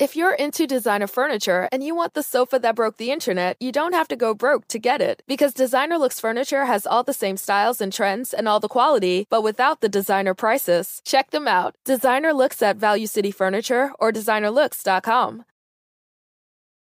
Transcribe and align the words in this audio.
If 0.00 0.16
you're 0.16 0.34
into 0.34 0.66
designer 0.66 1.06
furniture 1.06 1.68
and 1.70 1.84
you 1.84 1.94
want 1.94 2.14
the 2.14 2.22
sofa 2.24 2.58
that 2.58 2.74
broke 2.74 2.96
the 2.96 3.12
internet, 3.12 3.56
you 3.60 3.70
don't 3.70 3.92
have 3.92 4.08
to 4.08 4.16
go 4.16 4.34
broke 4.34 4.66
to 4.68 4.80
get 4.80 5.00
it. 5.00 5.22
Because 5.28 5.54
Designer 5.54 5.98
Looks 5.98 6.18
Furniture 6.18 6.64
has 6.64 6.84
all 6.84 7.04
the 7.04 7.12
same 7.12 7.36
styles 7.36 7.80
and 7.80 7.92
trends 7.92 8.34
and 8.34 8.48
all 8.48 8.58
the 8.58 8.66
quality, 8.66 9.28
but 9.30 9.44
without 9.44 9.82
the 9.82 9.88
designer 9.88 10.34
prices. 10.34 11.00
Check 11.04 11.30
them 11.30 11.46
out. 11.46 11.76
Designer 11.84 12.32
Looks 12.32 12.60
at 12.60 12.76
Value 12.76 13.06
City 13.06 13.30
Furniture 13.30 13.92
or 14.00 14.10
designerlooks.com. 14.10 15.44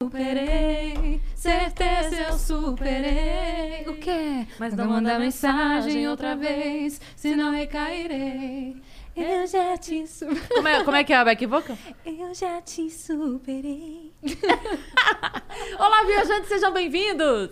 Superei, 0.02 1.22
certeza 1.36 2.16
eu 2.28 2.38
superei. 2.38 3.86
O 3.88 3.94
quê? 3.98 4.46
Mas 4.60 4.74
não 4.76 4.88
manda 4.88 5.18
mensagem 5.18 6.08
outra 6.10 6.36
vez, 6.36 7.00
senão 7.16 7.52
recairei. 7.52 8.82
Eu 9.16 9.48
já 9.48 9.78
te 9.78 10.06
superei. 10.06 10.42
Como 10.50 10.68
é, 10.68 10.84
como 10.84 10.98
é 10.98 11.04
que 11.06 11.14
é 11.14 11.16
a 11.16 11.24
back 11.24 11.46
vocal? 11.46 11.78
Eu 12.06 12.36
já 12.36 12.62
te 12.62 12.90
superei. 12.90 14.12
Olá, 15.80 16.04
viajantes, 16.06 16.50
sejam 16.50 16.74
bem-vindos! 16.74 17.52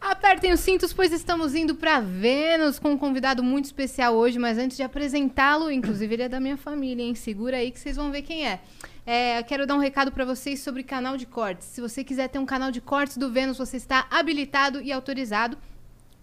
Apertem 0.00 0.52
os 0.52 0.58
cintos, 0.58 0.92
pois 0.92 1.12
estamos 1.12 1.54
indo 1.54 1.76
para 1.76 2.00
Vênus 2.00 2.80
com 2.80 2.90
um 2.90 2.98
convidado 2.98 3.40
muito 3.40 3.66
especial 3.66 4.16
hoje. 4.16 4.36
Mas 4.36 4.58
antes 4.58 4.76
de 4.76 4.82
apresentá-lo, 4.82 5.70
inclusive 5.70 6.12
ele 6.12 6.24
é 6.24 6.28
da 6.28 6.40
minha 6.40 6.56
família, 6.56 7.04
hein? 7.04 7.14
Segura 7.14 7.58
aí 7.58 7.70
que 7.70 7.78
vocês 7.78 7.94
vão 7.94 8.10
ver 8.10 8.22
quem 8.22 8.44
é. 8.44 8.58
É, 9.06 9.44
quero 9.44 9.64
dar 9.64 9.76
um 9.76 9.80
recado 9.80 10.10
para 10.10 10.24
vocês 10.24 10.58
sobre 10.58 10.82
canal 10.82 11.16
de 11.16 11.24
cortes. 11.24 11.68
Se 11.68 11.80
você 11.80 12.02
quiser 12.02 12.28
ter 12.28 12.40
um 12.40 12.46
canal 12.46 12.72
de 12.72 12.80
cortes 12.80 13.16
do 13.16 13.30
Vênus, 13.30 13.58
você 13.58 13.76
está 13.76 14.08
habilitado 14.10 14.82
e 14.82 14.90
autorizado. 14.90 15.56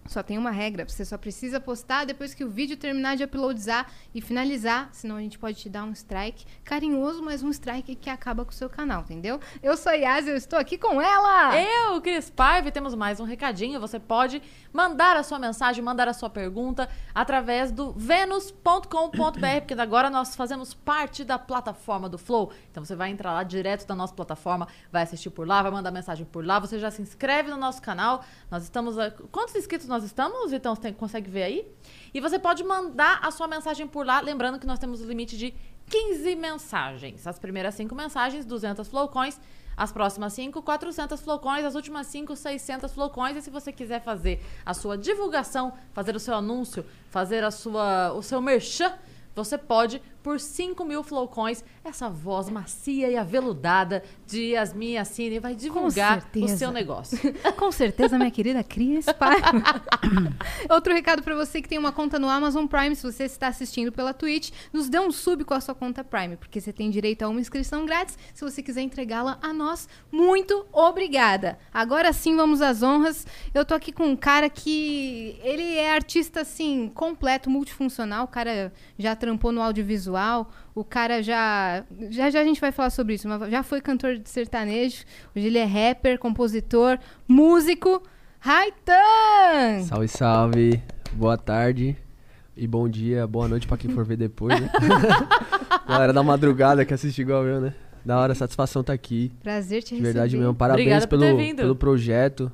Só 0.05 0.21
tem 0.21 0.38
uma 0.38 0.52
regra, 0.52 0.88
você 0.88 1.05
só 1.05 1.17
precisa 1.17 1.59
postar 1.59 2.05
depois 2.05 2.34
que 2.34 2.44
o 2.44 2.49
vídeo 2.49 2.75
terminar 2.75 3.16
de 3.16 3.23
uploadizar 3.23 3.88
e 4.13 4.20
finalizar, 4.21 4.89
senão 4.91 5.16
a 5.16 5.21
gente 5.21 5.39
pode 5.39 5.57
te 5.57 5.70
dar 5.70 5.84
um 5.85 5.91
strike 5.94 6.45
carinhoso, 6.63 7.23
mas 7.23 7.41
um 7.41 7.49
strike 7.49 7.95
que 7.95 8.09
acaba 8.09 8.44
com 8.44 8.52
o 8.52 8.53
seu 8.53 8.70
canal, 8.70 9.02
entendeu? 9.02 9.39
Eu 9.61 9.77
sou 9.77 9.91
a 9.91 9.95
Yas, 9.95 10.27
eu 10.27 10.35
estou 10.35 10.59
aqui 10.59 10.77
com 10.77 11.02
ela! 11.02 11.58
Eu, 11.59 12.02
Cris 12.02 12.30
Paiva, 12.30 12.69
temos 12.69 12.94
mais 12.95 13.19
um 13.19 13.23
recadinho. 13.23 13.80
Você 13.80 13.97
pode 14.00 14.41
mandar 14.73 15.16
a 15.16 15.23
sua 15.23 15.39
mensagem, 15.39 15.81
mandar 15.83 16.08
a 16.09 16.13
sua 16.13 16.30
pergunta 16.30 16.89
através 17.16 17.72
do 17.72 17.94
venus.com.br, 17.94 19.59
porque 19.59 19.73
agora 19.73 20.09
nós 20.09 20.35
fazemos 20.35 20.73
parte 20.73 21.23
da 21.23 21.39
plataforma 21.39 22.09
do 22.09 22.17
Flow. 22.17 22.52
Então 22.72 22.83
você 22.83 22.95
vai 22.95 23.09
entrar 23.09 23.31
lá 23.33 23.44
direto 23.44 23.85
da 23.88 23.95
nossa 23.95 24.13
plataforma, 24.13 24.67
vai 24.91 25.03
assistir 25.03 25.30
por 25.30 25.47
lá, 25.47 25.61
vai 25.61 25.72
mandar 25.72 25.91
mensagem 25.91 26.25
por 26.25 26.45
lá. 26.45 26.59
Você 26.59 26.80
já 26.80 26.91
se 26.91 27.02
inscreve 27.02 27.50
no 27.50 27.58
nosso 27.58 27.81
canal. 27.81 28.23
Nós 28.52 28.63
estamos. 28.63 28.97
a- 28.97 29.11
Quantos 29.31 29.56
inscritos 29.56 29.88
nós 29.94 30.03
estamos, 30.03 30.49
Vitão? 30.49 30.73
Você 30.73 30.91
consegue 30.91 31.30
ver 31.30 31.44
aí? 31.44 31.67
E 32.16 32.19
você 32.19 32.39
pode 32.39 32.63
mandar 32.63 33.19
a 33.22 33.30
sua 33.30 33.47
mensagem 33.47 33.88
por 33.88 34.03
lá, 34.03 34.22
lembrando 34.22 34.58
que 34.58 34.66
nós 34.66 34.80
temos 34.80 35.02
o 35.02 35.05
limite 35.05 35.38
de 35.38 35.53
15 35.88 36.35
mensagens. 36.35 37.27
As 37.27 37.38
primeiras 37.38 37.75
5 37.75 37.94
mensagens, 37.94 38.44
200 38.44 38.88
flowcoins. 38.88 39.39
As 39.77 39.91
próximas 39.91 40.33
5, 40.33 40.63
400 40.63 41.22
flowcoins. 41.22 41.63
As 41.63 41.75
últimas 41.75 42.08
5, 42.08 42.35
600 42.35 42.91
flowcoins. 42.91 43.38
E 43.38 43.41
se 43.44 43.52
você 43.52 43.72
quiser 43.72 44.02
fazer 44.02 44.44
a 44.66 44.73
sua 44.73 44.97
divulgação, 44.97 45.73
fazer 45.94 46.16
o 46.16 46.19
seu 46.19 46.33
anúncio, 46.33 46.83
fazer 47.11 47.44
a 47.44 47.52
sua, 47.52 48.13
o 48.13 48.23
seu 48.23 48.41
merchan, 48.41 48.94
você 49.35 49.59
pode 49.59 50.02
por 50.23 50.39
5 50.39 50.83
mil 50.85 51.03
flowcoins. 51.03 51.63
Essa 51.83 52.09
voz 52.09 52.49
macia 52.49 53.09
e 53.09 53.17
aveludada 53.17 54.02
de 54.25 54.53
Yasmin 54.53 54.93
Yassine 54.93 55.38
vai 55.38 55.53
divulgar 55.53 56.25
o 56.35 56.47
seu 56.47 56.71
negócio. 56.71 57.19
Com 57.57 57.71
certeza, 57.71 58.17
minha 58.17 58.31
querida 58.31 58.63
Cris 58.63 59.05
Paiva. 59.05 59.51
Outro 60.71 60.94
recado 60.94 61.21
pra 61.21 61.35
você 61.35 61.61
que 61.61 61.67
tem 61.67 61.77
uma 61.77 61.91
conta 61.91 62.17
no 62.17 62.29
Amazon 62.29 62.66
Prime, 62.66 62.95
se 62.95 63.03
você 63.03 63.25
está 63.25 63.47
assistindo 63.47 63.91
pela 63.91 64.13
Twitch, 64.13 64.51
nos 64.71 64.88
dê 64.88 64.97
um 64.97 65.11
sub 65.11 65.44
com 65.44 65.53
a 65.53 65.59
sua 65.59 65.75
conta 65.75 66.03
Prime, 66.03 66.38
porque 66.38 66.61
você 66.61 66.71
tem 66.71 66.89
direito 66.89 67.23
a 67.23 67.27
uma 67.27 67.41
inscrição 67.41 67.85
grátis. 67.85 68.17
Se 68.33 68.45
você 68.45 68.63
quiser 68.63 68.81
entregá-la 68.81 69.38
a 69.41 69.51
nós, 69.51 69.89
muito 70.09 70.66
obrigada. 70.71 71.59
Agora 71.73 72.13
sim, 72.13 72.35
vamos 72.38 72.61
às 72.61 72.81
honras. 72.81 73.27
Eu 73.53 73.66
tô 73.66 73.75
aqui 73.75 73.91
com 73.91 74.05
um 74.05 74.16
cara 74.16 74.49
que 74.49 75.38
ele 75.44 75.75
é 75.75 75.94
artista 75.94 76.41
assim 76.41 76.89
completo, 76.95 77.50
multifuncional. 77.50 78.23
O 78.23 78.29
cara 78.29 78.72
já 78.97 79.16
trampou 79.17 79.51
no 79.51 79.62
audiovisual. 79.62 80.12
O 80.75 80.84
cara 80.84 81.22
já. 81.22 81.84
Já 82.09 82.29
já 82.29 82.41
a 82.41 82.44
gente 82.44 82.59
vai 82.62 82.72
falar 82.72 82.90
sobre 82.90 83.16
isso, 83.16 83.28
mas 83.28 83.50
já 83.51 83.63
foi 83.63 83.81
cantor 83.81 84.18
de 84.18 84.29
sertanejo. 84.29 85.03
Hoje 85.35 85.47
ele 85.47 85.57
é 85.57 85.66
rapper, 85.66 86.18
compositor, 86.19 86.97
músico. 87.28 88.01
Raitan! 88.40 89.84
Salve, 89.88 90.07
salve. 90.07 90.84
Boa 91.13 91.38
tarde 91.38 91.96
e 92.56 92.68
bom 92.68 92.88
dia, 92.88 93.25
boa 93.25 93.47
noite 93.47 93.68
pra 93.68 93.78
quem 93.78 93.90
for 93.91 94.06
ver 94.06 94.18
depois, 94.18 94.59
né? 94.59 94.69
Galera 95.88 96.13
da 96.13 96.22
madrugada 96.22 96.85
que 96.85 96.94
assiste 96.94 97.22
igual 97.22 97.45
eu, 97.45 97.59
né? 97.62 97.74
Da 98.06 98.19
hora, 98.19 98.35
satisfação 98.35 98.84
tá 98.84 98.94
aqui. 98.94 99.31
Prazer 99.41 99.81
te 99.81 99.95
De 99.95 100.01
verdade 100.01 100.28
receber. 100.28 100.41
mesmo. 100.44 100.56
Parabéns 100.56 100.85
Obrigada 100.85 101.07
por 101.07 101.19
ter 101.19 101.25
pelo, 101.25 101.38
vindo. 101.38 101.57
pelo 101.57 101.75
projeto. 101.75 102.51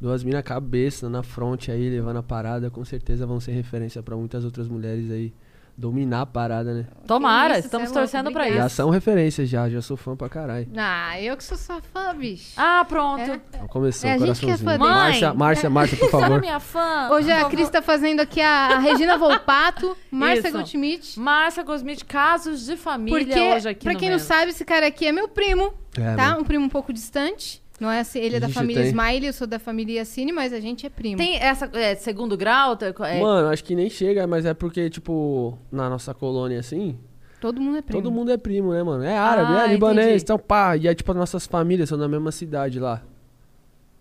Duas 0.00 0.22
minas 0.24 0.42
cabeça 0.42 1.08
na 1.08 1.22
fronte 1.22 1.70
aí, 1.70 1.90
levando 1.90 2.18
a 2.18 2.22
parada. 2.22 2.70
Com 2.70 2.84
certeza 2.84 3.26
vão 3.26 3.40
ser 3.40 3.52
referência 3.52 4.02
pra 4.02 4.16
muitas 4.16 4.44
outras 4.44 4.68
mulheres 4.68 5.10
aí 5.10 5.32
dominar 5.76 6.20
a 6.22 6.26
parada, 6.26 6.74
né? 6.74 6.86
Tomara, 7.06 7.58
isso, 7.58 7.66
estamos 7.66 7.86
é 7.86 7.88
louco, 7.88 8.00
torcendo 8.00 8.30
pra 8.30 8.42
obrigada. 8.42 8.60
Já 8.62 8.66
isso. 8.66 8.76
são 8.76 8.90
referências 8.90 9.48
já, 9.48 9.68
já 9.68 9.80
sou 9.82 9.96
fã 9.96 10.14
pra 10.14 10.28
caralho. 10.28 10.68
Ah, 10.76 11.20
eu 11.20 11.36
que 11.36 11.42
sou 11.42 11.56
sua 11.56 11.80
fã, 11.80 12.14
bicho. 12.14 12.52
Ah, 12.56 12.84
pronto. 12.88 13.20
É. 13.22 13.40
Então 13.48 13.66
começou 13.68 14.08
É, 14.08 14.12
o 14.12 14.22
a 14.22 14.26
gente 14.26 14.40
que 14.40 14.50
é 14.50 14.56
coraçãozinho. 14.56 14.70
fã 14.70 14.78
dele. 14.78 14.90
Márcia, 14.94 15.28
Mãe, 15.28 15.36
Márcia, 15.38 15.70
Márcia, 15.70 15.96
por 15.98 16.06
Você 16.10 16.16
era 16.16 16.24
favor. 16.26 16.40
minha 16.40 16.60
fã. 16.60 17.08
Hoje 17.10 17.30
a 17.32 17.44
Cris 17.46 17.68
tá 17.70 17.82
fazendo 17.82 18.20
aqui 18.20 18.40
a, 18.40 18.66
a 18.68 18.78
Regina 18.78 19.16
Volpato, 19.18 19.96
Márcia 20.10 20.48
Isso. 20.48 20.52
Goldschmidt. 20.52 21.18
Márcia 21.18 21.64
Cosmite, 21.64 22.04
casos 22.04 22.66
de 22.66 22.76
família 22.76 23.18
Porque, 23.26 23.40
hoje 23.40 23.68
aqui 23.68 23.84
pra 23.84 23.92
no 23.94 23.98
quem 23.98 24.10
não 24.10 24.18
sabe, 24.18 24.50
esse 24.50 24.64
cara 24.64 24.86
aqui 24.86 25.06
é 25.06 25.12
meu 25.12 25.28
primo, 25.28 25.72
É, 25.98 26.14
tá? 26.14 26.28
mano. 26.30 26.40
Um 26.40 26.44
primo 26.44 26.64
um 26.66 26.68
pouco 26.68 26.92
distante. 26.92 27.61
Não 27.80 27.90
é 27.90 28.00
assim, 28.00 28.20
ele 28.20 28.36
é 28.36 28.40
da 28.40 28.46
Ixi, 28.46 28.54
família 28.54 28.82
tem. 28.82 28.90
Smiley, 28.90 29.26
eu 29.26 29.32
sou 29.32 29.46
da 29.46 29.58
família 29.58 29.96
Yassine, 30.00 30.30
mas 30.32 30.52
a 30.52 30.60
gente 30.60 30.86
é 30.86 30.90
primo. 30.90 31.16
Tem 31.16 31.36
essa 31.36 31.68
é, 31.72 31.94
segundo 31.96 32.36
grau? 32.36 32.76
tá- 32.76 32.92
É, 33.08 33.20
Mano, 33.20 33.48
acho 33.48 33.64
que 33.64 33.74
nem 33.74 33.90
chega, 33.90 34.26
mas 34.26 34.44
é 34.46 34.54
porque, 34.54 34.88
tipo, 34.88 35.58
na 35.70 35.88
nossa 35.90 36.14
colônia 36.14 36.60
assim, 36.60 36.96
Todo 37.40 37.60
mundo 37.60 37.78
é 37.78 37.82
primo. 37.82 38.00
todo 38.02 38.12
mundo 38.12 38.30
é 38.30 38.36
primo, 38.36 38.72
né, 38.72 38.82
mano? 38.84 39.02
É 39.02 39.16
árabe, 39.18 39.52
Ah, 39.54 39.64
é 39.64 39.72
libanês, 39.72 40.06
entendi. 40.06 40.22
então 40.22 40.38
pá. 40.38 40.76
E 40.76 40.86
aí, 40.86 40.94
tipo, 40.94 41.10
as 41.10 41.18
nossas 41.18 41.46
famílias 41.46 41.88
são 41.88 41.98
da 41.98 42.06
mesma 42.08 42.30
cidade 42.30 42.78
lá. 42.78 43.02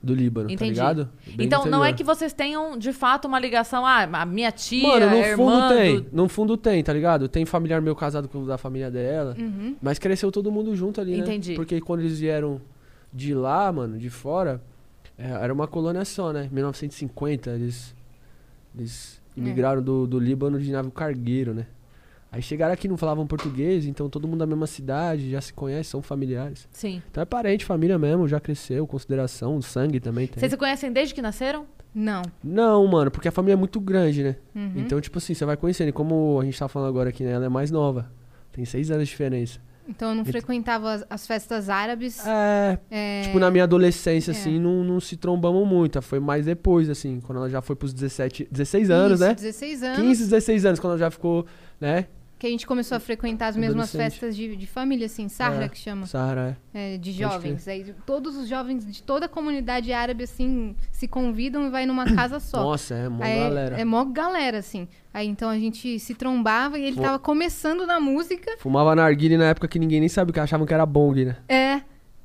Do 0.04 0.16
Líbano, 0.16 0.48
tá 0.48 0.54
Entendi. 0.56 0.72
ligado? 0.72 1.10
Bem 1.36 1.46
então 1.46 1.64
não 1.68 1.86
é 1.86 1.90
interior. 1.92 1.98
que 1.98 2.04
vocês 2.04 2.34
tenham 2.34 2.76
de 2.76 2.92
fato 2.92 3.26
uma 3.28 3.38
ligação. 3.40 3.86
Ah, 3.86 4.02
a 4.12 4.26
minha 4.26 4.52
tia, 4.52 4.82
Mano, 4.88 5.06
no 5.12 5.16
a 5.16 5.28
irmã 5.28 5.36
fundo 5.62 5.76
tem. 5.76 6.00
do- 6.02 6.06
No 6.12 6.28
fundo 6.28 6.58
tem, 6.58 6.84
tá 6.84 6.92
ligado? 6.92 7.28
Tem 7.28 7.46
familiar 7.46 7.80
meu 7.82 7.96
casado 7.96 8.28
com 8.28 8.40
o 8.40 8.46
da 8.48 8.58
família 8.58 8.90
dela. 8.90 9.36
Uhum. 9.38 9.76
Mas 9.80 10.00
cresceu 10.00 10.32
todo 10.32 10.52
mundo 10.52 10.76
junto 10.76 11.00
ali, 11.00 11.12
né? 11.12 11.18
Entendi. 11.20 11.54
Porque 11.54 11.80
quando 11.80 12.00
eles 12.00 12.20
vieram 12.20 12.60
de 13.14 13.34
lá, 13.34 13.72
mano, 13.72 13.98
de 13.98 14.10
fora, 14.10 14.62
é, 15.18 15.30
era 15.30 15.54
uma 15.54 15.68
colônia 15.68 16.04
só, 16.06 16.32
né? 16.32 16.48
1950, 16.52 17.50
eles, 17.52 17.96
eles 18.76 19.22
É. 19.36 19.40
imigraram 19.40 19.82
do, 19.82 20.06
do 20.08 20.20
Líbano 20.20 20.60
de 20.60 20.72
navio 20.72 20.92
cargueiro, 20.92 21.54
né? 21.54 21.68
Aí 22.34 22.42
chegaram 22.42 22.74
aqui, 22.74 22.88
não 22.88 22.96
falavam 22.96 23.28
português, 23.28 23.86
então 23.86 24.10
todo 24.10 24.26
mundo 24.26 24.40
da 24.40 24.46
mesma 24.46 24.66
cidade, 24.66 25.30
já 25.30 25.42
se 25.42 25.52
conhece, 25.52 25.90
são 25.90 26.02
familiares. 26.02 26.66
Sim. 26.72 27.02
Então 27.12 27.22
é 27.22 27.26
parente, 27.26 27.66
família 27.66 28.00
mesmo, 28.00 28.26
já 28.26 28.40
cresceu, 28.40 28.88
consideração, 28.88 29.62
sangue 29.62 30.00
também 30.00 30.28
tem. 30.28 30.40
Vocês 30.40 30.50
se 30.52 30.58
conhecem 30.58 30.94
desde 30.94 31.14
que 31.14 31.22
nasceram? 31.22 31.66
Não. 31.94 32.22
Não, 32.42 32.88
mano, 32.88 33.12
porque 33.12 33.28
a 33.28 33.32
família 33.34 33.54
é 33.54 33.58
muito 33.58 33.82
grande, 33.82 34.24
né? 34.24 34.38
Uhum. 34.56 34.72
Então, 34.78 35.02
tipo 35.02 35.18
assim, 35.18 35.34
você 35.34 35.44
vai 35.44 35.58
conhecendo. 35.58 35.90
E 35.90 35.92
como 35.92 36.40
a 36.42 36.46
gente 36.46 36.58
tá 36.58 36.70
falando 36.70 36.88
agora 36.88 37.10
aqui, 37.10 37.22
né? 37.22 37.32
Ela 37.32 37.48
é 37.48 37.50
mais 37.50 37.70
nova. 37.70 38.10
Tem 38.54 38.64
seis 38.64 38.90
anos 38.90 39.04
de 39.04 39.10
diferença. 39.12 39.60
Então 39.88 40.10
eu 40.10 40.16
não 40.16 40.24
frequentava 40.26 40.94
as, 40.94 41.06
as 41.10 41.28
festas 41.28 41.70
árabes. 41.70 42.26
É, 42.26 42.80
É, 42.90 43.22
tipo, 43.24 43.40
na 43.40 43.50
minha 43.52 43.64
adolescência, 43.64 44.32
É. 44.32 44.34
assim, 44.34 44.60
não, 44.60 44.84
não 44.84 45.00
se 45.00 45.18
trombamos 45.18 45.68
muito. 45.68 46.02
Foi 46.02 46.20
mais 46.20 46.46
depois, 46.46 46.90
assim, 46.90 47.20
quando 47.20 47.40
ela 47.40 47.50
já 47.50 47.62
foi 47.62 47.76
pros 47.76 47.94
17, 47.94 48.48
16 48.52 48.90
anos, 48.90 49.20
isso, 49.20 49.28
né? 49.30 49.34
16 49.36 49.84
anos. 49.84 49.98
15, 50.00 50.24
16 50.26 50.66
anos, 50.66 50.80
quando 50.80 50.92
ela 50.92 51.00
já 51.00 51.12
ficou, 51.12 51.46
né? 51.80 52.08
Que 52.42 52.48
a 52.48 52.50
gente 52.50 52.66
começou 52.66 52.98
a 52.98 53.00
frequentar 53.00 53.50
as 53.50 53.56
mesmas 53.56 53.92
festas 53.92 54.36
de, 54.36 54.56
de 54.56 54.66
família, 54.66 55.06
assim, 55.06 55.30
Sahra 55.30 55.66
É. 55.66 55.70
que 55.70 55.78
chama. 55.78 56.08
Sara, 56.08 56.58
É, 56.74 56.98
de 56.98 57.12
Pode 57.12 57.20
jovens. 57.22 57.68
Aí 57.68 57.94
todos 58.04 58.36
os 58.36 58.48
jovens 58.50 58.84
de 58.84 59.04
toda 59.04 59.28
a 59.28 59.30
comunidade 59.30 59.94
árabe, 59.94 60.24
assim, 60.24 60.76
se 60.92 61.08
convidam 61.08 61.68
e 61.68 61.70
vai 61.70 61.86
numa 61.86 62.04
casa 62.16 62.38
é. 62.38 62.40
só. 62.42 62.64
Nossa, 62.64 62.96
é, 62.96 63.08
mó 63.08 63.24
Aí 63.24 63.40
galera. 63.42 63.80
É 63.80 63.86
mó 63.86 64.04
galera, 64.06 64.58
assim. 64.58 64.88
Aí 65.14 65.28
então 65.28 65.52
a 65.52 65.60
gente 65.60 66.00
se 66.00 66.16
trombava 66.16 66.80
e 66.80 66.84
ele 66.86 66.96
Fo- 66.96 67.04
tava 67.04 67.20
começando 67.20 67.86
na 67.86 68.00
música. 68.00 68.56
Fumava 68.58 68.96
narguile 68.96 69.38
na 69.38 69.46
época 69.46 69.68
que 69.68 69.78
ninguém 69.78 70.00
nem 70.00 70.10
sabia, 70.10 70.34
que 70.34 70.40
achavam 70.40 70.66
que 70.66 70.74
era 70.74 70.84
bong, 70.84 71.24
né? 71.24 71.38
É, 71.48 71.82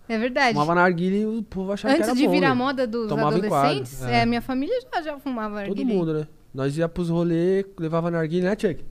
é 0.08 0.18
verdade. 0.18 0.54
Fumava 0.54 0.74
narguile 0.76 1.20
e 1.20 1.26
o 1.26 1.42
povo 1.42 1.72
achava 1.72 1.92
que 1.92 2.00
Antes 2.00 2.08
era 2.08 2.16
de 2.18 2.24
bong. 2.24 2.34
virar 2.40 2.54
moda 2.54 2.86
dos 2.86 3.06
Tomava 3.06 3.36
adolescentes, 3.36 4.02
é. 4.02 4.22
é. 4.22 4.24
minha 4.24 4.40
família 4.40 4.74
já, 4.94 5.02
já 5.02 5.18
fumava 5.18 5.60
Todo 5.66 5.76
narguilé. 5.76 5.92
mundo, 5.92 6.14
né? 6.14 6.26
Nós 6.54 6.78
ia 6.78 6.88
pros 6.88 7.10
rolê, 7.10 7.66
levava 7.78 8.10
narguile, 8.10 8.46
né, 8.46 8.56
Chuck? 8.58 8.82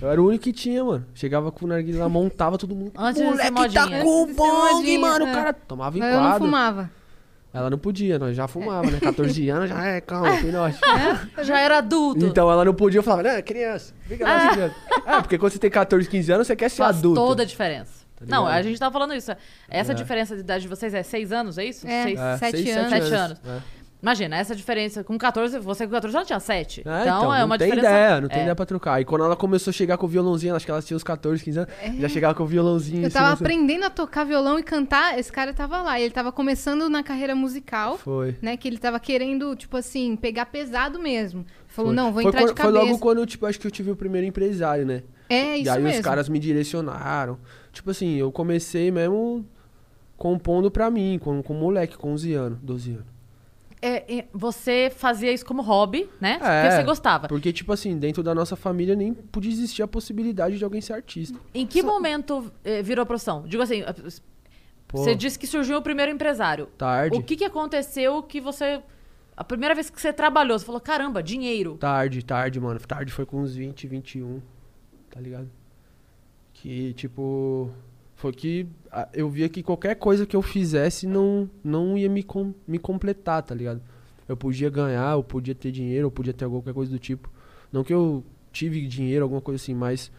Eu 0.00 0.10
era 0.10 0.20
o 0.20 0.26
único 0.26 0.44
que 0.44 0.52
tinha, 0.52 0.84
mano. 0.84 1.06
Chegava 1.14 1.50
com 1.52 1.64
o 1.64 1.68
narguile 1.68 1.98
lá, 1.98 2.08
montava 2.08 2.56
todo 2.58 2.74
mundo. 2.74 2.92
Antes 2.96 3.22
Moleque 3.22 3.50
modinha. 3.50 3.82
tá 3.88 4.02
com 4.02 4.34
bong, 4.34 4.98
mano. 4.98 5.26
é. 5.26 5.30
O 5.30 5.34
cara 5.34 5.52
tomava 5.52 5.96
em 5.96 6.00
Mas 6.00 6.10
eu 6.14 6.20
não 6.20 6.26
quadro. 6.28 6.44
fumava. 6.46 6.90
Ela 7.52 7.68
não 7.68 7.78
podia, 7.78 8.16
nós 8.18 8.36
já 8.36 8.46
fumava, 8.46 8.88
né? 8.90 9.00
14 9.00 9.48
anos 9.50 9.68
já 9.68 9.84
é, 9.84 10.00
calma, 10.00 10.36
pinote. 10.36 10.78
Já 11.42 11.58
era 11.58 11.78
adulto. 11.78 12.24
Então 12.24 12.48
ela 12.50 12.64
não 12.64 12.72
podia, 12.72 12.98
eu 13.00 13.02
falava, 13.02 13.24
não, 13.24 13.30
é 13.30 13.42
criança, 13.42 13.92
fica 14.06 14.24
lá 14.24 14.36
Ah. 14.36 14.50
chegando. 14.50 14.74
É, 15.04 15.20
porque 15.20 15.36
quando 15.36 15.52
você 15.52 15.58
tem 15.58 15.68
14, 15.70 16.08
15 16.08 16.32
anos, 16.32 16.46
você 16.46 16.54
quer 16.54 16.68
ser 16.70 16.76
Faz 16.76 16.98
adulto. 16.98 17.20
toda 17.20 17.42
a 17.42 17.46
diferença. 17.46 18.00
Não, 18.20 18.44
ligado? 18.44 18.58
a 18.58 18.62
gente 18.62 18.78
tava 18.78 18.92
falando 18.92 19.14
isso. 19.14 19.32
Essa 19.68 19.92
É. 19.92 19.94
diferença 19.94 20.34
de 20.36 20.42
idade 20.42 20.62
de 20.62 20.68
vocês 20.68 20.92
é 20.94 21.02
seis 21.02 21.32
anos, 21.32 21.58
é 21.58 21.64
isso? 21.64 21.86
É. 21.88 22.02
Seis- 22.04 22.20
É, 22.20 22.36
Sete 22.36 22.62
seis, 22.62 22.76
anos. 22.76 22.90
Sete 22.90 23.14
anos. 23.14 23.40
É. 23.44 23.60
Imagina, 24.02 24.36
essa 24.36 24.56
diferença 24.56 25.04
com 25.04 25.18
14, 25.18 25.58
você 25.58 25.86
com 25.86 25.92
14 25.92 26.12
já 26.12 26.24
tinha 26.24 26.40
7. 26.40 26.80
É, 26.86 27.02
então, 27.02 27.34
é 27.34 27.40
não 27.40 27.46
uma 27.46 27.58
tem 27.58 27.68
diferença. 27.68 27.94
ideia, 27.94 28.20
não 28.20 28.28
tem 28.28 28.38
é. 28.38 28.40
ideia 28.42 28.54
pra 28.56 28.64
trocar. 28.64 29.00
E 29.00 29.04
quando 29.04 29.24
ela 29.24 29.36
começou 29.36 29.70
a 29.70 29.74
chegar 29.74 29.98
com 29.98 30.06
o 30.06 30.08
violãozinho, 30.08 30.54
acho 30.56 30.64
que 30.64 30.70
ela 30.70 30.80
tinha 30.80 30.96
uns 30.96 31.04
14, 31.04 31.44
15 31.44 31.58
anos, 31.58 31.72
já 31.98 32.08
chegava 32.08 32.34
com 32.34 32.42
o 32.42 32.46
violãozinho. 32.46 33.02
Eu 33.02 33.08
em 33.08 33.10
tava 33.10 33.34
assim. 33.34 33.44
aprendendo 33.44 33.84
a 33.84 33.90
tocar 33.90 34.24
violão 34.24 34.58
e 34.58 34.62
cantar, 34.62 35.18
esse 35.18 35.30
cara 35.30 35.52
tava 35.52 35.82
lá. 35.82 36.00
E 36.00 36.04
ele 36.04 36.14
tava 36.14 36.32
começando 36.32 36.88
na 36.88 37.02
carreira 37.02 37.34
musical, 37.34 37.98
Foi. 37.98 38.36
né? 38.40 38.56
Que 38.56 38.68
ele 38.68 38.78
tava 38.78 38.98
querendo, 38.98 39.54
tipo 39.54 39.76
assim, 39.76 40.16
pegar 40.16 40.46
pesado 40.46 40.98
mesmo. 40.98 41.44
Falou, 41.66 41.90
Foi. 41.90 41.96
não, 41.96 42.12
vou 42.12 42.22
Foi 42.22 42.30
entrar 42.30 42.40
de 42.40 42.46
quando- 42.46 42.56
Foi 42.56 42.66
cabeça. 42.72 42.84
logo 42.86 42.98
quando, 42.98 43.26
tipo, 43.26 43.44
acho 43.46 43.60
que 43.60 43.66
eu 43.66 43.70
tive 43.70 43.90
o 43.90 43.96
primeiro 43.96 44.26
empresário, 44.26 44.86
né? 44.86 45.02
É, 45.28 45.56
isso 45.58 45.66
e 45.66 45.68
aí 45.68 45.82
mesmo. 45.82 45.98
os 45.98 46.04
caras 46.04 46.28
me 46.28 46.38
direcionaram. 46.38 47.38
Tipo 47.72 47.90
assim, 47.90 48.16
eu 48.16 48.32
comecei 48.32 48.90
mesmo 48.90 49.44
compondo 50.16 50.70
pra 50.70 50.90
mim, 50.90 51.18
com, 51.22 51.42
com 51.42 51.54
moleque, 51.54 51.96
com 51.96 52.12
11 52.12 52.32
anos, 52.34 52.58
12 52.62 52.92
anos. 52.92 53.19
É, 53.82 54.26
você 54.32 54.92
fazia 54.94 55.32
isso 55.32 55.44
como 55.46 55.62
hobby, 55.62 56.08
né? 56.20 56.34
Porque 56.34 56.50
É, 56.50 56.70
você 56.70 56.82
gostava. 56.82 57.28
Porque, 57.28 57.52
tipo 57.52 57.72
assim, 57.72 57.98
dentro 57.98 58.22
da 58.22 58.34
nossa 58.34 58.54
família 58.56 58.94
nem 58.94 59.14
podia 59.14 59.50
existir 59.50 59.82
a 59.82 59.88
possibilidade 59.88 60.58
de 60.58 60.64
alguém 60.64 60.80
ser 60.80 60.92
artista. 60.92 61.38
Em 61.54 61.66
que 61.66 61.82
momento 61.82 62.52
eh, 62.62 62.82
virou 62.82 63.06
profissão? 63.06 63.42
Digo 63.46 63.62
assim, 63.62 63.82
Pô, 64.86 64.98
você 64.98 65.14
disse 65.14 65.38
que 65.38 65.46
surgiu 65.46 65.78
o 65.78 65.82
primeiro 65.82 66.12
empresário. 66.12 66.66
tarde, 66.76 67.16
O 67.16 67.22
que, 67.22 67.36
que 67.36 67.44
aconteceu 67.44 68.22
que 68.22 68.40
você. 68.40 68.82
A 69.36 69.44
primeira 69.44 69.74
vez 69.74 69.88
que 69.88 69.98
você 69.98 70.12
trabalhou, 70.12 70.58
você 70.58 70.64
falou: 70.66 70.80
caramba, 70.80 71.22
dinheiro. 71.22 71.76
tarde, 71.78 72.22
tarde, 72.22 72.60
mano. 72.60 72.78
Tarde 72.80 73.10
foi 73.10 73.24
com 73.24 73.40
uns 73.40 73.54
20, 73.54 73.86
21, 73.86 74.42
tá 75.10 75.18
ligado? 75.20 75.48
Que, 76.52 76.92
tipo, 76.92 77.70
foi 78.20 78.32
que 78.32 78.66
ah, 78.92 79.08
eu 79.14 79.28
via 79.30 79.48
que 79.48 79.62
qualquer 79.62 79.94
coisa 79.96 80.26
que 80.26 80.36
eu 80.36 80.42
fizesse 80.42 81.06
não, 81.06 81.48
não 81.64 81.96
ia 81.96 82.08
me, 82.08 82.22
com- 82.22 82.52
me 82.68 82.78
completar, 82.78 83.42
tá 83.42 83.54
ligado? 83.54 83.80
Eu 84.28 84.36
podia 84.36 84.68
ganhar, 84.70 85.12
eu 85.14 85.22
podia 85.22 85.54
ter 85.54 85.70
dinheiro, 85.72 86.06
eu 86.06 86.10
podia 86.10 86.32
ter 86.32 86.48
qualquer 86.48 86.74
coisa 86.74 86.90
do 86.92 86.98
tipo. 86.98 87.30
Não 87.72 87.82
que 87.82 87.92
eu 87.94 88.22
tive 88.52 88.86
dinheiro, 88.86 89.22
alguma 89.24 89.40
coisa 89.40 89.62
assim, 89.62 89.74
mas 89.74 90.10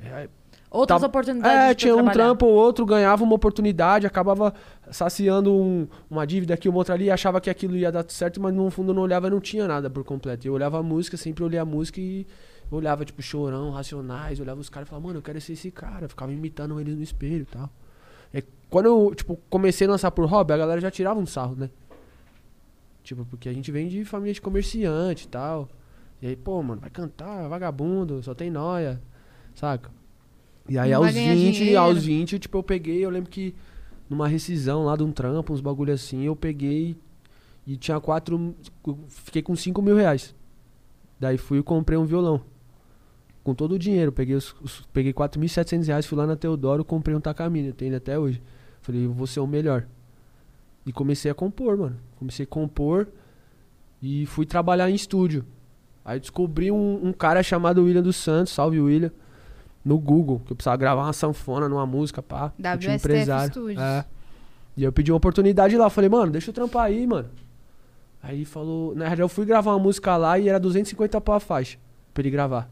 é, 0.00 0.28
Outras 0.70 0.96
Tava- 1.00 1.06
oportunidades 1.08 1.70
É, 1.70 1.74
tinha 1.74 1.92
um 1.94 1.98
trabalhar. 1.98 2.12
trampo 2.14 2.46
ou 2.46 2.52
outro, 2.52 2.84
ganhava 2.84 3.22
uma 3.22 3.34
oportunidade, 3.36 4.08
acabava 4.08 4.52
saciando 4.90 5.52
um- 5.54 5.86
uma 6.10 6.26
dívida 6.26 6.54
aqui, 6.54 6.68
uma 6.68 6.78
outra 6.78 6.94
ali, 6.96 7.08
achava 7.12 7.40
que 7.40 7.48
aquilo 7.48 7.76
ia 7.76 7.92
dar 7.92 8.04
certo, 8.08 8.40
mas 8.40 8.52
no 8.52 8.68
fundo 8.70 8.90
eu 8.90 8.94
não 8.94 9.02
olhava 9.02 9.28
e 9.28 9.30
não 9.30 9.38
tinha 9.40 9.68
nada 9.68 9.88
por 9.88 10.02
completo. 10.02 10.48
Eu 10.48 10.52
olhava 10.52 10.78
a 10.80 10.82
música, 10.82 11.16
sempre 11.16 11.44
olhei 11.44 11.60
a 11.60 11.64
música 11.64 12.00
e 12.00 12.26
eu 12.70 12.78
olhava, 12.78 13.04
tipo, 13.04 13.22
Chorão, 13.22 13.70
Racionais, 13.70 14.40
olhava 14.40 14.60
os 14.60 14.68
caras 14.68 14.88
e 14.88 14.90
falava, 14.90 15.06
mano, 15.06 15.18
eu 15.18 15.22
quero 15.22 15.40
ser 15.40 15.52
esse 15.52 15.70
cara. 15.70 16.04
Eu 16.04 16.08
ficava 16.08 16.32
imitando 16.32 16.78
eles 16.80 16.96
no 16.96 17.02
espelho 17.02 17.42
e 17.42 17.46
tal. 17.46 17.70
E 18.32 18.42
quando 18.68 18.86
eu, 18.86 19.14
tipo, 19.14 19.38
comecei 19.48 19.86
a 19.86 19.90
lançar 19.90 20.10
por 20.10 20.26
hobby, 20.26 20.52
a 20.52 20.56
galera 20.56 20.80
já 20.80 20.90
tirava 20.90 21.18
um 21.18 21.26
sarro, 21.26 21.54
né? 21.56 21.70
Tipo, 23.02 23.24
porque 23.26 23.48
a 23.48 23.52
gente 23.52 23.70
vem 23.70 23.88
de 23.88 24.04
família 24.04 24.32
de 24.32 24.40
comerciante 24.40 25.26
e 25.26 25.28
tal. 25.28 25.68
E 26.22 26.26
aí, 26.26 26.36
pô, 26.36 26.62
mano, 26.62 26.80
vai 26.80 26.90
cantar, 26.90 27.48
vagabundo, 27.48 28.22
só 28.22 28.34
tem 28.34 28.50
noia, 28.50 29.00
saca? 29.54 29.90
E 30.68 30.78
aí 30.78 30.90
Não 30.92 31.04
aos 31.04 31.12
ganhar 31.12 31.34
20, 31.34 31.54
dinheiro. 31.54 31.80
aos 31.80 32.04
20, 32.04 32.38
tipo, 32.38 32.56
eu 32.56 32.62
peguei, 32.62 33.04
eu 33.04 33.10
lembro 33.10 33.30
que 33.30 33.54
numa 34.08 34.26
rescisão 34.26 34.84
lá 34.84 34.96
de 34.96 35.02
um 35.02 35.12
trampo, 35.12 35.52
uns 35.52 35.60
bagulho 35.60 35.92
assim, 35.92 36.22
eu 36.22 36.34
peguei 36.34 36.96
e 37.66 37.76
tinha 37.76 38.00
quatro. 38.00 38.54
Fiquei 39.08 39.42
com 39.42 39.54
5 39.54 39.80
mil 39.82 39.96
reais. 39.96 40.34
Daí 41.20 41.36
fui 41.38 41.58
e 41.58 41.62
comprei 41.62 41.98
um 41.98 42.04
violão. 42.04 42.40
Com 43.44 43.54
todo 43.54 43.72
o 43.72 43.78
dinheiro. 43.78 44.10
Peguei, 44.10 44.34
os, 44.34 44.54
os- 44.62 44.82
peguei 44.92 45.12
4.700 45.12 45.86
reais, 45.86 46.06
fui 46.06 46.18
lá 46.18 46.26
na 46.26 46.34
Teodoro, 46.34 46.84
comprei 46.84 47.14
um 47.14 47.20
Takamine, 47.20 47.68
eu 47.68 47.74
tenho 47.74 47.94
até 47.96 48.18
hoje. 48.18 48.42
Falei, 48.80 49.06
vou 49.06 49.26
ser 49.26 49.40
o 49.40 49.46
melhor. 49.46 49.86
E 50.86 50.92
comecei 50.92 51.30
a 51.30 51.34
compor, 51.34 51.76
mano. 51.76 51.96
Comecei 52.18 52.44
a 52.44 52.46
compor 52.46 53.06
e 54.02 54.26
fui 54.26 54.44
trabalhar 54.46 54.90
em 54.90 54.94
estúdio. 54.94 55.44
Aí 56.04 56.18
descobri 56.20 56.70
um, 56.70 57.06
um 57.08 57.12
cara 57.12 57.42
chamado 57.42 57.82
William 57.84 58.02
dos 58.02 58.16
Santos, 58.16 58.52
salve 58.52 58.80
William, 58.80 59.10
no 59.84 59.98
Google, 59.98 60.40
que 60.44 60.52
eu 60.52 60.56
precisava 60.56 60.76
gravar 60.76 61.04
uma 61.04 61.12
sanfona 61.12 61.68
numa 61.68 61.86
música, 61.86 62.22
pá. 62.22 62.52
tinha 62.58 62.72
um 62.72 62.76
WSTF 62.76 62.94
empresário. 62.96 63.50
Studios. 63.52 63.80
É. 63.82 64.04
E 64.76 64.82
eu 64.84 64.92
pedi 64.92 65.12
uma 65.12 65.16
oportunidade 65.18 65.76
lá, 65.76 65.88
falei, 65.88 66.10
mano, 66.10 66.32
deixa 66.32 66.50
eu 66.50 66.54
trampar 66.54 66.84
aí, 66.86 67.06
mano. 67.06 67.28
Aí 68.22 68.36
ele 68.38 68.44
falou, 68.44 68.92
na 68.94 69.00
verdade 69.00 69.20
eu 69.22 69.28
fui 69.28 69.44
gravar 69.46 69.72
uma 69.72 69.78
música 69.78 70.16
lá 70.16 70.38
e 70.38 70.48
era 70.48 70.58
250 70.58 71.20
pau 71.20 71.34
a 71.36 71.40
faixa 71.40 71.78
pra 72.12 72.22
ele 72.22 72.30
gravar. 72.30 72.68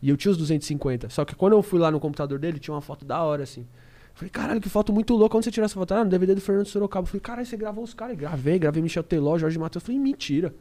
E 0.00 0.08
eu 0.08 0.16
tinha 0.16 0.30
os 0.30 0.36
250. 0.36 1.08
Só 1.08 1.24
que 1.24 1.34
quando 1.34 1.54
eu 1.54 1.62
fui 1.62 1.78
lá 1.78 1.90
no 1.90 1.98
computador 1.98 2.38
dele, 2.38 2.58
tinha 2.58 2.74
uma 2.74 2.80
foto 2.80 3.04
da 3.04 3.22
hora, 3.22 3.42
assim. 3.42 3.66
Falei, 4.14 4.30
caralho, 4.30 4.60
que 4.60 4.68
foto 4.68 4.92
muito 4.92 5.14
louca. 5.14 5.36
Onde 5.36 5.44
você 5.44 5.50
tirou 5.50 5.66
essa 5.66 5.74
foto? 5.74 5.92
Ah, 5.92 6.04
no 6.04 6.10
DVD 6.10 6.34
do 6.34 6.40
Fernando 6.40 6.66
Sorocaba. 6.66 7.06
Falei, 7.06 7.20
caralho, 7.20 7.46
você 7.46 7.56
gravou 7.56 7.84
os 7.84 7.92
caras. 7.92 8.16
Gravei, 8.16 8.58
gravei 8.58 8.82
Michel 8.82 9.02
Teló, 9.02 9.36
Jorge 9.38 9.58
Matheus. 9.58 9.82
Eu 9.82 9.86
falei, 9.86 10.00
mentira. 10.00 10.54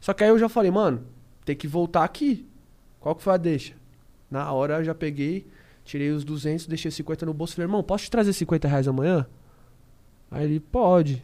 Só 0.00 0.12
que 0.12 0.24
aí 0.24 0.30
eu 0.30 0.38
já 0.38 0.48
falei, 0.48 0.70
mano, 0.70 1.04
tem 1.44 1.54
que 1.54 1.66
voltar 1.66 2.04
aqui. 2.04 2.46
Qual 3.00 3.14
que 3.14 3.22
foi 3.22 3.34
a 3.34 3.36
deixa? 3.36 3.74
Na 4.30 4.50
hora 4.52 4.78
eu 4.78 4.84
já 4.84 4.94
peguei, 4.94 5.46
tirei 5.84 6.10
os 6.10 6.24
200, 6.24 6.66
deixei 6.66 6.90
50 6.90 7.26
no 7.26 7.34
bolso. 7.34 7.54
Falei, 7.54 7.66
irmão, 7.66 7.82
posso 7.82 8.04
te 8.04 8.10
trazer 8.10 8.32
50 8.32 8.66
reais 8.66 8.88
amanhã? 8.88 9.26
Aí 10.30 10.44
ele, 10.44 10.60
pode. 10.60 11.22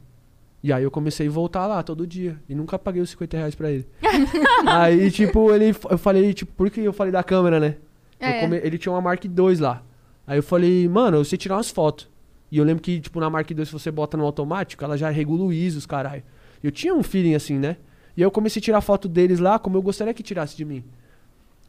E 0.63 0.73
aí 0.73 0.83
eu 0.83 0.91
comecei 0.91 1.27
a 1.27 1.31
voltar 1.31 1.67
lá 1.67 1.83
todo 1.83 2.07
dia. 2.07 2.39
E 2.49 2.55
nunca 2.55 2.79
paguei 2.79 3.01
os 3.01 3.11
50 3.11 3.37
reais 3.37 3.55
pra 3.55 3.71
ele. 3.71 3.87
aí, 4.67 5.11
tipo, 5.11 5.51
ele, 5.53 5.75
eu 5.91 5.99
falei, 5.99 6.35
tipo, 6.35 6.53
por 6.53 6.71
que 6.71 6.81
eu 6.81 6.93
falei 6.93 7.13
da 7.13 7.23
câmera, 7.23 7.59
né? 7.59 7.77
É. 8.19 8.41
come- 8.43 8.61
ele 8.63 8.77
tinha 8.77 8.93
uma 8.93 9.01
Mark 9.01 9.25
II 9.25 9.57
lá. 9.59 9.83
Aí 10.27 10.39
eu 10.39 10.43
falei, 10.43 10.87
mano, 10.89 11.17
eu 11.17 11.25
sei 11.25 11.39
tirar 11.39 11.57
umas 11.57 11.71
fotos. 11.71 12.09
E 12.53 12.59
eu 12.59 12.65
lembro 12.65 12.83
que, 12.83 13.01
tipo, 13.01 13.19
na 13.21 13.31
Mark 13.31 13.51
II, 13.51 13.65
se 13.65 13.73
você 13.73 13.91
bota 13.91 14.17
no 14.17 14.25
automático, 14.25 14.85
ela 14.85 14.99
já 14.99 15.09
regula 15.09 15.45
o 15.45 15.53
ISO, 15.53 15.79
os 15.79 15.87
caralho. 15.87 16.23
Eu 16.63 16.71
tinha 16.71 16.95
um 16.95 17.03
feeling 17.03 17.35
assim, 17.35 17.59
né? 17.59 17.77
E 18.17 18.21
aí 18.23 18.27
eu 18.27 18.31
comecei 18.31 18.61
a 18.61 18.63
tirar 18.63 18.81
foto 18.83 19.09
deles 19.09 19.39
lá, 19.39 19.59
como 19.59 19.77
eu 19.79 19.83
gostaria 19.83 20.13
que 20.13 20.23
tirasse 20.23 20.57
de 20.57 20.65
mim. 20.65 20.85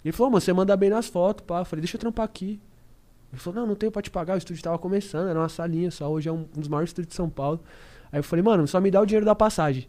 Ele 0.04 0.12
falou, 0.12 0.32
mano, 0.32 0.42
você 0.42 0.52
manda 0.52 0.76
bem 0.76 0.90
nas 0.90 1.08
fotos, 1.08 1.46
pá. 1.46 1.60
Eu 1.60 1.66
falei, 1.66 1.82
deixa 1.82 1.96
eu 1.96 2.00
trampar 2.00 2.26
aqui. 2.26 2.60
Ele 3.32 3.40
falou, 3.40 3.62
não, 3.62 3.68
não 3.68 3.76
tenho 3.76 3.92
pra 3.92 4.02
te 4.02 4.10
pagar, 4.12 4.34
o 4.34 4.38
estúdio 4.38 4.62
tava 4.62 4.78
começando, 4.78 5.30
era 5.30 5.40
uma 5.40 5.48
salinha 5.48 5.90
só, 5.92 6.12
hoje 6.12 6.28
é 6.28 6.32
um, 6.32 6.46
um 6.58 6.60
dos 6.60 6.68
maiores 6.68 6.90
estúdios 6.90 7.10
de 7.12 7.16
São 7.16 7.30
Paulo. 7.30 7.62
Aí 8.12 8.20
eu 8.20 8.24
falei, 8.24 8.44
mano, 8.44 8.68
só 8.68 8.80
me 8.82 8.92
dá 8.92 9.02
o 9.02 9.06
dinheiro 9.06 9.26
da 9.26 9.34
passagem. 9.36 9.88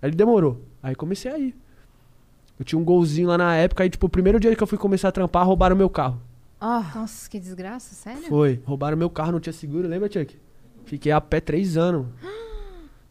Aí 0.00 0.10
ele 0.10 0.16
demorou. 0.16 0.62
Aí 0.82 0.94
comecei 0.94 1.30
a 1.30 1.38
ir. 1.38 1.56
Eu 2.58 2.64
tinha 2.64 2.78
um 2.78 2.84
golzinho 2.84 3.28
lá 3.28 3.36
na 3.36 3.56
época, 3.56 3.82
aí, 3.82 3.90
tipo, 3.90 4.06
o 4.06 4.08
primeiro 4.08 4.38
dia 4.38 4.54
que 4.54 4.62
eu 4.62 4.66
fui 4.66 4.78
começar 4.78 5.08
a 5.08 5.12
trampar, 5.12 5.44
roubaram 5.44 5.74
meu 5.74 5.90
carro. 5.90 6.20
Ah, 6.60 6.92
Nossa, 6.94 7.28
que 7.28 7.40
desgraça, 7.40 7.94
sério? 7.94 8.22
Foi. 8.28 8.62
Roubaram 8.64 8.96
meu 8.96 9.10
carro, 9.10 9.32
não 9.32 9.40
tinha 9.40 9.52
seguro, 9.52 9.88
lembra, 9.88 10.10
Chuck? 10.10 10.38
Fiquei 10.84 11.10
a 11.10 11.20
pé 11.20 11.40
três 11.40 11.76
anos. 11.76 12.06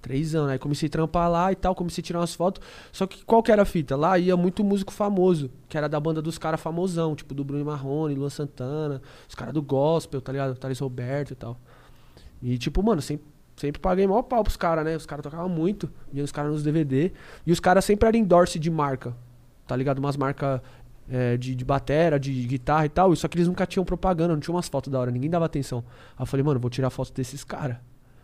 Três 0.02 0.36
anos. 0.36 0.50
Aí 0.52 0.60
comecei 0.60 0.88
a 0.88 0.90
trampar 0.90 1.32
lá 1.32 1.50
e 1.50 1.56
tal, 1.56 1.74
comecei 1.74 2.02
a 2.02 2.06
tirar 2.06 2.20
umas 2.20 2.36
fotos. 2.36 2.62
Só 2.92 3.08
que 3.08 3.24
qual 3.24 3.42
que 3.42 3.50
era 3.54 3.62
a 3.62 3.66
fita? 3.66 3.96
Lá 3.96 4.20
ia 4.20 4.36
muito 4.36 4.62
músico 4.62 4.92
famoso, 4.92 5.50
que 5.70 5.78
era 5.78 5.88
da 5.88 5.98
banda 5.98 6.22
dos 6.22 6.38
caras 6.38 6.60
famosão, 6.60 7.16
tipo 7.16 7.34
do 7.34 7.42
Bruno 7.42 7.64
Marrone, 7.64 8.14
Luan 8.14 8.30
Santana, 8.30 9.02
os 9.30 9.34
caras 9.34 9.54
do 9.54 9.62
gospel, 9.62 10.20
tá 10.20 10.34
ligado? 10.34 10.58
Thales 10.58 10.78
Roberto 10.80 11.32
e 11.32 11.36
tal. 11.36 11.58
E 12.42 12.58
tipo, 12.58 12.84
mano, 12.84 13.02
sempre, 13.02 13.26
sempre 13.56 13.82
paguei 13.82 14.08
maior 14.08 14.24
pau 14.24 14.44
pros 14.44 14.58
caras, 14.58 14.84
né? 14.84 14.96
Os 14.96 15.06
caras 15.06 15.24
tocavam 15.24 15.50
muito, 15.50 15.90
via 16.12 16.24
os 16.24 16.32
caras 16.32 16.52
nos 16.52 16.64
DVD. 16.64 17.12
E 17.46 17.52
os 17.52 17.60
caras 17.60 17.86
sempre 17.86 18.08
eram 18.08 18.20
endorse 18.20 18.60
de 18.60 18.70
marca, 18.70 19.16
tá 19.68 19.76
ligado? 19.76 20.00
Umas 20.00 20.18
marcas 20.18 20.62
é, 21.10 21.38
de, 21.38 21.56
de 21.56 21.66
batera, 21.66 22.20
de 22.20 22.32
guitarra 22.44 22.86
e 22.86 22.90
tal. 22.90 23.16
Só 23.16 23.28
que 23.28 23.38
eles 23.38 23.48
nunca 23.48 23.66
tinham 23.66 23.86
propaganda, 23.86 24.34
não 24.34 24.40
tinha 24.40 24.54
umas 24.54 24.68
fotos 24.68 24.92
da 24.92 25.00
hora, 25.00 25.12
ninguém 25.12 25.30
dava 25.30 25.46
atenção. 25.46 25.84
Aí 26.18 26.24
eu 26.24 26.26
falei, 26.26 26.44
mano, 26.44 26.60
vou 26.60 26.70
tirar 26.70 26.90
foto 26.90 27.14
desses 27.14 27.44
caras. 27.44 27.78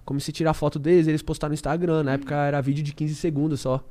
Comecei 0.06 0.32
a 0.32 0.36
tirar 0.36 0.54
foto 0.54 0.80
deles, 0.80 1.08
eles 1.08 1.22
postaram 1.22 1.52
no 1.52 1.54
Instagram. 1.54 2.04
Na 2.04 2.14
época 2.14 2.36
era 2.36 2.60
vídeo 2.62 2.84
de 2.84 2.94
15 2.94 3.16
segundos 3.16 3.62
só. 3.62 3.84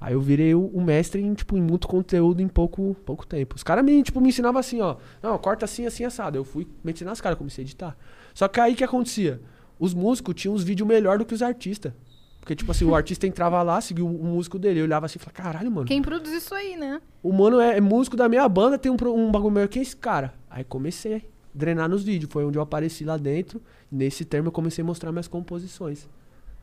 Aí 0.00 0.12
eu 0.14 0.20
virei 0.20 0.54
o, 0.54 0.66
o 0.66 0.82
mestre 0.82 1.22
em, 1.22 1.34
tipo, 1.34 1.56
em 1.56 1.62
muito 1.62 1.86
conteúdo 1.86 2.42
em 2.42 2.48
pouco, 2.48 2.96
pouco 3.04 3.26
tempo. 3.26 3.54
Os 3.56 3.62
caras 3.62 3.84
me, 3.84 4.02
tipo, 4.02 4.20
me 4.20 4.28
ensinavam 4.28 4.58
assim, 4.58 4.80
ó. 4.80 4.96
Não, 5.22 5.38
corta 5.38 5.64
assim, 5.64 5.86
assim, 5.86 6.04
assado. 6.04 6.36
Eu 6.36 6.44
fui 6.44 6.66
me 6.82 6.92
ensinar 6.92 7.12
os 7.12 7.20
caras, 7.20 7.38
comecei 7.38 7.62
a 7.62 7.64
editar. 7.64 7.96
Só 8.34 8.48
que 8.48 8.60
aí 8.60 8.72
o 8.72 8.76
que 8.76 8.84
acontecia? 8.84 9.40
Os 9.84 9.92
músicos 9.92 10.34
tinham 10.34 10.54
uns 10.54 10.64
vídeos 10.64 10.88
melhor 10.88 11.18
do 11.18 11.26
que 11.26 11.34
os 11.34 11.42
artistas. 11.42 11.92
Porque, 12.40 12.56
tipo 12.56 12.70
assim, 12.70 12.86
o 12.86 12.94
artista 12.96 13.26
entrava 13.26 13.62
lá, 13.62 13.78
seguia 13.82 14.02
o, 14.02 14.08
músico 14.08 14.58
dele. 14.58 14.80
Eu 14.80 14.84
olhava 14.84 15.04
assim 15.04 15.18
e 15.18 15.22
falava, 15.22 15.42
caralho, 15.42 15.70
mano. 15.70 15.86
Quem 15.86 16.00
produz 16.00 16.32
isso 16.32 16.54
aí, 16.54 16.74
né? 16.74 17.02
O 17.22 17.30
mano 17.34 17.60
é, 17.60 17.76
é 17.76 17.80
músico 17.82 18.16
da 18.16 18.26
minha 18.26 18.48
banda, 18.48 18.78
tem 18.78 18.90
um, 18.90 18.96
um 19.14 19.30
bagulho 19.30 19.52
melhor 19.52 19.68
que 19.68 19.78
esse 19.78 19.94
cara. 19.94 20.32
Aí 20.48 20.64
comecei 20.64 21.16
a 21.16 21.20
drenar 21.52 21.86
nos 21.86 22.02
vídeos. 22.02 22.32
Foi 22.32 22.46
onde 22.46 22.56
eu 22.56 22.62
apareci 22.62 23.04
lá 23.04 23.18
dentro. 23.18 23.60
Nesse 23.92 24.24
termo 24.24 24.48
eu 24.48 24.52
comecei 24.52 24.80
a 24.80 24.86
mostrar 24.86 25.12
minhas 25.12 25.28
composições. 25.28 26.08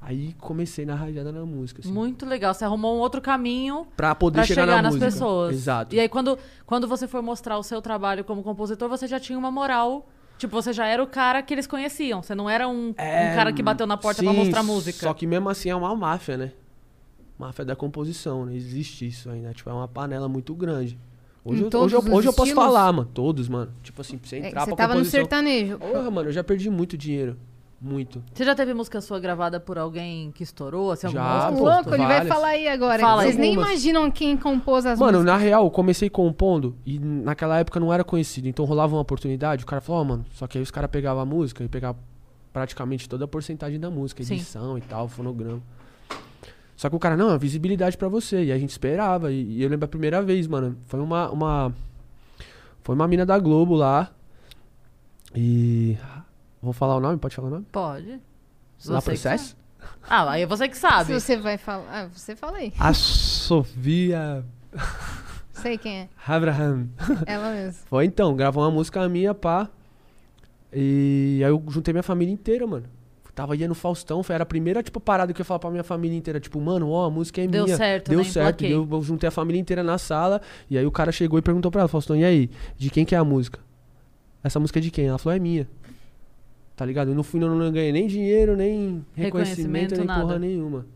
Aí 0.01 0.33
comecei 0.39 0.83
na 0.83 0.95
rajada 0.95 1.31
na 1.31 1.45
música. 1.45 1.81
Assim, 1.81 1.93
muito 1.93 2.25
legal. 2.25 2.55
Você 2.55 2.65
arrumou 2.65 2.97
um 2.97 2.99
outro 2.99 3.21
caminho 3.21 3.85
pra 3.95 4.15
poder 4.15 4.39
pra 4.39 4.45
chegar, 4.45 4.63
chegar, 4.63 4.75
na 4.77 4.81
nas 4.81 4.95
música. 4.95 5.11
pessoas. 5.11 5.53
Exato. 5.53 5.95
E 5.95 5.99
aí, 5.99 6.09
quando, 6.09 6.39
quando 6.65 6.87
você 6.87 7.07
foi 7.07 7.21
mostrar 7.21 7.59
o 7.59 7.63
seu 7.63 7.83
trabalho 7.83 8.23
como 8.23 8.41
compositor, 8.41 8.89
você 8.89 9.05
já 9.05 9.19
tinha 9.19 9.37
uma 9.37 9.51
moral. 9.51 10.09
Tipo, 10.41 10.59
você 10.59 10.73
já 10.73 10.87
era 10.87 11.03
o 11.03 11.05
cara 11.05 11.39
que 11.43 11.53
eles 11.53 11.67
conheciam. 11.67 12.23
Você 12.23 12.33
não 12.33 12.49
era 12.49 12.67
um, 12.67 12.87
um 12.89 12.93
cara 12.95 13.53
que 13.53 13.61
bateu 13.61 13.85
na 13.85 13.95
porta 13.95 14.23
pra 14.23 14.31
É, 14.31 14.33
Sim, 14.33 14.39
mostrar 14.39 14.63
música. 14.63 14.97
Só 14.97 15.13
que 15.13 15.27
mesmo 15.27 15.47
assim 15.47 15.69
é 15.69 15.75
uma 15.75 15.95
máfia, 15.95 16.35
né? 16.35 16.51
Máfia 17.37 17.63
da 17.63 17.75
composição, 17.75 18.47
né? 18.47 18.55
Existe 18.55 19.05
isso 19.05 19.29
ainda. 19.29 19.53
Tipo, 19.53 19.69
é 19.69 19.73
uma 19.73 19.87
panela 19.87 20.27
muito 20.27 20.55
grande. 20.55 20.97
Hoje, 21.45 21.61
eu, 21.61 21.69
todos 21.69 21.93
hoje, 21.93 22.07
eu, 22.09 22.15
hoje 22.15 22.27
eu 22.29 22.33
posso 22.33 22.55
falar, 22.55 22.91
mano. 22.91 23.07
Todos, 23.13 23.47
mano. 23.47 23.71
Tipo 23.83 24.01
assim, 24.01 24.17
pra 24.17 24.27
você 24.27 24.37
É, 24.37 24.47
entrar 24.47 24.61
você 24.61 24.71
pra 24.71 24.75
tava 24.77 24.93
no 24.95 24.99
composição. 25.01 25.19
sertanejo. 25.21 25.77
Porra, 25.77 26.09
mano, 26.09 26.29
eu 26.29 26.33
já 26.33 26.43
perdi 26.43 26.71
muito 26.71 26.97
dinheiro. 26.97 27.37
Muito. 27.81 28.23
Você 28.31 28.45
já 28.45 28.53
teve 28.53 28.75
música 28.75 29.01
sua 29.01 29.19
gravada 29.19 29.59
por 29.59 29.75
alguém 29.77 30.31
que 30.31 30.43
estourou? 30.43 30.91
Assim, 30.91 31.09
Já, 31.09 31.51
pô, 31.51 31.63
louco, 31.67 31.95
ele 31.95 32.05
vai 32.05 32.23
falar 32.27 32.49
aí 32.49 32.67
agora. 32.67 33.01
Fala. 33.01 33.23
Vocês 33.23 33.35
nem 33.37 33.55
Algumas. 33.55 33.69
imaginam 33.71 34.11
quem 34.11 34.37
compôs 34.37 34.85
as 34.85 34.99
Mano, 34.99 35.17
músicas. 35.17 35.33
na 35.33 35.37
real, 35.43 35.63
eu 35.63 35.71
comecei 35.71 36.07
compondo 36.07 36.75
e 36.85 36.99
naquela 36.99 37.57
época 37.57 37.79
não 37.79 37.91
era 37.91 38.03
conhecido. 38.03 38.47
Então 38.47 38.65
rolava 38.65 38.93
uma 38.95 39.01
oportunidade, 39.01 39.63
o 39.63 39.67
cara 39.67 39.81
falou, 39.81 40.01
ó, 40.01 40.03
mano, 40.03 40.25
só 40.33 40.45
que 40.45 40.59
aí 40.59 40.61
os 40.61 40.69
caras 40.69 40.91
pegavam 40.91 41.23
a 41.23 41.25
música 41.25 41.63
e 41.63 41.67
pegavam 41.67 41.99
praticamente 42.53 43.09
toda 43.09 43.25
a 43.25 43.27
porcentagem 43.27 43.79
da 43.79 43.89
música, 43.89 44.23
Sim. 44.23 44.35
edição 44.35 44.77
e 44.77 44.81
tal, 44.81 45.07
fonograma. 45.07 45.61
Só 46.75 46.87
que 46.89 46.95
o 46.95 46.99
cara, 46.99 47.17
não, 47.17 47.31
é 47.31 47.37
visibilidade 47.37 47.97
pra 47.97 48.07
você. 48.07 48.45
E 48.45 48.51
a 48.51 48.57
gente 48.57 48.71
esperava. 48.71 49.31
E, 49.31 49.57
e 49.57 49.63
eu 49.63 49.69
lembro 49.69 49.85
a 49.85 49.87
primeira 49.87 50.21
vez, 50.21 50.47
mano. 50.47 50.75
Foi 50.87 50.99
uma. 50.99 51.29
uma 51.29 51.73
foi 52.83 52.95
uma 52.95 53.07
mina 53.07 53.23
da 53.25 53.37
Globo 53.37 53.75
lá. 53.75 54.09
E. 55.35 55.95
Vou 56.61 56.73
falar 56.73 56.95
o 56.95 56.99
nome? 56.99 57.17
Pode 57.17 57.35
falar 57.35 57.47
o 57.47 57.51
nome? 57.51 57.65
Pode. 57.71 58.19
Você 58.77 58.93
que 58.95 59.01
processo? 59.01 59.57
Ah, 60.09 60.29
aí 60.31 60.43
é 60.43 60.45
você 60.45 60.67
que 60.67 60.77
sabe. 60.77 61.05
Se 61.05 61.19
você 61.19 61.37
vai 61.37 61.57
falar. 61.57 61.85
Ah, 61.91 62.07
você 62.13 62.35
fala 62.35 62.57
aí. 62.57 62.71
A 62.79 62.93
Sofia 62.93 64.43
Sei 65.53 65.77
quem 65.77 65.99
é. 66.01 66.09
Abraham. 66.27 66.87
Ela 67.25 67.51
mesmo. 67.51 67.83
Foi 67.87 68.05
então, 68.05 68.35
gravou 68.35 68.63
uma 68.63 68.71
música 68.71 69.07
minha, 69.09 69.33
pá. 69.33 69.69
E 70.73 71.41
aí 71.43 71.49
eu 71.51 71.61
juntei 71.69 71.93
minha 71.93 72.03
família 72.03 72.33
inteira, 72.33 72.65
mano. 72.65 72.85
Tava 73.33 73.55
ia 73.55 73.67
no 73.67 73.75
Faustão, 73.75 74.21
foi 74.23 74.35
era 74.35 74.43
a 74.43 74.45
primeira, 74.45 74.83
tipo, 74.83 74.99
parada 74.99 75.31
que 75.33 75.39
eu 75.39 75.43
ia 75.43 75.45
falar 75.45 75.59
pra 75.59 75.71
minha 75.71 75.83
família 75.83 76.17
inteira, 76.17 76.37
tipo, 76.39 76.59
mano, 76.59 76.89
ó, 76.89 77.05
a 77.05 77.09
música 77.09 77.41
é 77.41 77.47
Deu 77.47 77.63
minha. 77.63 77.77
certo, 77.77 78.09
Deu 78.09 78.19
né? 78.19 78.25
certo. 78.25 78.61
E 78.61 78.67
Emplaquei. 78.67 78.73
eu, 78.75 78.87
eu 78.91 79.01
juntei 79.03 79.27
a 79.29 79.31
família 79.31 79.59
inteira 79.59 79.81
na 79.81 79.97
sala, 79.97 80.41
e 80.69 80.77
aí 80.77 80.85
o 80.85 80.91
cara 80.91 81.13
chegou 81.13 81.39
e 81.39 81.41
perguntou 81.41 81.71
pra 81.71 81.81
ela, 81.81 81.87
Faustão, 81.87 82.15
e 82.15 82.25
aí, 82.25 82.49
de 82.77 82.89
quem 82.89 83.05
que 83.05 83.15
é 83.15 83.17
a 83.17 83.23
música? 83.23 83.59
Essa 84.43 84.59
música 84.59 84.79
é 84.79 84.81
de 84.81 84.91
quem? 84.91 85.05
Ela 85.07 85.17
falou, 85.17 85.35
é 85.35 85.39
minha. 85.39 85.67
Tá 86.81 86.85
ligado? 86.85 87.09
Eu 87.09 87.15
não 87.15 87.21
fui, 87.21 87.39
não, 87.39 87.53
não 87.53 87.71
ganhei 87.71 87.91
nem 87.91 88.07
dinheiro, 88.07 88.57
nem 88.57 89.05
reconhecimento, 89.13 89.21
Reconhecimento, 89.21 89.95
nem 89.97 90.03
nada. 90.03 90.21
porra 90.21 90.39
nenhuma. 90.39 90.87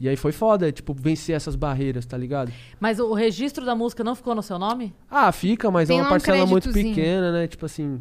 E 0.00 0.08
aí 0.08 0.16
foi 0.16 0.32
foda, 0.32 0.72
tipo, 0.72 0.94
vencer 0.94 1.36
essas 1.36 1.54
barreiras, 1.54 2.06
tá 2.06 2.16
ligado? 2.16 2.50
Mas 2.80 2.98
o 2.98 3.12
registro 3.12 3.62
da 3.66 3.74
música 3.74 4.02
não 4.02 4.14
ficou 4.14 4.34
no 4.34 4.42
seu 4.42 4.58
nome? 4.58 4.94
Ah, 5.10 5.30
fica, 5.30 5.70
mas 5.70 5.86
Tem 5.86 5.98
é 5.98 6.00
uma 6.00 6.06
um 6.06 6.08
parcela 6.08 6.46
muito 6.46 6.72
pequena, 6.72 7.30
né? 7.30 7.46
Tipo 7.46 7.66
assim, 7.66 8.00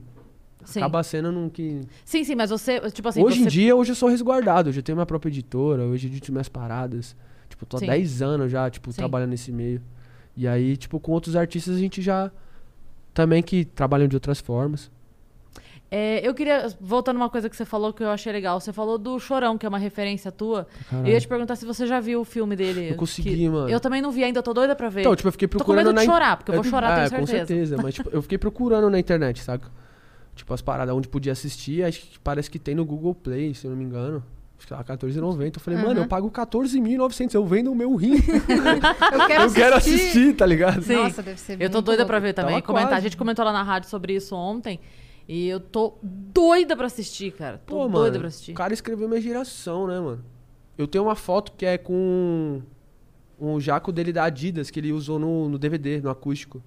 Sim. 0.64 0.80
acaba 0.80 1.04
sendo 1.04 1.34
num 1.34 1.50
que... 1.50 1.82
Sim, 2.06 2.24
sim, 2.24 2.34
mas 2.34 2.50
você, 2.50 2.80
tipo 2.92 3.10
assim, 3.10 3.22
hoje 3.22 3.40
você... 3.40 3.44
em 3.44 3.48
dia, 3.50 3.76
hoje 3.76 3.92
eu 3.92 3.96
sou 3.96 4.08
resguardado. 4.08 4.70
Hoje 4.70 4.80
eu 4.80 4.84
tenho 4.84 4.96
minha 4.96 5.06
própria 5.06 5.30
editora, 5.30 5.84
hoje 5.84 6.08
eu 6.08 6.12
edito 6.14 6.32
minhas 6.32 6.48
paradas. 6.48 7.14
Tipo, 7.50 7.66
tô 7.66 7.76
há 7.76 7.80
Sim. 7.82 7.88
10 7.88 8.22
anos 8.22 8.50
já, 8.50 8.70
tipo, 8.70 8.90
Sim. 8.90 9.00
trabalhando 9.00 9.32
nesse 9.32 9.52
meio. 9.52 9.82
E 10.34 10.48
aí, 10.48 10.78
tipo, 10.78 10.98
com 10.98 11.12
outros 11.12 11.36
artistas 11.36 11.76
a 11.76 11.80
gente 11.80 12.02
já... 12.02 12.32
Também 13.14 13.44
que 13.44 13.66
trabalham 13.66 14.08
de 14.08 14.16
outras 14.16 14.40
formas. 14.40 14.90
É, 15.94 16.26
eu 16.26 16.34
queria, 16.34 16.68
voltando 16.80 17.18
uma 17.18 17.30
coisa 17.30 17.50
que 17.50 17.56
você 17.56 17.66
falou 17.66 17.92
que 17.92 18.02
eu 18.02 18.10
achei 18.10 18.32
legal. 18.32 18.62
Você 18.62 18.72
falou 18.72 18.98
do 18.98 19.20
Chorão, 19.20 19.58
que 19.58 19.66
é 19.66 19.70
uma 19.70 19.78
referência 19.78 20.32
tua. 20.32 20.66
Caralho. 20.90 21.06
Eu 21.10 21.12
ia 21.14 21.20
te 21.20 21.28
perguntar 21.28 21.58
se 21.58 21.66
você 21.66 21.86
já 21.86 22.00
viu 22.00 22.22
o 22.22 22.24
filme 22.24 22.56
dele. 22.56 22.92
Não 22.92 22.98
consegui, 22.98 23.36
que- 23.36 23.50
mano. 23.50 23.70
Eu 23.70 23.78
também 23.80 24.02
não 24.02 24.10
vi 24.10 24.24
ainda, 24.24 24.40
eu 24.40 24.44
tô 24.44 24.54
doida 24.54 24.74
pra 24.74 24.88
ver. 24.88 25.02
Então, 25.02 25.14
tipo, 25.18 25.28
eu 25.28 25.32
fiquei 25.34 25.50
Tô 25.50 25.58
com 25.58 25.66
procurando 25.66 25.88
medo 25.88 26.00
de 26.00 26.06
chorar, 26.06 26.38
porque 26.38 26.52
eu 26.52 26.56
vou 26.56 26.64
chorar, 26.64 26.98
é, 27.06 27.10
tenho 27.10 27.20
com 27.22 27.28
certeza. 27.28 27.48
certeza. 27.48 27.78
Mas, 27.84 27.94
tipo, 27.96 28.10
eu 28.10 28.22
fiquei 28.22 28.38
procurando 28.38 28.90
na 28.90 28.98
internet, 28.98 29.44
saca? 29.44 29.70
Tipo, 30.34 30.54
as 30.54 30.62
paradas 30.62 30.96
onde 30.96 31.10
podia 31.10 31.34
assistir, 31.34 31.84
acho 31.84 32.00
que 32.00 32.20
parece 32.20 32.50
que 32.50 32.58
tem 32.58 32.74
no 32.74 32.86
Google 32.86 33.14
Play, 33.14 33.54
se 33.54 33.66
eu 33.66 33.72
não 33.72 33.78
me 33.78 33.84
engano. 33.84 34.24
Acho 34.58 34.68
que 34.68 34.74
lá, 34.74 34.80
R$14,90. 34.80 35.56
Eu 35.56 35.60
falei, 35.60 35.78
mano, 35.80 35.96
Uhum. 35.96 36.06
eu 36.06 36.08
pago 36.08 36.30
14.900, 36.32 37.34
eu 37.34 37.46
vendo 37.46 37.70
o 37.72 37.76
meu 37.76 37.96
rim. 37.96 38.14
Eu 39.12 39.28
quero 39.28 39.44
eu 39.44 39.52
quero 39.52 39.76
assistir, 39.76 40.34
tá 40.36 40.46
ligado? 40.46 40.82
Sim. 40.84 40.96
Nossa, 40.96 41.22
deve 41.22 41.40
ser 41.40 41.58
Eu 41.60 41.70
tô 41.70 41.82
doida 41.82 42.04
louco. 42.04 42.08
pra 42.08 42.20
ver 42.20 42.32
também. 42.34 42.54
Tava 42.54 42.66
Comentar. 42.66 42.94
A 42.94 43.00
gente 43.02 43.18
comentou 43.18 43.44
lá 43.44 43.52
na 43.52 43.64
rádio 43.64 43.90
sobre 43.90 44.14
isso 44.16 44.36
ontem. 44.36 44.80
E 45.28 45.48
eu 45.48 45.60
tô 45.60 45.94
doida 46.02 46.76
pra 46.76 46.88
assistir, 46.88 47.32
cara. 47.32 47.58
Tô 47.66 47.76
Pô, 47.76 47.80
doida 47.88 47.98
mano, 48.00 48.20
pra 48.20 48.28
assistir. 48.28 48.52
o 48.52 48.56
cara 48.56 48.74
escreveu 48.74 49.08
minha 49.08 49.22
geração, 49.22 49.88
né, 49.88 50.00
mano? 50.00 50.24
Eu 50.78 50.88
tenho 50.88 51.04
uma 51.06 51.16
foto 51.16 51.52
que 51.54 51.66
é 51.66 51.78
com 51.78 52.62
um 53.40 53.60
jaco 53.60 53.92
dele 53.92 54.12
da 54.12 54.24
Adidas 54.24 54.70
que 54.70 54.80
ele 54.80 54.92
usou 54.92 55.18
no, 55.20 55.48
no 55.50 55.58
DVD, 55.58 56.02
no 56.02 56.10
acústico. 56.10 56.62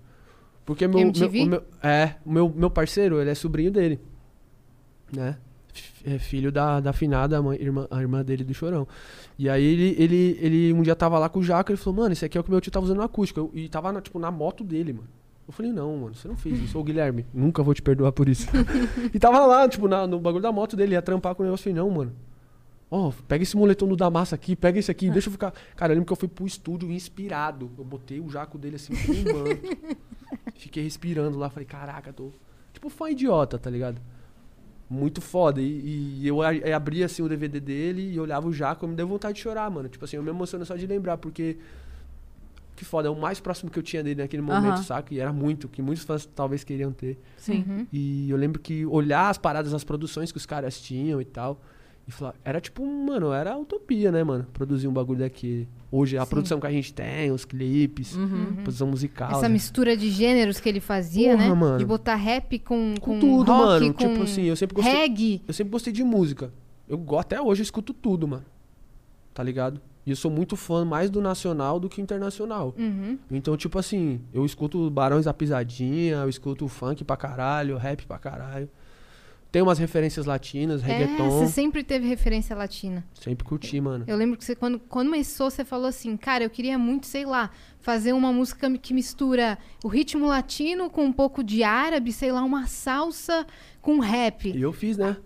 Porque 0.64 0.86
meu, 0.86 0.98
meu, 0.98 1.08
MTV? 1.08 1.42
o 1.42 1.46
meu- 1.46 1.64
é, 1.82 2.14
o 2.24 2.32
meu, 2.32 2.48
meu 2.54 2.70
parceiro, 2.70 3.20
ele 3.20 3.30
é 3.30 3.34
sobrinho 3.34 3.70
dele, 3.70 4.00
né? 5.12 5.36
É 6.06 6.18
filho 6.18 6.52
da, 6.52 6.80
da 6.80 6.92
finada, 6.92 7.36
a, 7.38 7.42
mãe- 7.42 7.60
irmã, 7.60 7.86
a 7.90 8.00
irmã 8.00 8.24
dele 8.24 8.44
do 8.44 8.54
Chorão. 8.54 8.86
E 9.38 9.48
aí 9.48 9.62
ele, 9.64 9.96
ele, 9.98 10.38
ele 10.40 10.72
um 10.72 10.82
dia 10.82 10.94
tava 10.94 11.18
lá 11.18 11.28
com 11.28 11.40
o 11.40 11.42
jaco, 11.42 11.70
ele 11.70 11.76
falou, 11.76 12.00
mano, 12.00 12.12
esse 12.12 12.24
aqui 12.24 12.38
é 12.38 12.40
o 12.40 12.44
que 12.44 12.50
meu 12.50 12.60
tio 12.60 12.70
tava 12.70 12.84
usando 12.84 12.98
no 12.98 13.02
acústico. 13.02 13.40
Eu- 13.40 13.50
e 13.54 13.68
tava, 13.68 13.90
na, 13.92 14.00
tipo, 14.00 14.18
na 14.18 14.30
moto 14.30 14.62
dele, 14.62 14.92
mano. 14.92 15.08
Eu 15.46 15.52
falei, 15.52 15.72
não, 15.72 15.96
mano, 15.96 16.14
você 16.14 16.26
não 16.26 16.36
fez 16.36 16.58
isso. 16.58 16.78
Ô, 16.78 16.82
Guilherme, 16.82 17.26
nunca 17.32 17.62
vou 17.62 17.74
te 17.74 17.82
perdoar 17.82 18.12
por 18.12 18.28
isso. 18.28 18.46
e 19.12 19.18
tava 19.18 19.44
lá, 19.46 19.68
tipo, 19.68 19.86
na- 19.86 20.06
no 20.06 20.18
bagulho 20.18 20.42
da 20.42 20.50
moto 20.50 20.74
dele, 20.76 20.94
ia 20.94 21.02
trampar 21.02 21.34
com 21.34 21.42
o 21.42 21.46
negócio. 21.46 21.68
Eu 21.68 21.74
falei, 21.74 21.88
não, 21.88 21.94
mano. 21.94 22.12
Ó, 22.90 23.12
pega 23.28 23.42
esse 23.42 23.56
moletom 23.56 23.88
do 23.88 23.96
Damassa 23.96 24.34
aqui, 24.34 24.54
pega 24.56 24.78
esse 24.78 24.90
aqui, 24.90 25.10
deixa 25.10 25.28
eu 25.28 25.32
ficar. 25.32 25.52
Cara, 25.76 25.92
eu 25.92 25.96
lembro 25.96 26.06
que 26.06 26.12
eu 26.12 26.16
fui 26.16 26.28
pro 26.28 26.46
estúdio 26.46 26.90
inspirado. 26.90 27.70
Eu 27.76 27.84
botei 27.84 28.20
o 28.20 28.28
jaco 28.30 28.56
dele 28.56 28.76
assim, 28.76 28.94
filmando. 28.94 29.50
Fiquei 30.56 30.82
respirando 30.84 31.36
lá, 31.38 31.50
falei, 31.50 31.66
caraca, 31.66 32.12
tô. 32.12 32.30
Tipo, 32.72 32.88
fã 32.88 33.10
idiota, 33.10 33.58
tá 33.58 33.68
ligado? 33.68 34.00
Muito 34.88 35.20
foda. 35.20 35.60
E, 35.60 36.20
e 36.20 36.26
eu 36.26 36.42
eu 36.42 36.76
abria 36.76 37.06
assim 37.06 37.22
o 37.22 37.28
DVD 37.28 37.58
dele 37.60 38.12
e 38.14 38.20
olhava 38.20 38.46
o 38.46 38.52
jaco, 38.52 38.86
me 38.86 38.94
deu 38.94 39.06
vontade 39.08 39.34
de 39.34 39.40
chorar, 39.40 39.70
mano. 39.70 39.88
Tipo 39.88 40.04
assim, 40.04 40.16
eu 40.16 40.22
me 40.22 40.30
emociono 40.30 40.64
só 40.64 40.76
de 40.76 40.86
lembrar, 40.86 41.16
porque. 41.18 41.56
Que 42.76 42.84
foda, 42.84 43.06
é 43.06 43.10
o 43.10 43.14
mais 43.14 43.38
próximo 43.38 43.70
que 43.70 43.78
eu 43.78 43.82
tinha 43.82 44.02
dele 44.02 44.20
naquele 44.22 44.42
momento, 44.42 44.74
Aham. 44.74 44.82
saca? 44.82 45.14
E 45.14 45.20
era 45.20 45.32
muito, 45.32 45.68
que 45.68 45.80
muitos 45.80 46.02
fãs 46.04 46.26
talvez 46.34 46.64
queriam 46.64 46.90
ter. 46.92 47.16
Sim. 47.36 47.64
Uhum. 47.68 47.86
E 47.92 48.28
eu 48.28 48.36
lembro 48.36 48.60
que 48.60 48.84
olhar 48.86 49.28
as 49.30 49.38
paradas, 49.38 49.72
as 49.72 49.84
produções 49.84 50.32
que 50.32 50.38
os 50.38 50.44
caras 50.46 50.80
tinham 50.80 51.20
e 51.20 51.24
tal. 51.24 51.60
E 52.06 52.10
falar, 52.10 52.34
era 52.44 52.60
tipo, 52.60 52.84
mano, 52.84 53.32
era 53.32 53.56
utopia, 53.56 54.12
né, 54.12 54.22
mano? 54.22 54.44
Produzir 54.52 54.86
um 54.88 54.92
bagulho 54.92 55.20
daquele. 55.20 55.66
Hoje, 55.90 56.18
a 56.18 56.24
Sim. 56.24 56.30
produção 56.30 56.60
que 56.60 56.66
a 56.66 56.70
gente 56.70 56.92
tem, 56.92 57.30
os 57.30 57.44
clipes, 57.46 58.14
Uhum. 58.14 58.56
produção 58.56 58.86
musical. 58.88 59.30
Essa 59.30 59.42
né? 59.48 59.54
mistura 59.54 59.96
de 59.96 60.10
gêneros 60.10 60.60
que 60.60 60.68
ele 60.68 60.80
fazia, 60.80 61.32
Porra, 61.36 61.48
né? 61.48 61.54
mano. 61.54 61.78
De 61.78 61.84
botar 61.86 62.16
rap 62.16 62.58
com, 62.58 62.94
Com 63.00 63.12
com 63.14 63.20
tudo, 63.20 63.52
rock, 63.52 63.66
mano. 63.66 63.94
com 63.94 64.08
Tipo 64.08 64.22
assim, 64.24 64.42
eu 64.42 64.56
sempre 64.56 64.74
gostei. 64.74 64.92
reggae. 64.92 65.42
Eu 65.48 65.54
sempre 65.54 65.70
gostei 65.70 65.92
de 65.92 66.02
música. 66.04 66.52
Eu 66.88 67.02
até 67.18 67.40
hoje 67.40 67.62
eu 67.62 67.64
escuto 67.64 67.94
tudo, 67.94 68.26
mano. 68.28 68.44
Tá 69.32 69.42
ligado? 69.42 69.80
E 70.06 70.10
eu 70.10 70.16
sou 70.16 70.30
muito 70.30 70.54
fã 70.56 70.84
mais 70.84 71.08
do 71.10 71.20
nacional 71.22 71.80
do 71.80 71.88
que 71.88 72.00
internacional. 72.00 72.74
Uhum. 72.78 73.18
Então, 73.30 73.56
tipo 73.56 73.78
assim, 73.78 74.20
eu 74.32 74.44
escuto 74.44 74.90
Barões 74.90 75.24
da 75.24 75.32
Pisadinha, 75.32 76.16
eu 76.16 76.28
escuto 76.28 76.68
funk 76.68 77.02
pra 77.04 77.16
caralho, 77.16 77.76
rap 77.78 78.06
pra 78.06 78.18
caralho. 78.18 78.68
Tem 79.50 79.62
umas 79.62 79.78
referências 79.78 80.26
latinas, 80.26 80.82
É, 80.82 80.86
reggaeton. 80.86 81.30
você 81.30 81.46
sempre 81.46 81.84
teve 81.84 82.08
referência 82.08 82.56
latina. 82.56 83.04
Sempre 83.14 83.44
curti, 83.46 83.80
mano. 83.80 84.04
Eu 84.08 84.16
lembro 84.16 84.36
que 84.36 84.44
você, 84.44 84.56
quando, 84.56 84.80
quando 84.80 85.06
começou, 85.10 85.48
você 85.48 85.64
falou 85.64 85.86
assim, 85.86 86.16
cara, 86.16 86.42
eu 86.42 86.50
queria 86.50 86.76
muito, 86.76 87.06
sei 87.06 87.24
lá, 87.24 87.50
fazer 87.80 88.12
uma 88.12 88.32
música 88.32 88.68
que 88.76 88.92
mistura 88.92 89.56
o 89.84 89.86
ritmo 89.88 90.26
latino 90.26 90.90
com 90.90 91.04
um 91.04 91.12
pouco 91.12 91.44
de 91.44 91.62
árabe, 91.62 92.12
sei 92.12 92.32
lá, 92.32 92.42
uma 92.42 92.66
salsa 92.66 93.46
com 93.80 94.00
rap. 94.00 94.50
E 94.50 94.60
eu 94.60 94.72
fiz, 94.72 94.96
né? 94.98 95.16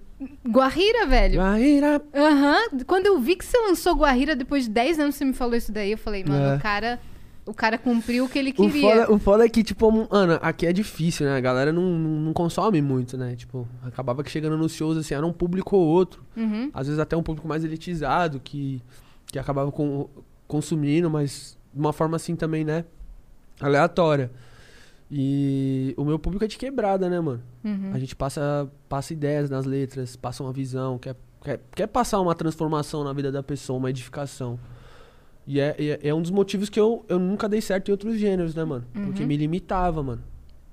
Guarrira, 0.48 1.06
velho. 1.06 1.36
Guaíra. 1.40 2.02
Aham. 2.14 2.68
Quando 2.86 3.06
eu 3.06 3.18
vi 3.20 3.36
que 3.36 3.44
você 3.44 3.56
lançou 3.58 3.94
Guarrira, 3.94 4.34
depois 4.34 4.64
de 4.64 4.70
10 4.70 4.98
anos 4.98 5.14
você 5.14 5.24
me 5.24 5.32
falou 5.32 5.54
isso 5.54 5.70
daí, 5.72 5.92
eu 5.92 5.98
falei, 5.98 6.24
mano, 6.24 6.44
É. 6.44 6.56
o 6.56 6.60
cara... 6.60 7.00
O 7.46 7.54
cara 7.54 7.78
cumpriu 7.78 8.26
o 8.26 8.28
que 8.28 8.38
ele 8.38 8.50
O 8.50 8.54
queria. 8.54 8.82
foda, 9.06 9.12
o 9.14 9.18
foda 9.18 9.46
é 9.46 9.48
que, 9.48 9.62
tipo, 9.62 9.90
mano, 9.90 10.38
aqui 10.42 10.66
é 10.66 10.72
difícil, 10.72 11.24
né? 11.24 11.34
A 11.34 11.40
galera 11.40 11.72
não, 11.72 11.82
não, 11.82 12.10
não 12.20 12.32
consome 12.34 12.82
muito, 12.82 13.16
né? 13.16 13.34
Tipo, 13.36 13.66
acabava 13.82 14.22
que 14.22 14.30
chegando 14.30 14.58
nos 14.58 14.72
shows, 14.74 14.98
assim, 14.98 15.14
era 15.14 15.24
um 15.24 15.32
público 15.32 15.74
ou 15.74 15.82
outro. 15.86 16.22
Uhum. 16.36 16.70
Às 16.74 16.88
vezes 16.88 17.00
até 17.00 17.16
um 17.16 17.22
público 17.22 17.48
mais 17.48 17.64
elitizado, 17.64 18.38
que, 18.38 18.82
que 19.32 19.38
acabava 19.38 19.72
com, 19.72 20.10
consumindo, 20.46 21.08
mas 21.08 21.56
de 21.72 21.80
uma 21.80 21.94
forma 21.94 22.16
assim 22.16 22.36
também, 22.36 22.66
né? 22.66 22.84
Aleatória. 23.58 24.30
E 25.10 25.94
o 25.96 26.04
meu 26.04 26.18
público 26.18 26.44
é 26.44 26.48
de 26.48 26.58
quebrada, 26.58 27.08
né, 27.08 27.18
mano? 27.20 27.42
Uhum. 27.64 27.92
A 27.94 27.98
gente 27.98 28.14
passa, 28.14 28.70
passa 28.88 29.12
ideias 29.12 29.48
nas 29.48 29.64
letras, 29.64 30.16
passa 30.16 30.42
uma 30.42 30.52
visão, 30.52 30.98
quer, 30.98 31.16
quer, 31.42 31.60
quer 31.74 31.86
passar 31.86 32.20
uma 32.20 32.34
transformação 32.34 33.02
na 33.04 33.12
vida 33.12 33.32
da 33.32 33.42
pessoa, 33.42 33.78
uma 33.78 33.88
edificação. 33.90 34.58
E 35.46 35.60
é, 35.60 35.74
é, 35.78 36.08
é 36.08 36.14
um 36.14 36.20
dos 36.20 36.30
motivos 36.30 36.68
que 36.68 36.78
eu, 36.78 37.06
eu 37.08 37.18
nunca 37.18 37.48
dei 37.48 37.60
certo 37.62 37.88
em 37.88 37.92
outros 37.92 38.18
gêneros, 38.18 38.54
né, 38.54 38.64
mano? 38.64 38.84
Porque 38.92 39.24
me 39.24 39.34
limitava, 39.36 40.02
mano. 40.02 40.22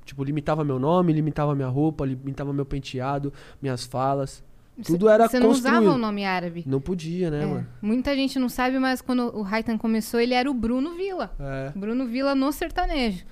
Tipo, 0.03 0.21
limitava 0.23 0.65
meu 0.65 0.77
nome, 0.77 1.13
limitava 1.13 1.55
minha 1.55 1.69
roupa, 1.69 2.05
limitava 2.05 2.51
meu 2.51 2.65
penteado, 2.65 3.31
minhas 3.61 3.85
falas. 3.85 4.43
Tudo 4.85 5.07
era 5.07 5.29
Você 5.29 5.39
não 5.39 5.47
construído. 5.47 5.77
usava 5.79 5.95
o 5.95 5.97
nome 5.97 6.25
árabe. 6.25 6.63
Não 6.67 6.81
podia, 6.81 7.31
né, 7.31 7.43
É. 7.43 7.45
mano? 7.45 7.67
Muita 7.81 8.13
gente 8.13 8.37
não 8.37 8.49
sabe, 8.49 8.77
mas 8.77 8.99
quando 9.01 9.33
o 9.33 9.41
Raitan 9.41 9.77
começou, 9.77 10.19
ele 10.19 10.33
era 10.33 10.51
o 10.51 10.53
Bruno 10.53 10.93
Villa. 10.95 11.33
É. 11.39 11.71
Bruno 11.73 12.05
Villa 12.05 12.35
no 12.35 12.51
sertanejo. 12.51 13.23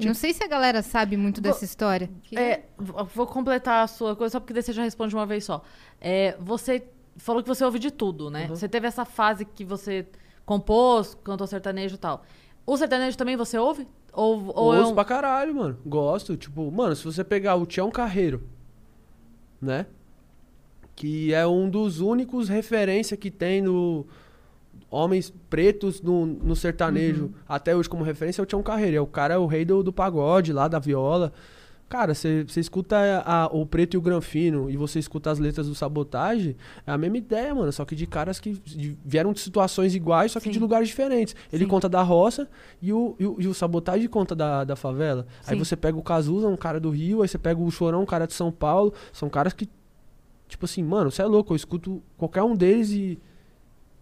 Tipo- 0.00 0.08
não 0.08 0.14
sei 0.14 0.32
se 0.32 0.42
a 0.42 0.48
galera 0.48 0.82
sabe 0.82 1.16
muito 1.16 1.40
dessa 1.40 1.64
história. 1.64 2.10
É, 2.32 2.62
vou 2.78 3.26
completar 3.26 3.84
a 3.84 3.86
sua 3.86 4.14
coisa, 4.16 4.32
só 4.32 4.40
porque 4.40 4.52
daí 4.52 4.62
você 4.62 4.72
já 4.72 4.82
responde 4.82 5.14
uma 5.14 5.26
vez 5.26 5.44
só. 5.44 5.62
É, 6.00 6.36
você 6.40 6.82
falou 7.16 7.42
que 7.42 7.48
você 7.48 7.64
ouve 7.64 7.78
de 7.78 7.90
tudo, 7.90 8.30
né? 8.30 8.42
Uhum. 8.48 8.56
Você 8.56 8.68
teve 8.68 8.86
essa 8.86 9.04
fase 9.04 9.44
que 9.44 9.64
você 9.64 10.06
compôs, 10.44 11.16
cantou 11.22 11.46
sertanejo 11.46 11.94
e 11.94 11.98
tal. 11.98 12.24
O 12.66 12.76
sertanejo 12.76 13.16
também 13.16 13.36
você 13.36 13.58
ouve? 13.58 13.86
Ou, 14.12 14.50
ou 14.56 14.74
é 14.74 14.78
Ouço 14.80 14.90
um- 14.92 14.94
pra 14.94 15.04
caralho, 15.04 15.54
mano. 15.54 15.78
Gosto. 15.86 16.36
Tipo, 16.36 16.70
mano, 16.70 16.96
se 16.96 17.04
você 17.04 17.22
pegar 17.22 17.54
o 17.56 17.64
Tião 17.66 17.90
Carreiro, 17.90 18.42
né? 19.60 19.86
Que 20.96 21.32
é 21.32 21.46
um 21.46 21.68
dos 21.70 22.00
únicos 22.00 22.48
referência 22.48 23.16
que 23.16 23.30
tem 23.30 23.62
no. 23.62 24.06
Homens 24.90 25.32
pretos 25.48 26.02
no, 26.02 26.26
no 26.26 26.56
sertanejo, 26.56 27.24
Uhum. 27.26 27.30
até 27.48 27.76
hoje 27.76 27.88
como 27.88 28.02
referência, 28.02 28.40
é 28.40 28.44
o 28.44 28.46
Tião 28.46 28.62
Carreiro. 28.62 28.96
É 28.96 29.00
o 29.00 29.06
cara, 29.06 29.34
é 29.34 29.38
o 29.38 29.46
rei 29.46 29.64
do, 29.64 29.82
do 29.82 29.92
pagode 29.92 30.52
lá, 30.52 30.66
da 30.66 30.78
viola. 30.80 31.32
Cara, 31.88 32.14
você 32.14 32.44
escuta 32.56 32.96
a- 33.26 33.48
o 33.52 33.66
preto 33.66 33.94
e 33.94 33.98
o 33.98 34.00
granfino 34.00 34.70
e 34.70 34.76
você 34.76 35.00
escuta 35.00 35.28
as 35.28 35.40
letras 35.40 35.66
do 35.66 35.74
sabotagem, 35.74 36.56
é 36.86 36.92
a 36.92 36.96
mesma 36.96 37.18
ideia, 37.18 37.52
mano. 37.52 37.72
Só 37.72 37.84
que 37.84 37.96
de 37.96 38.06
caras 38.06 38.38
que 38.38 38.52
de- 38.52 38.96
vieram 39.04 39.32
de 39.32 39.40
situações 39.40 39.92
iguais, 39.94 40.30
só 40.30 40.38
que 40.38 40.44
Sim. 40.44 40.52
de 40.52 40.58
lugares 40.60 40.86
diferentes. 40.88 41.34
Ele 41.52 41.64
Sim. 41.64 41.68
conta 41.70 41.88
da 41.88 42.00
roça 42.00 42.48
e 42.80 42.92
o, 42.92 43.16
e 43.18 43.26
o, 43.26 43.36
e 43.40 43.48
o 43.48 43.54
sabotagem 43.54 44.08
conta 44.08 44.36
da, 44.36 44.62
da 44.62 44.76
favela. 44.76 45.26
Aí 45.44 45.56
Sim. 45.58 45.64
você 45.64 45.76
pega 45.76 45.98
o 45.98 46.02
Cazuza, 46.02 46.46
um 46.46 46.56
cara 46.56 46.78
do 46.78 46.90
Rio, 46.90 47.22
aí 47.22 47.28
você 47.28 47.38
pega 47.38 47.60
o 47.60 47.68
Chorão, 47.72 48.02
um 48.02 48.06
cara 48.06 48.24
de 48.26 48.34
São 48.34 48.52
Paulo. 48.52 48.92
São 49.12 49.28
caras 49.28 49.52
que, 49.52 49.68
tipo 50.46 50.64
assim, 50.66 50.84
mano, 50.84 51.10
você 51.10 51.22
é 51.22 51.26
louco, 51.26 51.52
eu 51.52 51.56
escuto 51.56 52.00
qualquer 52.16 52.44
um 52.44 52.54
deles 52.54 52.90
e, 52.92 53.18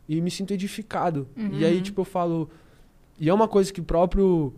e 0.08 0.20
me 0.20 0.30
sinto 0.30 0.52
edificado. 0.52 1.28
E 1.52 1.64
aí, 1.64 1.80
tipo, 1.82 2.00
eu 2.00 2.04
falo. 2.04 2.48
E 3.20 3.28
é 3.28 3.34
uma 3.34 3.46
coisa 3.46 3.72
que 3.72 3.80
o 3.80 3.84
próprio. 3.84 4.54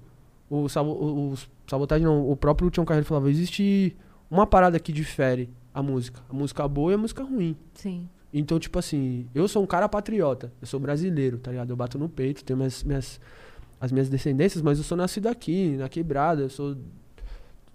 O, 0.48 0.66
o, 0.66 1.32
o 1.32 1.38
sabotagem 1.66 2.06
não, 2.06 2.28
o 2.28 2.36
próprio 2.36 2.70
Tião 2.70 2.84
Carreiro 2.84 3.06
falava, 3.06 3.30
existe 3.30 3.96
uma 4.30 4.46
parada 4.46 4.78
que 4.78 4.92
difere 4.92 5.50
a 5.74 5.82
música. 5.82 6.20
A 6.28 6.32
música 6.32 6.66
boa 6.68 6.92
e 6.92 6.94
a 6.94 6.98
música 6.98 7.22
ruim. 7.22 7.56
Sim. 7.74 8.08
Então, 8.32 8.58
tipo 8.58 8.78
assim, 8.78 9.26
eu 9.34 9.48
sou 9.48 9.62
um 9.62 9.66
cara 9.66 9.88
patriota. 9.88 10.52
Eu 10.60 10.66
sou 10.66 10.78
brasileiro, 10.78 11.38
tá 11.38 11.50
ligado? 11.50 11.70
Eu 11.70 11.76
bato 11.76 11.98
no 11.98 12.08
peito, 12.08 12.44
tenho 12.44 12.56
minhas, 12.56 12.84
minhas, 12.84 13.20
as 13.80 13.90
minhas 13.90 14.08
descendências, 14.08 14.62
mas 14.62 14.78
eu 14.78 14.84
sou 14.84 14.96
nascido 14.96 15.26
aqui, 15.28 15.76
na 15.76 15.88
quebrada. 15.88 16.42
Eu 16.42 16.50
sou 16.50 16.76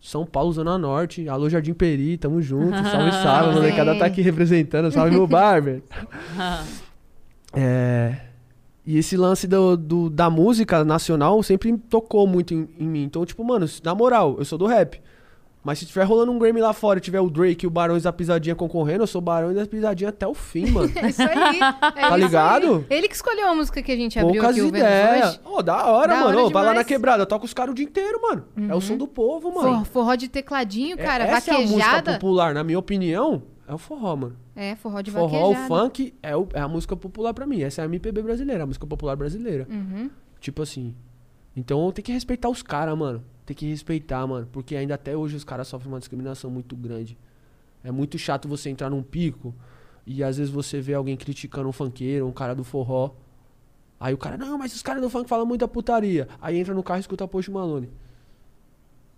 São 0.01 0.25
Paulo, 0.25 0.53
Zona 0.53 0.77
Norte. 0.77 1.27
Alô, 1.27 1.49
Jardim 1.49 1.73
Peri, 1.73 2.17
tamo 2.17 2.41
junto. 2.41 2.71
Salve, 2.71 3.11
salve. 3.23 3.49
A 3.49 3.53
molecada 3.53 3.97
tá 3.97 4.05
aqui 4.05 4.21
representando. 4.21 4.91
Salve, 4.91 5.11
meu 5.11 5.27
barber. 5.27 5.81
É. 7.55 8.15
E 8.85 8.97
esse 8.99 9.17
lance 9.17 9.47
do, 9.47 9.75
do- 9.75 10.09
da 10.09 10.29
música 10.29 10.83
nacional 10.83 11.41
sempre 11.41 11.75
tocou 11.89 12.27
muito 12.27 12.53
em, 12.53 12.69
em 12.79 12.87
mim. 12.87 13.03
Então, 13.03 13.25
tipo, 13.25 13.43
mano, 13.43 13.65
na 13.83 13.95
moral, 13.95 14.35
eu 14.37 14.45
sou 14.45 14.57
do 14.57 14.67
rap. 14.67 15.01
Mas 15.63 15.79
se 15.79 15.85
tiver 15.87 16.03
rolando 16.03 16.31
um 16.31 16.37
Grammy 16.37 16.61
lá 16.61 16.71
fora 16.73 16.99
e 16.99 17.01
tiver 17.01 17.19
o 17.19 17.27
Drake 17.27 17.65
e 17.65 17.67
o 17.67 17.71
Barões 17.71 18.03
da 18.03 18.13
Pisadinha 18.13 18.53
concorrendo, 18.53 19.01
eu 19.01 19.07
sou 19.07 19.19
Barões 19.19 19.55
da 19.55 19.65
Pisadinha 19.65 20.11
até 20.11 20.27
o 20.27 20.35
fim, 20.35 20.67
mano. 20.69 20.93
É 20.95 21.09
isso 21.09 21.23
aí. 21.23 21.59
É 21.95 22.07
isso 22.07 22.17
ligado? 22.17 22.85
aí. 22.87 22.97
Ele 22.97 23.07
que 23.07 23.15
escolheu 23.15 23.49
a 23.49 23.55
música 23.55 23.81
que 23.81 23.91
a 23.91 23.95
gente 23.95 24.19
abriu 24.19 24.43
Poucas 24.43 24.59
aqui 24.59 24.67
ideias. 24.67 25.39
Ô, 25.43 25.63
da 25.63 25.87
hora, 25.87 26.09
Da 26.09 26.15
mano. 26.17 26.27
hora 26.37 26.41
Ô, 26.45 26.49
vai 26.51 26.65
lá 26.65 26.73
na 26.75 26.83
quebrada, 26.83 27.25
toca 27.25 27.45
os 27.45 27.53
caras 27.55 27.71
o 27.71 27.75
dia 27.75 27.83
inteiro, 27.85 28.21
mano. 28.21 28.45
É 28.69 28.75
o 28.75 28.79
som 28.79 28.95
do 28.95 29.07
povo, 29.07 29.51
mano. 29.51 29.79
For- 29.79 29.85
forró 29.85 30.13
de 30.13 30.27
tecladinho, 30.27 30.93
É- 30.99 31.03
cara, 31.03 31.23
Essa 31.23 31.49
é 31.49 31.55
a 31.55 31.59
música 31.61 31.77
vaquejada. 31.79 32.13
popular, 32.13 32.53
na 32.53 32.63
minha 32.63 32.77
opinião, 32.77 33.41
é 33.67 33.73
o 33.73 33.77
forró, 33.77 34.15
mano. 34.15 34.35
É, 34.55 34.75
forró 34.75 35.01
de 35.01 35.11
forró, 35.11 35.25
o 35.49 35.53
vaquejada. 35.53 35.67
funk 35.67 36.13
é, 36.21 36.35
o- 36.35 36.47
é 36.53 36.59
a 36.59 36.67
música 36.67 36.95
popular 36.95 37.33
pra 37.33 37.45
mim. 37.47 37.61
Essa 37.61 37.81
é 37.81 37.83
a 37.83 37.85
MPB 37.85 38.21
brasileira, 38.21 38.63
a 38.63 38.67
música 38.67 38.85
popular 38.87 39.15
brasileira. 39.15 39.67
Uhum. 39.69 40.09
Tipo 40.39 40.61
assim. 40.61 40.95
Então 41.55 41.91
tem 41.91 42.03
que 42.03 42.11
respeitar 42.11 42.49
os 42.49 42.61
caras, 42.61 42.97
mano. 42.97 43.23
Tem 43.45 43.55
que 43.55 43.65
respeitar, 43.67 44.25
mano. 44.27 44.47
Porque 44.51 44.75
ainda 44.75 44.95
até 44.95 45.15
hoje 45.15 45.35
os 45.35 45.43
caras 45.43 45.67
sofrem 45.67 45.91
uma 45.93 45.99
discriminação 45.99 46.49
muito 46.51 46.75
grande. 46.75 47.17
É 47.83 47.91
muito 47.91 48.17
chato 48.17 48.47
você 48.47 48.69
entrar 48.69 48.89
num 48.89 49.01
pico 49.03 49.53
e 50.05 50.23
às 50.23 50.37
vezes 50.37 50.51
você 50.51 50.81
vê 50.81 50.93
alguém 50.93 51.15
criticando 51.15 51.69
um 51.69 51.71
funkeiro, 51.71 52.27
um 52.27 52.31
cara 52.31 52.53
do 52.55 52.63
forró. 52.63 53.11
Aí 53.99 54.13
o 54.13 54.17
cara, 54.17 54.37
não, 54.37 54.57
mas 54.57 54.75
os 54.75 54.81
caras 54.81 55.01
do 55.01 55.09
funk 55.09 55.29
falam 55.29 55.45
muita 55.45 55.67
putaria. 55.67 56.27
Aí 56.41 56.57
entra 56.57 56.73
no 56.73 56.83
carro 56.83 56.99
e 56.99 57.01
escuta 57.01 57.27
Post 57.27 57.49
Malone. 57.51 57.89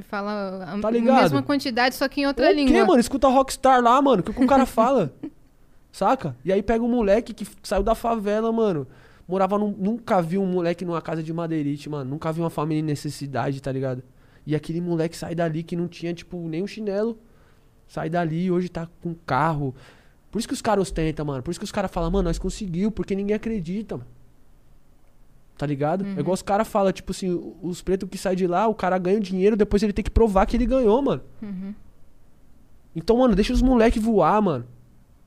Que 0.00 0.02
fala 0.08 0.64
a 0.64 0.80
Tá 0.80 0.90
mesma 0.92 1.42
quantidade, 1.42 1.94
só 1.96 2.06
que 2.08 2.20
em 2.20 2.26
outra 2.26 2.50
o 2.50 2.52
língua. 2.54 2.72
quê, 2.72 2.84
mano? 2.84 3.00
Escuta 3.00 3.26
Rockstar 3.28 3.82
lá, 3.82 4.00
mano. 4.00 4.20
O 4.20 4.22
que, 4.22 4.32
que 4.32 4.44
o 4.44 4.46
cara 4.46 4.64
fala? 4.66 5.12
Saca? 5.90 6.36
E 6.44 6.52
aí 6.52 6.62
pega 6.62 6.84
um 6.84 6.88
moleque 6.88 7.34
que 7.34 7.44
saiu 7.62 7.82
da 7.82 7.94
favela, 7.94 8.52
mano. 8.52 8.86
Morava 9.26 9.58
num, 9.58 9.74
Nunca 9.76 10.22
vi 10.22 10.38
um 10.38 10.46
moleque 10.46 10.84
numa 10.84 11.02
casa 11.02 11.22
de 11.22 11.32
madeirite, 11.32 11.90
mano. 11.90 12.08
Nunca 12.10 12.32
vi 12.32 12.40
uma 12.40 12.50
família 12.50 12.80
em 12.80 12.84
necessidade, 12.84 13.60
tá 13.60 13.72
ligado? 13.72 14.02
E 14.46 14.54
aquele 14.54 14.80
moleque 14.80 15.16
sai 15.16 15.34
dali 15.34 15.62
que 15.64 15.74
não 15.74 15.88
tinha, 15.88 16.14
tipo, 16.14 16.38
nem 16.48 16.62
um 16.62 16.66
chinelo. 16.66 17.18
Sai 17.88 18.08
dali 18.08 18.44
e 18.44 18.50
hoje 18.50 18.68
tá 18.68 18.88
com 19.02 19.14
carro. 19.26 19.74
Por 20.30 20.38
isso 20.38 20.46
que 20.46 20.54
os 20.54 20.62
caras 20.62 20.82
ostentam, 20.82 21.26
mano. 21.26 21.42
Por 21.42 21.50
isso 21.50 21.58
que 21.58 21.64
os 21.64 21.72
caras 21.72 21.90
falam, 21.90 22.10
mano, 22.10 22.28
nós 22.28 22.38
conseguiu, 22.38 22.90
porque 22.92 23.14
ninguém 23.16 23.34
acredita, 23.34 23.96
mano. 23.96 24.08
Tá 25.58 25.66
ligado? 25.66 26.06
É 26.16 26.20
igual 26.20 26.34
os 26.34 26.40
caras 26.40 26.68
falam, 26.68 26.92
tipo 26.92 27.10
assim, 27.10 27.56
os 27.60 27.82
pretos 27.82 28.08
que 28.08 28.16
saem 28.16 28.36
de 28.36 28.46
lá, 28.46 28.68
o 28.68 28.74
cara 28.74 28.96
ganha 28.96 29.18
o 29.18 29.20
dinheiro, 29.20 29.56
depois 29.56 29.82
ele 29.82 29.92
tem 29.92 30.04
que 30.04 30.10
provar 30.10 30.46
que 30.46 30.56
ele 30.56 30.64
ganhou, 30.64 31.02
mano. 31.02 31.20
Então, 32.94 33.18
mano, 33.18 33.34
deixa 33.34 33.52
os 33.52 33.60
moleque 33.60 33.98
voar, 33.98 34.40
mano. 34.40 34.64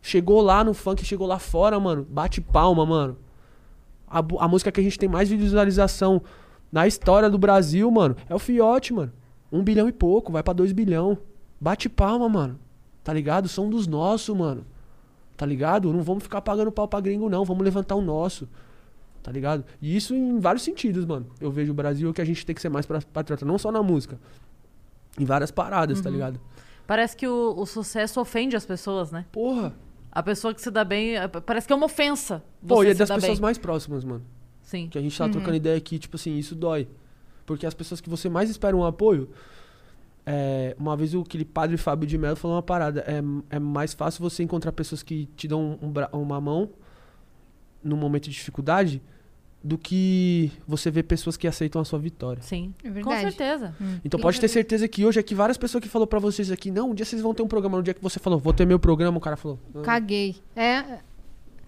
Chegou 0.01 0.41
lá 0.41 0.63
no 0.63 0.73
funk, 0.73 1.03
chegou 1.05 1.27
lá 1.27 1.37
fora, 1.37 1.77
mano. 1.81 2.07
Bate 2.09 2.39
palma, 2.39 2.85
mano. 2.85 3.17
A, 4.07 4.19
a 4.39 4.47
música 4.47 4.71
que 4.71 4.79
a 4.79 4.83
gente 4.83 4.97
tem 4.97 5.09
mais 5.09 5.29
visualização 5.29 6.21
na 6.71 6.87
história 6.87 7.29
do 7.29 7.37
Brasil, 7.37 7.91
mano, 7.91 8.15
é 8.29 8.33
o 8.33 8.39
Fiote, 8.39 8.93
mano. 8.93 9.11
Um 9.51 9.61
bilhão 9.61 9.89
e 9.89 9.91
pouco, 9.91 10.31
vai 10.31 10.41
pra 10.41 10.53
dois 10.53 10.71
bilhão. 10.71 11.17
Bate 11.59 11.89
palma, 11.89 12.29
mano. 12.29 12.57
Tá 13.03 13.11
ligado? 13.11 13.49
São 13.49 13.69
dos 13.69 13.85
nossos, 13.85 14.35
mano. 14.35 14.65
Tá 15.35 15.45
ligado? 15.45 15.91
Não 15.91 16.01
vamos 16.03 16.23
ficar 16.23 16.41
pagando 16.41 16.71
pau 16.71 16.87
pra 16.87 17.01
gringo, 17.01 17.29
não. 17.29 17.43
Vamos 17.43 17.63
levantar 17.65 17.95
o 17.95 18.01
nosso. 18.01 18.47
Tá 19.23 19.31
ligado? 19.31 19.63
E 19.81 19.95
isso 19.95 20.15
em 20.15 20.39
vários 20.39 20.63
sentidos, 20.63 21.05
mano. 21.05 21.27
Eu 21.39 21.51
vejo 21.51 21.71
o 21.71 21.75
Brasil 21.75 22.11
que 22.13 22.21
a 22.21 22.25
gente 22.25 22.45
tem 22.45 22.55
que 22.55 22.61
ser 22.61 22.69
mais 22.69 22.85
patriota. 22.85 23.45
Não 23.45 23.57
só 23.57 23.71
na 23.71 23.83
música. 23.83 24.19
Em 25.19 25.25
várias 25.25 25.51
paradas, 25.51 26.01
tá 26.01 26.09
ligado? 26.09 26.39
Parece 26.87 27.15
que 27.15 27.27
o, 27.27 27.53
o 27.55 27.65
sucesso 27.65 28.19
ofende 28.19 28.55
as 28.55 28.65
pessoas, 28.65 29.11
né? 29.11 29.25
Porra. 29.31 29.75
A 30.11 30.23
pessoa 30.23 30.53
que 30.53 30.61
se 30.61 30.71
dá 30.71 30.83
bem, 30.83 31.15
é, 31.17 31.27
parece 31.27 31.67
que 31.67 31.71
é 31.73 31.75
uma 31.75 31.85
ofensa. 31.85 32.43
Pô, 32.67 32.83
e 32.83 32.87
é 32.87 32.93
das 32.93 33.09
pessoas 33.09 33.37
bem. 33.37 33.41
mais 33.41 33.57
próximas, 33.57 34.03
mano. 34.03 34.23
Sim. 34.63 34.87
Que 34.89 34.97
a 34.97 35.01
gente 35.01 35.17
tá 35.17 35.29
trocando 35.29 35.55
ideia 35.55 35.77
aqui, 35.77 35.99
tipo 35.99 36.15
assim, 36.15 36.35
isso 36.37 36.55
dói. 36.55 36.87
Porque 37.45 37.65
as 37.65 37.73
pessoas 37.73 38.01
que 38.01 38.09
você 38.09 38.27
mais 38.27 38.49
espera 38.49 38.75
um 38.75 38.83
apoio. 38.83 39.29
É, 40.25 40.75
uma 40.79 40.95
vez 40.95 41.13
o 41.13 41.21
aquele 41.21 41.43
padre 41.45 41.77
Fábio 41.77 42.07
de 42.07 42.17
Mello 42.17 42.35
falou 42.35 42.55
uma 42.55 42.63
parada. 42.63 43.01
É, 43.07 43.55
é 43.55 43.59
mais 43.59 43.93
fácil 43.93 44.21
você 44.21 44.43
encontrar 44.43 44.71
pessoas 44.71 45.01
que 45.03 45.27
te 45.35 45.47
dão 45.47 45.77
um 45.81 45.89
bra- 45.91 46.09
uma 46.11 46.39
mão 46.41 46.69
num 47.83 47.97
momento 47.97 48.25
de 48.25 48.31
dificuldade 48.31 49.01
do 49.63 49.77
que 49.77 50.51
você 50.67 50.89
ver 50.89 51.03
pessoas 51.03 51.37
que 51.37 51.47
aceitam 51.47 51.81
a 51.81 51.85
sua 51.85 51.99
vitória. 51.99 52.41
Sim. 52.41 52.73
É 52.83 52.87
Com 52.87 52.93
verdade. 52.93 53.21
certeza. 53.21 53.75
Então 54.03 54.19
pode 54.19 54.39
ter 54.41 54.47
certeza 54.47 54.87
que 54.87 55.05
hoje 55.05 55.19
aqui 55.19 55.35
várias 55.35 55.57
pessoas 55.57 55.83
que 55.83 55.89
falou 55.89 56.07
pra 56.07 56.19
vocês 56.19 56.51
aqui, 56.51 56.71
não, 56.71 56.89
um 56.91 56.93
dia 56.95 57.05
vocês 57.05 57.21
vão 57.21 57.33
ter 57.33 57.43
um 57.43 57.47
programa, 57.47 57.77
no 57.77 57.83
dia 57.83 57.93
que 57.93 58.01
você 58.01 58.19
falou, 58.19 58.39
vou 58.39 58.53
ter 58.53 58.65
meu 58.65 58.79
programa, 58.79 59.17
o 59.17 59.21
cara 59.21 59.37
falou. 59.37 59.59
"Não, 59.73 59.83
Caguei. 59.83 60.35
É, 60.55 60.81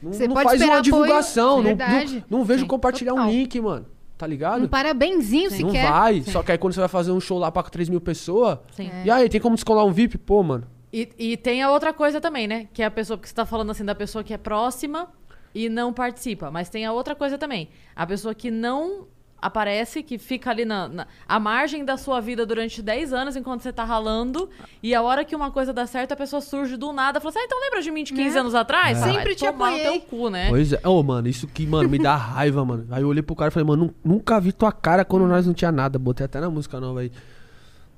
não, 0.01 0.11
você 0.11 0.27
não 0.27 0.33
pode 0.35 0.49
faz 0.49 0.61
uma 0.61 0.67
apoio, 0.69 0.81
divulgação, 0.81 1.57
não, 1.57 1.63
verdade. 1.63 2.23
não, 2.29 2.39
não 2.39 2.45
vejo 2.45 2.61
Sim, 2.61 2.67
compartilhar 2.67 3.11
total. 3.13 3.27
um 3.27 3.31
link, 3.31 3.61
mano. 3.61 3.85
Tá 4.17 4.27
ligado? 4.27 4.63
um 4.63 4.67
parabenzinho 4.67 5.49
Não 5.49 5.57
sequer. 5.69 5.89
vai. 5.91 6.21
Só 6.21 6.41
que 6.43 6.51
aí 6.51 6.57
quando 6.57 6.73
você 6.73 6.79
vai 6.79 6.87
fazer 6.89 7.11
um 7.11 7.19
show 7.19 7.37
lá 7.37 7.51
pra 7.51 7.61
3 7.63 7.89
mil 7.89 7.99
pessoas. 7.99 8.57
Sim. 8.71 8.87
É. 8.89 9.05
E 9.05 9.11
aí, 9.11 9.27
tem 9.27 9.41
como 9.41 9.55
descolar 9.55 9.83
um 9.85 9.91
VIP? 9.91 10.17
Pô, 10.17 10.41
mano. 10.43 10.65
E, 10.93 11.09
e 11.17 11.35
tem 11.37 11.61
a 11.63 11.71
outra 11.71 11.91
coisa 11.91 12.21
também, 12.21 12.47
né? 12.47 12.67
Que 12.71 12.83
é 12.83 12.85
a 12.85 12.91
pessoa, 12.91 13.17
porque 13.17 13.27
você 13.27 13.33
tá 13.35 13.45
falando 13.45 13.71
assim 13.71 13.83
da 13.83 13.95
pessoa 13.95 14.23
que 14.23 14.33
é 14.33 14.37
próxima 14.37 15.09
e 15.53 15.69
não 15.69 15.93
participa. 15.93 16.49
Mas 16.51 16.69
tem 16.69 16.85
a 16.85 16.91
outra 16.91 17.15
coisa 17.15 17.37
também. 17.37 17.69
A 17.95 18.05
pessoa 18.07 18.33
que 18.33 18.49
não 18.51 19.07
aparece, 19.41 20.01
que 20.01 20.17
fica 20.17 20.49
ali 20.51 20.63
na, 20.63 20.87
na 20.87 21.07
a 21.27 21.37
margem 21.37 21.83
da 21.83 21.97
sua 21.97 22.21
vida 22.21 22.45
durante 22.45 22.81
10 22.81 23.11
anos 23.11 23.35
enquanto 23.35 23.59
você 23.61 23.73
tá 23.73 23.83
ralando. 23.83 24.49
E 24.81 24.95
a 24.95 25.01
hora 25.01 25.25
que 25.25 25.35
uma 25.35 25.51
coisa 25.51 25.73
dá 25.73 25.85
certo, 25.85 26.13
a 26.13 26.15
pessoa 26.15 26.39
surge 26.41 26.77
do 26.77 26.93
nada 26.93 27.17
e 27.17 27.21
fala 27.21 27.29
assim: 27.31 27.39
ah, 27.39 27.43
então 27.45 27.59
lembra 27.59 27.81
de 27.81 27.91
mim 27.91 28.05
de 28.05 28.13
15 28.13 28.37
É. 28.37 28.39
anos 28.39 28.55
atrás? 28.55 28.97
Sempre 28.99 29.23
Vai 29.23 29.35
te 29.35 29.45
apoiei. 29.45 29.81
teu 29.81 29.99
cu, 29.99 30.29
né? 30.29 30.47
Pois 30.47 30.71
é. 30.71 30.79
Ô, 30.87 31.03
mano, 31.03 31.27
isso 31.27 31.45
que, 31.45 31.67
mano, 31.67 31.89
me 31.89 31.99
dá 31.99 32.15
raiva, 32.15 32.63
mano. 32.63 32.87
Aí 32.89 33.01
eu 33.03 33.07
olhei 33.09 33.21
pro 33.21 33.35
cara 33.35 33.49
e 33.49 33.51
falei, 33.51 33.67
mano, 33.67 33.87
nu- 34.03 34.13
nunca 34.13 34.39
vi 34.39 34.53
tua 34.53 34.71
cara 34.71 35.03
quando 35.03 35.27
nós 35.27 35.45
não 35.45 35.53
tinha 35.53 35.73
nada. 35.73 35.99
Botei 35.99 36.25
até 36.25 36.39
na 36.39 36.49
música 36.49 36.79
nova 36.79 37.01
aí. 37.01 37.11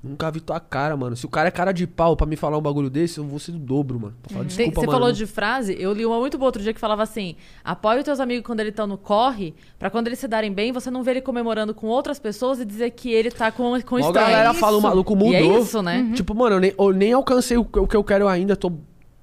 Nunca 0.08 0.30
vi 0.30 0.40
tua 0.40 0.60
cara, 0.60 0.96
mano. 0.96 1.16
Se 1.16 1.26
o 1.26 1.28
cara 1.28 1.48
é 1.48 1.50
cara 1.50 1.72
de 1.72 1.86
pau 1.86 2.16
pra 2.16 2.26
me 2.26 2.36
falar 2.36 2.56
um 2.56 2.62
bagulho 2.62 2.88
desse, 2.88 3.18
eu 3.18 3.24
vou 3.24 3.38
ser 3.38 3.52
do 3.52 3.58
dobro, 3.58 3.98
mano. 4.00 4.14
Pra 4.22 4.30
falar, 4.32 4.44
Tem- 4.44 4.48
desculpa, 4.66 4.80
Você 4.80 4.86
mano. 4.86 4.98
falou 4.98 5.12
de 5.12 5.26
frase, 5.26 5.76
eu 5.78 5.92
li 5.92 6.06
uma 6.06 6.18
muito 6.18 6.38
boa 6.38 6.48
outro 6.48 6.62
dia 6.62 6.72
que 6.72 6.80
falava 6.80 7.02
assim: 7.02 7.36
apoie 7.64 7.98
os 7.98 8.04
teus 8.04 8.20
amigos 8.20 8.46
quando 8.46 8.60
eles 8.60 8.70
estão 8.72 8.86
no 8.86 8.96
corre, 8.96 9.54
pra 9.78 9.90
quando 9.90 10.06
eles 10.06 10.18
se 10.18 10.28
darem 10.28 10.52
bem, 10.52 10.72
você 10.72 10.90
não 10.90 11.02
vê 11.02 11.10
ele 11.12 11.20
comemorando 11.20 11.74
com 11.74 11.86
outras 11.88 12.18
pessoas 12.18 12.60
e 12.60 12.64
dizer 12.64 12.90
que 12.90 13.10
ele 13.12 13.30
tá 13.30 13.50
com, 13.52 13.80
com 13.82 13.98
estranho. 13.98 14.12
galera 14.12 14.50
isso. 14.50 14.60
fala, 14.60 14.78
o 14.78 14.80
maluco 14.82 15.14
mudou. 15.16 15.32
E 15.32 15.36
é 15.36 15.58
isso, 15.60 15.82
né? 15.82 16.12
Tipo, 16.14 16.34
mano, 16.34 16.56
eu 16.56 16.60
nem, 16.60 16.74
eu 16.78 16.92
nem 16.92 17.12
alcancei 17.12 17.56
o, 17.56 17.64
que- 17.64 17.78
o 17.78 17.86
que 17.86 17.96
eu 17.96 18.04
quero 18.04 18.28
ainda. 18.28 18.54
Tô, 18.56 18.72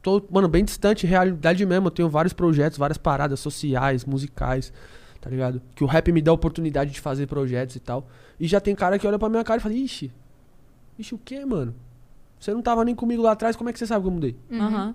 tô, 0.02 0.22
mano, 0.30 0.48
bem 0.48 0.63
distante, 0.65 1.08
realidade 1.08 1.65
mesmo. 1.65 1.88
Eu 1.88 1.91
tenho 1.91 2.10
vários 2.10 2.34
projetos, 2.34 2.78
várias 2.78 2.98
paradas 2.98 3.39
sociais, 3.39 4.04
musicais, 4.06 4.74
tá 5.22 5.30
ligado? 5.30 5.62
Que 5.76 5.84
o 5.84 5.88
rap 5.88 6.12
me 6.12 6.22
dá 6.22 6.32
a 6.32 6.34
oportunidade 6.34 6.91
de 6.91 7.00
fazer 7.00 7.28
projetos 7.28 7.76
e 7.76 7.80
tal. 7.80 8.06
E 8.39 8.48
já 8.48 8.60
tem 8.60 8.76
cara 8.76 8.98
que 9.00 9.08
olha 9.08 9.17
pra 9.17 9.30
minha 9.30 9.43
cara 9.43 9.60
e 9.60 9.63
fala, 9.63 9.74
ixi, 9.76 10.12
ixi, 10.97 11.15
o 11.15 11.17
quê, 11.17 11.45
mano? 11.45 11.75
Você 12.39 12.53
não 12.53 12.62
tava 12.62 12.84
nem 12.84 12.93
comigo 12.93 13.21
lá 13.21 13.32
atrás, 13.32 13.56
como 13.56 13.69
é 13.69 13.73
que 13.73 13.79
você 13.79 13.88
sabe 13.88 14.03
que 14.03 14.08
eu 14.08 14.12
mudei? 14.12 14.36
Aham. 14.51 14.93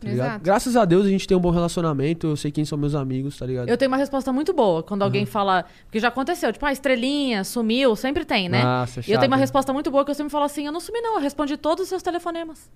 Tá 0.00 0.08
ligado? 0.08 0.26
Exato. 0.26 0.44
Graças 0.44 0.76
a 0.76 0.84
Deus 0.84 1.06
a 1.06 1.08
gente 1.08 1.26
tem 1.26 1.36
um 1.36 1.40
bom 1.40 1.50
relacionamento, 1.50 2.26
eu 2.26 2.36
sei 2.36 2.50
quem 2.50 2.64
são 2.64 2.76
meus 2.76 2.94
amigos, 2.94 3.38
tá 3.38 3.46
ligado? 3.46 3.68
Eu 3.68 3.78
tenho 3.78 3.90
uma 3.90 3.96
resposta 3.96 4.32
muito 4.32 4.52
boa 4.52 4.82
quando 4.82 5.02
alguém 5.02 5.24
fala. 5.24 5.64
Porque 5.84 6.00
já 6.00 6.08
aconteceu, 6.08 6.52
tipo, 6.52 6.66
ah, 6.66 6.72
estrelinha, 6.72 7.44
sumiu, 7.44 7.94
sempre 7.96 8.24
tem, 8.24 8.48
né? 8.48 8.62
Nossa, 8.62 9.00
e 9.00 9.12
eu 9.12 9.18
tenho 9.18 9.30
uma 9.30 9.36
resposta 9.36 9.72
muito 9.72 9.90
boa 9.90 10.04
que 10.04 10.10
eu 10.10 10.14
sempre 10.14 10.32
falo 10.32 10.44
assim: 10.44 10.66
eu 10.66 10.72
não 10.72 10.80
sumi, 10.80 11.00
não, 11.00 11.14
eu 11.14 11.20
respondi 11.20 11.56
todos 11.56 11.84
os 11.84 11.88
seus 11.88 12.02
telefonemas. 12.02 12.70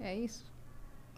É 0.00 0.16
isso. 0.16 0.49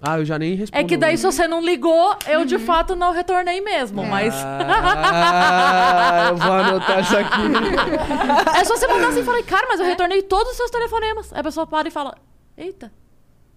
Ah, 0.04 0.18
eu 0.18 0.24
já 0.24 0.36
nem 0.36 0.54
respondo. 0.56 0.80
É 0.82 0.84
que 0.84 0.96
daí, 0.96 1.16
se 1.16 1.24
você 1.24 1.46
não 1.46 1.60
ligou, 1.64 2.16
eu 2.26 2.44
de 2.44 2.58
fato 2.58 2.96
não 2.96 3.12
retornei 3.12 3.60
mesmo. 3.60 4.02
É. 4.02 4.08
Mas 4.08 4.34
Ah, 4.34 6.26
eu 6.30 6.36
vou 6.36 6.52
anotar 6.52 7.00
isso 7.00 7.16
aqui. 7.16 7.42
é 8.58 8.64
só 8.64 8.76
você 8.76 8.86
mandar 8.88 9.08
assim 9.08 9.20
e 9.20 9.24
falar, 9.24 9.42
cara, 9.44 9.66
mas 9.68 9.78
eu 9.80 9.86
retornei 9.86 10.22
todos 10.22 10.50
os 10.50 10.56
seus 10.56 10.70
telefonemas. 10.70 11.32
Aí 11.32 11.40
a 11.40 11.44
pessoa 11.44 11.66
para 11.66 11.86
e 11.86 11.90
fala: 11.90 12.16
Eita, 12.56 12.92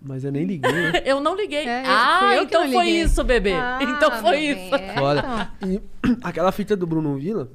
Mas 0.02 0.24
eu 0.24 0.32
nem 0.32 0.46
liguei, 0.46 0.72
né? 0.72 1.02
eu 1.06 1.20
não 1.20 1.36
liguei. 1.36 1.68
É, 1.68 1.82
eu- 1.82 1.86
ah, 1.88 2.38
então 2.42 2.66
não 2.66 2.72
foi 2.74 2.86
liguei. 2.86 3.02
isso, 3.02 3.24
bebê. 3.24 3.54
Ah, 3.54 3.80
então 3.82 4.12
foi 4.12 4.40
meu 4.42 4.52
isso. 4.52 4.70
Foda. 5.00 5.50
então. 5.62 5.72
E 5.72 5.82
aquela 6.24 6.52
fita 6.52 6.76
do 6.76 6.86
Bruno 6.86 7.16
Villa, 7.18 7.50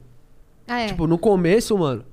Ah, 0.66 0.81
é. 0.81 0.87
tipo, 0.88 1.07
no 1.07 1.16
começo, 1.18 1.79
mano. 1.79 2.05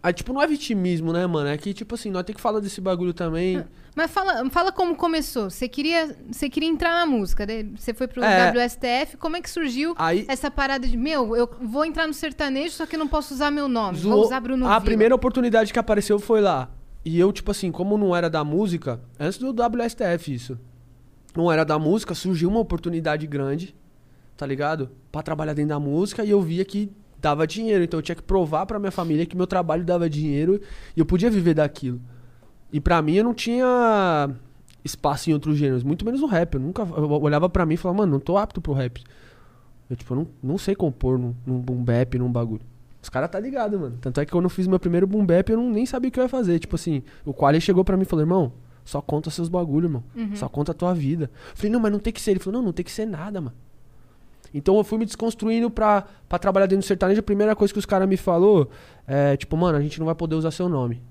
Aí, 0.00 0.12
tipo, 0.12 0.32
não 0.32 0.40
é 0.40 0.46
vitimismo, 0.46 1.12
né, 1.12 1.26
mano? 1.26 1.48
É 1.48 1.58
que, 1.58 1.74
tipo 1.74 1.94
assim, 1.96 2.10
nós 2.10 2.22
tem 2.22 2.34
que 2.34 2.40
falar 2.40 2.60
desse 2.60 2.80
bagulho 2.80 3.12
também. 3.12 3.64
Mas 3.96 4.10
fala, 4.12 4.48
fala 4.48 4.70
como 4.70 4.94
começou. 4.94 5.50
Você 5.50 5.68
queria, 5.68 6.16
você 6.30 6.48
queria 6.48 6.68
entrar 6.68 6.90
na 6.94 7.04
música, 7.04 7.44
né? 7.44 7.64
Você 7.76 7.92
foi 7.92 8.06
pro 8.06 8.22
É. 8.22 8.52
WSTF. 8.52 9.16
Como 9.16 9.36
é 9.36 9.40
que 9.42 9.50
surgiu 9.50 9.94
Aí- 9.98 10.24
essa 10.28 10.50
parada 10.52 10.86
de, 10.86 10.96
meu, 10.96 11.34
eu 11.34 11.50
vou 11.60 11.84
entrar 11.84 12.06
no 12.06 12.14
sertanejo, 12.14 12.74
só 12.74 12.86
que 12.86 12.94
eu 12.94 12.98
não 12.98 13.08
posso 13.08 13.34
usar 13.34 13.50
meu 13.50 13.68
nome. 13.68 13.98
Zoou- 13.98 14.14
Vou 14.18 14.24
usar 14.26 14.38
Bruno 14.38 14.66
A 14.66 14.68
Villa. 14.68 14.80
primeira 14.82 15.14
oportunidade 15.16 15.72
que 15.72 15.78
apareceu 15.80 16.18
foi 16.20 16.40
lá. 16.40 16.70
E 17.04 17.18
eu, 17.18 17.32
tipo 17.32 17.50
assim, 17.50 17.72
como 17.72 17.98
não 17.98 18.14
era 18.14 18.30
da 18.30 18.44
música, 18.44 19.00
antes 19.18 19.38
do 19.38 19.52
WSTF 19.52 20.32
isso. 20.32 20.58
Não 21.36 21.50
era 21.50 21.64
da 21.64 21.76
música, 21.78 22.14
surgiu 22.14 22.48
uma 22.48 22.60
oportunidade 22.60 23.26
grande, 23.26 23.74
tá 24.36 24.46
ligado? 24.46 24.90
Pra 25.10 25.22
trabalhar 25.22 25.54
dentro 25.54 25.70
da 25.70 25.80
música 25.80 26.24
e 26.24 26.30
eu 26.30 26.40
via 26.40 26.64
que 26.64 26.90
dava 27.20 27.46
dinheiro. 27.46 27.84
Então 27.84 27.98
eu 27.98 28.02
tinha 28.02 28.16
que 28.16 28.22
provar 28.22 28.66
pra 28.66 28.78
minha 28.78 28.90
família 28.90 29.26
que 29.26 29.36
meu 29.36 29.46
trabalho 29.46 29.84
dava 29.84 30.08
dinheiro 30.08 30.60
e 30.96 31.00
eu 31.00 31.06
podia 31.06 31.30
viver 31.30 31.54
daquilo. 31.54 32.00
E 32.72 32.80
pra 32.80 33.00
mim 33.00 33.14
eu 33.14 33.24
não 33.24 33.34
tinha 33.34 34.30
espaço 34.84 35.30
em 35.30 35.32
outros 35.32 35.56
gêneros, 35.56 35.82
muito 35.82 36.04
menos 36.04 36.20
no 36.20 36.26
rap. 36.26 36.54
Eu 36.54 36.60
nunca 36.60 36.82
eu 36.82 37.10
olhava 37.10 37.48
pra 37.48 37.66
mim 37.66 37.74
e 37.74 37.76
falava, 37.76 37.98
mano, 37.98 38.12
não 38.12 38.20
tô 38.20 38.36
apto 38.36 38.60
pro 38.60 38.72
rap. 38.72 39.02
Eu, 39.88 39.96
tipo, 39.96 40.12
eu 40.12 40.16
não, 40.18 40.28
não 40.42 40.58
sei 40.58 40.74
compor 40.74 41.18
num, 41.18 41.34
num 41.46 41.58
boom 41.58 41.82
bap, 41.82 42.18
num 42.18 42.30
bagulho. 42.30 42.60
Os 43.00 43.08
caras 43.08 43.30
tá 43.30 43.40
ligado, 43.40 43.78
mano. 43.78 43.96
Tanto 44.00 44.20
é 44.20 44.26
que 44.26 44.32
quando 44.32 44.44
eu 44.44 44.50
fiz 44.50 44.66
meu 44.66 44.78
primeiro 44.78 45.06
boom 45.06 45.24
bap, 45.24 45.48
eu 45.50 45.56
não, 45.56 45.70
nem 45.70 45.86
sabia 45.86 46.08
o 46.08 46.12
que 46.12 46.18
eu 46.20 46.24
ia 46.24 46.28
fazer. 46.28 46.58
Tipo 46.58 46.74
assim, 46.74 47.02
o 47.24 47.32
Quali 47.32 47.60
chegou 47.60 47.84
pra 47.84 47.96
mim 47.96 48.02
e 48.02 48.06
falou, 48.06 48.22
irmão, 48.22 48.52
só 48.84 49.00
conta 49.00 49.30
seus 49.30 49.48
bagulho, 49.48 49.86
irmão. 49.86 50.04
Só 50.36 50.48
conta 50.48 50.72
a 50.72 50.74
tua 50.74 50.92
vida. 50.94 51.30
Eu 51.50 51.56
falei, 51.56 51.72
não, 51.72 51.80
mas 51.80 51.92
não 51.92 51.98
tem 51.98 52.12
que 52.12 52.20
ser. 52.20 52.32
Ele 52.32 52.40
falou, 52.40 52.60
não, 52.60 52.66
não 52.66 52.72
tem 52.72 52.84
que 52.84 52.92
ser 52.92 53.06
nada, 53.06 53.40
mano. 53.40 53.56
Então 54.52 54.76
eu 54.76 54.84
fui 54.84 54.98
me 54.98 55.04
desconstruindo 55.04 55.70
pra, 55.70 56.04
pra 56.28 56.38
trabalhar 56.38 56.66
dentro 56.66 56.84
do 56.84 56.86
sertanejo. 56.86 57.20
A 57.20 57.22
primeira 57.22 57.54
coisa 57.54 57.72
que 57.72 57.78
os 57.78 57.86
caras 57.86 58.08
me 58.08 58.16
falou 58.16 58.70
é, 59.06 59.36
tipo, 59.36 59.56
mano, 59.56 59.78
a 59.78 59.80
gente 59.80 59.98
não 59.98 60.06
vai 60.06 60.14
poder 60.14 60.34
usar 60.34 60.50
seu 60.50 60.68
nome. 60.68 61.02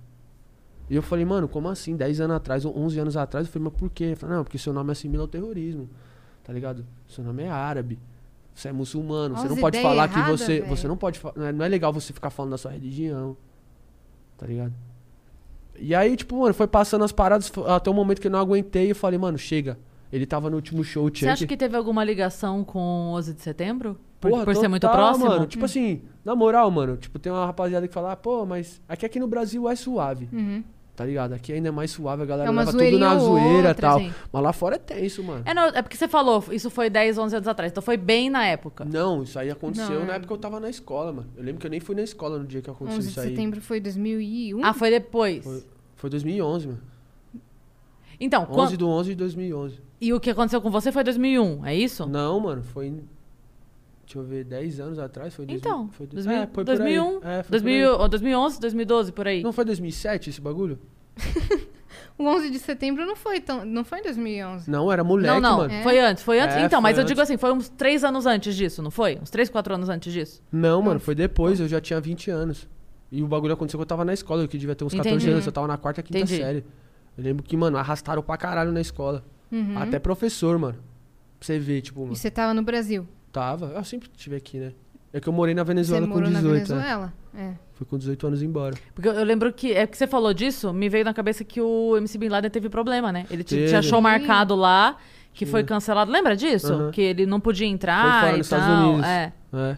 E 0.90 0.96
eu 0.96 1.02
falei, 1.02 1.26
mano, 1.26 1.48
como 1.48 1.68
assim? 1.68 1.96
10 1.96 2.22
anos 2.22 2.38
atrás, 2.38 2.64
ou 2.64 2.78
11 2.78 3.00
anos 3.00 3.18
atrás, 3.18 3.46
eu 3.46 3.52
falei, 3.52 3.70
mas 3.70 3.80
por 3.80 3.90
quê? 3.90 4.06
Ele 4.06 4.16
falou, 4.16 4.38
não, 4.38 4.44
porque 4.44 4.58
seu 4.58 4.72
nome 4.72 4.92
assimila 4.92 5.24
ao 5.24 5.28
terrorismo, 5.28 5.90
tá 6.44 6.54
ligado? 6.54 6.86
Seu 7.08 7.24
nome 7.24 7.44
é 7.44 7.50
árabe, 7.50 8.00
você 8.56 8.70
é 8.70 8.72
muçulmano, 8.72 9.36
você 9.36 9.50
não 9.50 9.58
pode 9.58 9.82
falar 9.82 10.08
que 10.08 10.18
erradas, 10.18 10.40
você... 10.40 10.62
velho. 10.62 10.68
Você 10.68 10.88
não 10.88 10.96
pode... 10.96 11.20
Não 11.36 11.46
é, 11.46 11.52
não 11.52 11.66
é 11.66 11.68
legal 11.68 11.92
você 11.92 12.14
ficar 12.14 12.30
falando 12.30 12.52
da 12.52 12.58
sua 12.58 12.72
religião, 12.72 13.36
tá 14.38 14.46
ligado? 14.46 14.74
E 15.78 15.94
aí, 15.94 16.16
tipo, 16.16 16.40
mano, 16.40 16.54
foi 16.54 16.68
passando 16.68 17.04
as 17.04 17.12
paradas, 17.12 17.52
até 17.68 17.90
o 17.90 17.94
momento 17.94 18.22
que 18.22 18.28
eu 18.28 18.32
não 18.32 18.40
aguentei, 18.40 18.90
eu 18.90 18.96
falei, 18.96 19.20
mano, 19.20 19.38
chega. 19.38 19.78
Ele 20.12 20.26
tava 20.26 20.50
no 20.50 20.56
último 20.56 20.84
show, 20.84 21.10
Você 21.14 21.28
acha 21.28 21.46
que 21.46 21.58
teve 21.58 21.76
alguma 21.76 22.04
ligação 22.04 22.64
com 22.64 22.80
11 23.14 23.34
de 23.34 23.42
setembro? 23.42 23.98
Por, 24.22 24.32
Porra, 24.32 24.46
por 24.46 24.56
ser 24.56 24.68
muito 24.68 24.88
próximo? 24.90 25.28
Mano, 25.28 25.46
tipo 25.46 25.66
assim, 25.66 26.02
na 26.26 26.34
moral, 26.36 26.72
mano, 26.72 26.98
tipo, 26.98 27.20
tem 27.20 27.32
uma 27.32 27.46
rapaziada 27.46 27.88
que 27.88 27.94
fala, 27.94 28.14
ah, 28.14 28.16
pô, 28.16 28.46
mas 28.46 28.82
aqui, 28.88 29.06
aqui 29.06 29.20
no 29.20 29.28
Brasil 29.28 29.70
é 29.70 29.76
suave. 29.76 30.28
Uhum. 30.34 30.64
Tá 30.96 31.06
ligado? 31.06 31.34
Aqui 31.34 31.54
ainda 31.54 31.68
é 31.68 31.72
mais 31.72 31.92
suave, 31.92 32.24
a 32.24 32.26
galera 32.26 32.48
É 32.48 32.52
uma 32.52 32.62
leva 32.64 32.72
tudo 32.72 32.98
na 32.98 33.20
zoeira 33.20 33.70
e 33.70 33.74
tal. 33.76 34.00
sim. 34.00 34.12
Mas 34.34 34.42
lá 34.44 34.52
fora 34.52 34.78
é 34.78 34.80
tenso, 34.80 35.22
mano. 35.24 35.44
É, 35.46 35.54
não, 35.54 35.66
é 35.68 35.84
porque 35.84 35.96
você 35.96 36.08
falou, 36.08 36.44
isso 36.52 36.72
foi 36.72 36.90
10, 36.90 37.20
11 37.20 37.36
anos 37.36 37.48
atrás. 37.48 37.72
Então 37.72 37.84
foi 37.84 37.98
bem 37.98 38.32
na 38.32 38.44
época. 38.48 38.84
Não, 38.84 39.22
isso 39.22 39.38
aí 39.38 39.52
aconteceu 39.52 40.00
Não, 40.00 40.06
na 40.08 40.14
é. 40.14 40.16
época 40.16 40.26
que 40.30 40.34
eu 40.34 40.38
tava 40.40 40.60
na 40.60 40.70
escola, 40.72 41.14
mano. 41.14 41.28
Eu 41.38 41.44
lembro 41.44 41.62
que 41.62 41.68
eu 41.68 41.72
nem 41.72 41.80
fui 41.80 41.94
na 41.94 42.02
escola 42.02 42.40
no 42.40 42.46
dia 42.46 42.64
que 42.64 42.70
aconteceu 42.72 42.98
11 42.98 43.08
de 43.10 43.12
isso 43.12 43.20
aí. 43.20 43.30
setembro 43.30 43.62
foi 43.62 43.80
2001. 43.80 44.66
Ah, 44.66 44.74
foi 44.74 44.90
depois. 44.90 45.44
Foi, 45.44 45.64
foi 45.96 46.10
2011, 46.10 46.68
mano. 46.70 46.80
Então, 48.20 48.48
11 48.50 48.54
quan- 48.56 48.78
do 48.78 48.88
11 48.90 49.10
de 49.12 49.16
2011. 49.16 49.80
E 50.00 50.14
o 50.14 50.20
que 50.20 50.30
aconteceu 50.30 50.62
com 50.62 50.70
você 50.70 50.92
foi 50.92 51.04
2001, 51.04 51.66
é 51.66 51.76
isso? 51.76 52.06
Não, 52.06 52.40
mano, 52.40 52.64
foi. 52.64 52.92
Deixa 54.06 54.20
eu 54.20 54.24
ver, 54.24 54.46
10 54.46 54.80
anos 54.80 55.00
atrás? 55.00 55.34
Foi 55.34 55.46
2000, 55.46 55.60
Então, 55.60 55.90
foi 55.90 56.08
2000, 56.08 56.34
é, 56.34 56.48
foi 56.48 56.48
por 56.48 56.60
aí. 56.72 56.78
2001, 56.78 57.18
É, 57.24 57.44
foi 57.44 57.52
2000, 57.52 57.92
por 57.92 58.02
ou 58.02 58.08
2011, 58.08 58.60
2012, 58.62 59.12
por 59.12 59.28
aí. 59.28 59.44
Não 59.44 59.52
foi 59.52 59.66
2007 59.66 60.30
esse 60.30 60.40
bagulho? 60.42 60.80
O 62.18 62.24
11 62.26 62.50
de 62.50 62.58
setembro 62.58 63.06
não 63.06 63.16
foi 63.16 63.40
tão, 63.40 63.64
não 63.64 63.84
foi 63.86 64.00
em 64.00 64.04
2011. 64.04 64.70
Não, 64.70 64.92
era 64.92 65.04
moleque, 65.04 65.34
não, 65.36 65.40
não, 65.40 65.58
mano. 65.60 65.72
É. 65.72 65.84
foi 65.84 66.00
antes, 66.00 66.24
foi 66.24 66.40
antes. 66.40 66.56
É, 66.56 66.62
então, 66.66 66.82
mas 66.82 66.96
foi 66.96 67.04
eu 67.04 67.08
digo 67.08 67.20
antes. 67.20 67.30
assim, 67.30 67.38
foi 67.38 67.54
uns 67.54 67.70
3 67.70 68.04
anos 68.04 68.26
antes 68.26 68.56
disso, 68.56 68.82
não 68.82 68.90
foi? 68.90 69.20
Uns 69.22 69.30
3, 69.30 69.50
4 69.50 69.76
anos 69.76 69.88
antes 69.88 70.12
disso. 70.12 70.42
Não, 70.52 70.82
mano, 70.82 71.00
foi 71.00 71.14
depois, 71.14 71.60
eu 71.60 71.68
já 71.68 71.80
tinha 71.80 72.00
20 72.02 72.32
anos. 72.32 72.68
E 73.12 73.22
o 73.22 73.28
bagulho 73.28 73.54
aconteceu 73.54 73.78
que 73.78 73.84
eu 73.84 73.88
tava 73.88 74.04
na 74.04 74.14
escola, 74.14 74.42
eu 74.44 74.48
que 74.48 74.58
devia 74.58 74.76
ter 74.76 74.84
uns 74.84 74.94
14 74.94 75.16
Entendi. 75.16 75.32
anos, 75.32 75.46
eu 75.46 75.52
tava 75.52 75.68
na 75.68 75.78
quarta, 75.78 76.02
quinta 76.02 76.18
Entendi. 76.20 76.38
série. 76.38 76.66
Eu 77.16 77.24
lembro 77.24 77.44
que, 77.44 77.56
mano, 77.56 77.78
arrastaram 77.78 78.24
pra 78.24 78.36
caralho 78.36 78.72
na 78.72 78.82
escola. 78.82 79.24
Uhum. 79.52 79.78
Até 79.78 80.00
professor, 80.00 80.58
mano. 80.58 80.78
Pra 81.40 81.46
você 81.46 81.60
ver, 81.60 81.82
tipo, 81.82 82.02
mano, 82.02 82.14
E 82.14 82.16
você 82.16 82.30
tava 82.32 82.54
no 82.54 82.62
Brasil. 82.64 83.08
tava. 83.32 83.68
Eu 83.76 83.84
sempre 83.84 84.10
estive 84.16 84.36
aqui, 84.36 84.58
né? 84.58 84.74
É 85.14 85.20
que 85.20 85.28
eu 85.30 85.34
morei 85.34 85.54
na 85.56 85.64
Você 85.64 85.68
Venezuela 85.68 86.06
com 86.08 86.14
morou 86.14 86.30
18, 86.30 86.44
na 86.44 86.52
né? 86.52 86.54
Venezuela? 86.84 87.14
É. 87.36 87.54
Fui 87.74 87.86
com 87.86 87.98
18 87.98 88.28
anos 88.28 88.42
embora. 88.42 88.76
Porque 88.94 89.08
eu, 89.08 89.24
lembro 89.24 89.54
que, 89.54 89.72
é 89.72 89.86
que 89.88 89.98
você 89.98 90.08
falou 90.08 90.34
disso, 90.34 90.74
me 90.74 90.90
veio 90.90 91.06
na 91.06 91.14
cabeça 91.14 91.44
que 91.44 91.62
o 91.62 91.96
MC 91.98 92.18
Bin 92.18 92.28
Laden 92.30 92.50
teve 92.50 92.68
problema, 92.70 93.12
né? 93.12 93.26
Ele 93.30 93.44
t- 93.44 93.56
Teve. 93.56 93.68
tinha 93.70 93.82
show 93.82 94.00
Sim. 94.00 94.04
marcado 94.04 94.56
lá, 94.56 94.98
que 95.34 95.46
foi 95.46 95.62
Sim. 95.62 95.68
cancelado. 95.68 96.12
Lembra 96.12 96.36
disso? 96.36 96.74
Aham. 96.74 96.92
Que 96.92 97.02
ele 97.02 97.26
não 97.26 97.40
podia 97.40 97.68
Foi 97.68 97.74
entrar 97.74 98.22
fora 98.22 98.34
e 98.36 98.38
nos 98.40 98.50
tal. 98.50 98.60
Estados 98.60 98.86
Unidos. 98.86 99.06
É. 99.08 99.34
É. 99.54 99.78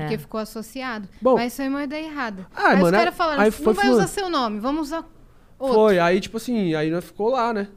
Porque 0.00 0.14
É. 0.14 0.18
ficou 0.18 0.38
associado. 0.38 1.08
Bom- 1.20 1.34
Mas 1.36 1.52
isso 1.54 1.62
aí 1.62 1.68
é 1.68 1.70
uma 1.70 1.84
ideia 1.84 2.04
errada. 2.06 2.46
Ah, 2.54 2.68
aí 2.68 2.72
mano, 2.76 2.84
os 2.84 2.90
caras 2.92 3.14
falaram, 3.16 3.42
não 3.44 3.50
foi 3.52 3.64
vai 3.72 3.74
fluindo. 3.86 3.96
usar 3.96 4.06
seu 4.08 4.28
nome, 4.28 4.60
vamos 4.60 4.82
usar 4.88 5.04
outro. 5.58 5.74
Foi, 5.74 5.98
aí, 5.98 6.20
tipo 6.20 6.36
assim, 6.36 6.74
aí 6.74 6.90
nós 6.90 7.04
ficou 7.04 7.30
lá, 7.30 7.52
né? 7.54 7.68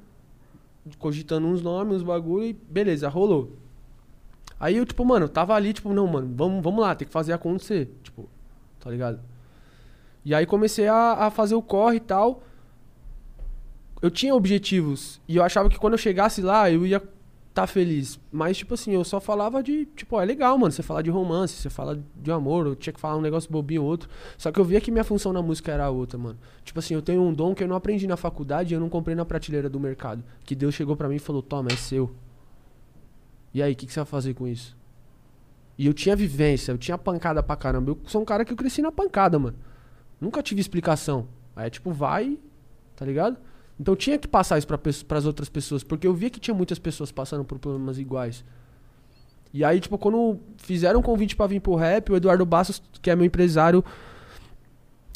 Cogitando 0.98 1.48
uns 1.48 1.62
nomes, 1.62 1.98
uns 1.98 2.04
bagulho 2.04 2.46
e 2.46 2.54
beleza, 2.54 3.08
rolou. 3.10 3.58
Aí 4.60 4.78
eu, 4.78 4.86
tipo, 4.86 5.06
mano, 5.06 5.30
tava 5.30 5.54
ali, 5.54 5.72
tipo, 5.72 5.94
não, 5.94 6.06
mano, 6.08 6.34
vamos, 6.36 6.64
vamos 6.64 6.82
lá, 6.82 6.96
tem 6.96 7.08
que 7.08 7.14
fazer 7.14 7.34
acontecer. 7.34 7.90
Tipo, 8.04 8.30
tá 8.80 8.90
ligado? 8.90 9.20
E 10.26 10.36
aí 10.36 10.46
comecei 10.46 10.88
a, 10.88 11.14
a 11.14 11.32
fazer 11.32 11.56
o 11.56 11.62
corre 11.62 11.98
e 11.98 12.02
tal. 12.02 12.44
Eu 14.02 14.12
tinha 14.12 14.36
objetivos. 14.36 15.22
E 15.28 15.38
eu 15.38 15.44
achava 15.44 15.70
que 15.70 15.78
quando 15.78 15.94
eu 15.94 15.98
chegasse 15.98 16.42
lá, 16.42 16.70
eu 16.70 16.86
ia 16.86 17.02
tá 17.54 17.68
feliz. 17.68 18.20
Mas, 18.32 18.58
tipo 18.58 18.74
assim, 18.74 18.92
eu 18.92 19.04
só 19.04 19.20
falava 19.20 19.62
de. 19.62 19.86
Tipo, 19.86 20.16
ó, 20.16 20.22
é 20.22 20.26
legal, 20.26 20.58
mano. 20.58 20.72
Você 20.72 20.84
falar 20.84 21.02
de 21.02 21.10
romance, 21.10 21.54
você 21.54 21.70
fala 21.70 22.02
de 22.16 22.32
amor. 22.32 22.68
Eu 22.68 22.76
tinha 22.76 22.94
que 22.94 23.00
falar 23.00 23.18
um 23.18 23.22
negócio 23.22 23.52
bobinho 23.52 23.84
ou 23.84 23.88
outro. 23.88 24.10
Só 24.38 24.52
que 24.52 24.60
eu 24.60 24.66
via 24.66 24.80
que 24.80 24.92
minha 24.92 25.04
função 25.04 25.34
na 25.34 25.42
música 25.42 25.72
era 25.72 25.90
outra, 25.90 26.18
mano. 26.18 26.38
Tipo 26.64 26.80
assim, 26.80 26.94
eu 26.94 27.02
tenho 27.02 27.22
um 27.22 27.34
dom 27.34 27.54
que 27.54 27.64
eu 27.64 27.68
não 27.68 27.76
aprendi 27.76 28.08
na 28.08 28.18
faculdade 28.18 28.74
e 28.74 28.76
eu 28.76 28.80
não 28.80 28.90
comprei 28.90 29.16
na 29.16 29.26
prateleira 29.26 29.70
do 29.70 29.80
mercado. 29.80 30.24
Que 30.44 30.56
Deus 30.56 30.76
chegou 30.76 30.96
pra 30.96 31.10
mim 31.10 31.16
e 31.16 31.20
falou: 31.20 31.42
Toma, 31.42 31.70
é 31.72 31.76
seu. 31.76 32.14
E 33.54 33.62
aí, 33.64 33.74
o 33.74 33.76
que, 33.76 33.86
que 33.86 33.94
você 33.94 34.00
vai 34.00 34.06
fazer 34.06 34.34
com 34.34 34.48
isso? 34.48 34.78
E 35.78 35.86
eu 35.86 35.94
tinha 35.94 36.16
vivência, 36.16 36.72
eu 36.72 36.78
tinha 36.78 36.98
pancada 36.98 37.42
pra 37.42 37.56
caramba. 37.56 37.92
Eu 37.92 38.00
sou 38.06 38.22
um 38.22 38.26
cara 38.26 38.44
que 38.46 38.52
eu 38.52 38.58
cresci 38.58 38.82
na 38.82 38.92
pancada, 38.92 39.40
mano. 39.40 39.58
Nunca 40.20 40.44
tive 40.44 40.60
explicação. 40.60 41.28
Aí 41.56 41.68
é 41.68 41.70
tipo, 41.70 41.92
vai, 41.92 42.38
tá 42.96 43.06
ligado? 43.06 43.38
Então 43.80 43.96
tinha 43.96 44.18
que 44.18 44.28
passar 44.28 44.58
isso 44.58 44.68
pesso- 44.68 45.06
pras 45.06 45.26
outras 45.26 45.48
pessoas, 45.48 45.84
porque 45.84 46.06
eu 46.06 46.14
via 46.14 46.30
que 46.30 46.40
tinha 46.40 46.54
muitas 46.54 46.78
pessoas 46.78 47.12
passando 47.12 47.46
por 47.46 47.58
problemas 47.60 47.98
iguais. 47.98 48.44
E 49.54 49.64
aí, 49.64 49.80
tipo, 49.80 49.98
quando 49.98 50.40
fizeram 50.58 51.00
um 51.00 51.04
convite 51.04 51.36
pra 51.36 51.48
vir 51.48 51.60
pro 51.60 51.76
rap, 51.76 52.12
o 52.12 52.16
Eduardo 52.16 52.46
Bastos, 52.46 52.82
que 53.02 53.10
é 53.10 53.16
meu 53.16 53.26
empresário, 53.26 53.84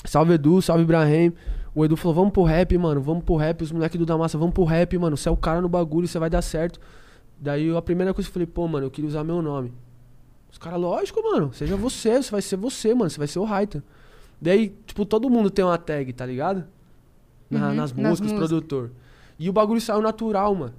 salve 0.05 0.33
Edu, 0.33 0.61
salve 0.61 0.83
Ibrahim. 0.83 1.33
O 1.75 1.83
Edu 1.83 1.95
falou: 1.97 2.15
vamos 2.15 2.33
pro 2.33 2.43
rap, 2.43 2.75
mano, 2.77 3.01
vamos 3.01 3.23
pro 3.23 3.35
rap. 3.35 3.61
Os 3.61 3.71
moleques 3.71 3.97
do 3.99 4.05
Damassa, 4.05 4.37
vamos 4.37 4.53
pro 4.53 4.63
rap, 4.63 4.97
mano. 4.97 5.17
Você 5.17 5.27
é 5.29 5.31
o 5.31 5.37
cara 5.37 5.61
no 5.61 5.69
bagulho, 5.69 6.07
você 6.07 6.17
vai 6.17 6.29
dar 6.29 6.41
certo. 6.41 6.79
Daí 7.39 7.75
a 7.75 7.81
primeira 7.81 8.13
coisa 8.13 8.27
que 8.27 8.31
eu 8.31 8.33
falei: 8.33 8.47
pô, 8.47 8.67
mano, 8.67 8.85
eu 8.87 8.91
queria 8.91 9.07
usar 9.07 9.23
meu 9.23 9.41
nome. 9.41 9.73
Os 10.51 10.57
caras, 10.57 10.79
lógico, 10.79 11.21
mano, 11.21 11.51
seja 11.51 11.75
você, 11.75 12.21
você 12.21 12.31
vai 12.31 12.41
ser 12.41 12.55
você, 12.57 12.93
mano, 12.93 13.09
você 13.09 13.17
vai 13.17 13.27
ser 13.27 13.39
o 13.39 13.43
Raitan. 13.43 13.81
Daí, 14.39 14.69
tipo, 14.85 15.03
todo 15.05 15.29
mundo 15.29 15.49
tem 15.49 15.65
uma 15.65 15.77
tag, 15.77 16.13
tá 16.13 16.25
ligado? 16.25 16.63
Na- 17.59 17.69
Uhum, 17.69 17.73
nas 17.75 17.93
nas 17.93 18.09
músicas, 18.19 18.31
produtor. 18.33 18.91
E 19.39 19.49
o 19.49 19.53
bagulho 19.53 19.79
saiu 19.81 20.01
natural, 20.01 20.53
mano. 20.55 20.73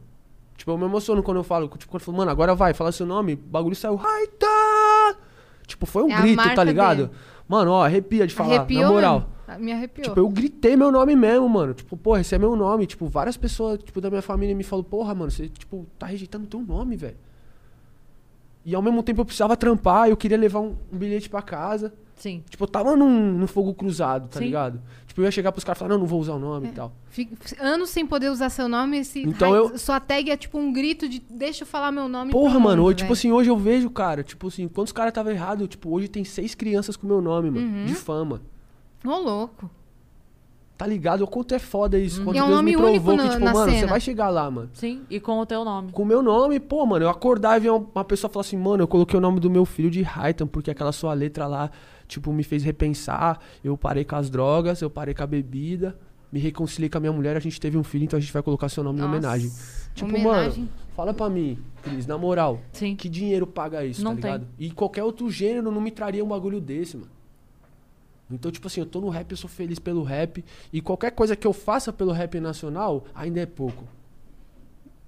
Tipo, 0.57 0.71
eu 0.71 0.79
me 0.79 0.85
emociono 0.85 1.23
quando 1.23 1.39
eu 1.39 1.45
falo, 1.45 1.67
tipo, 1.69 1.91
quando 1.91 2.01
eu 2.01 2.07
falo, 2.07 2.19
mano, 2.19 2.31
agora 2.31 2.55
vai, 2.55 2.73
fala 2.73 2.93
seu 2.93 3.05
nome, 3.05 3.35
o 3.35 3.37
bagulho 3.37 3.75
saiu, 3.75 3.97
Raitan! 3.97 5.19
Tipo, 5.67 5.87
foi 5.87 6.03
um 6.05 6.11
É 6.13 6.21
grito, 6.21 6.55
tá 6.55 6.63
ligado? 6.63 7.07
dele. 7.09 7.11
Mano, 7.49 7.73
ó, 7.73 7.85
arrepia 7.85 8.27
de 8.27 8.35
falar, 8.35 8.57
Arrepiou 8.57 8.83
na 8.83 8.89
moral. 8.91 9.19
mesmo. 9.21 9.35
Ah, 9.47 9.59
Me 9.59 9.73
arrepiou. 9.73 10.05
Tipo, 10.09 10.21
eu 10.21 10.29
gritei 10.29 10.77
meu 10.77 10.91
nome 10.93 11.15
mesmo, 11.17 11.49
mano. 11.49 11.75
Tipo, 11.75 11.97
porra, 11.97 12.21
esse 12.21 12.35
é 12.35 12.39
meu 12.39 12.55
nome. 12.57 12.87
Tipo, 12.87 13.07
várias 13.07 13.37
pessoas, 13.37 13.79
tipo, 13.83 14.01
da 14.01 14.09
minha 14.09 14.23
família 14.23 14.55
me 14.55 14.63
falaram, 14.63 14.89
porra, 14.89 15.15
mano, 15.15 15.31
você, 15.31 15.49
tipo, 15.49 15.85
tá 15.99 16.07
rejeitando 16.07 16.47
teu 16.47 16.61
nome, 16.61 16.97
velho. 16.97 17.17
E 18.65 18.75
ao 18.75 18.81
mesmo 18.81 19.03
tempo 19.03 19.21
eu 19.21 19.25
precisava 19.25 19.57
trampar, 19.57 20.09
eu 20.09 20.17
queria 20.17 20.39
levar 20.39 20.61
um, 20.61 20.75
um 20.91 20.97
bilhete 20.97 21.29
pra 21.29 21.43
casa. 21.43 21.93
Sim. 22.17 22.43
Tipo, 22.49 22.65
eu 22.65 22.69
tava 22.69 22.97
num, 22.97 23.33
num 23.33 23.47
fogo 23.47 23.75
cruzado, 23.75 24.29
tá 24.29 24.39
Sim. 24.39 24.47
ligado? 24.47 24.81
Tipo, 25.15 25.21
eu 25.21 25.27
ia 25.27 25.31
chegar 25.31 25.53
pros 25.53 25.63
caras 25.63 25.79
e 25.79 25.81
falar, 25.81 25.91
não, 25.93 25.99
não 26.01 26.07
vou 26.07 26.21
usar 26.21 26.35
o 26.35 26.41
nome 26.41 26.67
e 26.69 26.73
tal. 26.73 26.93
Fico- 27.09 27.37
anos 27.61 27.89
sem 27.91 28.05
poder 28.05 28.31
usar 28.33 28.51
seu 28.51 28.69
nome, 28.69 28.99
esse 28.99 29.23
Então 29.23 29.53
Rai- 29.53 29.61
eu- 29.61 29.79
sua 29.79 30.01
tag 30.01 30.29
é 30.29 30.37
tipo 30.37 30.59
um 30.59 30.73
grito 30.73 31.09
de 31.09 31.21
deixa 31.31 31.63
eu 31.63 31.67
falar 31.69 31.93
meu 31.93 32.09
nome. 32.09 32.33
Porra, 32.33 32.59
mano, 32.59 32.79
mundo, 32.79 32.89
hoje, 32.89 32.97
tipo 32.97 33.13
assim, 33.13 33.31
hoje 33.31 33.49
eu 33.49 33.57
vejo, 33.57 33.89
cara, 33.91 34.25
tipo 34.25 34.49
assim, 34.49 34.67
quando 34.67 34.89
os 34.89 34.93
caras 34.93 35.13
estavam 35.13 35.31
errados, 35.31 35.69
tipo, 35.69 35.89
hoje 35.95 36.09
tem 36.09 36.25
seis 36.25 36.57
crianças 36.57 36.97
com 36.97 37.07
meu 37.07 37.21
nome, 37.21 37.49
mano, 37.49 37.65
Uhum. 37.65 37.85
de 37.85 37.95
fama. 37.95 38.43
Ô, 39.05 39.17
louco. 39.19 39.71
Tá 40.77 40.85
ligado? 40.89 41.23
O 41.23 41.29
quanto 41.29 41.55
é 41.55 41.61
foda 41.61 41.97
isso. 41.97 42.25
Quando 42.25 42.35
E 42.35 42.39
é 42.39 42.43
um 42.43 42.47
Deus 42.47 42.57
nome 42.57 42.73
me 42.73 42.77
provou 42.77 42.91
único 43.15 43.29
que, 43.29 43.31
tipo, 43.35 43.45
na 43.45 43.53
mano, 43.53 43.71
você 43.71 43.77
cena. 43.79 43.91
vai 43.91 44.01
chegar 44.01 44.29
lá, 44.29 44.51
mano. 44.51 44.71
Sim, 44.73 45.03
e 45.09 45.21
com 45.21 45.39
o 45.39 45.47
teu 45.47 45.65
nome. 45.65 45.93
Com 45.93 46.03
o 46.03 46.07
meu 46.07 46.21
nome, 46.21 46.59
pô, 46.59 46.85
mano, 46.85 47.05
eu 47.05 47.09
acordar 47.09 47.57
e 47.57 47.61
ver 47.61 47.71
uma 47.71 48.05
pessoa 48.05 48.29
falar 48.29 48.41
assim, 48.41 48.57
mano, 48.57 48.83
eu 48.83 48.89
coloquei 48.89 49.17
o 49.17 49.21
nome 49.21 49.39
do 49.39 49.49
meu 49.49 49.65
filho 49.65 49.89
de 49.89 50.03
Raitan, 50.03 50.49
porque 50.49 50.73
aquela 50.73 50.91
sua 50.91 51.15
letra 51.15 51.47
lá, 51.47 51.71
tipo, 52.07 52.33
me 52.33 52.43
fez 52.43 52.63
repensar. 52.63 53.39
Eu 53.63 53.77
parei 53.77 54.05
com 54.05 54.17
as 54.17 54.29
drogas, 54.31 54.81
eu 54.81 54.91
parei 54.91 55.15
com 55.15 55.23
a 55.23 55.27
bebida, 55.27 55.97
me 56.33 56.39
reconciliei 56.41 56.89
com 56.89 56.99
a 56.99 57.01
minha 57.01 57.13
mulher, 57.13 57.37
a 57.37 57.41
gente 57.41 57.61
teve 57.61 57.77
um 57.79 57.85
filho, 57.85 58.05
então 58.05 58.17
a 58.17 58.21
gente 58.21 58.33
vai 58.33 58.43
colocar 58.43 58.69
seu 58.69 58.83
nome 58.83 58.99
em 58.99 59.03
Nossa, 59.03 59.13
homenagem. 59.17 59.53
Tipo, 59.95 60.11
homenagem. 60.11 60.65
mano, 60.65 60.73
fala 60.97 61.15
pra 61.15 61.29
mim, 61.31 61.59
Cris, 61.83 62.07
na 62.07 62.19
moral, 62.19 62.61
Sim. 62.73 62.97
que 62.97 63.09
dinheiro 63.09 63.47
paga 63.47 63.85
isso, 63.85 64.03
Não 64.03 64.17
tá 64.17 64.23
tem. 64.23 64.33
ligado? 64.33 64.47
E 64.59 64.71
qualquer 64.71 65.05
outro 65.05 65.31
gênero 65.31 65.71
não 65.71 65.81
me 65.81 65.91
traria 65.91 66.25
um 66.25 66.29
bagulho 66.29 66.61
desse, 66.61 66.97
mano. 66.97 67.11
Então, 68.31 68.51
tipo 68.51 68.67
assim, 68.67 68.81
eu 68.81 68.87
tô 68.87 69.01
no 69.01 69.11
rap, 69.11 69.31
eu 69.31 69.37
sou 69.37 69.51
feliz 69.51 69.79
pelo 69.79 70.03
rap. 70.03 70.43
E 70.73 70.81
qualquer 70.81 71.11
coisa 71.13 71.37
que 71.37 71.47
eu 71.47 71.53
faça 71.53 71.93
pelo 71.93 72.11
rap 72.11 72.41
nacional, 72.41 73.05
ainda 73.15 73.39
é 73.41 73.47
pouco. 73.47 73.85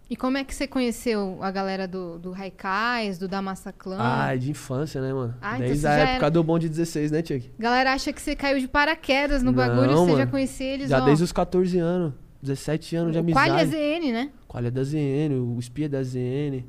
E 0.08 0.14
como 0.14 0.38
é 0.38 0.44
que 0.44 0.54
você 0.54 0.68
conheceu 0.68 1.38
a 1.40 1.50
galera 1.50 1.88
do, 1.88 2.16
do 2.18 2.30
Raikais, 2.30 3.18
do 3.18 3.26
Damassa 3.26 3.72
Clã? 3.72 3.96
Ah, 3.98 4.34
é 4.34 4.36
de 4.36 4.50
infância, 4.52 5.00
né, 5.00 5.12
mano? 5.12 5.34
Ah, 5.42 5.56
então 5.56 5.66
Desde 5.66 5.80
você 5.82 5.86
a 5.88 5.92
época 5.94 6.26
era- 6.26 6.30
do 6.30 6.44
bonde 6.44 6.68
16, 6.68 7.10
né, 7.10 7.22
Tchek? 7.22 7.50
Galera 7.58 7.92
acha 7.92 8.12
que 8.12 8.22
você 8.22 8.36
caiu 8.36 8.60
de 8.60 8.68
paraquedas 8.68 9.42
no 9.42 9.50
Não, 9.50 9.56
bagulho, 9.56 9.90
você 9.96 10.10
já 10.12 10.18
mano. 10.18 10.30
conhecia 10.30 10.66
eles, 10.74 10.88
Já 10.90 11.02
ó. 11.02 11.04
desde 11.04 11.24
os 11.24 11.32
14 11.32 11.78
anos. 11.78 12.12
17 12.40 12.94
anos 12.94 13.12
de 13.12 13.18
amizade. 13.18 13.48
Qual 13.50 13.58
é 13.58 13.64
ZN, 13.66 14.12
né? 14.12 14.30
Qual 14.46 14.62
é 14.64 14.70
da 14.70 14.84
ZN, 14.84 15.32
o 15.40 15.58
Espia 15.58 15.88
da 15.88 16.00
ZN, 16.04 16.62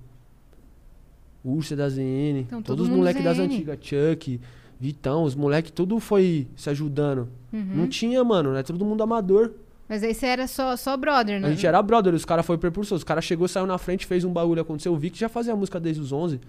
o 1.44 1.52
Ursa 1.52 1.76
da 1.76 1.88
ZN, 1.88 2.40
Então, 2.40 2.62
todo 2.62 2.78
todos 2.78 2.90
os 2.90 2.96
moleques 2.98 3.24
das 3.24 3.38
antigas, 3.38 3.78
Chuck, 3.80 4.42
Vitão, 4.80 5.24
os 5.24 5.36
moleques, 5.36 5.70
tudo 5.72 6.00
foi 6.00 6.48
se 6.56 6.70
ajudando. 6.72 7.30
Uhum. 7.54 7.68
Não 7.76 7.88
tinha, 7.88 8.24
mano, 8.24 8.56
é 8.56 8.64
todo 8.64 8.84
mundo 8.84 9.04
amador. 9.04 9.52
Mas 9.88 10.04
aí 10.04 10.14
você 10.14 10.26
era 10.26 10.48
só, 10.48 10.76
só 10.76 10.98
brother, 10.98 11.40
né? 11.40 11.48
A 11.48 11.52
gente 11.52 11.66
era 11.66 11.82
brother, 11.82 12.14
os 12.14 12.26
caras 12.26 12.46
foi 12.46 12.58
precursor. 12.58 12.98
Os 12.98 13.04
caras 13.04 13.24
chegou, 13.24 13.48
saiu 13.48 13.66
na 13.66 13.78
frente, 13.78 14.06
fez 14.06 14.26
um 14.26 14.32
bagulho 14.32 14.62
acontecer. 14.62 14.90
O 14.90 14.98
Vic 14.98 15.18
já 15.18 15.30
fazia 15.30 15.56
música 15.56 15.80
desde 15.80 16.02
os 16.02 16.12
11. 16.12 16.42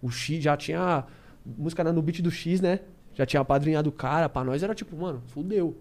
O 0.00 0.10
X 0.10 0.42
já 0.42 0.56
tinha 0.56 1.04
música 1.44 1.82
no 1.92 2.00
beat 2.00 2.20
do 2.22 2.30
X, 2.30 2.60
né? 2.60 2.80
Já 3.14 3.26
tinha 3.26 3.40
apadrinhado 3.40 3.88
o 3.88 3.92
cara. 3.92 4.28
Pra 4.28 4.44
nós 4.44 4.62
era 4.62 4.74
tipo, 4.74 4.96
mano, 4.96 5.20
fudeu. 5.26 5.76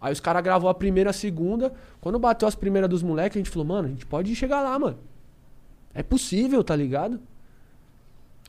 Aí 0.00 0.12
os 0.12 0.20
caras 0.20 0.42
gravou 0.42 0.68
a 0.68 0.74
primeira, 0.74 1.10
a 1.10 1.12
segunda. 1.12 1.72
Quando 2.00 2.18
bateu 2.18 2.46
as 2.46 2.54
primeiras 2.54 2.90
dos 2.90 3.02
moleques, 3.02 3.36
a 3.36 3.40
gente 3.40 3.50
falou, 3.50 3.66
mano, 3.66 3.88
a 3.88 3.90
gente 3.90 4.06
pode 4.06 4.34
chegar 4.36 4.60
lá, 4.60 4.78
mano. 4.78 4.98
É 5.94 6.02
possível, 6.02 6.62
tá 6.62 6.76
ligado? 6.76 7.20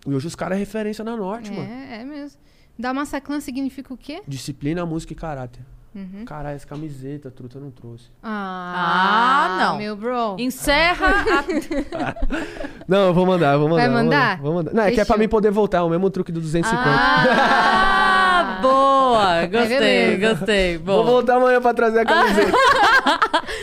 E 0.05 0.13
hoje 0.13 0.27
os 0.27 0.35
caras 0.35 0.57
é 0.57 0.59
referência 0.59 1.03
na 1.03 1.15
Norte, 1.15 1.51
mano. 1.51 1.67
É, 1.67 2.01
é 2.01 2.05
mesmo. 2.05 2.39
Damassa 2.77 3.19
Clã 3.19 3.39
significa 3.39 3.93
o 3.93 3.97
quê? 3.97 4.21
Disciplina, 4.27 4.85
música 4.85 5.13
e 5.13 5.15
caráter. 5.15 5.65
Uhum. 5.95 6.23
Caralho, 6.25 6.55
essa 6.55 6.67
camiseta, 6.67 7.31
truta, 7.31 7.57
eu 7.57 7.61
não 7.61 7.71
trouxe. 7.71 8.05
Ah, 8.21 9.47
Ah, 9.49 9.57
não. 9.65 9.77
meu 9.77 9.95
bro. 9.95 10.35
Encerra 10.37 11.07
a... 11.33 12.15
Não, 12.87 13.07
eu 13.07 13.13
vou 13.13 13.25
mandar, 13.25 13.53
eu 13.53 13.59
vou 13.59 13.69
mandar. 13.69 13.81
Vai 13.83 13.89
vou 13.91 14.03
mandar? 14.03 14.37
Vou 14.41 14.53
mandar. 14.53 14.73
Não, 14.73 14.83
é 14.83 14.91
que 14.91 14.99
é 15.01 15.05
pra 15.05 15.17
mim 15.17 15.27
poder 15.27 15.51
voltar, 15.51 15.77
é 15.79 15.81
o 15.81 15.89
mesmo 15.89 16.09
truque 16.09 16.31
do 16.31 16.39
250. 16.41 16.89
Ah, 16.91 18.57
boa! 18.61 19.45
Gostei, 19.45 19.77
beleza. 20.17 20.33
gostei. 20.35 20.77
Vou 20.77 20.95
Boa. 21.03 21.05
voltar 21.05 21.35
amanhã 21.35 21.61
pra 21.61 21.73
trazer 21.73 21.99
a 21.99 22.05
camiseta. 22.05 22.51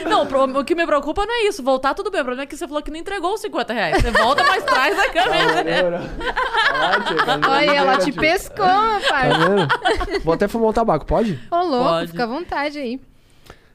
Não, 0.09 0.23
o 0.61 0.65
que 0.65 0.75
me 0.75 0.87
preocupa 0.87 1.27
não 1.27 1.35
é 1.35 1.49
isso. 1.49 1.63
Voltar, 1.63 1.95
tudo 1.95 2.11
bem. 2.11 2.21
O 2.21 2.25
problema 2.25 2.45
é 2.45 2.47
que 2.47 2.57
você 2.57 2.67
falou 2.69 2.83
que 2.83 2.91
não 2.91 2.99
entregou 2.99 3.35
os 3.35 3.41
50 3.41 3.73
reais. 3.73 4.03
Você 4.03 4.11
volta, 4.13 4.45
mas 4.47 4.63
traz 4.65 4.97
a 4.99 5.11
câmera. 5.11 6.03
Olha, 7.49 7.71
ela 7.75 7.97
te 7.99 8.13
pescou, 8.13 8.65
Tá 8.65 8.99
rapaz. 9.03 9.37
vendo? 9.37 10.23
Vou 10.25 10.35
até 10.35 10.47
fumar 10.49 10.71
um 10.71 10.73
tabaco, 10.73 11.05
pode? 11.05 11.39
Ô, 11.51 11.57
louco, 11.63 11.85
Pode. 11.85 12.13
Fica 12.17 12.25
à 12.25 12.27
vontade 12.27 12.79
aí. 12.79 13.01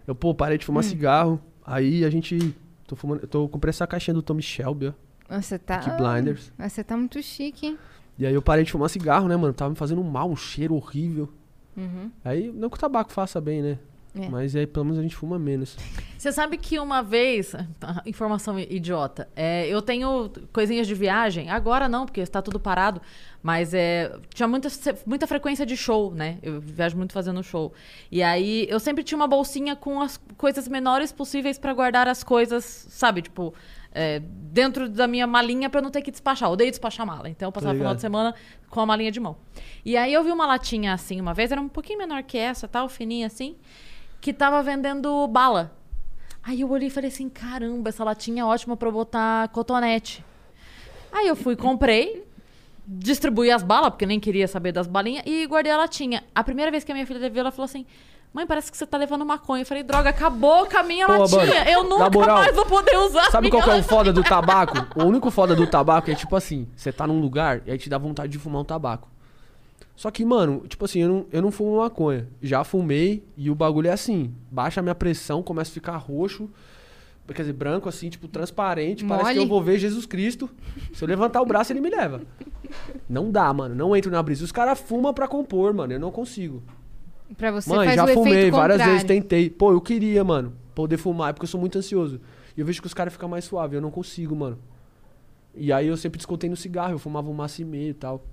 Eu, 0.08 0.16
pô, 0.16 0.34
parei 0.34 0.58
de 0.58 0.64
Hum. 0.64 0.68
fumar 0.68 0.84
cigarro. 0.84 1.40
Aí 1.66 2.04
a 2.04 2.10
gente. 2.10 2.56
Tô 2.88 2.96
fumando. 2.96 3.22
Eu 3.22 3.28
tô 3.28 3.48
comprei 3.48 3.70
essa 3.70 3.86
caixinha 3.88 4.14
do 4.14 4.22
Tommy 4.22 4.42
Shelby, 4.42 4.88
ó. 5.30 5.40
Você 5.40 5.58
tá. 5.58 5.80
Peaky 5.80 5.98
Blinders. 5.98 6.52
Você 6.58 6.84
tá 6.84 6.98
muito 6.98 7.22
chique, 7.24 7.68
hein? 7.68 7.78
E 8.20 8.26
aí 8.26 8.34
eu 8.34 8.42
parei 8.42 8.66
de 8.66 8.72
fumar 8.72 8.90
cigarro, 8.90 9.28
né, 9.28 9.36
mano? 9.38 9.54
Tava 9.54 9.70
me 9.70 9.76
fazendo 9.76 10.04
mal, 10.04 10.30
um 10.30 10.36
cheiro 10.36 10.76
horrível. 10.76 11.30
Uhum. 11.78 12.12
Aí, 12.26 12.52
não 12.52 12.70
que 12.70 12.76
o 12.76 12.80
tabaco 12.80 13.12
faça 13.12 13.40
bem, 13.40 13.62
né? 13.62 13.78
É. 14.14 14.28
Mas 14.28 14.56
aí 14.56 14.68
pelo 14.68 14.86
menos 14.86 15.00
a 15.00 15.02
gente 15.02 15.16
fuma 15.16 15.40
menos. 15.40 15.78
Você 16.18 16.32
sabe 16.32 16.58
que 16.58 16.78
uma 16.80 17.02
vez, 17.02 17.54
informação 18.06 18.60
idiota, 18.60 19.28
é, 19.36 19.68
eu 19.68 19.82
tenho 19.82 20.30
coisinhas 20.52 20.86
de 20.86 20.94
viagem, 20.94 21.50
agora 21.50 21.88
não, 21.88 22.06
porque 22.06 22.20
está 22.22 22.42
tudo 22.42 22.60
parado, 22.60 23.02
mas 23.42 23.74
é, 23.74 24.12
tinha 24.34 24.48
muita, 24.48 24.70
muita 25.06 25.26
frequência 25.26 25.66
de 25.66 25.76
show, 25.76 26.14
né? 26.14 26.38
Eu 26.44 26.60
viajo 26.60 26.98
muito 26.98 27.14
fazendo 27.14 27.42
show. 27.42 27.74
E 28.12 28.22
aí 28.22 28.68
eu 28.70 28.80
sempre 28.80 29.04
tinha 29.04 29.16
uma 29.16 29.28
bolsinha 29.28 29.76
com 29.76 30.02
as 30.02 30.20
coisas 30.38 30.68
menores 30.68 31.12
possíveis 31.12 31.58
para 31.58 31.74
guardar 31.74 32.08
as 32.08 32.24
coisas, 32.24 32.64
sabe? 32.90 33.24
Tipo, 33.24 33.54
é, 33.94 34.20
dentro 34.20 34.88
da 34.88 35.08
minha 35.08 35.28
malinha 35.28 35.70
para 35.70 35.80
eu 35.80 35.84
não 35.84 35.92
ter 35.92 36.02
que 36.02 36.12
despachar. 36.12 36.50
Eu 36.50 36.54
odeio 36.54 36.70
despachar 36.70 37.06
mala, 37.06 37.30
então 37.30 37.48
eu 37.48 37.52
passava 37.52 37.74
o 37.74 37.78
final 37.78 37.96
de 37.96 38.02
semana 38.02 38.36
com 38.70 38.80
a 38.80 38.86
malinha 38.86 39.12
de 39.12 39.20
mão. 39.20 39.38
E 39.84 39.98
aí 39.98 40.14
eu 40.14 40.24
vi 40.24 40.32
uma 40.32 40.46
latinha 40.46 40.94
assim 40.94 41.20
uma 41.20 41.34
vez, 41.34 41.52
era 41.52 41.60
um 41.60 41.70
pouquinho 41.70 42.00
menor 42.00 42.24
que 42.24 42.38
essa, 42.38 42.68
tal, 42.68 42.88
fininha 42.88 43.28
assim, 43.28 43.56
que 44.22 44.32
tava 44.32 44.62
vendendo 44.62 45.28
bala. 45.28 45.76
Aí 46.44 46.62
eu 46.62 46.70
olhei 46.70 46.88
e 46.88 46.92
falei 46.92 47.10
assim: 47.10 47.28
caramba, 47.28 47.90
essa 47.90 48.04
latinha 48.04 48.44
é 48.44 48.46
ótima 48.46 48.78
pra 48.78 48.88
eu 48.88 48.92
botar 48.92 49.48
cotonete. 49.50 50.24
Aí 51.12 51.28
eu 51.28 51.36
fui, 51.36 51.56
comprei, 51.56 52.26
distribuí 52.88 53.52
as 53.52 53.64
balas, 53.64 53.90
porque 53.90 54.06
nem 54.06 54.20
queria 54.20 54.48
saber 54.48 54.72
das 54.72 54.88
balinhas, 54.88 55.24
e 55.26 55.46
guardei 55.46 55.72
a 55.72 55.78
latinha. 55.78 56.24
A 56.34 56.44
primeira 56.44 56.72
vez 56.72 56.84
que 56.84 56.92
a 56.92 56.96
minha 56.96 57.06
filha 57.06 57.30
viu, 57.30 57.42
ela 57.42 57.52
falou 57.52 57.66
assim: 57.66 57.86
Mãe, 58.34 58.48
parece 58.48 58.72
que 58.72 58.78
você 58.78 58.86
tá 58.86 58.98
levando 58.98 59.26
maconha. 59.26 59.64
Eu 59.64 59.66
falei, 59.66 59.84
droga, 59.84 60.10
acabou 60.10 60.66
com 60.66 60.78
a 60.78 60.84
minha 60.84 61.06
Pô, 61.06 61.18
latinha. 61.18 61.46
mano, 61.46 61.70
eu 61.70 61.84
nunca 61.84 62.10
moral, 62.10 62.38
mais 62.38 62.56
vou 62.56 62.66
poder 62.66 62.98
usar. 62.98 63.30
Sabe 63.30 63.50
qual 63.50 63.62
que 63.62 63.70
é 63.70 63.76
o 63.76 63.84
foda 63.84 64.14
do 64.14 64.24
tabaco? 64.24 64.88
O 64.96 65.04
único 65.04 65.30
foda 65.30 65.54
do 65.54 65.68
tabaco 65.68 66.10
é 66.10 66.16
tipo 66.16 66.34
assim, 66.36 66.66
você 66.74 66.94
tá 66.94 67.06
num 67.06 67.20
lugar 67.20 67.62
e 67.66 67.72
aí 67.72 67.78
te 67.78 67.90
dá 67.90 67.98
vontade 67.98 68.32
de 68.32 68.40
fumar 68.40 68.62
um 68.62 68.66
tabaco. 68.66 69.11
Só 70.02 70.10
que, 70.10 70.26
mano, 70.26 70.64
tipo 70.68 70.84
assim, 70.84 71.02
eu 71.02 71.08
não, 71.08 71.26
eu 71.32 71.42
não 71.44 71.52
fumo 71.52 71.78
maconha. 71.78 72.28
Já 72.42 72.64
fumei 72.64 73.24
e 73.38 73.52
o 73.52 73.54
bagulho 73.54 73.88
é 73.88 73.92
assim, 73.92 74.34
baixa 74.50 74.80
a 74.80 74.84
minha 74.84 74.96
pressão, 74.96 75.44
começa 75.44 75.70
a 75.70 75.74
ficar 75.76 75.96
roxo, 75.96 76.50
quer 77.28 77.44
dizer, 77.44 77.54
branco 77.54 77.88
assim, 77.88 78.10
tipo 78.10 78.28
transparente, 78.28 79.06
parece 79.06 79.30
que 79.30 79.36
Mole. 79.36 79.46
eu 79.46 79.48
vou 79.48 79.62
ver 79.62 79.78
Jesus 79.78 80.08
Cristo. 80.08 80.50
Se 80.92 81.04
eu 81.04 81.08
levantar 81.08 81.40
o 81.40 81.46
braço, 81.46 81.72
ele 81.72 81.82
me 81.82 81.92
leva. 81.92 82.20
Não 83.08 83.30
dá, 83.30 83.54
mano, 83.54 83.76
não 83.76 83.96
entro 83.96 84.10
na 84.10 84.24
brisa. 84.24 84.44
Os 84.44 84.52
caras 84.52 84.80
fumam 84.80 85.14
pra 85.14 85.28
compor, 85.28 85.72
mano, 85.72 85.94
eu 85.94 86.00
não 86.00 86.10
consigo. 86.10 86.64
Pra 87.38 87.52
você 87.52 87.70
Mãe, 87.70 87.94
já 87.94 88.08
fumei, 88.08 88.50
várias 88.50 88.78
contrário. 88.78 88.94
vezes 88.94 89.04
tentei. 89.04 89.52
Pô, 89.52 89.72
eu 89.72 89.82
queria, 89.82 90.24
mano, 90.24 90.52
poder 90.74 90.98
fumar, 90.98 91.30
é 91.30 91.34
porque 91.34 91.44
eu 91.44 91.50
sou 91.50 91.60
muito 91.60 91.78
ansioso. 91.78 92.20
E 92.58 92.60
eu 92.60 92.66
vejo 92.66 92.82
que 92.82 92.88
os 92.88 92.94
caras 92.96 93.14
ficam 93.14 93.30
mais 93.30 93.46
suaves, 93.46 93.76
eu 93.76 93.82
não 93.82 93.92
consigo, 93.92 94.36
mano. 94.36 94.58
E 95.54 95.72
aí 95.72 95.86
eu 95.86 95.96
sempre 95.96 96.18
descontei 96.18 96.50
no 96.50 96.56
cigarro, 96.56 96.94
eu 96.94 96.98
fumava 96.98 97.30
um 97.30 97.34
maço 97.34 97.62
e 97.62 97.66
meio 97.66 97.92
e 97.92 97.94
tal. 97.94 98.26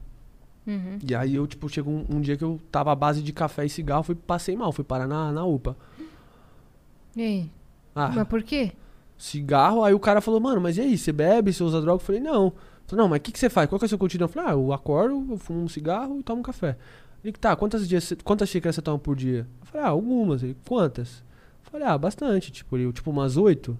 Uhum. 0.68 0.98
E 1.02 1.14
aí 1.14 1.34
eu, 1.34 1.46
tipo, 1.46 1.66
chegou 1.68 1.94
um, 1.94 2.04
um 2.16 2.20
dia 2.20 2.36
que 2.36 2.44
eu 2.44 2.60
tava 2.70 2.92
à 2.92 2.94
base 2.94 3.22
de 3.22 3.32
café 3.32 3.64
e 3.64 3.70
cigarro, 3.70 4.02
fui, 4.02 4.14
passei 4.14 4.54
mal, 4.54 4.70
fui 4.70 4.84
parar 4.84 5.08
na, 5.08 5.32
na 5.32 5.44
UPA. 5.44 5.74
E 7.16 7.22
aí? 7.22 7.50
Ah, 7.94 8.12
Mas 8.14 8.28
por 8.28 8.42
quê? 8.42 8.72
cigarro, 9.16 9.82
aí 9.82 9.92
o 9.92 9.98
cara 9.98 10.20
falou, 10.20 10.38
mano, 10.40 10.60
mas 10.60 10.76
e 10.76 10.82
aí, 10.82 10.96
você 10.96 11.10
bebe, 11.10 11.52
você 11.52 11.64
usa 11.64 11.80
droga? 11.80 12.00
Eu 12.00 12.06
falei, 12.06 12.20
não. 12.20 12.52
Falei, 12.86 13.02
não, 13.02 13.08
mas 13.08 13.18
o 13.18 13.22
que, 13.22 13.32
que 13.32 13.38
você 13.38 13.50
faz? 13.50 13.68
Qual 13.68 13.78
que 13.78 13.84
é 13.84 13.86
o 13.86 13.88
seu 13.88 13.98
cotidiano? 13.98 14.30
Eu 14.30 14.32
falei, 14.32 14.50
ah, 14.50 14.52
eu 14.52 14.72
acordo, 14.72 15.26
eu 15.30 15.38
fumo 15.38 15.60
um 15.60 15.68
cigarro 15.68 16.20
e 16.20 16.22
tomo 16.22 16.40
um 16.40 16.42
café. 16.42 16.76
Ele, 17.24 17.32
tá, 17.32 17.56
quantas, 17.56 17.88
dias, 17.88 18.12
quantas 18.22 18.48
xícaras 18.48 18.76
você 18.76 18.82
toma 18.82 18.98
por 18.98 19.16
dia? 19.16 19.46
Eu 19.60 19.66
falei, 19.66 19.86
ah, 19.86 19.90
algumas. 19.90 20.42
Ele, 20.42 20.56
quantas? 20.66 21.24
Eu 21.64 21.72
falei, 21.72 21.86
ah, 21.86 21.98
bastante. 21.98 22.52
Tipo, 22.52 22.76
ele, 22.76 22.92
tipo 22.92 23.10
umas 23.10 23.36
oito. 23.36 23.76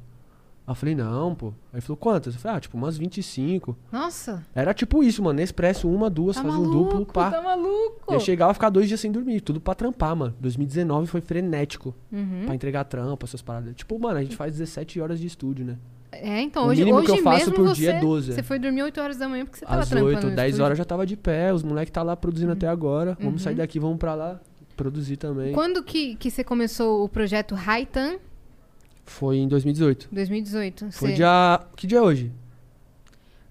Aí 0.68 0.72
eu 0.72 0.74
falei, 0.74 0.94
não, 0.94 1.34
pô. 1.34 1.46
Aí 1.48 1.54
ele 1.74 1.80
falou, 1.80 1.96
quantas? 1.96 2.34
Eu 2.34 2.40
falei, 2.40 2.58
ah, 2.58 2.60
tipo, 2.60 2.76
umas 2.76 2.98
25. 2.98 3.74
Nossa, 3.90 4.44
Era 4.54 4.74
tipo 4.74 5.02
isso, 5.02 5.22
mano. 5.22 5.38
Nespresso, 5.38 5.88
uma, 5.88 6.10
duas, 6.10 6.36
tá 6.36 6.42
um 6.42 6.48
maluco, 6.48 6.70
duplo, 6.98 7.06
pá. 7.06 7.30
tá 7.30 7.40
maluco. 7.40 8.12
Eu 8.12 8.20
chegava 8.20 8.50
a 8.50 8.54
ficar 8.54 8.68
dois 8.68 8.86
dias 8.86 9.00
sem 9.00 9.10
dormir, 9.10 9.40
tudo 9.40 9.62
pra 9.62 9.74
trampar, 9.74 10.14
mano. 10.14 10.34
2019 10.38 11.06
foi 11.06 11.22
frenético. 11.22 11.94
Uhum. 12.12 12.42
Pra 12.44 12.54
entregar 12.54 12.84
trampa, 12.84 13.24
essas 13.24 13.40
paradas. 13.40 13.74
Tipo, 13.74 13.98
mano, 13.98 14.18
a 14.18 14.22
gente 14.22 14.36
faz 14.36 14.52
17 14.58 15.00
horas 15.00 15.18
de 15.18 15.26
estúdio, 15.26 15.64
né? 15.64 15.78
É, 16.12 16.40
então, 16.42 16.64
O 16.64 16.68
hoje, 16.68 16.80
mínimo 16.82 16.98
hoje 16.98 17.06
que 17.12 17.18
eu 17.18 17.22
faço 17.22 17.50
por 17.52 17.66
você, 17.68 17.80
dia 17.80 17.92
é 17.94 18.00
12. 18.00 18.32
Você 18.34 18.42
foi 18.42 18.58
dormir 18.58 18.82
8 18.82 19.00
horas 19.00 19.16
da 19.16 19.26
manhã 19.26 19.44
porque 19.46 19.58
você 19.60 19.64
tava 19.64 19.80
Às 19.80 19.88
trampando 19.88 20.08
8, 20.16 20.26
no 20.26 20.36
10 20.36 20.48
estúdio. 20.50 20.64
horas 20.66 20.78
já 20.78 20.84
tava 20.84 21.06
de 21.06 21.16
pé, 21.16 21.50
os 21.52 21.62
moleques 21.62 21.92
tá 21.92 22.02
lá 22.02 22.14
produzindo 22.14 22.52
até 22.52 22.68
agora. 22.68 23.16
Vamos 23.18 23.32
Uhum. 23.34 23.38
sair 23.38 23.54
daqui, 23.54 23.78
vamos 23.78 23.96
pra 23.98 24.14
lá 24.14 24.38
produzir 24.76 25.16
também. 25.16 25.52
Quando 25.54 25.82
que, 25.82 26.14
que 26.16 26.30
você 26.30 26.44
começou 26.44 27.04
o 27.04 27.08
projeto 27.08 27.54
Haitan? 27.54 28.16
Foi 29.08 29.38
em 29.38 29.48
2018. 29.48 30.08
2018. 30.12 30.92
Foi 30.92 31.08
Você- 31.10 31.14
dia. 31.14 31.60
Que 31.76 31.86
dia 31.86 31.98
é 31.98 32.02
hoje? 32.02 32.30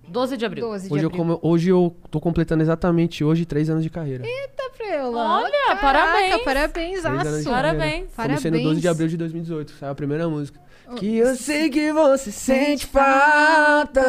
12 0.08 0.38
de 0.38 0.46
abril. 0.46 0.66
12 0.68 0.88
de 0.88 0.94
Hoje 0.94 1.04
eu, 1.04 1.08
abril. 1.10 1.26
come- 1.26 1.40
hoje 1.42 1.70
eu 1.70 1.96
tô 2.10 2.20
completando 2.22 2.64
exatamente 2.64 3.24
hoje 3.24 3.46
três 3.46 3.70
anos 3.70 3.84
de 3.84 3.90
carreira. 3.90 4.26
Eita, 4.26 4.64
Preula. 4.78 5.42
Olha, 5.42 5.52
Caraca, 5.52 5.82
parabéns. 5.82 6.44
Parabéns, 6.44 7.06
aço. 7.06 7.24
carreira. 7.26 7.44
Parabéns. 7.50 8.06
Comecei 8.16 8.52
no 8.52 8.62
12 8.62 8.80
de 8.80 8.88
abril 8.88 9.08
de 9.10 9.18
2018, 9.18 9.72
saiu 9.74 9.92
a 9.92 9.96
primeira 9.96 10.30
música. 10.30 10.60
Oh, 10.90 10.96
Que 10.96 11.18
eu 11.18 11.36
sei 11.36 11.70
que 11.70 11.92
você 11.92 12.32
sente 12.32 12.86
falta, 12.86 14.00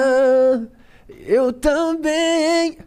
eu 1.26 1.52
também. 1.52 2.78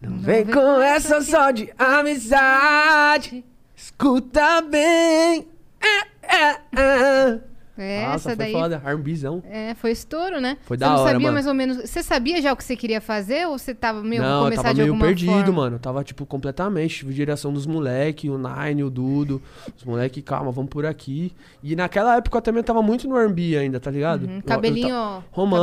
Não 0.00 0.18
vem 0.18 0.46
com 0.46 0.80
essa 0.80 1.20
só 1.20 1.50
de 1.50 1.72
amizade, 1.76 3.44
escuta 3.74 4.60
bem. 4.62 5.48
É, 5.80 6.09
é, 6.22 7.40
é. 7.78 8.02
Nossa, 8.02 8.14
essa 8.14 8.28
foi 8.30 8.36
daí. 8.36 8.52
foda, 8.52 8.82
R&Bzão. 8.84 9.42
É, 9.48 9.72
foi 9.74 9.92
estouro, 9.92 10.38
né? 10.38 10.58
Foi 10.64 10.76
você 10.76 10.80
da 10.80 10.90
não 10.90 10.96
hora, 10.96 11.12
sabia 11.12 11.20
mano. 11.20 11.32
mais 11.32 11.46
ou 11.46 11.54
menos. 11.54 11.78
Você 11.78 12.02
sabia 12.02 12.42
já 12.42 12.52
o 12.52 12.56
que 12.56 12.62
você 12.62 12.76
queria 12.76 13.00
fazer 13.00 13.46
ou 13.46 13.56
você 13.56 13.74
tava 13.74 14.02
meio 14.02 14.20
Não, 14.20 14.36
eu 14.38 14.44
começar 14.44 14.62
tava 14.64 14.74
de 14.74 14.82
meio 14.82 14.98
perdido, 14.98 15.30
forma? 15.32 15.52
mano. 15.52 15.76
Eu 15.76 15.80
tava, 15.80 16.04
tipo, 16.04 16.26
completamente. 16.26 16.98
Tive 16.98 17.14
direção 17.14 17.50
dos 17.50 17.64
moleque, 17.66 18.28
o 18.28 18.36
Nine, 18.36 18.84
o 18.84 18.90
Dudo. 18.90 19.40
Os 19.74 19.82
moleque, 19.84 20.20
calma, 20.20 20.52
vamos 20.52 20.68
por 20.68 20.84
aqui. 20.84 21.32
E 21.62 21.74
naquela 21.74 22.16
época 22.16 22.36
eu 22.36 22.42
também 22.42 22.62
tava 22.62 22.82
muito 22.82 23.08
no 23.08 23.16
R&B 23.16 23.56
ainda, 23.56 23.80
tá 23.80 23.90
ligado? 23.90 24.24
Uhum, 24.24 24.30
Eu- 24.30 24.36
eu 24.36 24.42
Cabelinho, 24.42 24.88
ta- 24.88 24.92
cabelinho 24.92 25.22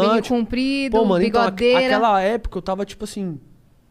romântico. 0.10 0.36
comprido, 0.36 0.98
Pô, 0.98 1.06
mano, 1.06 1.24
então, 1.24 1.44
bigodeira. 1.46 1.86
aquela 1.86 2.20
época 2.20 2.58
eu 2.58 2.62
tava, 2.64 2.84
tipo 2.84 3.04
assim, 3.04 3.40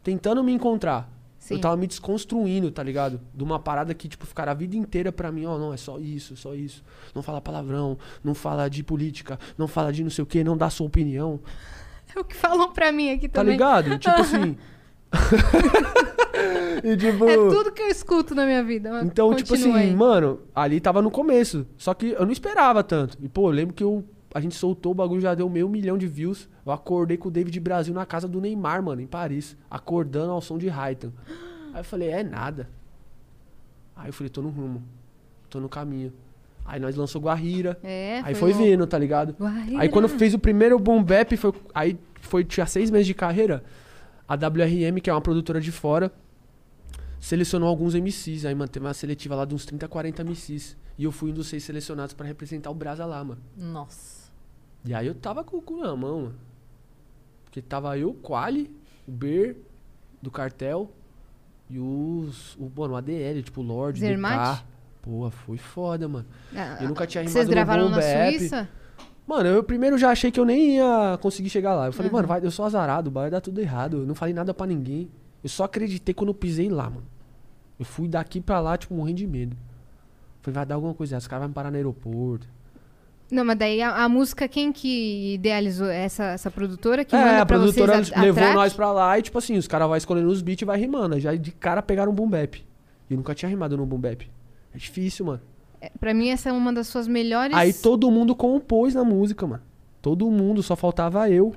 tentando 0.03 0.43
me 0.43 0.51
encontrar. 0.53 1.09
Sim. 1.47 1.55
Eu 1.55 1.61
tava 1.61 1.77
me 1.77 1.87
desconstruindo, 1.87 2.73
tá 2.73 2.83
ligado? 2.83 3.21
De 3.33 3.45
uma 3.45 3.61
parada 3.61 3.95
que, 3.95 4.09
tipo, 4.09 4.27
ficar 4.27 4.49
a 4.49 4.55
vida 4.55 4.75
inteira 4.77 5.13
pra 5.13 5.31
mim, 5.31 5.47
ó, 5.47 5.57
não, 5.57 5.73
é 5.73 5.77
só 5.77 5.97
isso, 5.97 6.37
só 6.37 6.55
isso. 6.57 6.83
Não 7.15 7.23
fala 7.23 7.41
palavrão, 7.41 7.97
não 8.25 8.35
fala 8.35 8.69
de 8.69 8.83
política, 8.83 9.39
não 9.57 9.69
fala 9.69 9.93
de 9.93 10.03
não 10.03 10.11
sei 10.11 10.25
o 10.25 10.27
quê, 10.27 10.43
não 10.43 10.57
dá 10.57 10.69
sua 10.69 10.89
opinião. 10.89 11.39
É 12.17 12.19
o 12.19 12.25
que 12.25 12.35
falam 12.35 12.73
pra 12.73 12.91
mim 12.91 13.11
aqui 13.11 13.29
Tá 13.29 13.43
também. 13.43 13.53
ligado? 13.53 13.97
Tipo 13.99 14.21
assim. 14.21 14.57
e 16.83 16.97
tipo. 16.97 17.29
É 17.29 17.37
tudo 17.37 17.71
que 17.73 17.81
eu 17.83 17.89
escuto 17.89 18.35
na 18.35 18.45
minha 18.45 18.63
vida. 18.65 18.91
Então, 19.05 19.33
tipo 19.35 19.55
assim, 19.55 19.73
aí. 19.73 19.95
mano, 19.95 20.41
ali 20.53 20.81
tava 20.81 21.01
no 21.01 21.11
começo. 21.13 21.65
Só 21.77 21.95
que 21.95 22.09
eu 22.11 22.25
não 22.25 22.33
esperava 22.33 22.83
tanto. 22.83 23.17
E, 23.23 23.29
pô, 23.29 23.49
eu 23.49 23.53
lembro 23.53 23.73
que 23.75 23.85
eu, 23.85 24.05
a 24.35 24.41
gente 24.41 24.57
soltou 24.57 24.91
o 24.93 24.95
bagulho, 24.97 25.21
já 25.21 25.33
deu 25.35 25.49
meio 25.49 25.69
milhão 25.69 25.97
de 25.97 26.07
views. 26.09 26.49
Eu 26.67 26.73
acordei 26.73 27.17
com 27.17 27.29
o 27.29 27.31
David 27.31 27.61
Brasil 27.61 27.95
na 27.95 28.05
casa 28.05 28.27
do 28.27 28.41
Neymar, 28.41 28.83
mano, 28.83 29.01
em 29.01 29.07
Paris. 29.07 29.57
Acordando 29.71 30.33
ao 30.33 30.41
som 30.41 30.59
de 30.59 30.67
Raitan. 30.67 31.13
Aí 31.73 31.79
eu 31.79 31.85
falei, 31.85 32.09
é 32.09 32.25
nada. 32.25 32.69
Aí 33.95 34.09
eu 34.09 34.13
falei, 34.13 34.29
tô 34.29 34.43
no 34.43 34.49
rumo. 34.49 34.83
Tô 35.49 35.61
no 35.61 35.69
caminho. 35.69 36.13
Aí 36.65 36.81
nós 36.81 36.97
lançou 36.97 37.23
Guarrira. 37.23 37.79
É, 37.85 38.21
aí 38.25 38.35
foi 38.35 38.51
louco. 38.51 38.65
vindo, 38.65 38.85
tá 38.85 38.99
ligado? 38.99 39.37
Guarira. 39.39 39.81
Aí 39.81 39.89
quando 39.89 40.09
fez 40.09 40.35
o 40.35 40.39
primeiro 40.41 40.77
boom 40.81 41.01
bap, 41.05 41.37
foi, 41.37 41.53
aí 41.73 41.97
foi, 42.21 42.43
tinha 42.43 42.67
seis 42.67 42.91
meses 42.91 43.07
de 43.07 43.15
carreira, 43.15 43.63
a 44.27 44.35
WRM, 44.35 45.01
que 45.01 45.09
é 45.09 45.13
uma 45.13 45.21
produtora 45.21 45.61
de 45.61 45.71
fora, 45.71 46.11
selecionou 47.21 47.69
alguns 47.69 47.95
MCs. 47.95 48.45
Aí, 48.45 48.55
mano, 48.57 48.69
teve 48.69 48.85
uma 48.85 48.93
seletiva 48.95 49.37
lá 49.37 49.45
de 49.45 49.55
uns 49.55 49.65
30, 49.65 49.87
40 49.87 50.25
MCs. 50.25 50.77
E 50.99 51.05
eu 51.05 51.13
fui 51.13 51.31
um 51.31 51.35
dos 51.35 51.47
seis 51.47 51.63
selecionados 51.63 52.13
pra 52.13 52.27
representar 52.27 52.71
o 52.71 52.75
Brasa 52.75 53.07
lá, 53.07 53.23
mano. 53.23 53.41
Nossa. 53.57 54.33
E 54.85 54.93
aí 54.93 55.07
eu 55.07 55.15
tava 55.15 55.45
com 55.45 55.59
o 55.59 55.63
cu 55.63 55.77
na 55.77 55.95
mão, 55.95 56.23
mano. 56.23 56.35
Porque 57.57 57.67
tava 57.67 57.97
eu, 57.97 58.11
o 58.11 58.15
Quali, 58.15 58.71
o 59.09 59.11
Ber, 59.11 59.57
do 60.21 60.31
cartel, 60.31 60.91
e 61.71 61.79
os. 61.79 62.55
O, 62.57 62.71
mano, 62.77 62.93
o 62.93 62.97
ADL, 62.99 63.43
tipo, 63.43 63.63
o 63.63 63.65
Lorde, 63.65 63.99
Zermate? 64.01 64.61
DK. 64.61 64.67
Pô, 65.01 65.31
foi 65.31 65.57
foda, 65.57 66.07
mano. 66.07 66.27
Ah, 66.55 66.77
Eu 66.83 66.89
nunca 66.89 67.07
tinha 67.07 67.23
rimado 67.23 67.33
Vocês 67.33 67.49
gravaram 67.49 67.89
na 67.89 67.97
bap. 67.97 68.37
Suíça? 68.39 68.69
Mano, 69.27 69.49
eu 69.49 69.63
primeiro 69.65 69.97
já 69.97 70.11
achei 70.11 70.31
que 70.31 70.39
eu 70.39 70.45
nem 70.45 70.77
ia 70.77 71.19
conseguir 71.23 71.49
chegar 71.49 71.75
lá. 71.75 71.87
Eu 71.87 71.95
falei, 71.95 72.11
Uhum. 72.11 72.17
mano, 72.17 72.29
vai, 72.29 72.45
eu 72.45 72.51
sou 72.51 72.67
azarado, 72.67 73.11
vai 73.11 73.31
dar 73.31 73.41
tudo 73.41 73.59
errado. 73.59 74.01
Eu 74.03 74.07
não 74.07 74.15
falei 74.15 74.35
nada 74.35 74.53
pra 74.53 74.67
ninguém. 74.67 75.09
Eu 75.43 75.49
só 75.49 75.65
acreditei 75.65 76.13
quando 76.15 76.29
eu 76.29 76.35
pisei 76.35 76.69
lá, 76.69 76.91
mano. 76.91 77.07
Eu 77.79 77.87
fui 77.87 78.07
daqui 78.07 78.39
pra 78.39 78.61
lá, 78.61 78.77
tipo, 78.77 78.93
morrendo 78.95 79.17
de 79.17 79.27
medo. 79.27 79.57
Falei, 80.43 80.57
vai 80.57 80.67
dar 80.67 80.75
alguma 80.75 80.93
coisa, 80.93 81.17
os 81.17 81.27
caras 81.27 81.45
vão 81.45 81.49
me 81.49 81.55
parar 81.55 81.71
no 81.71 81.77
aeroporto. 81.79 82.47
Não, 83.31 83.45
mas 83.45 83.59
daí 83.59 83.83
a, 83.83 84.05
a 84.05 84.09
música, 84.09 84.47
quem 84.47 84.73
que 84.73 85.35
idealizou? 85.35 85.89
Essa, 85.89 86.25
essa 86.27 86.51
produtora 86.51 87.05
que 87.05 87.15
é, 87.15 87.19
manda 87.19 87.43
a 87.43 87.47
produtora 87.47 87.95
vocês 87.97 88.13
a, 88.17 88.23
levou 88.23 88.55
nós 88.55 88.73
pra 88.73 88.93
lá 88.93 89.19
e, 89.19 89.23
tipo 89.23 89.37
assim, 89.37 89.57
os 89.57 89.67
caras 89.67 89.89
vão 89.89 89.97
escolhendo 89.97 90.29
os 90.29 90.43
beats 90.43 90.63
e 90.63 90.65
vai 90.65 90.79
rimando. 90.79 91.19
Já 91.19 91.35
de 91.35 91.51
cara 91.53 91.83
pegaram 91.83 92.13
um 92.13 92.15
boom 92.15 92.29
bap. 92.29 92.57
E 92.57 93.13
eu 93.13 93.17
nunca 93.17 93.35
tinha 93.35 93.49
rimado 93.49 93.77
no 93.77 93.85
boom 93.85 93.99
bap. 93.99 94.31
É 94.75 94.79
difícil, 94.79 95.27
mano. 95.27 95.41
É, 95.81 95.91
Pra 95.99 96.15
mim, 96.15 96.29
essa 96.29 96.51
é 96.51 96.53
uma 96.53 96.73
das 96.73 96.87
suas 96.87 97.09
melhores... 97.09 97.57
Aí 97.57 97.73
todo 97.73 98.11
mundo 98.11 98.35
compôs 98.35 98.95
na 98.95 99.03
música, 99.03 99.47
mano. 99.47 99.63
Todo 100.01 100.31
mundo, 100.31 100.63
só 100.63 100.77
faltava 100.77 101.29
eu. 101.29 101.55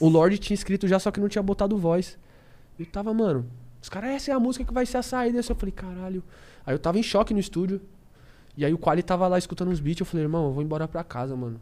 O 0.00 0.08
Lorde 0.08 0.38
tinha 0.38 0.54
escrito 0.54 0.88
já, 0.88 0.98
só 0.98 1.10
que 1.10 1.20
não 1.20 1.28
tinha 1.28 1.42
botado 1.42 1.78
voz. 1.78 2.18
Eu 2.78 2.86
tava, 2.86 3.14
mano, 3.14 3.46
os 3.80 3.88
caras, 3.88 4.10
essa 4.10 4.32
é 4.32 4.34
a 4.34 4.40
música 4.40 4.64
que 4.64 4.72
vai 4.72 4.86
ser 4.86 4.96
a 4.96 5.02
saída. 5.02 5.38
Eu 5.38 5.54
falei, 5.54 5.72
caralho. 5.72 6.22
Aí 6.66 6.74
eu 6.74 6.78
tava 6.78 6.98
em 6.98 7.02
choque 7.02 7.32
no 7.32 7.40
estúdio. 7.40 7.80
E 8.56 8.64
aí 8.64 8.72
o 8.72 8.78
Quali 8.78 9.02
tava 9.02 9.26
lá 9.28 9.38
escutando 9.38 9.70
uns 9.70 9.80
beats. 9.80 10.00
Eu 10.00 10.06
falei, 10.06 10.24
irmão, 10.24 10.46
eu 10.46 10.52
vou 10.52 10.62
embora 10.62 10.86
pra 10.86 11.02
casa, 11.02 11.34
mano. 11.34 11.60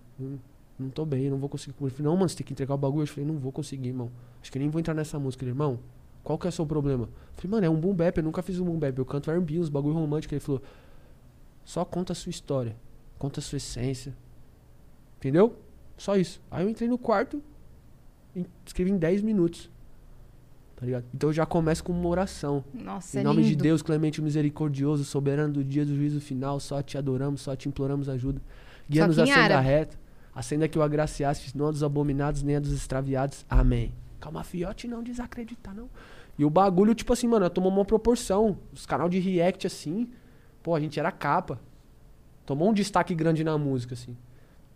Não, 0.79 0.89
tô 0.91 1.05
bem, 1.05 1.31
não 1.31 1.39
vou 1.39 1.49
conseguir. 1.49 1.77
Ele 1.81 1.91
falou, 1.91 2.13
não, 2.13 2.17
mano, 2.19 2.29
você 2.29 2.37
tem 2.37 2.47
que 2.47 2.53
entregar 2.53 2.75
o 2.75 2.79
bagulho. 2.79 3.03
Eu 3.03 3.07
falei, 3.07 3.27
não 3.27 3.39
vou 3.39 3.53
conseguir, 3.53 3.89
irmão. 3.89 4.11
Acho 4.43 4.51
que 4.51 4.59
nem 4.59 4.69
vou 4.69 4.81
entrar 4.81 4.95
nessa 4.95 5.19
música. 5.19 5.45
Ele, 5.45 5.51
irmão, 5.51 5.79
qual 6.25 6.39
que 6.39 6.47
é 6.47 6.51
o 6.51 6.53
seu 6.53 6.67
problema? 6.67 7.05
Eu 7.05 7.35
falei, 7.35 7.51
mano, 7.51 7.67
é 7.67 7.71
um 7.71 7.79
boom 7.81 7.95
bap. 7.95 8.17
Eu 8.17 8.25
nunca 8.25 8.43
fiz 8.43 8.59
um 8.59 8.65
boom 8.65 8.79
bap. 8.79 8.99
Eu 8.99 9.05
canto 9.05 9.31
R&B, 9.31 9.61
uns 9.61 9.69
bagulho 9.69 9.95
romântico. 9.95 10.35
Ele 10.35 10.41
falou, 10.41 10.63
só 11.65 11.85
conta 11.85 12.13
a 12.13 12.17
sua 12.17 12.31
história. 12.31 12.77
Conta 13.19 13.41
a 13.41 13.43
sua 13.43 13.59
essência. 13.59 14.17
Entendeu? 15.19 15.57
Só 15.97 16.17
isso. 16.17 16.41
Aí 16.51 16.65
eu 16.65 16.69
entrei 16.69 16.89
no 16.89 16.99
quarto 16.99 17.43
escrevi 18.65 18.91
em 18.91 18.99
10 18.99 19.23
minutos. 19.23 19.71
Tá 20.81 20.87
ligado? 20.87 21.05
Então 21.13 21.29
eu 21.29 21.35
já 21.35 21.45
começo 21.45 21.85
com 21.85 21.93
uma 21.93 22.09
oração. 22.09 22.65
Nossa, 22.73 23.19
em 23.19 23.21
é 23.21 23.23
nome 23.23 23.43
de 23.43 23.51
lindo. 23.51 23.63
Deus, 23.63 23.83
clemente 23.83 24.23
misericordioso, 24.23 25.05
soberano 25.05 25.53
do 25.53 25.63
dia 25.63 25.85
do 25.85 25.95
juízo 25.95 26.23
final, 26.23 26.59
só 26.59 26.83
te 26.83 26.97
adoramos, 26.97 27.43
só 27.43 27.55
te 27.55 27.69
imploramos 27.69 28.09
ajuda. 28.09 28.41
Guia-nos 28.89 29.19
a 29.19 29.27
senda 29.27 29.61
reta. 29.61 29.99
A 30.35 30.41
senda 30.41 30.67
que 30.67 30.79
o 30.79 30.83
agraciaste, 30.83 31.55
não 31.55 31.67
a 31.67 31.71
dos 31.71 31.83
abominados, 31.83 32.43
nem 32.43 32.57
a 32.57 32.61
dos 32.61 32.73
extraviados. 32.73 33.45
Amém. 33.51 33.93
Calma, 34.19 34.43
fiote, 34.43 34.89
não 34.89 35.03
desacreditar, 35.03 35.75
não. 35.75 35.91
E 36.39 36.47
o 36.47 36.49
bagulho, 36.49 36.95
tipo 36.95 37.13
assim, 37.13 37.29
mano, 37.29 37.51
tomou 37.51 37.71
uma 37.71 37.85
proporção. 37.85 38.57
Os 38.73 38.87
canal 38.87 39.07
de 39.11 39.19
react, 39.19 39.67
assim, 39.67 40.09
pô, 40.63 40.75
a 40.75 40.81
gente 40.81 40.99
era 40.99 41.13
capa. 41.13 41.61
Tomou 42.47 42.71
um 42.71 42.73
destaque 42.73 43.15
grande 43.15 43.45
na 43.45 43.59
música, 43.59 43.93
assim. 43.93 44.17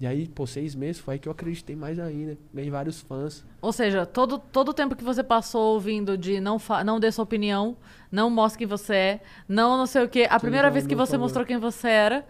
E 0.01 0.07
aí, 0.07 0.27
pô, 0.27 0.47
seis 0.47 0.75
meses 0.75 1.01
foi 1.01 1.15
aí 1.15 1.19
que 1.21 1.29
eu 1.29 1.33
acreditei 1.33 1.77
mais 1.77 1.99
ainda. 1.99 2.37
Ganhei 2.53 2.71
vários 2.71 3.01
fãs. 3.01 3.45
Ou 3.63 3.73
seja, 3.73 4.05
todo, 4.05 4.39
todo 4.39 4.71
o 4.71 4.75
tempo 4.75 4.97
que 4.97 5.05
você 5.05 5.23
passou 5.23 5.75
ouvindo 5.75 6.19
de 6.19 6.41
não, 6.41 6.59
fa 6.59 6.83
não 6.83 6.99
dê 6.99 7.11
sua 7.13 7.23
opinião, 7.25 7.77
não 8.11 8.29
mostre 8.29 8.59
quem 8.59 8.67
você 8.67 8.95
é, 8.95 9.21
não 9.49 9.79
não 9.79 9.87
sei 9.87 10.05
o 10.05 10.09
quê. 10.09 10.27
A 10.29 10.41
primeira 10.41 10.71
vez 10.71 10.87
que 10.87 10.95
você 10.97 11.13
favor. 11.13 11.25
mostrou 11.25 11.47
quem 11.47 11.59
você 11.59 11.89
era, 11.89 12.27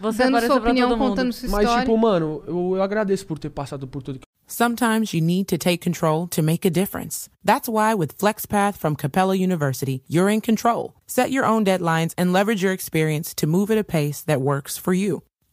você 0.00 0.24
Dando 0.24 0.36
apareceu 0.36 0.54
sua 0.54 0.60
pra 0.60 0.70
opinião, 0.70 0.88
todo 0.88 0.98
mundo. 0.98 1.10
contando 1.10 1.32
sua 1.32 1.48
Mas, 1.50 1.60
história. 1.64 1.84
tipo, 1.84 1.96
mano, 1.96 2.42
eu, 2.46 2.76
eu 2.76 2.82
agradeço 2.82 3.26
por 3.26 3.38
ter 3.38 3.50
passado 3.50 3.86
por 3.86 4.02
tudo 4.02 4.18
Sometimes 4.46 5.14
you 5.14 5.22
need 5.22 5.46
to 5.46 5.56
take 5.56 5.78
control 5.82 6.28
to 6.28 6.42
make 6.42 6.66
a 6.66 6.70
difference. 6.70 7.30
That's 7.42 7.66
why 7.66 7.94
with 7.94 8.18
FlexPath 8.18 8.76
from 8.76 8.94
Capella 8.94 9.34
University, 9.34 10.02
you're 10.06 10.28
in 10.28 10.42
control. 10.42 10.92
Set 11.06 11.30
your 11.30 11.46
own 11.46 11.64
deadlines 11.64 12.12
and 12.18 12.30
leverage 12.30 12.62
your 12.62 12.74
experience 12.74 13.32
to 13.36 13.46
move 13.46 13.70
at 13.70 13.78
a 13.78 13.84
pace 13.84 14.20
that 14.26 14.42
works 14.42 14.76
for 14.76 14.92
you. 14.92 15.22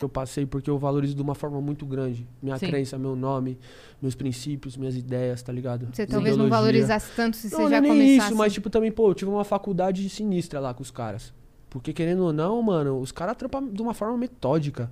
que 0.00 0.04
eu 0.04 0.08
passei 0.08 0.46
porque 0.46 0.70
eu 0.70 0.78
valorizo 0.78 1.14
de 1.14 1.20
uma 1.20 1.34
forma 1.34 1.60
muito 1.60 1.84
grande. 1.84 2.26
Minha 2.42 2.56
Sim. 2.56 2.68
crença, 2.68 2.96
meu 2.96 3.14
nome, 3.14 3.58
meus 4.00 4.14
princípios, 4.14 4.74
minhas 4.74 4.96
ideias, 4.96 5.42
tá 5.42 5.52
ligado? 5.52 5.88
Você 5.92 6.06
talvez 6.06 6.38
não 6.38 6.48
valorizasse 6.48 7.10
tanto 7.14 7.36
se 7.36 7.50
Não, 7.50 7.58
você 7.58 7.62
não 7.64 7.70
já 7.70 7.76
é 7.76 7.80
nem 7.82 7.90
começasse. 7.92 8.28
isso, 8.30 8.36
mas 8.38 8.52
tipo 8.54 8.70
também, 8.70 8.90
pô, 8.90 9.10
eu 9.10 9.14
tive 9.14 9.30
uma 9.30 9.44
faculdade 9.44 10.08
sinistra 10.08 10.58
lá 10.58 10.72
com 10.72 10.80
os 10.82 10.90
caras. 10.90 11.34
Porque 11.68 11.92
querendo 11.92 12.24
ou 12.24 12.32
não, 12.32 12.62
mano, 12.62 12.98
os 12.98 13.12
caras 13.12 13.36
trampam 13.36 13.68
de 13.68 13.82
uma 13.82 13.92
forma 13.92 14.16
metódica. 14.16 14.90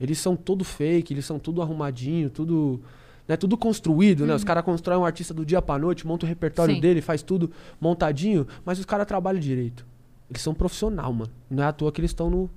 Eles 0.00 0.18
são 0.18 0.34
tudo 0.34 0.64
fake, 0.64 1.12
eles 1.12 1.26
são 1.26 1.38
tudo 1.38 1.60
arrumadinho, 1.60 2.30
tudo, 2.30 2.80
né, 3.28 3.36
tudo 3.36 3.58
construído, 3.58 4.24
né? 4.26 4.34
Os 4.34 4.42
caras 4.44 4.64
constroem 4.64 4.98
um 4.98 5.04
artista 5.04 5.34
do 5.34 5.44
dia 5.44 5.60
pra 5.60 5.78
noite, 5.78 6.06
monta 6.06 6.24
o 6.24 6.28
repertório 6.28 6.74
Sim. 6.74 6.80
dele, 6.80 7.02
faz 7.02 7.22
tudo 7.22 7.50
montadinho, 7.78 8.46
mas 8.64 8.78
os 8.78 8.86
caras 8.86 9.06
trabalham 9.06 9.38
direito. 9.38 9.86
Eles 10.30 10.40
são 10.40 10.54
profissional, 10.54 11.12
mano. 11.12 11.30
Não 11.50 11.62
é 11.62 11.66
à 11.66 11.72
toa 11.72 11.92
que 11.92 12.00
eles 12.00 12.10
estão 12.12 12.30
no 12.30 12.48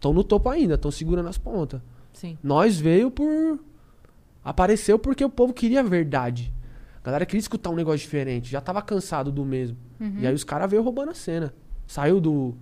estão 0.00 0.14
no 0.14 0.24
topo 0.24 0.48
ainda, 0.48 0.74
estão 0.74 0.90
segurando 0.90 1.28
as 1.28 1.36
pontas. 1.36 1.80
Sim. 2.14 2.38
Nós 2.42 2.80
veio 2.80 3.10
por. 3.10 3.60
Apareceu 4.42 4.98
porque 4.98 5.22
o 5.22 5.28
povo 5.28 5.52
queria 5.52 5.80
a 5.80 5.82
verdade. 5.82 6.52
A 7.02 7.06
galera 7.06 7.26
queria 7.26 7.40
escutar 7.40 7.68
um 7.68 7.74
negócio 7.74 8.00
diferente. 8.00 8.50
Já 8.50 8.60
tava 8.60 8.80
cansado 8.80 9.30
do 9.30 9.44
mesmo. 9.44 9.76
E 10.18 10.26
aí 10.26 10.34
os 10.34 10.42
caras 10.42 10.70
veio 10.70 10.82
roubando 10.82 11.10
a 11.10 11.14
cena. 11.14 11.54
Saiu 11.86 12.20
do, 12.20 12.54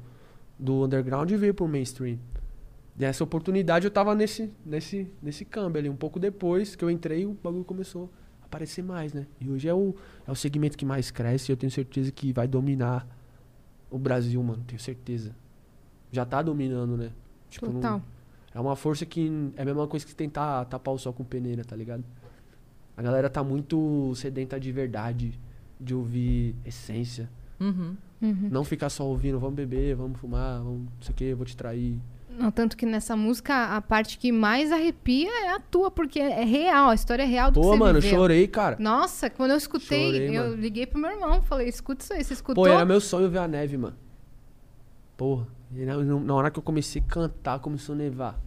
do 0.59 0.85
underground 0.85 1.31
e 1.31 1.37
veio 1.37 1.55
pro 1.55 1.69
mainstream. 1.69 2.19
Nessa 2.97 3.23
oportunidade 3.23 3.87
eu 3.87 3.91
tava 3.91 4.13
nesse, 4.15 4.51
nesse, 4.67 5.09
nesse 5.23 5.45
câmbio 5.45 5.79
ali. 5.79 5.89
Um 5.89 5.97
pouco 5.97 6.19
depois 6.19 6.75
que 6.75 6.85
eu 6.85 6.91
entrei, 6.91 7.25
o 7.25 7.37
bagulho 7.43 7.65
começou 7.65 8.11
a 8.43 8.47
aparecer 8.47 8.83
mais, 8.83 9.13
né? 9.13 9.27
E 9.41 9.49
hoje 9.49 9.69
é 9.69 9.75
o, 9.75 9.95
é 10.27 10.31
o 10.33 10.35
segmento 10.35 10.77
que 10.77 10.85
mais 10.85 11.13
cresce 11.13 11.51
e 11.51 11.53
eu 11.53 11.57
tenho 11.57 11.71
certeza 11.71 12.11
que 12.11 12.33
vai 12.33 12.49
dominar 12.49 13.07
o 13.89 13.99
Brasil, 13.99 14.43
mano. 14.43 14.65
Tenho 14.67 14.81
certeza. 14.81 15.35
Já 16.11 16.25
tá 16.25 16.43
dominando, 16.43 16.97
né? 16.97 17.13
Tipo, 17.51 17.67
não- 17.67 17.75
Total. 17.75 18.03
é 18.55 18.61
uma 18.61 18.77
força 18.77 19.05
que 19.07 19.31
é 19.57 19.63
a 19.63 19.65
mesma 19.65 19.87
coisa 19.87 20.05
que 20.07 20.15
tentar 20.15 20.65
tapar 20.67 20.93
o 20.95 20.99
sol 20.99 21.13
com 21.13 21.25
peneira, 21.25 21.65
tá 21.65 21.75
ligado? 21.77 22.05
A 22.97 23.03
galera 23.03 23.31
tá 23.31 23.43
muito 23.45 24.13
sedenta 24.17 24.59
de 24.59 24.73
verdade, 24.73 25.39
de 25.81 25.95
ouvir 25.95 26.55
essência. 26.65 27.29
Uhum. 27.61 27.95
Não 28.21 28.65
ficar 28.65 28.91
só 28.91 29.05
ouvindo, 29.07 29.39
vamos 29.39 29.55
beber, 29.55 29.95
vamos 29.95 30.19
fumar, 30.19 30.59
vamos 30.59 30.81
não 30.83 30.89
sei 31.03 31.13
o 31.13 31.17
que, 31.17 31.35
vou 31.35 31.47
te 31.47 31.57
trair. 31.57 31.99
Não, 32.31 32.51
tanto 32.53 32.77
que 32.77 32.85
nessa 32.87 33.17
música 33.17 33.77
a 33.77 33.81
parte 33.81 34.17
que 34.19 34.31
mais 34.33 34.71
arrepia 34.71 35.29
é 35.47 35.51
a 35.55 35.61
tua, 35.61 35.91
porque 35.91 36.21
é 36.21 36.45
real, 36.45 36.91
a 36.91 36.95
história 36.95 37.23
é 37.23 37.27
real 37.27 37.51
do 37.51 37.55
que 37.61 37.67
Pô, 37.67 37.73
você 37.73 37.79
mano, 37.79 37.99
eu 37.99 38.03
viveu. 38.03 38.19
chorei, 38.19 38.47
cara. 38.49 38.77
Nossa, 38.79 39.29
quando 39.31 39.53
eu 39.53 39.57
escutei, 39.57 40.13
Chorei, 40.13 40.37
eu 40.37 40.43
mano. 40.45 40.55
liguei 40.57 40.87
pro 40.87 41.01
meu 41.01 41.11
irmão, 41.11 41.43
falei, 41.43 41.69
escuta 41.69 42.03
isso 42.05 42.13
aí, 42.13 42.23
você 42.23 42.35
escutou? 42.35 42.63
Pô, 42.65 42.69
era 42.71 42.85
meu 42.85 43.01
sonho 43.01 43.29
ver 43.31 43.39
a 43.39 43.49
neve, 43.49 43.77
mano. 43.77 43.97
Porra. 45.17 45.47
E 45.75 45.85
na, 45.85 45.97
na 45.97 46.35
hora 46.35 46.51
que 46.51 46.59
eu 46.59 46.63
comecei 46.63 47.03
a 47.07 47.11
cantar, 47.13 47.59
começou 47.59 47.95
a 47.95 47.99
nevar. 47.99 48.39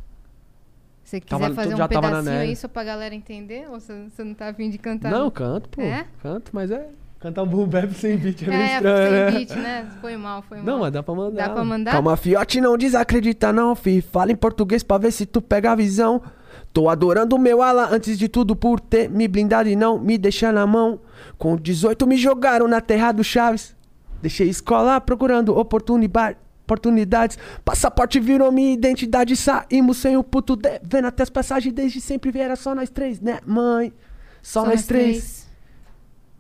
Se 1.04 1.20
quiser 1.20 1.40
Tava- 1.40 1.54
fazer 1.54 1.76
já 1.76 1.86
um 1.86 1.88
pedacinho 1.88 2.40
aí 2.40 2.56
só 2.56 2.68
pra 2.68 2.84
galera 2.84 3.14
entender, 3.14 3.68
ou 3.70 3.80
você, 3.80 4.08
você 4.10 4.24
não 4.24 4.34
tá 4.34 4.50
afim 4.50 4.70
de 4.70 4.78
cantar? 4.78 5.12
Não, 5.12 5.30
canto, 5.30 5.70
pô. 5.70 5.82
É? 5.82 6.06
Canto, 6.22 6.52
mas 6.54 6.72
é. 6.72 6.88
Cantar 7.20 7.44
um 7.44 7.48
boom 7.48 7.68
bap 7.68 7.94
sem 7.94 8.18
beat 8.18 8.42
é 8.44 8.48
meio 8.48 8.62
É, 8.62 8.76
estranho, 8.76 9.10
sem 9.10 9.12
né? 9.12 9.32
beat, 9.32 9.50
né? 9.56 9.92
Foi 10.02 10.18
mal, 10.18 10.42
foi 10.42 10.58
mal. 10.58 10.66
Não, 10.66 10.80
mas 10.80 10.92
dá 10.92 11.04
pra 11.04 11.14
mandar. 11.14 11.48
Dá 11.48 11.54
pra 11.54 11.64
mandar? 11.64 11.92
Calma, 11.92 12.18
fiote, 12.18 12.60
não 12.60 12.76
desacredita 12.78 13.54
não, 13.54 13.76
fi. 13.76 14.02
Fala 14.02 14.32
em 14.32 14.36
português 14.36 14.82
pra 14.82 14.98
ver 14.98 15.12
se 15.12 15.26
tu 15.28 15.40
pega 15.42 15.72
a 15.72 15.76
visão. 15.76 16.22
Tô 16.74 16.90
adorando 16.90 17.36
o 17.36 17.40
meu 17.40 17.62
ala 17.62 17.90
antes 17.94 18.18
de 18.18 18.28
tudo 18.28 18.56
por 18.56 18.80
ter 18.80 19.08
me 19.10 19.28
blindado 19.28 19.70
e 19.70 19.76
não 19.76 20.00
me 20.00 20.18
deixar 20.18 20.52
na 20.52 20.66
mão. 20.66 21.00
Com 21.38 21.56
18 21.58 22.08
me 22.08 22.18
jogaram 22.18 22.68
na 22.68 22.82
terra 22.82 23.12
do 23.12 23.24
Chaves. 23.24 23.76
Deixei 24.22 24.50
escola 24.50 25.00
procurando 25.00 25.56
oportuniba- 25.56 26.36
oportunidades. 26.72 27.38
Passaporte 27.66 28.20
virou 28.20 28.52
minha 28.52 28.74
identidade. 28.74 29.36
Saímos 29.36 29.98
sem 29.98 30.16
o 30.16 30.24
puto 30.24 30.56
devendo 30.56 31.06
até 31.06 31.24
as 31.24 31.30
passagens. 31.30 31.74
Desde 31.74 32.00
sempre 32.00 32.38
era 32.40 32.56
só 32.56 32.74
nós 32.74 32.90
três, 32.90 33.20
né, 33.20 33.40
mãe? 33.46 33.94
Só, 34.42 34.66
nós 34.66 34.86
três. 34.86 35.50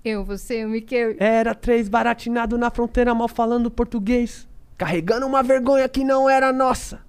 Eu, 0.04 0.24
você, 0.24 0.66
o 0.66 0.70
Miquel. 0.70 1.16
Era 1.20 1.54
três 1.54 1.88
baratinado 1.88 2.58
na 2.58 2.72
fronteira, 2.72 3.14
mal 3.14 3.28
falando 3.28 3.70
português. 3.70 4.48
Carregando 4.78 5.28
uma 5.28 5.44
vergonha 5.44 5.88
que 5.88 6.04
não 6.04 6.28
era 6.30 6.52
nossa. 6.52 7.02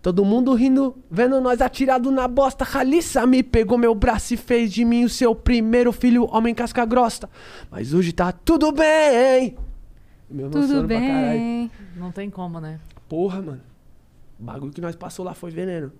Todo 0.00 0.24
mundo 0.24 0.54
rindo, 0.54 0.96
vendo 1.10 1.40
nós 1.40 1.60
atirado 1.60 2.10
na 2.10 2.28
bosta. 2.28 2.64
Raliça 2.64 3.26
me 3.26 3.42
pegou 3.42 3.76
meu 3.76 3.94
braço 3.94 4.32
e 4.34 4.36
fez 4.36 4.72
de 4.72 4.84
mim 4.84 5.04
o 5.04 5.08
seu 5.08 5.34
primeiro 5.34 5.92
filho, 5.92 6.28
homem 6.32 6.54
casca 6.54 6.84
grossa. 6.84 7.28
Mas 7.70 7.92
hoje 7.92 8.12
tá 8.12 8.30
tudo 8.30 8.70
bem. 8.72 9.56
Tudo 10.28 10.86
pra 10.86 11.00
caralho. 11.00 11.38
bem. 11.38 11.70
Não 11.96 12.10
tem 12.12 12.28
como, 12.30 12.60
né? 12.60 12.80
Porra, 13.08 13.40
mano. 13.40 13.60
O 14.38 14.42
bagulho 14.44 14.72
que 14.72 14.80
nós 14.80 14.96
passou 14.96 15.24
lá 15.24 15.34
foi 15.34 15.50
veneno. 15.50 15.92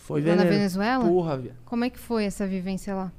Foi 0.00 0.20
Lá 0.22 0.28
na 0.28 0.36
veneno. 0.36 0.50
Venezuela? 0.56 1.04
Porra, 1.04 1.36
viado. 1.36 1.56
Como 1.64 1.84
é 1.84 1.90
que 1.90 1.98
foi 1.98 2.24
essa 2.24 2.46
vivência 2.46 2.94
lá? 2.94 3.12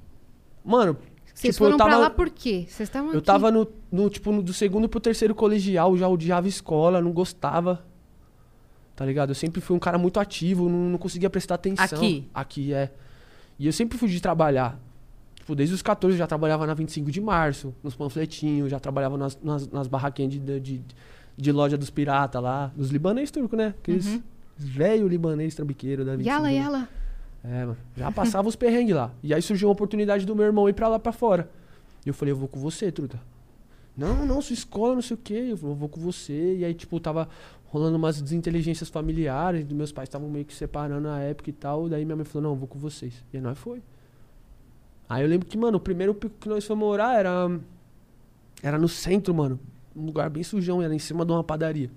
Mano, 0.65 0.97
Vocês 1.33 1.55
tipo, 1.55 1.65
eu 1.65 1.67
foram 1.71 1.77
pra 1.77 1.85
tava- 1.85 1.97
lá 1.99 2.09
por 2.09 2.29
quê? 2.29 2.65
Vocês 2.67 2.89
estavam 2.89 3.11
Eu 3.11 3.19
aqui. 3.19 3.25
tava 3.25 3.51
no, 3.51 3.67
no, 3.91 4.09
tipo, 4.09 4.31
no- 4.31 4.41
do 4.41 4.53
segundo 4.53 4.89
pro 4.89 4.99
terceiro 4.99 5.35
colegial, 5.35 5.95
já 5.95 6.07
odiava 6.07 6.47
escola, 6.47 6.99
não 7.01 7.11
gostava. 7.11 7.85
Tá 8.95 9.05
ligado? 9.05 9.29
Eu 9.29 9.35
sempre 9.35 9.61
fui 9.61 9.75
um 9.75 9.79
cara 9.79 9.97
muito 9.97 10.19
ativo, 10.19 10.67
não, 10.67 10.89
não 10.89 10.97
conseguia 10.97 11.29
prestar 11.29 11.55
atenção. 11.55 11.85
Aqui? 11.99 12.27
Aqui, 12.33 12.73
é. 12.73 12.91
E 13.57 13.65
eu 13.67 13.71
sempre 13.73 13.97
fui 13.97 14.09
de 14.09 14.19
trabalhar. 14.19 14.77
Tipo, 15.49 15.55
desde 15.55 15.73
os 15.73 15.81
14 15.81 16.13
eu 16.13 16.19
já 16.19 16.27
trabalhava 16.27 16.67
na 16.67 16.75
25 16.75 17.09
de 17.09 17.19
março, 17.19 17.73
nos 17.81 17.95
panfletinhos, 17.95 18.69
já 18.69 18.79
trabalhava 18.79 19.17
nas, 19.17 19.35
nas, 19.41 19.67
nas 19.69 19.87
barraquinhas 19.87 20.33
de, 20.33 20.59
de, 20.59 20.81
de, 21.35 21.51
loja 21.51 21.75
dos 21.75 21.89
piratas 21.89 22.39
lá. 22.39 22.71
Dos 22.75 22.91
libanês 22.91 23.31
turcos, 23.31 23.57
né? 23.57 23.73
Aqueles 23.79 24.21
velho 24.55 25.07
libanês 25.07 25.55
trambiqueiro 25.55 26.05
da 26.05 26.15
25 26.15 26.29
Yala, 26.29 26.51
yala. 26.51 26.89
é, 27.43 27.65
mano. 27.65 27.77
Já 27.97 28.11
passava 28.11 28.47
os 28.47 28.55
perrengues 28.55 28.95
lá. 28.95 29.11
E 29.23 29.33
aí 29.33 29.41
surgiu 29.41 29.69
uma 29.69 29.71
oportunidade 29.71 30.23
do 30.23 30.35
meu 30.35 30.45
irmão 30.45 30.69
ir 30.69 30.73
pra 30.73 30.87
lá 30.87 30.99
pra 30.99 31.11
fora. 31.11 31.49
E 32.05 32.09
eu 32.09 32.13
falei, 32.13 32.31
eu 32.31 32.37
vou 32.37 32.47
com 32.47 32.59
você, 32.59 32.91
truta. 32.91 33.19
Não, 33.97 34.27
não, 34.27 34.43
sua 34.43 34.53
escola, 34.53 34.93
não 34.93 35.01
sei 35.01 35.15
o 35.15 35.19
quê. 35.19 35.47
Eu 35.49 35.57
falei, 35.57 35.73
eu 35.73 35.79
vou 35.79 35.89
com 35.89 35.99
você. 35.99 36.57
E 36.57 36.63
aí, 36.63 36.75
tipo, 36.75 36.99
tava 36.99 37.27
rolando 37.65 37.97
umas 37.97 38.21
desinteligências 38.21 38.87
familiares. 38.87 39.65
Meus 39.65 39.91
pais 39.91 40.07
estavam 40.09 40.29
meio 40.29 40.45
que 40.45 40.53
separando 40.53 41.07
a 41.07 41.17
época 41.17 41.49
e 41.49 41.53
tal. 41.53 41.89
Daí 41.89 42.05
minha 42.05 42.15
mãe 42.15 42.23
falou, 42.25 42.43
não, 42.43 42.51
eu 42.51 42.55
vou 42.55 42.67
com 42.67 42.77
vocês. 42.77 43.25
E 43.33 43.37
aí 43.37 43.41
nós 43.41 43.57
foi. 43.57 43.81
Aí 45.09 45.23
eu 45.23 45.27
lembro 45.27 45.47
que, 45.47 45.57
mano, 45.57 45.77
o 45.77 45.81
primeiro 45.81 46.13
pico 46.13 46.35
que 46.39 46.47
nós 46.47 46.63
fomos 46.63 46.87
morar 46.87 47.19
era. 47.19 47.59
Era 48.61 48.77
no 48.77 48.87
centro, 48.87 49.33
mano. 49.33 49.59
Um 49.95 50.05
lugar 50.05 50.29
bem 50.29 50.43
sujão, 50.43 50.81
era 50.81 50.93
em 50.93 50.99
cima 50.99 51.25
de 51.25 51.31
uma 51.31 51.43
padaria. 51.43 51.89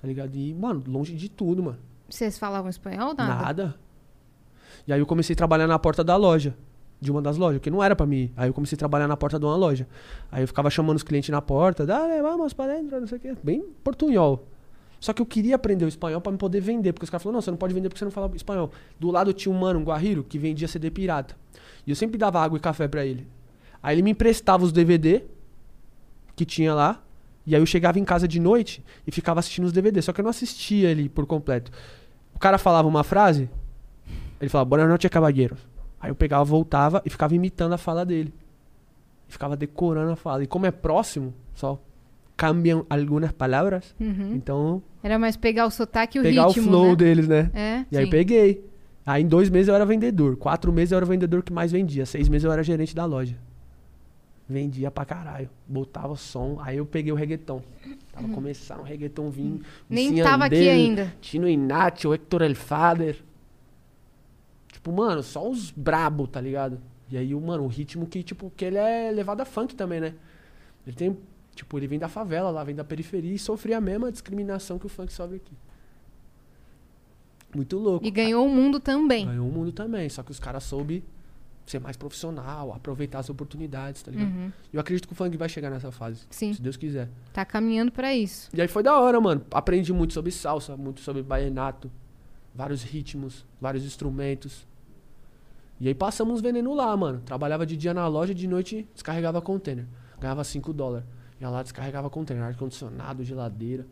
Tá 0.00 0.08
ligado? 0.08 0.34
E, 0.34 0.54
mano, 0.54 0.82
longe 0.86 1.14
de 1.14 1.28
tudo, 1.28 1.62
mano. 1.62 1.78
Vocês 2.08 2.38
falavam 2.38 2.70
espanhol 2.70 3.08
ou 3.08 3.14
nada? 3.14 3.42
Nada. 3.42 3.74
E 4.86 4.92
aí 4.92 4.98
eu 5.00 5.06
comecei 5.06 5.34
a 5.34 5.36
trabalhar 5.36 5.66
na 5.66 5.78
porta 5.78 6.02
da 6.02 6.16
loja. 6.16 6.56
De 6.98 7.10
uma 7.10 7.20
das 7.20 7.36
lojas, 7.36 7.60
que 7.60 7.70
não 7.70 7.82
era 7.82 7.94
pra 7.94 8.06
mim. 8.06 8.32
Aí 8.34 8.48
eu 8.48 8.54
comecei 8.54 8.74
a 8.74 8.78
trabalhar 8.78 9.06
na 9.06 9.16
porta 9.18 9.38
de 9.38 9.44
uma 9.44 9.54
loja. 9.54 9.86
Aí 10.32 10.42
eu 10.42 10.46
ficava 10.48 10.70
chamando 10.70 10.96
os 10.96 11.02
clientes 11.02 11.28
na 11.28 11.42
porta, 11.42 11.84
dale, 11.84 12.22
vamos 12.22 12.54
para 12.54 12.74
dentro, 12.74 12.98
não 12.98 13.06
sei 13.06 13.18
o 13.18 13.20
quê. 13.20 13.36
Bem 13.42 13.62
portunhol. 13.84 14.46
Só 14.98 15.12
que 15.12 15.20
eu 15.20 15.26
queria 15.26 15.56
aprender 15.56 15.84
o 15.84 15.88
espanhol 15.88 16.22
pra 16.22 16.32
me 16.32 16.38
poder 16.38 16.60
vender. 16.60 16.94
Porque 16.94 17.04
os 17.04 17.10
caras 17.10 17.22
falaram, 17.22 17.36
não, 17.36 17.42
você 17.42 17.50
não 17.50 17.58
pode 17.58 17.74
vender 17.74 17.90
porque 17.90 17.98
você 17.98 18.04
não 18.06 18.10
fala 18.10 18.34
espanhol. 18.34 18.70
Do 18.98 19.10
lado 19.10 19.34
tinha 19.34 19.54
um 19.54 19.58
mano, 19.58 19.78
um 19.78 19.84
guarriro, 19.84 20.24
que 20.24 20.38
vendia 20.38 20.66
CD 20.66 20.90
pirata. 20.90 21.36
E 21.86 21.90
eu 21.90 21.96
sempre 21.96 22.18
dava 22.18 22.42
água 22.42 22.58
e 22.58 22.60
café 22.60 22.88
pra 22.88 23.04
ele. 23.04 23.26
Aí 23.82 23.94
ele 23.94 24.02
me 24.02 24.10
emprestava 24.10 24.64
os 24.64 24.72
DVD 24.72 25.22
que 26.34 26.44
tinha 26.44 26.74
lá. 26.74 27.02
E 27.46 27.54
aí 27.54 27.62
eu 27.62 27.66
chegava 27.66 27.98
em 27.98 28.04
casa 28.04 28.26
de 28.26 28.40
noite 28.40 28.84
e 29.06 29.12
ficava 29.12 29.38
assistindo 29.38 29.66
os 29.66 29.72
DVD. 29.72 30.02
Só 30.02 30.12
que 30.12 30.20
eu 30.20 30.24
não 30.24 30.30
assistia 30.30 30.90
ele 30.90 31.08
por 31.08 31.26
completo. 31.26 31.70
O 32.34 32.38
cara 32.38 32.58
falava 32.58 32.88
uma 32.88 33.04
frase, 33.04 33.48
ele 34.40 34.50
falava, 34.50 34.68
Boa 34.68 34.86
noite, 34.86 35.08
caballeros. 35.08 35.58
Aí 36.00 36.10
eu 36.10 36.14
pegava, 36.14 36.44
voltava 36.44 37.00
e 37.06 37.10
ficava 37.10 37.34
imitando 37.34 37.72
a 37.72 37.78
fala 37.78 38.04
dele. 38.04 38.34
E 39.28 39.32
ficava 39.32 39.56
decorando 39.56 40.12
a 40.12 40.16
fala. 40.16 40.42
E 40.42 40.46
como 40.46 40.66
é 40.66 40.70
próximo, 40.70 41.32
só 41.54 41.80
cambiam 42.36 42.84
algumas 42.90 43.32
palavras. 43.32 43.94
Então, 43.98 44.82
Era 45.02 45.18
mais 45.18 45.36
pegar 45.36 45.66
o 45.66 45.70
sotaque 45.70 46.18
e 46.18 46.20
o 46.20 46.22
pegar 46.22 46.48
ritmo, 46.48 46.66
o 46.66 46.68
flow 46.68 46.88
né? 46.90 46.96
deles, 46.96 47.26
né? 47.26 47.50
É. 47.54 47.84
E 47.90 47.96
aí 47.96 48.04
Sim. 48.04 48.10
peguei. 48.10 48.64
Aí 49.06 49.22
em 49.22 49.28
dois 49.28 49.48
meses 49.48 49.68
eu 49.68 49.74
era 49.74 49.86
vendedor. 49.86 50.36
Quatro 50.36 50.72
meses 50.72 50.90
eu 50.90 50.96
era 50.96 51.04
o 51.04 51.08
vendedor 51.08 51.44
que 51.44 51.52
mais 51.52 51.70
vendia. 51.70 52.04
Seis 52.04 52.28
meses 52.28 52.44
eu 52.44 52.50
era 52.50 52.64
gerente 52.64 52.94
da 52.94 53.04
loja. 53.04 53.36
Vendia 54.48 54.90
pra 54.90 55.04
caralho. 55.04 55.48
Botava 55.66 56.16
som. 56.16 56.58
Aí 56.60 56.78
eu 56.78 56.84
peguei 56.84 57.12
o 57.12 57.14
reggaeton. 57.14 57.62
Tava 58.12 58.28
começando 58.28 58.80
o 58.80 58.82
reggaeton 58.82 59.30
vindo. 59.30 59.64
Nem 59.88 60.10
Wisin 60.10 60.22
tava 60.24 60.46
aqui 60.46 60.68
ainda. 60.68 61.14
Tino 61.20 61.48
Inácio, 61.48 62.12
Hector 62.12 62.42
El 62.42 62.56
Fader. 62.56 63.22
Tipo, 64.72 64.90
mano, 64.90 65.22
só 65.22 65.48
os 65.48 65.70
brabo, 65.70 66.26
tá 66.26 66.40
ligado? 66.40 66.80
E 67.08 67.16
aí, 67.16 67.32
mano, 67.34 67.64
o 67.64 67.68
ritmo 67.68 68.06
que, 68.06 68.22
tipo, 68.22 68.52
que 68.56 68.64
ele 68.64 68.76
é 68.76 69.10
levado 69.12 69.40
a 69.40 69.44
funk 69.44 69.76
também, 69.76 70.00
né? 70.00 70.14
Ele 70.84 70.96
tem, 70.96 71.16
tipo, 71.54 71.78
ele 71.78 71.86
vem 71.86 71.98
da 71.98 72.08
favela 72.08 72.50
lá, 72.50 72.64
vem 72.64 72.74
da 72.74 72.84
periferia 72.84 73.32
e 73.32 73.38
sofria 73.38 73.78
a 73.78 73.80
mesma 73.80 74.10
discriminação 74.10 74.78
que 74.78 74.86
o 74.86 74.88
funk 74.88 75.12
sofre 75.12 75.36
aqui. 75.36 75.54
Muito 77.56 77.78
louco. 77.78 78.06
E 78.06 78.10
ganhou 78.10 78.46
o 78.46 78.50
mundo 78.50 78.78
também. 78.78 79.26
Ganhou 79.26 79.48
o 79.48 79.52
mundo 79.52 79.72
também, 79.72 80.08
só 80.08 80.22
que 80.22 80.30
os 80.30 80.38
caras 80.38 80.62
soube 80.64 81.02
ser 81.66 81.80
mais 81.80 81.96
profissional, 81.96 82.72
aproveitar 82.72 83.18
as 83.18 83.28
oportunidades, 83.28 84.02
tá 84.02 84.10
ligado? 84.10 84.28
Uhum. 84.28 84.52
Eu 84.72 84.80
acredito 84.80 85.08
que 85.08 85.12
o 85.12 85.16
funk 85.16 85.36
vai 85.36 85.48
chegar 85.48 85.70
nessa 85.70 85.90
fase, 85.90 86.24
Sim. 86.30 86.52
se 86.52 86.62
Deus 86.62 86.76
quiser. 86.76 87.08
Tá 87.32 87.44
caminhando 87.44 87.90
pra 87.90 88.14
isso. 88.14 88.48
E 88.54 88.60
aí 88.60 88.68
foi 88.68 88.82
da 88.82 88.96
hora, 89.00 89.20
mano. 89.20 89.44
Aprendi 89.50 89.92
muito 89.92 90.14
sobre 90.14 90.30
salsa, 90.30 90.76
muito 90.76 91.00
sobre 91.00 91.22
baianato, 91.22 91.90
vários 92.54 92.82
ritmos, 92.82 93.44
vários 93.60 93.84
instrumentos. 93.84 94.66
E 95.80 95.88
aí 95.88 95.94
passamos 95.94 96.40
veneno 96.40 96.72
lá, 96.72 96.96
mano. 96.96 97.20
Trabalhava 97.24 97.66
de 97.66 97.76
dia 97.76 97.92
na 97.92 98.06
loja, 98.06 98.34
de 98.34 98.46
noite 98.46 98.88
descarregava 98.94 99.42
container. 99.42 99.86
Ganhava 100.20 100.44
5 100.44 100.72
dólares. 100.72 101.06
Ia 101.40 101.50
lá, 101.50 101.62
descarregava 101.62 102.08
container, 102.08 102.44
ar-condicionado, 102.44 103.22
geladeira. 103.24 103.86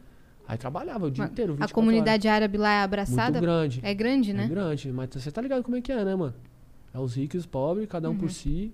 Aí 0.47 0.59
trabalhava 0.59 1.07
o 1.07 1.11
dia 1.11 1.25
Mas 1.25 1.33
inteiro, 1.33 1.53
A 1.53 1.57
24 1.57 1.75
comunidade 1.75 2.29
árabe 2.29 2.59
lá 2.59 2.69
é 2.71 2.75
horas. 2.77 2.85
abraçada? 2.85 3.33
Muito 3.33 3.41
grande. 3.43 3.81
É 3.83 3.95
grande, 3.95 4.33
né? 4.33 4.45
É 4.45 4.49
grande, 4.49 4.93
mas 4.93 5.09
você 5.13 5.31
tá 5.31 5.41
ligado 5.41 5.63
como 5.63 5.77
é 5.77 5.81
que 5.81 5.91
é, 5.91 6.05
né, 6.05 6.15
mano? 6.15 6.35
É 6.93 6.99
os 6.99 7.15
ricos 7.17 7.35
e 7.37 7.39
os 7.39 7.47
pobres, 7.47 7.89
cada 7.89 8.09
um 8.09 8.13
Uhum. 8.13 8.19
por 8.19 8.31
si. 8.31 8.73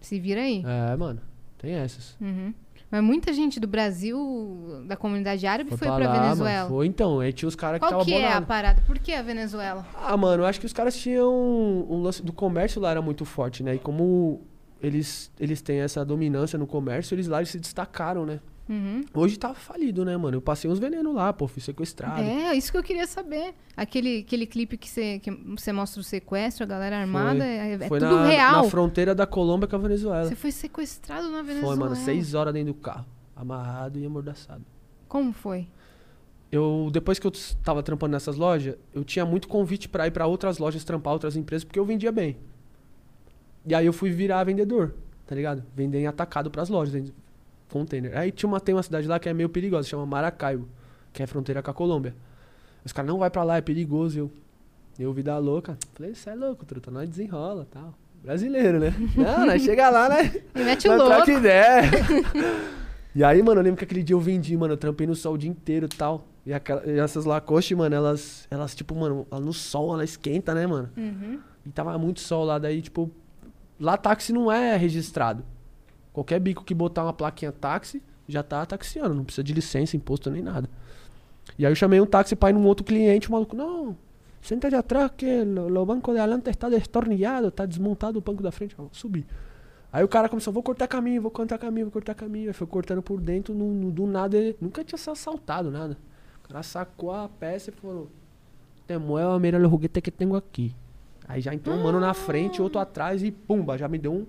Se 0.00 0.18
vira 0.18 0.40
aí. 0.40 0.62
É, 0.66 0.96
mano. 0.96 1.20
Tem 1.58 1.72
essas. 1.74 2.16
Uhum. 2.20 2.52
Mas 2.90 3.04
muita 3.04 3.32
gente 3.32 3.60
do 3.60 3.68
Brasil, 3.68 4.82
da 4.88 4.96
comunidade 4.96 5.46
árabe, 5.46 5.70
foi, 5.70 5.78
pra 5.78 5.94
pra 5.96 6.08
lá, 6.08 6.22
Venezuela. 6.22 6.62
Mano. 6.64 6.74
Foi 6.74 6.86
então. 6.86 7.20
Aí 7.20 7.32
tinha 7.32 7.48
os 7.48 7.54
caras 7.54 7.78
que 7.80 7.86
Qual 7.86 8.00
estavam 8.00 8.04
que 8.06 8.14
é 8.24 8.32
a 8.32 8.42
parada? 8.42 8.82
Por 8.86 8.98
que 8.98 9.12
a 9.12 9.22
Venezuela? 9.22 9.86
Ah, 9.94 10.16
mano, 10.16 10.42
eu 10.42 10.46
acho 10.46 10.58
que 10.58 10.66
os 10.66 10.72
caras 10.72 10.96
tinham. 10.96 11.30
Um 11.88 12.02
lance 12.02 12.20
do 12.22 12.32
comércio 12.32 12.80
lá 12.80 12.90
era 12.90 13.00
muito 13.00 13.24
forte, 13.24 13.62
né? 13.62 13.76
E 13.76 13.78
como 13.78 14.40
eles, 14.82 15.30
eles 15.38 15.62
têm 15.62 15.80
essa 15.80 16.04
dominância 16.04 16.58
no 16.58 16.66
comércio, 16.66 17.14
eles 17.14 17.28
lá 17.28 17.38
eles 17.38 17.50
se 17.50 17.60
destacaram, 17.60 18.26
né? 18.26 18.40
Uhum. 18.70 19.02
Hoje 19.12 19.36
tá 19.36 19.52
falido, 19.52 20.04
né, 20.04 20.16
mano? 20.16 20.36
Eu 20.36 20.40
passei 20.40 20.70
uns 20.70 20.78
venenos 20.78 21.12
lá, 21.12 21.32
pô, 21.32 21.48
fui 21.48 21.60
sequestrado. 21.60 22.22
É, 22.22 22.54
isso 22.54 22.70
que 22.70 22.78
eu 22.78 22.84
queria 22.84 23.04
saber. 23.04 23.52
Aquele, 23.76 24.20
aquele 24.20 24.46
clipe 24.46 24.76
que 24.76 24.88
você 24.88 25.18
que 25.18 25.72
mostra 25.72 26.00
o 26.00 26.04
sequestro, 26.04 26.62
a 26.62 26.66
galera 26.68 27.00
armada, 27.00 27.44
é, 27.44 27.72
é 27.72 27.88
Foi 27.88 27.98
tudo 27.98 28.14
na, 28.14 28.26
real. 28.26 28.62
na 28.62 28.70
fronteira 28.70 29.12
da 29.12 29.26
Colômbia 29.26 29.66
com 29.66 29.74
a 29.74 29.78
Venezuela. 29.80 30.24
Você 30.24 30.36
foi 30.36 30.52
sequestrado 30.52 31.32
na 31.32 31.42
Venezuela. 31.42 31.74
Foi, 31.74 31.84
mano, 31.84 31.96
seis 31.96 32.32
horas 32.32 32.54
dentro 32.54 32.72
do 32.72 32.78
carro. 32.78 33.06
Amarrado 33.34 33.98
e 33.98 34.06
amordaçado. 34.06 34.64
Como 35.08 35.32
foi? 35.32 35.66
Eu, 36.52 36.90
depois 36.92 37.18
que 37.18 37.26
eu 37.26 37.32
tava 37.64 37.82
trampando 37.82 38.12
nessas 38.12 38.36
lojas, 38.36 38.76
eu 38.94 39.02
tinha 39.02 39.26
muito 39.26 39.48
convite 39.48 39.88
pra 39.88 40.06
ir 40.06 40.12
pra 40.12 40.26
outras 40.26 40.58
lojas 40.58 40.84
trampar, 40.84 41.12
outras 41.12 41.34
empresas, 41.34 41.64
porque 41.64 41.78
eu 41.78 41.84
vendia 41.84 42.12
bem. 42.12 42.36
E 43.66 43.74
aí 43.74 43.86
eu 43.86 43.92
fui 43.92 44.10
virar 44.10 44.44
vendedor, 44.44 44.94
tá 45.26 45.34
ligado? 45.34 45.64
Vender 45.74 45.98
em 45.98 46.06
atacado 46.06 46.50
pras 46.52 46.68
lojas, 46.68 46.94
em 46.94 47.12
container. 47.70 48.16
Aí 48.16 48.30
tinha 48.30 48.48
uma, 48.48 48.60
tem 48.60 48.74
uma 48.74 48.82
cidade 48.82 49.06
lá 49.08 49.18
que 49.18 49.28
é 49.28 49.32
meio 49.32 49.48
perigosa, 49.48 49.88
chama 49.88 50.04
Maracaibo, 50.04 50.68
que 51.12 51.22
é 51.22 51.26
fronteira 51.26 51.62
com 51.62 51.70
a 51.70 51.74
Colômbia. 51.74 52.14
Os 52.84 52.92
caras 52.92 53.10
não 53.10 53.18
vai 53.18 53.30
pra 53.30 53.42
lá, 53.42 53.56
é 53.56 53.60
perigoso. 53.60 54.18
Eu, 54.18 54.30
eu 54.98 55.12
vida 55.12 55.36
louca. 55.38 55.78
Falei, 55.94 56.14
você 56.14 56.30
é 56.30 56.34
louco, 56.34 56.64
truta, 56.66 56.90
nós 56.90 57.08
desenrola 57.08 57.66
tal. 57.70 57.94
Brasileiro, 58.22 58.78
né? 58.78 58.92
Não, 59.16 59.46
nós 59.46 59.62
chega 59.62 59.88
lá, 59.88 60.06
né? 60.10 60.30
E 60.54 60.58
mete 60.62 60.86
o 60.86 60.94
louco. 60.94 61.06
troca 61.14 61.32
ideia. 61.32 61.80
e 63.16 63.24
aí, 63.24 63.42
mano, 63.42 63.60
eu 63.60 63.64
lembro 63.64 63.78
que 63.78 63.84
aquele 63.84 64.02
dia 64.02 64.14
eu 64.14 64.20
vendi, 64.20 64.54
mano, 64.56 64.74
eu 64.74 64.76
trampei 64.76 65.06
no 65.06 65.14
sol 65.16 65.34
o 65.34 65.38
dia 65.38 65.48
inteiro 65.48 65.86
e 65.86 65.96
tal. 65.96 66.26
E, 66.44 66.52
aquela- 66.52 66.84
e 66.86 66.98
essas 66.98 67.24
Lacoste, 67.24 67.74
mano, 67.74 67.94
elas, 67.94 68.46
elas, 68.50 68.74
tipo, 68.74 68.94
mano, 68.94 69.26
no 69.30 69.52
sol, 69.54 69.94
ela 69.94 70.04
esquenta, 70.04 70.54
né, 70.54 70.66
mano? 70.66 70.90
Uhum. 70.96 71.38
E 71.64 71.70
tava 71.70 71.96
muito 71.96 72.20
sol 72.20 72.44
lá, 72.44 72.58
daí, 72.58 72.82
tipo, 72.82 73.10
lá 73.78 73.96
táxi 73.96 74.32
não 74.34 74.52
é 74.52 74.76
registrado. 74.76 75.42
Qualquer 76.20 76.38
bico 76.38 76.62
que 76.62 76.74
botar 76.74 77.02
uma 77.04 77.14
plaquinha 77.14 77.50
táxi, 77.50 78.02
já 78.28 78.42
tá 78.42 78.66
taxiando, 78.66 79.14
não 79.14 79.24
precisa 79.24 79.42
de 79.42 79.54
licença, 79.54 79.96
imposto 79.96 80.30
nem 80.30 80.42
nada. 80.42 80.68
E 81.58 81.64
aí 81.64 81.72
eu 81.72 81.74
chamei 81.74 81.98
um 81.98 82.04
táxi 82.04 82.36
pra 82.36 82.50
ir 82.50 82.52
num 82.52 82.66
outro 82.66 82.84
cliente, 82.84 83.30
o 83.30 83.32
maluco, 83.32 83.56
não, 83.56 83.96
senta 84.42 84.68
de 84.68 84.76
atrás 84.76 85.10
que 85.16 85.26
o 85.42 85.86
banco 85.86 86.12
de 86.12 86.18
adelante 86.18 86.50
está 86.50 86.68
destornillado, 86.68 87.50
tá 87.50 87.64
desmontado 87.64 88.18
o 88.18 88.20
banco 88.20 88.42
da 88.42 88.52
frente. 88.52 88.76
Eu 88.78 88.90
subi. 88.92 89.26
Aí 89.90 90.04
o 90.04 90.08
cara 90.08 90.28
começou, 90.28 90.52
vou 90.52 90.62
cortar 90.62 90.86
caminho, 90.86 91.22
vou 91.22 91.30
cortar 91.30 91.56
caminho, 91.56 91.86
vou 91.86 91.92
cortar 91.92 92.14
caminho. 92.14 92.48
Aí 92.48 92.52
foi 92.52 92.66
cortando 92.66 93.00
por 93.00 93.18
dentro, 93.18 93.54
no, 93.54 93.72
no- 93.72 93.90
do 93.90 94.06
nada, 94.06 94.36
ele 94.36 94.54
nunca 94.60 94.84
tinha 94.84 94.98
se 94.98 95.08
assaltado, 95.08 95.70
nada. 95.70 95.96
O 96.44 96.48
cara 96.48 96.62
sacou 96.62 97.12
a 97.12 97.30
peça 97.30 97.70
e 97.70 97.72
falou, 97.72 98.10
Temuel, 98.86 99.40
mira 99.40 99.58
o 99.58 99.70
juguete 99.70 100.02
que 100.02 100.10
tenho 100.10 100.36
aqui. 100.36 100.74
Aí 101.26 101.40
já 101.40 101.54
entrou 101.54 101.74
um 101.74 101.82
mano 101.82 101.98
na 101.98 102.12
frente, 102.12 102.60
outro 102.60 102.78
atrás 102.78 103.22
e 103.22 103.30
pumba, 103.32 103.78
já 103.78 103.88
me 103.88 103.96
deu 103.96 104.12
um. 104.12 104.26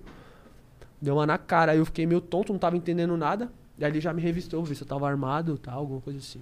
Deu 1.01 1.15
uma 1.15 1.25
na 1.25 1.37
cara. 1.37 1.71
Aí 1.71 1.79
eu 1.79 1.85
fiquei 1.85 2.05
meio 2.05 2.21
tonto, 2.21 2.53
não 2.53 2.59
tava 2.59 2.77
entendendo 2.77 3.17
nada. 3.17 3.51
E 3.77 3.83
aí 3.83 3.91
ele 3.91 3.99
já 3.99 4.13
me 4.13 4.21
revistou, 4.21 4.63
ver 4.63 4.75
se 4.75 4.83
eu 4.83 4.87
tava 4.87 5.07
armado 5.07 5.57
tal, 5.57 5.79
alguma 5.79 6.01
coisa 6.01 6.19
assim. 6.19 6.41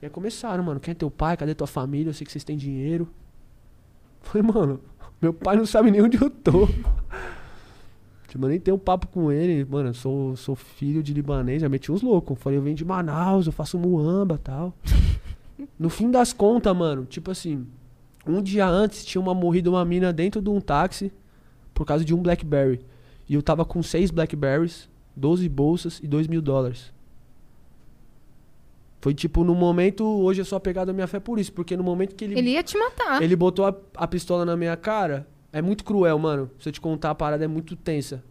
E 0.00 0.06
aí 0.06 0.10
começaram, 0.10 0.64
mano, 0.64 0.80
quem 0.80 0.92
é 0.92 0.94
teu 0.94 1.10
pai? 1.10 1.36
Cadê 1.36 1.54
tua 1.54 1.66
família? 1.66 2.10
Eu 2.10 2.14
sei 2.14 2.24
que 2.24 2.32
vocês 2.32 2.44
têm 2.44 2.56
dinheiro. 2.56 3.08
Falei, 4.22 4.42
mano, 4.42 4.80
meu 5.20 5.34
pai 5.34 5.56
não 5.56 5.66
sabe 5.66 5.90
nem 5.90 6.00
onde 6.00 6.20
eu 6.20 6.30
tô. 6.30 6.68
Tipo, 8.28 8.46
eu 8.46 8.48
nem 8.48 8.58
tenho 8.58 8.76
um 8.76 8.80
papo 8.80 9.08
com 9.08 9.30
ele. 9.30 9.62
Mano, 9.66 9.90
eu 9.90 9.94
sou, 9.94 10.34
sou 10.36 10.56
filho 10.56 11.02
de 11.02 11.12
libanês, 11.12 11.60
já 11.60 11.68
meti 11.68 11.92
uns 11.92 12.00
loucos. 12.00 12.38
Falei, 12.38 12.58
eu 12.58 12.62
venho 12.62 12.74
de 12.74 12.82
Manaus, 12.82 13.46
eu 13.46 13.52
faço 13.52 13.78
muamba 13.78 14.38
tal. 14.42 14.74
No 15.78 15.88
fim 15.88 16.10
das 16.10 16.32
contas, 16.32 16.76
mano, 16.76 17.04
tipo 17.04 17.30
assim, 17.30 17.66
um 18.26 18.42
dia 18.42 18.66
antes 18.66 19.04
tinha 19.04 19.20
uma 19.20 19.34
morrida 19.34 19.70
uma 19.70 19.84
mina 19.84 20.12
dentro 20.12 20.40
de 20.40 20.50
um 20.50 20.60
táxi 20.60 21.12
por 21.72 21.84
causa 21.84 22.04
de 22.04 22.14
um 22.14 22.20
Blackberry. 22.20 22.80
E 23.32 23.34
eu 23.34 23.42
tava 23.42 23.64
com 23.64 23.82
seis 23.82 24.10
Blackberries, 24.10 24.90
12 25.16 25.48
bolsas 25.48 25.98
e 26.02 26.06
dois 26.06 26.28
mil 26.28 26.42
dólares. 26.42 26.92
Foi 29.00 29.14
tipo, 29.14 29.42
no 29.42 29.54
momento, 29.54 30.04
hoje 30.04 30.42
eu 30.42 30.44
sou 30.44 30.58
apegado 30.58 30.90
à 30.90 30.92
minha 30.92 31.06
fé 31.06 31.18
por 31.18 31.38
isso, 31.38 31.50
porque 31.50 31.74
no 31.74 31.82
momento 31.82 32.14
que 32.14 32.26
ele, 32.26 32.38
Ele 32.38 32.50
ia 32.50 32.62
te 32.62 32.76
matar. 32.76 33.22
ele 33.22 33.34
botou 33.34 33.64
a, 33.64 33.74
a 33.96 34.06
pistola 34.06 34.44
na 34.44 34.54
minha 34.54 34.76
cara, 34.76 35.26
é 35.50 35.62
muito 35.62 35.82
cruel, 35.82 36.18
mano. 36.18 36.50
Se 36.58 36.68
eu 36.68 36.72
te 36.74 36.78
contar 36.78 37.08
a 37.08 37.14
parada, 37.14 37.42
é 37.42 37.48
muito 37.48 37.74
tensa. 37.74 38.22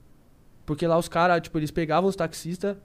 Porque 0.67 0.85
lá 0.85 0.99
os 0.99 1.07
caras, 1.07 1.41
tipo, 1.41 1.57
eles 1.57 1.71
pegavam 1.71 2.07
os 2.07 2.15
taxistas, 2.15 2.77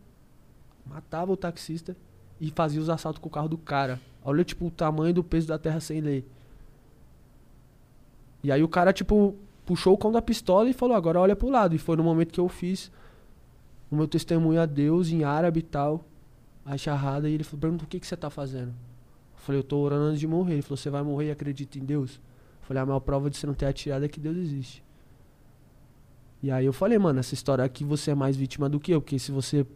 matavam 0.86 1.34
o 1.34 1.36
taxista 1.36 1.94
e 2.40 2.50
faziam 2.50 2.82
os 2.82 2.88
assaltos 2.88 3.20
com 3.20 3.28
o 3.28 3.30
carro 3.30 3.48
do 3.50 3.58
cara. 3.58 4.00
Olha, 4.24 4.42
tipo, 4.42 4.64
o 4.68 4.70
tamanho 4.70 5.12
do 5.12 5.22
peso 5.22 5.48
da 5.48 5.58
terra 5.58 5.80
sem 5.80 6.00
lei. 6.00 6.24
E 8.42 8.50
aí 8.50 8.62
o 8.62 8.68
cara, 8.68 8.90
tipo, 8.90 9.36
puxou 9.66 9.92
o 9.92 9.98
cão 9.98 10.12
da 10.12 10.22
pistola 10.22 10.70
e 10.70 10.72
falou, 10.72 10.96
agora 10.96 11.20
olha 11.20 11.36
pro 11.36 11.50
lado. 11.50 11.74
E 11.74 11.78
foi 11.78 11.96
no 11.96 12.04
momento 12.04 12.32
que 12.32 12.40
eu 12.40 12.48
fiz 12.48 12.90
o 13.90 13.96
meu 13.96 14.06
testemunho 14.08 14.60
a 14.60 14.66
Deus 14.66 15.10
em 15.10 15.24
árabe 15.24 15.60
e 15.60 15.62
tal, 15.62 16.04
a 16.64 16.78
charrada, 16.78 17.28
e 17.28 17.34
ele 17.34 17.44
falou, 17.44 17.60
perguntou, 17.60 17.84
o 17.84 17.88
que, 17.88 18.00
que 18.00 18.06
você 18.06 18.16
tá 18.16 18.30
fazendo? 18.30 18.68
Eu 18.68 19.38
falei, 19.38 19.60
eu 19.60 19.64
tô 19.64 19.78
orando 19.78 20.04
antes 20.04 20.20
de 20.20 20.26
morrer. 20.26 20.54
Ele 20.54 20.62
falou, 20.62 20.76
você 20.76 20.88
vai 20.88 21.02
morrer 21.02 21.26
e 21.26 21.30
acredita 21.30 21.78
em 21.78 21.84
Deus? 21.84 22.14
Eu 22.62 22.66
falei, 22.66 22.82
a 22.82 22.86
maior 22.86 23.00
prova 23.00 23.28
de 23.28 23.36
você 23.36 23.46
não 23.46 23.54
ter 23.54 23.66
atirado 23.66 24.04
é 24.04 24.08
que 24.08 24.20
Deus 24.20 24.36
existe. 24.36 24.82
E 26.42 26.50
aí 26.50 26.64
eu 26.64 26.72
falei, 26.72 26.98
mano, 26.98 27.18
essa 27.18 27.34
história 27.34 27.64
aqui 27.64 27.84
você 27.84 28.12
é 28.12 28.14
mais 28.14 28.36
vítima 28.36 28.68
do 28.68 28.78
que 28.78 28.92
eu, 28.92 29.00
porque 29.00 29.18
se 29.18 29.32
você 29.32 29.66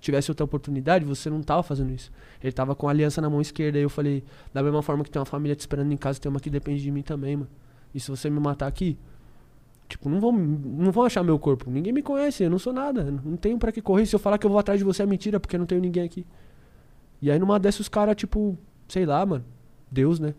tivesse 0.00 0.30
outra 0.30 0.44
oportunidade, 0.44 1.04
você 1.04 1.30
não 1.30 1.42
tava 1.42 1.62
fazendo 1.62 1.92
isso. 1.92 2.10
Ele 2.42 2.52
tava 2.52 2.74
com 2.74 2.88
a 2.88 2.90
aliança 2.90 3.20
na 3.20 3.30
mão 3.30 3.40
esquerda, 3.40 3.78
aí 3.78 3.84
eu 3.84 3.90
falei, 3.90 4.24
da 4.52 4.62
mesma 4.62 4.82
forma 4.82 5.04
que 5.04 5.10
tem 5.10 5.20
uma 5.20 5.26
família 5.26 5.54
te 5.54 5.60
esperando 5.60 5.92
em 5.92 5.96
casa, 5.96 6.20
tem 6.20 6.30
uma 6.30 6.40
que 6.40 6.50
depende 6.50 6.82
de 6.82 6.90
mim 6.90 7.02
também, 7.02 7.36
mano. 7.36 7.50
E 7.94 8.00
se 8.00 8.10
você 8.10 8.28
me 8.30 8.38
matar 8.38 8.66
aqui, 8.66 8.98
tipo, 9.88 10.08
não 10.08 10.20
vão, 10.20 10.32
não 10.32 10.90
vão 10.92 11.04
achar 11.04 11.22
meu 11.22 11.38
corpo. 11.38 11.70
Ninguém 11.70 11.92
me 11.92 12.02
conhece, 12.02 12.44
eu 12.44 12.50
não 12.50 12.58
sou 12.58 12.72
nada, 12.72 13.04
não 13.04 13.36
tenho 13.36 13.58
pra 13.58 13.72
que 13.72 13.80
correr. 13.80 14.06
Se 14.06 14.14
eu 14.14 14.18
falar 14.20 14.38
que 14.38 14.46
eu 14.46 14.50
vou 14.50 14.58
atrás 14.58 14.78
de 14.78 14.84
você 14.84 15.02
é 15.02 15.06
mentira, 15.06 15.38
porque 15.40 15.56
não 15.56 15.66
tenho 15.66 15.80
ninguém 15.80 16.04
aqui. 16.04 16.26
E 17.20 17.30
aí 17.30 17.38
numa 17.38 17.58
dessas 17.58 17.80
os 17.80 17.88
caras, 17.88 18.14
tipo, 18.16 18.58
sei 18.88 19.06
lá, 19.06 19.24
mano, 19.24 19.44
Deus, 19.90 20.18
né? 20.20 20.34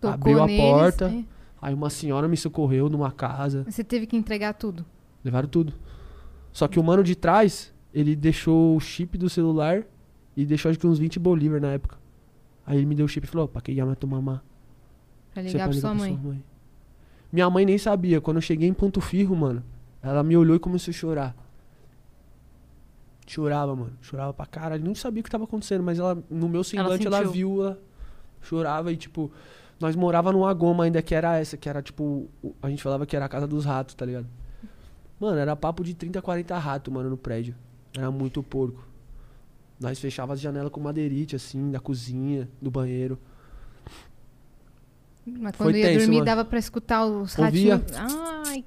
Tocou 0.00 0.14
abriu 0.14 0.42
a 0.42 0.46
neles, 0.46 0.62
porta. 0.62 1.10
é. 1.10 1.24
Aí 1.60 1.72
uma 1.72 1.88
senhora 1.88 2.28
me 2.28 2.36
socorreu 2.36 2.90
numa 2.90 3.10
casa. 3.10 3.64
Você 3.68 3.82
teve 3.82 4.06
que 4.06 4.16
entregar 4.16 4.52
tudo. 4.52 4.84
Levaram 5.24 5.48
tudo. 5.48 5.72
Só 6.52 6.68
que 6.68 6.78
o 6.78 6.84
mano 6.84 7.02
de 7.02 7.16
trás, 7.16 7.72
ele 7.92 8.14
deixou 8.14 8.76
o 8.76 8.80
chip 8.80 9.16
do 9.16 9.30
celular 9.30 9.82
e 10.36 10.44
deixou 10.44 10.70
acho 10.70 10.78
que 10.78 10.86
uns 10.86 10.98
20 10.98 11.18
bolívar 11.18 11.60
na 11.60 11.72
época. 11.72 11.98
Aí 12.66 12.76
ele 12.76 12.86
me 12.86 12.94
deu 12.94 13.06
o 13.06 13.08
chip 13.08 13.26
e 13.26 13.30
falou, 13.30 13.48
pra 13.48 13.62
que 13.62 13.72
llama 13.72 13.96
tu 13.96 14.06
mamá? 14.06 14.42
Pra 15.32 15.42
ligar 15.42 15.68
pra 15.68 15.72
sua 15.78 15.92
ligar 15.92 16.18
mãe. 16.22 16.44
Minha 17.34 17.50
mãe 17.50 17.66
nem 17.66 17.76
sabia. 17.76 18.20
Quando 18.20 18.36
eu 18.36 18.40
cheguei 18.40 18.68
em 18.68 18.72
Ponto 18.72 19.00
Firro, 19.00 19.34
mano, 19.34 19.60
ela 20.00 20.22
me 20.22 20.36
olhou 20.36 20.54
e 20.54 20.60
começou 20.60 20.92
a 20.92 20.94
chorar. 20.94 21.36
Chorava, 23.26 23.74
mano. 23.74 23.92
Chorava 24.00 24.32
pra 24.32 24.46
caralho. 24.46 24.84
Não 24.84 24.94
sabia 24.94 25.20
o 25.20 25.24
que 25.24 25.30
tava 25.30 25.42
acontecendo, 25.42 25.82
mas 25.82 25.98
ela, 25.98 26.16
no 26.30 26.48
meu 26.48 26.62
semblante, 26.62 27.08
ela, 27.08 27.16
sentiu. 27.16 27.32
viu, 27.32 27.64
ela 27.64 27.80
chorava 28.40 28.92
e, 28.92 28.96
tipo, 28.96 29.32
nós 29.80 29.96
morava 29.96 30.30
numa 30.30 30.54
goma 30.54 30.84
ainda 30.84 31.02
que 31.02 31.12
era 31.12 31.36
essa, 31.36 31.56
que 31.56 31.68
era, 31.68 31.82
tipo, 31.82 32.30
a 32.62 32.70
gente 32.70 32.80
falava 32.80 33.04
que 33.04 33.16
era 33.16 33.24
a 33.24 33.28
casa 33.28 33.48
dos 33.48 33.64
ratos, 33.64 33.96
tá 33.96 34.06
ligado? 34.06 34.28
Mano, 35.18 35.36
era 35.36 35.56
papo 35.56 35.82
de 35.82 35.92
30, 35.92 36.22
40 36.22 36.56
ratos, 36.56 36.94
mano, 36.94 37.10
no 37.10 37.16
prédio. 37.16 37.56
Era 37.96 38.12
muito 38.12 38.44
porco. 38.44 38.86
Nós 39.80 39.98
fechava 39.98 40.34
as 40.34 40.40
janelas 40.40 40.70
com 40.70 40.78
madeirite, 40.78 41.34
assim, 41.34 41.72
da 41.72 41.80
cozinha, 41.80 42.48
do 42.62 42.70
banheiro. 42.70 43.18
Mas 45.26 45.56
Foi 45.56 45.66
quando 45.66 45.76
ia 45.76 45.86
tenso, 45.86 45.98
dormir, 46.00 46.14
mano. 46.16 46.24
dava 46.26 46.44
pra 46.44 46.58
escutar 46.58 47.04
os 47.06 47.38
Ouvia. 47.38 47.76
ratinhos. 47.76 47.98
Ai, 48.46 48.64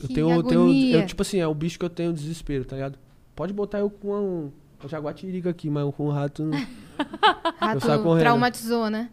Eu 0.00 0.08
que 0.08 0.14
tenho, 0.14 0.30
eu 0.30 0.42
tenho, 0.42 0.60
agonia. 0.62 0.96
eu, 0.98 1.06
tipo 1.06 1.22
assim, 1.22 1.38
é 1.40 1.46
o 1.46 1.54
bicho 1.54 1.78
que 1.78 1.84
eu 1.84 1.90
tenho 1.90 2.12
desespero, 2.12 2.64
tá 2.64 2.76
ligado? 2.76 2.98
Pode 3.34 3.52
botar 3.52 3.78
eu 3.80 3.90
com 3.90 4.12
um, 4.14 4.52
um 4.84 4.88
jaguatirica 4.88 5.50
aqui, 5.50 5.68
mas 5.68 5.92
com 5.94 6.06
um 6.06 6.10
rato. 6.10 6.44
não- 6.44 6.58
Rato 7.58 7.84
saio 7.84 8.02
correndo. 8.02 8.20
traumatizou, 8.22 8.88
né? 8.88 9.10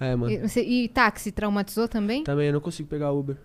É, 0.00 0.16
mano. 0.16 0.32
E, 0.56 0.84
e 0.84 0.88
táxi 0.88 1.30
traumatizou 1.30 1.86
também? 1.86 2.24
Também 2.24 2.46
eu 2.48 2.52
não 2.54 2.60
consigo 2.60 2.88
pegar 2.88 3.12
Uber. 3.12 3.36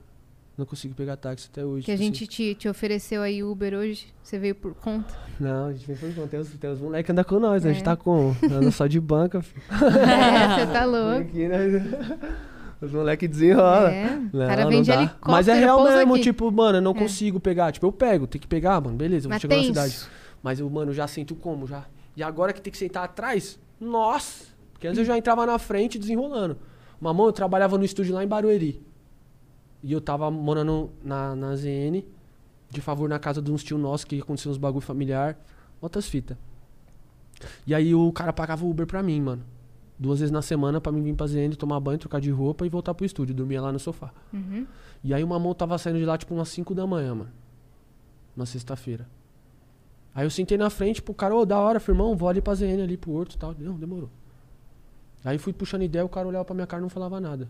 Não 0.58 0.66
consigo 0.66 0.96
pegar 0.96 1.16
táxi 1.18 1.48
até 1.52 1.64
hoje. 1.64 1.86
Que 1.86 1.92
a 1.92 1.96
tipo 1.96 2.04
gente 2.06 2.26
te, 2.26 2.56
te 2.56 2.68
ofereceu 2.68 3.22
aí 3.22 3.44
Uber 3.44 3.76
hoje, 3.76 4.08
você 4.24 4.40
veio 4.40 4.56
por 4.56 4.74
conta. 4.74 5.14
assim. 5.14 5.44
Não, 5.44 5.68
a 5.68 5.74
gente 5.74 5.86
vem 5.86 5.96
por 5.96 6.16
conta. 6.16 6.28
Tem 6.30 6.40
os, 6.40 6.50
tem 6.50 6.70
os 6.72 6.80
moleques 6.80 7.06
que 7.06 7.12
andam 7.12 7.24
com 7.26 7.40
nós, 7.40 7.64
né? 7.64 7.70
A 7.70 7.74
gente 7.74 7.84
É. 7.84 7.86
tá 7.86 7.96
com. 7.96 8.34
Anda 8.44 8.72
só 8.72 8.88
de 8.88 9.00
banca, 9.00 9.40
filho. 9.44 9.62
É, 9.72 10.66
você 10.66 10.74
tá 10.74 10.84
louco. 10.86 11.22
Aqui, 11.22 11.48
né? 11.48 11.58
Os 12.82 12.92
moleques 12.92 13.28
desenrolam. 13.30 13.88
É, 13.90 14.20
Não, 14.32 14.48
cara 14.48 14.64
não 14.64 14.70
vem 14.70 14.82
de 14.84 14.88
dá. 14.90 14.96
helicóptero, 14.98 15.32
Mas 15.32 15.48
é 15.48 15.54
real 15.54 15.84
mesmo, 15.84 16.14
aqui. 16.14 16.24
tipo, 16.24 16.52
mano, 16.52 16.78
eu 16.78 16.82
não 16.82 16.92
É. 16.92 16.94
consigo 16.94 17.40
pegar. 17.40 17.72
Tipo, 17.72 17.88
eu 17.88 17.92
pego, 17.92 18.28
tem 18.28 18.40
que 18.40 18.48
pegar, 18.48 18.80
mano. 18.80 18.96
Beleza, 18.96 19.26
eu 19.26 19.32
vou 19.32 19.40
chegar 19.40 19.58
na 19.58 19.64
cidade. 19.64 20.00
Mas 20.44 20.60
eu, 20.60 20.70
mano, 20.70 20.94
já 20.94 21.08
sinto 21.08 21.34
como 21.36 21.66
já. 21.66 21.86
E 22.16 22.22
agora 22.22 22.54
que 22.54 22.62
tem 22.62 22.72
que 22.72 22.78
sentar 22.78 23.04
atrás, 23.04 23.60
nossa! 23.80 24.46
Porque 24.74 24.88
antes 24.88 25.00
eu 25.00 25.06
já 25.06 25.18
entrava 25.18 25.46
na 25.46 25.58
frente 25.58 25.98
desenrolando. 25.98 26.58
Mamão, 27.02 27.26
eu 27.26 27.32
trabalhava 27.34 27.78
no 27.78 27.84
estúdio 27.86 28.14
lá 28.14 28.24
em 28.24 28.28
Barueri. 28.28 28.80
E 29.84 29.92
eu 29.92 30.00
tava 30.02 30.30
morando 30.30 30.92
na, 31.04 31.36
na 31.36 31.56
ZN, 31.56 32.04
de 32.70 32.82
favor 32.82 33.08
na 33.10 33.18
casa 33.18 33.42
de 33.42 33.52
uns 33.52 33.64
tio 33.64 33.78
nossos 33.78 34.04
que 34.04 34.20
aconteceu 34.22 34.52
uns 34.52 34.58
bagulho 34.58 34.82
familiar. 34.82 35.36
Outras 35.82 36.08
fitas. 36.08 36.38
E 37.66 37.74
aí 37.74 37.94
o 37.94 38.12
cara 38.12 38.34
pagava 38.34 38.66
o 38.66 38.70
Uber 38.70 38.86
pra 38.88 39.02
mim, 39.04 39.22
mano. 39.22 39.44
Duas 40.00 40.20
vezes 40.20 40.32
na 40.32 40.42
semana 40.44 40.80
pra 40.80 40.92
mim 40.92 41.02
vir 41.02 41.16
pra 41.16 41.26
ZN, 41.26 41.52
tomar 41.58 41.80
banho, 41.80 41.98
trocar 41.98 42.22
de 42.22 42.30
roupa 42.30 42.66
e 42.66 42.70
voltar 42.70 42.94
pro 42.94 43.06
estúdio. 43.06 43.34
Dormia 43.34 43.60
lá 43.62 43.72
no 43.72 43.80
sofá. 43.80 44.12
Uhum. 44.32 44.66
E 45.04 45.14
aí 45.14 45.24
o 45.24 45.28
mamão 45.28 45.54
tava 45.56 45.78
saindo 45.78 45.98
de 45.98 46.06
lá, 46.06 46.18
tipo, 46.18 46.36
umas 46.36 46.50
5 46.50 46.76
da 46.76 46.86
manhã, 46.86 47.16
mano. 47.16 47.32
Na 48.36 48.46
sexta-feira. 48.46 49.08
Aí 50.14 50.26
eu 50.26 50.30
sentei 50.30 50.58
na 50.58 50.70
frente 50.70 51.02
pro 51.02 51.14
cara, 51.14 51.36
ô, 51.36 51.46
da 51.46 51.58
hora, 51.60 51.80
firmão, 51.80 52.16
vou 52.16 52.30
ali 52.30 52.42
pra 52.42 52.54
ZN 52.54 52.82
ali 52.84 52.96
pro 52.98 53.12
Horto 53.12 53.36
e 53.36 53.38
tal. 53.40 53.56
Não, 53.58 53.74
demorou. 53.76 54.10
Aí 55.26 55.38
fui 55.40 55.52
puxando 55.52 55.82
ideia, 55.82 56.06
o 56.06 56.10
cara 56.10 56.28
olhava 56.28 56.46
pra 56.46 56.54
minha 56.54 56.68
cara 56.68 56.80
e 56.82 56.84
não 56.84 56.90
falava 56.90 57.20
nada. 57.20 57.50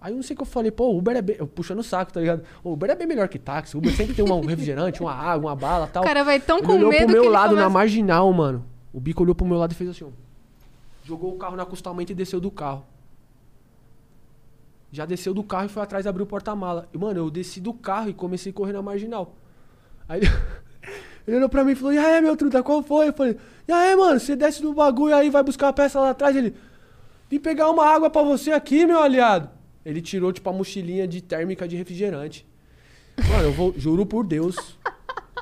Aí 0.00 0.12
eu 0.12 0.16
não 0.16 0.22
sei 0.22 0.34
o 0.34 0.36
que 0.36 0.42
eu 0.42 0.46
falei, 0.46 0.70
pô, 0.70 0.88
o 0.92 0.98
Uber 0.98 1.16
é 1.16 1.22
bem. 1.22 1.36
Eu 1.38 1.46
puxando 1.46 1.78
o 1.80 1.82
saco, 1.82 2.12
tá 2.12 2.20
ligado? 2.20 2.42
O 2.64 2.72
Uber 2.72 2.90
é 2.90 2.94
bem 2.94 3.06
melhor 3.06 3.28
que 3.28 3.38
táxi. 3.38 3.76
O 3.76 3.78
Uber 3.78 3.94
sempre 3.94 4.14
tem 4.14 4.24
uma- 4.24 4.34
um 4.34 4.44
refrigerante, 4.46 5.00
uma 5.00 5.12
água, 5.12 5.50
uma 5.50 5.56
bala 5.56 5.86
tal. 5.92 6.02
O 6.02 6.06
cara 6.06 6.22
vai 6.24 6.40
tão 6.40 6.58
Ele 6.58 6.66
com 6.66 6.72
olhou 6.74 6.90
medo 6.90 7.04
pro 7.04 7.12
meu 7.12 7.30
lado 7.30 7.50
na 7.54 7.62
começa... 7.62 7.70
marginal, 7.70 8.32
mano. 8.32 8.64
O 8.92 9.00
bico 9.00 9.22
olhou 9.22 9.34
pro 9.34 9.46
meu 9.46 9.58
lado 9.58 9.72
e 9.72 9.74
fez 9.74 9.90
assim, 9.90 10.04
ó. 10.04 10.08
Jogou 11.06 11.32
o 11.32 11.38
carro 11.38 11.54
no 11.54 11.62
acostamento 11.62 12.10
e 12.10 12.14
desceu 12.16 12.40
do 12.40 12.50
carro. 12.50 12.84
Já 14.90 15.06
desceu 15.06 15.32
do 15.32 15.44
carro 15.44 15.66
e 15.66 15.68
foi 15.68 15.80
atrás 15.80 16.04
abrir 16.04 16.24
o 16.24 16.26
porta-mala. 16.26 16.88
E, 16.92 16.98
mano, 16.98 17.20
eu 17.20 17.30
desci 17.30 17.60
do 17.60 17.72
carro 17.72 18.10
e 18.10 18.12
comecei 18.12 18.50
a 18.50 18.52
correr 18.52 18.72
na 18.72 18.82
marginal. 18.82 19.36
Aí 20.08 20.20
ele, 21.24 21.36
olhou 21.36 21.48
pra 21.48 21.62
mim 21.62 21.72
e 21.72 21.74
falou, 21.76 21.92
e 21.92 21.98
aí, 21.98 22.20
meu 22.20 22.36
truta, 22.36 22.60
qual 22.60 22.82
foi? 22.82 23.08
Eu 23.08 23.12
falei, 23.12 23.36
e 23.68 23.72
aí, 23.72 23.94
mano, 23.94 24.18
você 24.18 24.34
desce 24.34 24.60
do 24.60 24.74
bagulho 24.74 25.14
aí, 25.14 25.30
vai 25.30 25.44
buscar 25.44 25.68
a 25.68 25.72
peça 25.72 26.00
lá 26.00 26.10
atrás. 26.10 26.34
Ele, 26.34 26.56
vim 27.30 27.38
pegar 27.38 27.70
uma 27.70 27.86
água 27.86 28.10
pra 28.10 28.22
você 28.22 28.50
aqui, 28.50 28.84
meu 28.84 29.00
aliado. 29.00 29.48
Ele 29.84 30.02
tirou, 30.02 30.32
tipo, 30.32 30.50
a 30.50 30.52
mochilinha 30.52 31.06
de 31.06 31.20
térmica 31.20 31.68
de 31.68 31.76
refrigerante. 31.76 32.44
Mano, 33.30 33.44
eu 33.44 33.52
vou, 33.52 33.72
juro 33.78 34.04
por 34.04 34.26
Deus. 34.26 34.56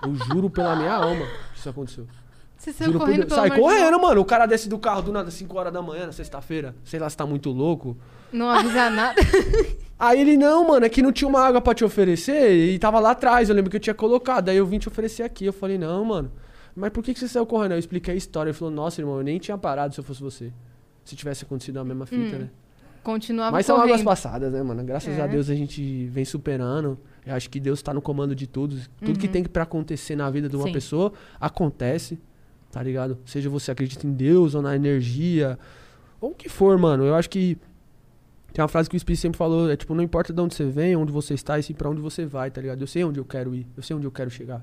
Eu 0.03 0.15
juro 0.15 0.51
pela 0.51 0.77
minha 0.77 0.93
alma 0.93 1.25
que 1.55 1.59
isso 1.59 1.71
aconteceu. 1.71 2.07
Você 2.65 2.73
saiu 2.73 2.93
Juro 2.93 3.01
correndo 3.01 3.27
pela 3.27 3.41
Sai 3.43 3.59
correndo, 3.61 4.01
mano. 4.01 4.21
O 4.23 4.25
cara 4.25 4.47
desce 4.47 4.71
do 4.71 4.79
carro 4.79 5.03
do 5.03 5.13
nada, 5.13 5.31
5 5.31 5.59
horas 5.59 5.71
da 5.71 5.83
manhã, 5.83 6.07
na 6.07 6.13
sexta-feira. 6.13 6.75
Sei 6.83 6.99
lá 6.99 7.11
se 7.11 7.17
tá 7.17 7.27
muito 7.27 7.51
louco. 7.51 7.95
Não 8.33 8.49
avisa 8.49 8.89
nada. 8.89 9.21
Aí 9.99 10.19
ele, 10.21 10.39
não, 10.39 10.67
mano, 10.67 10.87
é 10.87 10.89
que 10.89 11.03
não 11.03 11.13
tinha 11.13 11.29
uma 11.29 11.41
água 11.41 11.61
pra 11.61 11.75
te 11.75 11.85
oferecer 11.85 12.53
e 12.53 12.79
tava 12.79 12.99
lá 13.01 13.11
atrás. 13.11 13.51
Eu 13.51 13.55
lembro 13.55 13.71
que 13.71 13.77
eu 13.77 13.81
tinha 13.81 13.93
colocado. 13.95 14.49
Aí 14.49 14.57
eu 14.57 14.65
vim 14.65 14.79
te 14.79 14.89
oferecer 14.89 15.23
aqui. 15.25 15.45
Eu 15.45 15.53
falei, 15.53 15.77
não, 15.77 16.03
mano. 16.07 16.33
Mas 16.75 16.91
por 16.91 17.05
que, 17.05 17.13
que 17.13 17.21
você 17.21 17.29
saiu 17.29 17.45
correndo? 17.45 17.73
Eu 17.73 17.79
expliquei 17.79 18.15
a 18.15 18.17
história. 18.17 18.49
Ele 18.49 18.57
falou, 18.57 18.73
nossa, 18.73 18.99
irmão, 19.01 19.19
eu 19.19 19.23
nem 19.23 19.39
tinha 19.39 19.59
parado 19.59 19.93
se 19.95 20.01
eu 20.01 20.05
fosse 20.05 20.23
você. 20.23 20.51
Se 21.05 21.15
tivesse 21.15 21.45
acontecido 21.45 21.79
a 21.79 21.85
mesma 21.85 22.07
fita, 22.07 22.39
né? 22.39 22.49
Continuava 23.03 23.53
Mas 23.53 23.67
são 23.67 23.77
águas 23.77 23.91
correndo. 23.91 24.07
passadas, 24.07 24.51
né, 24.51 24.63
mano? 24.63 24.83
Graças 24.83 25.19
É. 25.19 25.21
a 25.21 25.27
Deus 25.27 25.51
a 25.51 25.55
gente 25.55 26.07
vem 26.07 26.25
superando. 26.25 26.99
Eu 27.27 27.35
acho 27.35 27.51
que 27.51 27.61
Deus 27.61 27.83
tá 27.83 27.93
no 27.93 28.01
comando 28.01 28.35
de 28.35 28.47
tudo. 28.47 28.77
Tudo 29.05 29.19
que 29.19 29.29
tem 29.29 29.45
pra 29.45 29.65
acontecer 29.65 30.17
na 30.17 30.31
vida 30.31 30.49
de 30.49 30.57
uma 30.57 30.65
Sim. 30.65 30.73
pessoa, 30.73 31.13
acontece. 31.39 32.19
Tá 32.75 32.83
ligado? 32.83 33.17
Seja 33.25 33.49
você 33.49 33.71
acredita 33.71 34.05
em 34.05 34.13
Deus 34.13 34.53
ou 34.57 34.61
na 34.61 34.75
energia. 34.75 35.57
Ou 36.21 36.33
o 36.33 36.35
que 36.35 36.49
for, 36.49 36.77
mano. 36.77 37.05
Eu 37.05 37.15
acho 37.15 37.31
que. 37.31 37.57
Tem 38.53 38.61
uma 38.61 38.67
frase 38.69 38.91
que 38.91 38.97
o 38.97 38.99
Espírito 38.99 39.21
sempre 39.21 39.39
falou: 39.39 39.71
é 39.71 39.77
tipo, 39.77 39.95
não 39.95 40.03
importa 40.03 40.33
de 40.33 40.41
onde 40.41 40.57
você 40.57 40.65
vem, 40.65 40.97
onde 40.97 41.13
você 41.13 41.35
está, 41.35 41.57
e 41.57 41.63
sim 41.63 41.73
pra 41.73 41.89
onde 41.89 42.01
você 42.01 42.27
vai, 42.27 42.51
tá 42.51 42.61
ligado? 42.61 42.81
Eu 42.81 42.89
sei 42.89 43.05
onde 43.05 43.21
eu 43.21 43.25
quero 43.25 43.55
ir. 43.55 43.65
Eu 43.77 43.83
sei 43.85 43.95
onde 43.95 44.05
eu 44.09 44.11
quero 44.11 44.29
chegar. 44.29 44.61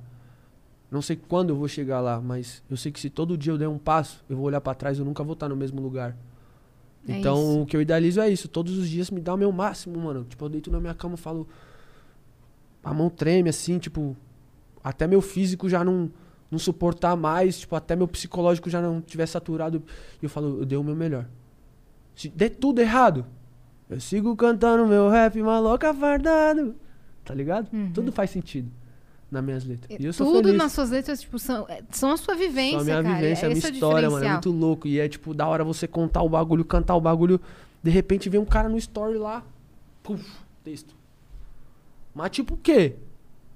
Não 0.92 1.02
sei 1.02 1.16
quando 1.16 1.52
eu 1.52 1.56
vou 1.56 1.70
chegar 1.70 2.02
lá, 2.02 2.20
mas 2.20 2.62
eu 2.70 2.76
sei 2.76 2.92
que 2.92 3.00
se 3.00 3.10
todo 3.10 3.38
dia 3.38 3.54
eu 3.54 3.58
der 3.58 3.70
um 3.70 3.78
passo, 3.78 4.22
eu 4.30 4.36
vou 4.36 4.46
olhar 4.46 4.60
pra 4.60 4.74
trás, 4.74 5.00
eu 5.00 5.06
nunca 5.06 5.24
vou 5.24 5.32
estar 5.32 5.48
no 5.48 5.56
mesmo 5.56 5.82
lugar. 5.82 6.18
É 7.08 7.18
Então, 7.18 7.38
isso. 7.42 7.62
o 7.62 7.66
que 7.66 7.78
eu 7.78 7.82
idealizo 7.82 8.20
é 8.20 8.28
isso. 8.30 8.50
Todos 8.50 8.78
os 8.78 8.90
dias 8.90 9.10
me 9.10 9.22
dá 9.22 9.34
o 9.34 9.38
meu 9.38 9.54
máximo, 9.54 9.98
mano. 9.98 10.26
Tipo, 10.26 10.44
eu 10.44 10.50
deito 10.50 10.70
na 10.70 10.82
minha 10.82 10.94
cama 10.94 11.16
falo. 11.16 11.48
A 12.84 12.94
mão 12.94 13.10
treme, 13.10 13.48
assim, 13.50 13.80
tipo. 13.80 14.18
Até 14.84 15.08
meu 15.08 15.22
físico 15.22 15.70
já 15.70 15.82
não, 15.82 16.12
não 16.52 16.60
suportar 16.60 17.16
mais. 17.16 17.60
Tipo, 17.62 17.76
até 17.76 17.96
meu 17.96 18.08
psicológico 18.08 18.70
já 18.70 18.82
não 18.82 19.02
tiver 19.02 19.26
saturado. 19.26 19.82
E 20.22 20.26
eu 20.26 20.30
falo, 20.30 20.60
eu 20.60 20.66
dei 20.66 20.78
o 20.78 20.84
meu 20.84 20.96
melhor. 20.96 21.26
Se 22.16 22.28
der 22.30 22.50
tudo 22.50 22.80
errado, 22.80 23.26
eu 23.90 24.00
sigo 24.00 24.36
cantando 24.36 24.86
meu 24.86 25.10
rap 25.10 25.42
maloca 25.42 25.94
fardado. 25.94 26.76
Tá 27.24 27.34
ligado? 27.34 27.70
Tudo 27.94 28.12
faz 28.12 28.30
sentido 28.32 28.70
nas 29.32 29.44
minhas 29.44 29.64
letras. 29.64 29.98
E 30.00 30.06
eu 30.06 30.12
sou 30.12 30.28
Uhum. 30.28 30.34
Tudo 30.34 30.46
feliz. 30.48 30.58
nas 30.62 30.72
suas 30.74 30.90
letras, 30.90 31.22
tipo, 31.22 31.40
são, 31.40 31.66
é, 31.70 31.82
são 31.90 32.12
a 32.12 32.18
sua 32.18 32.36
vivência, 32.36 32.80
Só 32.80 32.82
a 32.82 32.84
minha 32.84 33.04
cara. 33.04 33.16
vivência, 33.16 33.46
a 33.48 33.50
minha 33.50 33.66
é 33.66 33.72
história, 33.72 34.10
mano. 34.10 34.26
É 34.26 34.32
muito 34.32 34.52
louco. 34.52 34.88
E 34.88 35.00
é 35.00 35.08
tipo, 35.08 35.34
da 35.34 35.48
hora 35.48 35.64
você 35.64 35.88
contar 35.88 36.22
o 36.22 36.28
bagulho, 36.30 36.66
cantar 36.66 36.96
o 36.96 37.02
bagulho. 37.02 37.40
De 37.82 37.90
repente 37.90 38.28
vem 38.28 38.40
um 38.42 38.46
cara 38.46 38.68
no 38.68 38.78
story 38.78 39.18
lá. 39.18 39.44
Puf, 40.04 40.26
texto. 40.64 40.94
Mas 42.14 42.32
tipo 42.32 42.56
o 42.56 42.58
quê? 42.58 42.96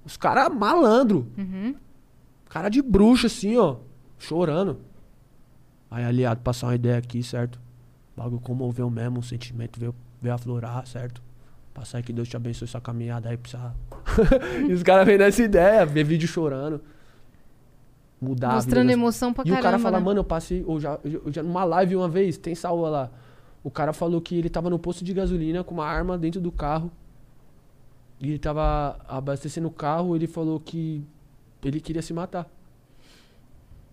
Os 0.06 0.16
caras 0.16 0.54
malandro. 0.56 1.28
Uhum. 1.38 1.76
Cara 2.56 2.70
de 2.70 2.82
bruxa, 2.82 3.28
assim, 3.28 3.58
ó. 3.58 3.76
Chorando. 4.18 4.78
Aí, 5.92 6.06
aliado, 6.06 6.40
passar 6.40 6.68
uma 6.68 6.76
ideia 6.76 6.98
aqui, 6.98 7.22
certo? 7.22 7.60
O 8.16 8.22
bagulho 8.22 8.40
comoveu 8.40 8.90
mesmo, 8.90 9.20
o 9.20 9.24
sentimento 9.24 9.78
veio, 9.78 9.94
veio 10.22 10.34
aflorar, 10.34 10.88
certo? 10.88 11.22
Passar 11.74 11.98
aí 11.98 12.04
que 12.04 12.14
Deus 12.14 12.30
te 12.30 12.38
abençoe 12.38 12.66
sua 12.66 12.80
caminhada 12.80 13.28
aí, 13.28 13.36
precisa. 13.36 13.76
e 14.70 14.72
os 14.72 14.82
caras 14.84 15.06
vêm 15.06 15.18
nessa 15.18 15.44
ideia, 15.44 15.86
ver 15.86 16.06
vídeo 16.06 16.30
chorando. 16.30 16.80
Mudar 18.22 18.54
Mostrando 18.54 18.90
emoção 18.90 19.34
pra 19.34 19.44
e 19.44 19.50
caramba. 19.50 19.60
o 19.60 19.64
cara 19.64 19.78
fala, 19.78 20.00
né? 20.00 20.06
mano, 20.06 20.20
eu 20.22 20.24
passei. 20.24 20.64
Eu 20.66 20.80
já, 20.80 20.98
eu 21.04 21.30
já 21.34 21.44
numa 21.44 21.66
live 21.66 21.98
uma 21.98 22.08
vez, 22.08 22.38
tem 22.38 22.56
salva 22.56 22.88
lá. 22.88 23.12
O 23.66 23.70
cara 23.70 23.92
falou 23.92 24.22
que 24.22 24.34
ele 24.34 24.50
tava 24.50 24.70
no 24.70 24.80
posto 24.80 25.04
de 25.04 25.14
gasolina 25.14 25.62
com 25.62 25.74
uma 25.74 25.86
arma 25.86 26.18
dentro 26.18 26.40
do 26.40 26.54
carro. 26.54 26.90
E 28.18 28.30
ele 28.30 28.40
tava 28.40 28.98
abastecendo 29.10 29.68
o 29.68 29.72
carro, 29.72 30.16
ele 30.16 30.26
falou 30.26 30.58
que 30.58 31.06
ele 31.68 31.82
queria 31.82 32.02
se 32.02 32.14
matar. 32.14 32.50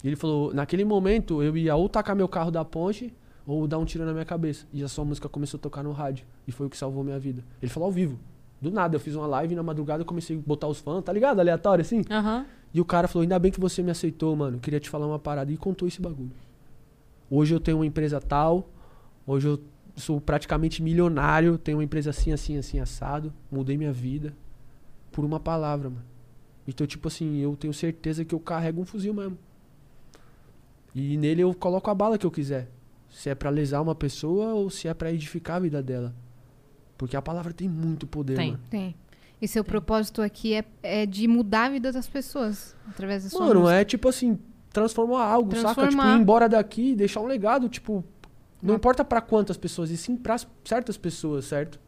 E 0.04 0.08
ele 0.08 0.16
falou, 0.16 0.52
naquele 0.52 0.84
momento 0.84 1.42
eu 1.42 1.56
ia 1.56 1.74
ou 1.74 1.88
tacar 1.88 2.14
meu 2.14 2.28
carro 2.28 2.50
da 2.50 2.64
ponte 2.64 3.12
ou 3.46 3.66
dar 3.66 3.78
um 3.78 3.84
tiro 3.84 4.04
na 4.04 4.12
minha 4.12 4.24
cabeça. 4.24 4.66
E 4.72 4.82
a 4.82 4.88
sua 4.88 5.04
música 5.04 5.28
começou 5.28 5.58
a 5.58 5.60
tocar 5.60 5.82
no 5.82 5.92
rádio. 5.92 6.26
E 6.46 6.52
foi 6.52 6.66
o 6.66 6.70
que 6.70 6.76
salvou 6.76 7.02
minha 7.02 7.18
vida. 7.18 7.42
Ele 7.60 7.70
falou 7.70 7.86
ao 7.86 7.92
vivo. 7.92 8.18
Do 8.60 8.70
nada, 8.70 8.94
eu 8.94 9.00
fiz 9.00 9.16
uma 9.16 9.26
live 9.26 9.56
na 9.56 9.62
madrugada 9.62 10.02
eu 10.02 10.06
comecei 10.06 10.36
a 10.36 10.40
botar 10.40 10.68
os 10.68 10.78
fãs, 10.78 11.02
tá 11.02 11.12
ligado? 11.12 11.40
Aleatório 11.40 11.82
assim. 11.82 12.02
Aham. 12.08 12.46
E 12.72 12.80
o 12.80 12.84
cara 12.84 13.08
falou: 13.08 13.22
Ainda 13.22 13.38
bem 13.38 13.50
que 13.50 13.58
você 13.58 13.82
me 13.82 13.90
aceitou, 13.90 14.34
mano. 14.36 14.60
Queria 14.60 14.78
te 14.78 14.88
falar 14.88 15.06
uma 15.06 15.18
parada. 15.18 15.50
E 15.50 15.56
contou 15.56 15.88
esse 15.88 16.00
bagulho. 16.00 16.30
Hoje 17.28 17.54
eu 17.54 17.58
tenho 17.58 17.78
uma 17.78 17.86
empresa 17.86 18.20
tal. 18.20 18.68
Hoje 19.26 19.48
eu 19.48 19.60
sou 19.96 20.20
praticamente 20.20 20.82
milionário. 20.82 21.58
Tenho 21.58 21.78
uma 21.78 21.84
empresa 21.84 22.10
assim, 22.10 22.32
assim, 22.32 22.56
assim, 22.56 22.78
assado. 22.78 23.32
Mudei 23.50 23.76
minha 23.76 23.92
vida. 23.92 24.32
Por 25.10 25.24
uma 25.24 25.40
palavra, 25.40 25.90
mano. 25.90 26.11
Então, 26.66 26.86
tipo 26.86 27.08
assim, 27.08 27.38
eu 27.38 27.56
tenho 27.56 27.72
certeza 27.74 28.24
que 28.24 28.34
eu 28.34 28.40
carrego 28.40 28.80
um 28.80 28.84
fuzil 28.84 29.12
mesmo. 29.14 29.36
E 30.94 31.16
nele 31.16 31.42
eu 31.42 31.52
coloco 31.54 31.90
a 31.90 31.94
bala 31.94 32.18
que 32.18 32.26
eu 32.26 32.30
quiser. 32.30 32.68
Se 33.10 33.28
é 33.30 33.34
pra 33.34 33.50
lesar 33.50 33.80
uma 33.80 33.94
pessoa 33.94 34.54
ou 34.54 34.70
se 34.70 34.88
é 34.88 34.94
pra 34.94 35.12
edificar 35.12 35.56
a 35.56 35.60
vida 35.60 35.82
dela. 35.82 36.14
Porque 36.96 37.16
a 37.16 37.22
palavra 37.22 37.52
tem 37.52 37.68
muito 37.68 38.06
poder, 38.06 38.36
Tem. 38.36 38.52
mano. 38.52 38.62
Tem. 38.70 38.94
E 39.40 39.48
seu 39.48 39.64
propósito 39.64 40.22
aqui 40.22 40.54
é, 40.54 40.64
é 40.82 41.04
de 41.04 41.26
mudar 41.26 41.64
a 41.64 41.68
vida 41.70 41.90
das 41.90 42.06
pessoas 42.08 42.76
através 42.88 43.24
da 43.24 43.30
sua 43.30 43.46
Mano, 43.46 43.60
música. 43.60 43.76
é 43.80 43.84
tipo 43.84 44.08
assim, 44.08 44.38
transformar 44.72 45.24
algo, 45.24 45.50
saca? 45.56 45.68
Tipo, 45.70 45.80
Transformar. 45.80 46.16
ir 46.16 46.20
embora 46.20 46.48
daqui 46.48 46.92
e 46.92 46.94
deixar 46.94 47.20
um 47.20 47.26
legado, 47.26 47.68
tipo, 47.68 48.04
não 48.62 48.76
importa 48.76 49.04
pra 49.04 49.20
quantas 49.20 49.56
pessoas, 49.56 49.90
e 49.90 49.96
sim 49.96 50.14
pra 50.16 50.36
certas 50.64 50.96
pessoas, 50.96 51.44
certo? 51.46 51.80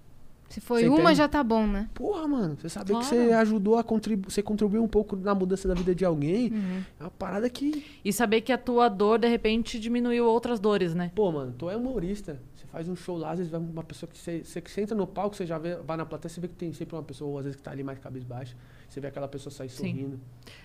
Se 0.54 0.60
foi 0.60 0.82
Você 0.82 0.88
uma, 0.88 0.98
entende? 1.00 1.14
já 1.16 1.26
tá 1.28 1.42
bom, 1.42 1.66
né? 1.66 1.88
Porra, 1.94 2.28
mano, 2.28 2.56
você 2.56 2.68
saber 2.68 2.92
Claro. 2.92 3.04
que 3.08 3.12
você 3.12 3.32
ajudou 3.32 3.76
a 3.76 3.82
contribuir, 3.82 4.30
você 4.30 4.40
contribuiu 4.40 4.84
um 4.84 4.86
pouco 4.88 5.16
na 5.16 5.34
mudança 5.34 5.66
da 5.66 5.74
vida 5.74 5.92
de 5.92 6.04
alguém, 6.04 6.52
Uhum. 6.52 6.82
é 7.00 7.02
uma 7.02 7.10
parada 7.10 7.50
que, 7.50 7.84
E 8.04 8.12
saber 8.12 8.40
que 8.40 8.52
a 8.52 8.58
tua 8.58 8.88
dor, 8.88 9.18
de 9.18 9.26
repente, 9.26 9.80
diminuiu 9.80 10.24
outras 10.26 10.60
dores, 10.60 10.94
né? 10.94 11.10
pô, 11.12 11.32
mano, 11.32 11.52
tu 11.58 11.68
é 11.68 11.76
humorista, 11.76 12.38
você 12.54 12.66
faz 12.68 12.88
um 12.88 12.94
show 12.94 13.16
lá, 13.18 13.32
às 13.32 13.38
vezes 13.38 13.50
vai 13.50 13.60
uma 13.60 13.82
pessoa 13.82 14.08
que 14.08 14.16
você, 14.16 14.42
você, 14.44 14.60
você 14.64 14.80
entra 14.82 14.96
no 14.96 15.08
palco, 15.08 15.34
você 15.34 15.44
já 15.44 15.58
vê, 15.58 15.74
vai 15.74 15.96
na 15.96 16.06
plateia, 16.06 16.30
você 16.32 16.40
vê 16.40 16.46
que 16.46 16.54
tem 16.54 16.72
sempre 16.72 16.94
uma 16.94 17.02
pessoa, 17.02 17.40
às 17.40 17.46
vezes, 17.46 17.56
que 17.56 17.62
tá 17.64 17.72
ali 17.72 17.82
mais 17.82 17.98
cabisbaixa, 17.98 18.54
você 18.88 19.00
vê 19.00 19.08
aquela 19.08 19.26
pessoa 19.26 19.52
sair 19.52 19.68
Sim. 19.68 19.76
sorrindo. 19.88 20.20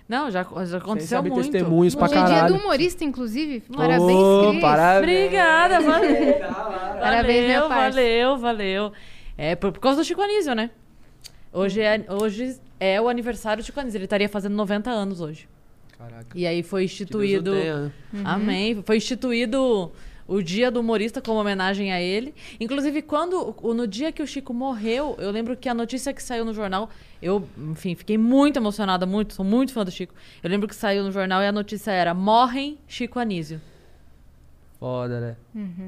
Não, 0.07 0.29
já, 0.29 0.43
já 0.65 0.77
aconteceu 0.77 1.17
sabe 1.17 1.31
muito. 1.31 1.49
testemunhos 1.49 1.95
pra 1.95 2.05
Hoje 2.05 2.13
é 2.13 2.17
dia 2.17 2.27
caralho. 2.35 2.53
do 2.53 2.59
humorista, 2.61 3.03
inclusive. 3.03 3.61
Parabéns, 3.75 4.47
Cris. 4.49 4.61
parabéns. 4.61 5.03
Obrigada, 5.03 5.81
valeu. 5.81 6.39
Valeu, 6.99 7.67
parça. 7.69 7.89
valeu, 7.95 8.37
valeu. 8.37 8.91
É 9.41 9.55
por, 9.55 9.71
por 9.71 9.79
causa 9.79 10.01
do 10.01 10.03
Chico 10.03 10.21
Anísio, 10.21 10.53
né? 10.53 10.69
Hoje 11.53 11.79
é, 11.79 12.05
hoje 12.09 12.59
é 12.77 12.99
o 12.99 13.07
aniversário 13.07 13.63
do 13.63 13.65
Chico 13.65 13.79
Anísio. 13.79 13.97
Ele 13.97 14.03
estaria 14.03 14.27
fazendo 14.27 14.53
90 14.53 14.89
anos 14.89 15.21
hoje. 15.21 15.47
Caraca. 15.97 16.37
E 16.37 16.45
aí 16.45 16.61
foi 16.61 16.83
instituído. 16.83 17.53
né? 17.53 17.89
Amém. 18.25 18.83
Foi 18.85 18.97
instituído 18.97 19.93
o 20.27 20.43
dia 20.43 20.69
do 20.69 20.81
humorista 20.81 21.21
como 21.21 21.39
homenagem 21.39 21.93
a 21.93 22.01
ele. 22.01 22.35
Inclusive, 22.59 23.01
quando 23.01 23.55
no 23.63 23.87
dia 23.87 24.11
que 24.11 24.21
o 24.21 24.27
Chico 24.27 24.53
morreu, 24.53 25.15
eu 25.17 25.31
lembro 25.31 25.55
que 25.55 25.69
a 25.69 25.73
notícia 25.73 26.13
que 26.13 26.21
saiu 26.21 26.43
no 26.43 26.53
jornal, 26.53 26.89
eu, 27.21 27.47
enfim, 27.71 27.95
fiquei 27.95 28.17
muito 28.17 28.57
emocionada, 28.57 29.05
muito, 29.05 29.35
sou 29.35 29.45
muito 29.45 29.71
fã 29.71 29.85
do 29.85 29.91
Chico. 29.91 30.13
Eu 30.43 30.49
lembro 30.49 30.67
que 30.67 30.75
saiu 30.75 31.01
no 31.01 31.13
jornal 31.13 31.41
e 31.41 31.47
a 31.47 31.51
notícia 31.53 31.91
era: 31.91 32.13
morrem 32.13 32.77
Chico 32.89 33.17
Anísio. 33.17 33.61
Foda, 34.79 35.19
né? 35.19 35.35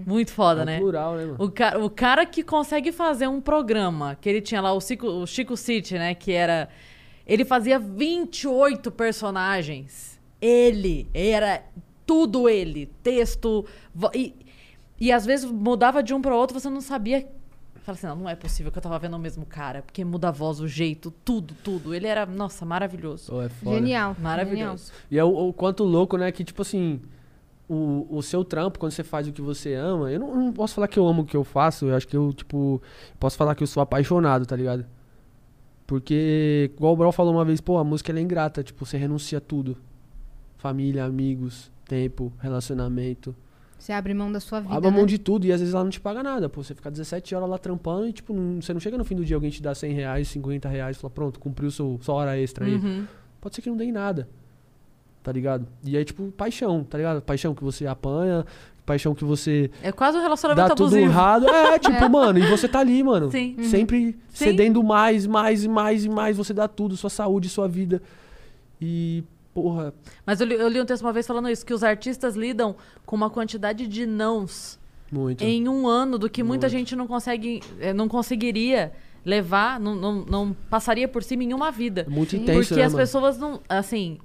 Muito 0.06 0.34
foda, 0.34 0.64
é 0.64 0.66
né? 0.66 0.78
plural, 0.78 1.16
né, 1.16 1.24
mano? 1.24 1.38
O 1.39 1.50
cara, 1.50 1.80
o 1.86 1.89
cara 1.89 2.26
que 2.26 2.44
consegue 2.44 2.92
fazer 2.92 3.26
um 3.26 3.39
programa, 3.39 4.16
que 4.20 4.28
ele 4.28 4.42
tinha 4.42 4.60
lá 4.60 4.74
o 4.74 4.82
Chico, 4.82 5.08
o 5.08 5.26
Chico 5.26 5.56
City, 5.56 5.94
né? 5.98 6.14
Que 6.14 6.34
era. 6.34 6.68
Ele 7.26 7.46
fazia 7.46 7.80
28 7.80 8.92
personagens. 8.92 10.20
Ele. 10.42 11.08
Era 11.14 11.64
tudo 12.06 12.50
ele. 12.50 12.88
Texto. 13.02 13.66
E, 14.14 14.36
e 15.00 15.10
às 15.10 15.26
vezes 15.26 15.50
mudava 15.50 16.04
de 16.04 16.14
um 16.14 16.22
para 16.22 16.36
outro, 16.36 16.60
você 16.60 16.70
não 16.70 16.82
sabia. 16.82 17.26
Fala 17.84 17.98
assim, 17.98 18.08
não, 18.08 18.16
não 18.18 18.30
é 18.30 18.36
possível 18.36 18.72
que 18.72 18.78
eu 18.78 18.82
tava 18.82 19.00
vendo 19.00 19.16
o 19.16 19.20
mesmo 19.20 19.46
cara. 19.46 19.82
Porque 19.82 20.04
muda 20.04 20.28
a 20.28 20.32
voz, 20.32 20.60
o 20.60 20.68
jeito, 20.68 21.12
tudo, 21.24 21.56
tudo. 21.64 21.96
Ele 21.96 22.08
era, 22.08 22.26
nossa, 22.26 22.66
maravilhoso. 22.66 23.32
Pô, 23.32 23.42
é 23.42 23.48
foda. 23.48 23.78
Genial. 23.78 24.18
Maravilhoso. 24.20 24.92
E 25.10 25.18
é 25.18 25.24
o, 25.24 25.48
o 25.48 25.54
quanto 25.54 25.86
louco, 25.86 26.18
né? 26.18 26.30
Que, 26.30 26.44
tipo 26.44 26.62
assim, 26.62 27.00
o, 27.74 28.07
o 28.17 28.22
seu 28.22 28.43
trampo, 28.43 28.78
quando 28.80 28.91
você 28.91 29.03
faz 29.03 29.28
o 29.28 29.32
que 29.32 29.41
você 29.41 29.74
ama, 29.76 30.11
eu 30.11 30.19
não, 30.19 30.36
não 30.36 30.51
posso 30.53 30.74
falar 30.76 30.88
que 30.88 30.99
eu 30.99 31.07
amo 31.07 31.22
o 31.22 31.26
que 31.26 31.38
eu 31.38 31.43
faço, 31.43 31.86
eu 31.86 31.95
acho 31.95 32.07
que 32.07 32.17
eu, 32.17 32.34
tipo, 32.34 32.82
posso 33.19 33.38
falar 33.38 33.55
que 33.55 33.63
eu 33.63 33.67
sou 33.67 33.82
apaixonado, 33.82 34.45
tá 34.45 34.55
ligado? 34.55 34.86
Porque, 35.88 36.72
igual 36.76 36.93
o 36.93 36.95
Brau 36.97 37.11
falou 37.11 37.34
uma 37.34 37.43
vez, 37.45 37.59
pô, 37.59 37.78
a 37.78 37.84
música 37.84 38.11
é 38.17 38.22
ingrata, 38.22 38.63
tipo, 38.63 38.86
você 38.86 38.97
renuncia 38.97 39.39
a 39.39 39.41
tudo. 39.41 39.78
Família, 40.57 41.03
amigos, 41.05 41.72
tempo, 41.86 42.32
relacionamento. 42.39 43.36
Você 43.78 43.91
abre 43.91 44.13
mão 44.13 44.32
da 44.32 44.39
sua 44.39 44.59
vida, 44.59 44.76
Abre 44.76 44.91
né? 44.91 44.95
mão 44.97 45.05
de 45.05 45.17
tudo 45.17 45.45
e 45.45 45.51
às 45.51 45.59
vezes 45.59 45.74
ela 45.74 45.84
não 45.84 45.89
te 45.91 45.99
paga 45.99 46.22
nada. 46.22 46.47
Pô, 46.47 46.63
você 46.63 46.76
fica 46.76 46.89
17 46.91 47.34
horas 47.36 47.49
lá 47.49 47.57
trampando 47.57 48.07
e, 48.07 48.13
tipo, 48.13 48.32
não- 48.34 48.61
você 48.61 48.72
não 48.74 48.80
chega 48.80 48.97
no 48.97 49.03
fim 49.03 49.15
do 49.15 49.26
dia, 49.26 49.36
alguém 49.36 49.49
te 49.49 49.61
dá 49.61 49.74
100 49.74 49.91
reais, 49.93 50.28
50 50.28 50.69
reais, 50.69 50.97
fala, 50.97 51.09
pronto, 51.11 51.39
cumpriu 51.39 51.72
sua 51.72 51.97
hora 52.13 52.38
extra 52.38 52.65
aí. 52.65 52.76
Uhum. 52.76 53.05
Pode 53.41 53.55
ser 53.55 53.61
que 53.63 53.69
não 53.69 53.76
dê 53.78 53.86
em 53.86 53.91
nada. 53.91 54.30
Tá 55.24 55.32
ligado? 55.32 55.67
E 55.84 55.95
aí, 55.95 56.03
tipo, 56.03 56.32
paixão, 56.32 56.84
tá 56.84 56.97
ligado? 56.97 57.22
Paixão 57.22 57.53
que 57.53 57.63
você 57.63 57.86
apanha, 57.86 58.43
paixão 58.86 59.13
que 59.13 59.24
você 59.24 59.69
É 59.84 59.91
quase 59.91 60.17
um 60.17 60.22
relacionamento 60.22 60.67
dá 60.69 60.76
tudo 60.76 60.88
abusivo. 60.88 61.05
errado. 61.11 61.47
É, 61.47 61.78
tipo, 61.80 62.09
mano, 62.09 62.39
e 62.39 62.47
você 62.47 62.67
tá 62.67 62.80
ali, 62.80 63.03
mano. 63.03 63.30
Sim. 63.30 63.55
Uhum. 63.57 63.63
Sempre 63.65 64.17
Sim. 64.30 64.45
cedendo 64.45 64.84
mais, 64.84 65.28
mais 65.28 65.63
e 65.63 65.67
mais 65.69 66.05
e 66.05 66.09
mais. 66.09 66.38
Você 66.38 66.53
dá 66.53 66.67
tudo, 66.67 66.97
sua 66.97 67.09
saúde, 67.09 67.49
sua 67.49 67.67
vida. 67.67 68.01
E, 68.82 69.24
porra, 69.53 69.93
Mas 70.26 70.41
eu 70.41 70.47
li, 70.47 70.55
eu 70.55 70.67
li 70.67 70.82
um 70.82 70.86
texto 70.86 71.03
uma 71.03 71.13
vez 71.13 71.28
falando 71.28 71.49
isso, 71.49 71.65
que 71.65 71.74
os 71.74 71.84
artistas 71.84 72.36
lidam 72.36 72.76
com 73.05 73.15
uma 73.15 73.30
quantidade 73.30 73.88
de 73.88 74.05
nãos 74.07 74.80
muito. 75.11 75.43
em 75.43 75.67
um 75.69 75.88
ano 75.88 76.17
do 76.17 76.28
que 76.30 76.41
muita 76.41 76.65
Muito. 76.67 76.78
gente 76.80 76.95
não 76.95 77.05
consegue, 77.05 77.61
eh, 77.80 77.93
não 77.93 78.07
conseguiria 78.07 78.91
levar, 79.24 79.80
não, 79.80 79.93
não, 79.95 80.13
não 80.26 80.55
passaria 80.67 81.07
por 81.07 81.22
cima 81.22 81.43
em 81.43 81.53
uma 81.53 81.69
vida. 81.69 82.05
É 82.07 82.09
muito 82.09 82.36
intenso, 82.36 82.69
Porque 82.69 82.80
né, 82.80 82.86
as 82.88 82.93
mano? 82.93 83.03
pessoas 83.03 83.38
não, 83.38 83.59
assim, 83.69 84.17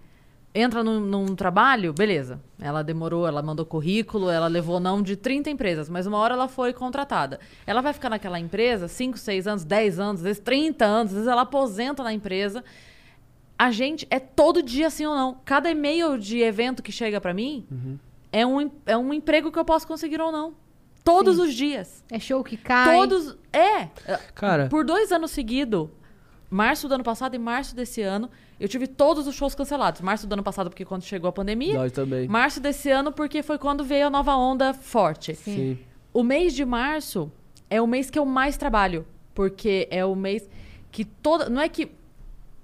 entra 0.56 0.82
num, 0.82 0.98
num 1.00 1.34
trabalho, 1.36 1.92
beleza. 1.92 2.40
Ela 2.60 2.82
demorou, 2.82 3.26
ela 3.26 3.42
mandou 3.42 3.64
currículo, 3.66 4.30
ela 4.30 4.46
levou 4.48 4.80
não 4.80 5.02
de 5.02 5.14
30 5.16 5.50
empresas, 5.50 5.88
mas 5.88 6.06
uma 6.06 6.18
hora 6.18 6.34
ela 6.34 6.48
foi 6.48 6.72
contratada. 6.72 7.38
Ela 7.66 7.80
vai 7.80 7.92
ficar 7.92 8.08
naquela 8.10 8.40
empresa 8.40 8.88
5, 8.88 9.18
6 9.18 9.46
anos, 9.46 9.64
10 9.64 9.98
anos, 10.00 10.20
às 10.20 10.24
vezes 10.24 10.40
30 10.42 10.84
anos, 10.84 11.12
às 11.12 11.16
vezes 11.18 11.28
ela 11.28 11.42
aposenta 11.42 12.02
na 12.02 12.12
empresa. 12.12 12.64
A 13.58 13.70
gente 13.70 14.06
é 14.10 14.18
todo 14.18 14.62
dia 14.62 14.86
assim 14.86 15.06
ou 15.06 15.14
não. 15.14 15.38
Cada 15.44 15.70
e-mail 15.70 16.18
de 16.18 16.40
evento 16.40 16.82
que 16.82 16.92
chega 16.92 17.20
pra 17.20 17.32
mim 17.34 17.66
Uhum. 17.70 17.98
é, 18.32 18.46
um, 18.46 18.70
é 18.86 18.96
um 18.96 19.12
emprego 19.14 19.50
que 19.52 19.58
eu 19.58 19.64
posso 19.64 19.86
conseguir 19.86 20.20
ou 20.20 20.30
não. 20.32 20.54
Todos 21.04 21.38
os 21.38 21.54
dias. 21.54 22.02
É 22.10 22.18
show 22.18 22.42
que 22.42 22.56
cai. 22.56 22.96
Todos. 22.96 23.36
É. 23.52 23.88
Cara, 24.34 24.66
Por 24.68 24.84
dois 24.84 25.12
anos 25.12 25.30
seguidos, 25.30 25.88
março 26.50 26.88
do 26.88 26.94
ano 26.94 27.04
passado 27.04 27.34
e 27.34 27.38
março 27.38 27.76
desse 27.76 28.02
ano, 28.02 28.28
eu 28.58 28.68
tive 28.68 28.86
todos 28.86 29.26
os 29.26 29.34
shows 29.34 29.54
cancelados. 29.54 30.00
Março 30.00 30.26
do 30.26 30.32
ano 30.32 30.42
passado, 30.42 30.70
porque 30.70 30.84
quando 30.84 31.02
chegou 31.02 31.28
a 31.28 31.32
pandemia. 31.32 31.74
nós 31.74 31.92
também. 31.92 32.26
Março 32.26 32.60
desse 32.60 32.90
ano, 32.90 33.12
porque 33.12 33.42
foi 33.42 33.58
quando 33.58 33.84
veio 33.84 34.06
a 34.06 34.10
nova 34.10 34.34
onda 34.34 34.72
forte. 34.72 35.34
Sim. 35.34 35.78
O 36.12 36.22
mês 36.22 36.54
de 36.54 36.64
março 36.64 37.30
é 37.68 37.80
o 37.82 37.86
mês 37.86 38.08
que 38.10 38.18
eu 38.18 38.24
mais 38.24 38.56
trabalho. 38.56 39.06
Porque 39.34 39.86
é 39.90 40.04
o 40.04 40.14
mês 40.14 40.48
que 40.90 41.04
toda. 41.04 41.50
Não 41.50 41.60
é 41.60 41.68
que. 41.68 41.90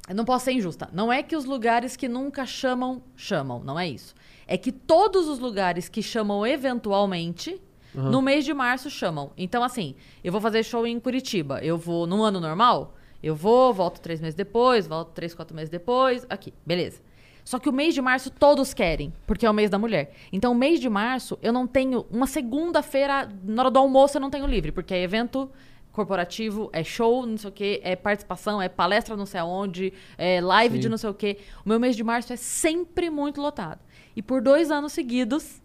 Eu 0.08 0.14
não 0.14 0.24
posso 0.24 0.46
ser 0.46 0.52
injusta. 0.52 0.88
Não 0.92 1.12
é 1.12 1.22
que 1.22 1.36
os 1.36 1.44
lugares 1.44 1.94
que 1.94 2.08
nunca 2.08 2.46
chamam, 2.46 3.02
chamam. 3.14 3.62
Não 3.62 3.78
é 3.78 3.86
isso. 3.86 4.14
É 4.46 4.56
que 4.56 4.72
todos 4.72 5.28
os 5.28 5.38
lugares 5.38 5.88
que 5.88 6.02
chamam 6.02 6.44
eventualmente, 6.46 7.60
Aham. 7.94 8.10
no 8.10 8.22
mês 8.22 8.44
de 8.44 8.52
março 8.52 8.90
chamam. 8.90 9.30
Então, 9.36 9.62
assim, 9.62 9.94
eu 10.24 10.32
vou 10.32 10.40
fazer 10.40 10.62
show 10.64 10.86
em 10.86 10.98
Curitiba. 10.98 11.60
Eu 11.62 11.76
vou 11.78 12.06
num 12.06 12.22
ano 12.22 12.40
normal. 12.40 12.94
Eu 13.22 13.34
vou, 13.34 13.72
volto 13.72 14.00
três 14.00 14.20
meses 14.20 14.34
depois, 14.34 14.86
volto 14.86 15.12
três, 15.12 15.34
quatro 15.34 15.54
meses 15.54 15.70
depois. 15.70 16.26
Aqui, 16.28 16.52
beleza. 16.66 17.00
Só 17.44 17.58
que 17.58 17.68
o 17.68 17.72
mês 17.72 17.94
de 17.94 18.00
março 18.00 18.30
todos 18.30 18.72
querem, 18.72 19.12
porque 19.26 19.44
é 19.44 19.50
o 19.50 19.54
mês 19.54 19.68
da 19.68 19.78
mulher. 19.78 20.12
Então, 20.32 20.52
o 20.52 20.54
mês 20.54 20.80
de 20.80 20.88
março, 20.88 21.38
eu 21.42 21.52
não 21.52 21.66
tenho. 21.66 22.06
Uma 22.10 22.26
segunda-feira, 22.26 23.28
na 23.44 23.62
hora 23.62 23.70
do 23.70 23.78
almoço, 23.78 24.16
eu 24.16 24.20
não 24.20 24.30
tenho 24.30 24.46
livre, 24.46 24.70
porque 24.70 24.94
é 24.94 25.02
evento 25.02 25.50
corporativo, 25.92 26.70
é 26.72 26.82
show, 26.82 27.26
não 27.26 27.36
sei 27.36 27.50
o 27.50 27.52
quê, 27.52 27.80
é 27.84 27.94
participação, 27.94 28.62
é 28.62 28.68
palestra 28.68 29.14
não 29.14 29.26
sei 29.26 29.40
aonde, 29.40 29.92
é 30.16 30.40
live 30.40 30.78
de 30.78 30.84
Sim. 30.84 30.88
não 30.88 30.96
sei 30.96 31.10
o 31.10 31.14
quê. 31.14 31.38
O 31.64 31.68
meu 31.68 31.78
mês 31.78 31.94
de 31.94 32.02
março 32.02 32.32
é 32.32 32.36
sempre 32.36 33.10
muito 33.10 33.40
lotado. 33.40 33.80
E 34.16 34.22
por 34.22 34.40
dois 34.40 34.70
anos 34.70 34.92
seguidos, 34.92 35.61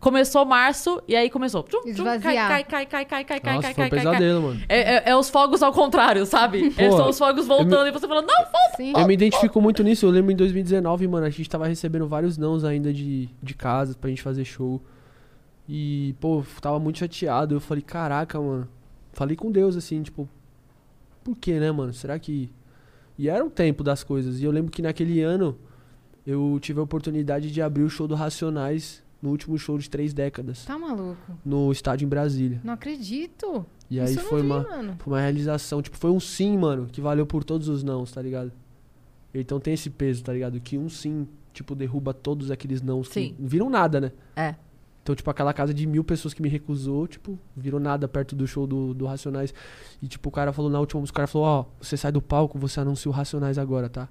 começou 0.00 0.44
março 0.44 1.02
e 1.06 1.14
aí 1.14 1.28
começou. 1.28 1.62
Tchum, 1.62 1.80
tchum, 1.92 2.04
cai, 2.04 2.18
cai, 2.20 2.64
cai, 2.64 2.86
cai, 2.86 2.86
cai, 2.86 3.24
cai, 3.24 3.40
cai, 3.40 3.54
Nossa, 3.56 3.62
cai, 3.62 3.74
foi 3.74 3.84
um 3.84 3.90
cai, 3.90 3.90
cai, 3.90 3.90
cai. 3.90 4.12
pesadelo, 4.12 4.42
mano. 4.42 4.60
É, 4.68 4.94
é- 4.96 5.02
é 5.10 5.16
os 5.16 5.28
fogos 5.28 5.62
ao 5.62 5.72
contrário, 5.72 6.24
sabe? 6.24 6.72
É, 6.76 6.88
Pô, 6.88 6.96
são 6.96 7.10
os 7.10 7.18
fogos 7.18 7.46
voltando 7.46 7.86
e 7.86 7.90
você 7.90 8.08
falando, 8.08 8.26
não, 8.26 8.36
volta! 8.44 8.76
Sim. 8.76 8.92
Eu 8.96 9.06
me 9.06 9.14
identifico 9.14 9.60
muito 9.60 9.82
nisso. 9.82 10.06
Eu 10.06 10.10
lembro 10.10 10.32
em 10.32 10.36
2019, 10.36 11.06
mano, 11.06 11.26
a 11.26 11.30
gente 11.30 11.48
tava 11.48 11.66
recebendo 11.66 12.08
vários 12.08 12.36
nãos 12.38 12.64
ainda 12.64 12.92
de, 12.92 13.28
de 13.42 13.54
casa 13.54 13.94
pra 13.94 14.08
gente 14.10 14.22
fazer 14.22 14.44
show. 14.44 14.80
E, 15.68 16.14
pô, 16.18 16.42
tava 16.60 16.78
muito 16.80 16.98
chateado. 16.98 17.54
Eu 17.54 17.60
falei, 17.60 17.82
caraca, 17.82 18.40
mano. 18.40 18.66
Falei 19.12 19.36
com 19.36 19.50
Deus, 19.52 19.76
assim, 19.76 20.02
tipo, 20.02 20.28
por 21.22 21.36
que, 21.36 21.52
né, 21.60 21.70
mano? 21.70 21.92
Será 21.92 22.18
que. 22.18 22.50
E 23.16 23.28
era 23.28 23.44
o 23.44 23.50
tempo 23.50 23.84
das 23.84 24.02
coisas. 24.02 24.40
E 24.40 24.44
eu 24.44 24.50
lembro 24.50 24.72
que 24.72 24.82
naquele 24.82 25.20
ano 25.20 25.56
eu 26.26 26.58
tive 26.60 26.80
a 26.80 26.82
oportunidade 26.82 27.50
de 27.50 27.62
abrir 27.62 27.84
o 27.84 27.88
show 27.90 28.08
do 28.08 28.14
Racionais 28.16 29.03
no 29.24 29.30
último 29.30 29.56
show 29.56 29.78
de 29.78 29.88
três 29.88 30.12
décadas, 30.12 30.66
Tá 30.66 30.78
maluco? 30.78 31.16
no 31.42 31.72
estádio 31.72 32.04
em 32.04 32.08
Brasília. 32.08 32.60
Não 32.62 32.74
acredito. 32.74 33.64
E 33.90 33.98
aí 33.98 34.14
foi 34.16 34.42
vi, 34.42 34.46
uma. 34.46 34.62
mano. 34.62 34.96
Foi 34.98 35.12
uma 35.14 35.20
realização, 35.20 35.80
tipo, 35.80 35.96
foi 35.96 36.10
um 36.10 36.20
sim, 36.20 36.58
mano, 36.58 36.86
que 36.92 37.00
valeu 37.00 37.24
por 37.26 37.42
todos 37.42 37.66
os 37.68 37.82
nãos, 37.82 38.12
tá 38.12 38.20
ligado? 38.20 38.52
Então 39.32 39.58
tem 39.58 39.72
esse 39.74 39.88
peso, 39.88 40.22
tá 40.22 40.32
ligado? 40.32 40.60
Que 40.60 40.76
um 40.76 40.88
sim, 40.90 41.26
tipo, 41.54 41.74
derruba 41.74 42.12
todos 42.12 42.50
aqueles 42.50 42.82
nãos 42.82 43.08
que 43.08 43.14
Sim. 43.14 43.34
não 43.38 43.48
viram 43.48 43.70
nada, 43.70 43.98
né? 44.00 44.12
É. 44.36 44.54
Então, 45.02 45.14
tipo, 45.14 45.28
aquela 45.30 45.52
casa 45.52 45.72
de 45.74 45.86
mil 45.86 46.04
pessoas 46.04 46.32
que 46.34 46.40
me 46.42 46.48
recusou, 46.48 47.06
tipo, 47.06 47.38
virou 47.56 47.80
nada 47.80 48.06
perto 48.06 48.36
do 48.36 48.46
show 48.46 48.66
do, 48.66 48.92
do 48.94 49.06
Racionais. 49.06 49.52
E, 50.02 50.06
tipo, 50.06 50.28
o 50.28 50.32
cara 50.32 50.52
falou 50.52 50.70
na 50.70 50.78
última 50.80 51.00
música, 51.00 51.14
o 51.14 51.18
cara 51.18 51.26
falou, 51.26 51.46
ó, 51.46 51.64
você 51.80 51.96
sai 51.96 52.12
do 52.12 52.22
palco, 52.22 52.58
você 52.58 52.80
anuncia 52.80 53.10
o 53.10 53.12
Racionais 53.12 53.58
agora, 53.58 53.88
tá? 53.88 54.08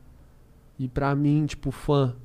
E 0.78 0.88
pra 0.88 1.16
mim, 1.16 1.46
tipo, 1.46 1.72
fã, 1.72 2.16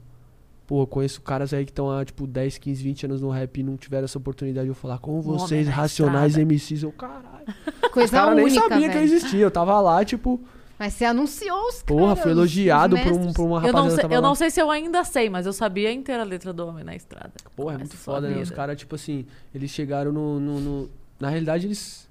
pô, 0.68 0.82
eu 0.82 0.86
conheço 0.86 1.20
caras 1.22 1.52
aí 1.54 1.64
que 1.64 1.72
estão 1.72 1.90
há, 1.90 2.04
tipo, 2.04 2.26
10, 2.26 2.58
15, 2.58 2.82
20 2.82 3.06
anos 3.06 3.20
no 3.22 3.30
rap 3.30 3.58
e 3.58 3.62
não 3.64 3.76
tiveram 3.76 4.04
essa 4.04 4.18
oportunidade 4.18 4.66
de 4.66 4.70
eu 4.70 4.74
falar 4.74 4.98
com 4.98 5.20
vocês, 5.20 5.66
na 5.66 5.72
Racionais 5.72 6.32
estrada. 6.36 6.52
MCs. 6.54 6.82
Eu, 6.84 6.92
caralho. 6.92 7.46
Coisa 7.90 8.12
caras 8.12 8.36
nem 8.36 8.44
única, 8.44 8.68
sabiam 8.68 8.90
que 8.92 8.96
eu 8.98 9.02
existia. 9.02 9.40
Eu 9.40 9.50
tava 9.50 9.80
lá, 9.80 10.04
tipo, 10.04 10.38
Mas 10.78 10.92
você 10.92 11.06
anunciou 11.06 11.68
os 11.68 11.82
porra, 11.82 12.14
caras, 12.14 12.24
os- 12.26 12.30
elogiado 12.30 12.96
por, 12.98 13.12
um, 13.12 13.32
por 13.32 13.46
uma 13.46 13.56
Eu 13.56 13.72
rapaziada 13.72 13.78
não, 13.80 13.84
que 13.88 13.94
sei, 13.94 14.02
tava 14.02 14.14
eu 14.14 14.20
lá. 14.20 14.28
não 14.28 14.34
sei 14.34 14.50
se 14.50 14.60
eu 14.60 14.70
ainda 14.70 15.02
sei, 15.04 15.30
mas 15.30 15.46
eu 15.46 15.52
sabia 15.54 15.88
a 15.88 15.92
inteira 15.92 16.22
letra 16.22 16.52
do 16.52 16.66
Homem 16.66 16.84
na 16.84 16.94
Estrada. 16.94 17.32
Porra, 17.56 17.74
é 17.74 17.78
muito 17.78 17.96
foda, 17.96 18.28
né? 18.28 18.40
Os 18.42 18.50
caras, 18.50 18.76
tipo 18.78 18.94
assim, 18.94 19.24
eles 19.54 19.70
chegaram 19.70 20.12
no, 20.12 20.38
no, 20.38 20.60
no- 20.60 20.90
Na 21.18 21.30
realidade, 21.30 21.66
eles. 21.66 22.06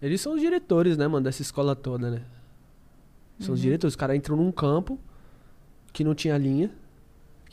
Eles 0.00 0.20
são 0.20 0.34
os 0.34 0.40
diretores, 0.40 0.96
né, 0.96 1.08
mano, 1.08 1.24
dessa 1.24 1.42
escola 1.42 1.74
toda, 1.74 2.08
né? 2.12 2.22
São 3.40 3.54
os 3.54 3.60
diretores. 3.60 3.92
Os 3.94 3.96
caras 3.96 4.16
entram 4.16 4.36
num 4.36 4.52
campo 4.52 4.98
que 5.92 6.04
não 6.04 6.14
tinha 6.14 6.38
linha, 6.38 6.70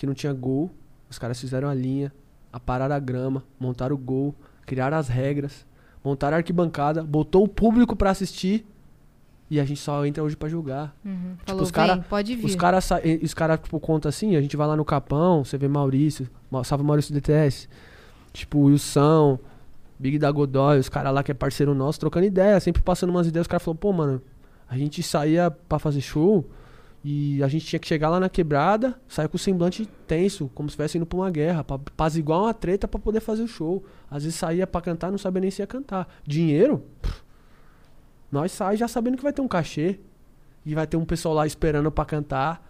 que 0.05 0.07
não 0.07 0.13
tinha 0.13 0.33
gol. 0.33 0.69
Os 1.09 1.17
caras 1.17 1.39
fizeram 1.39 1.67
a 1.67 1.73
linha, 1.73 2.11
apararam 2.53 2.95
a 2.95 2.99
grama, 2.99 3.43
montaram 3.59 3.95
o 3.95 3.97
gol, 3.97 4.35
criaram 4.65 4.97
as 4.97 5.07
regras, 5.07 5.65
montaram 6.03 6.35
a 6.35 6.37
arquibancada, 6.37 7.03
botou 7.03 7.43
o 7.43 7.47
público 7.47 7.95
pra 7.95 8.11
assistir 8.11 8.65
e 9.49 9.59
a 9.59 9.65
gente 9.65 9.79
só 9.79 10.05
entra 10.05 10.23
hoje 10.23 10.35
pra 10.35 10.49
julgar. 10.49 10.95
Uhum. 11.05 11.33
Tipo, 11.37 11.45
Falou, 11.47 11.63
os 11.63 11.71
cara- 11.71 11.97
pode 12.09 12.35
vir. 12.35 12.45
Os 12.45 12.55
caras 12.55 12.89
os 13.23 13.33
cara, 13.33 13.57
tipo, 13.57 13.79
contam 13.79 14.09
assim, 14.09 14.35
a 14.35 14.41
gente 14.41 14.55
vai 14.57 14.67
lá 14.67 14.75
no 14.75 14.83
Capão, 14.85 15.43
você 15.43 15.57
vê 15.57 15.67
Maurício, 15.67 16.27
Ma- 16.49 16.63
salve 16.63 16.83
Maurício 16.83 17.13
DTS, 17.13 17.67
tipo, 18.33 18.59
Wilson, 18.65 19.37
Big 19.99 20.17
da 20.19 20.29
Godoy, 20.31 20.79
os 20.79 20.89
caras 20.89 21.13
lá 21.13 21.23
que 21.23 21.31
é 21.31 21.35
parceiro 21.35 21.73
nosso, 21.75 21.99
trocando 21.99 22.25
ideia, 22.25 22.59
sempre 22.59 22.81
passando 22.81 23.11
umas 23.11 23.27
ideias, 23.27 23.43
os 23.45 23.47
caras 23.47 23.63
falaram, 23.63 23.77
pô, 23.79 23.93
mano, 23.93 24.21
a 24.67 24.75
gente 24.77 25.01
saía 25.03 25.49
pra 25.51 25.77
fazer 25.79 26.01
show 26.01 26.43
e 27.07 27.43
a 27.43 27.47
gente 27.47 27.67
tinha 27.67 27.79
que 27.79 27.87
chegar 27.87 28.09
lá 28.09 28.19
na 28.19 28.27
quebrada, 28.27 28.99
sair 29.07 29.27
com 29.27 29.35
o 29.35 29.39
semblante 29.39 29.85
tenso, 30.07 30.49
como 30.55 30.67
se 30.67 30.73
estivesse 30.73 30.97
indo 30.97 31.05
pra 31.05 31.19
uma 31.19 31.29
guerra, 31.29 31.63
pra 31.63 31.75
apaziguar 31.75 32.41
uma 32.41 32.51
treta 32.51 32.87
pra 32.87 32.99
poder 32.99 33.19
fazer 33.19 33.43
o 33.43 33.47
show. 33.47 33.85
Às 34.09 34.23
vezes 34.23 34.39
saía 34.39 34.65
pra 34.65 34.81
cantar, 34.81 35.11
não 35.11 35.17
sabia 35.19 35.39
nem 35.39 35.51
se 35.51 35.61
ia 35.61 35.67
cantar. 35.67 36.07
Dinheiro? 36.25 36.83
Pff, 37.03 37.21
Nós 38.31 38.51
sai 38.51 38.75
já 38.75 38.87
sabendo 38.87 39.17
que 39.17 39.23
vai 39.23 39.31
ter 39.31 39.43
um 39.43 39.47
cachê. 39.47 39.99
E 40.65 40.73
vai 40.73 40.87
ter 40.87 40.97
um 40.97 41.05
pessoal 41.05 41.35
lá 41.35 41.45
esperando 41.45 41.91
pra 41.91 42.05
cantar. 42.05 42.67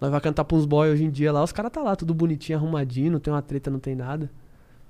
Nós 0.00 0.10
vai 0.10 0.20
cantar 0.20 0.42
pra 0.44 0.56
uns 0.56 0.66
boys 0.66 0.92
hoje 0.92 1.04
em 1.04 1.10
dia 1.10 1.30
lá, 1.30 1.44
os 1.44 1.52
caras 1.52 1.70
tá 1.70 1.80
lá, 1.80 1.94
tudo 1.94 2.12
bonitinho, 2.12 2.58
arrumadinho, 2.58 3.12
não 3.12 3.20
tem 3.20 3.32
uma 3.32 3.40
treta, 3.40 3.70
não 3.70 3.78
tem 3.78 3.94
nada. 3.94 4.28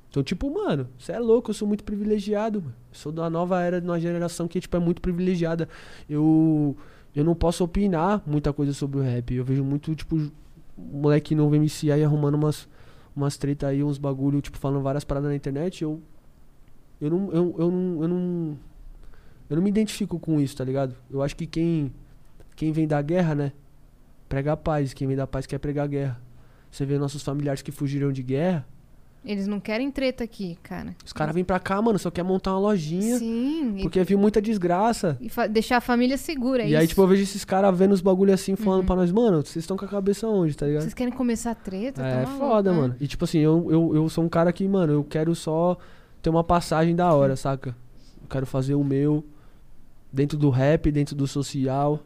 Então, 0.09 0.23
tipo, 0.23 0.51
mano, 0.51 0.89
você 0.99 1.13
é 1.13 1.19
louco, 1.19 1.51
eu 1.51 1.55
sou 1.55 1.69
muito 1.69 1.85
privilegiado, 1.85 2.63
mano. 2.63 2.75
Eu 2.91 2.95
sou 2.95 3.13
uma 3.13 3.29
nova 3.29 3.61
era, 3.61 3.79
de 3.79 3.87
uma 3.87 4.01
geração 4.01 4.49
que, 4.49 4.59
tipo, 4.59 4.75
é 4.75 4.81
muito 4.81 5.03
privilegiada. 5.03 5.69
Eu, 6.09 6.75
eu 7.15 7.25
não 7.25 7.35
posso 7.35 7.63
opinar 7.65 8.23
muita 8.27 8.53
coisa 8.53 8.73
sobre 8.73 8.99
o 8.99 9.03
rap. 9.03 9.35
Eu 9.35 9.45
vejo 9.45 9.63
muito, 9.63 9.95
tipo, 9.95 10.31
moleque 10.77 11.35
novo 11.35 11.55
MC 11.55 11.91
aí 11.91 12.03
arrumando 12.03 12.35
umas, 12.35 12.69
umas 13.15 13.37
treta 13.37 13.67
aí, 13.69 13.85
uns 13.85 13.99
bagulho, 13.99 14.41
tipo, 14.41 14.57
falando 14.59 14.83
várias 14.83 15.05
paradas 15.05 15.29
na 15.31 15.37
internet. 15.37 15.83
Eu, 15.83 16.01
eu 17.01 17.11
não, 17.11 17.33
eu, 17.33 17.55
eu 17.59 17.71
não, 17.71 18.03
eu 18.03 18.09
não, 18.09 18.59
eu 19.51 19.57
não 19.57 19.63
me 19.63 19.69
identifico 19.69 20.19
com 20.19 20.41
isso, 20.41 20.57
tá 20.57 20.65
ligado? 20.65 20.95
Eu 21.11 21.23
acho 21.23 21.37
que 21.37 21.47
quem, 21.47 21.93
quem 22.57 22.73
vem 22.73 22.87
da 22.87 23.03
guerra, 23.03 23.35
né, 23.35 23.53
prega 24.29 24.53
a 24.53 24.57
paz. 24.57 24.95
Quem 24.95 25.07
vem 25.07 25.17
da 25.17 25.27
paz 25.27 25.47
quer 25.47 25.59
pregar 25.59 25.85
a 25.85 25.89
guerra. 25.89 26.21
Você 26.71 26.87
vê 26.87 26.99
nossos 26.99 27.23
familiares 27.23 27.61
que 27.61 27.71
fugiram 27.71 28.11
de 28.11 28.23
guerra, 28.23 28.67
Eles 29.25 29.47
não 29.47 29.61
querem 29.61 29.89
treta 29.91 30.25
aqui, 30.25 30.59
cara. 30.65 30.97
os 31.05 31.13
caras 31.13 31.33
vêm 31.35 31.45
pra 31.45 31.61
cá, 31.61 31.81
mano, 31.81 31.97
só 31.99 32.11
quer 32.11 32.25
montar 32.25 32.51
uma 32.53 32.59
lojinha. 32.59 33.19
Sim. 33.19 33.77
e- 33.79 33.83
Porque 33.83 34.03
viu 34.03 34.19
muita 34.19 34.43
desgraça. 34.43 35.17
E, 35.21 35.31
deixar 35.49 35.77
a 35.77 35.81
família 35.81 36.19
segura, 36.19 36.65
é 36.65 36.69
e 36.71 36.75
aí, 36.77 36.83
isso. 36.83 36.89
tipo, 36.89 37.03
eu 37.03 37.07
vejo 37.07 37.23
esses 37.23 37.45
caras 37.45 37.77
vendo 37.79 37.93
os 37.93 38.01
bagulho 38.01 38.35
assim, 38.35 38.57
falando 38.57 38.85
pra 38.85 38.97
nós, 38.97 39.13
mano, 39.13 39.37
vocês 39.43 39.63
estão 39.63 39.77
com 39.77 39.85
a 39.85 39.89
cabeça 39.89 40.27
onde, 40.27 40.57
tá 40.57 40.67
ligado? 40.67 40.83
Vocês 40.83 40.95
querem 40.95 41.13
começar 41.13 41.55
treta? 41.55 42.03
Tá 42.03 42.09
É 42.09 42.25
maluco, 42.25 42.39
foda, 42.39 42.73
né? 42.73 42.79
mano. 42.81 42.97
E 43.01 43.07
tipo 43.07 43.25
assim, 43.25 43.39
eu, 43.39 43.69
eu, 43.71 43.95
eu 43.95 44.09
sou 44.09 44.25
um 44.25 44.29
cara 44.29 44.53
que, 44.53 44.67
mano, 44.67 44.93
eu 44.93 45.05
quero 45.05 45.35
só 45.37 45.77
ter 46.21 46.29
uma 46.31 46.43
passagem 46.43 46.97
da 46.97 47.13
hora, 47.15 47.37
saca? 47.37 47.77
Eu 48.21 48.29
quero 48.29 48.45
fazer 48.47 48.75
o 48.75 48.83
meu 48.83 49.25
dentro 50.13 50.37
do 50.37 50.51
rap, 50.51 50.91
dentro 50.91 51.15
do 51.15 51.27
social, 51.29 52.01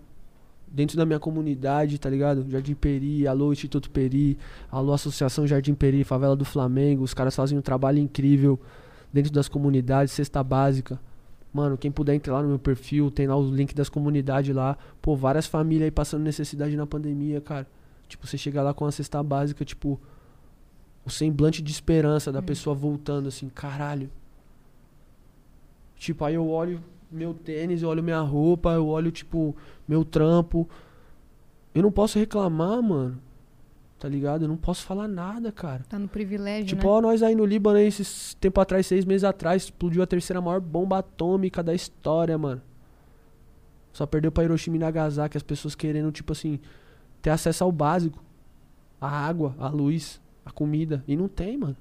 dentro 0.77 0.95
da 0.95 1.07
minha 1.07 1.19
comunidade, 1.19 1.99
tá 1.99 2.11
ligado? 2.11 2.45
Jardim 2.51 2.75
Peri, 2.75 3.27
alô 3.27 3.51
Instituto 3.51 3.91
Peri, 3.91 4.37
alô 4.71 4.93
Associação 4.93 5.47
Jardim 5.47 5.75
Peri, 5.75 6.05
Favela 6.05 6.37
do 6.37 6.45
Flamengo, 6.45 7.03
os 7.03 7.15
caras 7.15 7.35
fazem 7.35 7.57
um 7.57 7.63
trabalho 7.63 7.99
incrível 7.99 8.61
dentro 9.11 9.33
das 9.33 9.49
comunidades, 9.49 10.13
cesta 10.13 10.45
básica. 10.45 11.01
Mano, 11.51 11.79
quem 11.79 11.91
puder 11.91 12.15
entrar 12.15 12.35
lá 12.35 12.43
no 12.43 12.49
meu 12.49 12.59
perfil, 12.59 13.11
tem 13.11 13.27
lá 13.27 13.35
o 13.35 13.51
link 13.51 13.75
das 13.75 13.89
comunidades 13.89 14.55
lá. 14.55 14.77
Pô, 15.01 15.17
várias 15.17 15.47
famílias 15.47 15.85
aí 15.85 15.91
passando 15.91 16.23
necessidade 16.23 16.77
na 16.77 16.87
pandemia, 16.87 17.41
cara. 17.41 17.67
Tipo, 18.07 18.27
você 18.27 18.37
chega 18.37 18.63
lá 18.63 18.75
com 18.75 18.85
a 18.85 18.93
cesta 18.93 19.23
básica, 19.23 19.65
tipo, 19.65 19.99
o 21.07 21.11
semblante 21.11 21.63
de 21.63 21.73
esperança 21.73 22.31
da 22.31 22.43
pessoa 22.43 22.77
voltando, 22.77 23.29
assim, 23.29 23.49
caralho. 23.49 24.11
Tipo, 25.97 26.27
aí 26.27 26.35
eu 26.35 26.47
olho 26.47 26.83
meu 27.11 27.33
tênis, 27.35 27.83
eu 27.83 27.89
olho 27.89 28.03
minha 28.03 28.21
roupa, 28.21 28.71
eu 28.73 28.87
olho, 28.87 29.11
tipo, 29.11 29.55
meu 29.87 30.05
trampo. 30.05 30.69
Eu 31.75 31.83
não 31.83 31.93
posso 31.93 32.19
reclamar, 32.19 32.83
mano. 32.83 33.19
Tá 33.99 34.09
ligado? 34.09 34.43
Eu 34.43 34.49
não 34.49 34.57
posso 34.57 34.85
falar 34.85 35.09
nada, 35.09 35.51
cara. 35.51 35.83
Tá 35.89 35.99
no 35.99 36.07
privilégio, 36.09 36.67
Tipo, 36.67 36.85
né? 36.85 36.91
ó, 36.91 37.01
nós 37.01 37.23
aí 37.23 37.35
no 37.35 37.47
Líbano, 37.47 37.79
aí, 37.79 37.87
esses 37.87 38.35
tempo 38.35 38.61
atrás, 38.61 38.87
seis 38.87 39.05
meses 39.07 39.25
atrás, 39.25 39.65
explodiu 39.65 40.03
a 40.03 40.07
terceira 40.07 40.41
maior 40.41 40.61
bomba 40.61 40.99
atômica 40.99 41.63
da 41.63 41.75
história, 41.75 42.37
mano. 42.37 42.61
Só 43.93 44.05
perdeu 44.05 44.31
pra 44.31 44.45
Hiroshima 44.45 44.77
e 44.77 44.79
Nagasaki, 44.81 45.39
as 45.39 45.43
pessoas 45.43 45.75
querendo, 45.75 46.13
tipo 46.13 46.33
assim, 46.33 46.61
ter 47.23 47.31
acesso 47.31 47.65
ao 47.65 47.73
básico. 47.73 48.23
A 49.01 49.09
água, 49.09 49.55
a 49.59 49.69
luz, 49.69 50.21
a 50.45 50.51
comida. 50.51 51.03
E 51.09 51.17
não 51.17 51.29
tem, 51.29 51.57
mano. 51.57 51.77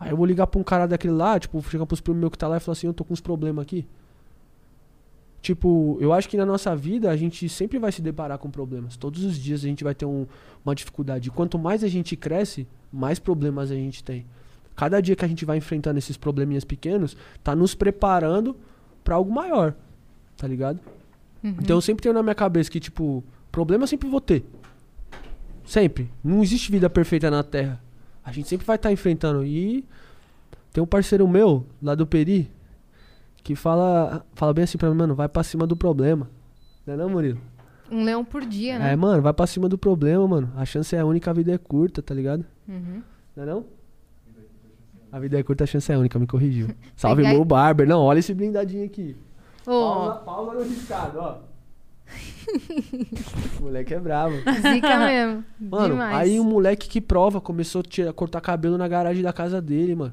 Aí 0.00 0.10
eu 0.10 0.16
vou 0.16 0.24
ligar 0.26 0.46
pra 0.46 0.60
um 0.60 0.64
cara 0.64 0.86
daquele 0.86 1.12
lá, 1.14 1.38
tipo, 1.40 1.60
chegar 1.62 1.84
pros 1.86 2.00
primos 2.00 2.20
meus 2.20 2.30
que 2.32 2.38
tá 2.38 2.46
lá 2.46 2.56
e 2.56 2.60
falar 2.60 2.72
assim, 2.74 2.86
eu 2.86 2.94
tô 2.94 3.04
com 3.04 3.12
uns 3.12 3.20
problemas 3.20 3.62
aqui. 3.62 3.86
Tipo, 5.40 5.96
eu 6.00 6.12
acho 6.12 6.28
que 6.28 6.36
na 6.36 6.44
nossa 6.44 6.74
vida 6.74 7.10
a 7.10 7.16
gente 7.16 7.48
sempre 7.48 7.78
vai 7.78 7.92
se 7.92 8.02
deparar 8.02 8.38
com 8.38 8.50
problemas. 8.50 8.96
Todos 8.96 9.22
os 9.24 9.38
dias 9.38 9.60
a 9.64 9.68
gente 9.68 9.84
vai 9.84 9.94
ter 9.94 10.04
um- 10.04 10.26
uma 10.64 10.74
dificuldade. 10.74 11.28
E 11.28 11.30
quanto 11.30 11.58
mais 11.58 11.84
a 11.84 11.88
gente 11.88 12.16
cresce, 12.16 12.66
mais 12.92 13.18
problemas 13.18 13.70
a 13.70 13.74
gente 13.74 14.02
tem. 14.02 14.26
Cada 14.74 15.00
dia 15.00 15.16
que 15.16 15.24
a 15.24 15.28
gente 15.28 15.44
vai 15.44 15.56
enfrentando 15.56 15.98
esses 15.98 16.16
probleminhas 16.16 16.64
pequenos, 16.64 17.16
tá 17.42 17.54
nos 17.54 17.74
preparando 17.74 18.56
pra 19.04 19.14
algo 19.16 19.32
maior. 19.32 19.74
Tá 20.36 20.46
ligado? 20.46 20.78
Então 21.42 21.76
eu 21.76 21.80
sempre 21.80 22.02
tenho 22.02 22.14
na 22.14 22.22
minha 22.22 22.34
cabeça 22.34 22.70
que, 22.70 22.80
tipo, 22.80 23.22
problema 23.50 23.84
eu 23.84 23.88
sempre 23.88 24.08
vou 24.08 24.20
ter. 24.20 24.44
Sempre. 25.64 26.10
Não 26.22 26.42
existe 26.42 26.70
vida 26.70 26.90
perfeita 26.90 27.30
na 27.30 27.42
Terra. 27.42 27.80
A 28.28 28.32
gente 28.32 28.48
sempre 28.48 28.66
vai 28.66 28.76
estar 28.76 28.92
enfrentando. 28.92 29.44
E 29.44 29.84
tem 30.72 30.82
um 30.82 30.86
parceiro 30.86 31.26
meu, 31.26 31.64
lá 31.82 31.94
do 31.94 32.06
Peri, 32.06 32.50
que 33.42 33.54
fala, 33.54 34.24
fala 34.34 34.52
bem 34.52 34.64
assim 34.64 34.76
pra 34.76 34.90
mim, 34.90 34.96
mano, 34.96 35.14
vai 35.14 35.28
pra 35.28 35.42
cima 35.42 35.66
do 35.66 35.74
problema. 35.76 36.28
Não 36.86 36.94
é 36.94 36.96
não, 36.96 37.08
Murilo? 37.08 37.40
Um 37.90 38.04
leão 38.04 38.22
por 38.22 38.44
dia, 38.44 38.78
né? 38.78 38.92
É, 38.92 38.96
mano, 38.96 39.22
vai 39.22 39.32
pra 39.32 39.46
cima 39.46 39.66
do 39.68 39.78
problema, 39.78 40.28
mano. 40.28 40.52
A 40.56 40.64
chance 40.66 40.94
é 40.94 41.02
única, 41.02 41.30
a 41.30 41.34
vida 41.34 41.52
é 41.52 41.56
curta, 41.58 42.02
tá 42.02 42.12
ligado? 42.14 42.44
Uhum. 42.68 43.02
Não 43.34 43.42
é 43.42 43.46
não? 43.46 43.64
A 45.10 45.18
vida 45.18 45.38
é 45.38 45.42
curta, 45.42 45.64
a 45.64 45.66
chance 45.66 45.90
é 45.90 45.96
única, 45.96 46.18
me 46.18 46.26
corrigiu. 46.26 46.68
Salve, 46.94 47.22
Pegar- 47.22 47.34
meu 47.34 47.44
barber. 47.46 47.88
Não, 47.88 48.02
olha 48.02 48.18
esse 48.18 48.34
blindadinho 48.34 48.84
aqui. 48.84 49.16
Pausa 49.64 50.52
no 50.52 50.62
riscado, 50.64 51.18
ó. 51.18 51.38
O 53.60 53.62
moleque 53.64 53.94
é 53.94 54.00
bravo. 54.00 54.36
zica 54.36 54.98
mesmo. 54.98 55.44
Mano, 55.60 55.88
Demais. 55.94 56.16
aí 56.16 56.40
um 56.40 56.44
moleque 56.44 56.88
que 56.88 57.00
prova 57.00 57.40
começou 57.40 57.80
a 57.80 57.82
tirar- 57.84 58.12
cortar 58.12 58.40
cabelo 58.40 58.78
na 58.78 58.88
garagem 58.88 59.22
da 59.22 59.32
casa 59.32 59.60
dele, 59.60 59.94
mano. 59.94 60.12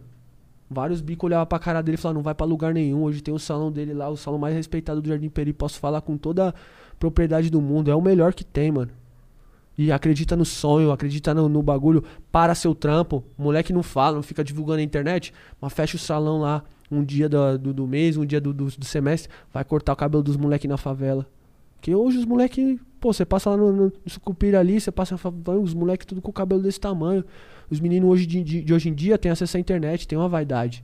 Vários 0.69 0.99
bicos 0.99 1.27
olhavam 1.27 1.45
pra 1.45 1.59
cara 1.59 1.81
dele 1.81 1.95
e 1.95 1.97
falavam, 2.01 2.19
não 2.19 2.23
vai 2.23 2.33
pra 2.33 2.45
lugar 2.45 2.73
nenhum. 2.73 3.03
Hoje 3.03 3.21
tem 3.21 3.33
o 3.33 3.39
salão 3.39 3.71
dele 3.71 3.93
lá, 3.93 4.09
o 4.09 4.17
salão 4.17 4.39
mais 4.39 4.55
respeitado 4.55 5.01
do 5.01 5.07
Jardim 5.07 5.29
Peri. 5.29 5.53
Posso 5.53 5.79
falar 5.79 6.01
com 6.01 6.17
toda 6.17 6.49
a 6.49 6.53
propriedade 6.99 7.49
do 7.51 7.61
mundo. 7.61 7.91
É 7.91 7.95
o 7.95 8.01
melhor 8.01 8.33
que 8.33 8.43
tem, 8.43 8.71
mano. 8.71 8.89
E 9.77 9.91
acredita 9.91 10.35
no 10.35 10.43
sonho, 10.45 10.91
acredita 10.91 11.33
no, 11.35 11.47
no 11.47 11.61
bagulho. 11.61 12.03
Para 12.31 12.55
seu 12.55 12.73
trampo. 12.73 13.23
O 13.37 13.43
moleque 13.43 13.71
não 13.71 13.83
fala, 13.83 14.15
não 14.15 14.23
fica 14.23 14.43
divulgando 14.43 14.77
na 14.77 14.83
internet. 14.83 15.31
Mas 15.61 15.71
fecha 15.71 15.97
o 15.97 15.99
salão 15.99 16.39
lá 16.41 16.63
um 16.89 17.03
dia 17.03 17.29
do, 17.29 17.57
do, 17.59 17.73
do 17.73 17.87
mês, 17.87 18.17
um 18.17 18.25
dia 18.25 18.41
do, 18.41 18.51
do, 18.51 18.65
do 18.65 18.85
semestre. 18.85 19.29
Vai 19.53 19.63
cortar 19.63 19.93
o 19.93 19.95
cabelo 19.95 20.23
dos 20.23 20.35
moleques 20.35 20.67
na 20.67 20.77
favela. 20.77 21.27
Porque 21.85 21.93
hoje 21.93 22.17
os 22.17 22.25
moleques, 22.25 22.79
pô, 22.99 23.13
você 23.13 23.23
passa 23.23 23.51
lá 23.51 23.57
no, 23.57 23.71
no, 23.71 23.83
no 23.85 24.09
Sucupira 24.09 24.59
ali, 24.59 24.81
você 24.81 24.91
passa, 24.91 25.15
os 25.61 25.73
moleques 25.75 26.07
tudo 26.07 26.19
com 26.19 26.31
o 26.31 26.33
cabelo 26.33 26.63
desse 26.63 26.79
tamanho. 26.79 27.23
Os 27.69 27.79
meninos 27.79 28.09
hoje 28.09 28.25
de, 28.25 28.43
de, 28.43 28.63
de 28.63 28.73
hoje 28.73 28.89
em 28.89 28.93
dia 28.95 29.19
têm 29.19 29.31
acesso 29.31 29.55
à 29.55 29.59
internet, 29.59 30.07
tem 30.07 30.17
uma 30.17 30.27
vaidade. 30.27 30.83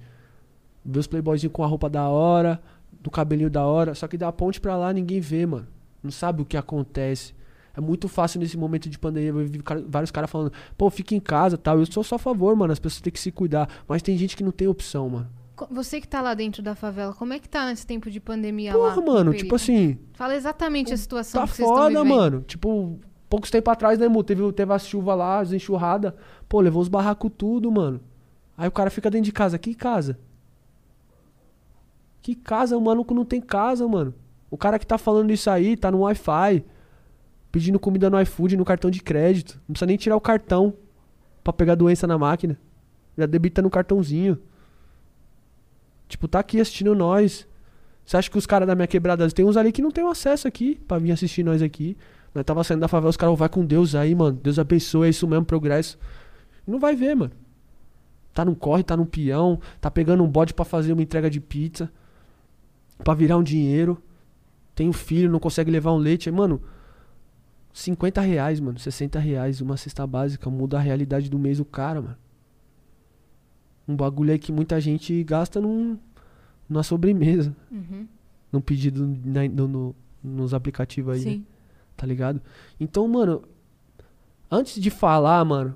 Vê 0.86 1.00
os 1.00 1.08
playboyzinhos 1.08 1.52
com 1.52 1.64
a 1.64 1.66
roupa 1.66 1.90
da 1.90 2.08
hora, 2.08 2.62
do 2.92 3.10
cabelinho 3.10 3.50
da 3.50 3.66
hora, 3.66 3.96
só 3.96 4.08
que 4.08 4.16
da 4.16 4.32
ponte 4.32 4.62
pra 4.62 4.78
lá 4.78 4.94
ninguém 4.94 5.20
vê, 5.20 5.44
mano. 5.44 5.66
Não 6.04 6.12
sabe 6.12 6.44
o 6.44 6.46
que 6.46 6.56
acontece. 6.56 7.34
É 7.76 7.82
muito 7.82 8.08
fácil 8.08 8.40
nesse 8.40 8.56
momento 8.56 8.88
de 8.88 9.00
pandemia, 9.00 9.34
vários 9.88 10.12
caras 10.12 10.30
falando, 10.30 10.54
pô, 10.78 10.88
fica 10.92 11.16
em 11.16 11.20
casa 11.20 11.58
tal. 11.58 11.80
Eu 11.80 11.88
sou 11.88 12.04
só 12.04 12.18
a 12.18 12.20
favor, 12.20 12.56
mano, 12.56 12.74
as 12.74 12.80
pessoas 12.80 13.02
têm 13.02 13.12
que 13.12 13.20
se 13.20 13.32
cuidar. 13.32 13.68
Mas 13.88 14.04
tem 14.04 14.16
gente 14.16 14.38
que 14.38 14.44
não 14.44 14.52
tem 14.52 14.68
opção, 14.68 15.10
mano. 15.10 15.30
Você 15.70 16.00
que 16.02 16.08
tá 16.08 16.22
lá 16.22 16.34
dentro 16.34 16.62
da 16.64 16.74
favela, 16.76 17.14
como 17.14 17.34
é 17.34 17.40
que 17.40 17.48
tá 17.50 17.66
nesse 17.68 17.86
tempo 17.86 18.10
de 18.10 18.20
pandemia 18.20 18.76
lá? 18.76 18.90
Porra, 18.90 18.96
no 19.02 19.14
mano, 19.14 19.34
tipo 19.34 19.56
assim, 19.56 19.98
Fala 20.14 20.36
exatamente 20.36 20.94
a 20.94 20.98
situação 20.98 21.42
Tá 21.42 21.48
que 21.48 21.54
vocês 21.56 21.68
estão 21.68 21.84
foda, 21.84 22.02
vivendo. 22.04 22.16
mano. 22.16 22.42
Tipo, 22.42 23.00
poucos 23.30 23.50
tempos 23.52 23.72
atrás, 23.72 24.00
né, 24.00 24.08
Mu? 24.08 24.24
Teve, 24.24 24.52
teve 24.54 24.74
a 24.74 24.80
chuva 24.80 25.14
lá, 25.14 25.40
as 25.40 25.52
enxurradas. 25.52 26.14
Pô, 26.50 26.60
levou 26.62 26.82
os 26.82 26.88
barracos 26.88 27.32
tudo, 27.38 27.72
mano. 27.72 28.00
Aí 28.58 28.68
o 28.68 28.72
cara 28.72 28.90
fica 28.90 29.10
dentro 29.10 29.26
de 29.26 29.32
casa. 29.32 29.58
Que 29.58 29.74
casa? 29.74 30.18
Que 32.22 32.36
casa? 32.36 32.78
O 32.78 32.82
maluco 32.82 33.14
não 33.14 33.26
tem 33.26 33.42
casa, 33.42 33.88
mano. 33.88 34.14
O 34.50 34.58
cara 34.58 34.78
que 34.78 34.86
tá 34.86 34.98
falando 34.98 35.32
isso 35.32 35.50
aí 35.50 35.76
tá 35.76 35.90
no 35.92 36.00
Wi-Fi. 36.02 36.64
Pedindo 37.52 37.80
comida 37.80 38.10
no 38.10 38.22
iFood, 38.22 38.56
no 38.56 38.64
cartão 38.64 38.90
de 38.92 39.02
crédito. 39.02 39.56
Não 39.68 39.74
precisa 39.74 39.86
nem 39.88 39.98
tirar 39.98 40.16
o 40.16 40.22
cartão 40.22 40.74
pra 41.44 41.52
pegar 41.52 41.76
doença 41.76 42.06
na 42.08 42.18
máquina. 42.18 42.58
Já 43.18 43.26
debita 43.26 43.62
no 43.62 43.70
cartãozinho. 43.70 44.38
Tipo, 46.12 46.28
tá 46.28 46.40
aqui 46.40 46.60
assistindo 46.60 46.94
nós. 46.94 47.48
Você 48.06 48.18
acha 48.18 48.30
que 48.30 48.38
os 48.38 48.46
caras 48.46 48.68
da 48.68 48.76
minha 48.76 48.88
quebrada, 48.88 49.30
tem 49.32 49.46
uns 49.46 49.56
ali 49.56 49.72
que 49.72 49.82
não 49.82 49.92
tem 49.92 50.06
acesso 50.06 50.46
aqui 50.46 50.76
pra 50.86 50.98
vir 50.98 51.14
assistir 51.14 51.42
nós 51.42 51.62
aqui. 51.62 51.96
Nós 52.36 52.44
tava 52.44 52.64
saindo 52.66 52.82
da 52.82 52.90
favela, 52.90 53.10
os 53.10 53.16
caras, 53.16 53.40
vai 53.40 53.48
com 53.48 53.66
Deus 53.66 53.96
aí, 53.96 54.14
mano. 54.14 54.38
Deus 54.44 54.60
abençoe, 54.60 55.08
é 55.08 55.10
isso 55.10 55.26
mesmo, 55.26 55.46
progresso. 55.46 55.98
Não 56.68 56.80
vai 56.80 56.98
ver, 56.98 57.16
mano. 57.16 57.32
Tá 58.34 58.44
num 58.44 58.54
corre, 58.54 58.84
tá 58.84 58.98
num 58.98 59.06
peão, 59.06 59.58
tá 59.80 59.90
pegando 59.90 60.22
um 60.22 60.28
bode 60.28 60.54
pra 60.54 60.66
fazer 60.66 60.92
uma 60.92 61.02
entrega 61.02 61.30
de 61.30 61.40
pizza, 61.40 61.90
pra 63.04 63.14
virar 63.14 63.38
um 63.38 63.44
dinheiro. 63.44 63.98
Tem 64.76 64.90
um 64.90 64.94
filho, 64.94 65.32
não 65.32 65.40
consegue 65.40 65.72
levar 65.72 65.94
um 65.94 65.98
leite. 65.98 66.30
Mano, 66.30 66.62
50 67.72 68.20
reais, 68.20 68.60
mano, 68.60 68.78
60 68.78 69.18
reais, 69.18 69.62
uma 69.62 69.78
cesta 69.78 70.06
básica, 70.06 70.50
muda 70.50 70.78
a 70.78 70.82
realidade 70.82 71.30
do 71.30 71.40
mês 71.40 71.60
do 71.60 71.66
cara, 71.66 72.02
mano. 72.02 72.18
Um 73.88 73.96
bagulho 73.96 74.32
aí 74.32 74.40
que 74.40 74.52
muita 74.52 74.80
gente 74.80 75.24
gasta 75.24 75.60
num, 75.60 75.98
numa 76.70 76.84
sobremesa, 76.84 77.56
Uhum. 77.72 78.08
num 78.52 78.62
pedido 78.62 79.06
na- 79.26 79.48
no- 79.48 79.68
no- 79.68 79.96
nos 80.24 80.54
aplicativos 80.54 81.16
aí, 81.16 81.26
né? 81.26 81.32
Sim. 81.32 81.46
tá 81.98 82.08
ligado? 82.08 82.42
Então, 82.80 83.08
mano, 83.08 83.44
antes 84.50 84.82
de 84.82 84.90
falar, 84.90 85.44
mano, 85.46 85.76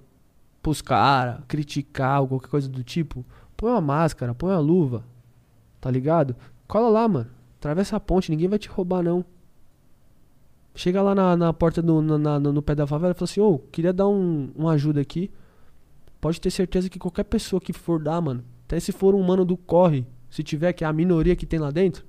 pros 0.61 0.81
caras, 0.81 1.43
criticar 1.47 2.21
ou 2.21 2.27
qualquer 2.27 2.47
coisa 2.49 2.67
do 2.69 2.83
tipo, 2.83 3.23
põe 3.55 3.69
uma 3.71 3.81
máscara, 3.81 4.33
põe 4.33 4.51
uma 4.51 4.59
luva, 4.59 5.03
tá 5.79 5.91
ligado? 5.91 6.35
Cola 6.67 6.89
lá, 6.89 7.07
mano. 7.07 7.29
Atravessa 7.59 7.95
a 7.95 7.99
ponte, 7.99 8.31
ninguém 8.31 8.47
vai 8.47 8.57
te 8.57 8.67
roubar, 8.69 9.03
não. 9.03 9.23
Chega 10.73 11.01
lá 11.01 11.15
na, 11.15 11.37
na 11.37 11.53
porta 11.53 11.81
do, 11.81 12.01
na- 12.01 12.17
na- 12.17 12.39
no 12.39 12.61
pé 12.61 12.75
da 12.75 12.85
favela 12.85 13.11
e 13.11 13.13
fala 13.13 13.23
assim, 13.29 13.39
ô, 13.39 13.59
queria 13.71 13.93
dar 13.93 14.07
um, 14.07 14.49
uma 14.55 14.71
ajuda 14.73 14.99
aqui. 14.99 15.31
Pode 16.25 16.41
ter 16.41 16.49
certeza 16.49 16.89
que 16.89 16.97
qualquer 16.97 17.23
pessoa 17.25 17.61
que 17.61 17.71
for 17.71 18.01
dar, 18.01 18.19
mano, 18.19 18.43
até 18.65 18.79
se 18.79 18.91
for 18.91 19.13
um 19.13 19.21
mano 19.21 19.45
do 19.45 19.55
corre, 19.55 20.07
se 20.27 20.41
tiver, 20.41 20.73
que 20.73 20.83
é 20.83 20.87
a 20.87 20.91
minoria 20.91 21.35
que 21.35 21.45
tem 21.45 21.59
lá 21.59 21.69
dentro, 21.69 22.03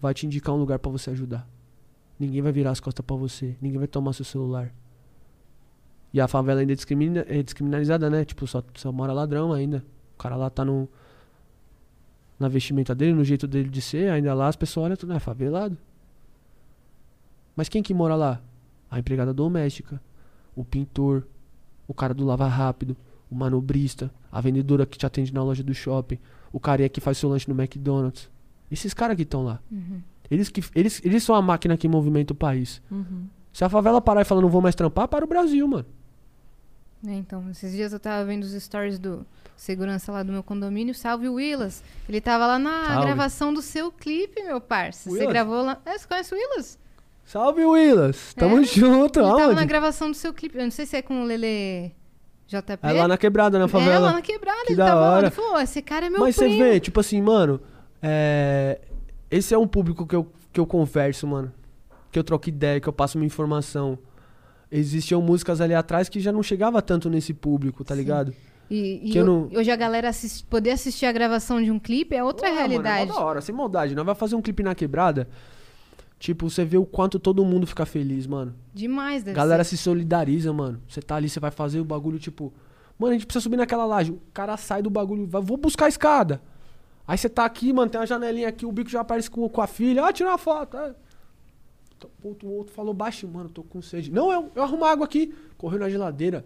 vai 0.00 0.12
te 0.12 0.26
indicar 0.26 0.52
um 0.52 0.58
lugar 0.58 0.80
pra 0.80 0.90
você 0.90 1.10
ajudar. 1.10 1.48
Ninguém 2.18 2.42
vai 2.42 2.50
virar 2.50 2.72
as 2.72 2.80
costas 2.80 3.06
pra 3.06 3.14
você. 3.14 3.56
Ninguém 3.62 3.78
vai 3.78 3.86
tomar 3.86 4.12
seu 4.12 4.24
celular. 4.24 4.74
E 6.12 6.20
a 6.20 6.26
favela 6.26 6.58
ainda 6.58 6.72
é, 6.72 6.74
discrimina- 6.74 7.24
é 7.28 7.44
descriminalizada, 7.44 8.10
né? 8.10 8.24
Tipo, 8.24 8.44
só, 8.44 8.60
só 8.74 8.90
mora 8.90 9.12
ladrão 9.12 9.52
ainda. 9.52 9.84
O 10.16 10.18
cara 10.18 10.34
lá 10.34 10.50
tá 10.50 10.64
no. 10.64 10.88
Na 12.40 12.48
vestimenta 12.48 12.92
dele, 12.92 13.14
no 13.14 13.22
jeito 13.22 13.46
dele 13.46 13.68
de 13.68 13.80
ser, 13.80 14.10
ainda 14.10 14.34
lá 14.34 14.48
as 14.48 14.56
pessoas 14.56 14.86
olham 14.86 14.96
tudo, 14.96 15.12
é 15.12 15.20
favelado. 15.20 15.78
Mas 17.54 17.68
quem 17.68 17.84
que 17.84 17.94
mora 17.94 18.16
lá? 18.16 18.42
A 18.90 18.98
empregada 18.98 19.32
doméstica, 19.32 20.02
o 20.56 20.64
pintor, 20.64 21.24
o 21.86 21.94
cara 21.94 22.14
do 22.14 22.24
lava 22.24 22.46
rápido, 22.46 22.96
o 23.30 23.34
manobrista, 23.34 24.12
a 24.30 24.40
vendedora 24.40 24.86
que 24.86 24.98
te 24.98 25.06
atende 25.06 25.32
na 25.32 25.42
loja 25.42 25.62
do 25.62 25.74
shopping, 25.74 26.18
o 26.52 26.60
carinha 26.60 26.88
que 26.88 27.00
faz 27.00 27.18
seu 27.18 27.28
lanche 27.28 27.50
no 27.50 27.60
McDonald's. 27.60 28.30
Esses 28.70 28.94
caras 28.94 29.16
que 29.16 29.22
estão 29.22 29.44
lá. 29.44 29.60
Eles, 30.30 30.48
que, 30.48 30.62
eles, 30.74 31.00
eles 31.04 31.22
são 31.22 31.34
a 31.34 31.42
máquina 31.42 31.76
que 31.76 31.86
movimenta 31.86 32.32
o 32.32 32.36
país. 32.36 32.80
Uhum. 32.90 33.26
Se 33.52 33.64
a 33.64 33.68
favela 33.68 34.00
parar 34.00 34.22
e 34.22 34.24
falar 34.24 34.40
não 34.40 34.48
vou 34.48 34.60
mais 34.60 34.74
trampar, 34.74 35.06
para 35.06 35.24
o 35.24 35.28
Brasil, 35.28 35.66
mano. 35.68 35.86
É, 37.06 37.12
então, 37.14 37.50
esses 37.50 37.72
dias 37.72 37.92
eu 37.92 38.00
tava 38.00 38.24
vendo 38.24 38.44
os 38.44 38.52
stories 38.52 38.98
do 38.98 39.26
segurança 39.56 40.10
lá 40.10 40.22
do 40.22 40.32
meu 40.32 40.42
condomínio, 40.42 40.94
salve 40.94 41.28
o 41.28 41.34
Willas. 41.34 41.82
Ele 42.08 42.20
tava 42.20 42.46
lá 42.46 42.58
na 42.58 42.86
Salve. 42.86 43.06
gravação 43.06 43.52
do 43.52 43.62
seu 43.62 43.92
clipe, 43.92 44.42
meu 44.42 44.60
parça. 44.60 45.10
Você 45.10 45.26
gravou 45.26 45.62
lá. 45.62 45.80
É, 45.84 45.98
você 45.98 46.08
conhece 46.08 46.34
o 46.34 46.36
Willas? 46.36 46.78
Salve, 47.24 47.64
Willas! 47.64 48.34
Tamo 48.34 48.58
É, 48.60 48.64
junto, 48.64 49.18
Ele 49.20 49.28
tava 49.36 49.54
na 49.54 49.64
gravação 49.64 50.10
do 50.10 50.16
seu 50.16 50.32
clipe. 50.32 50.56
Eu 50.58 50.64
não 50.64 50.70
sei 50.70 50.86
se 50.86 50.96
é 50.96 51.02
com 51.02 51.22
o 51.22 51.24
Lele 51.24 51.92
JP. 52.46 52.78
É 52.82 52.92
lá 52.92 53.08
na 53.08 53.16
quebrada, 53.16 53.58
na 53.58 53.64
É, 53.64 53.68
favela. 53.68 54.06
lá 54.06 54.12
na 54.12 54.22
quebrada. 54.22 54.64
Que 54.66 54.72
ele 54.72 54.76
tava 54.82 55.00
lá. 55.00 55.10
hora. 55.14 55.26
Ele 55.26 55.30
falou, 55.34 55.52
"Ó, 55.54 55.60
esse 55.60 55.80
cara 55.80 56.06
é 56.06 56.10
meu 56.10 56.20
Mas 56.20 56.36
você 56.36 56.44
primo. 56.46 56.62
vê, 56.62 56.78
tipo 56.80 57.00
assim, 57.00 57.20
mano, 57.22 57.60
é... 58.02 58.78
esse 59.30 59.54
é 59.54 59.58
um 59.58 59.66
público 59.66 60.06
que 60.06 60.14
eu, 60.14 60.30
que 60.52 60.60
eu 60.60 60.66
converso, 60.66 61.26
mano. 61.26 61.50
Que 62.12 62.18
eu 62.18 62.24
troco 62.24 62.48
ideia, 62.48 62.78
que 62.80 62.88
eu 62.88 62.92
passo 62.92 63.16
minha 63.18 63.26
informação. 63.26 63.98
Existiam 64.70 65.22
músicas 65.22 65.60
ali 65.60 65.74
atrás 65.74 66.08
que 66.08 66.20
já 66.20 66.30
não 66.30 66.42
chegava 66.42 66.82
tanto 66.82 67.08
nesse 67.08 67.32
público, 67.32 67.82
tá 67.84 67.94
ligado? 67.94 68.34
E, 68.70 69.00
e 69.08 69.10
Que 69.12 69.18
eu 69.18 69.24
não- 69.24 69.48
hoje 69.54 69.70
a 69.70 69.76
galera 69.76 70.08
assist- 70.08 70.44
poder 70.46 70.70
assistir 70.70 71.06
a 71.06 71.12
gravação 71.12 71.62
de 71.62 71.70
um 71.70 71.78
clipe 71.78 72.14
é 72.14 72.22
outra 72.24 72.48
Ah, 72.48 72.50
mano, 72.50 72.60
é 72.62 72.66
realidade. 72.68 73.10
da 73.10 73.18
hora, 73.20 73.40
sem 73.40 73.54
maldade. 73.54 73.94
Nós 73.94 74.04
vai 74.06 74.14
fazer 74.14 74.34
um 74.36 74.42
clipe 74.42 74.62
na 74.62 74.74
quebrada. 74.74 75.28
Tipo, 76.24 76.48
você 76.48 76.64
vê 76.64 76.78
o 76.78 76.86
quanto 76.86 77.18
todo 77.18 77.44
mundo 77.44 77.66
fica 77.66 77.84
feliz, 77.84 78.26
mano. 78.26 78.54
Demais, 78.72 79.22
deve 79.22 79.36
galera 79.36 79.62
ser. 79.62 79.76
se 79.76 79.82
solidariza, 79.82 80.54
mano. 80.54 80.80
Você 80.88 81.02
tá 81.02 81.16
ali, 81.16 81.28
você 81.28 81.38
vai 81.38 81.50
fazer 81.50 81.80
o 81.80 81.84
bagulho, 81.84 82.18
tipo. 82.18 82.50
Mano, 82.98 83.10
a 83.10 83.12
gente 83.12 83.26
precisa 83.26 83.42
subir 83.42 83.58
naquela 83.58 83.84
laje. 83.84 84.10
O 84.10 84.22
cara 84.32 84.56
sai 84.56 84.80
do 84.80 84.88
bagulho, 84.88 85.26
vai, 85.26 85.42
vou 85.42 85.58
buscar 85.58 85.84
a 85.84 85.88
escada. 85.90 86.40
Aí 87.06 87.18
você 87.18 87.28
tá 87.28 87.44
aqui, 87.44 87.74
mano, 87.74 87.90
tem 87.90 88.00
uma 88.00 88.06
janelinha 88.06 88.48
aqui, 88.48 88.64
o 88.64 88.72
bico 88.72 88.88
já 88.88 89.02
aparece 89.02 89.30
com, 89.30 89.46
com 89.50 89.60
a 89.60 89.66
filha. 89.66 90.02
Ah, 90.02 90.14
tira 90.14 90.30
uma 90.30 90.38
foto. 90.38 90.78
É. 90.78 90.94
Então, 91.98 92.08
pô, 92.22 92.34
O 92.42 92.52
outro 92.52 92.72
falou 92.72 92.94
baixo, 92.94 93.28
mano, 93.28 93.50
tô 93.50 93.62
com 93.62 93.82
sede. 93.82 94.10
Não, 94.10 94.32
eu, 94.32 94.50
eu 94.54 94.62
arrumo 94.62 94.86
água 94.86 95.04
aqui. 95.04 95.34
Correu 95.58 95.80
na 95.80 95.90
geladeira. 95.90 96.42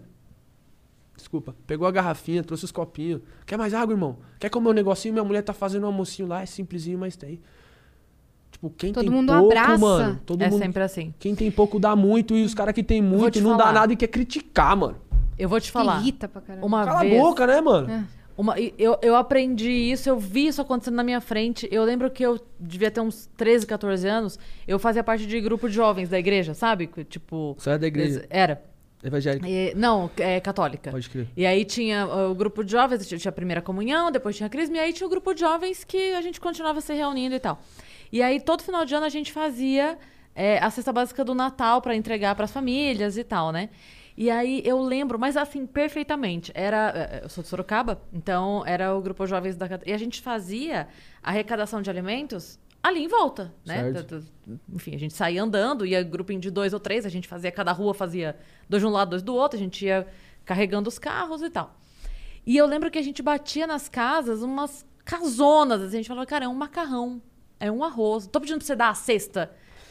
Desculpa. 1.16 1.54
Pegou 1.68 1.86
a 1.86 1.92
garrafinha, 1.92 2.42
trouxe 2.42 2.64
os 2.64 2.72
copinhos. 2.72 3.22
Quer 3.46 3.56
mais 3.56 3.72
água, 3.72 3.94
irmão? 3.94 4.18
Quer 4.40 4.50
comer 4.50 4.70
um 4.70 4.72
negocinho? 4.72 5.14
Minha 5.14 5.24
mulher 5.24 5.42
tá 5.42 5.52
fazendo 5.52 5.84
um 5.84 5.86
almocinho 5.86 6.26
lá, 6.26 6.42
é 6.42 6.46
simplesinho, 6.46 6.98
mas 6.98 7.14
tem. 7.14 7.40
Tipo, 8.50 8.70
quem 8.70 8.92
Todo 8.92 9.04
tem 9.04 9.10
mundo 9.12 9.32
pouco, 9.32 9.46
abraça. 9.46 9.78
mano. 9.78 10.20
Todo 10.26 10.42
é 10.42 10.48
mundo 10.50 10.58
sempre 10.60 10.82
assim. 10.82 11.14
quem 11.18 11.34
tem 11.34 11.50
pouco 11.50 11.78
dá 11.78 11.94
muito 11.94 12.36
e 12.36 12.42
os 12.44 12.54
caras 12.54 12.74
que 12.74 12.82
tem 12.82 13.00
muito 13.00 13.30
te 13.32 13.40
não 13.40 13.56
dá 13.56 13.64
falar. 13.64 13.72
nada 13.80 13.92
e 13.92 13.96
quer 13.96 14.08
criticar, 14.08 14.76
mano. 14.76 14.96
Eu 15.38 15.48
vou 15.48 15.60
te 15.60 15.70
falar. 15.70 16.00
Irrita 16.00 16.26
pra 16.26 16.40
caramba. 16.40 16.66
Uma 16.66 16.84
Cala 16.84 17.00
vez, 17.00 17.14
a 17.14 17.22
boca, 17.22 17.46
né, 17.46 17.60
mano? 17.60 17.90
É. 17.90 18.04
Uma, 18.36 18.54
eu, 18.58 18.96
eu 19.02 19.16
aprendi 19.16 19.68
isso, 19.70 20.08
eu 20.08 20.16
vi 20.18 20.46
isso 20.46 20.60
acontecendo 20.62 20.94
na 20.94 21.02
minha 21.04 21.20
frente. 21.20 21.68
Eu 21.72 21.84
lembro 21.84 22.08
que 22.10 22.24
eu 22.24 22.40
devia 22.58 22.90
ter 22.90 23.00
uns 23.00 23.28
13, 23.36 23.66
14 23.66 24.06
anos. 24.08 24.38
Eu 24.66 24.78
fazia 24.78 25.02
parte 25.02 25.26
de 25.26 25.40
grupo 25.40 25.68
de 25.68 25.74
jovens 25.74 26.08
da 26.08 26.18
igreja, 26.18 26.54
sabe? 26.54 26.88
Tipo. 27.08 27.56
Você 27.58 27.70
é 27.70 27.78
da 27.78 27.86
igreja 27.86 28.24
Era. 28.30 28.62
evangélica. 29.02 29.48
E- 29.48 29.74
não, 29.74 30.08
é 30.18 30.38
católica. 30.40 30.90
Pode 30.92 31.10
crer. 31.10 31.26
E 31.36 31.44
aí 31.46 31.64
tinha 31.64 32.06
uh, 32.06 32.30
o 32.30 32.34
grupo 32.34 32.62
de 32.64 32.70
jovens, 32.72 33.06
tinha 33.06 33.18
tinha 33.18 33.30
a 33.30 33.32
primeira 33.32 33.60
comunhão, 33.60 34.10
depois 34.10 34.36
tinha 34.36 34.46
a 34.46 34.50
crisma, 34.50 34.76
e 34.76 34.80
aí 34.80 34.92
tinha 34.92 35.06
o 35.06 35.10
grupo 35.10 35.34
de 35.34 35.40
jovens 35.40 35.82
que 35.84 36.12
a 36.14 36.22
gente 36.22 36.40
continuava 36.40 36.80
se 36.80 36.92
reunindo 36.94 37.34
e 37.34 37.40
tal. 37.40 37.60
E 38.12 38.22
aí 38.22 38.40
todo 38.40 38.62
final 38.62 38.84
de 38.84 38.94
ano 38.94 39.06
a 39.06 39.10
gente 39.10 39.32
fazia 39.32 39.98
é, 40.34 40.58
a 40.58 40.70
cesta 40.70 40.92
básica 40.92 41.24
do 41.24 41.34
Natal 41.34 41.80
pra 41.82 41.94
entregar 41.94 42.34
pras 42.34 42.50
famílias 42.50 43.16
e 43.16 43.24
tal, 43.24 43.52
né? 43.52 43.68
E 44.16 44.30
aí 44.30 44.62
eu 44.64 44.80
lembro, 44.80 45.18
mas 45.18 45.36
assim, 45.36 45.64
perfeitamente. 45.64 46.50
Era. 46.54 46.92
eh, 46.94 47.20
Eu 47.24 47.28
sou 47.28 47.42
de 47.42 47.48
Sorocaba, 47.48 48.02
então 48.12 48.64
era 48.66 48.92
o 48.94 49.00
grupo 49.00 49.24
jovens 49.26 49.54
da. 49.56 49.66
E 49.86 49.92
a 49.92 49.98
gente 49.98 50.20
fazia 50.20 50.88
a 51.22 51.30
arrecadação 51.30 51.80
de 51.80 51.88
alimentos 51.88 52.58
ali 52.82 53.04
em 53.04 53.08
volta, 53.08 53.54
né? 53.64 53.92
Certo. 53.92 54.24
Enfim, 54.72 54.94
a 54.94 54.98
gente 54.98 55.14
saía 55.14 55.40
andando, 55.42 55.86
ia 55.86 56.02
grupinho 56.02 56.40
de 56.40 56.50
dois 56.50 56.72
ou 56.72 56.80
três, 56.80 57.06
a 57.06 57.08
gente 57.08 57.28
fazia, 57.28 57.52
cada 57.52 57.70
rua 57.70 57.94
fazia 57.94 58.36
dois 58.68 58.80
de 58.82 58.86
um 58.88 58.90
lado, 58.90 59.10
dois 59.10 59.22
do 59.22 59.34
outro, 59.34 59.56
a 59.56 59.60
gente 59.62 59.84
ia 59.84 60.04
carregando 60.44 60.88
os 60.88 60.98
carros 60.98 61.40
e 61.42 61.50
tal. 61.50 61.76
E 62.44 62.56
eu 62.56 62.66
lembro 62.66 62.90
que 62.90 62.98
a 62.98 63.02
gente 63.02 63.22
batia 63.22 63.66
nas 63.68 63.88
casas 63.88 64.42
umas 64.42 64.84
casonas, 65.04 65.80
assim, 65.80 65.94
a 65.96 65.98
gente 66.00 66.08
falava, 66.08 66.26
cara, 66.26 66.44
é 66.46 66.48
um 66.48 66.54
macarrão, 66.54 67.20
é 67.60 67.70
um 67.70 67.82
arroz, 67.84 68.26
tô 68.26 68.40
pedindo 68.40 68.58
pra 68.58 68.66
você 68.66 68.76
dar 68.76 68.90
a 68.90 68.94
cesta. 68.94 69.50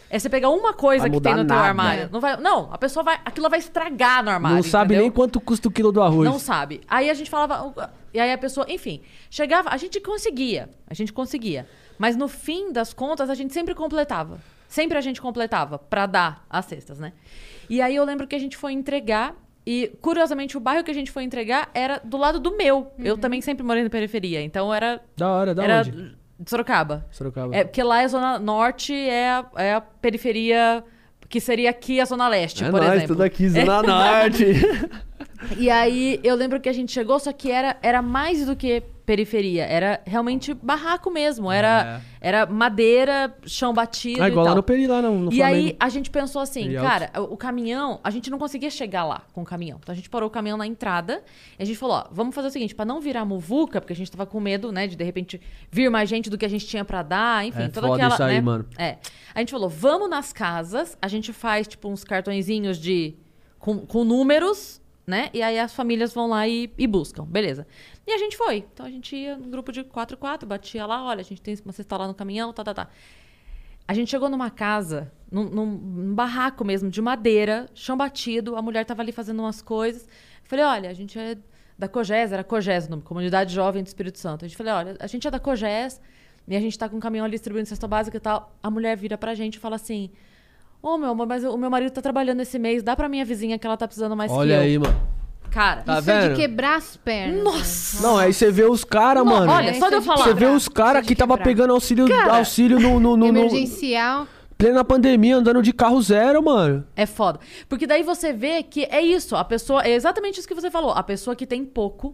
É 0.09 0.17
você 0.17 0.29
pegar 0.29 0.49
uma 0.49 0.73
coisa 0.73 1.01
Vai 1.01 1.09
que 1.11 1.19
tem 1.19 1.33
no 1.33 1.45
teu 1.45 1.55
nada. 1.55 1.67
armário. 1.67 2.09
Não, 2.11 2.21
vai, 2.21 2.37
não, 2.37 2.69
a 2.71 2.77
pessoa 2.77 3.03
vai. 3.03 3.19
Aquilo 3.25 3.49
vai 3.49 3.59
estragar 3.59 4.23
no 4.23 4.29
armário. 4.29 4.55
Não 4.55 4.63
sabe 4.63 4.93
entendeu? 4.93 5.01
nem 5.01 5.11
quanto 5.11 5.39
custa 5.41 5.67
o 5.67 5.71
quilo 5.71 5.91
do 5.91 6.01
arroz. 6.01 6.29
Não 6.29 6.39
sabe. 6.39 6.79
Aí 6.87 7.09
a 7.09 7.13
gente 7.13 7.29
falava. 7.29 7.91
E 8.13 8.19
aí 8.19 8.31
a 8.31 8.37
pessoa, 8.37 8.65
enfim, 8.69 9.01
chegava. 9.29 9.69
A 9.69 9.75
gente 9.75 9.99
conseguia. 9.99 10.69
A 10.87 10.93
gente 10.93 11.11
conseguia. 11.11 11.67
Mas 11.97 12.15
no 12.15 12.29
fim 12.29 12.71
das 12.71 12.93
contas, 12.93 13.29
a 13.29 13.35
gente 13.35 13.53
sempre 13.53 13.75
completava. 13.75 14.39
Sempre 14.69 14.97
a 14.97 15.01
gente 15.01 15.21
completava 15.21 15.77
pra 15.77 16.05
dar 16.05 16.45
as 16.49 16.65
cestas, 16.65 16.99
né? 16.99 17.11
E 17.69 17.81
aí 17.81 17.95
eu 17.95 18.05
lembro 18.05 18.27
que 18.27 18.35
a 18.35 18.39
gente 18.39 18.55
foi 18.55 18.71
entregar. 18.71 19.35
E, 19.65 19.91
curiosamente, 20.01 20.55
o 20.55 20.61
bairro 20.61 20.85
que 20.85 20.91
a 20.91 20.93
gente 20.93 21.11
foi 21.11 21.23
entregar 21.23 21.69
era 21.73 21.99
do 22.01 22.15
lado 22.15 22.39
do 22.39 22.55
meu. 22.55 22.93
Eu 22.97 23.17
também 23.17 23.41
sempre 23.41 23.65
morei 23.65 23.83
na 23.83 23.89
periferia. 23.89 24.41
Então 24.41 24.73
era. 24.73 25.01
Da 25.17 25.29
hora, 25.29 25.53
da 25.53 25.63
era 25.65 25.79
onde? 25.79 26.17
De 26.39 26.49
Sorocaba. 26.49 27.05
Sorocaba. 27.11 27.55
É, 27.55 27.63
porque 27.63 27.81
lá 27.83 28.01
é 28.01 28.05
a 28.05 28.07
Zona 28.07 28.39
Norte, 28.39 28.93
é 28.93 29.29
a, 29.29 29.45
é 29.55 29.73
a 29.73 29.81
periferia. 29.81 30.83
Que 31.29 31.41
seria 31.41 31.71
aqui 31.71 31.99
a 31.99 32.05
Zona 32.05 32.25
Leste, 32.29 32.63
é 32.63 32.69
por 32.71 32.79
nóis, 32.79 32.93
exemplo. 32.93 33.07
tudo 33.15 33.23
aqui, 33.23 33.49
Zona 33.49 33.83
Norte. 33.83 34.45
E 35.57 35.69
aí 35.69 36.19
eu 36.23 36.35
lembro 36.35 36.59
que 36.59 36.69
a 36.69 36.73
gente 36.73 36.91
chegou, 36.91 37.19
só 37.19 37.31
que 37.31 37.51
era, 37.51 37.77
era 37.81 38.01
mais 38.01 38.45
do 38.45 38.55
que 38.55 38.83
periferia. 39.05 39.63
Era 39.63 40.01
realmente 40.05 40.53
barraco 40.53 41.09
mesmo. 41.09 41.49
Era, 41.49 42.01
era 42.19 42.45
madeira, 42.45 43.33
chão 43.45 43.73
batido. 43.73 44.21
ah, 44.21 44.27
igual 44.27 44.45
e 44.45 44.49
lá 44.49 44.55
no 44.55 44.61
Peri, 44.61 44.85
lá 44.85 45.01
no, 45.01 45.17
no 45.17 45.31
e 45.31 45.37
Flamengo. 45.37 45.67
aí 45.67 45.77
a 45.79 45.87
gente 45.87 46.09
pensou 46.09 46.41
assim, 46.41 46.63
Peri 46.63 46.75
Alto. 46.77 46.89
cara, 46.89 47.11
o, 47.21 47.33
o 47.33 47.37
caminhão, 47.37 48.01
a 48.03 48.09
gente 48.09 48.29
não 48.29 48.37
conseguia 48.37 48.69
chegar 48.69 49.05
lá 49.05 49.21
com 49.31 49.43
o 49.43 49.45
caminhão. 49.45 49.79
Então 49.81 49.93
a 49.93 49.95
gente 49.95 50.09
parou 50.09 50.27
o 50.27 50.29
caminhão 50.29 50.57
na 50.57 50.67
entrada 50.67 51.23
e 51.57 51.63
a 51.63 51.65
gente 51.65 51.77
falou, 51.77 51.95
ó, 51.97 52.07
vamos 52.11 52.35
fazer 52.35 52.49
o 52.49 52.51
seguinte, 52.51 52.75
pra 52.75 52.83
não 52.83 52.99
virar 52.99 53.23
muvuca, 53.23 53.79
porque 53.79 53.93
a 53.93 53.95
gente 53.95 54.11
tava 54.11 54.25
com 54.25 54.41
medo, 54.41 54.73
né, 54.73 54.87
de 54.87 54.97
de 54.97 55.03
repente 55.05 55.39
vir 55.71 55.89
mais 55.89 56.09
gente 56.09 56.29
do 56.29 56.37
que 56.37 56.45
a 56.45 56.49
gente 56.49 56.67
tinha 56.67 56.83
pra 56.83 57.01
dar, 57.01 57.45
enfim, 57.45 57.63
É 57.63 57.69
toda 57.69 57.93
aquela, 57.93 58.13
isso 58.13 58.23
aí, 58.23 58.35
né? 58.35 58.41
mano. 58.41 58.65
É. 58.77 58.97
A 59.33 59.39
gente 59.39 59.51
falou, 59.51 59.69
vamos 59.69 60.09
nas 60.09 60.33
casas, 60.33 60.97
a 61.01 61.07
gente 61.07 61.31
faz 61.31 61.65
tipo 61.65 61.87
uns 61.87 62.03
cartõezinhos 62.03 62.77
de 62.77 63.15
com, 63.57 63.85
com 63.85 64.03
números 64.03 64.81
né? 65.07 65.29
E 65.33 65.41
aí 65.41 65.57
as 65.57 65.73
famílias 65.73 66.13
vão 66.13 66.27
lá 66.27 66.45
e, 66.47 66.69
e 66.77 66.85
buscam, 66.85 67.23
beleza. 67.23 67.65
E 68.05 68.11
a 68.11 68.17
gente 68.17 68.35
foi. 68.35 68.57
Então 68.73 68.85
a 68.85 68.89
gente 68.89 69.15
ia 69.15 69.37
no 69.37 69.47
grupo 69.47 69.71
de 69.71 69.83
4 69.83 70.17
4, 70.17 70.45
batia 70.47 70.85
lá, 70.85 71.01
olha, 71.05 71.21
a 71.21 71.23
gente 71.23 71.41
tem 71.41 71.57
uma 71.63 71.71
cesta 71.71 71.95
lá 71.95 72.07
no 72.07 72.13
caminhão, 72.13 72.51
tá, 72.51 72.63
tá, 72.63 72.73
tá. 72.73 72.89
A 73.87 73.93
gente 73.93 74.11
chegou 74.11 74.27
numa 74.27 74.49
casa, 74.51 75.09
num, 75.31 75.45
num- 75.45 75.65
num 75.77 76.13
barraco 76.13 76.65
mesmo, 76.65 76.89
de 76.89 77.01
madeira, 77.01 77.69
chão 77.73 77.95
batido, 77.95 78.57
a 78.57 78.61
mulher 78.61 78.83
tava 78.83 79.01
ali 79.01 79.13
fazendo 79.13 79.39
umas 79.39 79.61
coisas. 79.61 80.05
Falei, 80.43 80.65
olha, 80.65 80.89
a 80.89 80.93
gente 80.93 81.17
é 81.17 81.37
da 81.79 81.87
COGES, 81.87 82.33
era 82.33 82.43
COGES 82.43 82.87
o 82.87 82.89
nome, 82.89 83.03
Comunidade 83.03 83.53
Jovem 83.53 83.81
do 83.83 83.87
Espírito 83.87 84.19
Santo. 84.19 84.43
A 84.43 84.47
gente 84.47 84.57
falei, 84.57 84.73
olha, 84.73 84.97
a 84.99 85.07
gente 85.07 85.25
é 85.25 85.31
da 85.31 85.39
COGES 85.39 86.01
e 86.49 86.55
a 86.55 86.59
gente 86.59 86.77
tá 86.77 86.89
com 86.89 86.97
um 86.97 86.99
caminhão 86.99 87.25
ali 87.25 87.35
distribuindo 87.35 87.69
cesta 87.69 87.87
básica 87.87 88.17
e 88.17 88.19
tal. 88.19 88.53
A 88.61 88.69
mulher 88.69 88.97
vira 88.97 89.17
pra 89.17 89.33
gente 89.33 89.55
e 89.55 89.59
fala 89.59 89.77
assim, 89.77 90.09
ô 90.93 90.97
meu 90.97 91.09
amor, 91.09 91.27
mas 91.27 91.43
o 91.43 91.57
meu 91.57 91.69
marido 91.69 91.91
tá 91.91 92.01
trabalhando 92.01 92.41
esse 92.41 92.57
mês, 92.59 92.81
dá 92.83 92.95
pra 92.95 93.07
minha 93.09 93.23
vizinha 93.25 93.57
que 93.59 93.65
ela 93.67 93.77
tá 93.77 93.87
precisando 93.87 94.15
mais 94.15 94.31
Olha 94.31 94.55
que 94.55 94.59
eu. 94.59 94.63
aí, 94.63 94.79
mano. 94.79 95.01
Cara, 95.49 95.81
Tá 95.81 95.99
Isso 95.99 96.11
é 96.11 96.21
vendo? 96.21 96.33
de 96.35 96.41
quebrar 96.41 96.75
as 96.75 96.97
pernas. 96.97 97.43
nossa! 97.43 98.01
Não, 98.05 98.17
aí 98.17 98.33
você 98.33 98.51
vê 98.51 98.63
os 98.65 98.83
caras, 98.83 99.23
Não, 99.25 99.31
mano. 99.31 99.51
olha, 99.51 99.73
só 99.75 99.87
de 99.87 99.93
eu 99.95 99.97
é 99.97 100.01
de 100.01 100.05
falar. 100.05 100.23
Você 100.25 100.33
vê 100.33 100.45
os 100.45 100.67
caras 100.67 101.03
é 101.03 101.07
que 101.07 101.15
tava 101.15 101.37
pegando 101.37 101.71
auxílio, 101.73 102.07
Cara. 102.07 102.37
auxílio 102.37 102.79
no, 102.79 102.99
no, 102.99 103.15
no, 103.15 103.17
no 103.17 103.27
Emergencial. 103.27 104.27
plena 104.57 104.83
pandemia, 104.83 105.37
andando 105.37 105.61
de 105.63 105.71
carro 105.71 106.01
zero, 106.01 106.43
mano. 106.43 106.85
É 106.95 107.05
foda. 107.05 107.39
Porque 107.69 107.87
daí 107.87 108.03
você 108.03 108.33
vê 108.33 108.61
que 108.61 108.83
é 108.85 109.01
isso, 109.01 109.35
a 109.35 109.43
pessoa. 109.45 109.83
É 109.83 109.91
exatamente 109.91 110.37
isso 110.39 110.47
que 110.47 110.53
você 110.53 110.69
falou. 110.69 110.91
A 110.91 111.01
pessoa 111.01 111.35
que 111.35 111.45
tem 111.47 111.63
pouco, 111.63 112.13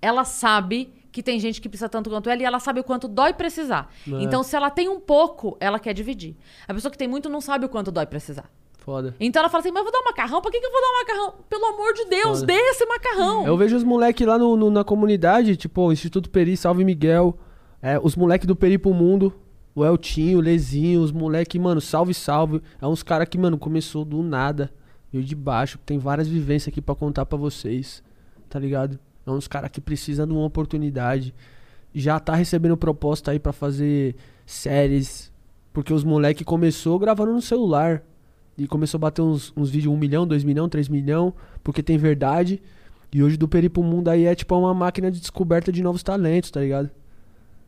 ela 0.00 0.24
sabe 0.24 0.92
que 1.14 1.22
tem 1.22 1.38
gente 1.38 1.60
que 1.60 1.68
precisa 1.68 1.88
tanto 1.88 2.10
quanto 2.10 2.28
ela 2.28 2.42
e 2.42 2.44
ela 2.44 2.58
sabe 2.58 2.80
o 2.80 2.84
quanto 2.84 3.06
dói 3.06 3.32
precisar. 3.32 3.88
É. 4.06 4.22
Então, 4.24 4.42
se 4.42 4.56
ela 4.56 4.68
tem 4.68 4.88
um 4.88 4.98
pouco, 4.98 5.56
ela 5.60 5.78
quer 5.78 5.94
dividir. 5.94 6.34
A 6.66 6.74
pessoa 6.74 6.90
que 6.90 6.98
tem 6.98 7.06
muito 7.06 7.28
não 7.28 7.40
sabe 7.40 7.64
o 7.64 7.68
quanto 7.68 7.92
dói 7.92 8.04
precisar. 8.04 8.50
Foda. 8.78 9.14
Então 9.20 9.38
ela 9.40 9.48
fala 9.48 9.60
assim: 9.62 9.70
mas 9.70 9.78
eu 9.78 9.84
vou 9.84 9.92
dar 9.92 10.00
um 10.00 10.04
macarrão? 10.10 10.42
Pra 10.42 10.50
que, 10.50 10.58
que 10.60 10.66
eu 10.66 10.72
vou 10.72 10.80
dar 10.80 10.88
um 10.88 10.98
macarrão? 10.98 11.34
Pelo 11.48 11.66
amor 11.66 11.92
de 11.94 12.04
Deus, 12.06 12.40
Foda. 12.40 12.46
dê 12.46 12.52
esse 12.54 12.84
macarrão. 12.84 13.46
Eu 13.46 13.56
vejo 13.56 13.76
os 13.76 13.84
moleques 13.84 14.26
lá 14.26 14.36
no, 14.36 14.56
no- 14.56 14.70
na 14.70 14.82
comunidade, 14.82 15.56
tipo, 15.56 15.82
o 15.82 15.92
Instituto 15.92 16.28
Peri, 16.28 16.56
Salve 16.56 16.84
Miguel, 16.84 17.38
é, 17.80 17.98
os 18.02 18.16
moleques 18.16 18.46
do 18.46 18.56
Peri 18.56 18.76
pro 18.76 18.92
Mundo, 18.92 19.32
o 19.74 19.84
Eltinho, 19.84 20.38
o 20.38 20.40
Lezinho, 20.42 21.00
os 21.00 21.12
moleques, 21.12 21.58
mano, 21.60 21.80
salve, 21.80 22.12
salve. 22.12 22.60
É 22.82 22.86
uns 22.86 23.02
caras 23.04 23.28
que, 23.28 23.38
mano, 23.38 23.56
começou 23.56 24.04
do 24.04 24.22
nada, 24.22 24.70
veio 25.12 25.24
de 25.24 25.34
baixo, 25.36 25.78
tem 25.86 25.96
várias 25.96 26.26
vivências 26.28 26.68
aqui 26.72 26.82
pra 26.82 26.94
contar 26.94 27.24
pra 27.24 27.38
vocês, 27.38 28.02
tá 28.50 28.58
ligado? 28.58 28.98
É 29.26 29.30
uns 29.30 29.48
caras 29.48 29.70
que 29.70 29.80
precisam 29.80 30.26
de 30.26 30.32
uma 30.32 30.44
oportunidade. 30.44 31.34
Já 31.94 32.18
tá 32.18 32.34
recebendo 32.34 32.76
proposta 32.76 33.30
aí 33.30 33.38
pra 33.38 33.52
fazer 33.52 34.16
séries, 34.44 35.32
porque 35.72 35.92
os 35.92 36.04
moleques 36.04 36.44
começou 36.44 36.98
gravando 36.98 37.32
no 37.32 37.42
celular. 37.42 38.02
E 38.56 38.68
começou 38.68 38.98
a 38.98 39.00
bater 39.00 39.22
uns, 39.22 39.52
uns 39.56 39.68
vídeos 39.68 39.92
1 39.92 39.96
milhão, 39.96 40.26
2 40.26 40.44
milhão, 40.44 40.68
3 40.68 40.88
milhão, 40.88 41.34
porque 41.62 41.82
tem 41.82 41.98
verdade. 41.98 42.62
E 43.12 43.22
hoje 43.22 43.36
do 43.36 43.48
Peri 43.48 43.68
pro 43.68 43.82
Mundo 43.82 44.08
aí 44.08 44.26
é 44.26 44.34
tipo 44.34 44.56
uma 44.56 44.74
máquina 44.74 45.10
de 45.10 45.20
descoberta 45.20 45.72
de 45.72 45.82
novos 45.82 46.02
talentos, 46.02 46.50
tá 46.50 46.60
ligado? 46.60 46.90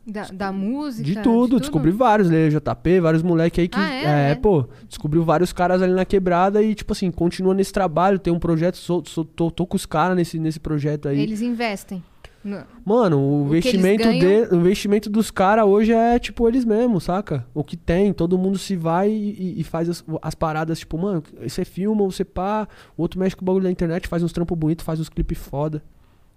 Da, 0.06 0.22
da 0.32 0.52
música. 0.52 1.02
De 1.02 1.20
tudo, 1.20 1.58
descobri 1.58 1.90
vários, 1.90 2.30
né? 2.30 2.48
JP, 2.48 3.00
vários 3.00 3.22
moleque 3.24 3.60
aí 3.60 3.66
que. 3.68 3.78
Ah, 3.78 3.92
é? 3.92 4.04
é, 4.04 4.30
É. 4.30 4.34
pô, 4.36 4.64
descobriu 4.88 5.24
vários 5.24 5.52
caras 5.52 5.82
ali 5.82 5.92
na 5.92 6.04
quebrada 6.04 6.62
e, 6.62 6.74
tipo 6.76 6.92
assim, 6.92 7.10
continua 7.10 7.52
nesse 7.54 7.72
trabalho, 7.72 8.18
tem 8.18 8.32
um 8.32 8.38
projeto, 8.38 8.76
sou, 8.76 9.02
sou- 9.04 9.24
tô, 9.24 9.50
tô 9.50 9.66
com 9.66 9.74
os 9.76 9.84
caras 9.84 10.16
nesse, 10.16 10.38
nesse 10.38 10.60
projeto 10.60 11.08
aí. 11.08 11.18
Eles 11.20 11.42
investem. 11.42 12.04
No- 12.44 12.62
Mano, 12.84 13.18
o, 13.18 13.42
O 13.42 13.46
investimento, 13.48 14.04
ganham- 14.04 14.46
de, 14.48 14.54
o 14.54 14.60
investimento 14.60 15.10
dos 15.10 15.32
caras 15.32 15.64
hoje 15.66 15.92
é, 15.92 16.16
tipo, 16.20 16.46
eles 16.46 16.64
mesmos, 16.64 17.02
saca? 17.02 17.44
O 17.52 17.64
que 17.64 17.76
tem, 17.76 18.12
todo 18.12 18.38
mundo 18.38 18.56
se 18.56 18.76
vai 18.76 19.10
e, 19.10 19.56
e 19.58 19.64
faz 19.64 19.88
as, 19.88 20.04
as 20.22 20.36
paradas, 20.36 20.78
tipo, 20.78 20.96
mano, 20.96 21.20
você 21.42 21.64
filma, 21.64 22.04
você 22.04 22.24
pá, 22.24 22.68
o 22.96 23.02
outro 23.02 23.18
mexe 23.18 23.34
com 23.34 23.42
o 23.42 23.46
bagulho 23.46 23.64
da 23.64 23.70
internet, 23.72 24.06
faz 24.06 24.22
uns 24.22 24.32
trampos 24.32 24.56
bonitos, 24.56 24.84
faz 24.84 25.00
uns 25.00 25.08
clipes 25.08 25.36
foda. 25.36 25.82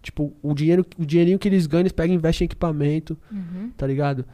Tipo, 0.09 0.33
o, 0.41 0.55
dinheiro, 0.55 0.83
o 0.97 1.05
dinheirinho 1.05 1.37
que 1.37 1.47
eles 1.47 1.67
ganham, 1.67 1.81
eles 1.83 1.91
pegam 1.91 2.13
e 2.15 2.17
investem 2.17 2.45
em 2.45 2.47
equipamento, 2.47 3.15
Uhum. 3.31 3.69
tá 3.77 3.85
ligado? 3.85 4.25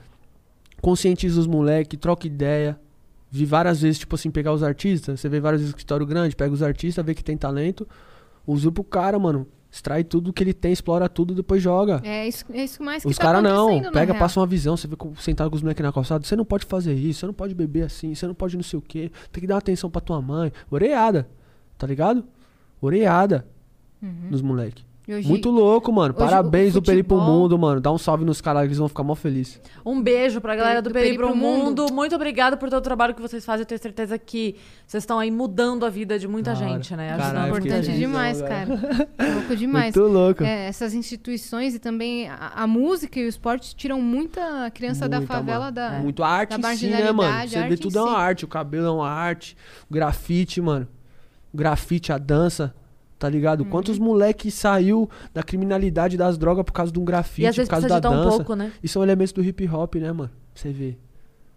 Conscientiza 0.81 1.37
os 1.37 1.47
moleques, 1.47 1.99
troca 1.99 2.25
ideia. 2.25 2.79
Vi 3.29 3.43
várias 3.43 3.81
vezes, 3.81 3.99
tipo 3.99 4.15
assim, 4.15 4.31
pegar 4.31 4.53
os 4.53 4.63
artistas, 4.63 5.19
você 5.19 5.27
vê 5.27 5.41
várias 5.41 5.59
vezes 5.59 5.71
escritório 5.71 6.05
grande, 6.05 6.33
pega 6.33 6.53
os 6.53 6.63
artistas, 6.63 7.03
vê 7.05 7.13
que 7.13 7.21
tem 7.23 7.35
talento, 7.35 7.85
usa 8.47 8.71
pro 8.71 8.83
cara, 8.85 9.19
mano. 9.19 9.45
Extrai 9.69 10.05
tudo 10.05 10.31
que 10.31 10.41
ele 10.41 10.53
tem, 10.53 10.71
explora 10.71 11.09
tudo, 11.09 11.35
depois 11.35 11.61
joga. 11.61 11.99
É 12.05 12.25
isso, 12.25 12.45
é 12.53 12.63
isso 12.63 12.81
mais 12.81 13.03
que 13.03 13.09
Os 13.09 13.17
tá 13.17 13.23
caras 13.23 13.43
não, 13.43 13.81
na 13.81 13.91
pega, 13.91 14.13
real. 14.13 14.19
passa 14.23 14.39
uma 14.39 14.47
visão, 14.47 14.77
você 14.77 14.87
vê 14.87 14.95
sentado 15.17 15.49
com 15.49 15.57
os 15.57 15.61
moleques 15.61 15.83
na 15.83 15.91
calçada, 15.91 16.23
você 16.23 16.33
não 16.37 16.45
pode 16.45 16.65
fazer 16.65 16.93
isso, 16.93 17.19
você 17.19 17.25
não 17.25 17.33
pode 17.33 17.53
beber 17.53 17.81
assim, 17.83 18.15
você 18.15 18.25
não 18.25 18.33
pode 18.33 18.55
não 18.55 18.63
sei 18.63 18.79
o 18.79 18.81
que, 18.81 19.11
tem 19.33 19.41
que 19.41 19.47
dar 19.47 19.57
atenção 19.57 19.89
pra 19.89 19.99
tua 19.99 20.21
mãe. 20.21 20.53
Oreada, 20.71 21.27
tá 21.77 21.85
ligado? 21.85 22.23
Oreada 22.79 23.45
nos 24.29 24.41
moleques. 24.41 24.85
Hoje- 25.07 25.27
Muito 25.27 25.51
louco, 25.51 25.91
mano. 25.93 26.15
hoje 26.17 26.25
Parabéns 26.25 26.75
o 26.75 26.81
do 26.81 26.85
Peri 26.85 27.03
pro 27.03 27.17
Mundo, 27.17 27.57
mano. 27.59 27.79
Dá 27.79 27.91
um 27.91 27.97
salve 27.97 28.25
nos 28.25 28.41
caras, 28.41 28.63
eles 28.63 28.77
vão 28.79 28.87
ficar 28.87 29.03
mó 29.03 29.13
felizes. 29.13 29.61
Um 29.85 30.01
beijo 30.01 30.41
pra 30.41 30.55
galera 30.55 30.81
do, 30.81 30.89
Do 30.89 30.93
Peri 30.93 31.15
pro 31.15 31.35
mundo. 31.35 31.65
Mundo. 31.83 31.93
Muito 31.93 32.15
obrigada 32.15 32.57
por 32.57 32.69
todo 32.69 32.79
o 32.79 32.83
trabalho 32.83 33.13
que 33.13 33.21
vocês 33.21 33.45
fazem. 33.45 33.61
Eu 33.61 33.65
tenho 33.67 33.79
certeza 33.79 34.17
que 34.17 34.55
vocês 34.87 35.03
estão 35.03 35.19
aí 35.19 35.29
mudando 35.29 35.85
a 35.85 35.89
vida 35.91 36.17
de 36.17 36.27
muita 36.27 36.53
Da 36.53 36.59
hora. 36.59 36.69
gente, 36.69 36.95
né? 36.95 37.15
Caralho, 37.15 37.51
muita 37.51 37.67
Importante 37.67 37.97
demais, 37.97 38.41
cara. 38.41 38.67
Louco 39.35 39.55
demais. 39.55 39.95
Muito 39.95 40.11
louco. 40.11 40.43
É, 40.43 40.65
essas 40.67 40.93
instituições 40.95 41.75
e 41.75 41.79
também 41.79 42.27
a, 42.27 42.53
a 42.55 42.65
música 42.67 43.19
e 43.19 43.25
o 43.25 43.29
esporte 43.29 43.75
tiram 43.75 44.01
muita 44.01 44.71
criança 44.71 45.07
da 45.07 45.17
Muita, 45.17 45.33
favela 45.35 45.59
mano. 45.65 45.71
da. 45.75 45.89
Muito 45.99 46.23
arte 46.23 46.57
da 46.57 46.73
em 46.73 46.77
si, 46.77 46.87
né, 46.87 47.11
mano? 47.11 47.29
marginalidade, 47.31 47.49
Você 47.51 47.57
arte 47.59 47.69
vê 47.69 47.77
tudo 47.77 47.97
é 47.99 48.01
uma 48.01 48.09
si. 48.11 48.17
arte. 48.21 48.45
O 48.45 48.47
cabelo 48.47 48.87
é 48.87 48.91
uma 48.91 49.09
arte. 49.09 49.55
O 49.89 49.93
grafite, 49.93 50.59
mano. 50.61 50.87
O 51.53 51.57
grafite, 51.57 52.11
a 52.11 52.17
dança. 52.17 52.73
Tá 53.25 53.29
ligado? 53.29 53.61
Uhum. 53.61 53.69
Quantos 53.71 53.97
moleque 53.97 54.51
saiu 54.51 55.09
da 55.33 55.41
criminalidade 55.41 56.15
das 56.15 56.37
drogas 56.37 56.63
por 56.63 56.71
causa 56.73 56.91
de 56.91 56.99
um 56.99 57.03
grafite, 57.03 57.41
E 57.41 57.47
às 57.47 57.55
vezes 57.55 57.67
por 57.67 57.71
causa 57.71 57.87
precisa 57.87 57.99
da 57.99 58.07
editar 58.07 58.21
um 58.21 58.23
dança. 58.23 58.37
pouco, 58.37 58.55
né? 58.55 58.71
E 58.83 58.87
são 58.87 59.01
elementos 59.01 59.33
do 59.33 59.43
hip 59.43 59.67
hop, 59.67 59.95
né, 59.95 60.11
mano? 60.11 60.29
Você 60.53 60.71
vê. 60.71 60.95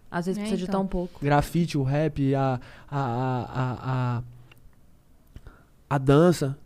Às 0.09 0.25
vezes 0.25 0.39
É, 0.39 0.41
precisa 0.41 0.61
editar 0.63 0.71
então. 0.71 0.81
um 0.81 0.87
pouco. 0.87 1.23
Grafite, 1.23 1.77
o 1.77 1.83
rap, 1.83 2.33
a. 2.33 2.59
a. 2.89 2.99
a. 2.99 3.43
a, 3.53 4.17
a, 4.17 4.23
a 5.91 5.97
dança. 5.99 6.57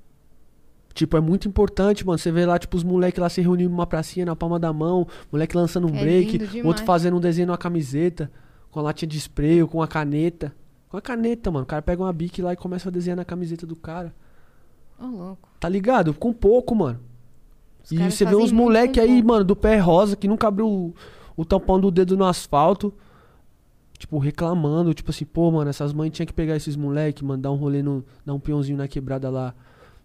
Tipo, 0.94 1.18
é 1.18 1.20
muito 1.20 1.50
importante, 1.50 2.06
mano. 2.08 2.18
Você 2.18 2.32
vê 2.32 2.46
lá, 2.46 2.58
tipo, 2.58 2.78
os 2.78 2.84
moleques 2.86 3.20
lá 3.20 3.28
se 3.28 3.42
reunindo 3.42 3.72
numa 3.72 3.86
pracinha 3.86 4.26
na 4.26 4.38
palma 4.38 4.58
da 4.58 4.72
mão, 4.72 5.06
moleque 5.30 5.58
lançando 5.58 5.86
um 5.92 5.98
É 5.98 6.00
break, 6.00 6.62
outro 6.66 6.86
fazendo 6.86 7.18
um 7.18 7.20
desenho 7.20 7.48
numa 7.48 7.58
camiseta, 7.58 8.32
com 8.72 8.80
a 8.80 8.84
latinha 8.84 9.10
de 9.10 9.18
spray 9.18 9.62
ou 9.62 9.68
com 9.68 9.82
a 9.82 9.88
caneta. 9.88 10.56
Com 10.88 10.96
a 10.96 11.02
caneta, 11.02 11.52
mano. 11.52 11.64
O 11.64 11.68
cara 11.68 11.82
pega 11.82 12.02
uma 12.02 12.14
bique 12.14 12.42
lá 12.42 12.54
e 12.54 12.56
começa 12.56 12.88
a 12.88 12.92
desenhar 12.92 13.18
na 13.18 13.26
camiseta 13.26 13.68
do 13.68 13.76
cara. 13.76 14.14
Ô, 15.00 15.06
louco. 15.06 15.50
Tá 15.60 15.68
ligado? 15.70 16.14
Com 16.14 16.34
pouco, 16.34 16.76
mano. 16.76 17.00
Os 17.84 17.92
e 17.92 17.98
você 17.98 18.26
vê 18.26 18.36
uns 18.36 18.52
moleque 18.52 19.00
aí, 19.00 19.16
pouco. 19.16 19.28
mano, 19.28 19.44
do 19.44 19.56
pé 19.56 19.78
rosa, 19.78 20.16
que 20.16 20.28
nunca 20.28 20.48
abriu 20.48 20.68
o, 20.68 20.96
o 21.36 21.44
tampão 21.44 21.80
do 21.80 21.92
dedo 21.92 22.16
no 22.16 22.26
asfalto. 22.26 22.94
Tipo, 23.98 24.18
reclamando, 24.18 24.94
tipo 24.94 25.12
assim, 25.12 25.26
pô, 25.26 25.50
mano, 25.52 25.70
essas 25.70 25.94
mães 25.94 26.12
tinham 26.12 26.26
que 26.26 26.34
pegar 26.34 26.56
esses 26.56 26.76
moleque, 26.76 27.24
mano, 27.24 27.42
dar 27.42 27.52
um 27.52 27.56
rolê 27.56 27.82
no. 27.82 28.04
dar 28.26 28.34
um 28.34 28.40
peãozinho 28.40 28.78
na 28.78 28.88
quebrada 28.88 29.30
lá. 29.30 29.54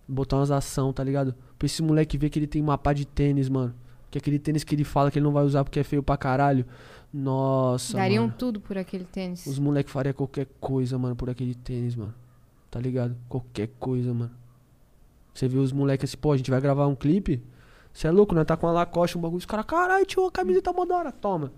Botar 0.06 0.36
umas 0.36 0.50
ação, 0.50 0.92
tá 0.92 1.04
ligado? 1.04 1.34
Pra 1.58 1.66
esse 1.66 1.82
moleque 1.82 2.16
ver 2.16 2.30
que 2.30 2.38
ele 2.38 2.46
tem 2.46 2.62
uma 2.62 2.78
pá 2.78 2.92
de 2.92 3.04
tênis, 3.04 3.48
mano. 3.48 3.74
Que 4.10 4.18
aquele 4.18 4.38
tênis 4.38 4.64
que 4.64 4.74
ele 4.74 4.84
fala 4.84 5.10
que 5.10 5.18
ele 5.18 5.24
não 5.24 5.32
vai 5.32 5.44
usar 5.44 5.64
porque 5.64 5.80
é 5.80 5.84
feio 5.84 6.02
pra 6.02 6.16
caralho. 6.16 6.64
Nossa, 7.12 7.96
Dariam 7.96 8.24
mano. 8.24 8.34
tudo 8.38 8.60
por 8.60 8.78
aquele 8.78 9.04
tênis. 9.04 9.46
Os 9.46 9.58
moleque 9.58 9.90
faria 9.90 10.14
qualquer 10.14 10.46
coisa, 10.60 10.98
mano, 10.98 11.16
por 11.16 11.28
aquele 11.28 11.54
tênis, 11.54 11.94
mano. 11.94 12.14
Tá 12.70 12.78
ligado? 12.80 13.16
Qualquer 13.28 13.68
coisa, 13.78 14.14
mano. 14.14 14.30
Você 15.38 15.46
vê 15.46 15.58
os 15.58 15.72
moleques 15.72 16.10
assim, 16.10 16.16
pô, 16.18 16.32
a 16.32 16.36
gente 16.36 16.50
vai 16.50 16.60
gravar 16.60 16.86
um 16.88 16.96
clipe. 16.96 17.40
Você 17.92 18.08
é 18.08 18.10
louco, 18.10 18.34
né? 18.34 18.42
Tá 18.44 18.56
com 18.56 18.66
uma 18.66 18.72
Lacoste, 18.72 19.16
um 19.16 19.20
bagulho. 19.20 19.38
Os 19.38 19.46
caras, 19.46 19.64
caralho, 19.66 20.04
tio, 20.04 20.26
a 20.26 20.32
camiseta 20.32 20.72
mó 20.72 20.84
da 20.84 20.96
hora. 20.96 21.12
Toma. 21.12 21.52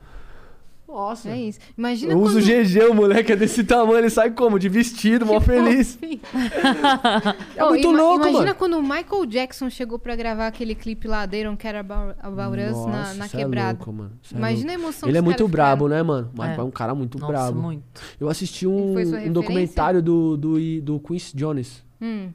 Nossa. 0.87 1.29
É 1.31 1.41
isso. 1.41 1.61
Imagina 1.79 2.13
Eu 2.13 2.19
uso 2.21 2.41
quando... 2.41 2.45
GG, 2.65 2.81
o 2.91 2.95
moleque 2.95 3.33
é 3.33 3.37
desse 3.37 3.63
tamanho, 3.63 3.99
ele 3.99 4.11
sai 4.11 4.33
como? 4.33 4.59
De 4.59 4.69
vestido, 4.69 5.25
mó 5.27 5.41
feliz. 5.41 5.97
É 7.57 7.65
Oh, 7.65 7.69
muito 7.71 7.89
ima- 7.89 7.99
louco, 8.03 8.21
Imagina 8.23 8.39
mano. 8.41 8.55
quando 8.57 8.79
o 8.79 8.83
Michael 8.83 9.27
Jackson 9.27 9.71
chegou 9.71 9.99
pra 9.99 10.17
gravar 10.17 10.47
aquele 10.49 10.75
clipe 10.75 11.07
lá, 11.07 11.27
They 11.27 11.45
Don't 11.45 11.57
Care 11.57 11.79
About, 11.79 12.17
about 12.21 12.59
Us, 12.61 12.87
na, 12.87 12.99
Nossa, 12.99 13.15
na 13.15 13.25
é 13.27 13.29
quebrada. 13.29 13.79
louco, 13.79 13.93
mano. 13.93 14.13
É 14.33 14.37
Imagina 14.37 14.73
louco. 14.73 14.81
a 14.81 14.85
emoção 14.85 15.09
Ele 15.09 15.19
é 15.19 15.21
muito 15.21 15.47
brabo, 15.49 15.85
ficaram. 15.85 15.97
né, 15.97 16.03
mano? 16.09 16.31
Mas 16.35 16.59
É. 16.59 16.61
é 16.61 16.65
um 16.65 16.71
cara 16.71 16.95
muito 16.95 17.19
Nossa, 17.19 17.33
brabo. 17.33 17.61
muito. 17.61 17.83
Eu 18.19 18.29
assisti 18.29 18.67
um, 18.67 18.99
um 18.99 19.33
documentário 19.33 20.03
do, 20.03 20.37
do, 20.37 20.81
do 20.83 21.01
Quincy 21.01 21.37
Jones. 21.37 21.85
Hum, 22.01 22.31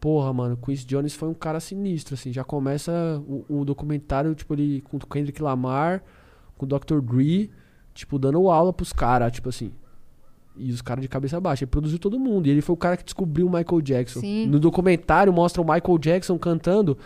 Porra, 0.00 0.32
mano, 0.32 0.56
Quincy 0.56 0.86
Jones 0.86 1.14
foi 1.14 1.28
um 1.28 1.34
cara 1.34 1.60
sinistro, 1.60 2.14
assim. 2.14 2.32
Já 2.32 2.42
começa 2.42 3.22
o, 3.28 3.44
o 3.60 3.64
documentário, 3.64 4.34
tipo, 4.34 4.54
ele 4.54 4.80
com 4.80 4.96
o 4.96 5.00
Kendrick 5.00 5.42
Lamar, 5.42 6.02
com 6.56 6.64
o 6.64 6.68
Dr. 6.68 7.00
Dre, 7.02 7.50
tipo, 7.92 8.18
dando 8.18 8.48
aula 8.50 8.72
pros 8.72 8.92
caras, 8.92 9.30
tipo 9.30 9.50
assim. 9.50 9.70
E 10.56 10.72
os 10.72 10.80
caras 10.80 11.02
de 11.02 11.08
cabeça 11.08 11.38
baixa. 11.40 11.64
Ele 11.64 11.70
produziu 11.70 11.98
todo 11.98 12.18
mundo. 12.18 12.46
E 12.46 12.50
ele 12.50 12.62
foi 12.62 12.72
o 12.74 12.76
cara 12.76 12.96
que 12.96 13.04
descobriu 13.04 13.46
o 13.46 13.50
Michael 13.50 13.80
Jackson. 13.82 14.20
Sim. 14.20 14.46
No 14.46 14.58
documentário 14.58 15.32
mostra 15.32 15.60
o 15.62 15.64
Michael 15.64 15.98
Jackson 15.98 16.38
cantando 16.38 16.96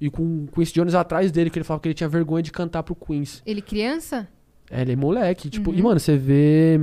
e 0.00 0.10
com 0.10 0.44
o 0.44 0.48
Quincy 0.52 0.74
Jones 0.74 0.94
atrás 0.94 1.32
dele, 1.32 1.48
que 1.50 1.58
ele 1.58 1.64
falava 1.64 1.80
que 1.82 1.88
ele 1.88 1.94
tinha 1.94 2.08
vergonha 2.08 2.42
de 2.42 2.52
cantar 2.52 2.82
pro 2.82 2.94
Quincy. 2.94 3.42
ele 3.46 3.62
criança? 3.62 4.28
É, 4.70 4.82
ele 4.82 4.92
é 4.92 4.96
moleque. 4.96 5.48
Tipo, 5.48 5.70
Uhum. 5.70 5.76
E, 5.78 5.82
mano, 5.82 5.98
você 6.00 6.16
vê. 6.16 6.78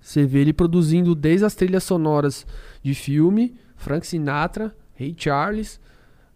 Você 0.00 0.24
vê 0.24 0.40
ele 0.40 0.52
produzindo 0.52 1.14
desde 1.14 1.44
as 1.44 1.54
trilhas 1.54 1.84
sonoras 1.84 2.46
de 2.82 2.94
filme, 2.94 3.54
Frank 3.78 4.06
Sinatra, 4.06 4.74
Ray 4.98 5.14
Charles, 5.16 5.80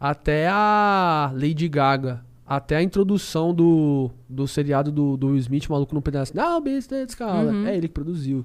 até 0.01 0.49
a 0.49 1.31
Lady 1.35 1.69
Gaga. 1.69 2.25
Até 2.45 2.77
a 2.77 2.83
introdução 2.83 3.55
do, 3.55 4.11
do 4.29 4.47
seriado 4.47 4.91
do, 4.93 5.17
do 5.17 5.29
Will 5.29 5.37
Smith, 5.39 5.69
maluco 5.71 5.95
no 5.95 6.03
pedaço. 6.03 6.37
Não, 6.37 6.61
besta 6.61 6.97
escala. 7.03 7.51
Uhum. 7.51 7.67
É 7.67 7.75
ele 7.77 7.89
que 7.89 7.95
produziu. 7.95 8.45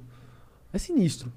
É 0.71 0.77
sinistro. 0.77 1.31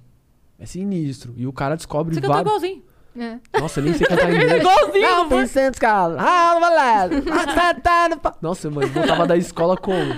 É 0.58 0.66
sinistro. 0.66 1.32
E 1.36 1.46
o 1.48 1.52
cara 1.52 1.74
descobre 1.74 2.14
Você 2.14 2.20
cantou 2.20 2.34
vários. 2.36 2.52
igualzinho. 2.62 2.82
É. 3.18 3.58
Nossa, 3.60 3.80
eu 3.80 3.84
nem 3.84 3.94
sei 3.94 4.06
cantar 4.06 4.30
inglês. 4.32 4.60
Igualzinho, 4.60 5.02
Não, 5.02 5.28
pensando, 5.28 5.76
cara. 5.78 6.16
Ah, 6.18 6.60
moleque. 6.60 7.22
Tá, 7.54 7.74
tá, 7.74 8.16
tá. 8.16 8.34
Nossa, 8.40 8.70
mano, 8.70 8.86
voltava 8.88 9.26
da 9.26 9.36
escola 9.36 9.76
como? 9.76 10.14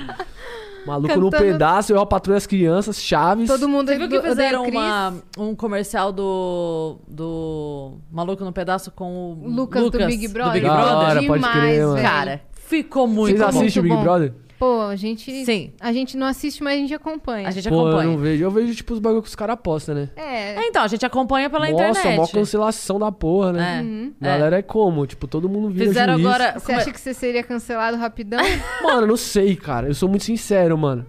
Maluco 0.86 1.14
no 1.18 1.30
Cantando- 1.30 1.52
pedaço, 1.52 1.92
eu 1.92 2.00
a 2.00 2.06
patrulha 2.06 2.36
as 2.38 2.46
crianças, 2.46 3.00
Chaves. 3.02 3.46
Todo 3.48 3.68
mundo 3.68 3.88
Você 3.88 3.98
viu 3.98 4.08
que 4.08 4.18
do- 4.18 4.22
fizeram 4.22 4.64
uma, 4.64 5.14
um 5.38 5.54
comercial 5.54 6.12
do, 6.12 6.96
do 7.06 7.92
Maluco 8.10 8.44
no 8.44 8.52
Pedaço 8.52 8.90
com 8.90 9.32
o 9.34 9.48
Lucas, 9.48 9.82
do 9.90 9.90
Big 10.06 10.26
Brother. 10.28 10.52
Big 10.54 10.66
Da 10.66 10.74
Brother? 10.74 10.96
hora, 10.96 11.22
pode 11.22 11.42
Demais, 11.42 11.92
crer. 11.92 12.02
Cara, 12.02 12.40
ficou 12.52 13.06
muito 13.06 13.38
Vocês 13.38 13.52
bom. 13.54 13.60
assistem 13.60 13.80
o 13.80 13.82
Big 13.84 13.94
bom. 13.96 14.02
Brother? 14.02 14.34
Pô, 14.62 14.82
a 14.82 14.94
gente. 14.94 15.44
Sim. 15.44 15.72
A 15.80 15.92
gente 15.92 16.16
não 16.16 16.24
assiste, 16.24 16.62
mas 16.62 16.74
a 16.74 16.76
gente 16.76 16.94
acompanha. 16.94 17.48
A 17.48 17.50
gente 17.50 17.68
Pô, 17.68 17.74
eu 17.74 17.80
acompanha. 17.88 18.10
não 18.10 18.16
vejo. 18.16 18.44
Eu 18.44 18.50
vejo, 18.52 18.72
tipo, 18.76 18.92
os 18.94 19.00
bagulho 19.00 19.20
que 19.20 19.28
os 19.28 19.34
caras 19.34 19.58
postam, 19.60 19.92
né? 19.96 20.10
É. 20.14 20.54
É, 20.54 20.68
então, 20.68 20.84
a 20.84 20.86
gente 20.86 21.04
acompanha 21.04 21.50
pela 21.50 21.68
Nossa, 21.68 21.98
internet. 21.98 22.16
mó 22.16 22.26
cancelação 22.28 22.96
da 22.96 23.10
porra, 23.10 23.52
né? 23.52 23.78
É. 23.78 23.82
Uhum. 23.82 24.12
Galera 24.20 24.58
é 24.58 24.62
como? 24.62 25.04
Tipo, 25.04 25.26
todo 25.26 25.48
mundo 25.48 25.68
vira 25.68 25.86
Fizeram 25.86 26.14
juiz. 26.14 26.26
agora. 26.26 26.52
Você 26.52 26.66
como 26.66 26.78
é- 26.78 26.82
acha 26.82 26.92
que 26.92 27.00
você 27.00 27.12
seria 27.12 27.42
cancelado 27.42 27.96
rapidão? 27.96 28.38
Mano, 28.84 29.00
eu 29.00 29.06
não 29.08 29.16
sei, 29.16 29.56
cara. 29.56 29.88
Eu 29.88 29.94
sou 29.94 30.08
muito 30.08 30.22
sincero, 30.24 30.78
mano. 30.78 31.04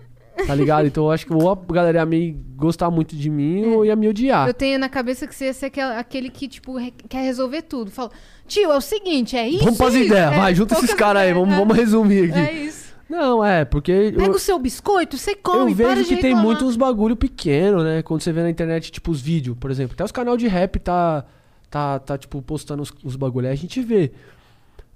Tá 0.47 0.55
ligado? 0.55 0.88
Então 0.88 1.03
eu 1.03 1.11
acho 1.11 1.27
que 1.27 1.31
ou 1.34 1.47
a 1.51 1.55
galera 1.73 1.99
ia 1.99 2.05
me 2.07 2.31
gostar 2.55 2.89
muito 2.89 3.15
de 3.15 3.30
mim 3.30 3.67
ou 3.67 3.85
ia 3.85 3.95
me 3.95 4.07
odiar. 4.09 4.47
Eu 4.47 4.53
tenho 4.55 4.80
na 4.80 4.89
cabeça 4.89 5.27
que 5.27 5.35
você 5.35 5.45
ia 5.45 5.53
ser 5.53 5.67
aquele, 5.67 5.91
aquele 5.93 6.30
que, 6.31 6.47
tipo, 6.47 6.75
re- 6.75 6.91
quer 7.07 7.21
resolver 7.21 7.61
tudo. 7.61 7.91
Fala, 7.91 8.09
tio, 8.47 8.71
é 8.71 8.75
o 8.75 8.81
seguinte, 8.81 9.38
é 9.38 9.47
isso. 9.47 9.63
Vamos 9.63 9.80
isso. 9.80 10.05
ideias, 10.07 10.34
É, 10.34 10.35
vai, 10.35 10.55
junta 10.55 10.73
esses 10.73 10.91
caras 10.95 11.21
aí, 11.21 11.34
vamos, 11.34 11.53
é. 11.53 11.57
vamos 11.57 11.77
resumir 11.77 12.31
aqui. 12.31 12.39
É 12.39 12.51
isso. 12.51 12.82
Não, 13.14 13.45
é, 13.45 13.64
porque. 13.64 14.11
Pega 14.15 14.26
eu- 14.26 14.31
o 14.35 14.40
seu 14.40 14.57
biscoito, 14.57 15.18
você 15.18 15.31
Eu 15.31 15.38
come, 15.44 15.76
para 15.76 15.94
vejo 15.95 16.03
que 16.03 16.15
tem 16.15 16.31
reclamar. 16.35 16.44
muitos 16.45 16.76
bagulho 16.76 17.15
pequeno, 17.15 17.84
né? 17.84 18.02
Quando 18.02 18.22
você 18.22 18.31
vê 18.34 18.41
na 18.41 18.49
internet, 18.49 18.91
tipo, 18.91 19.11
os 19.11 19.22
vídeos, 19.22 19.56
por 19.60 19.69
exemplo. 19.69 19.94
Até 19.94 20.03
os 20.03 20.11
canal 20.11 20.35
de 20.35 20.48
rap 20.48 20.80
tá, 20.80 21.23
tá, 21.69 21.99
tá 21.99 22.18
tipo, 22.18 22.41
postando 22.41 22.81
os, 22.81 22.91
os 23.03 23.15
bagulho. 23.15 23.45
Aí 23.48 23.53
a 23.53 23.57
gente 23.57 23.80
vê. 23.81 24.11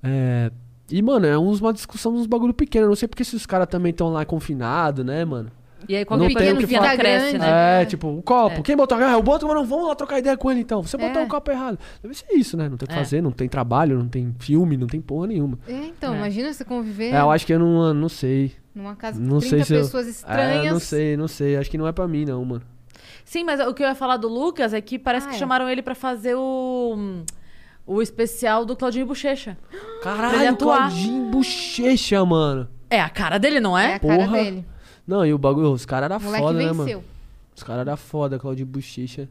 É... 0.02 0.52
E, 0.90 1.02
mano, 1.02 1.26
é 1.28 1.38
uns, 1.38 1.60
uma 1.62 1.72
discussão 1.74 2.14
dos 2.14 2.26
bagulho 2.26 2.54
pequeno. 2.54 2.86
Eu 2.86 2.90
não 2.90 2.96
sei 2.96 3.08
porque 3.08 3.24
se 3.24 3.36
os 3.36 3.46
caras 3.46 3.68
também 3.68 3.92
estão 3.92 4.10
lá 4.10 4.26
confinados, 4.26 5.06
né, 5.06 5.24
mano? 5.24 5.52
E 5.88 5.96
aí 5.96 6.02
Não 6.02 6.06
qualquer 6.08 6.26
tem 6.28 6.36
coisa 6.36 6.54
o 6.54 6.58
que 6.58 6.64
pequena 6.68 6.82
falar. 6.84 6.98
cresce, 6.98 7.26
Grande. 7.38 7.38
né? 7.52 7.82
É, 7.82 7.86
tipo, 7.86 8.08
um 8.08 8.22
copo. 8.22 8.60
É. 8.60 8.62
Quem 8.62 8.76
botou? 8.76 8.98
Ah, 8.98 9.12
eu 9.14 9.22
boto, 9.22 9.46
mas 9.46 9.56
não 9.56 9.66
vamos 9.66 9.88
lá 9.88 9.96
trocar 9.96 10.20
ideia 10.20 10.36
com 10.38 10.50
ele 10.50 10.62
então. 10.62 10.82
Você 10.82 10.98
botou 10.98 11.22
É. 11.22 11.26
o 11.26 11.28
copo 11.28 11.52
errado. 11.52 11.78
Deve 12.02 12.14
ser 12.16 12.26
isso, 12.34 12.56
né? 12.58 12.68
Não 12.70 12.78
tem 12.78 12.86
o 12.86 12.90
que 12.90 12.96
É. 12.96 12.98
fazer, 12.98 13.22
não 13.22 13.32
tem 13.32 13.48
trabalho, 13.48 13.98
não 14.00 14.08
tem 14.08 14.34
filme, 14.40 14.76
não 14.78 14.88
tem 14.88 15.00
porra 15.02 15.28
nenhuma. 15.28 15.60
É, 15.68 15.74
então, 15.74 16.14
É. 16.14 16.18
imagina 16.18 16.52
você 16.54 16.64
conviver 16.66 17.14
É, 17.14 17.20
eu 17.20 17.30
acho 17.32 17.46
que 17.46 17.54
eu 17.54 17.60
não, 17.60 17.94
não 17.94 18.10
sei. 18.10 18.54
numa 18.74 18.96
casa 18.96 19.20
com 19.20 19.26
Não 19.26 19.40
30 19.40 19.50
sei 19.58 19.64
se 19.66 19.74
eu- 19.74 19.82
pessoas 19.82 20.08
É, 20.08 20.10
estranhas. 20.10 20.72
não 20.74 20.80
sei, 20.80 21.18
não 21.18 21.28
sei. 21.28 21.58
Acho 21.58 21.70
que 21.70 21.78
não 21.78 21.88
é 21.88 21.92
pra 21.92 22.08
mim, 22.08 22.26
não, 22.26 22.44
mano. 22.46 22.62
Sim, 23.26 23.44
mas 23.44 23.60
o 23.60 23.74
que 23.74 23.84
eu 23.84 23.88
ia 23.88 23.96
falar 23.96 24.18
do 24.18 24.28
Lucas 24.28 24.74
é 24.74 24.80
que 24.82 24.98
parece 24.98 25.26
Ah, 25.28 25.30
que 25.30 25.36
é. 25.36 25.40
chamaram 25.40 25.70
ele 25.70 25.82
pra 25.82 25.94
fazer 25.96 26.36
o. 26.36 27.24
O 27.86 28.02
especial 28.02 28.66
do 28.66 28.76
Claudinho 28.76 29.06
Bochecha. 29.06 29.58
Caralho. 30.04 30.56
Claudinho 30.58 31.30
Bochecha, 31.32 32.24
mano. 32.26 32.68
É 32.90 33.00
a 33.02 33.10
cara 33.10 33.38
dele, 33.38 33.60
não 33.60 33.78
É 33.78 33.92
é? 33.92 33.96
a 33.96 34.00
cara 34.00 34.16
Porra. 34.18 34.38
dele. 34.38 34.66
Não, 35.08 35.26
e 35.26 35.34
o 35.34 35.38
bagulho, 35.38 35.72
os 35.72 35.86
caras 35.86 36.12
eram 36.12 36.20
foda, 36.20 36.60
né, 36.60 36.66
mano? 36.66 36.84
venceu. 36.84 37.04
Os 37.56 37.64
caras 37.64 37.88
eram 37.88 37.98
foda, 37.98 38.38
Claudinho 38.38 38.68
Bochecha. 38.68 39.30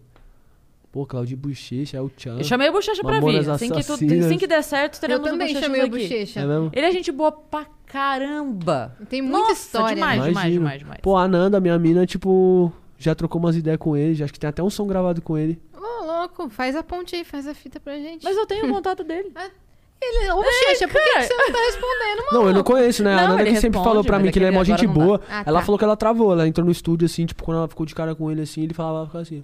Pô, 0.90 1.04
Claudinho 1.04 1.36
Bochecha, 1.38 1.98
é 1.98 2.00
o 2.00 2.08
Tchan. 2.08 2.38
Eu 2.38 2.44
chamei 2.44 2.70
o 2.70 2.72
Bochecha 2.72 3.02
pra 3.02 3.20
vir. 3.20 3.48
Assim 3.50 3.70
que, 3.70 3.78
assim 3.80 4.38
que 4.38 4.46
der 4.46 4.62
certo, 4.62 4.94
Eu 4.94 5.00
teremos 5.00 5.30
também 5.30 5.54
o 5.54 5.60
chamei 5.60 5.84
o. 5.84 5.88
Bochecha. 5.90 6.40
É 6.40 6.46
mesmo? 6.46 6.70
Ele 6.72 6.86
é 6.86 6.90
gente 6.90 7.12
boa 7.12 7.30
pra 7.30 7.66
caramba. 7.84 8.96
Tem 9.08 9.20
muita 9.20 9.38
Nossa, 9.38 9.52
história. 9.52 9.94
demais, 9.94 10.18
né? 10.20 10.28
demais, 10.28 10.44
Imagino. 10.46 10.60
demais, 10.60 10.78
demais. 10.80 11.00
Pô, 11.02 11.16
a 11.16 11.28
Nanda, 11.28 11.60
minha 11.60 11.78
mina, 11.78 12.06
tipo, 12.06 12.72
já 12.98 13.14
trocou 13.14 13.38
umas 13.38 13.54
ideias 13.56 13.78
com 13.78 13.94
ele. 13.96 14.14
Já, 14.14 14.24
acho 14.24 14.32
que 14.32 14.40
tem 14.40 14.48
até 14.48 14.62
um 14.62 14.70
som 14.70 14.86
gravado 14.86 15.20
com 15.20 15.36
ele. 15.36 15.60
Ô, 15.74 16.04
louco, 16.04 16.48
faz 16.48 16.74
a 16.74 16.82
ponte 16.82 17.14
aí, 17.14 17.24
faz 17.24 17.46
a 17.46 17.54
fita 17.54 17.78
pra 17.78 17.98
gente. 17.98 18.24
Mas 18.24 18.36
eu 18.36 18.46
tenho 18.46 18.66
o 18.66 18.72
contato 18.72 19.04
dele. 19.04 19.30
Ele, 20.00 20.30
ô, 20.30 20.36
Bochecha, 20.36 20.86
por 20.88 21.00
que, 21.02 21.12
que 21.14 21.22
você 21.22 21.34
não 21.34 21.52
tá 21.52 21.58
respondendo, 21.58 22.18
mano? 22.18 22.32
Não, 22.32 22.46
eu 22.48 22.54
não 22.54 22.62
conheço, 22.62 23.02
né? 23.02 23.16
Não, 23.16 23.24
a 23.24 23.28
Nanda 23.28 23.42
ele 23.42 23.50
que 23.52 23.56
sempre 23.60 23.78
responde, 23.78 23.84
falou 23.88 24.04
pra 24.04 24.16
mas 24.16 24.22
mim 24.22 24.28
é 24.28 24.32
que 24.32 24.38
ele 24.38 24.46
é 24.46 24.50
mó 24.50 24.60
agora 24.60 24.64
gente 24.78 24.86
não 24.86 24.94
dá. 24.94 25.00
boa. 25.04 25.20
Ah, 25.28 25.42
ela 25.46 25.58
tá. 25.60 25.64
falou 25.64 25.78
que 25.78 25.84
ela 25.84 25.96
travou. 25.96 26.32
Ela 26.32 26.46
entrou 26.46 26.64
no 26.66 26.70
estúdio, 26.70 27.06
assim, 27.06 27.24
tipo, 27.26 27.42
quando 27.42 27.58
ela 27.58 27.68
ficou 27.68 27.86
de 27.86 27.94
cara 27.94 28.14
com 28.14 28.30
ele, 28.30 28.42
assim, 28.42 28.62
ele 28.62 28.74
falava 28.74 29.06
ficava 29.06 29.22
assim. 29.22 29.42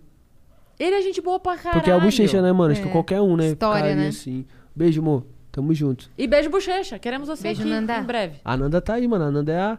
Ele 0.79 0.95
é 0.97 1.03
gente 1.03 1.21
boa 1.21 1.39
pra 1.41 1.57
caralho. 1.57 1.81
Porque 1.81 1.91
é 1.91 1.97
o 1.97 2.01
Bochecha, 2.01 2.43
né, 2.43 2.53
mano? 2.53 2.73
Acho 2.73 2.83
que 2.83 2.89
É. 2.89 2.93
qualquer 2.93 3.21
um, 3.21 3.37
né? 3.37 3.49
História, 3.49 3.77
ficaria 3.83 3.97
né? 4.03 4.09
assim. 4.09 4.45
Beijo, 4.77 5.01
amor. 5.01 5.25
Tamo 5.51 5.73
junto. 5.75 6.11
E 6.17 6.27
beijo, 6.27 6.49
Bochecha. 6.51 6.99
Queremos 6.99 7.29
você 7.29 7.43
Beijo, 7.45 7.61
aqui 7.63 7.71
Nanda. 7.71 7.99
em 7.99 8.03
breve. 8.05 8.37
A 8.45 8.57
Nanda 8.57 8.81
tá 8.81 8.95
aí, 8.95 9.07
mano. 9.09 9.25
A 9.25 9.31
Nanda 9.31 9.53
é 9.53 9.61
a. 9.61 9.79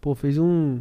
Pô, 0.00 0.14
fez 0.14 0.38
um. 0.38 0.80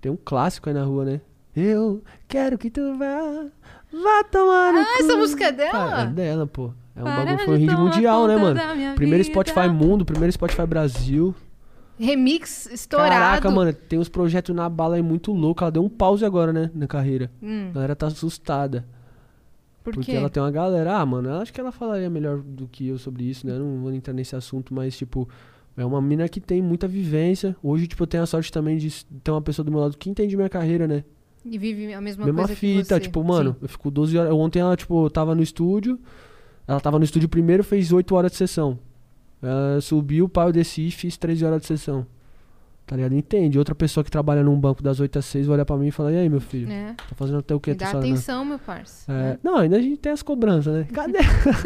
Tem 0.00 0.10
um 0.10 0.16
clássico 0.24 0.68
aí 0.68 0.74
na 0.74 0.84
rua, 0.84 1.04
né? 1.04 1.20
Eu 1.54 2.02
quero 2.28 2.56
que 2.58 2.70
tu 2.70 2.96
vá. 2.96 3.44
Vá 3.92 4.24
tomar 4.24 4.72
no 4.72 4.78
Ah, 4.80 4.96
essa 5.00 5.12
cu. 5.12 5.18
música 5.18 5.44
é 5.46 5.52
dela? 5.52 5.70
Cara, 5.72 6.02
é 6.02 6.06
dela, 6.06 6.46
pô. 6.46 6.72
É 6.94 7.00
um 7.00 7.04
Para 7.04 7.24
bagulho, 7.24 7.44
foi 7.44 7.54
um 7.54 7.58
hit 7.58 7.74
mundial, 7.76 8.26
né, 8.28 8.36
mano? 8.36 8.60
Primeiro 8.94 9.24
vida. 9.24 9.32
Spotify 9.34 9.68
Mundo, 9.68 10.04
primeiro 10.04 10.32
Spotify 10.32 10.66
Brasil. 10.66 11.34
Remix 11.98 12.66
estourado. 12.66 13.10
Caraca, 13.10 13.50
mano, 13.50 13.72
tem 13.72 13.98
uns 13.98 14.08
projetos 14.08 14.54
na 14.54 14.68
bala 14.68 14.96
aí 14.96 15.02
muito 15.02 15.32
louco. 15.32 15.62
Ela 15.62 15.70
deu 15.70 15.84
um 15.84 15.88
pause 15.88 16.24
agora, 16.24 16.52
né, 16.52 16.70
na 16.74 16.86
carreira. 16.86 17.30
Hum, 17.42 17.68
A 17.70 17.74
galera 17.74 17.96
tá 17.96 18.06
assustada. 18.08 18.84
por 19.84 19.94
porque 19.94 20.12
quê? 20.12 20.16
ela 20.18 20.28
tem 20.28 20.42
uma 20.42 20.50
galera. 20.50 20.96
Ah, 20.98 21.06
mano, 21.06 21.28
eu 21.28 21.36
acho 21.36 21.52
que 21.52 21.60
ela 21.60 21.70
falaria 21.72 22.10
melhor 22.10 22.38
do 22.40 22.66
que 22.66 22.88
eu 22.88 22.98
sobre 22.98 23.24
isso, 23.24 23.46
né? 23.46 23.54
Eu 23.54 23.60
não 23.60 23.80
vou 23.82 23.92
entrar 23.92 24.12
nesse 24.14 24.34
assunto, 24.34 24.74
mas, 24.74 24.96
tipo, 24.96 25.28
é 25.76 25.84
uma 25.84 26.00
mina 26.02 26.28
que 26.28 26.40
tem 26.40 26.60
muita 26.60 26.88
vivência. 26.88 27.54
Hoje, 27.62 27.86
tipo, 27.86 28.02
eu 28.02 28.06
tenho 28.06 28.22
a 28.22 28.26
sorte 28.26 28.50
também 28.52 28.76
de 28.78 29.04
ter 29.22 29.30
uma 29.30 29.42
pessoa 29.42 29.64
do 29.64 29.70
meu 29.70 29.80
lado 29.80 29.96
que 29.96 30.10
entende 30.10 30.34
minha 30.36 30.48
carreira, 30.48 30.86
né? 30.88 31.04
E 31.44 31.58
vive 31.58 31.92
a 31.92 32.00
mesma, 32.00 32.24
Mesma 32.24 32.42
coisa 32.42 32.56
fita, 32.56 32.82
que 32.82 32.94
você. 32.94 33.00
tipo, 33.00 33.22
mano, 33.24 33.52
Sim. 33.52 33.56
eu 33.62 33.68
fico 33.68 33.90
12 33.90 34.16
horas. 34.16 34.32
Ontem 34.32 34.60
ela, 34.60 34.76
tipo, 34.76 35.08
tava 35.10 35.34
no 35.34 35.42
estúdio. 35.42 35.98
Ela 36.66 36.80
tava 36.80 36.98
no 36.98 37.04
estúdio 37.04 37.28
primeiro, 37.28 37.64
fez 37.64 37.92
8 37.92 38.14
horas 38.14 38.32
de 38.32 38.38
sessão. 38.38 38.78
Ela 39.42 39.80
subiu, 39.80 40.28
pá, 40.28 40.44
eu 40.46 40.52
desci 40.52 40.86
e 40.88 40.90
fiz 40.90 41.16
13 41.16 41.44
horas 41.44 41.60
de 41.62 41.66
sessão. 41.66 42.06
Tá 42.86 42.96
ligado? 42.96 43.14
Entende? 43.14 43.58
Outra 43.58 43.74
pessoa 43.74 44.02
que 44.02 44.10
trabalha 44.10 44.42
num 44.42 44.58
banco 44.58 44.82
das 44.82 44.98
8 45.00 45.18
às 45.20 45.24
6 45.26 45.46
vai 45.46 45.54
olhar 45.54 45.64
pra 45.64 45.76
mim 45.76 45.86
e 45.86 45.90
falar: 45.90 46.12
E 46.12 46.16
aí, 46.16 46.28
meu 46.28 46.40
filho? 46.40 46.70
É. 46.70 46.94
Tá 46.94 47.14
fazendo 47.14 47.38
até 47.38 47.54
o 47.54 47.60
que 47.60 47.70
Me 47.70 47.76
essa 47.76 47.84
dá 47.84 47.98
hora, 47.98 48.06
né?" 48.06 48.12
atenção, 48.12 48.44
meu 48.44 48.58
parça. 48.58 49.10
É, 49.10 49.38
não, 49.42 49.56
ainda 49.56 49.76
a 49.76 49.80
gente 49.80 49.96
tem 49.98 50.12
as 50.12 50.20
cobranças, 50.20 50.74
né? 50.74 50.86
Cadê? 50.92 51.18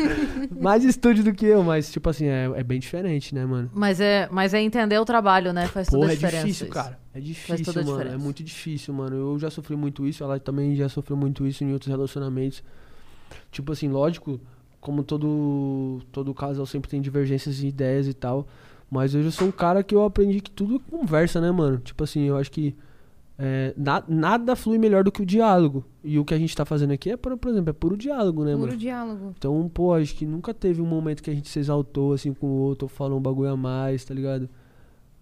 Mais 0.61 0.85
estúdio 0.85 1.25
do 1.25 1.33
que 1.33 1.47
eu, 1.47 1.65
mas, 1.65 1.91
tipo 1.91 2.09
assim, 2.11 2.27
é, 2.27 2.51
é 2.55 2.63
bem 2.63 2.79
diferente, 2.79 3.35
né, 3.35 3.45
mano? 3.47 3.71
Mas 3.75 3.99
é, 3.99 4.29
mas 4.31 4.53
é 4.53 4.61
entender 4.61 4.99
o 4.99 5.05
trabalho, 5.07 5.53
né? 5.55 5.67
Faz 5.67 5.89
toda 5.89 6.01
Porra, 6.01 6.11
a 6.11 6.13
é 6.13 6.17
diferença. 6.17 6.47
difícil, 6.47 6.67
isso. 6.67 6.75
cara. 6.75 6.99
É 7.13 7.19
toda 7.19 7.21
difícil, 7.25 7.81
a 7.81 7.85
mano. 7.85 8.11
É 8.11 8.17
muito 8.19 8.45
difícil, 8.45 8.95
mano. 8.95 9.17
Eu 9.17 9.39
já 9.39 9.51
sofri 9.51 9.75
muito 9.75 10.07
isso, 10.07 10.23
ela 10.23 10.39
também 10.39 10.77
já 10.77 10.89
sofreu 10.89 11.17
muito 11.17 11.47
isso 11.47 11.65
em 11.65 11.73
outros 11.73 11.89
relacionamentos. 11.91 12.63
Tipo 13.51 13.73
assim, 13.73 13.89
lógico, 13.89 14.39
como 14.87 15.03
todo, 15.03 16.01
todo 16.13 16.33
casal 16.33 16.65
sempre 16.65 16.89
tem 16.89 17.01
divergências 17.01 17.57
de 17.57 17.67
ideias 17.67 18.07
e 18.07 18.15
tal. 18.15 18.47
Mas 18.89 19.15
eu 19.15 19.23
já 19.25 19.33
sou 19.33 19.49
um 19.49 19.53
cara 19.53 19.83
que 19.83 19.93
eu 19.95 20.05
aprendi 20.05 20.41
que 20.41 20.51
tudo 20.51 20.77
é 20.77 20.91
conversa, 20.91 21.41
né, 21.41 21.51
mano? 21.51 21.79
Tipo 21.79 22.05
assim, 22.05 22.23
eu 22.23 22.37
acho 22.37 22.53
que 22.53 22.73
é, 23.39 23.75
na- 23.77 24.03
nada 24.09 24.55
flui 24.55 24.79
melhor 24.79 25.03
do 25.05 25.11
que 25.11 25.21
o 25.23 25.27
diálogo. 25.27 25.85
E 26.05 26.19
o 26.19 26.25
que 26.25 26.33
a 26.33 26.39
gente 26.39 26.57
tá 26.57 26.65
fazendo 26.65 26.93
aqui 26.93 27.11
é, 27.11 27.17
por, 27.17 27.37
por 27.37 27.51
exemplo, 27.51 27.69
é 27.71 27.73
puro 27.73 27.97
diálogo, 27.97 28.45
né, 28.45 28.53
Puro 28.53 28.67
mano? 28.69 28.77
diálogo. 28.79 29.35
Então, 29.37 29.69
pô, 29.75 29.93
acho 29.93 30.15
que 30.15 30.25
nunca 30.25 30.55
teve 30.55 30.81
um 30.81 30.87
momento 30.87 31.21
que 31.23 31.29
a 31.31 31.35
gente 31.35 31.49
se 31.49 31.59
exaltou 31.59 32.13
assim 32.13 32.33
com 32.33 32.47
o 32.47 32.59
outro, 32.61 32.85
ou 32.85 32.89
falou 32.89 33.19
um 33.19 33.23
bagulho 33.23 33.51
a 33.51 33.57
mais, 33.57 34.05
tá 34.05 34.15
ligado? 34.15 34.49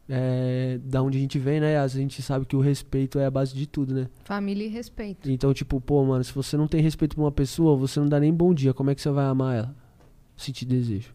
É, 0.09 0.79
da 0.85 1.03
onde 1.03 1.17
a 1.17 1.21
gente 1.21 1.39
vem, 1.39 1.61
né? 1.61 1.79
A 1.79 1.87
gente 1.89 2.21
sabe 2.21 2.45
que 2.45 2.55
o 2.55 2.61
respeito 2.61 3.19
é 3.19 3.25
a 3.25 3.31
base 3.31 3.55
de 3.55 3.67
tudo, 3.67 3.95
né? 3.95 4.09
Família 4.25 4.67
e 4.67 4.69
respeito. 4.69 5.31
Então, 5.31 5.55
tipo, 5.55 5.81
pô, 5.81 6.05
mano, 6.05 6.23
se 6.23 6.33
você 6.33 6.57
não 6.57 6.69
tem 6.69 6.83
respeito 6.83 7.17
por 7.17 7.23
uma 7.23 7.33
pessoa, 7.33 7.77
você 7.77 7.99
não 8.01 8.09
dá 8.09 8.21
nem 8.21 8.33
bom 8.33 8.53
dia. 8.53 8.75
Como 8.75 8.91
é 8.91 8.95
que 8.95 9.01
você 9.01 9.11
vai 9.11 9.25
amar 9.25 9.57
ela? 9.57 9.75
Sentir 10.37 10.67
desejo. 10.67 11.15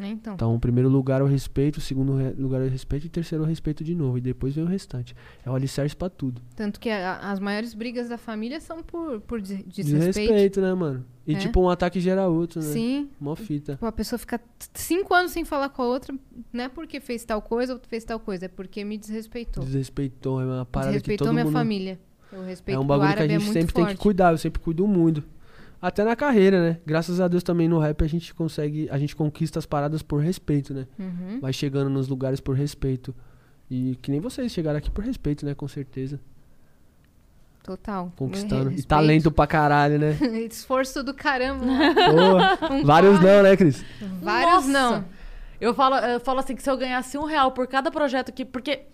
Né, 0.00 0.08
então. 0.08 0.34
Então, 0.34 0.54
o 0.54 0.58
primeiro 0.58 0.88
lugar 0.88 1.20
é 1.20 1.24
o 1.24 1.26
respeito, 1.26 1.76
o 1.76 1.80
segundo 1.80 2.12
lugar 2.40 2.60
é 2.62 2.64
o 2.64 2.68
respeito 2.70 3.04
e 3.04 3.08
o 3.08 3.10
terceiro 3.10 3.44
é 3.44 3.46
o 3.46 3.48
respeito 3.48 3.84
de 3.84 3.94
novo. 3.94 4.16
E 4.16 4.20
depois 4.20 4.54
vem 4.54 4.64
o 4.64 4.66
restante. 4.66 5.14
É 5.44 5.50
o 5.50 5.54
alicerce 5.54 5.94
pra 5.94 6.08
tudo. 6.08 6.40
Tanto 6.56 6.80
que 6.80 6.88
a- 6.88 7.18
as 7.30 7.38
maiores 7.38 7.74
brigas 7.74 8.08
da 8.08 8.16
família 8.16 8.60
são 8.60 8.82
por, 8.82 9.20
por 9.20 9.40
des- 9.40 9.62
desrespeito. 9.66 9.84
Desrespeito, 10.32 10.60
né, 10.60 10.72
mano? 10.74 11.04
E 11.26 11.34
É. 11.34 11.38
tipo, 11.38 11.60
um 11.60 11.68
ataque 11.68 12.00
gera 12.00 12.26
outro, 12.28 12.60
né? 12.60 12.66
Sim. 12.66 13.10
Mó 13.20 13.36
fita. 13.36 13.74
Tipo, 13.74 13.86
a 13.86 13.92
pessoa 13.92 14.18
fica 14.18 14.40
cinco 14.74 15.12
anos 15.14 15.32
sem 15.32 15.44
falar 15.44 15.68
com 15.68 15.82
a 15.82 15.86
outra, 15.86 16.14
não 16.52 16.64
é 16.64 16.68
porque 16.68 16.98
fez 16.98 17.24
tal 17.24 17.42
coisa 17.42 17.74
ou 17.74 17.80
fez 17.88 18.02
tal 18.04 18.18
coisa, 18.18 18.46
é 18.46 18.48
porque 18.48 18.82
me 18.84 18.96
desrespeitou. 18.96 19.62
Desrespeitou, 19.62 20.40
é 20.40 20.44
uma 20.46 20.64
parada 20.64 20.92
que 20.92 20.98
Desrespeitou 20.98 21.26
todo 21.26 21.34
minha 21.34 21.44
mundo... 21.44 21.52
família. 21.52 22.00
O 22.32 22.42
respeito 22.42 22.76
É 22.76 22.80
um 22.80 22.86
bagulho 22.86 23.12
que 23.12 23.20
a 23.22 23.24
é 23.24 23.28
gente 23.28 23.44
sempre 23.44 23.72
forte. 23.72 23.86
tem 23.88 23.96
que 23.96 24.02
cuidar, 24.02 24.32
eu 24.32 24.38
sempre 24.38 24.60
cuido 24.60 24.86
muito. 24.86 25.22
Até 25.82 26.04
na 26.04 26.14
carreira, 26.14 26.62
né? 26.62 26.78
Graças 26.84 27.20
a 27.20 27.28
Deus 27.28 27.42
também 27.42 27.66
no 27.66 27.78
rap 27.78 28.04
a 28.04 28.06
gente 28.06 28.34
consegue, 28.34 28.88
a 28.90 28.98
gente 28.98 29.16
conquista 29.16 29.58
as 29.58 29.64
paradas 29.64 30.02
por 30.02 30.20
respeito, 30.20 30.74
né? 30.74 30.86
Uhum. 30.98 31.40
Vai 31.40 31.52
chegando 31.52 31.88
nos 31.88 32.06
lugares 32.06 32.38
por 32.38 32.54
respeito. 32.54 33.14
E 33.70 33.96
que 34.02 34.10
nem 34.10 34.20
vocês 34.20 34.52
chegaram 34.52 34.78
aqui 34.78 34.90
por 34.90 35.04
respeito, 35.04 35.46
né? 35.46 35.54
Com 35.54 35.68
certeza. 35.68 36.20
Total. 37.62 38.12
conquistando. 38.16 38.72
E 38.72 38.82
talento 38.82 39.30
pra 39.30 39.46
caralho, 39.46 39.98
né? 39.98 40.16
Esforço 40.50 41.02
do 41.02 41.14
caramba. 41.14 41.64
Um 41.64 42.84
Vários 42.84 43.18
corre. 43.18 43.30
não, 43.30 43.42
né, 43.42 43.56
Cris? 43.56 43.84
Vários 44.20 44.66
Nossa! 44.66 44.68
não. 44.68 45.04
Eu 45.60 45.74
falo, 45.74 45.96
eu 45.96 46.18
falo 46.20 46.40
assim 46.40 46.56
que 46.56 46.62
se 46.62 46.70
eu 46.70 46.76
ganhasse 46.76 47.18
um 47.18 47.24
real 47.24 47.52
por 47.52 47.66
cada 47.66 47.90
projeto 47.90 48.32
que. 48.32 48.44
Porque 48.44 48.86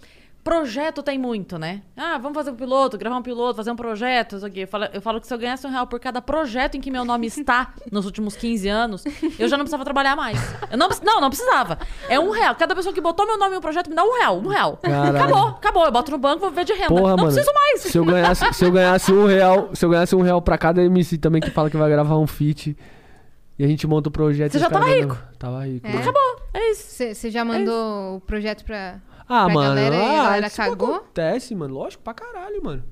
projeto 0.47 1.03
tem 1.03 1.19
muito, 1.19 1.59
né? 1.59 1.83
Ah, 1.97 2.19
vamos 2.19 2.37
fazer 2.37 2.53
um 2.53 2.55
piloto, 2.55 2.97
gravar 2.97 3.17
um 3.17 3.23
piloto, 3.23 3.57
fazer 3.57 3.73
um 3.73 3.77
projeto, 3.77 4.37
isso 4.37 4.47
aqui. 4.47 4.61
Eu 4.61 4.69
falo, 4.69 4.85
eu 4.93 5.03
falo 5.03 5.21
que 5.21 5.27
se 5.27 5.35
eu 5.35 5.39
ganhasse 5.39 5.67
um 5.67 5.71
real 5.71 5.89
por 5.89 5.99
cada 5.99 6.23
projeto 6.23 6.77
em 6.77 6.81
que 6.81 6.89
meu 6.89 7.05
nome 7.05 7.27
está 7.27 7.75
nos 7.91 8.05
últimos 8.05 8.37
15 8.37 8.69
anos, 8.69 9.05
eu 9.41 9.49
já 9.49 9.57
não 9.57 9.65
precisava 9.65 9.85
trabalhar 9.85 10.15
mais. 10.15 10.39
Eu 10.71 10.79
não, 10.79 10.89
não, 11.03 11.21
não 11.21 11.31
precisava. 11.31 11.81
É 12.09 12.21
um 12.21 12.31
real. 12.31 12.55
Cada 12.55 12.77
pessoa 12.77 12.95
que 12.95 13.01
botou 13.01 13.27
meu 13.27 13.37
nome 13.37 13.57
em 13.57 13.59
um 13.59 13.61
projeto 13.61 13.91
me 13.91 13.97
dá 13.97 14.05
um 14.05 14.13
real, 14.19 14.39
um 14.39 14.47
real. 14.47 14.77
Caralho. 14.77 15.17
Acabou, 15.17 15.49
acabou. 15.49 15.85
Eu 15.85 15.91
boto 15.91 16.13
no 16.13 16.19
banco, 16.19 16.39
vou 16.39 16.51
ver 16.53 16.65
de 16.65 16.75
renda. 16.75 16.89
Porra, 16.89 17.17
não 17.17 17.17
mano. 17.17 17.33
preciso 17.33 17.53
mais. 17.53 17.81
Se 17.81 17.99
eu 17.99 18.05
ganhasse, 18.05 18.55
se 18.55 18.65
eu 18.65 18.71
ganhasse 18.71 19.13
um 19.13 19.27
real, 19.27 19.71
se 19.75 19.85
eu 19.85 19.91
ganhasse 19.91 20.15
um 20.15 20.23
real 20.23 20.41
pra 20.41 20.57
cada 20.57 20.81
MC 20.81 21.19
também 21.19 21.43
que 21.43 21.51
fala 21.51 21.69
que 21.69 21.77
vai 21.77 21.91
gravar 21.91 22.19
um 22.19 22.27
feat 22.27 22.77
e 23.59 23.65
a 23.65 23.67
gente 23.67 23.85
monta 23.87 24.11
o 24.11 24.13
projeto. 24.13 24.53
Você 24.53 24.61
já 24.61 24.71
tava 24.71 24.85
ganham. 24.85 25.19
Tava 25.39 25.67
rico. 25.67 25.87
É. 25.89 25.97
Acabou. 25.97 26.37
É 26.55 26.71
isso. 26.71 27.15
Você 27.15 27.31
já 27.31 27.45
mandou 27.45 28.17
o 28.17 28.21
projeto 28.21 28.65
pra, 28.65 29.01
Ah, 29.29 29.45
pra 29.47 29.55
mano. 29.55 29.69
galera 29.75 29.95
e 29.97 29.99
a 29.99 30.21
ah, 30.21 30.25
galera 30.25 30.47
isso 30.47 30.57
cagou? 30.57 30.95
acontece, 30.97 31.55
mano. 31.55 31.75
Lógico, 31.75 32.03
pra 32.03 32.15
caralho, 32.15 32.63
mano. 32.63 32.85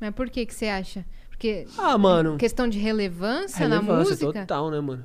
Mas 0.00 0.10
por 0.14 0.30
que 0.30 0.46
que 0.46 0.54
você 0.54 0.66
acha? 0.68 1.04
Porque 1.28 1.66
Ah, 1.76 1.96
mano. 1.98 2.36
questão 2.36 2.68
de 2.68 2.78
relevância, 2.78 3.68
na 3.68 3.76
Relevância 3.80 4.10
música? 4.12 4.40
total, 4.40 4.70
né, 4.70 4.80
mano? 4.80 5.04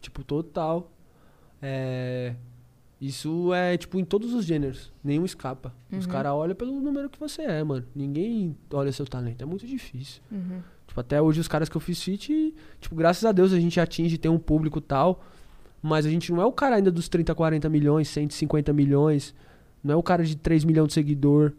Tipo, 0.00 0.22
total. 0.24 0.90
É. 1.60 2.34
Isso 3.00 3.54
é, 3.54 3.76
tipo, 3.76 3.98
em 3.98 4.04
todos 4.04 4.32
os 4.34 4.44
gêneros. 4.44 4.92
Nenhum 5.04 5.24
escapa. 5.24 5.72
Os 5.92 6.04
Uhum. 6.04 6.10
caras 6.12 6.32
olham 6.32 6.54
pelo 6.54 6.72
número 6.80 7.08
que 7.08 7.18
você 7.18 7.42
é, 7.42 7.62
mano. 7.62 7.86
Ninguém 7.94 8.56
olha 8.72 8.90
seu 8.90 9.06
talento. 9.06 9.40
É 9.42 9.44
muito 9.44 9.66
difícil. 9.66 10.20
Uhum. 10.32 10.60
Tipo, 10.86 11.00
até 11.00 11.22
hoje 11.22 11.38
os 11.40 11.46
caras 11.46 11.68
que 11.68 11.76
eu 11.76 11.80
fiz 11.80 12.02
feat, 12.02 12.54
tipo, 12.80 12.96
graças 12.96 13.24
a 13.24 13.30
Deus 13.30 13.52
a 13.52 13.60
gente 13.60 13.78
atinge, 13.78 14.18
tem 14.18 14.30
um 14.30 14.38
público 14.38 14.80
tal. 14.80 15.22
Mas 15.80 16.06
a 16.06 16.10
gente 16.10 16.32
não 16.32 16.42
é 16.42 16.44
o 16.44 16.50
cara 16.50 16.74
ainda 16.74 16.90
dos 16.90 17.08
30, 17.08 17.32
40 17.36 17.68
milhões, 17.68 18.08
150 18.08 18.72
milhões. 18.72 19.32
Não 19.82 19.94
é 19.94 19.96
o 19.96 20.02
cara 20.02 20.24
de 20.24 20.36
3 20.36 20.64
milhões 20.64 20.88
de 20.88 20.94
seguidor. 20.94 21.52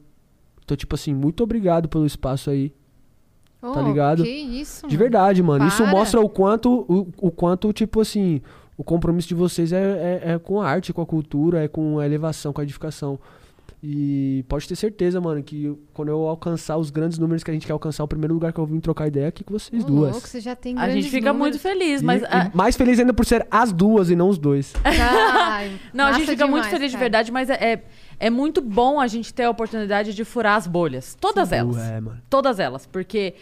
Então, 0.64 0.76
tipo 0.78 0.94
assim, 0.96 1.14
muito 1.14 1.44
obrigado 1.44 1.88
pelo 1.90 2.06
espaço 2.06 2.50
aí. 2.50 2.72
Tá 3.62 3.74
Oh, 3.76 3.82
ligado? 3.88 4.24
Que 4.24 4.30
isso, 4.30 4.88
De 4.88 4.96
verdade, 4.96 5.44
mano. 5.44 5.68
Isso 5.68 5.84
Para. 5.84 5.92
mostra 5.92 6.22
o 6.22 6.30
quanto, 6.30 6.86
o, 6.88 7.08
o 7.18 7.32
quanto, 7.32 7.74
tipo 7.74 8.00
assim, 8.00 8.42
o 8.78 8.84
compromisso 8.84 9.28
de 9.28 9.36
vocês 9.36 9.74
é, 9.74 10.22
é, 10.24 10.32
é 10.34 10.40
com 10.40 10.62
a 10.62 10.70
arte, 10.70 10.94
com 10.94 11.02
a 11.02 11.06
cultura, 11.06 11.64
é 11.64 11.68
com 11.68 12.00
a 12.00 12.06
elevação, 12.06 12.54
com 12.54 12.62
a 12.62 12.64
edificação. 12.64 13.20
E 13.82 14.44
pode 14.50 14.68
ter 14.68 14.76
certeza, 14.76 15.22
mano, 15.22 15.42
que 15.42 15.74
quando 15.94 16.10
eu 16.10 16.28
alcançar 16.28 16.76
os 16.78 16.90
grandes 16.90 17.18
números 17.18 17.44
que 17.46 17.50
a 17.52 17.54
gente 17.54 17.66
quer 17.66 17.72
alcançar, 17.72 18.04
o 18.04 18.08
primeiro 18.08 18.34
lugar 18.34 18.52
que 18.52 18.60
eu 18.60 18.66
vim 18.66 18.80
trocar 18.82 19.08
ideia 19.08 19.26
é 19.26 19.28
aqui 19.28 19.42
com 19.42 19.54
vocês 19.58 19.84
Ô, 19.84 19.88
duas. 19.88 20.12
louco, 20.12 20.28
você 20.28 20.42
já 20.42 20.54
tem 20.56 20.78
A 20.78 20.90
gente 20.90 21.10
fica 21.10 21.32
números. 21.32 21.56
muito 21.56 21.60
feliz, 21.62 22.02
E- 22.02 22.06
mas. 22.06 22.22
e 22.22 22.26
ah, 22.26 22.52
mais 22.54 22.76
feliz 22.76 23.00
ainda 23.00 23.14
por 23.14 23.26
ser 23.26 23.48
as 23.50 23.72
duas 23.72 24.10
e 24.10 24.16
não 24.18 24.28
os 24.28 24.38
dois. 24.38 24.74
Ai, 24.84 25.80
Não, 25.94 26.06
a 26.08 26.12
gente 26.14 26.28
fica 26.30 26.46
muito 26.46 26.64
demais, 26.64 26.72
feliz 26.72 26.92
de 26.92 26.98
cara. 26.98 27.04
verdade, 27.06 27.32
mas 27.32 27.50
é, 27.50 27.54
é, 27.74 27.84
é 28.20 28.30
muito 28.30 28.62
bom 28.62 29.00
a 29.00 29.08
gente 29.08 29.34
ter 29.34 29.44
a 29.44 29.50
oportunidade 29.50 30.14
de 30.14 30.26
furar 30.26 30.56
as 30.58 30.68
bolhas. 30.68 31.16
Todas 31.20 31.52
elas. 31.52 31.78
É, 31.78 32.02
mano. 32.02 32.22
Todas 32.30 32.60
elas. 32.60 32.86
Porque, 32.86 33.36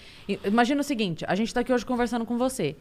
imagina 0.46 0.82
o 0.82 0.84
seguinte: 0.84 1.26
a 1.28 1.36
gente 1.36 1.54
tá 1.54 1.62
aqui 1.62 1.74
hoje 1.74 1.86
conversando 1.86 2.26
com 2.26 2.38
você. 2.38 2.76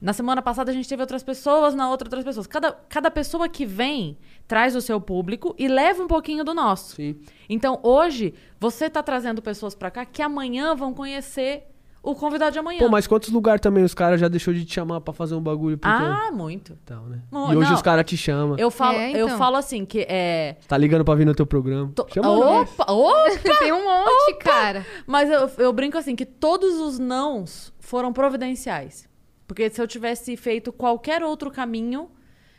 Na 0.00 0.12
semana 0.12 0.40
passada 0.40 0.70
a 0.70 0.74
gente 0.74 0.88
teve 0.88 1.02
outras 1.02 1.24
pessoas, 1.24 1.74
na 1.74 1.90
outra 1.90 2.06
outras 2.06 2.22
pessoas. 2.22 2.46
Cada, 2.46 2.72
cada 2.88 3.10
pessoa 3.10 3.48
que 3.48 3.66
vem 3.66 4.16
traz 4.46 4.76
o 4.76 4.80
seu 4.80 5.00
público 5.00 5.56
e 5.58 5.66
leva 5.66 6.02
um 6.02 6.06
pouquinho 6.06 6.44
do 6.44 6.54
nosso. 6.54 6.94
Sim. 6.94 7.16
Então 7.48 7.80
hoje 7.82 8.32
você 8.60 8.88
tá 8.88 9.02
trazendo 9.02 9.42
pessoas 9.42 9.74
pra 9.74 9.90
cá 9.90 10.04
que 10.04 10.22
amanhã 10.22 10.74
vão 10.74 10.94
conhecer 10.94 11.67
o 12.02 12.14
convidado 12.14 12.52
de 12.52 12.58
amanhã. 12.58 12.78
Pô, 12.78 12.88
mas 12.88 13.06
quantos 13.06 13.28
lugares 13.30 13.60
também 13.60 13.82
os 13.84 13.92
caras 13.94 14.20
já 14.20 14.28
deixou 14.28 14.54
de 14.54 14.64
te 14.64 14.74
chamar 14.74 15.00
pra 15.00 15.12
fazer 15.12 15.34
um 15.34 15.40
bagulho? 15.42 15.76
Porque... 15.76 15.94
Ah, 15.94 16.30
muito. 16.32 16.78
Então, 16.82 17.04
né? 17.06 17.22
Não, 17.30 17.52
e 17.52 17.56
hoje 17.56 17.68
não. 17.70 17.76
os 17.76 17.82
caras 17.82 18.04
te 18.04 18.16
chamam. 18.16 18.56
Eu 18.58 18.70
falo, 18.70 18.96
É, 18.98 19.12
eu 19.12 19.26
então. 19.26 19.38
falo 19.38 19.56
assim 19.56 19.84
que 19.84 20.06
é. 20.08 20.56
Tá 20.66 20.76
ligando 20.78 21.04
pra 21.04 21.14
vir 21.14 21.26
no 21.26 21.34
teu 21.34 21.46
programa. 21.46 21.90
to- 21.94 22.06
Chama. 22.12 22.30
Opa, 22.62 22.90
opa! 22.92 23.38
Tem 23.60 23.72
um 23.72 23.84
monte, 23.84 24.34
cara. 24.40 24.86
Mas 25.06 25.28
eu, 25.30 25.50
eu 25.58 25.72
brinco 25.72 25.98
assim, 25.98 26.14
que 26.16 26.24
todos 26.26 26.78
os 26.80 26.98
nãos 26.98 27.72
foram 27.80 28.12
providenciais. 28.12 29.08
Porque 29.46 29.68
se 29.70 29.80
eu 29.80 29.86
tivesse 29.86 30.36
feito 30.36 30.72
qualquer 30.72 31.22
outro 31.22 31.50
caminho, 31.50 32.10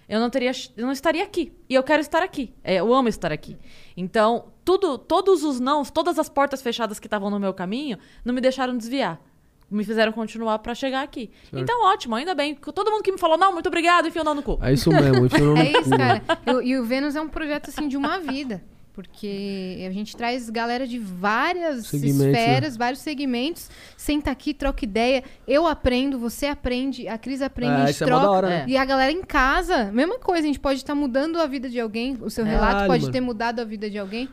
eu 0.08 0.20
não 0.20 0.30
teria, 0.30 0.52
eu 0.76 0.86
não 0.86 0.92
estaria 0.92 1.24
aqui. 1.24 1.54
E 1.70 1.76
eu 1.76 1.84
quero 1.84 2.02
estar 2.02 2.24
aqui. 2.24 2.54
É, 2.64 2.76
eu 2.76 2.92
amo 2.94 3.08
estar 3.10 3.32
aqui. 3.32 3.56
Então, 3.96 4.46
tudo, 4.66 4.98
todos 4.98 5.44
os 5.44 5.60
nãos, 5.60 5.92
todas 5.92 6.18
as 6.18 6.28
portas 6.28 6.62
fechadas 6.64 7.00
que 7.00 7.06
estavam 7.08 7.30
no 7.30 7.40
meu 7.40 7.54
caminho, 7.54 7.98
não 8.26 8.34
me 8.34 8.42
deixaram 8.42 8.76
desviar. 8.76 9.22
Me 9.70 9.84
fizeram 9.84 10.12
continuar 10.12 10.58
pra 10.60 10.74
chegar 10.74 11.04
aqui. 11.04 11.30
Então, 11.54 11.84
ótimo, 11.86 12.16
ainda 12.16 12.34
bem. 12.34 12.56
Todo 12.56 12.90
mundo 12.90 13.04
que 13.04 13.12
me 13.12 13.18
falou, 13.20 13.38
não, 13.38 13.54
muito 13.54 13.68
obrigado, 13.68 14.08
enfia 14.08 14.22
o 14.22 14.26
não 14.26 14.34
no 14.34 14.42
cu. 14.42 14.58
É 14.62 14.74
isso 14.74 14.90
mesmo. 14.92 15.26
Isso 15.28 15.38
não 15.40 15.56
É 15.58 15.72
isso, 15.80 15.90
cara. 15.92 16.22
E, 16.64 16.70
e 16.70 16.78
o 16.80 16.86
Vênus 16.86 17.16
é 17.16 17.22
um 17.22 17.28
projeto, 17.30 17.70
assim, 17.70 17.88
de 17.88 17.96
uma 17.96 18.18
vida. 18.20 18.64
Porque 18.92 19.86
a 19.88 19.92
gente 19.92 20.18
traz 20.18 20.50
galera 20.50 20.86
de 20.86 21.00
várias 21.00 21.86
Segmentos, 21.88 22.20
né? 22.20 22.30
esferas, 22.32 22.76
vários 22.76 23.00
segmentos. 23.00 23.70
Senta 23.96 24.30
aqui, 24.30 24.54
troca 24.54 24.84
ideia. 24.84 25.24
Eu 25.48 25.66
aprendo, 25.68 26.20
você 26.20 26.48
aprende, 26.48 27.08
a 27.08 27.18
Cris 27.18 27.42
aprende, 27.42 27.72
É, 27.74 27.84
a 27.84 27.86
gente 27.86 28.04
é 28.04 28.06
troca. 28.06 28.22
da 28.26 28.32
hora, 28.32 28.50
né? 28.50 28.66
E 28.68 28.76
a 28.76 28.84
galera 28.84 29.12
em 29.12 29.22
casa, 29.22 29.86
mesma 29.94 30.20
coisa. 30.20 30.44
A 30.44 30.48
gente 30.48 30.60
pode 30.60 30.80
estar 30.80 30.96
mudando 30.96 31.38
a 31.40 31.46
vida 31.48 31.70
de 31.70 31.80
alguém. 31.80 32.18
O 32.20 32.30
seu 32.30 32.44
relato 32.44 32.72
Caralho, 32.72 32.88
pode 32.88 33.02
mano. 33.04 33.14
ter 33.14 33.22
mudado 33.22 33.60
a 33.62 33.64
vida 33.64 33.90
de 33.90 33.98
alguém. 33.98 34.28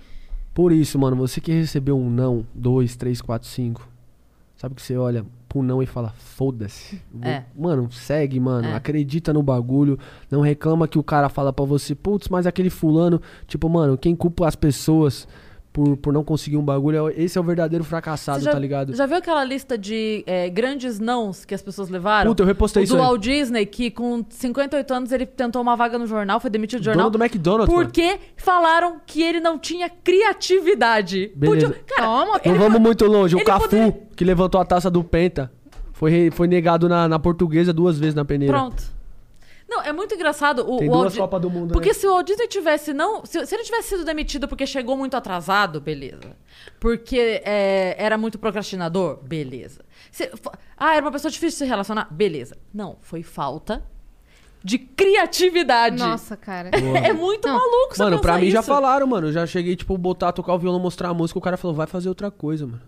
Por 0.52 0.72
isso, 0.72 0.98
mano, 0.98 1.14
você 1.16 1.40
que 1.40 1.52
recebeu 1.52 1.96
um 1.96 2.10
não, 2.10 2.44
dois, 2.52 2.96
três, 2.96 3.20
quatro, 3.20 3.46
cinco. 3.48 3.86
Sabe 4.56 4.74
que 4.74 4.82
você 4.82 4.96
olha 4.96 5.24
pro 5.48 5.62
não 5.62 5.82
e 5.82 5.86
fala, 5.86 6.10
foda-se. 6.16 7.00
É. 7.22 7.42
Mano, 7.54 7.90
segue, 7.92 8.40
mano. 8.40 8.68
É. 8.68 8.74
Acredita 8.74 9.32
no 9.32 9.42
bagulho. 9.42 9.98
Não 10.30 10.40
reclama 10.40 10.88
que 10.88 10.98
o 10.98 11.02
cara 11.02 11.28
fala 11.28 11.52
pra 11.52 11.64
você, 11.64 11.94
putz, 11.94 12.28
mas 12.28 12.46
aquele 12.46 12.70
fulano. 12.70 13.20
Tipo, 13.46 13.68
mano, 13.68 13.98
quem 13.98 14.16
culpa 14.16 14.48
as 14.48 14.56
pessoas 14.56 15.28
por, 15.76 15.94
por 15.98 16.10
não 16.10 16.24
conseguir 16.24 16.56
um 16.56 16.62
bagulho, 16.62 17.10
é- 17.10 17.12
esse 17.22 17.36
é 17.36 17.40
o 17.40 17.44
verdadeiro 17.44 17.84
fracassado, 17.84 18.42
já, 18.42 18.50
tá 18.50 18.58
ligado? 18.58 18.96
Já 18.96 19.04
viu 19.04 19.18
aquela 19.18 19.44
lista 19.44 19.76
de 19.76 20.24
é, 20.26 20.48
grandes 20.48 20.98
nãos 20.98 21.44
que 21.44 21.54
as 21.54 21.60
pessoas 21.60 21.90
levaram? 21.90 22.30
Puta, 22.30 22.42
eu 22.42 22.46
repostei 22.46 22.82
o 22.82 22.84
isso 22.84 22.94
do. 22.96 22.98
Walt 23.02 23.20
Disney, 23.20 23.66
que 23.66 23.90
com 23.90 24.24
58 24.26 24.94
anos 24.94 25.12
ele 25.12 25.26
tentou 25.26 25.60
uma 25.60 25.76
vaga 25.76 25.98
no 25.98 26.06
jornal, 26.06 26.40
foi 26.40 26.48
demitido 26.48 26.80
do 26.80 26.84
Dono 26.84 26.94
jornal. 26.94 27.10
do 27.10 27.22
McDonald's, 27.22 27.74
mano. 27.74 27.84
Porque 27.86 28.18
falaram 28.38 28.96
que 29.06 29.22
ele 29.22 29.38
não 29.38 29.58
tinha 29.58 29.90
criatividade. 29.90 31.30
Beleza. 31.36 31.66
Podia- 31.68 31.84
cara, 31.86 32.06
Toma, 32.06 32.40
Não 32.46 32.54
vamos 32.54 32.80
muito 32.80 33.04
longe. 33.04 33.36
O 33.36 33.44
Cafu, 33.44 33.68
poderia- 33.68 33.92
que 34.16 34.24
levantou 34.24 34.58
a 34.60 34.64
taça 34.64 34.90
do 34.90 35.04
Penta, 35.04 35.52
foi, 35.92 36.30
foi 36.30 36.46
negado 36.46 36.88
na, 36.88 37.06
na 37.06 37.18
portuguesa 37.18 37.70
duas 37.72 37.98
vezes 37.98 38.14
na 38.14 38.24
peneira. 38.24 38.52
Pronto. 38.52 38.95
Não, 39.68 39.82
é 39.82 39.92
muito 39.92 40.14
engraçado 40.14 40.60
o, 40.62 40.76
Tem 40.78 40.88
o 40.88 40.92
duas 40.92 41.02
Walt 41.02 41.12
Di- 41.14 41.18
Copas 41.18 41.40
do 41.40 41.50
Mundo, 41.50 41.72
Porque 41.72 41.88
né? 41.88 41.94
se 41.94 42.06
o 42.06 42.10
Walt 42.12 42.26
Disney 42.26 42.46
tivesse 42.46 42.94
não. 42.94 43.24
Se, 43.26 43.44
se 43.44 43.54
ele 43.54 43.64
tivesse 43.64 43.88
sido 43.88 44.04
demitido 44.04 44.46
porque 44.46 44.64
chegou 44.66 44.96
muito 44.96 45.16
atrasado, 45.16 45.80
beleza. 45.80 46.36
Porque 46.78 47.42
é, 47.44 47.96
era 47.98 48.16
muito 48.16 48.38
procrastinador, 48.38 49.16
beleza. 49.24 49.84
Se- 50.12 50.30
ah, 50.76 50.94
era 50.94 51.04
uma 51.04 51.10
pessoa 51.10 51.30
difícil 51.30 51.58
de 51.58 51.64
se 51.64 51.64
relacionar, 51.64 52.06
beleza. 52.12 52.56
Não, 52.72 52.96
foi 53.00 53.22
falta 53.24 53.82
de 54.62 54.78
criatividade. 54.78 55.98
Nossa, 55.98 56.36
cara. 56.36 56.70
É 57.04 57.12
muito 57.12 57.46
maluco 57.48 57.94
você 57.96 58.02
Mano, 58.04 58.20
pra 58.20 58.38
mim 58.38 58.50
já 58.50 58.60
isso. 58.60 58.68
falaram, 58.68 59.06
mano. 59.06 59.28
Eu 59.28 59.32
já 59.32 59.46
cheguei, 59.46 59.74
tipo, 59.76 59.96
botar, 59.98 60.32
tocar 60.32 60.54
o 60.54 60.58
violão, 60.58 60.78
mostrar 60.80 61.08
a 61.10 61.14
música, 61.14 61.38
o 61.38 61.42
cara 61.42 61.56
falou, 61.56 61.76
vai 61.76 61.86
fazer 61.86 62.08
outra 62.08 62.30
coisa, 62.30 62.66
mano. 62.66 62.82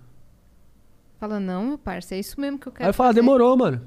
Fala, 1.19 1.41
não, 1.41 1.65
meu 1.67 1.79
parça, 1.79 2.15
é 2.15 2.21
isso 2.21 2.41
mesmo 2.41 2.59
que 2.59 2.69
eu 2.69 2.73
quero 2.73 2.85
Aí 2.85 2.91
eu 2.91 2.95
falo, 2.95 3.13
demorou, 3.13 3.57
mano. 3.57 3.83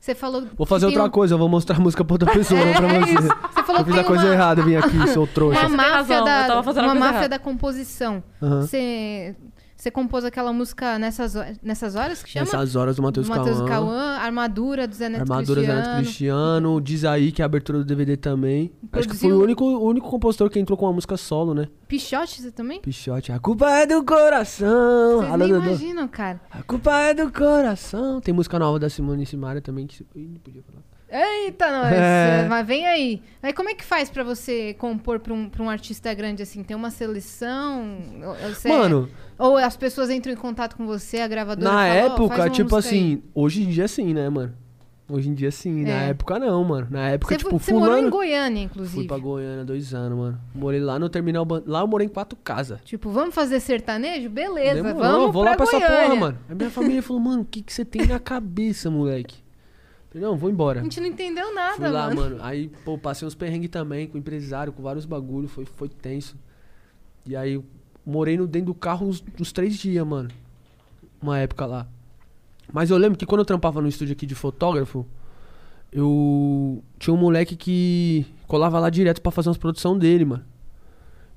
Você 0.00 0.14
falou. 0.14 0.44
Vou 0.56 0.66
fazer 0.66 0.86
outra 0.86 1.04
um- 1.04 1.10
coisa, 1.10 1.34
eu 1.34 1.38
vou 1.38 1.48
mostrar 1.48 1.76
a 1.76 1.78
música 1.80 2.02
pra 2.02 2.14
outra 2.14 2.30
pessoa, 2.32 2.58
não 2.64 2.72
pra 2.72 2.86
É 2.88 3.00
você. 3.00 3.12
Você 3.14 3.62
falou 3.62 3.80
eu 3.80 3.84
que 3.84 3.90
fiz 3.92 4.00
a 4.00 4.04
coisa 4.04 4.24
uma- 4.24 4.32
errada, 4.32 4.60
eu 4.62 4.64
vim 4.64 4.76
aqui, 4.76 5.08
sou 5.12 5.26
trouxa. 5.26 5.60
Uma 5.60 5.68
máfia, 5.76 6.24
da, 6.24 6.54
uma 6.54 6.64
coisa 6.64 6.82
máfia 6.82 7.08
errada. 7.08 7.28
da 7.28 7.38
composição. 7.38 8.22
Aham. 8.42 8.62
Você 8.62 9.36
você 9.82 9.90
compôs 9.90 10.24
aquela 10.24 10.52
música 10.52 10.98
nessas, 10.98 11.34
nessas 11.62 11.94
horas 11.94 12.22
que 12.22 12.30
chama? 12.30 12.44
Nessas 12.44 12.76
horas 12.76 12.96
do 12.96 13.02
Matheus 13.02 13.26
do 13.26 13.34
Matheus 13.34 13.58
Cauã. 13.58 13.68
Cauã, 13.68 14.00
Armadura 14.18 14.86
do 14.86 14.94
Zé 14.94 15.08
Neto 15.08 15.22
Armadura 15.22 15.60
Zé 15.62 15.66
Cristiano. 15.66 15.88
Neto 15.94 16.02
Cristiano, 16.04 16.80
diz 16.80 17.04
aí 17.04 17.32
que 17.32 17.40
é 17.40 17.44
a 17.44 17.46
abertura 17.46 17.78
do 17.78 17.84
DVD 17.84 18.16
também. 18.16 18.72
Acho 18.92 19.08
que 19.08 19.16
foi 19.16 19.28
Produziu- 19.28 19.36
o 19.38 19.42
único, 19.42 19.64
o 19.64 19.84
único 19.88 20.08
compositor 20.10 20.50
que 20.50 20.58
entrou 20.58 20.76
com 20.76 20.86
uma 20.86 20.92
música 20.92 21.16
solo, 21.16 21.54
né? 21.54 21.68
Pichote 21.88 22.42
você 22.42 22.50
também? 22.50 22.80
Pichote. 22.80 23.32
A 23.32 23.38
culpa 23.38 23.70
é 23.70 23.86
do 23.86 24.04
coração. 24.04 25.18
Vocês 25.18 25.32
Alô, 25.32 25.44
nem 25.44 25.52
Dodô. 25.54 25.66
imaginam, 25.66 26.08
cara. 26.08 26.40
A 26.50 26.62
culpa 26.62 26.98
é 27.00 27.14
do 27.14 27.32
coração. 27.32 28.20
Tem 28.20 28.34
música 28.34 28.58
nova 28.58 28.78
da 28.78 28.88
Simone 28.90 29.24
Simaria 29.26 29.62
também 29.62 29.86
que. 29.86 30.04
Ih, 30.14 30.28
não 30.28 30.40
podia 30.40 30.62
falar. 30.62 30.82
Eita, 31.10 31.70
nós. 31.70 31.92
É. 31.92 32.46
Mas 32.48 32.66
vem 32.66 32.86
aí. 32.86 33.22
Aí 33.42 33.52
como 33.52 33.68
é 33.68 33.74
que 33.74 33.84
faz 33.84 34.08
pra 34.10 34.22
você 34.22 34.74
compor 34.74 35.18
pra 35.18 35.32
um, 35.34 35.48
pra 35.48 35.62
um 35.62 35.68
artista 35.70 36.12
grande 36.14 36.42
assim? 36.42 36.62
Tem 36.62 36.76
uma 36.76 36.90
seleção? 36.90 37.98
Ou- 38.24 38.54
você- 38.54 38.68
Mano, 38.68 39.08
Ou 39.38 39.56
as 39.56 39.76
pessoas 39.76 40.10
entram 40.10 40.32
em 40.32 40.36
contato 40.36 40.76
com 40.76 40.86
você, 40.86 41.18
a 41.20 41.26
gravadora 41.28 41.68
na 41.68 41.76
fala, 41.76 41.84
"Ó, 41.88 41.92
faz 41.92 42.12
época, 42.12 42.34
uma 42.42 42.50
tipo 42.50 42.74
música 42.76 42.94
aí." 42.94 43.00
assim, 43.00 43.22
hoje 43.34 43.62
em 43.62 43.68
dia 43.68 43.88
sim, 43.88 44.12
né, 44.14 44.28
mano? 44.28 44.54
Hoje 45.12 45.28
em 45.28 45.34
dia 45.34 45.50
sim, 45.50 45.82
na 45.82 46.04
É. 46.04 46.08
época 46.10 46.38
não, 46.38 46.62
mano. 46.62 46.86
Na 46.88 47.08
época, 47.08 47.36
tipo, 47.36 47.58
você 47.58 47.72
morou 47.72 47.88
fulano... 47.88 48.06
em 48.06 48.10
Goiânia, 48.10 48.62
inclusive. 48.62 48.94
Fui 48.98 49.06
pra 49.08 49.18
Goiânia 49.18 49.64
dois 49.64 49.92
anos, 49.92 50.16
mano. 50.16 50.40
Morei 50.54 50.78
lá 50.78 51.00
no 51.00 51.08
terminal. 51.08 51.44
Lá 51.66 51.80
eu 51.80 51.86
morei 51.88 52.06
em 52.06 52.10
quatro 52.10 52.38
casas. 52.44 52.78
Tipo, 52.84 53.10
vamos 53.10 53.34
fazer 53.34 53.58
sertanejo? 53.58 54.30
Beleza, 54.30 54.74
Demorou, 54.80 55.00
vamos 55.00 55.32
vou 55.32 55.42
pra 55.42 55.50
lá 55.50 55.56
pra 55.56 55.64
essa 55.66 55.78
Goiânia. 55.80 56.00
porra, 56.06 56.14
mano. 56.20 56.38
A 56.48 56.54
minha 56.54 56.70
família 56.70 57.02
falou, 57.02 57.20
mano, 57.20 57.42
o 57.42 57.44
que, 57.44 57.60
que 57.60 57.72
você 57.72 57.84
tem 57.84 58.06
na 58.06 58.20
cabeça, 58.20 58.88
moleque? 58.88 59.38
Falei, 60.10 60.26
não, 60.26 60.36
vou 60.36 60.50
embora. 60.50 60.80
A 60.80 60.82
gente 60.82 61.00
não 61.00 61.06
entendeu 61.06 61.54
nada, 61.54 61.76
Fui 61.76 61.88
lá, 61.88 62.08
mano. 62.08 62.20
mano. 62.20 62.38
Aí, 62.42 62.68
pô, 62.84 62.98
passei 62.98 63.26
uns 63.26 63.34
perrengues 63.34 63.70
também 63.70 64.08
com 64.08 64.18
empresário, 64.18 64.72
com 64.72 64.82
vários 64.82 65.06
bagulho. 65.06 65.46
Foi, 65.46 65.64
foi 65.64 65.88
tenso. 65.88 66.36
E 67.24 67.36
aí, 67.36 67.62
morei 68.04 68.36
no, 68.36 68.46
dentro 68.46 68.66
do 68.66 68.74
carro 68.74 69.06
uns, 69.06 69.22
uns 69.40 69.52
três 69.52 69.78
dias, 69.78 70.04
mano. 70.04 70.28
Uma 71.22 71.38
época 71.38 71.64
lá. 71.64 71.86
Mas 72.72 72.90
eu 72.90 72.96
lembro 72.96 73.16
que 73.16 73.24
quando 73.24 73.40
eu 73.40 73.44
trampava 73.44 73.80
no 73.80 73.88
estúdio 73.88 74.12
aqui 74.12 74.26
de 74.26 74.34
fotógrafo, 74.34 75.06
eu 75.92 76.82
tinha 76.98 77.14
um 77.14 77.16
moleque 77.16 77.54
que 77.54 78.26
colava 78.48 78.80
lá 78.80 78.90
direto 78.90 79.22
pra 79.22 79.30
fazer 79.30 79.48
umas 79.48 79.58
produção 79.58 79.96
dele, 79.96 80.24
mano. 80.24 80.44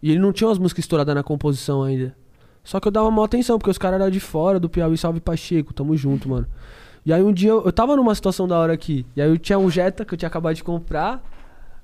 E 0.02 0.10
ele 0.10 0.20
não 0.20 0.34
tinha 0.34 0.48
umas 0.48 0.58
músicas 0.58 0.84
estouradas 0.84 1.14
na 1.14 1.24
composição 1.24 1.84
ainda. 1.84 2.16
Só 2.64 2.80
que 2.80 2.88
eu 2.88 2.92
dava 2.92 3.12
maior 3.12 3.26
atenção, 3.26 3.60
porque 3.60 3.70
os 3.70 3.78
caras 3.78 4.00
eram 4.00 4.10
de 4.10 4.20
fora 4.20 4.60
do 4.60 4.70
Piauí, 4.70 4.98
salve 4.98 5.20
Pacheco, 5.20 5.74
tamo 5.74 5.96
junto, 5.96 6.28
mano. 6.28 6.48
E 7.06 7.12
aí 7.12 7.22
um 7.22 7.34
dia 7.34 7.50
eu, 7.50 7.64
eu 7.66 7.72
tava 7.72 7.96
numa 7.96 8.14
situação 8.16 8.48
da 8.48 8.58
hora 8.58 8.74
aqui. 8.74 9.06
E 9.16 9.22
aí 9.22 9.30
eu 9.30 9.38
tinha 9.38 9.60
um 9.60 9.70
Jetta 9.70 10.06
que 10.06 10.14
eu 10.14 10.18
tinha 10.18 10.28
acabado 10.28 10.56
de 10.56 10.64
comprar. 10.64 11.22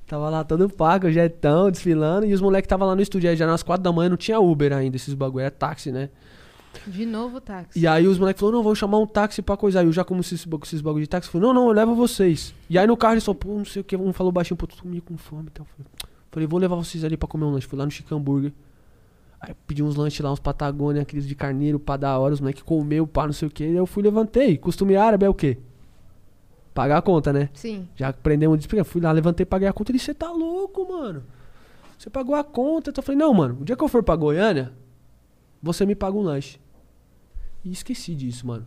Tava 0.08 0.30
lá 0.30 0.44
todo 0.44 0.68
pago, 0.70 1.08
o 1.08 1.12
Jetão, 1.12 1.70
desfilando. 1.70 2.26
E 2.26 2.34
os 2.34 2.42
moleques 2.42 2.68
tava 2.68 2.86
lá 2.86 2.96
no 2.96 3.02
estúdio. 3.02 3.30
Aí 3.30 3.36
já 3.36 3.46
nas 3.46 3.62
quatro 3.62 3.84
da 3.84 3.92
manhã 3.92 4.10
não 4.10 4.18
tinha 4.18 4.40
Uber 4.40 4.74
ainda, 4.74 4.96
esses 4.96 5.14
bagulho. 5.14 5.42
Era 5.42 5.52
táxi, 5.52 5.92
né? 5.92 6.10
De 6.88 7.06
novo, 7.06 7.40
táxi. 7.42 7.80
E 7.80 7.86
aí 7.86 8.08
os 8.08 8.18
moleques 8.18 8.40
falaram, 8.40 8.58
não, 8.58 8.64
vamos 8.64 8.80
chamar 8.80 8.98
um 8.98 9.06
táxi 9.06 9.42
pra 9.42 9.56
coisa. 9.56 9.82
Aí 9.82 9.86
eu 9.86 9.92
já 9.92 10.04
como 10.04 10.22
esses, 10.22 10.48
esses 10.64 10.82
bagulho 10.82 11.04
de 11.04 11.10
táxi. 11.10 11.30
Falei, 11.30 11.48
não, 11.48 11.54
não, 11.54 11.68
eu 11.68 11.74
levo 11.74 11.94
vocês. 11.94 12.54
E 12.70 12.78
aí 12.78 12.88
no 12.88 12.98
carro 12.98 13.16
eles 13.16 13.26
falaram, 13.26 13.40
pô, 13.40 13.58
não 13.58 13.66
sei 13.66 13.82
o 13.82 13.86
que. 13.86 13.96
Um 13.96 14.14
falou 14.14 14.32
baixinho, 14.32 14.58
pô, 14.58 14.66
tô 14.66 14.76
meio 14.88 15.02
com 15.02 15.18
fome 15.18 15.50
e. 15.50 15.58
Falei, 15.58 16.10
Falei, 16.32 16.48
vou 16.48 16.60
levar 16.60 16.76
vocês 16.76 17.04
ali 17.04 17.18
pra 17.18 17.28
comer 17.28 17.46
um 17.46 17.52
lanche. 17.52 17.68
Fui 17.68 17.78
lá 17.78 17.86
no 17.86 17.92
Chicken 17.92 18.20
Burger. 18.20 18.54
Aí 19.40 19.56
pedi 19.66 19.82
uns 19.82 19.96
lanches 19.96 20.20
lá, 20.20 20.32
uns 20.32 20.40
Patagônia, 20.40 21.02
aqueles 21.02 21.28
de 21.28 21.34
carneiro, 21.34 21.80
pá 21.80 21.96
da 21.96 22.18
hora. 22.18 22.34
Os 22.34 22.42
moleques 22.42 22.62
comeu, 22.62 23.08
pá, 23.08 23.26
não 23.26 23.34
sei 23.34 23.48
o 23.48 23.52
que. 23.52 23.64
Aí 23.64 23.76
eu 23.76 23.86
fui, 23.86 24.04
levantei. 24.04 24.58
Costume 24.58 24.96
árabe 24.96 25.26
é 25.26 25.30
o 25.30 25.34
quê? 25.34 25.58
Pagar 26.74 26.98
a 26.98 27.02
conta, 27.02 27.32
né? 27.32 27.50
Sim. 27.54 27.88
Já 27.96 28.10
aprendemos 28.10 28.58
disso. 28.58 28.68
porque 28.68 28.82
eu 28.82 28.86
Fui 28.86 29.02
lá, 29.02 29.12
levantei, 29.12 29.46
paguei 29.46 29.68
a 29.68 29.74
conta. 29.74 29.92
Ele, 29.92 30.00
você 30.00 30.14
tá 30.14 30.32
louco, 30.32 30.88
mano? 30.88 31.24
Você 31.98 32.10
pagou 32.10 32.36
a 32.36 32.44
conta. 32.44 32.90
Então 32.90 33.02
eu 33.02 33.06
falei, 33.06 33.20
não, 33.20 33.34
mano, 33.34 33.58
o 33.62 33.66
dia 33.66 33.76
que 33.76 33.84
eu 33.84 33.88
for 33.88 34.04
pra 34.04 34.16
Goiânia, 34.16 34.74
você 35.62 35.86
me 35.86 35.96
paga 35.96 36.18
um 36.18 36.22
lanche. 36.22 36.60
E 37.64 37.72
esqueci 37.72 38.16
disso, 38.16 38.46
mano. 38.46 38.66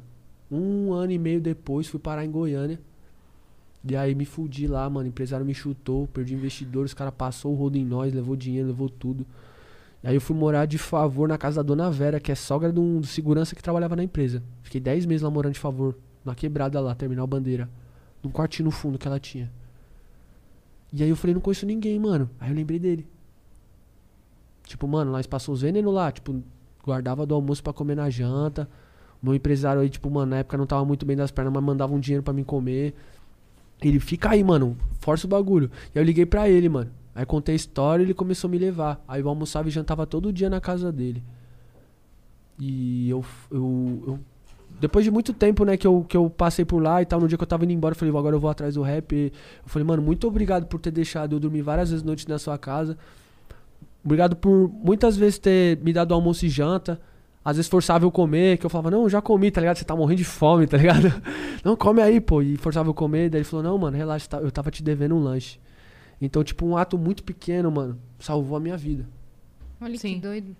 Um 0.50 0.92
ano 0.92 1.12
e 1.12 1.18
meio 1.18 1.40
depois, 1.40 1.86
fui 1.86 2.00
parar 2.00 2.24
em 2.24 2.30
Goiânia. 2.30 2.78
E 3.88 3.96
aí 3.96 4.14
me 4.14 4.24
fudi 4.24 4.66
lá, 4.66 4.88
mano. 4.88 5.06
O 5.06 5.08
empresário 5.08 5.44
me 5.44 5.54
chutou, 5.54 6.06
perdi 6.06 6.34
investidor, 6.34 6.84
os 6.84 6.94
caras 6.94 7.12
passou 7.16 7.52
o 7.52 7.54
rodo 7.56 7.76
em 7.76 7.84
nós, 7.84 8.12
levou 8.12 8.36
dinheiro, 8.36 8.68
levou 8.68 8.88
tudo. 8.88 9.26
Aí 10.04 10.14
eu 10.14 10.20
fui 10.20 10.34
morar 10.34 10.66
de 10.66 10.78
favor 10.78 11.28
na 11.28 11.38
casa 11.38 11.62
da 11.62 11.66
dona 11.66 11.90
Vera, 11.90 12.18
que 12.18 12.32
é 12.32 12.34
sogra 12.34 12.72
de 12.72 12.80
um 12.80 13.00
do 13.00 13.06
segurança 13.06 13.54
que 13.54 13.62
trabalhava 13.62 13.94
na 13.94 14.02
empresa. 14.02 14.42
Fiquei 14.62 14.80
10 14.80 15.06
meses 15.06 15.22
lá 15.22 15.30
morando 15.30 15.52
de 15.52 15.60
favor, 15.60 15.96
na 16.24 16.34
quebrada 16.34 16.80
lá, 16.80 16.94
terminal 16.94 17.26
bandeira. 17.26 17.70
Num 18.22 18.30
quartinho 18.30 18.66
no 18.66 18.70
fundo 18.72 18.98
que 18.98 19.06
ela 19.06 19.20
tinha. 19.20 19.50
E 20.92 21.02
aí 21.02 21.08
eu 21.08 21.16
falei, 21.16 21.34
não 21.34 21.40
conheço 21.40 21.64
ninguém, 21.64 21.98
mano. 21.98 22.28
Aí 22.40 22.50
eu 22.50 22.56
lembrei 22.56 22.78
dele. 22.78 23.06
Tipo, 24.64 24.88
mano, 24.88 25.12
nós 25.12 25.26
passou 25.26 25.54
os 25.54 25.62
venenos 25.62 25.92
lá, 25.92 26.10
tipo, 26.10 26.42
guardava 26.84 27.24
do 27.24 27.34
almoço 27.34 27.62
pra 27.62 27.72
comer 27.72 27.94
na 27.94 28.10
janta. 28.10 28.68
O 29.22 29.26
meu 29.26 29.34
empresário 29.34 29.80
aí, 29.80 29.88
tipo, 29.88 30.10
mano, 30.10 30.30
na 30.32 30.38
época 30.38 30.56
não 30.56 30.66
tava 30.66 30.84
muito 30.84 31.06
bem 31.06 31.16
das 31.16 31.30
pernas, 31.30 31.52
mas 31.52 31.62
mandava 31.62 31.94
um 31.94 32.00
dinheiro 32.00 32.22
pra 32.22 32.32
mim 32.32 32.42
comer. 32.42 32.94
Ele, 33.80 34.00
fica 34.00 34.30
aí, 34.30 34.42
mano, 34.42 34.76
força 35.00 35.26
o 35.26 35.30
bagulho. 35.30 35.70
E 35.94 35.98
aí 35.98 36.02
eu 36.02 36.06
liguei 36.06 36.26
pra 36.26 36.48
ele, 36.48 36.68
mano. 36.68 36.90
Aí 37.14 37.26
contei 37.26 37.54
a 37.54 37.56
história 37.56 38.02
e 38.02 38.06
ele 38.06 38.14
começou 38.14 38.48
a 38.48 38.50
me 38.50 38.58
levar. 38.58 39.02
Aí 39.06 39.20
eu 39.20 39.28
almoçava 39.28 39.68
e 39.68 39.70
jantava 39.70 40.06
todo 40.06 40.32
dia 40.32 40.48
na 40.48 40.60
casa 40.60 40.90
dele. 40.90 41.22
E 42.58 43.10
eu, 43.10 43.24
eu, 43.50 44.04
eu 44.06 44.18
depois 44.80 45.04
de 45.04 45.10
muito 45.10 45.32
tempo, 45.32 45.64
né, 45.64 45.76
que 45.76 45.86
eu, 45.86 46.04
que 46.08 46.16
eu 46.16 46.30
passei 46.30 46.64
por 46.64 46.82
lá 46.82 47.02
e 47.02 47.06
tal, 47.06 47.20
no 47.20 47.28
dia 47.28 47.36
que 47.36 47.42
eu 47.42 47.46
tava 47.46 47.64
indo 47.64 47.72
embora, 47.72 47.92
eu 47.92 47.98
falei, 47.98 48.16
agora 48.16 48.34
eu 48.34 48.40
vou 48.40 48.50
atrás 48.50 48.74
do 48.74 48.82
rap. 48.82 49.12
Eu 49.14 49.68
falei, 49.68 49.86
mano, 49.86 50.02
muito 50.02 50.26
obrigado 50.26 50.66
por 50.66 50.80
ter 50.80 50.90
deixado 50.90 51.36
eu 51.36 51.40
dormir 51.40 51.62
várias 51.62 51.90
vezes 51.90 52.02
noites 52.02 52.26
na 52.26 52.38
sua 52.38 52.56
casa. 52.58 52.96
Obrigado 54.04 54.34
por 54.34 54.68
muitas 54.82 55.16
vezes 55.16 55.38
ter 55.38 55.78
me 55.78 55.92
dado 55.92 56.14
almoço 56.14 56.44
e 56.46 56.48
janta. 56.48 57.00
Às 57.44 57.56
vezes 57.56 57.68
forçava 57.68 58.04
eu 58.04 58.10
comer, 58.10 58.56
que 58.58 58.66
eu 58.66 58.70
falava, 58.70 58.90
não, 58.90 59.08
já 59.08 59.20
comi, 59.20 59.50
tá 59.50 59.60
ligado? 59.60 59.76
Você 59.76 59.84
tá 59.84 59.96
morrendo 59.96 60.18
de 60.18 60.24
fome, 60.24 60.66
tá 60.66 60.76
ligado? 60.76 61.12
Não, 61.64 61.76
come 61.76 62.00
aí, 62.00 62.20
pô. 62.20 62.40
E 62.40 62.56
forçava 62.56 62.88
eu 62.88 62.94
comer. 62.94 63.30
Daí 63.30 63.40
ele 63.40 63.44
falou, 63.44 63.64
não, 63.64 63.78
mano, 63.78 63.96
relaxa, 63.96 64.28
tá- 64.28 64.38
eu 64.38 64.50
tava 64.50 64.70
te 64.70 64.82
devendo 64.82 65.14
um 65.16 65.20
lanche. 65.22 65.58
Então, 66.24 66.44
tipo, 66.44 66.64
um 66.64 66.76
ato 66.76 66.96
muito 66.96 67.22
pequeno, 67.24 67.70
mano, 67.70 67.98
salvou 68.18 68.56
a 68.56 68.60
minha 68.60 68.76
vida. 68.76 69.04
Olha 69.80 69.98
Sim. 69.98 70.14
que 70.14 70.20
doido. 70.20 70.56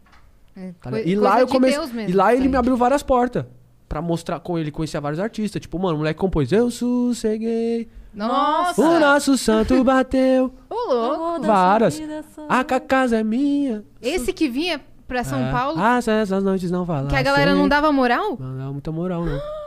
É, 0.57 0.73
Tá 0.83 1.01
e 1.01 1.15
lá 1.15 1.41
eu 1.41 1.47
comecei. 1.47 1.79
Deus 1.79 1.93
mesmo, 1.93 2.11
E 2.11 2.13
lá 2.13 2.35
ele 2.35 2.49
me 2.49 2.57
abriu 2.57 2.77
várias 2.77 3.03
portas. 3.03 3.45
Pra 3.89 4.03
mostrar 4.03 4.41
com 4.41 4.59
ele, 4.59 4.71
conhecia 4.71 5.01
vários 5.01 5.21
artistas. 5.21 5.61
Tipo, 5.61 5.79
mano, 5.79 5.95
o 5.95 5.99
moleque 5.99 6.19
compôs. 6.19 6.51
Eu 6.51 6.71
sosseguei. 6.71 7.89
Nossa! 8.13 8.81
O 8.83 8.99
nosso 8.99 9.37
santo 9.39 9.83
bateu. 9.85 10.53
Ô, 10.69 10.93
louco! 10.93 11.43
Várias. 11.47 12.01
A 12.49 12.65
ca- 12.65 12.81
casa 12.81 13.19
é 13.19 13.23
minha. 13.25 13.85
Esse 14.01 14.33
que 14.33 14.49
vinha 14.49 14.81
pra 15.07 15.23
São 15.23 15.39
É. 15.39 15.53
Paulo, 15.53 15.79
Ah, 15.79 15.99
essas 15.99 16.43
noites 16.43 16.71
não 16.71 16.85
falar. 16.87 17.07
que 17.09 17.15
a 17.17 17.23
galera 17.23 17.55
não 17.55 17.69
dava 17.69 17.93
moral? 17.93 18.37
Não 18.41 18.57
dava 18.59 18.73
muita 18.73 18.91
moral, 18.91 19.25
não. 19.25 19.39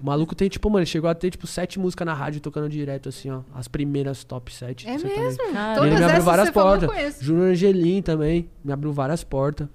O 0.00 0.06
maluco 0.06 0.34
tem, 0.34 0.48
tipo, 0.48 0.70
mano, 0.70 0.80
ele 0.80 0.86
chegou 0.86 1.10
a 1.10 1.14
ter, 1.14 1.30
tipo, 1.30 1.46
sete 1.46 1.78
músicas 1.78 2.06
na 2.06 2.14
rádio 2.14 2.40
tocando 2.40 2.68
direto, 2.68 3.08
assim, 3.08 3.30
ó. 3.30 3.40
As 3.52 3.66
primeiras 3.66 4.22
top 4.22 4.54
sete. 4.54 4.86
É 4.88 4.96
mesmo? 4.96 5.52
Cara, 5.52 5.72
E 5.72 5.74
Todas 5.74 5.90
ele 5.90 5.98
me 5.98 6.04
abriu 6.04 6.22
várias 6.22 6.50
portas. 6.50 7.18
Júnior 7.20 7.48
Angelim 7.50 8.00
também. 8.00 8.48
Me 8.64 8.72
abriu 8.72 8.92
várias 8.92 9.24
portas. 9.24 9.68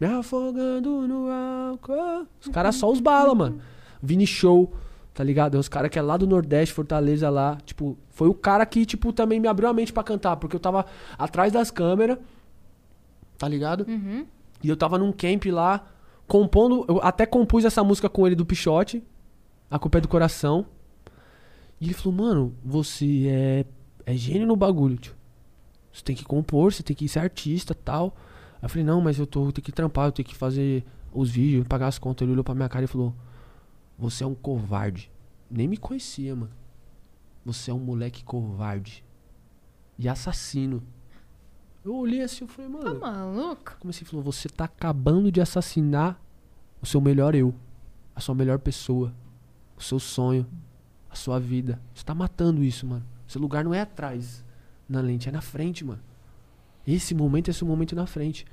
Me 0.00 0.08
afogando 0.08 1.06
no 1.06 1.30
álcool. 1.30 2.26
Os 2.40 2.48
caras 2.48 2.74
só 2.74 2.90
os 2.90 2.98
bala, 2.98 3.32
mano. 3.32 3.60
Vini 4.02 4.26
Show, 4.26 4.74
tá 5.14 5.22
ligado? 5.22 5.56
É 5.56 5.60
uns 5.60 5.68
caras 5.68 5.88
que 5.88 5.98
é 6.00 6.02
lá 6.02 6.16
do 6.16 6.26
Nordeste, 6.26 6.74
Fortaleza 6.74 7.30
lá. 7.30 7.56
Tipo, 7.64 7.96
foi 8.10 8.28
o 8.28 8.34
cara 8.34 8.66
que, 8.66 8.84
tipo, 8.84 9.12
também 9.12 9.38
me 9.38 9.46
abriu 9.46 9.68
a 9.68 9.72
mente 9.72 9.92
pra 9.92 10.02
cantar. 10.02 10.36
Porque 10.36 10.56
eu 10.56 10.60
tava 10.60 10.84
atrás 11.16 11.52
das 11.52 11.70
câmeras, 11.70 12.18
tá 13.38 13.46
ligado? 13.46 13.86
Uhum. 13.88 14.26
E 14.64 14.68
eu 14.68 14.76
tava 14.76 14.98
num 14.98 15.12
camp 15.12 15.44
lá, 15.46 15.86
compondo. 16.26 16.84
Eu 16.88 17.00
até 17.00 17.24
compus 17.24 17.64
essa 17.64 17.84
música 17.84 18.08
com 18.08 18.26
ele 18.26 18.34
do 18.34 18.44
Pichote. 18.44 19.00
A 19.70 19.78
culpa 19.78 19.98
é 19.98 20.00
do 20.00 20.08
coração. 20.08 20.66
E 21.80 21.86
ele 21.86 21.94
falou, 21.94 22.12
mano, 22.18 22.54
você 22.64 23.26
é, 23.28 23.66
é 24.06 24.16
gênio 24.16 24.46
no 24.46 24.56
bagulho, 24.56 24.96
tio. 24.96 25.14
Você 25.92 26.02
tem 26.02 26.14
que 26.16 26.24
compor, 26.24 26.72
você 26.72 26.82
tem 26.82 26.94
que 26.96 27.08
ser 27.08 27.20
artista 27.20 27.74
tal. 27.74 28.16
Aí 28.56 28.64
eu 28.64 28.68
falei, 28.68 28.84
não, 28.84 29.00
mas 29.00 29.18
eu 29.18 29.26
tô, 29.26 29.46
eu 29.46 29.52
tenho 29.52 29.64
que 29.64 29.72
trampar, 29.72 30.06
eu 30.08 30.12
tenho 30.12 30.26
que 30.28 30.34
fazer 30.34 30.84
os 31.12 31.30
vídeos, 31.30 31.66
pagar 31.66 31.88
as 31.88 31.98
contas. 31.98 32.22
Ele 32.24 32.32
olhou 32.32 32.44
pra 32.44 32.54
minha 32.54 32.68
cara 32.68 32.84
e 32.84 32.88
falou, 32.88 33.14
você 33.98 34.24
é 34.24 34.26
um 34.26 34.34
covarde. 34.34 35.10
Nem 35.50 35.68
me 35.68 35.76
conhecia, 35.76 36.34
mano. 36.34 36.52
Você 37.44 37.70
é 37.70 37.74
um 37.74 37.78
moleque 37.78 38.24
covarde. 38.24 39.04
E 39.98 40.08
assassino. 40.08 40.82
Eu 41.84 41.94
olhei 41.94 42.22
assim 42.22 42.44
e 42.44 42.48
falei, 42.48 42.70
Tá 42.72 42.78
mano. 42.94 43.00
maluco? 43.00 43.76
Comecei 43.78 44.06
falou, 44.06 44.24
você 44.24 44.48
tá 44.48 44.64
acabando 44.64 45.30
de 45.30 45.40
assassinar 45.40 46.18
o 46.80 46.86
seu 46.86 47.00
melhor 47.00 47.34
eu, 47.34 47.54
a 48.16 48.20
sua 48.20 48.34
melhor 48.34 48.58
pessoa, 48.58 49.14
o 49.76 49.82
seu 49.82 49.98
sonho, 49.98 50.46
a 51.10 51.14
sua 51.14 51.38
vida. 51.40 51.80
Você 51.94 52.04
tá 52.04 52.14
matando 52.14 52.62
isso, 52.62 52.86
mano. 52.86 53.04
Seu 53.26 53.40
lugar 53.40 53.64
não 53.64 53.72
é 53.74 53.80
atrás 53.80 54.44
na 54.88 55.00
lente, 55.00 55.28
é 55.28 55.32
na 55.32 55.40
frente, 55.40 55.84
mano. 55.84 56.00
Esse 56.86 57.14
momento 57.14 57.48
é 57.48 57.50
esse 57.50 57.64
momento 57.64 57.94
na 57.96 58.06
frente. 58.06 58.44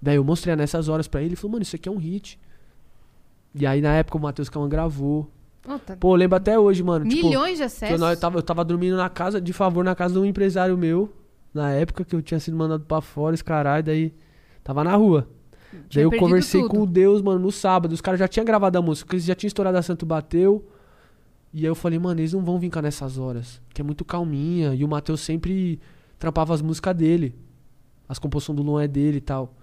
Daí 0.00 0.16
eu 0.16 0.24
mostrei 0.24 0.54
nessas 0.56 0.88
horas 0.88 1.06
pra 1.08 1.20
ele, 1.20 1.30
ele 1.30 1.36
falou, 1.36 1.52
mano, 1.52 1.62
isso 1.62 1.76
aqui 1.76 1.88
é 1.88 1.92
um 1.92 1.98
hit. 1.98 2.38
E 3.54 3.66
aí 3.66 3.80
na 3.80 3.92
época 3.94 4.16
o 4.16 4.20
Matheus 4.20 4.48
Caman 4.48 4.68
gravou. 4.68 5.30
Tá- 5.84 5.96
Pô, 5.96 6.12
eu 6.12 6.16
lembro 6.16 6.36
até 6.36 6.58
hoje, 6.58 6.82
mano. 6.82 7.06
tipo, 7.06 7.26
Milhões 7.26 7.52
de 7.52 7.56
que 7.58 7.62
eu, 7.62 7.66
acessos. 7.66 8.00
não- 8.00 8.08
eu 8.10 8.16
tava, 8.18 8.38
eu 8.38 8.42
tava 8.42 8.64
dormindo 8.64 8.96
na 8.96 9.10
casa, 9.10 9.40
de 9.40 9.52
favor, 9.52 9.84
na 9.84 9.94
casa 9.94 10.14
de 10.14 10.20
um 10.20 10.24
empresário 10.24 10.78
meu. 10.78 11.12
Na 11.52 11.70
época 11.72 12.04
que 12.04 12.14
eu 12.16 12.22
tinha 12.22 12.40
sido 12.40 12.56
mandado 12.56 12.84
pra 12.84 13.00
fora, 13.02 13.34
esse 13.34 13.44
caralho, 13.44 13.82
daí 13.84 14.14
tava 14.64 14.82
na 14.84 14.94
rua. 14.96 15.28
Daí 15.92 16.04
eu 16.04 16.10
conversei 16.10 16.60
tudo. 16.60 16.70
com 16.70 16.82
o 16.82 16.86
Deus, 16.86 17.22
mano, 17.22 17.38
no 17.40 17.52
sábado. 17.52 17.92
Os 17.92 18.00
caras 18.00 18.18
já 18.18 18.28
tinham 18.28 18.44
gravado 18.44 18.78
a 18.78 18.82
música, 18.82 19.06
porque 19.06 19.16
eles 19.16 19.24
já 19.24 19.34
tinham 19.34 19.48
estourado 19.48 19.76
a 19.76 19.82
Santo 19.82 20.06
Bateu. 20.06 20.66
E 21.52 21.60
aí 21.60 21.66
eu 21.66 21.74
falei, 21.74 21.98
mano, 21.98 22.20
eles 22.20 22.32
não 22.32 22.44
vão 22.44 22.58
vir 22.58 22.70
cá 22.70 22.82
nessas 22.82 23.18
horas. 23.18 23.60
Que 23.72 23.80
é 23.80 23.84
muito 23.84 24.04
calminha. 24.04 24.74
E 24.74 24.84
o 24.84 24.88
Matheus 24.88 25.20
sempre 25.20 25.80
trampava 26.18 26.54
as 26.54 26.62
músicas 26.62 26.94
dele. 26.94 27.34
As 28.08 28.18
composições 28.18 28.56
do 28.56 28.62
Luan 28.62 28.82
é 28.82 28.88
dele 28.88 29.18
e 29.18 29.20
tal. 29.20 29.54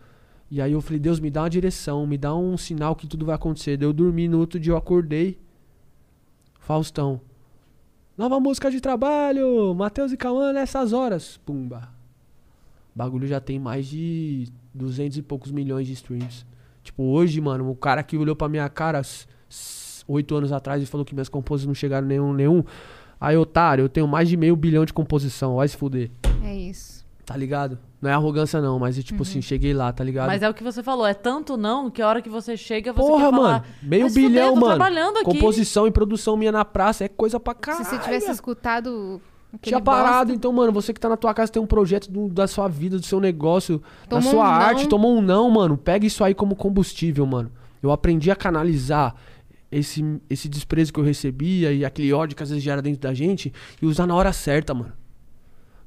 E 0.49 0.61
aí 0.61 0.71
eu 0.71 0.81
falei, 0.81 0.99
Deus, 0.99 1.19
me 1.19 1.31
dá 1.31 1.41
uma 1.41 1.49
direção, 1.49 2.05
me 2.05 2.17
dá 2.17 2.35
um 2.35 2.55
sinal 2.57 2.95
que 2.95 3.07
tudo 3.07 3.25
vai 3.25 3.35
acontecer. 3.35 3.77
Daí 3.77 3.87
eu 3.87 3.93
dormi, 3.93 4.27
no 4.27 4.39
outro 4.39 4.59
dia 4.59 4.73
eu 4.73 4.77
acordei. 4.77 5.39
Faustão. 6.59 7.21
Nova 8.17 8.39
música 8.39 8.71
de 8.71 8.79
trabalho! 8.79 9.73
Matheus 9.75 10.11
e 10.11 10.17
Cauã 10.17 10.53
nessas 10.53 10.93
horas. 10.93 11.37
Pumba. 11.45 11.89
O 12.95 12.97
bagulho 12.97 13.27
já 13.27 13.41
tem 13.41 13.59
mais 13.59 13.87
de 13.87 14.47
200 14.75 15.17
e 15.17 15.21
poucos 15.21 15.51
milhões 15.51 15.87
de 15.87 15.93
streams. 15.93 16.45
Tipo, 16.83 17.03
hoje, 17.03 17.39
mano, 17.41 17.69
o 17.69 17.75
cara 17.75 18.03
que 18.03 18.17
olhou 18.17 18.35
pra 18.35 18.47
minha 18.47 18.67
cara, 18.69 19.01
oito 20.07 20.35
anos 20.35 20.51
atrás 20.51 20.83
e 20.83 20.85
falou 20.85 21.03
que 21.05 21.15
minhas 21.15 21.29
composições 21.29 21.67
não 21.67 21.73
chegaram 21.73 22.05
nenhum, 22.07 22.33
nenhum. 22.33 22.63
Aí, 23.19 23.35
otário, 23.37 23.83
eu 23.85 23.89
tenho 23.89 24.07
mais 24.07 24.27
de 24.29 24.37
meio 24.37 24.55
bilhão 24.55 24.85
de 24.85 24.93
composição, 24.93 25.55
vai 25.55 25.67
se 25.67 25.77
fuder. 25.77 26.11
É 26.43 26.53
isso. 26.53 27.03
Tá 27.25 27.35
ligado? 27.35 27.79
Não 27.99 28.11
é 28.11 28.13
arrogância, 28.13 28.61
não, 28.61 28.77
mas 28.77 28.99
é 28.99 29.01
tipo 29.01 29.23
assim, 29.23 29.41
cheguei 29.41 29.73
lá, 29.73 29.91
tá 29.91 30.03
ligado? 30.03 30.27
Mas 30.27 30.43
é 30.43 30.49
o 30.49 30.53
que 30.53 30.63
você 30.63 30.83
falou, 30.83 31.07
é 31.07 31.13
tanto 31.15 31.57
não 31.57 31.89
que 31.89 31.99
a 32.03 32.07
hora 32.07 32.21
que 32.21 32.29
você 32.29 32.55
chega, 32.55 32.93
você 32.93 33.01
Porra, 33.01 33.25
quer 33.25 33.31
falar... 33.31 33.51
mano, 33.51 33.65
meio 33.81 34.01
"Vai 34.03 34.09
se 34.11 34.15
fuder, 34.21 34.29
bilhão, 34.29 34.55
mano. 34.55 34.67
trabalhando 34.67 35.17
aqui. 35.17 35.25
Composição 35.25 35.87
e 35.87 35.91
produção 35.91 36.37
minha 36.37 36.51
na 36.51 36.63
praça 36.63 37.03
é 37.03 37.07
coisa 37.07 37.39
pra 37.39 37.55
caralho. 37.55 37.83
Se 37.83 37.89
você 37.89 37.97
tivesse 37.97 38.29
escutado. 38.29 39.19
Aquele 39.55 39.71
Tinha 39.75 39.81
parado, 39.81 40.17
bosta, 40.27 40.33
então, 40.33 40.51
mano, 40.53 40.71
você 40.71 40.93
que 40.93 40.99
tá 40.99 41.09
na 41.09 41.17
tua 41.17 41.33
casa 41.33 41.51
tem 41.51 41.61
um 41.61 41.65
projeto 41.67 42.09
do- 42.11 42.27
da 42.29 42.47
sua 42.47 42.67
vida, 42.67 42.97
do 42.99 43.05
seu 43.05 43.19
negócio, 43.19 43.81
da 44.09 44.21
sua 44.21 44.33
um 44.35 44.41
arte, 44.41 44.83
não. 44.83 44.89
tomou 44.89 45.17
um 45.17 45.21
não, 45.21 45.49
mano. 45.49 45.77
Pega 45.77 46.05
isso 46.05 46.23
aí 46.23 46.33
como 46.33 46.55
combustível, 46.55 47.25
mano. 47.25 47.51
Eu 47.81 47.91
aprendi 47.91 48.29
a 48.31 48.35
canalizar 48.35 49.15
esse, 49.71 50.03
esse 50.29 50.47
desprezo 50.47 50.93
que 50.93 50.99
eu 50.99 51.03
recebia 51.03 51.71
e 51.73 51.83
aquele 51.83 52.11
ódio 52.13 52.35
que 52.35 52.43
às 52.43 52.49
vezes 52.49 52.63
gera 52.63 52.81
dentro 52.81 53.01
da 53.01 53.13
gente 53.13 53.51
e 53.81 53.85
usar 53.85 54.05
na 54.07 54.15
hora 54.15 54.31
certa, 54.33 54.73
mano. 54.73 54.93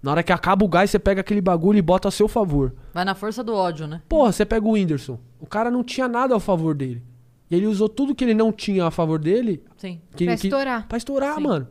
Na 0.02 0.12
hora 0.12 0.22
que 0.22 0.32
acaba 0.32 0.64
o 0.64 0.68
gás, 0.68 0.90
você 0.90 0.98
pega 0.98 1.20
aquele 1.22 1.40
bagulho 1.40 1.78
e 1.78 1.82
bota 1.82 2.06
a 2.06 2.10
seu 2.10 2.28
favor. 2.28 2.72
Vai 2.94 3.04
na 3.04 3.14
força 3.16 3.42
do 3.42 3.52
ódio, 3.52 3.86
né? 3.88 4.00
Porra, 4.08 4.30
você 4.30 4.44
pega 4.44 4.64
o 4.64 4.72
Whindersson. 4.72 5.18
O 5.40 5.46
cara 5.46 5.70
não 5.72 5.82
tinha 5.82 6.06
nada 6.06 6.36
a 6.36 6.40
favor 6.40 6.72
dele. 6.74 7.02
E 7.50 7.56
ele 7.56 7.66
usou 7.66 7.88
tudo 7.88 8.14
que 8.14 8.22
ele 8.22 8.34
não 8.34 8.52
tinha 8.52 8.84
a 8.86 8.90
favor 8.92 9.18
dele. 9.18 9.60
Sim. 9.76 10.00
Que, 10.14 10.26
Pra 10.26 10.36
que- 10.36 10.46
estourar. 10.46 10.86
Pra 10.86 10.98
estourar, 10.98 11.34
Sim. 11.34 11.46
lembro 11.46 11.66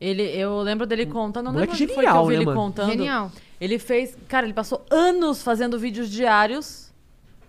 Ele, 0.00 0.22
eu 0.22 0.60
lembro 0.62 0.86
dele 0.86 1.06
contando, 1.06 1.46
não 1.46 1.52
lembro 1.52 1.70
onde 1.74 1.86
foi 1.88 1.94
que 1.94 2.00
eu 2.00 2.04
genial, 2.04 2.26
vi 2.26 2.32
né, 2.32 2.36
ele 2.38 2.44
mano? 2.46 2.60
contando. 2.60 2.90
Genial. 2.90 3.32
Ele 3.60 3.78
fez, 3.78 4.16
cara, 4.28 4.46
ele 4.46 4.54
passou 4.54 4.84
anos 4.90 5.42
fazendo 5.42 5.76
vídeos 5.78 6.08
diários, 6.08 6.92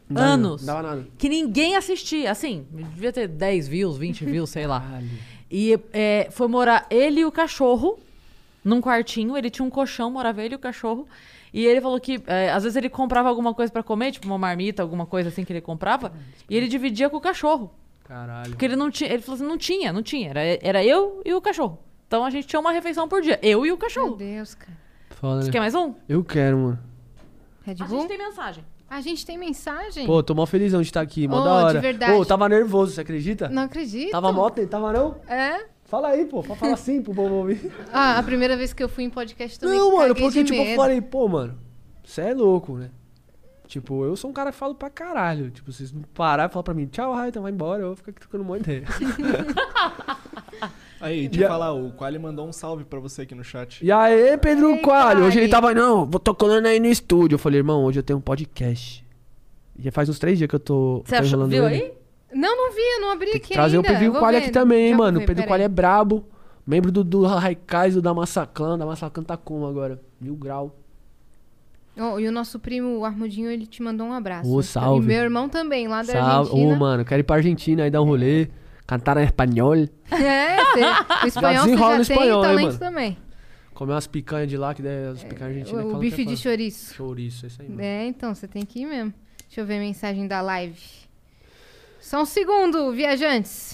Não 0.09 0.21
anos, 0.21 0.65
Não 0.65 0.73
dava 0.73 0.87
nada. 0.87 1.07
que 1.17 1.29
ninguém 1.29 1.75
assistia. 1.75 2.31
Assim, 2.31 2.65
devia 2.71 3.13
ter 3.13 3.27
10 3.27 3.67
views, 3.67 3.97
20 3.97 4.25
views, 4.25 4.49
sei 4.49 4.65
lá. 4.65 4.83
E 5.51 5.79
é, 5.93 6.27
foi 6.31 6.47
morar 6.47 6.87
ele 6.89 7.19
e 7.21 7.25
o 7.25 7.31
cachorro 7.31 7.99
num 8.63 8.81
quartinho. 8.81 9.37
Ele 9.37 9.51
tinha 9.51 9.63
um 9.65 9.69
colchão, 9.69 10.09
morava 10.09 10.43
ele 10.43 10.55
e 10.55 10.57
o 10.57 10.59
cachorro. 10.59 11.07
E 11.53 11.65
ele 11.65 11.79
falou 11.81 11.99
que 11.99 12.19
é, 12.25 12.49
às 12.51 12.63
vezes 12.63 12.75
ele 12.75 12.89
comprava 12.89 13.29
alguma 13.29 13.53
coisa 13.53 13.71
pra 13.71 13.83
comer, 13.83 14.11
tipo 14.11 14.25
uma 14.27 14.37
marmita, 14.37 14.81
alguma 14.81 15.05
coisa 15.05 15.29
assim 15.29 15.43
que 15.43 15.51
ele 15.53 15.61
comprava, 15.61 16.11
e 16.49 16.55
ele 16.55 16.67
dividia 16.67 17.09
com 17.09 17.17
o 17.17 17.21
cachorro. 17.21 17.71
Caralho. 18.05 18.49
Porque 18.51 18.65
ele 18.65 18.75
não 18.75 18.89
tinha. 18.89 19.11
Ele 19.11 19.21
falou 19.21 19.35
assim: 19.35 19.47
não 19.47 19.57
tinha, 19.57 19.93
não 19.93 20.01
tinha. 20.01 20.29
Era, 20.31 20.41
era 20.61 20.83
eu 20.83 21.21
e 21.23 21.31
o 21.33 21.39
cachorro. 21.41 21.77
Então 22.09 22.25
a 22.25 22.31
gente 22.31 22.47
tinha 22.47 22.59
uma 22.59 22.71
refeição 22.71 23.07
por 23.07 23.21
dia. 23.21 23.37
Eu 23.43 23.59
e 23.67 23.69
o 23.69 23.73
Meu 23.73 23.77
cachorro. 23.77 24.15
Deus, 24.15 24.55
cara. 24.55 24.75
Foda, 25.11 25.41
Você 25.41 25.45
né? 25.45 25.51
quer 25.51 25.59
mais 25.59 25.75
um? 25.75 25.93
Eu 26.09 26.23
quero, 26.23 26.57
mano. 26.57 26.79
Red 27.61 27.75
A 27.81 27.85
Bull? 27.85 27.99
gente 27.99 28.07
tem 28.07 28.17
mensagem. 28.17 28.65
A 28.89 28.99
gente 29.01 29.25
tem 29.27 29.37
mensagem? 29.37 30.07
Pô, 30.07 30.23
tô 30.23 30.33
mó 30.33 30.47
felizão 30.47 30.81
de 30.81 30.87
estar 30.87 31.01
aqui, 31.01 31.27
mó 31.27 31.39
Ô, 31.39 31.43
da 31.43 31.51
hora. 31.53 31.73
de 31.75 31.79
verdade. 31.79 32.11
Pô, 32.11 32.25
tava 32.25 32.49
nervoso, 32.49 32.93
você 32.93 33.01
acredita? 33.01 33.47
Não 33.47 33.61
acredito. 33.61 34.09
Tava 34.09 34.31
mó, 34.31 34.49
tava 34.49 34.91
não? 34.91 35.17
É? 35.27 35.67
Fala 35.85 36.07
aí, 36.07 36.25
pô, 36.25 36.41
pra 36.41 36.55
falar 36.55 36.73
assim 36.73 36.99
pro 36.99 37.13
povo 37.13 37.35
ouvir. 37.35 37.71
Ah, 37.93 38.17
a 38.17 38.23
primeira 38.23 38.57
vez 38.57 38.73
que 38.73 38.81
eu 38.83 38.89
fui 38.89 39.03
em 39.03 39.09
podcast 39.11 39.59
também. 39.59 39.77
Não, 39.77 39.91
mano, 39.95 40.15
caguei 40.15 40.23
porque, 40.23 40.43
de 40.43 40.45
tipo, 40.49 40.59
eu 40.59 40.65
medo. 40.65 40.75
falei, 40.77 41.01
pô, 41.01 41.27
mano, 41.27 41.59
você 42.03 42.21
é 42.21 42.33
louco, 42.33 42.75
né? 42.75 42.89
Tipo, 43.69 44.03
eu 44.03 44.15
sou 44.15 44.31
um 44.31 44.33
cara 44.33 44.51
que 44.51 44.57
falo 44.57 44.73
pra 44.73 44.89
caralho. 44.89 45.51
Tipo, 45.51 45.71
vocês 45.71 45.91
não 45.93 46.01
parar 46.01 46.49
e 46.49 46.51
falar 46.51 46.63
pra 46.63 46.73
mim, 46.73 46.87
tchau, 46.87 47.13
Raitan, 47.13 47.39
vai 47.39 47.51
embora, 47.51 47.83
eu 47.83 47.87
vou 47.89 47.95
ficar 47.95 48.09
aqui 48.09 48.19
tocando 48.19 48.41
um 48.41 48.45
monte 48.45 48.63
de 48.63 48.71
ideia. 48.71 48.83
Aí, 50.99 51.29
deixa 51.29 51.45
eu 51.45 51.49
falar, 51.49 51.71
o 51.73 51.91
Quali 51.91 52.17
mandou 52.17 52.47
um 52.47 52.51
salve 52.51 52.83
pra 52.83 52.99
você 52.99 53.21
aqui 53.21 53.35
no 53.35 53.43
chat. 53.43 53.85
E 53.85 53.91
aí, 53.91 54.35
Pedro 54.39 54.71
Ei, 54.71 54.81
Coalho, 54.81 55.23
hoje 55.23 55.37
ele 55.39 55.47
Quali. 55.47 55.51
tava, 55.51 55.73
não, 55.73 56.03
vou 56.05 56.19
tô 56.19 56.33
colando 56.33 56.67
aí 56.67 56.79
no 56.79 56.87
estúdio. 56.87 57.35
Eu 57.35 57.39
falei, 57.39 57.59
irmão, 57.59 57.83
hoje 57.85 57.99
eu 57.99 58.03
tenho 58.03 58.17
um 58.17 58.21
podcast. 58.21 59.05
Já 59.77 59.91
faz 59.91 60.09
uns 60.09 60.17
três 60.17 60.39
dias 60.39 60.49
que 60.49 60.55
eu 60.55 60.59
tô, 60.59 61.03
Você 61.05 61.15
tô 61.15 61.21
achou, 61.21 61.45
viu 61.47 61.65
ele. 61.67 61.75
aí? 61.75 61.93
Não, 62.33 62.57
não 62.57 62.73
vi, 62.73 62.81
eu 62.81 63.01
não 63.01 63.11
abri 63.11 63.27
Tem 63.27 63.35
aqui 63.37 63.53
trazer 63.53 63.77
ainda. 63.77 63.87
o 63.87 63.91
Pedro 63.93 64.13
ver. 64.19 64.35
aqui 64.37 64.49
também, 64.51 64.87
hein, 64.87 64.95
mano. 64.95 65.19
ver, 65.19 65.25
O 65.25 65.27
Pedro. 65.27 65.45
Coalho 65.45 65.63
é 65.63 65.69
brabo. 65.69 66.25
Membro 66.67 66.91
do, 66.91 67.03
do 67.03 67.23
Raikais, 67.23 67.93
do 67.93 68.01
Damassaclan. 68.01 68.77
Damassaclan 68.77 69.23
tá 69.23 69.37
como 69.37 69.65
agora? 69.67 70.01
Mil 70.19 70.35
grau. 70.35 70.75
Ó, 71.99 72.19
e 72.19 72.27
o 72.27 72.31
nosso 72.31 72.59
primo, 72.59 72.97
o 72.99 73.05
Armudinho, 73.05 73.49
ele 73.51 73.65
te 73.65 73.83
mandou 73.83 74.07
um 74.07 74.13
abraço. 74.13 74.49
Ô, 74.51 74.61
salve. 74.63 75.03
E 75.03 75.07
meu 75.07 75.21
irmão 75.23 75.49
também, 75.49 75.87
lá 75.87 76.01
da 76.01 76.13
Salve. 76.13 76.51
Ô, 76.51 76.53
Argentina. 76.53 76.75
mano, 76.77 77.05
quero 77.05 77.19
ir 77.19 77.23
pra 77.23 77.35
Argentina 77.37 77.83
aí 77.83 77.91
dar 77.91 78.01
um 78.01 78.05
rolê. 78.05 78.47
Cantar 78.87 79.17
em 79.17 79.23
espanhol. 79.25 79.75
É, 79.75 79.87
o 81.23 81.27
espanhol 81.27 81.63
você 81.63 81.69
desenrola 81.69 82.03
já 82.03 82.15
tem 82.15 82.15
espanhol, 82.15 82.41
talento 82.41 82.79
também. 82.79 83.17
Comer 83.73 83.93
umas 83.93 84.07
picanhas 84.07 84.49
de 84.49 84.57
lá, 84.57 84.73
que 84.73 84.81
daí 84.81 85.07
as 85.09 85.23
picanhas 85.23 85.55
argentinas. 85.57 85.85
É, 85.85 85.87
O, 85.87 85.97
bife 85.99 86.15
que 86.15 86.21
é 86.21 86.25
de 86.25 86.31
foda. 86.31 86.41
chouriço. 86.41 86.93
Chouriço, 86.95 87.45
é 87.45 87.47
isso 87.47 87.61
aí, 87.61 87.69
mano. 87.69 87.81
É, 87.81 88.05
então, 88.07 88.33
você 88.33 88.47
tem 88.47 88.65
que 88.65 88.79
ir 88.81 88.85
mesmo. 88.87 89.13
Deixa 89.47 89.61
eu 89.61 89.65
ver 89.65 89.75
a 89.77 89.79
mensagem 89.79 90.27
da 90.27 90.41
live. 90.41 90.79
Só 92.01 92.21
um 92.21 92.25
segundo, 92.25 92.91
viajantes. 92.91 93.68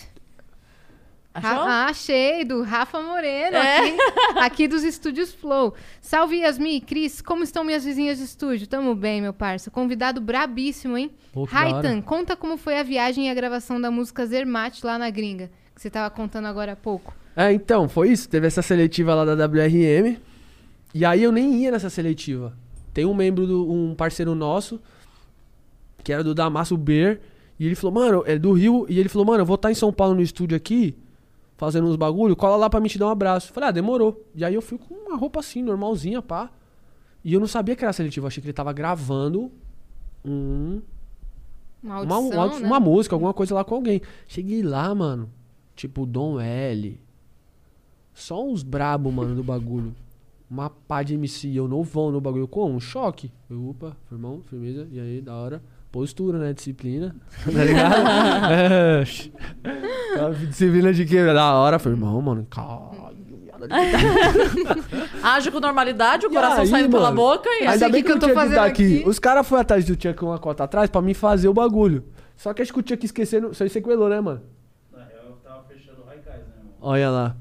Achou? 1.36 1.50
Ra- 1.66 1.86
ah, 1.86 1.86
achei, 1.90 2.46
do 2.46 2.62
Rafa 2.64 3.02
Moreno, 3.02 3.58
É. 3.58 3.78
aqui, 3.80 3.98
aqui 4.40 4.68
dos 4.70 4.84
estúdios 4.84 5.34
Flow. 5.34 5.74
Salve 6.00 6.38
Yasmin 6.38 6.78
e 6.78 6.82
Cris, 6.82 7.22
como 7.22 7.44
estão 7.44 7.64
minhas 7.66 7.84
vizinhas 7.84 8.18
de 8.20 8.24
estúdio? 8.24 8.66
Tamo 8.68 8.96
bem, 8.96 9.22
meu 9.22 9.34
parça. 9.34 9.70
Convidado 9.70 10.22
brabíssimo, 10.22 10.98
hein? 10.98 11.12
Raitan, 11.50 12.02
conta 12.02 12.38
como 12.38 12.56
foi 12.56 12.80
a 12.80 12.84
viagem 12.84 13.28
e 13.28 13.30
a 13.30 13.34
gravação 13.34 13.82
da 13.82 13.92
música 13.92 14.26
Zermatt 14.26 14.86
lá 14.86 14.98
na 14.98 15.10
gringa, 15.10 15.52
que 15.76 15.82
você 15.82 15.90
tava 15.90 16.10
contando 16.10 16.46
agora 16.46 16.72
há 16.72 16.76
pouco. 16.76 17.14
É, 17.36 17.52
então, 17.52 17.90
foi 17.90 18.12
isso. 18.12 18.30
Teve 18.30 18.48
essa 18.48 18.62
seletiva 18.62 19.14
lá 19.14 19.26
da 19.26 19.46
WRM. 19.46 20.18
E 20.94 21.04
aí 21.04 21.22
eu 21.22 21.34
nem 21.34 21.56
ia 21.64 21.72
nessa 21.72 21.90
seletiva. 21.90 22.58
Tem 22.94 23.06
um 23.06 23.14
membro, 23.14 23.46
do, 23.46 23.70
um 23.70 23.94
parceiro 23.94 24.34
nosso, 24.34 24.80
que 26.02 26.14
era 26.14 26.24
do 26.24 26.34
Damasso 26.34 26.78
Beer. 26.78 27.20
E 27.60 27.66
ele 27.66 27.76
falou, 27.76 27.94
mano, 27.94 28.24
é 28.26 28.38
do 28.38 28.54
Rio. 28.54 28.86
E 28.88 28.98
ele 28.98 29.10
falou, 29.10 29.28
mano, 29.28 29.42
eu 29.42 29.46
vou 29.46 29.56
estar 29.56 29.70
em 29.70 29.76
São 29.76 29.92
Paulo 29.92 30.16
no 30.16 30.22
estúdio 30.22 30.56
aqui, 30.56 30.96
fazendo 31.58 31.88
uns 31.88 31.96
bagulho, 31.96 32.36
cola 32.36 32.56
lá 32.56 32.70
pra 32.70 32.80
me 32.80 32.90
te 32.90 32.98
dar 32.98 33.08
um 33.08 33.12
abraço. 33.12 33.52
Falei, 33.54 33.70
ah, 33.70 33.72
demorou. 33.72 34.26
E 34.36 34.44
aí 34.44 34.54
eu 34.54 34.62
fui 34.62 34.78
com 34.78 34.94
uma 34.94 35.18
roupa 35.18 35.40
assim, 35.40 35.62
normalzinha, 35.62 36.22
pá. 36.22 36.50
E 37.24 37.34
eu 37.34 37.40
não 37.40 37.48
sabia 37.48 37.76
que 37.76 37.84
era 37.84 37.94
seletivo. 37.94 38.26
Eu 38.26 38.28
achei 38.28 38.42
que 38.42 38.48
ele 38.48 38.54
tava 38.54 38.72
gravando 38.72 39.52
um 40.24 40.82
Uma 41.82 42.02
uma, 42.02 42.16
audição, 42.16 42.48
uma, 42.48 42.60
né? 42.60 42.68
uma 42.68 42.80
música, 42.80 43.16
alguma 43.16 43.34
coisa 43.34 43.56
lá 43.56 43.64
com 43.64 43.76
alguém. 43.76 44.02
Cheguei 44.28 44.62
lá, 44.62 44.94
mano. 44.94 45.30
Tipo, 45.76 46.06
Dom 46.06 46.40
L. 46.40 47.00
Só 48.14 48.46
uns 48.46 48.64
brabo, 48.64 49.12
mano, 49.12 49.36
do 49.36 49.44
bagulho. 49.44 49.94
Uma 50.50 50.70
pá 50.70 51.04
de 51.04 51.16
MC. 51.16 51.52
Eu 51.54 51.68
não 51.68 51.84
vou 51.84 52.12
no 52.12 52.22
bagulho. 52.22 52.48
Com 52.48 52.72
um 52.72 52.80
choque. 52.80 53.32
Eu, 53.50 53.70
opa, 53.70 53.98
irmão, 54.12 54.42
firmeza. 54.46 54.88
E 54.92 55.00
aí, 55.00 55.22
da 55.22 55.36
hora. 55.36 55.62
Postura, 55.96 56.38
né? 56.38 56.52
Disciplina. 56.52 57.16
Tá 57.46 57.64
ligado? 57.64 58.52
é. 58.52 59.04
Disciplina 60.50 60.94
de 60.94 61.06
quê? 61.06 61.24
Da 61.24 61.54
hora. 61.54 61.80
Falei, 61.80 61.98
irmão, 61.98 62.22
mano. 62.22 62.46
Caralho. 62.52 63.16
Age 65.24 65.50
com 65.52 65.62
normalidade, 65.62 66.26
o 66.26 66.30
coração 66.30 66.64
aí, 66.64 66.68
saindo 66.68 66.90
pela 66.90 67.12
mano? 67.12 67.16
boca 67.16 67.50
e 67.50 67.60
sei 67.60 67.68
Ainda 67.68 67.88
o 67.88 67.92
bem 67.92 68.04
que 68.04 68.12
que, 68.12 68.12
que 68.12 68.12
eu 68.12 68.16
eu 68.16 68.20
tô 68.20 68.28
que 68.28 68.34
fazendo 68.34 68.60
aqui. 68.60 68.98
aqui. 69.00 69.10
Os 69.10 69.20
caras 69.20 69.48
foram 69.48 69.62
atrás 69.62 69.86
do 69.86 69.94
Chuck 69.94 70.22
uma 70.22 70.38
cota 70.38 70.66
atrás 70.66 70.90
pra 70.90 71.02
mim 71.02 71.14
fazer 71.14 71.48
o 71.48 71.54
bagulho. 71.54 72.04
Só 72.36 72.54
que 72.54 72.62
acho 72.62 72.74
que 72.74 72.80
o 72.82 72.84
Chuck 72.86 73.06
esquecendo. 73.06 73.54
Só 73.54 73.66
sequelou, 73.66 74.10
né, 74.10 74.20
mano? 74.20 74.42
Olha 76.82 77.10
lá. 77.10 77.38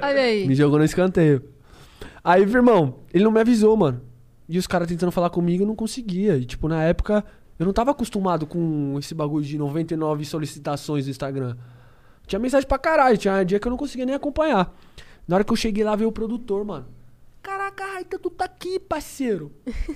Olha 0.00 0.20
aí. 0.22 0.46
Me 0.46 0.54
jogou 0.54 0.78
no 0.78 0.84
escanteio. 0.84 1.42
Aí, 2.22 2.42
irmão, 2.42 3.00
ele 3.12 3.24
não 3.24 3.32
me 3.32 3.40
avisou, 3.40 3.76
mano. 3.76 4.00
E 4.48 4.56
os 4.56 4.68
caras 4.68 4.86
tentando 4.86 5.10
falar 5.10 5.30
comigo, 5.30 5.64
eu 5.64 5.66
não 5.66 5.74
conseguia. 5.74 6.36
E, 6.36 6.44
tipo, 6.44 6.68
na 6.68 6.84
época, 6.84 7.24
eu 7.62 7.66
não 7.66 7.72
tava 7.72 7.92
acostumado 7.92 8.44
com 8.44 8.96
esse 8.98 9.14
bagulho 9.14 9.44
de 9.44 9.56
99 9.56 10.24
solicitações 10.24 11.04
no 11.04 11.12
Instagram. 11.12 11.56
Tinha 12.26 12.38
mensagem 12.38 12.66
pra 12.66 12.76
caralho, 12.76 13.16
tinha 13.16 13.44
dia 13.44 13.60
que 13.60 13.66
eu 13.66 13.70
não 13.70 13.76
conseguia 13.76 14.04
nem 14.04 14.14
acompanhar. 14.14 14.74
Na 15.28 15.36
hora 15.36 15.44
que 15.44 15.52
eu 15.52 15.56
cheguei 15.56 15.84
lá, 15.84 15.94
veio 15.94 16.08
o 16.08 16.12
produtor, 16.12 16.64
mano. 16.64 16.86
Caraca, 17.40 17.84
Raita, 17.84 18.18
tu 18.18 18.30
tá 18.30 18.44
aqui, 18.44 18.80
parceiro. 18.80 19.52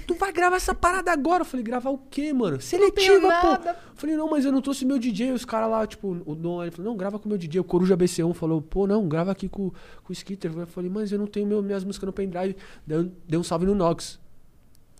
Tu 0.06 0.14
vai 0.14 0.32
gravar 0.32 0.56
essa 0.56 0.74
parada 0.74 1.10
agora. 1.12 1.42
Eu 1.42 1.44
falei, 1.44 1.64
gravar 1.64 1.90
o 1.90 1.98
quê, 1.98 2.32
mano? 2.32 2.60
Seletiva, 2.60 3.20
pô. 3.20 3.26
nada. 3.26 3.70
Eu 3.70 3.96
falei, 3.96 4.16
não, 4.16 4.30
mas 4.30 4.44
eu 4.44 4.52
não 4.52 4.60
trouxe 4.60 4.84
meu 4.84 4.98
DJ. 4.98 5.32
Os 5.32 5.44
caras 5.44 5.70
lá, 5.70 5.86
tipo, 5.86 6.22
o 6.24 6.34
Dom, 6.34 6.62
ele 6.62 6.70
falou, 6.70 6.90
não, 6.90 6.96
grava 6.96 7.18
com 7.18 7.26
o 7.26 7.28
meu 7.28 7.38
DJ. 7.38 7.60
O 7.60 7.64
Coruja 7.64 7.96
BC1 7.96 8.32
falou, 8.34 8.62
pô, 8.62 8.86
não, 8.86 9.08
grava 9.08 9.32
aqui 9.32 9.48
com, 9.48 9.70
com 9.70 10.10
o 10.10 10.12
Skitter. 10.12 10.52
Eu 10.56 10.66
falei, 10.68 10.90
mas 10.90 11.10
eu 11.10 11.18
não 11.18 11.26
tenho 11.26 11.46
meu, 11.46 11.62
minhas 11.62 11.84
músicas 11.84 12.06
no 12.06 12.12
pendrive. 12.12 12.56
Deu, 12.86 13.10
deu 13.26 13.40
um 13.40 13.44
salve 13.44 13.66
no 13.66 13.74
Nox. 13.74 14.20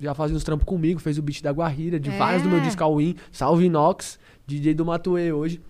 Já 0.00 0.14
fazia 0.14 0.36
uns 0.36 0.44
trampos 0.44 0.66
comigo, 0.66 1.00
fez 1.00 1.16
o 1.18 1.22
beat 1.22 1.42
da 1.42 1.50
Guarrira, 1.50 1.98
de 1.98 2.10
É. 2.10 2.18
vários 2.18 2.42
do 2.42 2.48
meu 2.48 2.60
disco 2.60 2.82
All 2.84 3.00
In. 3.00 3.14
Salve 3.32 3.68
Nox, 3.68 4.18
DJ 4.46 4.74
do 4.74 4.84
Matuê 4.84 5.32
hoje. 5.32 5.60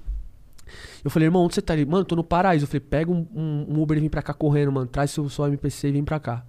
Eu 1.05 1.11
falei, 1.11 1.29
irmão, 1.29 1.45
onde 1.45 1.55
você 1.55 1.63
tá 1.63 1.73
ali? 1.73 1.87
Mano, 1.87 2.05
tô 2.05 2.17
no 2.17 2.25
Paraíso. 2.25 2.65
Eu 2.65 2.69
falei, 2.69 2.81
pega 2.81 3.11
um, 3.13 3.25
um, 3.33 3.67
um 3.69 3.83
Uber 3.83 3.97
e 3.97 4.01
vem 4.01 4.11
pra 4.11 4.21
cá 4.23 4.35
correndo, 4.35 4.73
mano. 4.73 4.87
Traz 4.89 5.13
seu, 5.13 5.29
seu 5.29 5.47
MPC 5.47 5.89
e 5.89 5.93
vem 5.93 6.05
pra 6.05 6.19
cá. 6.19 6.45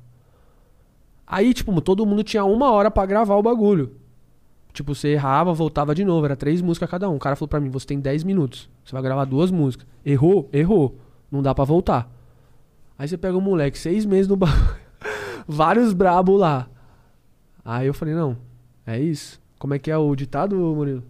Aí, 1.26 1.54
tipo, 1.54 1.80
todo 1.82 2.06
mundo 2.06 2.24
tinha 2.24 2.44
uma 2.44 2.72
hora 2.72 2.90
pra 2.90 3.06
gravar 3.06 3.36
o 3.36 3.44
bagulho. 3.44 3.92
Tipo, 4.74 4.96
você 4.96 5.10
errava, 5.10 5.54
voltava 5.54 5.94
de 5.94 6.04
novo. 6.04 6.26
Era 6.26 6.36
três 6.36 6.62
músicas 6.62 6.90
cada 6.90 7.08
um. 7.10 7.16
O 7.16 7.20
cara 7.20 7.36
falou 7.36 7.48
pra 7.50 7.60
mim, 7.60 7.70
você 7.70 7.86
tem 7.86 8.00
10 8.00 8.24
minutos. 8.24 8.68
Você 8.84 8.92
vai 8.94 9.02
gravar 9.04 9.26
duas 9.26 9.52
músicas. 9.52 9.86
Errou? 10.04 10.50
Errou. 10.52 10.98
Não 11.32 11.44
dá 11.44 11.54
pra 11.54 11.64
voltar. 11.66 12.12
Aí 12.98 13.08
você 13.08 13.18
pega 13.18 13.38
um 13.38 13.42
moleque, 13.42 13.78
seis 13.78 14.06
meses 14.06 14.28
no 14.28 14.36
bagulho. 14.36 14.78
Vários 15.48 15.94
brabo 15.94 16.36
lá. 16.38 16.68
Aí 17.70 17.86
eu 17.86 17.94
falei, 17.94 18.16
não, 18.16 18.38
é 18.86 18.98
isso. 18.98 19.42
Como 19.60 19.74
é 19.74 19.80
que 19.80 19.92
é 19.92 19.98
o 19.98 20.16
ditado, 20.16 20.56
Murilo? 20.56 21.04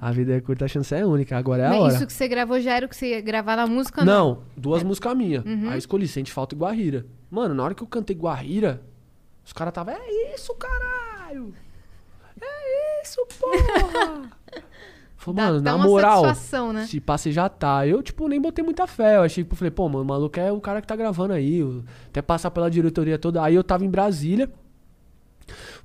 A 0.00 0.10
vida 0.10 0.34
é 0.34 0.40
curta, 0.40 0.64
a 0.64 0.68
chance 0.68 0.92
é 0.92 1.06
única. 1.06 1.38
Agora 1.38 1.62
é 1.62 1.66
a 1.66 1.70
Mas 1.70 1.80
hora. 1.80 1.94
Isso 1.94 2.06
que 2.08 2.12
você 2.12 2.26
gravou 2.26 2.60
já 2.60 2.74
era 2.74 2.84
o 2.84 2.88
que 2.88 2.96
você 2.96 3.10
ia 3.10 3.20
gravar 3.20 3.54
na 3.54 3.66
música? 3.68 4.04
Não. 4.04 4.28
Não, 4.28 4.42
duas 4.56 4.82
músicas 4.82 5.16
minhas. 5.16 5.46
Aí 5.46 5.66
eu 5.66 5.78
escolhi 5.78 6.08
Sente 6.08 6.32
Falta 6.32 6.56
e 6.56 6.58
Guarrira. 6.58 7.06
Mano, 7.30 7.54
na 7.54 7.62
hora 7.62 7.74
que 7.76 7.82
eu 7.82 7.86
cantei 7.86 8.16
Guarrira, 8.16 8.82
os 9.44 9.52
caras 9.52 9.72
tava, 9.72 9.92
é 9.92 10.34
isso, 10.34 10.52
caralho! 10.56 11.54
É 12.40 13.02
isso, 13.02 13.24
porra! 13.38 14.30
Falei, 15.16 15.44
mano, 15.44 15.60
na 15.60 15.78
moral, 15.78 16.24
né? 16.72 16.86
se 16.86 17.00
passa 17.00 17.30
já 17.30 17.48
tá. 17.48 17.86
Eu, 17.86 18.02
tipo, 18.02 18.26
nem 18.28 18.40
botei 18.40 18.64
muita 18.64 18.86
fé. 18.86 19.16
Eu 19.16 19.22
achei, 19.22 19.44
tipo, 19.44 19.54
falei, 19.54 19.70
pô, 19.70 19.88
mano, 19.88 20.02
o 20.02 20.06
maluco 20.06 20.38
é 20.38 20.50
o 20.50 20.60
cara 20.60 20.80
que 20.80 20.86
tá 20.86 20.94
gravando 20.96 21.34
aí. 21.34 21.60
Até 22.08 22.22
passar 22.22 22.50
pela 22.50 22.70
diretoria 22.70 23.18
toda. 23.18 23.42
Aí 23.42 23.54
eu 23.54 23.64
tava 23.64 23.84
em 23.84 23.90
Brasília. 23.90 24.48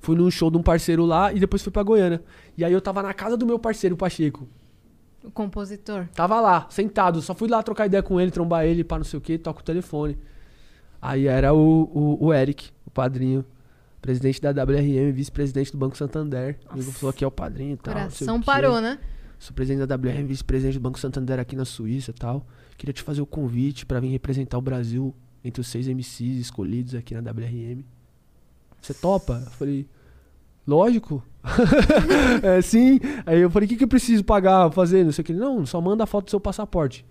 Fui 0.04 0.14
num 0.14 0.30
show 0.30 0.50
de 0.50 0.58
um 0.58 0.62
parceiro 0.62 1.06
lá 1.06 1.32
e 1.32 1.40
depois 1.40 1.62
fui 1.62 1.72
pra 1.72 1.82
Goiânia. 1.82 2.22
E 2.58 2.64
aí 2.64 2.70
eu 2.70 2.80
tava 2.80 3.02
na 3.02 3.14
casa 3.14 3.38
do 3.38 3.46
meu 3.46 3.58
parceiro, 3.58 3.94
o 3.94 3.98
Pacheco. 3.98 4.46
O 5.24 5.30
compositor. 5.30 6.06
Tava 6.14 6.38
lá, 6.42 6.66
sentado. 6.68 7.22
Só 7.22 7.34
fui 7.34 7.48
lá 7.48 7.62
trocar 7.62 7.86
ideia 7.86 8.02
com 8.02 8.20
ele, 8.20 8.30
trombar 8.30 8.66
ele, 8.66 8.84
pá, 8.84 8.98
não 8.98 9.04
sei 9.04 9.18
o 9.18 9.22
que, 9.22 9.38
toca 9.38 9.60
o 9.60 9.64
telefone. 9.64 10.18
Aí 11.00 11.26
era 11.26 11.54
o, 11.54 11.84
o, 11.94 12.26
o 12.26 12.34
Eric, 12.34 12.70
o 12.86 12.90
padrinho, 12.90 13.46
presidente 14.02 14.42
da 14.42 14.50
WRM, 14.50 15.10
vice-presidente 15.10 15.72
do 15.72 15.78
Banco 15.78 15.96
Santander. 15.96 16.58
Ele 16.74 16.82
falou 16.82 17.10
que 17.10 17.24
é 17.24 17.26
o 17.26 17.30
padrinho 17.30 17.72
e 17.72 17.76
tal. 17.78 17.94
Coração 17.94 18.42
parou, 18.42 18.82
né? 18.82 18.98
Sou 19.38 19.54
presidente 19.54 19.86
da 19.86 19.96
WRM, 19.96 20.26
vice-presidente 20.26 20.74
do 20.74 20.82
Banco 20.82 21.00
Santander 21.00 21.40
aqui 21.40 21.56
na 21.56 21.64
Suíça 21.64 22.10
e 22.10 22.14
tal. 22.14 22.46
Queria 22.76 22.92
te 22.92 23.02
fazer 23.02 23.22
o 23.22 23.26
convite 23.26 23.86
pra 23.86 24.00
vir 24.00 24.08
representar 24.08 24.58
o 24.58 24.60
Brasil 24.60 25.14
entre 25.42 25.62
os 25.62 25.66
seis 25.66 25.88
MCs 25.88 26.38
escolhidos 26.38 26.94
aqui 26.94 27.14
na 27.14 27.20
WRM. 27.30 27.82
Você 28.82 28.92
topa? 28.92 29.42
Eu 29.42 29.50
falei, 29.52 29.88
lógico. 30.66 31.22
é, 32.42 32.60
sim. 32.62 32.98
Aí 33.26 33.40
eu 33.40 33.50
falei, 33.50 33.66
o 33.66 33.68
que, 33.68 33.76
que 33.76 33.84
eu 33.84 33.88
preciso 33.88 34.24
pagar, 34.24 34.70
fazer? 34.70 35.04
Não 35.04 35.12
sei 35.12 35.22
o 35.22 35.26
que. 35.26 35.32
Não, 35.32 35.64
só 35.66 35.80
manda 35.80 36.04
a 36.04 36.06
foto 36.06 36.24
do 36.26 36.30
seu 36.30 36.40
passaporte. 36.40 37.04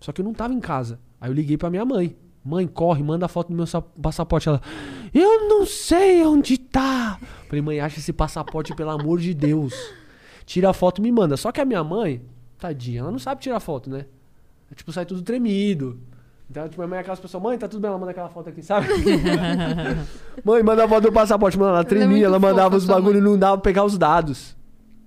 Só 0.00 0.12
que 0.12 0.20
eu 0.20 0.24
não 0.24 0.32
tava 0.34 0.52
em 0.54 0.60
casa. 0.60 1.00
Aí 1.20 1.30
eu 1.30 1.34
liguei 1.34 1.56
pra 1.56 1.70
minha 1.70 1.84
mãe. 1.84 2.16
Mãe, 2.44 2.66
corre, 2.66 3.02
manda 3.02 3.24
a 3.24 3.28
foto 3.28 3.48
do 3.48 3.54
meu 3.54 3.66
sa- 3.66 3.80
passaporte. 3.80 4.48
Ela, 4.48 4.60
eu 5.14 5.48
não 5.48 5.64
sei 5.64 6.22
onde 6.26 6.58
tá. 6.58 7.18
Falei, 7.48 7.62
mãe, 7.62 7.80
acha 7.80 7.98
esse 7.98 8.12
passaporte, 8.12 8.74
pelo 8.74 8.90
amor 8.90 9.18
de 9.18 9.32
Deus. 9.32 9.72
Tira 10.44 10.68
a 10.68 10.74
foto 10.74 10.98
e 10.98 11.02
me 11.02 11.10
manda. 11.10 11.38
Só 11.38 11.50
que 11.50 11.60
a 11.60 11.64
minha 11.64 11.82
mãe, 11.82 12.22
tadinha, 12.58 13.00
ela 13.00 13.10
não 13.10 13.18
sabe 13.18 13.40
tirar 13.40 13.60
foto, 13.60 13.88
né? 13.88 14.04
É, 14.70 14.74
tipo, 14.74 14.92
sai 14.92 15.06
tudo 15.06 15.22
tremido. 15.22 15.98
Então, 16.50 16.68
tipo, 16.68 16.80
minha 16.82 16.88
mãe 16.88 16.98
é 16.98 17.00
aquelas 17.00 17.18
pessoas, 17.20 17.42
mãe, 17.42 17.56
tá 17.58 17.66
tudo 17.66 17.80
bem, 17.80 17.88
ela 17.88 17.98
manda 17.98 18.10
aquela 18.10 18.28
foto 18.28 18.48
aqui, 18.50 18.62
sabe? 18.62 18.86
mãe, 20.44 20.62
manda 20.62 20.84
a 20.84 20.88
foto 20.88 21.04
do 21.04 21.12
passaporte. 21.12 21.58
Mano, 21.58 21.70
ela 21.70 21.80
é 21.80 21.84
tremia, 21.84 22.08
muito 22.08 22.24
ela 22.24 22.38
mandava 22.38 22.76
os 22.76 22.84
bagulho 22.84 23.18
e 23.18 23.20
não 23.20 23.38
dava 23.38 23.56
pra 23.58 23.62
pegar 23.62 23.84
os 23.84 23.96
dados. 23.96 24.56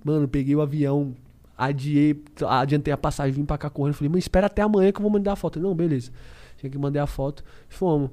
Mano, 0.04 0.26
peguei 0.28 0.54
o 0.56 0.60
avião, 0.60 1.14
adiei, 1.56 2.22
adiantei 2.46 2.92
a 2.92 2.96
passagem, 2.96 3.32
vim 3.32 3.44
pra 3.44 3.56
cá 3.58 3.70
correndo. 3.70 3.94
Falei, 3.94 4.08
mãe, 4.10 4.18
espera 4.18 4.46
até 4.46 4.62
amanhã 4.62 4.90
que 4.92 4.98
eu 4.98 5.02
vou 5.02 5.10
mandar 5.10 5.32
a 5.32 5.36
foto. 5.36 5.58
Ele, 5.58 5.66
Não, 5.66 5.74
beleza. 5.74 6.10
Tinha 6.56 6.70
que 6.70 6.78
mandar 6.78 7.04
a 7.04 7.06
foto. 7.06 7.44
Fomos. 7.68 8.10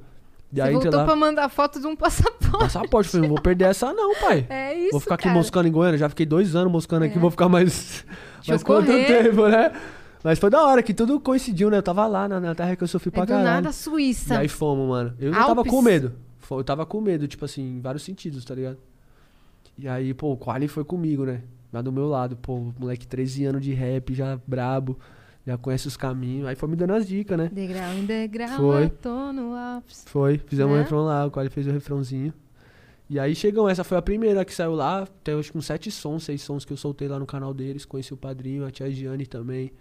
E 0.54 0.62
aí, 0.62 0.74
voltou 0.74 0.92
lá, 0.96 1.04
pra 1.06 1.16
mandar 1.16 1.50
foto 1.50 1.80
de 1.82 1.88
um 1.88 1.96
passaporte. 1.98 2.60
passaporte. 2.60 3.10
Falei, 3.10 3.28
não 3.28 3.36
vou 3.36 3.42
perder 3.44 3.66
essa 3.66 3.92
não, 3.92 4.14
pai. 4.16 4.46
É 4.50 4.74
isso, 4.76 4.92
Vou 4.92 5.00
ficar 5.02 5.16
aqui 5.16 5.24
cara. 5.26 5.36
moscando 5.36 5.68
em 5.68 5.72
Goiânia. 5.72 5.98
Já 5.98 6.08
fiquei 6.08 6.26
dois 6.26 6.56
anos 6.56 6.72
moscando 6.72 7.06
aqui, 7.06 7.18
É. 7.18 7.20
vou 7.20 7.32
ficar 7.32 7.50
mais, 7.50 8.06
Deixa 8.36 8.52
mais 8.52 8.62
eu 8.62 8.66
quanto 8.68 8.86
tempo, 8.88 9.48
né? 9.48 9.72
Mas 10.26 10.40
foi 10.40 10.50
da 10.50 10.64
hora 10.66 10.82
que 10.82 10.92
tudo 10.92 11.20
coincidiu, 11.20 11.70
né? 11.70 11.78
Eu 11.78 11.84
tava 11.84 12.08
lá 12.08 12.28
na, 12.28 12.40
na 12.40 12.56
terra 12.56 12.76
que 12.76 12.84
eu 12.84 12.88
sofri 12.88 13.10
É 13.10 13.12
pra 13.12 13.26
do 13.26 13.28
caralho. 13.28 13.46
nada 13.46 13.70
E 13.70 13.74
Suíça. 13.74 14.40
aí 14.40 14.48
fomos, 14.48 14.90
mano. 14.90 15.14
Eu 15.20 15.32
tava 15.32 15.60
Alpes. 15.60 15.72
com 15.72 15.82
medo. 15.84 16.14
Eu 16.50 16.64
tava 16.64 16.84
com 16.84 17.00
medo, 17.00 17.28
tipo 17.28 17.46
assim, 17.46 17.78
em 17.78 17.80
vários 17.80 18.02
sentidos, 18.04 18.44
tá 18.44 18.56
ligado? 18.56 18.78
E 19.78 19.88
aí, 19.88 20.16
pô, 20.16 20.32
o 20.32 20.38
Quali 20.38 20.68
foi 20.68 20.84
comigo, 20.84 21.26
né? 21.26 21.44
Lá 21.72 21.80
do 21.80 21.92
meu 21.92 22.08
lado, 22.08 22.36
pô, 22.38 22.74
moleque 22.80 23.06
13 23.06 23.46
anos 23.46 23.62
de 23.62 23.72
rap, 23.74 24.16
já 24.16 24.40
brabo, 24.48 24.98
já 25.46 25.60
conhece 25.60 25.88
os 25.88 25.96
caminhos. 25.96 26.48
Aí 26.48 26.56
foi 26.56 26.70
me 26.70 26.76
dando 26.76 26.94
as 26.94 27.06
dicas, 27.08 27.38
né? 27.38 27.52
Degrau 27.54 27.94
em 27.94 28.06
degrau, 28.06 28.58
Foi. 28.58 28.90
tô 28.90 29.32
no 29.32 29.54
ápice. 29.54 30.06
Foi, 30.10 30.40
fizemos 30.40 30.72
um 30.72 30.76
Né? 30.76 30.82
refrão 30.82 31.06
lá, 31.06 31.26
o 31.26 31.30
Quali 31.30 31.50
fez 31.52 31.68
o 31.68 31.72
refrãozinho. 31.72 32.34
E 33.08 33.20
aí 33.20 33.36
chegou, 33.36 33.70
essa 33.70 33.84
foi 33.84 33.96
a 33.98 34.02
primeira 34.02 34.44
que 34.44 34.56
saiu 34.56 34.74
lá. 34.74 35.08
Tem 35.24 35.38
acho 35.38 35.52
que 35.52 35.58
uns 35.60 35.68
sete 35.68 35.92
sons, 35.92 36.24
seis 36.24 36.42
sons 36.42 36.66
que 36.66 36.74
eu 36.74 36.78
soltei 36.78 37.08
lá 37.08 37.20
no 37.20 37.28
canal 37.28 37.54
deles. 37.54 37.86
Conheci 37.86 38.12
o 38.12 38.18
padrinho, 38.18 38.66
a 38.66 38.72
tia 38.72 38.90
Giane 38.90 39.28
também. 39.28 39.72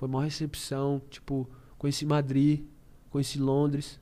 Foi 0.00 0.08
uma 0.08 0.24
recepção, 0.24 1.02
tipo, 1.10 1.46
conheci 1.76 2.06
Madrid, 2.06 2.64
conheci 3.10 3.38
Londres. 3.38 4.00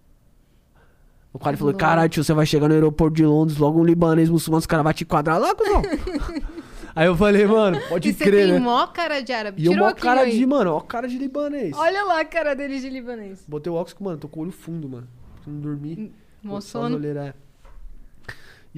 O 1.33 1.41
cara 1.41 1.57
falou, 1.57 1.75
caralho, 1.75 2.09
tio, 2.09 2.23
você 2.23 2.33
vai 2.33 2.47
chegar 2.47 2.69
no 2.69 2.75
aeroporto 2.75 3.16
de 3.16 3.27
Londres, 3.27 3.59
logo 3.59 3.81
um 3.81 3.85
libanês 3.85 4.31
muçulmano, 4.31 4.61
os 4.61 4.66
caras 4.66 4.85
vão 4.85 4.93
te 4.93 5.03
enquadrar 5.03 5.41
lá, 5.41 5.53
cuzão. 5.57 5.83
aí 6.95 7.09
eu 7.09 7.16
falei, 7.16 7.45
mano, 7.49 7.81
pode 7.89 8.11
E 8.11 8.12
você 8.15 8.23
crer, 8.23 8.45
tem 8.45 8.53
né? 8.53 8.59
mó 8.61 8.87
cara 8.87 9.20
de 9.20 9.33
árabe. 9.33 9.61
E 9.61 9.66
eu 9.66 9.73
Tira 9.73 9.85
mó 9.87 9.93
cara 9.93 10.20
aí. 10.20 10.39
de, 10.39 10.47
mano, 10.47 10.75
ó 10.75 10.81
cara 10.81 11.09
de 11.09 11.19
libanês. 11.19 11.77
Olha 11.77 12.05
lá 12.05 12.20
a 12.20 12.25
cara 12.25 12.55
dele 12.55 12.79
de 12.79 12.89
libanês. 12.89 13.45
Botei 13.49 13.73
o 13.73 13.75
óculos, 13.75 13.99
mano, 13.99 14.19
tô 14.19 14.29
com 14.29 14.39
o 14.39 14.43
olho 14.45 14.53
fundo, 14.53 14.89
mano. 14.89 15.09
Não. 15.45 16.11
Mó 16.45 16.61
sono. 16.61 16.95
olheira, 16.95 17.27
é. 17.27 17.35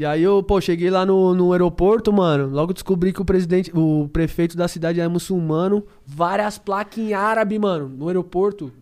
E 0.01 0.07
aí 0.07 0.23
eu, 0.23 0.43
pô, 0.43 0.59
cheguei 0.63 0.89
lá 0.89 1.05
no, 1.05 1.35
no 1.35 1.53
aeroporto, 1.53 2.11
mano. 2.11 2.49
Logo 2.49 2.73
descobri 2.73 3.13
que 3.13 3.21
o 3.21 3.25
presidente, 3.25 3.71
o 3.75 4.09
prefeito 4.11 4.57
da 4.57 4.67
cidade 4.67 4.99
é 4.99 5.07
muçulmano. 5.07 5.85
Várias 6.07 6.57
placas 6.57 6.97
em 6.97 7.13
árabe, 7.13 7.59
mano, 7.59 7.87
no 7.87 8.09
aeroporto. 8.09 8.73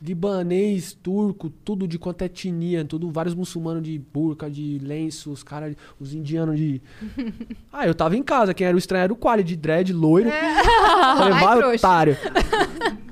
Libanês, 0.00 0.92
turco, 1.02 1.50
tudo 1.64 1.88
de 1.88 1.98
quanto 1.98 2.22
é 2.22 2.26
etnia, 2.26 2.84
tudo, 2.84 3.10
vários 3.10 3.34
muçulmanos 3.34 3.82
de 3.82 3.98
burca, 3.98 4.48
de 4.48 4.78
lenço, 4.80 5.32
os 5.32 5.42
caras, 5.42 5.74
os 5.98 6.14
indianos 6.14 6.56
de. 6.56 6.80
Ah, 7.72 7.84
eu 7.88 7.94
tava 7.94 8.16
em 8.16 8.22
casa, 8.22 8.54
quem 8.54 8.64
era 8.64 8.76
o 8.76 8.78
estranho 8.78 9.02
era 9.02 9.12
o 9.12 9.16
Quali, 9.16 9.42
de 9.42 9.56
dread, 9.56 9.92
loiro. 9.92 10.30
Falei, 10.30 11.32
Ai, 11.32 11.44
vai, 11.44 11.56
trouxa. 11.58 11.74
otário. 11.74 12.16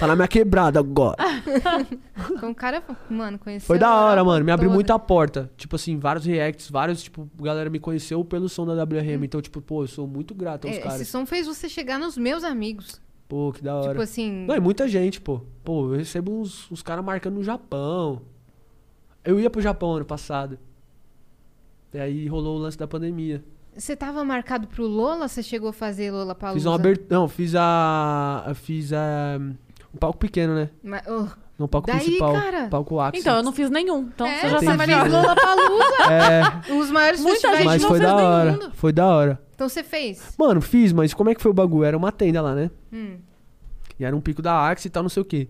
tá 0.00 0.06
na 0.06 0.16
minha 0.16 0.26
quebrada 0.28 0.80
agora. 0.80 1.16
Um 2.42 2.54
cara, 2.54 2.82
mano, 3.08 3.38
conheceu. 3.38 3.66
Foi 3.66 3.78
da 3.78 3.94
hora, 3.94 4.24
mano. 4.24 4.44
Me 4.44 4.50
abriu 4.50 4.68
toda. 4.68 4.74
muita 4.74 4.98
porta. 4.98 5.50
Tipo 5.56 5.76
assim, 5.76 5.98
vários 5.98 6.24
reacts, 6.24 6.70
vários, 6.70 7.02
tipo, 7.02 7.28
galera 7.40 7.68
me 7.70 7.78
conheceu 7.78 8.24
pelo 8.24 8.48
som 8.48 8.64
da 8.66 8.72
Hum. 8.72 8.86
WRM. 8.86 9.24
Então, 9.24 9.40
tipo, 9.42 9.60
pô, 9.60 9.82
eu 9.84 9.86
sou 9.88 10.06
muito 10.06 10.34
grato 10.34 10.66
aos 10.66 10.76
É, 10.76 10.80
caras. 10.80 11.00
Esse 11.02 11.10
som 11.10 11.24
fez 11.26 11.46
você 11.46 11.68
chegar 11.68 11.98
nos 11.98 12.16
meus 12.16 12.42
amigos. 12.44 13.00
Pô, 13.28 13.52
que 13.52 13.62
da 13.62 13.76
hora. 13.76 13.90
Tipo 13.90 14.02
assim. 14.02 14.44
Não, 14.46 14.56
e 14.56 14.60
muita 14.60 14.88
gente, 14.88 15.20
pô. 15.20 15.40
Pô, 15.62 15.92
eu 15.92 15.98
recebo 15.98 16.40
uns, 16.40 16.70
uns 16.70 16.82
caras 16.82 17.04
marcando 17.04 17.34
no 17.34 17.44
Japão. 17.44 18.22
Eu 19.24 19.38
ia 19.38 19.50
pro 19.50 19.60
Japão 19.60 19.92
ano 19.96 20.04
passado. 20.04 20.58
E 21.92 21.98
aí 21.98 22.26
rolou 22.26 22.56
o 22.56 22.60
lance 22.60 22.78
da 22.78 22.86
pandemia. 22.88 23.44
Você 23.76 23.94
tava 23.94 24.24
marcado 24.24 24.66
pro 24.66 24.86
Lola? 24.86 25.28
Você 25.28 25.42
chegou 25.42 25.68
a 25.70 25.72
fazer 25.72 26.10
Lola 26.10 26.34
Palusa? 26.34 26.58
Fiz 26.58 26.66
uma 26.66 26.74
abertura. 26.74 27.06
Não, 27.10 27.28
fiz 27.28 27.54
a. 27.54 28.50
Fiz 28.54 28.92
a. 28.92 29.38
Um 29.94 29.98
palco 29.98 30.18
pequeno, 30.18 30.54
né? 30.54 30.70
Mas, 30.82 31.02
oh, 31.08 31.26
No 31.58 31.66
palco 31.68 31.88
Daí, 31.88 32.00
principal. 32.00 32.32
cara? 32.32 32.68
Palco 32.68 33.00
Axis. 33.00 33.20
Então, 33.20 33.36
eu 33.36 33.42
não 33.42 33.52
fiz 33.52 33.68
nenhum. 33.70 34.08
Então, 34.14 34.26
é, 34.26 34.36
você 34.40 34.48
já 34.48 34.56
Entendi. 34.56 34.64
sabe 34.66 34.78
melhor. 34.86 35.08
Lola 35.10 35.34
Palusa. 35.36 36.12
É, 36.70 36.72
Os 36.74 36.90
maiores 36.90 37.20
Muita 37.20 37.32
festivais 37.40 37.58
gente 37.58 37.66
mas 37.66 37.82
não 37.82 37.88
foi 37.88 37.98
fez 37.98 38.10
da 38.10 38.16
hora. 38.16 38.52
mundo. 38.52 38.70
Foi 38.74 38.92
da 38.92 39.06
hora. 39.08 39.42
Então 39.54 39.68
você 39.68 39.82
fez. 39.82 40.34
Mano, 40.38 40.60
fiz, 40.60 40.92
mas 40.92 41.12
como 41.12 41.28
é 41.30 41.34
que 41.34 41.42
foi 41.42 41.50
o 41.50 41.54
bagulho? 41.54 41.84
Era 41.84 41.96
uma 41.96 42.10
tenda 42.12 42.40
lá, 42.40 42.54
né? 42.54 42.70
Hum. 42.92 43.18
E 43.98 44.04
era 44.04 44.16
um 44.16 44.20
pico 44.20 44.40
da 44.40 44.68
Axe 44.68 44.88
e 44.88 44.90
tal, 44.90 45.02
não 45.02 45.10
sei 45.10 45.20
o 45.20 45.26
quê. 45.26 45.48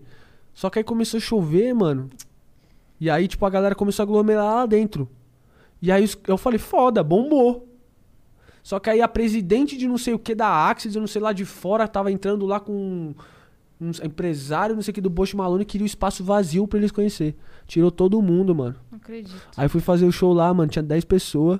Só 0.53 0.69
que 0.69 0.79
aí 0.79 0.83
começou 0.83 1.17
a 1.17 1.21
chover, 1.21 1.73
mano. 1.73 2.09
E 2.99 3.09
aí, 3.09 3.27
tipo, 3.27 3.45
a 3.45 3.49
galera 3.49 3.73
começou 3.73 4.03
a 4.03 4.05
aglomerar 4.05 4.43
lá 4.55 4.65
dentro. 4.65 5.07
E 5.81 5.91
aí 5.91 6.07
eu 6.27 6.37
falei, 6.37 6.59
foda, 6.59 7.01
bombou. 7.01 7.67
Só 8.61 8.79
que 8.79 8.89
aí 8.89 9.01
a 9.01 9.07
presidente 9.07 9.77
de 9.77 9.87
não 9.87 9.97
sei 9.97 10.13
o 10.13 10.19
que 10.19 10.35
da 10.35 10.47
Axis, 10.69 10.93
eu 10.93 10.99
não 10.99 11.07
sei 11.07 11.21
lá 11.21 11.31
de 11.31 11.45
fora, 11.45 11.87
tava 11.87 12.11
entrando 12.11 12.45
lá 12.45 12.59
com 12.59 13.15
um 13.81 14.05
empresário, 14.05 14.75
não 14.75 14.81
sei 14.81 14.91
o 14.91 14.95
que, 14.95 15.01
do 15.01 15.09
Bosch 15.09 15.33
Malone, 15.33 15.65
queria 15.65 15.83
o 15.83 15.87
espaço 15.87 16.23
vazio 16.23 16.67
pra 16.67 16.77
eles 16.77 16.91
conhecer. 16.91 17.35
Tirou 17.65 17.89
todo 17.89 18.21
mundo, 18.21 18.53
mano. 18.53 18.75
Não 18.91 18.97
acredito. 18.97 19.35
Aí 19.57 19.67
fui 19.67 19.81
fazer 19.81 20.05
o 20.05 20.11
show 20.11 20.31
lá, 20.31 20.53
mano, 20.53 20.69
tinha 20.69 20.83
10 20.83 21.03
pessoas. 21.05 21.59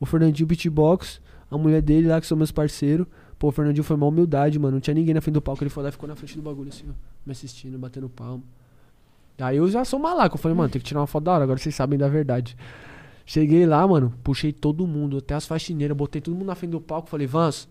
O 0.00 0.06
Fernandinho 0.06 0.46
Beatbox, 0.46 1.20
a 1.50 1.58
mulher 1.58 1.82
dele 1.82 2.08
lá, 2.08 2.20
que 2.20 2.26
são 2.26 2.36
meus 2.36 2.50
parceiros. 2.50 3.06
Pô, 3.38 3.48
o 3.48 3.52
Fernandinho 3.52 3.84
foi 3.84 3.96
uma 3.96 4.06
humildade, 4.06 4.58
mano. 4.58 4.74
Não 4.74 4.80
tinha 4.80 4.94
ninguém 4.94 5.14
na 5.14 5.20
frente 5.20 5.34
do 5.34 5.42
palco. 5.42 5.62
Ele 5.62 5.70
foi 5.70 5.82
lá 5.82 5.90
e 5.90 5.92
ficou 5.92 6.08
na 6.08 6.16
frente 6.16 6.34
do 6.36 6.42
bagulho, 6.42 6.70
assim, 6.70 6.86
ó. 6.88 6.92
Me 7.26 7.32
assistindo, 7.32 7.78
batendo 7.78 8.08
palma. 8.08 8.42
Aí 9.38 9.56
eu 9.56 9.68
já 9.68 9.84
sou 9.84 9.98
malaco. 9.98 10.36
Eu 10.36 10.40
falei, 10.40 10.56
mano, 10.56 10.68
tem 10.70 10.80
que 10.80 10.86
tirar 10.86 11.00
uma 11.00 11.06
foto 11.06 11.24
da 11.24 11.32
hora, 11.32 11.44
agora 11.44 11.58
vocês 11.58 11.74
sabem 11.74 11.98
da 11.98 12.08
verdade. 12.08 12.56
Cheguei 13.24 13.66
lá, 13.66 13.86
mano, 13.86 14.12
puxei 14.24 14.52
todo 14.52 14.86
mundo, 14.86 15.18
até 15.18 15.34
as 15.34 15.46
faxineiras, 15.46 15.96
botei 15.96 16.20
todo 16.20 16.34
mundo 16.34 16.46
na 16.46 16.54
frente 16.54 16.70
do 16.70 16.80
palco. 16.80 17.08
Falei, 17.08 17.26
Vans, 17.26 17.68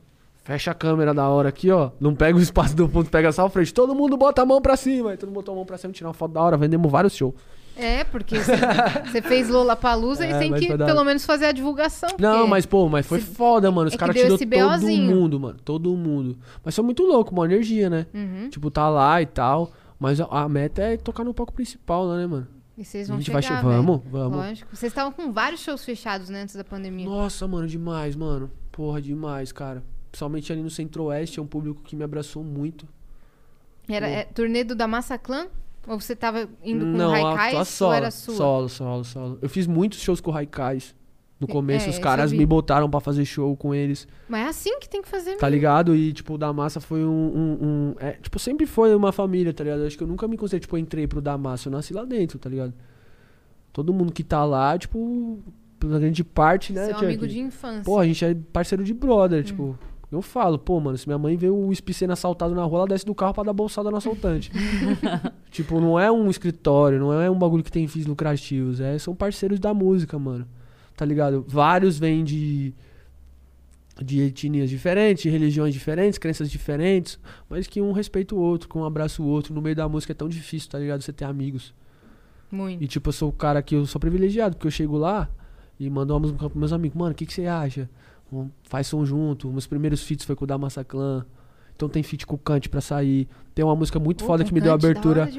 fecha 0.47 0.71
a 0.71 0.73
câmera 0.73 1.13
da 1.13 1.27
hora 1.27 1.49
aqui, 1.49 1.69
ó. 1.69 1.91
Não 1.99 2.15
pega 2.15 2.37
o 2.37 2.41
espaço 2.41 2.73
do 2.73 2.87
fundo, 2.87 3.09
pega 3.09 3.29
só 3.33 3.45
a 3.45 3.49
frente. 3.49 3.73
Todo 3.73 3.93
mundo 3.93 4.15
bota 4.15 4.41
a 4.41 4.45
mão 4.45 4.61
pra 4.61 4.77
cima. 4.77 5.11
Aí 5.11 5.17
todo 5.17 5.27
mundo 5.27 5.35
botou 5.35 5.51
a 5.51 5.55
mão 5.57 5.65
pra 5.65 5.77
cima, 5.77 5.91
tirar 5.91 6.07
uma 6.07 6.13
foto 6.13 6.31
da 6.31 6.41
hora. 6.41 6.55
Vendemos 6.55 6.89
vários 6.89 7.13
shows. 7.13 7.33
É, 7.75 8.05
porque 8.05 8.39
você- 8.39 9.21
fez 9.21 9.49
Lola 9.49 9.75
Palusa 9.75 10.25
É, 10.25 10.31
e 10.31 10.39
tem 10.39 10.53
que 10.53 10.75
pelo 10.77 11.03
menos 11.03 11.25
fazer 11.25 11.47
a 11.47 11.51
divulgação. 11.51 12.09
Não, 12.17 12.37
porque 12.37 12.49
mas, 12.49 12.65
pô, 12.65 12.87
mas 12.87 13.05
foi 13.05 13.19
foda, 13.19 13.69
mano. 13.69 13.89
Os 13.89 13.93
é 13.93 13.97
caras 13.97 14.15
tirou 14.15 14.37
todo 14.37 14.87
mundo, 14.87 15.37
mano. 15.39 15.59
Todo 15.65 15.95
mundo. 15.97 16.37
Mas 16.63 16.73
foi 16.73 16.83
muito 16.85 17.03
louco, 17.03 17.33
uma 17.33 17.43
energia, 17.45 17.89
né? 17.89 18.07
Uhum. 18.13 18.49
Tipo, 18.49 18.71
tá 18.71 18.87
lá 18.89 19.21
e 19.21 19.25
tal. 19.25 19.69
Mas 19.99 20.21
a, 20.21 20.25
a 20.25 20.47
meta 20.47 20.81
é 20.81 20.95
tocar 20.95 21.25
no 21.25 21.33
palco 21.33 21.51
principal 21.53 22.05
lá, 22.05 22.15
né, 22.17 22.25
mano? 22.25 22.47
E 22.77 22.85
vocês 22.85 23.09
A 23.09 23.13
vão 23.13 23.19
gente 23.21 23.31
vai 23.31 23.41
chegar, 23.41 23.57
che- 23.57 23.63
Vamos, 23.65 23.99
velho. 23.99 24.09
vamos. 24.11 24.37
Lógico. 24.37 24.75
Vocês 24.75 24.91
estavam 24.91 25.11
com 25.11 25.31
vários 25.33 25.61
shows 25.61 25.83
fechados 25.83 26.29
né, 26.29 26.43
antes 26.43 26.55
da 26.55 26.63
pandemia. 26.63 27.05
Nossa, 27.05 27.45
mano, 27.47 27.67
demais, 27.67 28.15
mano. 28.15 28.49
Porra, 28.71 29.01
demais, 29.01 29.51
cara. 29.51 29.83
Principalmente 30.11 30.51
ali 30.51 30.61
no 30.61 30.69
Centro-Oeste, 30.69 31.39
é 31.39 31.41
um 31.43 31.47
público 31.47 31.81
que 31.83 31.95
me 31.95 32.03
abraçou 32.03 32.43
muito. 32.43 32.87
Era 33.89 34.07
é, 34.07 34.23
turnê 34.25 34.63
do 34.63 34.75
da 34.75 34.87
Massa 34.87 35.17
Clan? 35.17 35.47
Ou 35.87 35.99
você 35.99 36.15
tava 36.15 36.49
indo 36.63 36.85
com 36.85 36.91
Não, 36.91 37.13
a 37.15 37.51
ou 37.59 37.63
solo, 37.65 37.93
era 37.93 38.11
sua? 38.11 38.35
solo, 38.35 38.69
solo, 38.69 39.03
solo. 39.05 39.39
Eu 39.41 39.47
fiz 39.47 39.65
muitos 39.65 39.99
shows 39.99 40.19
com 40.19 40.31
o 40.31 40.35
Haikais. 40.35 40.93
No 41.39 41.47
começo, 41.47 41.85
é, 41.85 41.89
os 41.89 41.99
caras 41.99 42.31
me 42.33 42.43
botaram 42.47 42.89
pra 42.89 42.99
fazer 42.99 43.23
show 43.23 43.55
com 43.55 43.73
eles. 43.73 44.07
Mas 44.27 44.47
é 44.47 44.49
assim 44.49 44.79
que 44.79 44.89
tem 44.89 45.03
que 45.03 45.07
fazer 45.07 45.35
Tá 45.35 45.45
mesmo. 45.45 45.55
ligado? 45.55 45.95
E, 45.95 46.11
tipo, 46.11 46.33
o 46.33 46.37
da 46.37 46.51
massa 46.51 46.81
foi 46.81 47.05
um. 47.05 47.07
um- 47.11 47.57
um- 47.61 47.95
é, 47.99 48.13
tipo, 48.13 48.39
sempre 48.39 48.65
foi 48.65 48.93
uma 48.95 49.11
família, 49.11 49.53
tá 49.53 49.63
ligado? 49.63 49.83
Acho 49.85 49.95
que 49.95 50.03
eu 50.03 50.07
nunca 50.07 50.27
me 50.27 50.35
considerei, 50.35 50.61
tipo, 50.61 50.75
eu 50.75 50.79
entrei 50.79 51.05
pro 51.07 51.21
da 51.21 51.37
massa, 51.37 51.67
eu 51.69 51.71
nasci 51.71 51.93
lá 51.93 52.03
dentro, 52.05 52.39
tá 52.39 52.49
ligado? 52.49 52.73
Todo 53.71 53.93
mundo 53.93 54.11
que 54.11 54.23
tá 54.23 54.43
lá, 54.43 54.75
tipo, 54.79 55.37
pela 55.79 55.99
grande 55.99 56.23
parte, 56.23 56.73
né? 56.73 56.85
Seu 56.85 56.93
Chuck? 56.95 57.05
amigo 57.05 57.27
de 57.27 57.39
infância. 57.39 57.83
Pô, 57.83 57.99
a 57.99 58.05
gente 58.05 58.25
é 58.25 58.35
parceiro 58.51 58.83
de 58.83 58.93
brother, 58.95 59.43
tipo. 59.43 59.77
Eu 60.09 60.21
falo, 60.21 60.57
pô, 60.57 60.79
mano, 60.79 60.97
se 60.97 61.05
minha 61.05 61.17
mãe 61.17 61.35
vê 61.35 61.49
o 61.49 61.71
SPC 61.71 61.99
sendo 61.99 62.13
assaltado 62.13 62.55
na 62.55 62.63
rua, 62.63 62.79
ela 62.79 62.87
desce 62.87 63.05
do 63.05 63.13
carro 63.13 63.33
pra 63.33 63.43
dar 63.43 63.51
bolsada 63.51 63.91
no 63.91 63.97
assaltante. 63.97 64.49
tipo, 65.51 65.81
não 65.81 65.99
é 65.99 66.09
um 66.09 66.29
escritório, 66.29 66.97
não 66.97 67.11
é 67.11 67.29
um 67.29 67.37
bagulho 67.37 67.63
que 67.63 67.71
tem 67.71 67.87
fins 67.87 68.05
lucrativos. 68.05 68.79
É, 68.79 68.97
são 68.97 69.13
parceiros 69.13 69.59
da 69.59 69.73
música, 69.73 70.17
mano. 70.17 70.47
Tá 70.95 71.03
ligado? 71.03 71.45
Vários 71.47 71.99
vêm 71.99 72.23
de. 72.23 72.73
De 73.99 74.21
etnias 74.21 74.69
diferentes, 74.69 75.23
de 75.23 75.29
religiões 75.29 75.73
diferentes, 75.73 76.19
crenças 76.19 76.51
diferentes, 76.51 77.19
mas 77.49 77.65
que 77.65 77.81
um 77.81 77.91
respeita 77.91 78.35
o 78.35 78.37
outro, 78.37 78.69
que 78.69 78.77
um 78.77 78.85
abraça 78.85 79.23
o 79.23 79.25
outro. 79.25 79.55
No 79.55 79.59
meio 79.59 79.75
da 79.75 79.89
música 79.89 80.13
é 80.13 80.15
tão 80.15 80.29
difícil, 80.29 80.69
tá 80.69 80.77
ligado? 80.77 81.01
Você 81.01 81.11
ter 81.11 81.25
amigos. 81.25 81.73
Muito. 82.51 82.83
E 82.83 82.87
tipo, 82.87 83.09
eu 83.09 83.13
sou 83.13 83.29
o 83.29 83.31
cara 83.31 83.59
que 83.59 83.75
eu 83.75 83.87
sou 83.87 83.99
privilegiado, 83.99 84.55
porque 84.55 84.67
eu 84.67 84.71
chego 84.71 84.97
lá 84.97 85.27
e 85.79 85.89
mando 85.89 86.13
uma 86.13 86.19
música 86.19 86.37
pros 86.37 86.53
meus 86.53 86.73
amigos, 86.73 86.95
mano, 86.95 87.11
o 87.11 87.15
que, 87.15 87.25
que 87.25 87.33
você 87.33 87.47
acha? 87.47 87.89
Vamos- 88.31 88.51
Faz 88.63 88.87
som 88.87 89.05
junto. 89.05 89.49
Meus 89.49 89.67
primeiros 89.67 90.03
feats 90.03 90.25
foi 90.25 90.35
com 90.35 90.43
o 90.43 90.47
da 90.47 90.57
Massa 90.57 90.83
Clan. 90.83 91.25
Então 91.75 91.87
tem 91.87 92.01
feat 92.01 92.25
com 92.25 92.33
o 92.35 92.39
Kant 92.39 92.69
pra 92.69 92.81
sair. 92.81 93.27
Tem 93.53 93.63
uma 93.63 93.75
música 93.75 93.99
muito 93.99 94.21
Pô, 94.21 94.25
foda 94.25 94.43
que 94.43 94.51
me 94.51 94.59
deu 94.59 94.71
Kant, 94.73 94.83
abertura, 94.83 95.29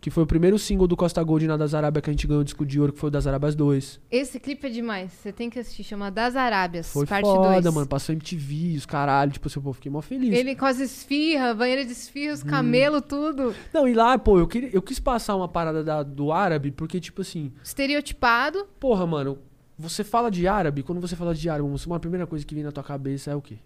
que 0.00 0.08
foi 0.08 0.22
o 0.22 0.26
primeiro 0.26 0.56
single 0.56 0.86
do 0.86 0.96
Costa 0.96 1.20
Gold 1.20 1.48
na 1.48 1.56
das 1.56 1.74
Arábia 1.74 2.00
que 2.00 2.08
a 2.08 2.12
gente 2.12 2.28
ganhou 2.28 2.42
o 2.42 2.44
disco 2.44 2.64
de 2.64 2.78
ouro, 2.80 2.92
que 2.92 2.98
foi 3.00 3.08
o 3.08 3.10
das 3.10 3.26
Arábias 3.26 3.56
2. 3.56 4.00
Esse 4.08 4.38
clipe 4.38 4.68
é 4.68 4.70
demais. 4.70 5.10
Você 5.12 5.32
tem 5.32 5.50
que 5.50 5.58
assistir. 5.58 5.82
Chama 5.82 6.08
Das 6.08 6.36
Arábias, 6.36 6.92
Foi 6.92 7.06
parte 7.06 7.24
foda, 7.24 7.60
2. 7.60 7.74
mano. 7.74 7.88
Passou 7.88 8.12
MTV, 8.12 8.76
os 8.76 8.86
caralho. 8.86 9.32
Tipo 9.32 9.48
assim, 9.48 9.60
pô, 9.60 9.72
fiquei 9.72 9.90
mó 9.90 10.00
feliz. 10.00 10.32
Ele 10.32 10.54
com 10.54 10.64
as 10.64 10.78
esfirras, 10.78 11.56
banheira 11.56 11.84
de 11.84 11.90
esfirra, 11.90 12.30
Hum. 12.30 12.34
os 12.34 12.42
camelos, 12.44 13.02
tudo. 13.08 13.52
Não, 13.74 13.88
e 13.88 13.92
lá, 13.92 14.16
pô, 14.16 14.38
eu, 14.38 14.46
queria, 14.46 14.70
eu 14.72 14.80
quis 14.80 15.00
passar 15.00 15.34
uma 15.34 15.48
parada 15.48 15.82
da- 15.82 16.04
do 16.04 16.30
árabe, 16.30 16.70
porque, 16.70 17.00
tipo 17.00 17.22
assim, 17.22 17.50
Estereotipado. 17.64 18.64
Porra, 18.78 19.04
mano, 19.08 19.38
você 19.80 20.04
fala 20.04 20.30
de 20.30 20.46
árabe, 20.46 20.82
quando 20.82 21.00
você 21.00 21.16
fala 21.16 21.34
de 21.34 21.48
árabe, 21.48 21.68
uma 21.86 21.98
primeira 21.98 22.26
coisa 22.26 22.44
que 22.44 22.54
vem 22.54 22.62
na 22.64 22.70
tua 22.70 22.84
cabeça 22.84 23.30
é 23.30 23.34
o 23.34 23.40
quê? 23.40 23.56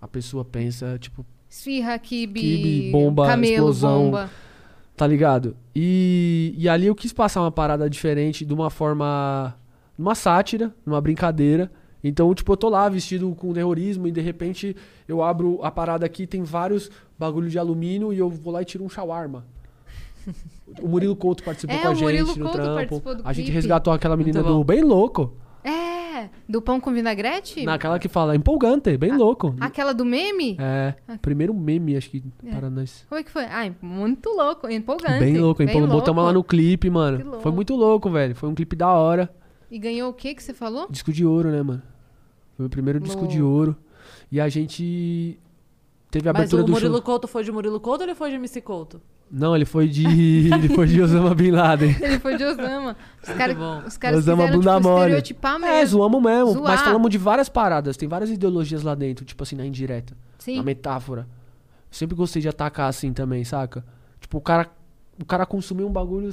A 0.00 0.08
pessoa 0.08 0.44
pensa, 0.44 0.98
tipo, 0.98 1.24
Esfirra, 1.48 1.98
kibe, 1.98 2.40
Quibe, 2.40 2.90
bomba, 2.92 3.26
camelo, 3.26 3.54
explosão. 3.54 4.04
bomba. 4.04 4.30
tá 4.96 5.06
ligado? 5.06 5.56
E, 5.74 6.54
e 6.56 6.68
ali 6.68 6.86
eu 6.86 6.94
quis 6.94 7.12
passar 7.12 7.40
uma 7.42 7.50
parada 7.50 7.90
diferente, 7.90 8.44
de 8.46 8.54
uma 8.54 8.70
forma. 8.70 9.54
numa 9.98 10.14
sátira, 10.14 10.74
numa 10.86 11.00
brincadeira. 11.00 11.70
Então, 12.02 12.34
tipo, 12.34 12.50
eu 12.52 12.56
tô 12.56 12.68
lá 12.70 12.88
vestido 12.88 13.34
com 13.34 13.52
terrorismo 13.52 14.06
e 14.08 14.12
de 14.12 14.20
repente 14.22 14.74
eu 15.06 15.22
abro 15.22 15.60
a 15.62 15.70
parada 15.70 16.06
aqui, 16.06 16.26
tem 16.26 16.42
vários 16.42 16.90
bagulho 17.18 17.50
de 17.50 17.58
alumínio 17.58 18.10
e 18.12 18.18
eu 18.18 18.30
vou 18.30 18.52
lá 18.54 18.62
e 18.62 18.64
tiro 18.64 18.84
um 18.84 18.88
shawarma. 18.88 19.44
O 20.80 20.88
Murilo 20.88 21.16
Couto 21.16 21.42
participou 21.42 21.76
É, 21.76 21.80
com 21.82 21.88
a 21.88 21.90
o 21.90 21.94
gente 21.94 22.22
no 22.38 22.44
Couto 22.44 22.52
trampo. 22.52 23.02
A 23.24 23.32
gente 23.32 23.50
resgatou 23.50 23.92
aquela 23.92 24.16
menina 24.16 24.42
do. 24.42 24.62
Bem 24.64 24.82
Louco. 24.82 25.34
É, 25.62 26.28
do 26.48 26.60
pão 26.60 26.80
com 26.80 26.92
vinagrete? 26.92 27.64
Naquela 27.64 27.98
que 27.98 28.08
fala 28.08 28.34
empolgante, 28.36 28.96
bem 28.96 29.16
louco. 29.16 29.54
Aquela 29.60 29.92
do 29.92 30.04
meme? 30.04 30.56
É, 30.58 30.94
primeiro 31.22 31.52
meme, 31.54 31.96
acho 31.96 32.10
que, 32.10 32.22
É. 32.44 32.50
para 32.54 32.68
nós. 32.70 33.04
Como 33.08 33.18
é 33.20 33.24
que 33.24 33.30
foi? 33.30 33.44
Ai, 33.44 33.74
muito 33.80 34.28
louco, 34.30 34.68
empolgante. 34.70 35.18
Bem 35.18 35.38
louco, 35.38 35.62
empolgante. 35.62 35.92
Botamos 35.92 36.24
lá 36.24 36.32
no 36.32 36.42
clipe, 36.44 36.88
mano. 36.90 37.24
louco. 37.24 37.40
Foi 37.42 37.52
muito 37.52 37.74
louco, 37.74 38.10
velho. 38.10 38.34
Foi 38.34 38.48
um 38.48 38.54
clipe 38.54 38.74
da 38.76 38.88
hora. 38.88 39.32
E 39.70 39.78
ganhou 39.78 40.10
o 40.10 40.14
que 40.14 40.34
que 40.34 40.42
você 40.42 40.52
falou? 40.52 40.86
Disco 40.90 41.12
de 41.12 41.24
ouro, 41.24 41.50
né, 41.50 41.62
mano? 41.62 41.82
Foi 42.56 42.66
o 42.66 42.70
primeiro 42.70 43.00
disco 43.00 43.26
de 43.26 43.40
ouro. 43.40 43.76
E 44.30 44.40
a 44.40 44.48
gente 44.48 45.38
teve 46.10 46.28
a 46.28 46.32
Mas 46.32 46.40
abertura 46.40 46.62
o 46.62 46.66
do 46.66 46.72
Murilo 46.72 46.94
show. 46.96 47.02
Couto 47.02 47.28
foi 47.28 47.44
de 47.44 47.52
Murilo 47.52 47.80
Couto 47.80 48.02
ou 48.02 48.06
ele 48.08 48.14
foi 48.14 48.30
de 48.30 48.36
MC 48.36 48.60
Couto? 48.60 49.00
Não, 49.30 49.54
ele 49.54 49.64
foi 49.64 49.88
de. 49.88 50.04
ele 50.52 50.68
foi 50.70 50.86
de 50.88 51.00
Osama 51.00 51.34
Bin 51.34 51.52
Laden. 51.52 51.96
Ele 52.00 52.18
foi 52.18 52.36
de 52.36 52.44
Osama. 52.44 52.96
Os, 53.22 53.28
cara, 53.28 53.54
bom. 53.54 53.82
os 53.86 53.96
caras 53.96 54.18
Osama 54.18 54.42
quiseram, 54.42 54.58
bunda 54.58 54.76
tipo, 54.76 54.88
mole. 54.88 55.00
estereotipar 55.02 55.58
mesmo. 55.60 55.74
É, 55.74 55.86
zoamos 55.86 56.22
mesmo. 56.22 56.52
Zoar. 56.52 56.64
Mas 56.64 56.80
falamos 56.80 57.10
de 57.10 57.18
várias 57.18 57.48
paradas. 57.48 57.96
Tem 57.96 58.08
várias 58.08 58.30
ideologias 58.30 58.82
lá 58.82 58.94
dentro, 58.94 59.24
tipo 59.24 59.42
assim, 59.42 59.54
na 59.54 59.64
indireta. 59.64 60.16
Sim. 60.38 60.56
Na 60.56 60.62
metáfora. 60.64 61.22
Eu 61.22 61.96
sempre 61.96 62.16
gostei 62.16 62.42
de 62.42 62.48
atacar 62.48 62.88
assim 62.88 63.12
também, 63.12 63.44
saca? 63.44 63.84
Tipo, 64.20 64.38
o 64.38 64.40
cara, 64.40 64.68
o 65.20 65.24
cara 65.24 65.46
consumiu 65.46 65.86
um 65.86 65.92
bagulho 65.92 66.30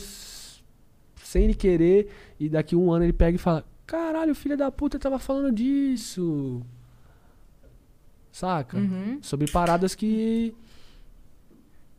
sem 1.23 1.43
ele 1.43 1.53
querer 1.53 2.09
e 2.39 2.49
daqui 2.49 2.75
um 2.75 2.91
ano 2.91 3.05
ele 3.05 3.13
pega 3.13 3.35
e 3.35 3.39
fala: 3.39 3.63
Caralho, 3.85 4.33
filho 4.33 4.57
da 4.57 4.71
puta 4.71 4.97
tava 4.97 5.19
falando 5.19 5.51
disso. 5.51 6.61
Saca? 8.31 8.77
Uhum. 8.77 9.19
Sobre 9.21 9.49
paradas 9.49 9.93
que. 9.95 10.53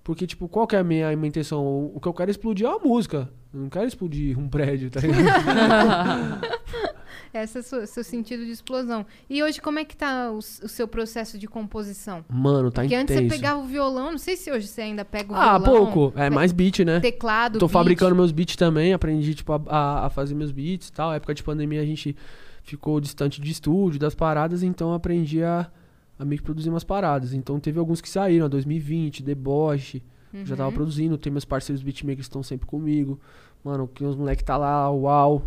Porque, 0.09 0.27
tipo, 0.27 0.49
qual 0.49 0.67
que 0.67 0.75
é 0.75 0.79
a 0.79 0.83
minha, 0.83 1.11
a 1.11 1.15
minha 1.15 1.29
intenção? 1.29 1.63
O, 1.95 2.01
que 2.01 2.09
eu 2.09 2.15
quero 2.15 2.31
explodir 2.31 2.65
é 2.65 2.71
uma 2.71 2.79
música. 2.79 3.29
Eu 3.53 3.61
não 3.61 3.69
quero 3.69 3.87
explodir 3.87 4.39
um 4.39 4.49
prédio, 4.49 4.89
tá 4.91 5.01
ligado? 5.01 6.41
Esse 7.35 7.59
é 7.59 7.61
o 7.61 7.63
seu, 7.63 7.87
seu 7.87 8.03
sentido 8.03 8.43
de 8.43 8.51
explosão. 8.51 9.05
E 9.29 9.43
hoje, 9.43 9.61
como 9.61 9.79
é 9.79 9.85
que 9.85 9.95
tá 9.95 10.33
o, 10.33 10.39
o 10.39 10.41
seu 10.41 10.89
processo 10.89 11.37
de 11.39 11.47
composição? 11.47 12.25
Mano, 12.27 12.71
tá 12.71 12.81
Porque 12.81 12.95
antes 12.95 13.15
intenso. 13.15 13.29
você 13.29 13.37
pegava 13.37 13.61
o 13.61 13.67
violão, 13.67 14.13
não 14.13 14.17
sei 14.17 14.35
se 14.35 14.51
hoje 14.51 14.67
você 14.67 14.81
ainda 14.81 15.05
pega 15.05 15.31
o 15.31 15.37
ah, 15.37 15.59
violão. 15.59 15.93
pouco. 15.93 16.19
É 16.19 16.31
mais 16.31 16.53
beat, 16.53 16.79
né? 16.79 17.01
Teclado, 17.01 17.59
Tô 17.59 17.67
beat. 17.67 17.73
fabricando 17.75 18.17
meus 18.17 18.33
beats 18.33 18.57
também, 18.57 18.95
aprendi, 18.95 19.35
tipo, 19.35 19.53
a, 19.53 20.07
a- 20.07 20.09
fazer 20.09 20.35
meus 20.35 20.51
beats 20.53 20.89
e 20.89 20.93
tal. 20.95 21.13
época 21.13 21.35
de 21.35 21.43
pandemia 21.43 21.83
a 21.83 21.85
gente 21.85 22.17
ficou 22.63 22.99
distante 22.99 23.43
de 23.43 23.51
estúdio, 23.51 24.01
das 24.01 24.15
paradas, 24.15 24.63
então 24.63 24.95
aprendi 24.95 25.43
a, 25.43 25.71
a 26.19 26.25
meio 26.25 26.39
que 26.41 26.45
produzir 26.45 26.69
umas 26.69 26.85
paradas. 26.85 27.33
Então 27.33 27.59
teve 27.61 27.79
alguns 27.79 28.01
que 28.01 28.09
saíram, 28.09 28.49
2020, 28.49 29.23
Deboche, 29.23 30.03
já 30.45 30.53
Uhum. 30.55 30.57
tava 30.59 30.73
produzindo, 30.73 31.17
tem 31.17 31.31
meus 31.33 31.45
parceiros 31.45 31.83
beatmakers 31.83 32.27
que 32.27 32.31
estão 32.31 32.43
sempre 32.43 32.67
comigo. 32.67 33.19
Mano, 33.65 33.89
que 33.89 34.05
os 34.05 34.15
moleque 34.17 34.45
tá 34.45 34.57
lá, 34.57 34.91
o 34.91 35.03
Uau, 35.03 35.43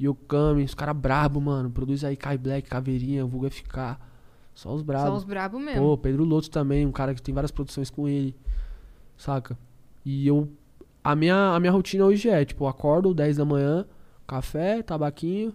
Yokami, 0.00 0.64
os 0.64 0.74
caras 0.74 0.96
brabo, 0.96 1.40
mano. 1.40 1.70
Produz 1.70 2.04
aí 2.04 2.16
Kai 2.16 2.36
Black, 2.36 2.68
Caveirinha, 2.68 3.24
Vulgo 3.24 3.48
FK. 3.50 3.96
Só 4.54 4.72
os 4.74 4.82
brabos. 4.82 5.08
Só 5.08 5.16
os 5.16 5.24
brabo 5.24 5.58
mesmo. 5.58 5.80
Pô, 5.82 5.98
Pedro 5.98 6.24
Loto 6.24 6.50
também, 6.50 6.86
um 6.86 6.92
cara 6.92 7.14
que 7.14 7.22
tem 7.22 7.34
várias 7.34 7.50
produções 7.50 7.90
com 7.90 8.08
ele. 8.08 8.36
Saca? 9.16 9.56
E 10.04 10.26
eu. 10.26 10.48
A 11.02 11.14
minha, 11.14 11.54
a 11.54 11.60
minha 11.60 11.72
rotina 11.72 12.04
hoje 12.04 12.28
é, 12.30 12.44
tipo, 12.44 12.66
acordo 12.66 13.12
10 13.12 13.36
da 13.36 13.44
manhã, 13.44 13.84
café, 14.26 14.82
tabaquinho, 14.82 15.54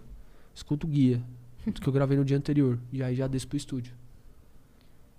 escuto 0.53 0.85
guia. 0.87 1.21
que 1.73 1.87
eu 1.87 1.93
gravei 1.93 2.17
no 2.17 2.23
dia 2.25 2.37
anterior. 2.37 2.77
E 2.91 3.01
aí 3.03 3.15
já 3.15 3.27
desço 3.27 3.47
pro 3.47 3.57
estúdio. 3.57 3.93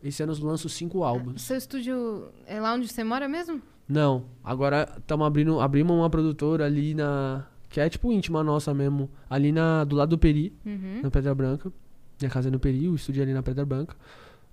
Esse 0.02 0.22
ano 0.22 0.32
eu 0.32 0.44
lanço 0.44 0.68
cinco 0.68 1.02
álbuns. 1.04 1.42
seu 1.42 1.56
estúdio 1.56 2.28
é 2.46 2.60
lá 2.60 2.74
onde 2.74 2.88
você 2.88 3.04
mora 3.04 3.28
mesmo? 3.28 3.60
Não, 3.88 4.24
agora 4.42 4.88
estamos 4.98 5.26
abrindo. 5.26 5.60
Abrimos 5.60 5.94
uma 5.96 6.08
produtora 6.08 6.64
ali 6.66 6.94
na. 6.94 7.46
Que 7.68 7.80
é 7.80 7.88
tipo 7.88 8.10
íntima 8.12 8.42
nossa 8.42 8.72
mesmo. 8.72 9.10
Ali 9.28 9.52
na, 9.52 9.84
do 9.84 9.96
lado 9.96 10.10
do 10.10 10.18
Peri, 10.18 10.52
Uhum. 10.64 11.00
na 11.02 11.10
Pedra 11.10 11.34
Branca. 11.34 11.72
Minha 12.20 12.30
casa 12.30 12.48
é 12.48 12.50
no 12.50 12.58
Peri, 12.58 12.88
o 12.88 12.94
estúdio 12.94 13.20
é 13.20 13.24
ali 13.24 13.32
na 13.34 13.42
Pedra 13.42 13.64
Branca. 13.64 13.94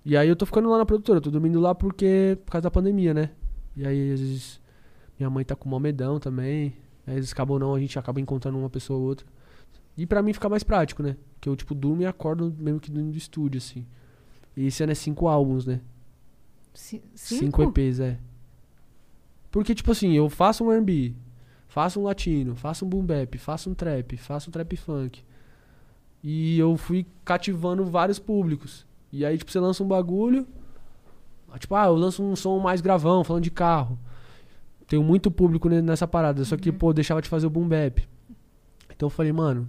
E 0.04 0.16
aí 0.16 0.28
eu 0.28 0.36
tô 0.36 0.46
ficando 0.46 0.68
lá 0.70 0.78
na 0.78 0.86
produtora, 0.86 1.20
tô 1.20 1.30
dormindo 1.30 1.58
lá 1.60 1.74
porque. 1.74 2.38
por 2.44 2.52
causa 2.52 2.64
da 2.64 2.70
pandemia, 2.70 3.12
né? 3.14 3.30
E 3.76 3.86
aí, 3.86 4.12
às 4.12 4.20
vezes, 4.20 4.60
minha 5.18 5.30
mãe 5.30 5.44
tá 5.44 5.54
com 5.56 5.68
mó 5.68 5.78
medão 5.78 6.18
também. 6.18 6.74
Aí, 7.06 7.12
às 7.12 7.14
vezes, 7.16 7.32
acabou 7.32 7.58
não, 7.58 7.74
a 7.74 7.80
gente 7.80 7.98
acaba 7.98 8.20
encontrando 8.20 8.58
uma 8.58 8.68
pessoa 8.70 8.98
ou 8.98 9.06
outra. 9.06 9.26
E 9.96 10.04
pra 10.06 10.22
mim 10.22 10.32
fica 10.32 10.48
mais 10.48 10.62
prático, 10.62 11.02
né? 11.02 11.16
Que 11.40 11.48
eu, 11.48 11.56
tipo, 11.56 11.74
durmo 11.74 12.02
e 12.02 12.06
acordo 12.06 12.54
mesmo 12.58 12.80
que 12.80 12.90
dentro 12.90 13.10
do 13.12 13.18
estúdio, 13.18 13.58
assim. 13.58 13.86
E 14.58 14.66
esse 14.66 14.82
ano 14.82 14.92
é 14.92 14.94
cinco 14.94 15.28
álbuns, 15.28 15.64
né? 15.66 15.80
Ci- 16.74 17.02
Cinco 17.14 17.62
EPs, 17.78 18.00
é. 18.00 18.18
Porque, 19.50 19.74
tipo 19.74 19.90
assim, 19.92 20.12
eu 20.12 20.28
faço 20.28 20.64
um 20.64 20.72
R&B, 20.72 21.14
faço 21.68 22.00
um 22.00 22.04
latino, 22.04 22.54
faço 22.56 22.84
um 22.84 22.88
boom 22.88 23.04
bap, 23.04 23.38
faço 23.38 23.70
um 23.70 23.74
trap, 23.74 24.16
faço 24.16 24.50
um 24.50 24.52
trap 24.52 24.76
funk. 24.76 25.22
E 26.22 26.58
eu 26.58 26.76
fui 26.76 27.06
cativando 27.24 27.84
vários 27.84 28.18
públicos. 28.18 28.84
E 29.12 29.24
aí, 29.24 29.38
tipo, 29.38 29.50
você 29.50 29.60
lança 29.60 29.82
um 29.82 29.88
bagulho, 29.88 30.46
tipo, 31.58 31.74
ah, 31.74 31.86
eu 31.86 31.94
lanço 31.94 32.22
um 32.22 32.34
som 32.36 32.58
mais 32.58 32.80
gravão, 32.80 33.22
falando 33.24 33.44
de 33.44 33.50
carro. 33.50 33.98
Tenho 34.86 35.02
muito 35.02 35.30
público 35.30 35.68
ne- 35.68 35.80
nessa 35.82 36.06
parada, 36.06 36.44
só 36.44 36.56
que, 36.56 36.72
pô, 36.72 36.90
eu 36.90 36.94
deixava 36.94 37.22
de 37.22 37.28
fazer 37.28 37.46
o 37.46 37.50
boom 37.50 37.68
bap. 37.68 38.06
Então 38.94 39.06
eu 39.06 39.10
falei, 39.10 39.32
mano, 39.32 39.68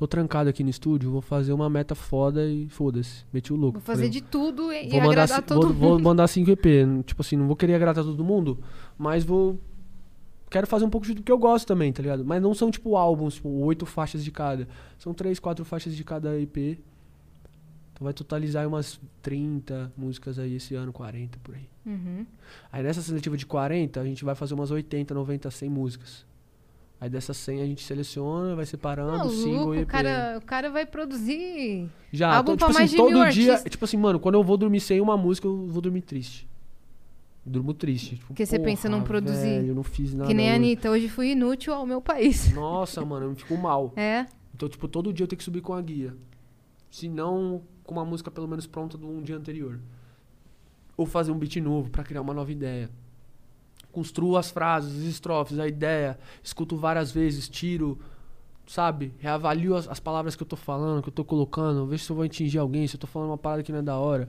tô 0.00 0.08
trancado 0.08 0.48
aqui 0.48 0.64
no 0.64 0.70
estúdio, 0.70 1.10
vou 1.10 1.20
fazer 1.20 1.52
uma 1.52 1.68
meta 1.68 1.94
foda 1.94 2.46
e 2.46 2.66
foda-se. 2.70 3.26
Meti 3.30 3.52
o 3.52 3.56
louco. 3.56 3.80
Vou 3.80 3.84
fazer 3.84 4.08
de 4.08 4.22
tudo 4.22 4.72
e, 4.72 4.88
vou 4.88 4.98
mandar, 4.98 5.24
agradar 5.24 5.42
todo 5.42 5.66
vou, 5.66 5.74
vou 5.74 5.90
mundo. 5.90 6.02
mandar 6.02 6.26
5 6.26 6.50
EP. 6.52 6.64
Tipo 7.04 7.20
assim, 7.20 7.36
não 7.36 7.46
vou 7.46 7.54
querer 7.54 7.74
agradar 7.74 8.02
todo 8.02 8.24
mundo, 8.24 8.58
mas 8.96 9.24
vou. 9.24 9.60
Quero 10.48 10.66
fazer 10.66 10.86
um 10.86 10.90
pouco 10.90 11.06
de 11.06 11.12
tudo 11.12 11.22
que 11.22 11.30
eu 11.30 11.36
gosto 11.36 11.66
também, 11.66 11.92
tá 11.92 12.00
ligado? 12.00 12.24
Mas 12.24 12.40
não 12.40 12.54
são, 12.54 12.70
tipo, 12.70 12.96
álbuns, 12.96 13.34
tipo, 13.34 13.50
oito 13.50 13.84
faixas 13.84 14.24
de 14.24 14.30
cada. 14.30 14.66
São 14.98 15.12
três, 15.12 15.38
quatro 15.38 15.66
faixas 15.66 15.94
de 15.94 16.02
cada 16.02 16.34
EP. 16.40 16.56
Então 17.92 18.00
vai 18.00 18.14
totalizar 18.14 18.66
umas 18.66 18.98
30 19.20 19.92
músicas 19.98 20.38
aí 20.38 20.54
esse 20.54 20.74
ano, 20.74 20.94
40 20.94 21.38
por 21.42 21.54
aí. 21.54 21.68
Uhum. 21.84 22.24
Aí 22.72 22.82
nessa 22.82 23.02
seletiva 23.02 23.36
de 23.36 23.44
40, 23.44 24.00
a 24.00 24.04
gente 24.06 24.24
vai 24.24 24.34
fazer 24.34 24.54
umas 24.54 24.70
80, 24.70 25.12
90, 25.12 25.50
100 25.50 25.68
músicas. 25.68 26.29
Aí 27.00 27.08
dessas 27.08 27.36
100 27.38 27.62
a 27.62 27.66
gente 27.66 27.82
seleciona, 27.82 28.54
vai 28.54 28.66
separando, 28.66 29.16
Maluco, 29.16 29.34
single 29.34 29.74
e 29.74 29.82
o 29.82 29.86
cara, 29.86 30.36
o 30.36 30.44
cara 30.44 30.68
vai 30.68 30.84
produzir. 30.84 31.88
Já, 32.12 32.36
álbum 32.36 32.52
então, 32.52 32.68
tipo 32.68 32.82
assim, 32.82 32.96
todo 32.96 33.10
dia, 33.12 33.22
artistas. 33.54 33.70
tipo 33.70 33.84
assim, 33.86 33.96
mano, 33.96 34.20
quando 34.20 34.34
eu 34.34 34.44
vou 34.44 34.58
dormir 34.58 34.80
sem 34.80 35.00
uma 35.00 35.16
música, 35.16 35.46
eu 35.46 35.66
vou 35.66 35.80
dormir 35.80 36.02
triste. 36.02 36.46
Durmo 37.44 37.72
triste. 37.72 38.16
Tipo, 38.16 38.26
Porque 38.26 38.44
você 38.44 38.58
pensa 38.58 38.86
em 38.86 38.90
não 38.90 39.02
produzir. 39.02 39.40
Velho, 39.40 39.68
eu 39.68 39.74
não 39.74 39.82
fiz 39.82 40.12
nada. 40.12 40.28
que 40.28 40.34
nem 40.34 40.50
a. 40.50 40.54
Anitta, 40.54 40.90
hoje 40.90 41.08
fui 41.08 41.30
inútil 41.30 41.72
ao 41.72 41.86
meu 41.86 42.02
país. 42.02 42.52
Nossa, 42.54 43.02
mano, 43.02 43.26
eu 43.26 43.34
fico 43.34 43.56
mal. 43.56 43.94
É. 43.96 44.26
Então, 44.54 44.68
tipo, 44.68 44.86
todo 44.86 45.10
dia 45.10 45.24
eu 45.24 45.28
tenho 45.28 45.38
que 45.38 45.44
subir 45.44 45.62
com 45.62 45.72
a 45.72 45.80
guia. 45.80 46.14
Se 46.90 47.08
não, 47.08 47.62
com 47.82 47.94
uma 47.94 48.04
música 48.04 48.30
pelo 48.30 48.46
menos 48.46 48.66
pronta 48.66 48.98
do 48.98 49.08
um 49.08 49.22
dia 49.22 49.36
anterior. 49.36 49.80
Ou 50.98 51.06
fazer 51.06 51.32
um 51.32 51.38
beat 51.38 51.56
novo 51.56 51.88
pra 51.88 52.04
criar 52.04 52.20
uma 52.20 52.34
nova 52.34 52.52
ideia. 52.52 52.90
Construo 53.92 54.36
as 54.36 54.50
frases, 54.50 54.92
as 55.02 55.04
estrofes, 55.08 55.58
a 55.58 55.66
ideia. 55.66 56.18
Escuto 56.42 56.76
várias 56.76 57.10
vezes, 57.10 57.48
tiro, 57.48 57.98
sabe? 58.66 59.12
Reavalio 59.18 59.74
as, 59.74 59.88
as 59.88 59.98
palavras 60.00 60.36
que 60.36 60.42
eu 60.42 60.46
tô 60.46 60.56
falando, 60.56 61.02
que 61.02 61.08
eu 61.08 61.12
tô 61.12 61.24
colocando. 61.24 61.86
Vejo 61.86 62.04
se 62.04 62.10
eu 62.10 62.16
vou 62.16 62.24
atingir 62.24 62.58
alguém, 62.58 62.86
se 62.86 62.96
eu 62.96 63.00
tô 63.00 63.06
falando 63.06 63.30
uma 63.30 63.38
parada 63.38 63.62
que 63.62 63.72
não 63.72 63.80
é 63.80 63.82
da 63.82 63.96
hora. 63.96 64.28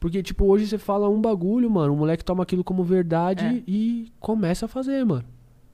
Porque, 0.00 0.22
tipo, 0.22 0.44
hoje 0.46 0.66
você 0.66 0.78
fala 0.78 1.08
um 1.08 1.20
bagulho, 1.20 1.70
mano. 1.70 1.92
O 1.94 1.96
moleque 1.96 2.24
toma 2.24 2.42
aquilo 2.42 2.62
como 2.64 2.84
verdade 2.84 3.44
É. 3.44 3.62
e 3.66 4.12
começa 4.20 4.66
a 4.66 4.68
fazer, 4.68 5.04
mano. 5.04 5.24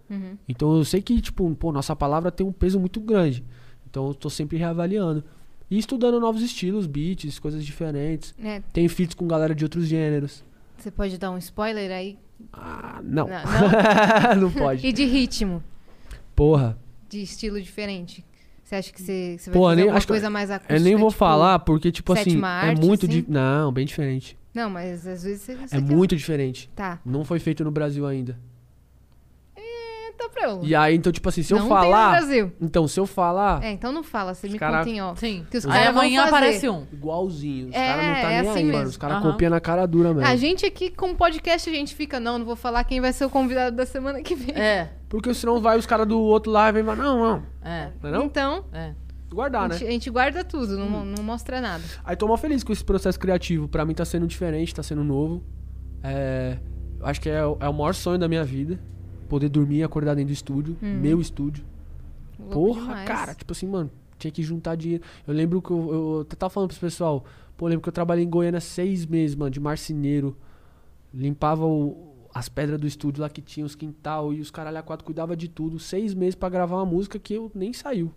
Uhum. 0.08 0.36
Então 0.48 0.76
eu 0.76 0.84
sei 0.84 1.00
que, 1.02 1.20
tipo, 1.20 1.52
pô, 1.56 1.72
nossa 1.72 1.94
palavra 1.96 2.30
tem 2.30 2.46
um 2.46 2.52
peso 2.52 2.78
muito 2.78 3.00
grande. 3.00 3.44
Então 3.88 4.08
eu 4.08 4.14
tô 4.14 4.28
sempre 4.30 4.56
reavaliando. 4.56 5.24
E 5.70 5.78
estudando 5.78 6.20
novos 6.20 6.42
estilos, 6.42 6.86
beats, 6.86 7.38
coisas 7.38 7.64
diferentes. 7.64 8.34
É, 8.38 8.60
Tem 8.72 8.86
feats 8.88 9.14
com 9.14 9.26
galera 9.26 9.54
de 9.54 9.64
outros 9.64 9.86
gêneros. 9.86 10.44
Você 10.76 10.90
pode 10.90 11.16
dar 11.16 11.30
um 11.30 11.38
spoiler 11.38 11.90
aí? 11.90 12.18
Ah, 12.52 13.00
não. 13.02 13.28
Não, 14.34 14.40
Não 14.42 14.50
pode. 14.50 14.86
E 14.86 14.92
de 14.92 15.04
ritmo? 15.04 15.62
Porra. 16.34 16.78
De 17.08 17.22
estilo 17.22 17.60
diferente? 17.60 18.24
Você 18.64 18.76
acha 18.76 18.92
que 18.92 19.02
você, 19.02 19.36
você 19.38 19.50
vai 19.50 19.58
Pô, 19.60 19.68
fazer 19.68 19.84
nem- 19.84 20.00
que- 20.00 20.06
coisa 20.06 20.30
mais 20.30 20.50
acústica? 20.50 20.74
Eu 20.74 20.80
nem 20.80 20.96
vou 20.96 21.08
tipo- 21.10 21.18
falar 21.18 21.58
porque, 21.58 21.92
tipo 21.92 22.12
assim, 22.12 22.22
sétima 22.24 22.48
é 22.48 22.68
arte, 22.70 22.80
muito. 22.80 23.06
assim? 23.06 23.20
di- 23.22 23.26
Não, 23.28 23.70
bem 23.72 23.84
diferente. 23.84 24.38
Não, 24.54 24.70
mas 24.70 25.06
às 25.06 25.22
vezes 25.24 25.42
você, 25.42 25.54
você 25.56 25.76
É 25.76 25.80
quer- 25.80 25.94
muito 25.94 26.16
diferente. 26.16 26.70
Tá. 26.74 26.98
Não 27.04 27.24
foi 27.24 27.38
feito 27.38 27.62
no 27.64 27.70
Brasil 27.70 28.06
ainda. 28.06 28.38
Pra 30.30 30.44
eu... 30.44 30.60
E 30.62 30.74
aí, 30.74 30.94
então, 30.94 31.12
tipo 31.12 31.28
assim, 31.28 31.42
se 31.42 31.52
eu 31.52 31.58
não 31.58 31.68
falar. 31.68 32.12
tem 32.12 32.20
no 32.20 32.26
Brasil. 32.26 32.52
Então, 32.60 32.88
se 32.88 32.98
eu 33.00 33.06
falar. 33.06 33.62
É, 33.62 33.70
então 33.72 33.90
não 33.92 34.02
fala, 34.02 34.34
você 34.34 34.48
me 34.48 34.58
cara- 34.58 34.78
conta 34.78 34.90
em 34.90 35.00
off. 35.02 35.20
Sim. 35.20 35.46
Que 35.50 35.58
os 35.58 35.66
Aí 35.66 35.86
amanhã 35.86 36.22
fazer. 36.24 36.34
aparece 36.36 36.68
um. 36.68 36.86
Igualzinho. 36.92 37.68
Os 37.68 37.74
É, 37.74 37.86
caras 37.86 38.06
não 38.06 38.12
tá 38.14 38.20
é 38.20 38.28
nem 38.42 38.50
assim 38.50 38.58
aí, 38.58 38.64
mano. 38.64 38.78
mesmo. 38.78 38.88
Os 38.90 38.96
caras 38.96 39.16
Aham. 39.18 39.32
copiam 39.32 39.50
na 39.50 39.60
cara 39.60 39.86
dura 39.86 40.14
mesmo. 40.14 40.28
A 40.28 40.36
gente 40.36 40.64
aqui 40.66 40.90
com 40.90 41.14
podcast, 41.14 41.68
a 41.68 41.72
gente 41.72 41.94
fica, 41.94 42.18
não, 42.20 42.38
não 42.38 42.46
vou 42.46 42.56
falar 42.56 42.84
quem 42.84 43.00
vai 43.00 43.12
ser 43.12 43.24
o 43.24 43.30
convidado 43.30 43.76
da 43.76 43.86
semana 43.86 44.22
que 44.22 44.34
vem. 44.34 44.54
É, 44.54 44.90
Porque 45.08 45.32
senão 45.34 45.60
vai 45.60 45.78
os 45.78 45.86
caras 45.86 46.06
do 46.06 46.18
outro 46.20 46.50
lá 46.50 46.68
e 46.68 46.72
vem 46.72 46.82
não, 46.82 46.94
não. 46.96 47.42
é, 47.62 47.90
Não 48.02 48.08
é 48.08 48.12
não? 48.12 48.24
Então, 48.24 48.64
é. 48.72 48.94
Guardar, 49.32 49.62
a, 49.64 49.68
né? 49.68 49.74
gente, 49.78 49.88
a 49.88 49.90
gente 49.92 50.10
guarda 50.10 50.44
tudo, 50.44 50.76
Hum. 50.78 50.90
não, 50.90 51.04
não 51.06 51.22
mostra 51.24 51.58
nada. 51.58 51.82
Aí 52.04 52.14
tô 52.14 52.26
mó 52.28 52.36
feliz 52.36 52.62
com 52.62 52.70
esse 52.70 52.84
processo 52.84 53.18
criativo. 53.18 53.66
Pra 53.66 53.82
mim 53.84 53.94
tá 53.94 54.04
sendo 54.04 54.26
diferente, 54.26 54.74
tá 54.74 54.82
sendo 54.82 55.02
novo. 55.02 55.42
É, 56.02 56.58
eu 57.00 57.06
acho 57.06 57.20
que 57.20 57.30
é, 57.30 57.38
é 57.38 57.68
o 57.68 57.72
maior 57.72 57.94
sonho 57.94 58.18
da 58.18 58.28
minha 58.28 58.44
vida. 58.44 58.78
Poder 59.32 59.48
dormir 59.48 59.76
e 59.78 59.82
acordar 59.82 60.14
dentro 60.14 60.28
do 60.28 60.34
estúdio. 60.34 60.76
Meu 60.82 61.18
estúdio. 61.18 61.64
Louco 62.38 62.52
Porra, 62.52 62.80
demais. 62.82 63.08
cara. 63.08 63.34
Tipo 63.34 63.52
assim, 63.52 63.66
mano, 63.66 63.90
tinha 64.18 64.30
que 64.30 64.42
juntar 64.42 64.74
dinheiro. 64.74 65.02
Eu 65.26 65.32
lembro 65.32 65.62
que 65.62 65.70
eu, 65.70 66.18
eu, 66.18 66.24
tava 66.36 66.50
falando 66.50 66.68
pros 66.68 66.78
pessoal. 66.78 67.24
Pô, 67.56 67.64
eu 67.64 67.70
lembro 67.70 67.82
que 67.82 67.88
eu 67.88 67.92
trabalhei 67.94 68.24
em 68.24 68.28
Goiânia 68.28 68.60
seis 68.60 69.06
meses, 69.06 69.34
mano, 69.34 69.50
de 69.50 69.58
marceneiro. 69.58 70.36
Limpava 71.14 71.64
o- 71.64 72.12
as 72.34 72.46
pedras 72.50 72.78
do 72.78 72.86
estúdio 72.86 73.22
lá 73.22 73.30
que 73.30 73.40
tinha, 73.40 73.64
os 73.64 73.74
quintal 73.74 74.34
e 74.34 74.40
os 74.42 74.50
caralho 74.50 74.76
a 74.76 74.82
quatro 74.82 75.02
cuidava 75.02 75.34
de 75.34 75.48
tudo. 75.48 75.78
Seis 75.78 76.12
meses 76.12 76.34
pra 76.34 76.50
gravar 76.50 76.76
uma 76.76 76.84
música 76.84 77.18
que 77.18 77.32
eu 77.32 77.50
nem 77.54 77.72
saiu. 77.72 78.12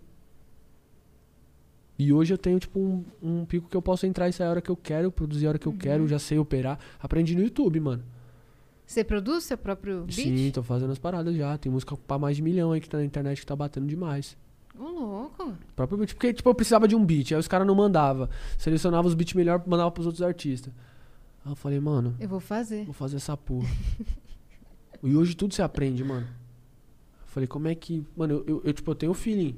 E 1.98 2.12
hoje 2.12 2.34
eu 2.34 2.38
tenho, 2.38 2.58
tipo, 2.58 2.78
um, 2.78 3.02
um 3.22 3.44
pico 3.46 3.70
que 3.70 3.76
eu 3.76 3.80
posso 3.80 4.04
entrar 4.04 4.28
e 4.28 4.32
sair 4.34 4.48
a 4.48 4.50
hora 4.50 4.60
que 4.60 4.70
eu 4.70 4.76
quero, 4.76 5.10
produzir 5.10 5.46
a 5.46 5.48
hora 5.48 5.58
que 5.58 5.66
eu 5.66 5.72
Uhum. 5.72 5.78
quero, 5.78 6.06
já 6.06 6.18
sei 6.18 6.38
operar. 6.38 6.78
Aprendi 7.00 7.34
no 7.34 7.40
YouTube, 7.42 7.80
mano. 7.80 8.02
Você 8.86 9.02
produz 9.02 9.44
seu 9.44 9.58
próprio 9.58 10.02
beat? 10.04 10.12
Sim, 10.14 10.50
tô 10.52 10.62
fazendo 10.62 10.92
as 10.92 10.98
paradas 10.98 11.34
já. 11.36 11.58
Tem 11.58 11.70
música 11.70 11.96
pra 11.96 12.18
mais 12.18 12.36
de 12.36 12.42
milhão 12.42 12.72
aí 12.72 12.80
que 12.80 12.88
tá 12.88 12.98
na 12.98 13.04
internet 13.04 13.40
que 13.40 13.46
tá 13.46 13.56
batendo 13.56 13.86
demais. 13.86 14.36
Ô, 14.78 14.84
louco. 14.84 15.54
Próprio 15.74 15.98
beat. 15.98 16.14
Porque, 16.14 16.32
tipo, 16.32 16.48
eu 16.48 16.54
precisava 16.54 16.86
de 16.86 16.94
um 16.94 17.04
beat. 17.04 17.32
Aí 17.32 17.38
os 17.38 17.48
caras 17.48 17.66
não 17.66 17.74
mandavam. 17.74 18.28
Selecionava 18.56 19.08
os 19.08 19.14
beats 19.14 19.34
melhor 19.34 19.60
e 19.64 19.68
mandava 19.68 19.90
pros 19.90 20.06
outros 20.06 20.22
artistas. 20.22 20.72
Aí 21.44 21.50
eu 21.52 21.56
falei, 21.56 21.80
mano, 21.80 22.14
Eu 22.20 22.28
vou 22.28 22.38
fazer. 22.40 22.84
vou 22.84 22.94
fazer 22.94 23.16
essa 23.16 23.36
porra. 23.36 23.68
e 25.02 25.16
hoje 25.16 25.34
tudo 25.34 25.52
você 25.52 25.62
aprende, 25.62 26.04
mano. 26.04 26.26
Eu 26.26 27.26
falei, 27.26 27.46
como 27.48 27.66
é 27.68 27.74
que. 27.74 28.06
Mano, 28.16 28.34
eu, 28.34 28.44
eu, 28.46 28.62
eu, 28.66 28.72
tipo, 28.72 28.90
eu 28.90 28.94
tenho 28.94 29.14
feeling. 29.14 29.56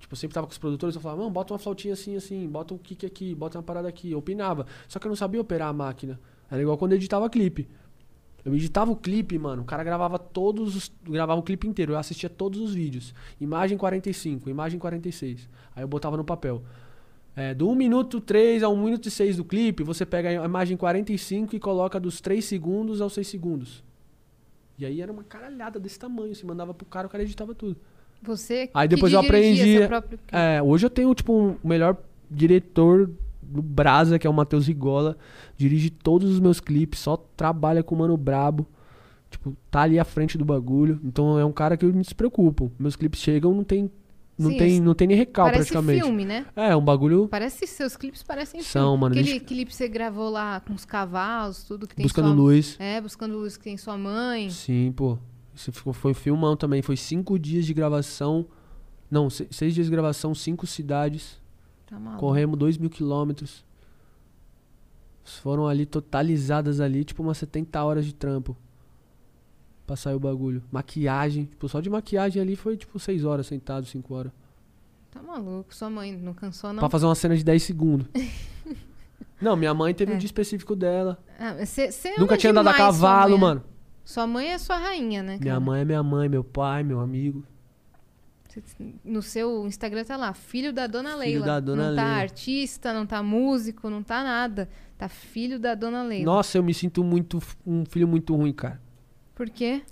Tipo, 0.00 0.12
eu 0.12 0.16
sempre 0.18 0.34
tava 0.34 0.46
com 0.46 0.52
os 0.52 0.58
produtores, 0.58 0.94
eu 0.96 1.00
falava, 1.00 1.20
mano, 1.20 1.30
bota 1.32 1.52
uma 1.54 1.58
flautinha 1.58 1.94
assim, 1.94 2.14
assim, 2.16 2.46
bota 2.48 2.74
um 2.74 2.78
kick 2.78 3.06
aqui, 3.06 3.34
bota 3.34 3.56
uma 3.58 3.62
parada 3.62 3.88
aqui. 3.88 4.10
Eu 4.10 4.18
opinava. 4.18 4.66
Só 4.88 4.98
que 4.98 5.06
eu 5.06 5.08
não 5.08 5.16
sabia 5.16 5.40
operar 5.40 5.68
a 5.68 5.72
máquina. 5.72 6.20
Era 6.50 6.60
igual 6.60 6.76
quando 6.76 6.92
eu 6.92 6.96
editava 6.96 7.30
clipe. 7.30 7.68
Eu 8.44 8.54
editava 8.54 8.90
o 8.90 8.96
clipe, 8.96 9.38
mano. 9.38 9.62
O 9.62 9.64
cara 9.64 9.82
gravava 9.82 10.18
todos 10.18 10.76
os. 10.76 10.92
Gravava 11.02 11.40
o 11.40 11.42
clipe 11.42 11.66
inteiro. 11.66 11.92
Eu 11.92 11.98
assistia 11.98 12.28
todos 12.28 12.60
os 12.60 12.74
vídeos. 12.74 13.14
Imagem 13.40 13.78
45, 13.78 14.50
imagem 14.50 14.78
46. 14.78 15.48
Aí 15.74 15.82
eu 15.82 15.88
botava 15.88 16.16
no 16.16 16.24
papel. 16.24 16.62
É, 17.36 17.52
do 17.52 17.68
1 17.68 17.74
minuto 17.74 18.20
3 18.20 18.62
a 18.62 18.68
1 18.68 18.84
minuto 18.84 19.06
e 19.06 19.10
6 19.10 19.38
do 19.38 19.44
clipe, 19.44 19.82
você 19.82 20.06
pega 20.06 20.28
a 20.28 20.44
imagem 20.44 20.76
45 20.76 21.56
e 21.56 21.58
coloca 21.58 21.98
dos 21.98 22.20
3 22.20 22.44
segundos 22.44 23.00
aos 23.00 23.12
6 23.14 23.26
segundos. 23.26 23.82
E 24.78 24.86
aí 24.86 25.00
era 25.00 25.10
uma 25.10 25.24
caralhada 25.24 25.80
desse 25.80 25.98
tamanho. 25.98 26.34
Você 26.34 26.46
mandava 26.46 26.72
pro 26.74 26.86
cara, 26.86 27.06
o 27.06 27.10
cara 27.10 27.24
editava 27.24 27.54
tudo. 27.54 27.76
Você 28.22 28.70
Aí 28.72 28.88
que 28.88 28.94
depois 28.94 29.12
eu 29.12 29.20
aprendi. 29.20 29.78
É, 30.30 30.62
hoje 30.62 30.86
eu 30.86 30.90
tenho, 30.90 31.14
tipo, 31.14 31.32
um, 31.32 31.56
o 31.62 31.68
melhor 31.68 31.96
diretor 32.30 33.10
do 33.54 33.62
Brasa, 33.62 34.18
que 34.18 34.26
é 34.26 34.30
o 34.30 34.34
Matheus 34.34 34.66
Rigola. 34.66 35.16
Dirige 35.56 35.88
todos 35.90 36.30
os 36.30 36.40
meus 36.40 36.60
clipes, 36.60 37.00
só 37.00 37.16
trabalha 37.36 37.82
com 37.82 37.94
o 37.94 37.98
Mano 37.98 38.16
Brabo. 38.16 38.66
Tipo, 39.30 39.56
tá 39.70 39.82
ali 39.82 39.98
à 39.98 40.04
frente 40.04 40.36
do 40.38 40.44
bagulho. 40.44 41.00
Então 41.02 41.38
é 41.38 41.44
um 41.44 41.52
cara 41.52 41.76
que 41.76 41.84
eu 41.84 41.92
me 41.92 42.02
despreocupo. 42.02 42.70
Meus 42.78 42.94
clipes 42.96 43.20
chegam, 43.20 43.52
não 43.54 43.64
tem. 43.64 43.90
Não, 44.36 44.50
Sim, 44.50 44.56
tem, 44.58 44.80
não 44.80 44.94
tem 44.94 45.06
nem 45.06 45.16
recal 45.16 45.44
Parece 45.46 45.70
praticamente. 45.70 46.02
filme, 46.02 46.24
né? 46.24 46.44
É, 46.56 46.70
é 46.70 46.76
um 46.76 46.84
bagulho 46.84 47.28
Parece 47.28 47.68
seus 47.68 47.96
clipes 47.96 48.20
parecem 48.24 48.60
São, 48.62 48.88
filme. 48.88 49.00
mano, 49.00 49.14
Aquele 49.14 49.30
eles- 49.36 49.46
clipe 49.46 49.70
que 49.70 49.76
você 49.76 49.86
gravou 49.88 50.28
lá 50.28 50.58
com 50.58 50.74
os 50.74 50.84
cavalos, 50.84 51.62
tudo 51.62 51.86
que 51.86 51.94
tem 51.94 52.02
buscando 52.04 52.26
sua... 52.26 52.34
luz. 52.34 52.76
É, 52.80 53.00
buscando 53.00 53.36
luz 53.38 53.56
que 53.56 53.62
tem 53.62 53.76
sua 53.76 53.96
mãe. 53.96 54.50
Sim, 54.50 54.90
pô. 54.90 55.16
Isso 55.54 55.70
ficou, 55.70 55.92
foi 55.92 56.10
um 56.10 56.14
filmão 56.14 56.56
também. 56.56 56.82
Foi 56.82 56.96
cinco 56.96 57.38
dias 57.38 57.64
de 57.64 57.72
gravação. 57.72 58.44
Não, 59.08 59.30
se- 59.30 59.46
seis 59.52 59.72
dias 59.72 59.86
de 59.86 59.92
gravação, 59.92 60.34
cinco 60.34 60.66
cidades. 60.66 61.40
Tá. 61.86 61.98
Corremos 62.18 62.58
dois 62.58 62.76
mil 62.78 62.90
quilômetros. 62.90 63.64
Foram 65.24 65.66
ali 65.66 65.86
totalizadas 65.86 66.80
ali, 66.80 67.04
tipo 67.04 67.22
umas 67.22 67.38
70 67.38 67.82
horas 67.82 68.04
de 68.04 68.14
trampo. 68.14 68.56
Pra 69.86 69.96
sair 69.96 70.14
o 70.14 70.20
bagulho. 70.20 70.62
Maquiagem. 70.72 71.44
Tipo, 71.46 71.68
só 71.68 71.80
de 71.80 71.90
maquiagem 71.90 72.40
ali 72.40 72.56
foi 72.56 72.76
tipo 72.76 72.98
6 72.98 73.24
horas 73.24 73.46
sentado, 73.46 73.86
5 73.86 74.14
horas. 74.14 74.32
Tá 75.10 75.22
maluco. 75.22 75.74
Sua 75.74 75.90
mãe 75.90 76.12
não 76.16 76.32
cansou, 76.34 76.72
não? 76.72 76.80
Pra 76.80 76.88
fazer 76.88 77.04
uma 77.06 77.14
cena 77.14 77.36
de 77.36 77.44
10 77.44 77.62
segundos. 77.62 78.06
não, 79.40 79.56
minha 79.56 79.74
mãe 79.74 79.92
teve 79.94 80.12
É. 80.12 80.14
um 80.14 80.18
dia 80.18 80.26
específico 80.26 80.74
dela. 80.74 81.18
Ah, 81.38 81.52
você, 81.64 81.90
você 81.92 82.16
Nunca 82.16 82.36
tinha 82.36 82.50
andado 82.50 82.68
a 82.68 82.74
cavalo, 82.74 83.34
né? 83.34 83.40
mano. 83.40 83.64
Sua 84.04 84.26
mãe 84.26 84.48
é 84.52 84.58
sua 84.58 84.76
rainha, 84.78 85.22
né? 85.22 85.38
Minha 85.40 85.52
cara? 85.54 85.60
mãe 85.60 85.80
é 85.82 85.84
minha 85.84 86.02
mãe, 86.02 86.28
meu 86.28 86.44
pai, 86.44 86.82
meu 86.82 87.00
amigo. 87.00 87.44
No 89.04 89.22
seu 89.22 89.66
Instagram 89.66 90.04
tá 90.04 90.16
lá, 90.16 90.32
filho 90.34 90.72
da 90.72 90.86
dona 90.86 91.16
Leila. 91.16 91.46
da 91.46 91.60
dona 91.60 91.88
não 91.88 91.96
tá 91.96 92.04
Leila. 92.04 92.20
artista, 92.20 92.92
não 92.92 93.06
tá 93.06 93.22
músico, 93.22 93.90
não 93.90 94.02
tá 94.02 94.22
nada. 94.22 94.68
Tá 94.96 95.08
filho 95.08 95.58
da 95.58 95.74
dona 95.74 96.02
Leila. 96.02 96.24
Nossa, 96.24 96.58
eu 96.58 96.62
me 96.62 96.72
sinto 96.72 97.02
muito 97.02 97.42
um 97.66 97.84
filho 97.84 98.06
muito 98.06 98.34
ruim, 98.34 98.52
cara. 98.52 98.80
Por 99.34 99.50
quê? 99.50 99.82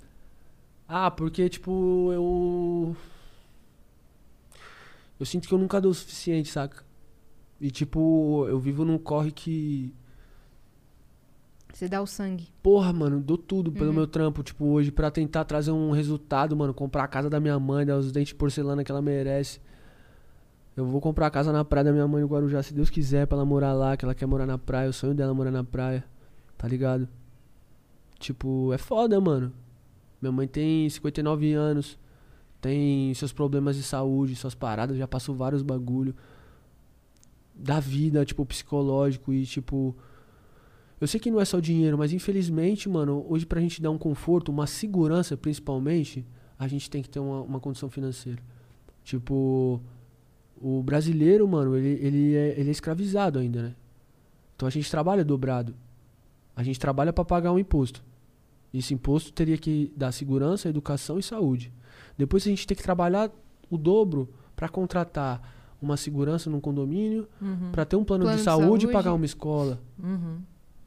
Ah, 0.87 1.11
porque, 1.11 1.49
tipo, 1.49 2.11
eu. 2.13 2.95
Eu 5.19 5.25
sinto 5.25 5.47
que 5.47 5.53
eu 5.53 5.57
nunca 5.57 5.79
dou 5.81 5.91
o 5.91 5.93
suficiente, 5.95 6.49
saca? 6.49 6.83
E, 7.59 7.71
tipo, 7.71 8.45
eu 8.47 8.59
vivo 8.59 8.85
num 8.85 8.97
corre 8.97 9.31
que. 9.31 9.93
Você 11.73 11.89
dá 11.89 12.01
o 12.01 12.05
sangue. 12.07 12.47
Porra, 12.61 12.93
mano, 12.93 13.19
dou 13.19 13.37
tudo 13.37 13.71
pelo 13.71 13.87
Uhum. 13.89 13.95
meu 13.95 14.07
trampo, 14.07 14.43
tipo, 14.43 14.63
hoje, 14.65 14.91
pra 14.91 15.09
tentar 15.09 15.43
trazer 15.43 15.71
um 15.71 15.89
resultado, 15.91 16.55
mano. 16.55 16.73
Comprar 16.73 17.03
a 17.03 17.07
casa 17.07 17.29
da 17.31 17.39
minha 17.39 17.59
mãe, 17.59 17.83
dar 17.85 17.97
os 17.97 18.11
dentes 18.11 18.29
de 18.29 18.35
porcelana 18.35 18.83
que 18.83 18.91
ela 18.91 19.01
merece. 19.01 19.59
Eu 20.77 20.85
vou 20.85 21.01
comprar 21.01 21.27
a 21.27 21.31
casa 21.31 21.51
na 21.51 21.65
praia 21.65 21.85
da 21.85 21.91
minha 21.91 22.07
mãe 22.07 22.21
no 22.21 22.27
Guarujá, 22.27 22.61
se 22.61 22.73
Deus 22.73 22.89
quiser, 22.91 23.25
pra 23.27 23.37
ela 23.37 23.45
morar 23.45 23.73
lá, 23.73 23.97
que 23.97 24.05
ela 24.05 24.13
quer 24.15 24.25
morar 24.27 24.45
na 24.45 24.57
praia. 24.57 24.89
O 24.89 24.93
sonho 24.93 25.13
dela 25.15 25.31
é 25.31 25.35
morar 25.35 25.51
na 25.51 25.63
praia, 25.63 26.03
tá 26.57 26.67
ligado? 26.67 27.07
Tipo, 28.19 28.71
é 28.71 28.77
foda, 28.77 29.19
mano. 29.19 29.51
Minha 30.21 30.31
mãe 30.31 30.47
tem 30.47 30.87
59 30.89 31.53
anos, 31.53 31.97
tem 32.61 33.13
seus 33.15 33.33
problemas 33.33 33.75
de 33.75 33.83
saúde, 33.83 34.35
suas 34.35 34.55
paradas, 34.55 34.95
já 34.97 35.07
passou 35.07 35.35
vários 35.35 35.61
bagulho. 35.63 36.15
da 37.55 37.79
vida, 37.79 38.23
tipo, 38.25 38.45
psicológico 38.45 39.31
e, 39.33 39.43
tipo. 39.45 39.95
Eu 41.01 41.07
sei 41.07 41.19
que 41.19 41.29
não 41.31 41.39
é 41.41 41.45
só 41.45 41.59
dinheiro, 41.59 41.97
mas 41.97 42.13
infelizmente, 42.13 42.87
mano, 42.87 43.25
hoje 43.27 43.45
pra 43.45 43.59
gente 43.59 43.81
dar 43.81 43.91
um 43.91 43.97
conforto, 43.97 44.49
uma 44.51 44.65
segurança 44.67 45.35
principalmente, 45.35 46.25
a 46.57 46.67
gente 46.67 46.89
tem 46.89 47.01
que 47.01 47.09
ter 47.09 47.19
uma, 47.19 47.41
uma 47.41 47.59
condição 47.59 47.89
financeira. 47.89 48.41
Tipo, 49.03 49.81
o 50.61 50.81
brasileiro, 50.81 51.45
mano, 51.47 51.75
ele, 51.75 51.99
ele, 52.05 52.35
é, 52.35 52.59
ele 52.59 52.69
é 52.69 52.71
escravizado 52.71 53.39
ainda, 53.39 53.61
né? 53.61 53.75
Então 54.55 54.67
a 54.67 54.71
gente 54.71 54.89
trabalha 54.89 55.25
dobrado. 55.25 55.75
A 56.55 56.63
gente 56.63 56.79
trabalha 56.79 57.11
pra 57.11 57.25
pagar 57.25 57.51
um 57.51 57.59
imposto. 57.59 58.03
Esse 58.73 58.93
imposto 58.93 59.33
teria 59.33 59.57
que 59.57 59.91
dar 59.95 60.11
segurança, 60.11 60.69
educação 60.69 61.19
e 61.19 61.23
saúde. 61.23 61.71
Depois 62.17 62.43
a 62.45 62.49
gente 62.49 62.65
tem 62.65 62.77
que 62.77 62.83
trabalhar 62.83 63.29
o 63.69 63.77
dobro 63.77 64.29
pra 64.55 64.69
contratar 64.69 65.41
uma 65.81 65.97
segurança 65.97 66.49
num 66.49 66.61
condomínio, 66.61 67.27
pra 67.71 67.83
ter 67.83 67.97
um 67.97 68.03
plano, 68.05 68.23
Plano 68.23 68.37
de 68.37 68.41
de 68.41 68.45
saúde 68.45 68.65
e 68.85 68.87
saúde. 68.87 68.87
pagar 68.87 69.13
uma 69.13 69.25
escola. 69.25 69.81
Uhum. 70.01 70.37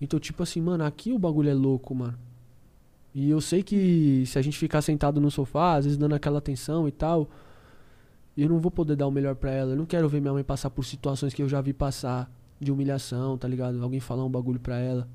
Então, 0.01 0.18
tipo 0.20 0.43
assim, 0.43 0.60
mano, 0.60 0.85
aqui 0.85 1.12
o 1.12 1.18
bagulho 1.18 1.48
é 1.48 1.55
louco, 1.55 1.94
mano. 1.94 2.18
E 3.14 3.31
eu 3.31 3.40
sei 3.40 3.62
que 3.62 4.24
se 4.27 4.39
a 4.39 4.43
gente 4.43 4.59
ficar 4.59 4.82
sentado 4.82 5.20
no 5.20 5.31
sofá, 5.31 5.77
às 5.77 5.85
vezes 5.86 5.97
dando 5.97 6.14
aquela 6.14 6.39
atenção 6.39 6.86
e 6.86 6.93
tal, 6.93 7.31
eu 8.36 8.48
não 8.48 8.59
vou 8.59 8.70
poder 8.70 8.94
dar 8.97 9.06
o 9.06 9.10
melhor 9.10 9.35
pra 9.35 9.51
ela. 9.51 9.73
Eu 9.73 9.77
não 9.77 9.86
quero 9.86 10.06
ver 10.09 10.20
minha 10.20 10.32
mãe 10.35 10.44
passar 10.44 10.68
por 10.68 10.85
situações 10.85 11.32
que 11.32 11.43
eu 11.43 11.48
já 11.48 11.60
vi 11.62 11.73
passar 11.73 12.31
de 12.60 12.70
humilhação, 12.70 13.39
tá 13.39 13.48
ligado? 13.48 13.82
Alguém 13.82 14.01
falar 14.01 14.24
um 14.24 14.31
bagulho 14.31 14.60
pra 14.60 14.78
ela. 14.78 15.09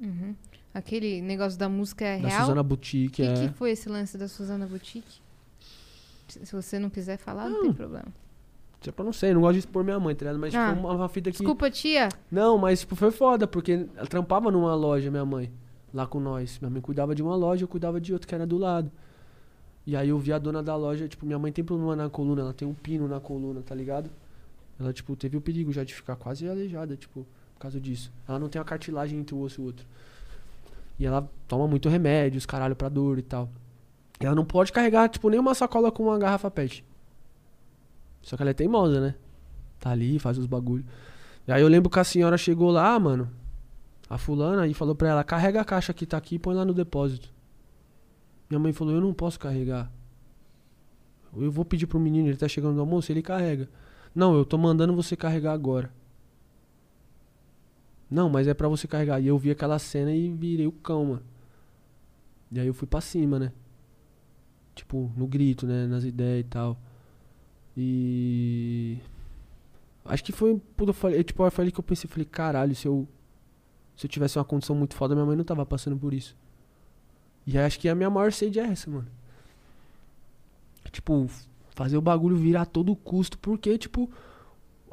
Uhum. 0.00 0.34
Aquele 0.72 1.20
negócio 1.22 1.58
da 1.58 1.68
música 1.68 2.04
é 2.04 2.20
Da 2.20 2.28
real? 2.28 2.40
Suzana 2.42 2.60
O 2.60 2.64
Boutique, 2.64 3.16
que, 3.16 3.22
é. 3.22 3.48
que 3.48 3.54
foi 3.54 3.70
esse 3.72 3.88
lance 3.88 4.16
da 4.18 4.28
Suzana 4.28 4.66
Boutique? 4.66 5.20
Se 6.28 6.44
se 6.44 6.52
você 6.52 6.78
não 6.78 6.90
quiser 6.90 7.18
falar, 7.18 7.48
não, 7.48 7.56
Não. 7.58 7.62
tem 7.64 7.72
problema. 7.72 8.08
Tipo, 8.80 9.02
eu 9.02 9.04
não 9.06 9.12
sei, 9.12 9.32
não 9.34 9.40
gosto 9.40 9.54
de 9.54 9.58
expor 9.60 9.82
minha 9.82 9.98
mãe, 9.98 10.14
tá 10.14 10.24
ligado? 10.26 10.38
Mas, 10.38 10.54
Ah. 10.54 10.68
tipo, 10.68 10.80
uma, 10.86 10.92
uma 10.94 11.08
fita 11.08 11.30
que. 11.30 11.38
Desculpa, 11.38 11.70
tia. 11.70 12.08
Não, 12.30 12.56
mas 12.58 12.80
tipo, 12.80 12.94
foi 12.94 13.10
foda, 13.10 13.46
porque 13.46 13.86
ela 13.96 14.06
trampava 14.06 14.50
numa 14.50 14.74
loja, 14.74 15.10
minha 15.10 15.24
mãe, 15.24 15.50
lá 15.92 16.06
com 16.06 16.20
nós. 16.20 16.58
Minha 16.60 16.70
mãe 16.70 16.80
cuidava 16.80 17.14
de 17.14 17.22
uma 17.22 17.34
loja, 17.34 17.64
eu 17.64 17.68
cuidava 17.68 18.00
de 18.00 18.12
outra 18.12 18.28
que 18.28 18.34
era 18.34 18.46
do 18.46 18.58
lado. 18.58 18.90
E 19.86 19.96
aí 19.96 20.08
eu 20.08 20.18
vi 20.18 20.32
a 20.32 20.38
dona 20.38 20.62
da 20.62 20.76
loja, 20.76 21.08
tipo, 21.08 21.24
minha 21.24 21.38
mãe 21.38 21.50
tem 21.52 21.64
problema 21.64 21.94
na 21.96 22.10
coluna, 22.10 22.42
ela 22.42 22.52
tem 22.52 22.66
um 22.66 22.74
pino 22.74 23.06
na 23.08 23.18
coluna, 23.20 23.62
tá 23.62 23.74
ligado? 23.74 24.10
Ela, 24.78 24.92
tipo, 24.92 25.16
teve 25.16 25.36
o 25.36 25.40
perigo 25.40 25.72
já 25.72 25.82
de 25.84 25.94
ficar 25.94 26.16
quase 26.16 26.46
aleijada, 26.48 26.96
tipo, 26.96 27.20
por 27.54 27.60
causa 27.60 27.80
disso. 27.80 28.12
Ela 28.28 28.38
não 28.38 28.48
tem 28.48 28.60
uma 28.60 28.64
cartilagem 28.64 29.18
entre 29.18 29.34
o 29.34 29.40
osso 29.40 29.60
e 29.60 29.62
o 29.62 29.66
outro. 29.66 29.86
E 30.98 31.06
ela 31.06 31.28
toma 31.48 31.66
muito 31.66 31.88
remédio, 31.88 32.36
os 32.38 32.46
caralho 32.46 32.74
pra 32.76 32.88
dor 32.88 33.18
e 33.18 33.22
tal. 33.22 33.48
E 34.20 34.26
ela 34.26 34.34
não 34.34 34.44
pode 34.44 34.72
carregar, 34.72 35.08
tipo, 35.08 35.28
nem 35.30 35.38
uma 35.40 35.54
sacola 35.54 35.90
com 35.92 36.04
uma 36.04 36.18
garrafa 36.18 36.50
pet. 36.50 36.84
Só 38.26 38.36
que 38.36 38.42
ela 38.42 38.50
é 38.50 38.54
teimosa, 38.54 39.00
né? 39.00 39.14
Tá 39.78 39.90
ali, 39.90 40.18
faz 40.18 40.36
os 40.36 40.46
bagulho. 40.46 40.84
E 41.46 41.52
aí 41.52 41.62
eu 41.62 41.68
lembro 41.68 41.88
que 41.88 42.00
a 42.00 42.02
senhora 42.02 42.36
chegou 42.36 42.72
lá, 42.72 42.98
mano, 42.98 43.30
a 44.10 44.18
fulana, 44.18 44.66
e 44.66 44.74
falou 44.74 44.96
pra 44.96 45.10
ela, 45.10 45.22
carrega 45.22 45.60
a 45.60 45.64
caixa 45.64 45.94
que 45.94 46.04
tá 46.04 46.16
aqui 46.16 46.34
e 46.34 46.38
põe 46.40 46.52
lá 46.52 46.64
no 46.64 46.74
depósito. 46.74 47.32
Minha 48.50 48.58
mãe 48.58 48.72
falou, 48.72 48.92
eu 48.92 49.00
não 49.00 49.14
posso 49.14 49.38
carregar. 49.38 49.92
Eu 51.36 51.52
vou 51.52 51.64
pedir 51.64 51.86
pro 51.86 52.00
menino, 52.00 52.26
ele 52.26 52.36
tá 52.36 52.48
chegando 52.48 52.74
no 52.74 52.80
almoço, 52.80 53.12
ele 53.12 53.22
carrega. 53.22 53.68
Não, 54.12 54.34
eu 54.34 54.44
tô 54.44 54.58
mandando 54.58 54.92
você 54.96 55.16
carregar 55.16 55.52
agora. 55.52 55.88
Não, 58.10 58.28
mas 58.28 58.48
é 58.48 58.54
pra 58.54 58.66
você 58.66 58.88
carregar. 58.88 59.20
E 59.20 59.28
eu 59.28 59.38
vi 59.38 59.52
aquela 59.52 59.78
cena 59.78 60.10
e 60.10 60.32
virei 60.32 60.66
o 60.66 60.72
cão, 60.72 61.04
mano. 61.04 61.22
E 62.50 62.58
aí 62.58 62.66
eu 62.66 62.74
fui 62.74 62.88
pra 62.88 63.00
cima, 63.00 63.38
né? 63.38 63.52
Tipo, 64.74 65.12
no 65.16 65.28
grito, 65.28 65.64
né? 65.64 65.86
Nas 65.86 66.02
ideias 66.02 66.44
e 66.44 66.48
tal. 66.48 66.76
E. 67.76 68.98
Acho 70.04 70.24
que 70.24 70.32
foi. 70.32 70.60
Puta, 70.76 70.90
eu 70.90 70.94
falei, 70.94 71.22
tipo, 71.22 71.44
eu 71.44 71.50
falei 71.50 71.70
que 71.70 71.78
eu 71.78 71.84
pensei, 71.84 72.08
falei, 72.08 72.24
caralho, 72.24 72.74
se 72.74 72.86
eu. 72.86 73.06
Se 73.96 74.06
eu 74.06 74.10
tivesse 74.10 74.38
uma 74.38 74.44
condição 74.44 74.76
muito 74.76 74.94
foda, 74.94 75.14
minha 75.14 75.26
mãe 75.26 75.36
não 75.36 75.44
tava 75.44 75.64
passando 75.64 75.96
por 75.96 76.12
isso. 76.12 76.36
E 77.46 77.56
aí 77.56 77.64
acho 77.64 77.78
que 77.78 77.88
a 77.88 77.94
minha 77.94 78.10
maior 78.10 78.32
sede 78.32 78.58
é 78.60 78.64
essa, 78.64 78.90
mano. 78.90 79.06
Tipo, 80.90 81.26
fazer 81.70 81.96
o 81.96 82.02
bagulho 82.02 82.36
virar 82.36 82.62
a 82.62 82.66
todo 82.66 82.94
custo, 82.96 83.38
porque, 83.38 83.76
tipo. 83.78 84.10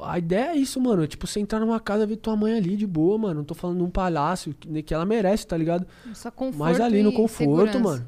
A 0.00 0.18
ideia 0.18 0.50
é 0.50 0.56
isso, 0.56 0.80
mano. 0.80 1.06
Tipo, 1.06 1.24
você 1.26 1.38
entrar 1.38 1.60
numa 1.60 1.78
casa 1.78 2.02
e 2.02 2.06
ver 2.06 2.16
tua 2.16 2.36
mãe 2.36 2.54
ali 2.54 2.76
de 2.76 2.86
boa, 2.86 3.16
mano. 3.16 3.34
Não 3.36 3.44
tô 3.44 3.54
falando 3.54 3.78
num 3.78 3.88
palácio, 3.88 4.52
que 4.52 4.82
que 4.82 4.92
ela 4.92 5.06
merece, 5.06 5.46
tá 5.46 5.56
ligado? 5.56 5.86
Só 6.12 6.32
conforto 6.32 6.58
Mas 6.58 6.80
ali 6.80 7.02
no 7.02 7.12
conforto, 7.12 7.38
segurança. 7.38 7.78
mano. 7.78 8.06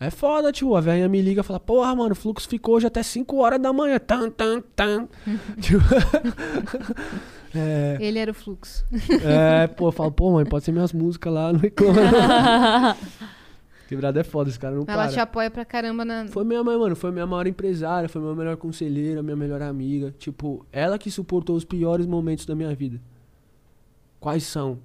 É 0.00 0.10
foda, 0.10 0.52
tio. 0.52 0.74
A 0.76 0.80
velhinha 0.80 1.08
me 1.08 1.22
liga 1.22 1.40
e 1.40 1.44
fala, 1.44 1.60
porra, 1.60 1.94
mano, 1.94 2.12
o 2.12 2.16
fluxo 2.16 2.48
ficou 2.48 2.74
hoje 2.76 2.86
até 2.86 3.02
5 3.02 3.36
horas 3.36 3.60
da 3.60 3.72
manhã. 3.72 3.98
Tan, 3.98 4.30
tan, 4.30 4.60
tan. 4.74 5.08
Tipo, 5.60 5.78
é, 7.54 7.96
Ele 8.00 8.18
era 8.18 8.30
o 8.30 8.34
fluxo. 8.34 8.84
é, 9.24 9.66
pô, 9.68 9.88
eu 9.88 9.92
falo, 9.92 10.10
pô, 10.12 10.32
mãe, 10.32 10.44
pode 10.44 10.64
ser 10.64 10.72
minhas 10.72 10.92
músicas 10.92 11.32
lá, 11.32 11.52
não 11.52 11.60
reclama. 11.60 12.00
Quebrada 13.88 14.20
é 14.20 14.24
foda, 14.24 14.48
esse 14.48 14.58
cara 14.58 14.74
não 14.74 14.84
Ela 14.88 15.04
para. 15.04 15.12
te 15.12 15.20
apoia 15.20 15.50
pra 15.50 15.64
caramba 15.64 16.04
na. 16.04 16.26
Foi 16.28 16.42
minha 16.42 16.64
mãe, 16.64 16.76
mano. 16.76 16.96
Foi 16.96 17.10
minha 17.12 17.26
maior 17.26 17.46
empresária, 17.46 18.08
foi 18.08 18.20
minha 18.20 18.34
melhor 18.34 18.56
conselheira, 18.56 19.22
minha 19.22 19.36
melhor 19.36 19.60
amiga. 19.62 20.12
Tipo, 20.18 20.64
ela 20.72 20.98
que 20.98 21.10
suportou 21.10 21.54
os 21.54 21.64
piores 21.64 22.06
momentos 22.06 22.46
da 22.46 22.54
minha 22.54 22.74
vida. 22.74 23.00
Quais 24.18 24.42
são? 24.44 24.78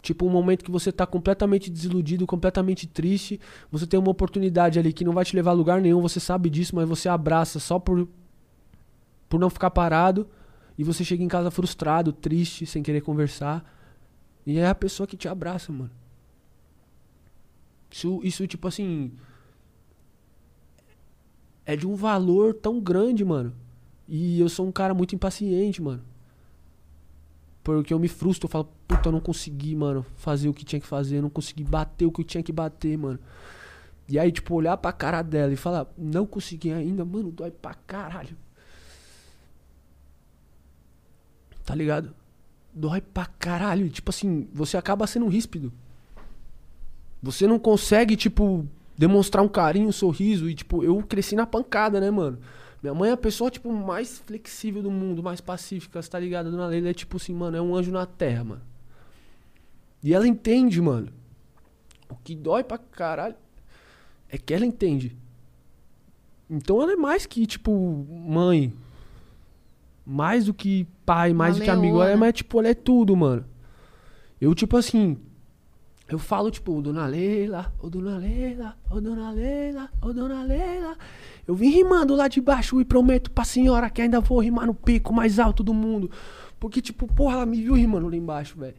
Tipo, 0.00 0.26
um 0.26 0.30
momento 0.30 0.64
que 0.64 0.70
você 0.70 0.92
tá 0.92 1.06
completamente 1.06 1.70
desiludido, 1.70 2.26
completamente 2.26 2.86
triste. 2.86 3.40
Você 3.70 3.86
tem 3.86 3.98
uma 3.98 4.10
oportunidade 4.10 4.78
ali 4.78 4.92
que 4.92 5.04
não 5.04 5.12
vai 5.12 5.24
te 5.24 5.34
levar 5.34 5.50
a 5.50 5.54
lugar 5.54 5.80
nenhum, 5.80 6.00
você 6.00 6.20
sabe 6.20 6.48
disso, 6.48 6.76
mas 6.76 6.88
você 6.88 7.08
abraça 7.08 7.58
só 7.58 7.78
por, 7.78 8.08
por 9.28 9.40
não 9.40 9.50
ficar 9.50 9.70
parado. 9.70 10.28
E 10.76 10.84
você 10.84 11.04
chega 11.04 11.22
em 11.24 11.28
casa 11.28 11.50
frustrado, 11.50 12.12
triste, 12.12 12.64
sem 12.64 12.82
querer 12.82 13.00
conversar. 13.00 13.64
E 14.46 14.58
é 14.58 14.68
a 14.68 14.74
pessoa 14.74 15.06
que 15.06 15.16
te 15.16 15.26
abraça, 15.28 15.72
mano. 15.72 15.90
Isso, 17.90 18.20
isso 18.22 18.46
tipo 18.46 18.68
assim. 18.68 19.12
É 21.66 21.76
de 21.76 21.86
um 21.86 21.94
valor 21.94 22.54
tão 22.54 22.80
grande, 22.80 23.24
mano. 23.24 23.52
E 24.06 24.40
eu 24.40 24.48
sou 24.48 24.66
um 24.66 24.72
cara 24.72 24.94
muito 24.94 25.14
impaciente, 25.14 25.82
mano. 25.82 26.02
Porque 27.76 27.92
eu 27.92 27.98
me 27.98 28.08
frustro, 28.08 28.46
eu 28.46 28.50
falo, 28.50 28.66
puta, 28.86 29.08
eu 29.10 29.12
não 29.12 29.20
consegui, 29.20 29.76
mano, 29.76 30.04
fazer 30.16 30.48
o 30.48 30.54
que 30.54 30.64
tinha 30.64 30.80
que 30.80 30.86
fazer, 30.86 31.18
eu 31.18 31.22
não 31.22 31.28
consegui 31.28 31.62
bater 31.62 32.06
o 32.06 32.10
que 32.10 32.22
eu 32.22 32.24
tinha 32.24 32.42
que 32.42 32.50
bater, 32.50 32.96
mano. 32.96 33.18
E 34.08 34.18
aí, 34.18 34.32
tipo, 34.32 34.54
olhar 34.54 34.74
pra 34.78 34.90
cara 34.90 35.20
dela 35.20 35.52
e 35.52 35.56
falar, 35.56 35.86
não 35.98 36.24
consegui 36.24 36.72
ainda, 36.72 37.04
mano, 37.04 37.30
dói 37.30 37.50
pra 37.50 37.74
caralho. 37.74 38.34
Tá 41.62 41.74
ligado? 41.74 42.14
Dói 42.72 43.02
pra 43.02 43.26
caralho. 43.26 43.84
E, 43.84 43.90
Tipo 43.90 44.08
assim, 44.08 44.48
você 44.50 44.78
acaba 44.78 45.06
sendo 45.06 45.28
ríspido. 45.28 45.70
Você 47.22 47.46
não 47.46 47.58
consegue, 47.58 48.16
tipo, 48.16 48.66
demonstrar 48.96 49.44
um 49.44 49.48
carinho, 49.48 49.88
um 49.88 49.92
sorriso. 49.92 50.48
E, 50.48 50.54
tipo, 50.54 50.82
eu 50.82 51.02
cresci 51.02 51.36
na 51.36 51.46
pancada, 51.46 52.00
né, 52.00 52.10
mano? 52.10 52.38
Minha 52.82 52.94
mãe 52.94 53.10
é 53.10 53.12
a 53.12 53.16
pessoa, 53.16 53.50
tipo, 53.50 53.72
mais 53.72 54.18
flexível 54.18 54.82
do 54.82 54.90
mundo, 54.90 55.22
mais 55.22 55.40
pacífica, 55.40 56.00
você 56.00 56.08
tá 56.08 56.18
ligado? 56.18 56.46
A 56.46 56.50
Dona 56.50 56.66
Leila 56.66 56.90
é, 56.90 56.94
tipo 56.94 57.16
assim, 57.16 57.34
mano, 57.34 57.56
é 57.56 57.60
um 57.60 57.74
anjo 57.74 57.90
na 57.90 58.06
terra, 58.06 58.44
mano. 58.44 58.62
E 60.02 60.14
ela 60.14 60.26
entende, 60.28 60.80
mano. 60.80 61.08
O 62.08 62.14
que 62.16 62.34
dói 62.36 62.62
pra 62.62 62.78
caralho 62.78 63.34
é 64.28 64.38
que 64.38 64.54
ela 64.54 64.64
entende. 64.64 65.16
Então 66.48 66.80
ela 66.80 66.92
é 66.92 66.96
mais 66.96 67.26
que, 67.26 67.46
tipo, 67.46 68.06
mãe. 68.08 68.72
Mais 70.06 70.46
do 70.46 70.54
que 70.54 70.86
pai, 71.04 71.32
mais 71.34 71.56
Uma 71.56 71.60
do 71.60 71.64
que 71.64 71.70
amigo. 71.70 71.96
Ela 71.96 72.04
é 72.04 72.06
leona. 72.08 72.20
mais, 72.20 72.34
tipo, 72.34 72.58
ela 72.58 72.68
é 72.68 72.74
tudo, 72.74 73.14
mano. 73.16 73.44
Eu, 74.40 74.54
tipo 74.54 74.76
assim, 74.76 75.18
eu 76.08 76.18
falo, 76.18 76.50
tipo, 76.50 76.80
Dona 76.80 77.06
Leila, 77.06 77.70
ô 77.78 77.90
Dona 77.90 78.16
Leila, 78.16 78.78
ô 78.90 79.00
Dona 79.00 79.30
Leila, 79.30 79.90
ô 80.00 80.12
Dona 80.12 80.42
Leila. 80.44 80.96
Eu 81.48 81.54
vim 81.54 81.70
rimando 81.70 82.14
lá 82.14 82.28
de 82.28 82.42
baixo 82.42 82.78
e 82.78 82.84
prometo 82.84 83.30
pra 83.30 83.42
senhora 83.42 83.88
que 83.88 84.02
ainda 84.02 84.20
vou 84.20 84.38
rimar 84.38 84.66
no 84.66 84.74
pico 84.74 85.14
mais 85.14 85.38
alto 85.38 85.62
do 85.64 85.72
mundo. 85.72 86.10
Porque, 86.60 86.82
tipo, 86.82 87.06
porra, 87.06 87.36
ela 87.36 87.46
me 87.46 87.62
viu 87.62 87.72
rimando 87.72 88.06
lá 88.06 88.14
embaixo, 88.14 88.58
velho. 88.58 88.76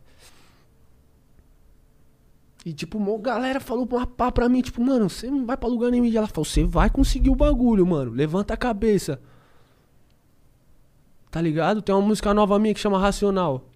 E, 2.63 2.71
tipo, 2.71 2.99
uma 2.99 3.17
galera 3.17 3.59
falou 3.59 3.89
uma 3.91 4.05
pá 4.05 4.31
pra 4.31 4.47
mim, 4.47 4.61
tipo, 4.61 4.83
mano, 4.83 5.09
você 5.09 5.31
não 5.31 5.47
vai 5.47 5.57
pra 5.57 5.67
lugar 5.67 5.89
nenhum. 5.89 6.05
E 6.05 6.15
ela 6.15 6.27
falou, 6.27 6.45
você 6.45 6.63
vai 6.63 6.91
conseguir 6.91 7.31
o 7.31 7.35
bagulho, 7.35 7.87
mano. 7.87 8.11
Levanta 8.11 8.53
a 8.53 8.57
cabeça. 8.57 9.19
Tá 11.31 11.41
ligado? 11.41 11.81
Tem 11.81 11.95
uma 11.95 12.07
música 12.07 12.35
nova 12.35 12.59
minha 12.59 12.75
que 12.75 12.79
chama 12.79 12.99
Racional. 12.99 13.67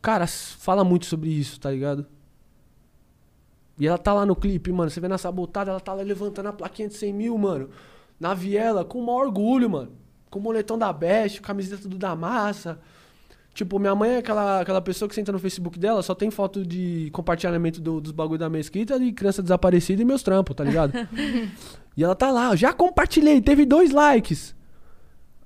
Cara, 0.00 0.26
fala 0.26 0.82
muito 0.82 1.04
sobre 1.04 1.28
isso, 1.28 1.60
tá 1.60 1.70
ligado? 1.70 2.06
E 3.78 3.86
ela 3.86 3.98
tá 3.98 4.12
lá 4.14 4.24
no 4.24 4.34
clipe, 4.34 4.72
mano. 4.72 4.90
Você 4.90 5.00
vê 5.00 5.08
na 5.08 5.18
sabotada, 5.18 5.70
ela 5.70 5.80
tá 5.80 5.92
lá 5.92 6.02
levantando 6.02 6.48
a 6.48 6.52
plaquinha 6.52 6.88
de 6.88 6.94
100 6.94 7.12
mil, 7.12 7.36
mano. 7.36 7.68
Na 8.18 8.32
viela, 8.32 8.84
com 8.84 8.98
o 9.00 9.06
maior 9.06 9.26
orgulho, 9.26 9.68
mano. 9.68 9.92
Com 10.30 10.38
o 10.38 10.42
moletom 10.42 10.78
da 10.78 10.92
Best, 10.92 11.40
camiseta 11.42 11.88
do 11.88 11.98
da 11.98 12.16
massa. 12.16 12.78
Tipo, 13.52 13.78
minha 13.78 13.94
mãe 13.94 14.10
é 14.12 14.18
aquela, 14.18 14.60
aquela 14.60 14.80
pessoa 14.82 15.08
que 15.08 15.14
você 15.14 15.20
entra 15.20 15.32
no 15.32 15.38
Facebook 15.38 15.78
dela, 15.78 16.02
só 16.02 16.14
tem 16.14 16.30
foto 16.30 16.64
de 16.64 17.08
compartilhamento 17.12 17.80
do- 17.80 18.00
dos 18.02 18.12
bagulho 18.12 18.38
da 18.38 18.50
mesquita 18.50 18.98
de 19.00 19.12
criança 19.12 19.42
desaparecida 19.42 20.02
e 20.02 20.04
meus 20.04 20.22
trampos, 20.22 20.54
tá 20.54 20.62
ligado? 20.62 20.92
e 21.96 22.04
ela 22.04 22.14
tá 22.14 22.30
lá, 22.30 22.54
já 22.54 22.72
compartilhei, 22.74 23.40
teve 23.40 23.64
dois 23.64 23.92
likes. 23.92 24.54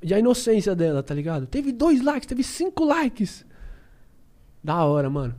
E 0.03 0.13
a 0.13 0.19
inocência 0.19 0.75
dela, 0.75 1.03
tá 1.05 1.15
ligado? 1.15 1.47
Teve 1.47 1.71
dois 1.71 2.01
likes, 2.03 2.27
teve 2.27 2.43
cinco 2.43 2.85
likes. 2.85 3.45
Da 4.63 4.85
hora, 4.85 5.09
mano. 5.09 5.35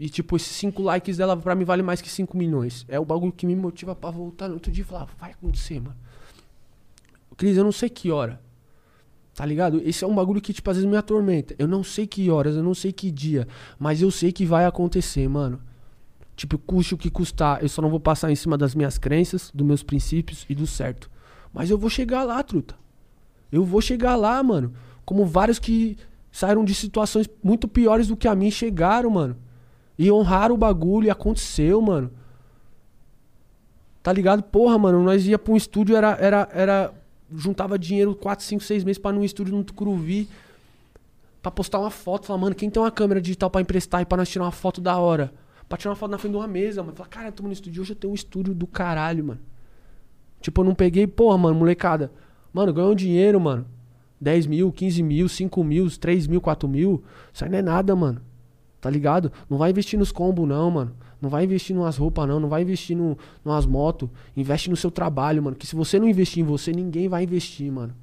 E 0.00 0.08
tipo, 0.08 0.34
esses 0.34 0.56
cinco 0.56 0.82
likes 0.82 1.18
dela 1.18 1.36
pra 1.36 1.54
mim 1.54 1.62
vale 1.62 1.82
mais 1.82 2.00
que 2.00 2.08
5 2.08 2.34
milhões. 2.34 2.86
É 2.88 2.98
o 2.98 3.04
bagulho 3.04 3.30
que 3.30 3.44
me 3.44 3.54
motiva 3.54 3.94
pra 3.94 4.10
voltar 4.10 4.48
no 4.48 4.54
outro 4.54 4.72
dia 4.72 4.80
e 4.80 4.86
falar, 4.86 5.06
vai 5.20 5.32
acontecer, 5.32 5.78
mano. 5.78 5.94
Cris, 7.36 7.58
eu 7.58 7.64
não 7.64 7.70
sei 7.70 7.90
que 7.90 8.10
hora. 8.10 8.40
Tá 9.34 9.44
ligado? 9.44 9.78
Esse 9.84 10.02
é 10.02 10.06
um 10.06 10.14
bagulho 10.14 10.40
que, 10.40 10.54
tipo, 10.54 10.70
às 10.70 10.78
vezes 10.78 10.90
me 10.90 10.96
atormenta. 10.96 11.54
Eu 11.58 11.68
não 11.68 11.84
sei 11.84 12.06
que 12.06 12.30
horas, 12.30 12.56
eu 12.56 12.62
não 12.62 12.72
sei 12.72 12.94
que 12.94 13.10
dia. 13.10 13.46
Mas 13.78 14.00
eu 14.00 14.10
sei 14.10 14.32
que 14.32 14.46
vai 14.46 14.64
acontecer, 14.64 15.28
mano. 15.28 15.60
Tipo, 16.34 16.56
custe 16.56 16.94
o 16.94 16.98
que 16.98 17.10
custar. 17.10 17.62
Eu 17.62 17.68
só 17.68 17.82
não 17.82 17.90
vou 17.90 18.00
passar 18.00 18.32
em 18.32 18.36
cima 18.36 18.56
das 18.56 18.74
minhas 18.74 18.96
crenças, 18.96 19.50
dos 19.54 19.66
meus 19.66 19.82
princípios 19.82 20.46
e 20.48 20.54
do 20.54 20.66
certo. 20.66 21.10
Mas 21.52 21.68
eu 21.68 21.76
vou 21.76 21.90
chegar 21.90 22.24
lá, 22.24 22.42
truta. 22.42 22.74
Eu 23.52 23.66
vou 23.66 23.82
chegar 23.82 24.16
lá, 24.16 24.42
mano. 24.42 24.72
Como 25.04 25.26
vários 25.26 25.58
que 25.58 25.98
saíram 26.32 26.64
de 26.64 26.74
situações 26.74 27.28
muito 27.42 27.68
piores 27.68 28.08
do 28.08 28.16
que 28.16 28.26
a 28.26 28.34
mim 28.34 28.50
chegaram, 28.50 29.10
mano. 29.10 29.36
E 30.00 30.10
honraram 30.10 30.54
o 30.54 30.58
bagulho 30.58 31.08
e 31.08 31.10
aconteceu, 31.10 31.78
mano. 31.82 32.10
Tá 34.02 34.10
ligado? 34.10 34.42
Porra, 34.42 34.78
mano, 34.78 35.02
nós 35.02 35.26
ia 35.26 35.38
pra 35.38 35.52
um 35.52 35.56
estúdio, 35.56 35.94
era. 35.94 36.16
era, 36.18 36.48
era 36.54 36.94
juntava 37.30 37.78
dinheiro 37.78 38.14
4, 38.14 38.42
5, 38.42 38.64
6 38.64 38.82
meses 38.82 38.96
pra 38.96 39.10
ir 39.10 39.14
num 39.16 39.24
estúdio 39.24 39.54
no 39.54 39.62
Tucuruvi. 39.62 40.26
Pra 41.42 41.50
postar 41.50 41.80
uma 41.80 41.90
foto. 41.90 42.24
Falar, 42.24 42.38
mano, 42.38 42.54
quem 42.54 42.70
tem 42.70 42.82
uma 42.82 42.90
câmera 42.90 43.20
digital 43.20 43.50
pra 43.50 43.60
emprestar 43.60 44.00
e 44.00 44.06
pra 44.06 44.16
nós 44.16 44.30
tirar 44.30 44.46
uma 44.46 44.50
foto 44.50 44.80
da 44.80 44.96
hora? 44.96 45.34
Pra 45.68 45.76
tirar 45.76 45.90
uma 45.90 45.96
foto 45.96 46.12
na 46.12 46.16
frente 46.16 46.32
de 46.32 46.38
uma 46.38 46.48
mesa, 46.48 46.82
mano. 46.82 46.96
Falar, 46.96 47.10
cara, 47.10 47.30
tô 47.30 47.42
no 47.42 47.52
estúdio 47.52 47.82
hoje, 47.82 47.92
eu 47.92 47.96
tenho 47.96 48.12
um 48.12 48.14
estúdio 48.14 48.54
do 48.54 48.66
caralho, 48.66 49.22
mano. 49.22 49.40
Tipo, 50.40 50.62
eu 50.62 50.64
não 50.64 50.74
peguei, 50.74 51.06
porra, 51.06 51.36
mano, 51.36 51.58
molecada. 51.58 52.10
Mano, 52.54 52.72
ganhou 52.72 52.94
dinheiro, 52.94 53.38
mano. 53.38 53.66
10 54.18 54.46
mil, 54.46 54.72
15 54.72 55.02
mil, 55.02 55.28
5 55.28 55.62
mil, 55.62 55.90
3 55.90 56.26
mil, 56.26 56.40
4 56.40 56.66
mil. 56.66 57.04
Isso 57.34 57.44
aí 57.44 57.50
não 57.50 57.58
é 57.58 57.62
nada, 57.62 57.94
mano. 57.94 58.29
Tá 58.80 58.88
ligado? 58.88 59.30
Não 59.48 59.58
vai 59.58 59.70
investir 59.70 59.98
nos 59.98 60.10
combos, 60.10 60.48
não, 60.48 60.70
mano. 60.70 60.92
Não 61.20 61.28
vai 61.28 61.44
investir 61.44 61.76
numas 61.76 61.98
roupas, 61.98 62.26
não. 62.26 62.40
Não 62.40 62.48
vai 62.48 62.62
investir 62.62 62.96
no, 62.96 63.16
numas 63.44 63.66
motos. 63.66 64.08
Investe 64.34 64.70
no 64.70 64.76
seu 64.76 64.90
trabalho, 64.90 65.42
mano. 65.42 65.56
Que 65.56 65.66
se 65.66 65.76
você 65.76 65.98
não 65.98 66.08
investir 66.08 66.42
em 66.42 66.46
você, 66.46 66.72
ninguém 66.72 67.08
vai 67.08 67.22
investir, 67.24 67.70
mano. 67.70 67.94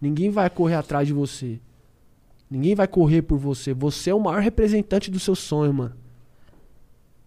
Ninguém 0.00 0.30
vai 0.30 0.48
correr 0.48 0.76
atrás 0.76 1.08
de 1.08 1.12
você. 1.12 1.58
Ninguém 2.48 2.74
vai 2.74 2.86
correr 2.86 3.22
por 3.22 3.36
você. 3.36 3.74
Você 3.74 4.10
é 4.10 4.14
o 4.14 4.20
maior 4.20 4.40
representante 4.40 5.10
do 5.10 5.18
seu 5.18 5.34
sonho, 5.34 5.74
mano. 5.74 5.92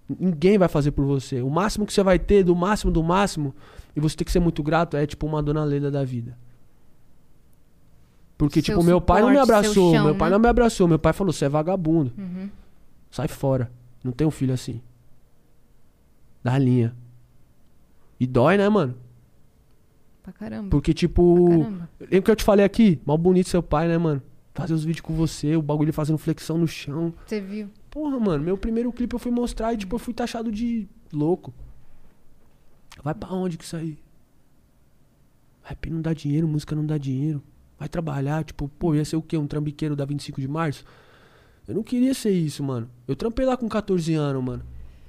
Ninguém 0.07 0.57
vai 0.57 0.69
fazer 0.69 0.91
por 0.91 1.05
você. 1.05 1.41
O 1.41 1.49
máximo 1.49 1.85
que 1.85 1.93
você 1.93 2.01
vai 2.01 2.17
ter, 2.17 2.43
do 2.43 2.55
máximo 2.55 2.91
do 2.91 3.03
máximo, 3.03 3.53
e 3.95 3.99
você 3.99 4.15
tem 4.15 4.25
que 4.25 4.31
ser 4.31 4.39
muito 4.39 4.63
grato, 4.63 4.95
é 4.95 5.05
tipo 5.05 5.27
uma 5.27 5.43
dona 5.43 5.63
Leda 5.63 5.91
da 5.91 6.03
vida. 6.03 6.37
Porque, 8.37 8.61
Seu 8.61 8.75
tipo, 8.75 8.83
meu 8.83 9.01
pai 9.01 9.21
não 9.21 9.29
me 9.29 9.37
suporte, 9.37 9.51
abraçou. 9.51 9.93
chão, 9.93 10.05
meu 10.05 10.15
pai 10.15 10.29
né? 10.29 10.33
não 10.33 10.39
me 10.39 10.47
abraçou. 10.47 10.87
Meu 10.87 10.97
pai 10.97 11.11
falou: 11.11 11.33
você 11.33 11.45
é 11.45 11.49
vagabundo. 11.49 12.13
Uhum. 12.17 12.49
Sai 13.09 13.27
fora. 13.27 13.71
Não 14.03 14.11
tem 14.11 14.25
um 14.25 14.31
filho 14.31 14.53
assim. 14.53 14.81
Da 16.43 16.57
linha. 16.57 16.95
E 18.19 18.27
dói, 18.27 18.57
né, 18.57 18.67
mano? 18.69 18.95
Pra 20.23 20.33
caramba. 20.33 20.69
Porque, 20.69 20.93
tipo. 20.93 21.49
Caramba. 21.49 21.89
Lembra 21.99 22.21
que 22.21 22.31
eu 22.31 22.35
te 22.35 22.43
falei 22.43 22.65
aqui? 22.65 23.01
Mal 23.05 23.17
bonito 23.17 23.49
seu 23.49 23.63
pai, 23.63 23.87
né, 23.87 23.97
mano? 23.97 24.21
Fazer 24.53 24.73
os 24.73 24.83
vídeos 24.83 25.01
com 25.01 25.13
você, 25.13 25.55
o 25.55 25.61
bagulho 25.61 25.93
fazendo 25.93 26.17
flexão 26.17 26.57
no 26.57 26.67
chão. 26.67 27.13
Você 27.25 27.39
viu? 27.39 27.69
Porra, 27.89 28.19
mano, 28.19 28.43
meu 28.43 28.57
primeiro 28.57 28.91
clipe 28.91 29.13
eu 29.13 29.19
fui 29.19 29.31
mostrar 29.31 29.73
e, 29.73 29.77
tipo, 29.77 29.95
eu 29.95 29.99
fui 29.99 30.13
taxado 30.13 30.51
de 30.51 30.87
louco. 31.13 31.53
Vai 33.01 33.13
pra 33.15 33.31
onde 33.33 33.57
que 33.57 33.63
isso 33.63 33.75
aí? 33.75 33.97
Rap 35.63 35.89
não 35.89 36.01
dá 36.01 36.13
dinheiro, 36.13 36.47
música 36.47 36.75
não 36.75 36.85
dá 36.85 36.97
dinheiro. 36.97 37.41
Vai 37.77 37.87
trabalhar, 37.87 38.43
tipo, 38.43 38.67
pô, 38.67 38.93
ia 38.93 39.05
ser 39.05 39.15
o 39.15 39.21
quê? 39.21 39.37
Um 39.37 39.47
trambiqueiro 39.47 39.95
da 39.95 40.03
25 40.03 40.41
de 40.41 40.47
março? 40.47 40.83
Eu 41.69 41.75
não 41.75 41.83
queria 41.83 42.15
ser 42.15 42.31
isso, 42.31 42.63
mano. 42.63 42.89
Eu 43.07 43.15
trampei 43.15 43.45
lá 43.45 43.55
com 43.55 43.69
14 43.69 44.11
anos, 44.15 44.43
mano. 44.43 44.63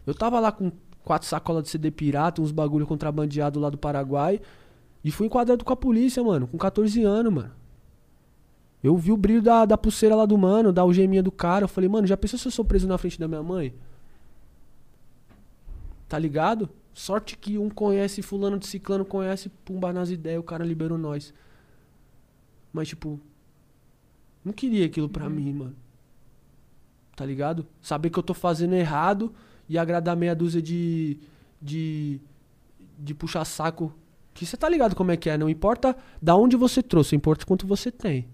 Eu 0.07 0.15
tava 0.15 0.39
lá 0.39 0.53
com 0.53 0.71
quatro 1.03 1.27
sacolas 1.27 1.65
de 1.65 1.71
CD 1.71 1.91
pirata, 1.91 2.43
uns 2.43 2.53
bagulho 2.53 2.87
contrabandeado 2.87 3.59
lá 3.59 3.71
do 3.71 3.79
Paraguai. 3.79 4.39
E 5.03 5.11
fui 5.11 5.27
enquadrado 5.27 5.65
com 5.65 5.73
a 5.73 5.77
polícia, 5.77 6.23
mano, 6.23 6.47
com 6.47 6.59
14 6.59 7.03
anos, 7.03 7.33
mano. 7.33 7.51
Eu 8.85 8.95
vi 8.99 9.11
o 9.11 9.17
brilho 9.17 9.41
da, 9.41 9.65
da 9.65 9.79
pulseira 9.79 10.15
lá 10.15 10.27
do 10.27 10.37
mano, 10.37 10.71
da 10.71 10.83
algeminha 10.83 11.23
do 11.23 11.33
cara. 11.33 11.65
Eu 11.65 11.69
falei, 11.69 11.89
mano, 11.89 12.07
já 12.07 12.15
pensou 12.15 12.39
se 12.39 12.47
eu 12.49 12.53
sou 12.53 12.65
preso 12.65 12.87
na 12.87 12.99
frente 12.99 13.19
da 13.19 13.27
minha 13.27 13.43
mãe? 13.43 13.75
Tá 16.07 16.19
ligado? 16.19 16.69
Sorte 16.93 17.39
que 17.39 17.57
um 17.57 17.71
conhece 17.71 18.21
fulano 18.21 18.59
de 18.59 18.67
ciclano, 18.67 19.07
conhece 19.07 19.49
Pumba 19.65 19.95
nas 19.95 20.11
ideias, 20.11 20.39
o 20.39 20.45
cara 20.45 20.63
liberou 20.63 20.99
nós. 20.99 21.33
Mas, 22.71 22.89
tipo, 22.89 23.19
não 24.45 24.53
queria 24.53 24.85
aquilo 24.85 25.09
pra 25.09 25.27
mim, 25.27 25.55
mano. 25.55 25.80
Tá 27.21 27.27
ligado? 27.27 27.67
Saber 27.83 28.09
que 28.09 28.19
eu 28.19 28.23
tô 28.23 28.33
fazendo 28.33 28.73
errado 28.73 29.31
e 29.69 29.77
agradar 29.77 30.17
meia 30.17 30.35
dúzia 30.35 30.63
de. 30.63 31.19
de. 31.61 32.19
de 32.99 33.13
puxar 33.13 33.45
saco. 33.45 33.93
Que 34.33 34.47
você 34.47 34.57
tá 34.57 34.67
ligado 34.67 34.97
como 34.97 35.11
é 35.11 35.19
que 35.19 35.29
é, 35.29 35.37
não 35.37 35.47
importa 35.47 35.95
da 36.23 36.35
onde 36.35 36.57
você 36.57 36.83
trouxe, 36.83 37.15
importa 37.15 37.45
quanto 37.45 37.67
você 37.67 37.93
tem. 37.93 38.27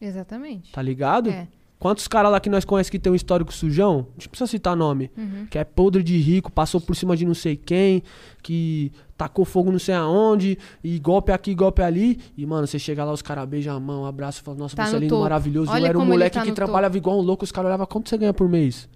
Exatamente. 0.00 0.70
Tá 0.70 0.80
ligado? 0.80 1.28
É. 1.28 1.48
Quantos 1.76 2.06
caras 2.06 2.30
lá 2.30 2.38
que 2.38 2.48
nós 2.48 2.64
conhecemos 2.64 2.90
que 2.90 3.00
tem 3.00 3.10
um 3.10 3.16
histórico 3.16 3.52
sujão? 3.52 4.06
A 4.10 4.12
gente 4.12 4.28
precisa 4.28 4.46
citar 4.46 4.76
nome. 4.76 5.10
Que 5.50 5.58
é 5.58 5.64
podre 5.64 6.04
de 6.04 6.16
rico, 6.18 6.52
passou 6.52 6.80
por 6.80 6.94
cima 6.94 7.16
de 7.16 7.26
não 7.26 7.34
sei 7.34 7.56
quem, 7.56 8.04
que 8.44 8.92
tacou 9.20 9.44
fogo 9.44 9.70
não 9.70 9.78
sei 9.78 9.94
aonde, 9.94 10.56
e 10.82 10.98
golpe 10.98 11.30
aqui, 11.30 11.54
golpe 11.54 11.82
ali. 11.82 12.18
E, 12.34 12.46
mano, 12.46 12.66
você 12.66 12.78
chega 12.78 13.04
lá, 13.04 13.12
os 13.12 13.20
caras 13.20 13.46
beijam 13.46 13.76
a 13.76 13.78
mão, 13.78 14.06
abraçam 14.06 14.40
e 14.40 14.44
falam, 14.44 14.60
nossa, 14.60 14.74
Tá 14.74 14.86
você 14.86 14.92
é 14.92 14.94
no 14.94 15.00
lindo, 15.00 15.10
topo. 15.10 15.22
maravilhoso. 15.24 15.70
Olha 15.70 15.82
eu 15.82 15.86
era 15.88 15.98
um 15.98 16.06
moleque 16.06 16.38
tá 16.38 16.42
que 16.42 16.52
trabalhava 16.52 16.96
igual 16.96 17.18
um 17.18 17.20
louco, 17.20 17.44
os 17.44 17.52
caras 17.52 17.68
olhavam, 17.68 17.84
quanto 17.86 18.08
você 18.08 18.16
ganha 18.16 18.32
por 18.32 18.48
mês? 18.48 18.88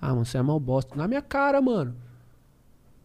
Ah, 0.00 0.08
mano, 0.14 0.24
você 0.24 0.38
é 0.38 0.42
mal 0.42 0.58
bosta. 0.58 0.96
Na 0.96 1.06
minha 1.06 1.20
cara, 1.20 1.60
mano. 1.60 1.94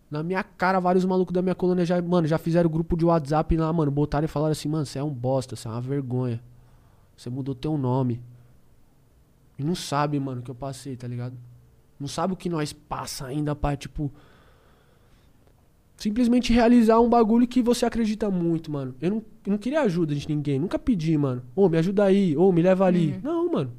Na 0.10 0.24
minha 0.24 0.42
cara, 0.42 0.80
vários 0.80 1.04
malucos 1.04 1.34
da 1.34 1.42
minha 1.42 1.54
colônia 1.56 1.84
já, 1.86 2.02
mano, 2.02 2.26
já 2.26 2.38
fizeram 2.38 2.70
grupo 2.70 2.96
de 2.96 3.04
WhatsApp 3.04 3.58
lá, 3.58 3.74
mano, 3.74 3.92
botaram 3.92 4.24
e 4.24 4.30
falaram 4.30 4.54
assim, 4.54 4.70
mano, 4.70 4.86
você 4.86 4.98
é 5.00 5.04
um 5.04 5.10
bosta, 5.10 5.58
você 5.58 5.68
é 5.68 5.72
uma 5.72 5.82
vergonha. 5.82 6.42
Você 7.18 7.30
mudou 7.30 7.54
teu 7.54 7.78
nome. 7.78 8.22
E 9.60 9.64
não 9.66 9.76
sabe, 9.76 10.18
mano, 10.18 10.40
o 10.40 10.44
que 10.46 10.52
eu 10.52 10.56
passei, 10.56 10.96
tá 10.96 11.10
ligado? 11.10 11.36
Não 12.00 12.08
sabe 12.08 12.34
o 12.34 12.38
que 12.38 12.48
nós 12.48 12.72
passa 12.72 13.26
ainda 13.26 13.54
pra, 13.54 13.76
tipo. 13.76 14.10
Simplesmente 15.98 16.52
realizar 16.52 17.00
um 17.00 17.10
bagulho 17.10 17.48
que 17.48 17.62
você 17.62 17.86
acredita 17.86 18.30
muito, 18.30 18.70
mano. 18.72 18.94
Eu 19.02 19.10
não, 19.12 19.18
eu 19.46 19.52
não 19.52 19.58
queria 19.58 19.82
ajuda 19.82 20.14
de 20.14 20.28
ninguém, 20.28 20.60
nunca 20.60 20.78
pedi, 20.78 21.18
mano. 21.18 21.42
Ô, 21.56 21.70
me 21.70 21.78
ajuda 21.78 22.04
aí, 22.04 22.36
ô, 22.36 22.52
me 22.52 22.62
leva 22.62 22.86
ali. 22.86 23.20
Não, 23.24 23.50
mano. 23.52 23.72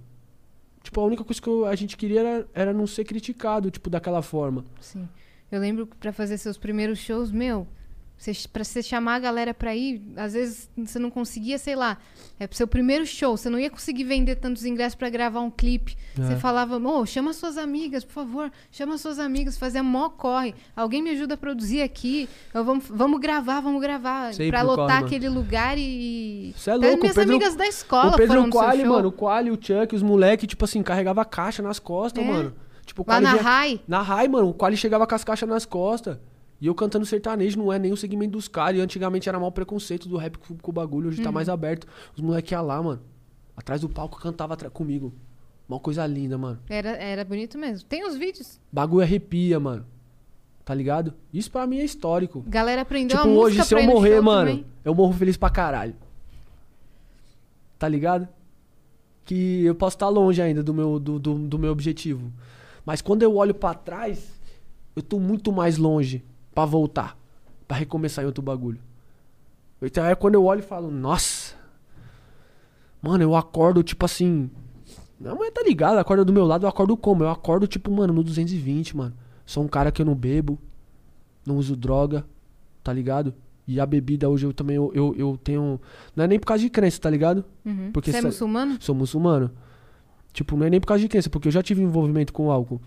Tipo, 0.83 1.01
a 1.01 1.05
única 1.05 1.23
coisa 1.25 1.43
que 1.43 1.49
eu- 1.49 1.67
a 1.67 1.75
gente 1.75 1.97
queria 1.97 2.21
era, 2.21 2.49
era 2.55 2.73
não 2.73 2.87
ser 2.87 3.05
criticado, 3.05 3.71
tipo, 3.71 3.91
daquela 3.91 4.23
forma. 4.23 4.65
Sim. 4.81 5.07
Eu 5.51 5.61
lembro 5.61 5.87
que 5.87 5.97
pra 5.97 6.13
fazer 6.13 6.39
seus 6.39 6.57
primeiros 6.57 6.99
shows, 6.99 7.31
meu, 7.31 7.67
você, 8.19 8.33
pra 8.51 8.65
você 8.65 8.83
chamar 8.83 9.17
a 9.17 9.19
galera 9.19 9.53
pra 9.53 9.77
ir, 9.77 10.03
às 10.17 10.33
vezes 10.33 10.71
você 10.77 10.99
não 10.99 11.11
conseguia, 11.11 11.59
sei 11.59 11.77
lá, 11.77 11.99
é 12.41 12.47
pro 12.47 12.57
seu 12.57 12.67
primeiro 12.67 13.05
show, 13.07 13.37
você 13.37 13.51
não 13.51 13.59
ia 13.59 13.69
conseguir 13.71 14.05
vender 14.05 14.37
tantos 14.37 14.65
ingressos 14.65 14.95
pra 14.95 15.11
gravar 15.11 15.41
um 15.41 15.51
clipe. 15.51 15.97
Você 16.17 16.33
É. 16.33 16.37
falava, 16.37 16.79
ô, 16.79 17.05
chama 17.05 17.33
suas 17.35 17.59
amigas, 17.59 18.05
por 18.05 18.13
favor, 18.15 18.51
chama 18.73 18.97
suas 18.97 19.19
amigas, 19.19 19.59
fazia 19.59 19.83
mó 19.83 20.09
corre. 20.09 20.55
Alguém 20.75 21.03
me 21.03 21.11
ajuda 21.11 21.35
a 21.35 21.37
produzir 21.37 21.83
aqui, 21.83 22.27
eu 22.55 22.65
vamos, 22.65 22.85
vamos 22.89 23.21
gravar, 23.21 23.61
vamos 23.61 23.81
gravar, 23.83 24.33
corre, 24.35 24.63
lotar 24.63 24.87
mano. 24.97 25.07
aquele 25.07 25.29
lugar 25.29 25.77
e... 25.79 26.55
Cê 26.57 26.71
é 26.71 26.75
Até 26.75 26.87
louco, 26.87 26.97
o 26.97 27.01
minhas 27.03 27.17
Pedro- 27.17 27.35
amigas 27.35 27.55
da 27.55 27.67
escola 27.67 28.09
o 28.15 28.17
Pedro 28.17 28.35
foram 28.37 28.51
Quali, 28.51 28.85
mano, 28.85 29.09
o 29.09 29.13
Quali, 29.13 29.51
o 29.51 29.59
Chuck, 29.61 29.95
os 29.95 30.03
moleques, 30.03 30.49
tipo 30.49 30.65
assim, 30.65 30.83
carregava 30.83 31.25
caixa 31.25 31.63
nas 31.63 31.79
costas, 31.79 32.25
É. 32.25 32.27
mano. 32.27 32.55
Tipo, 32.87 33.05
Lá 33.07 33.21
na 33.21 33.35
Rai, 33.35 33.81
Na 33.87 34.01
Rai, 34.01 34.27
mano, 34.29 34.49
o 34.49 34.55
Quali 34.55 34.77
chegava 34.77 35.07
com 35.07 35.15
as 35.15 35.25
caixas 35.25 35.49
nas 35.49 35.67
costas. 35.67 36.19
E 36.61 36.67
eu 36.67 36.75
cantando 36.75 37.05
sertanejo 37.05 37.59
não 37.59 37.73
é 37.73 37.79
nem 37.79 37.93
o 37.93 37.97
segmento 37.97 38.33
dos 38.33 38.49
caras. 38.49 38.79
E 38.79 38.83
antigamente 38.83 39.29
era 39.29 39.39
mal 39.39 39.53
preconceito 39.53 40.09
do 40.09 40.17
rap 40.17 40.39
com, 40.39 40.57
o 40.63 40.73
bagulho, 40.73 41.09
hoje 41.09 41.23
tá 41.23 41.31
mais 41.31 41.49
aberto. 41.49 41.87
Os 42.15 42.23
moleques 42.23 42.51
iam 42.53 42.65
lá, 42.65 42.83
mano. 42.83 43.03
Atrás 43.57 43.81
do 43.81 43.89
palco 43.89 44.19
cantava 44.19 44.57
comigo. 44.71 45.13
Uma 45.69 45.81
coisa 45.81 46.07
linda, 46.07 46.39
mano. 46.39 46.61
era, 46.69 46.91
era 46.91 47.25
bonito 47.25 47.59
mesmo. 47.59 47.87
Tem 47.89 48.07
os 48.07 48.17
vídeos, 48.17 48.61
Bagulho 48.71 49.03
arrepia, 49.03 49.59
mano. 49.59 49.85
Tá 50.65 50.75
ligado? 50.75 51.15
Isso 51.33 51.51
pra 51.51 51.67
mim 51.67 51.79
é 51.79 51.85
histórico. 51.85 52.45
galera 52.47 52.83
aprendeu 52.83 53.19
tipo, 53.19 53.29
a 53.29 53.33
hoje, 53.33 53.63
se 53.63 53.75
eu 53.75 53.83
morrer, 53.83 54.21
mano, 54.21 54.51
também. 54.51 54.67
eu 54.85 54.95
morro 54.95 55.13
feliz 55.13 55.37
pra 55.37 55.51
caralho. 55.51 55.95
Tá 57.79 57.89
ligado? 57.89 58.29
Que 59.25 59.65
eu 59.65 59.75
posso 59.75 59.97
estar 59.97 60.09
longe 60.09 60.41
ainda 60.41 60.63
do 60.63 60.73
meu, 60.73 60.99
do, 60.99 61.19
do, 61.19 61.35
do 61.35 61.59
meu 61.59 61.71
objetivo. 61.71 62.33
Mas 62.85 63.03
quando 63.03 63.23
eu 63.23 63.37
olho 63.37 63.55
pra 63.55 63.75
trás, 63.75 64.41
eu 64.95 65.03
tô 65.03 65.19
muito 65.19 65.53
mais 65.53 65.77
longe 65.77 66.25
pra 66.57 66.65
voltar. 66.65 67.17
Pra 67.69 67.77
recomeçar 67.77 68.25
em 68.25 68.27
outro 68.27 68.43
bagulho. 68.43 68.81
Então 69.83 70.05
é 70.05 70.15
quando 70.15 70.35
eu 70.37 70.45
olho 70.45 70.61
e 70.61 70.63
falo, 70.63 70.91
nossa. 70.91 71.55
Mano, 73.03 73.23
eu 73.23 73.37
acordo 73.37 73.83
tipo 73.83 74.05
assim. 74.05 74.51
Minha 75.21 75.35
mãe 75.35 75.51
tá 75.53 75.63
ligada, 75.63 76.01
acorda 76.01 76.25
do 76.25 76.33
meu 76.33 76.45
lado, 76.45 76.65
eu 76.65 76.69
acordo 76.69 76.97
como? 76.97 77.23
Eu 77.25 77.31
acordo 77.31 77.67
tipo, 77.67 77.91
mano, 77.91 78.13
no 78.13 78.23
220, 78.23 78.97
mano. 78.97 79.15
Sou 79.45 79.63
um 79.63 79.69
cara 79.69 79.91
que 79.93 80.01
eu 80.03 80.07
não 80.07 80.15
bebo, 80.15 80.59
não 81.47 81.57
uso 81.57 81.77
droga, 81.77 82.25
tá 82.83 82.93
ligado? 82.93 83.33
E 83.69 83.81
a 83.81 83.87
bebida 83.87 84.29
hoje 84.29 84.47
eu 84.47 84.53
também 84.53 84.77
eu, 84.77 84.91
eu, 84.95 85.15
eu 85.17 85.39
tenho. 85.43 85.81
Não 86.15 86.25
é 86.25 86.29
nem 86.29 86.39
por 86.39 86.47
causa 86.47 86.63
de 86.63 86.71
crença, 86.71 87.01
tá 87.01 87.11
ligado? 87.11 87.45
Uhum. 87.65 87.91
Porque 87.93 88.11
Você 88.11 88.19
é 88.19 88.21
sa- 88.23 88.29
muçulmano? 88.29 88.77
Sou 88.81 88.95
muçulmano. 88.95 89.51
Tipo, 90.33 90.57
não 90.57 90.67
é 90.67 90.71
nem 90.71 90.81
por 90.81 90.87
causa 90.87 91.01
de 91.03 91.09
crença, 91.09 91.29
porque 91.31 91.49
eu 91.49 91.53
já 91.53 91.63
tive 91.63 91.83
envolvimento 91.83 92.33
com 92.33 92.51
álcool. 92.51 92.81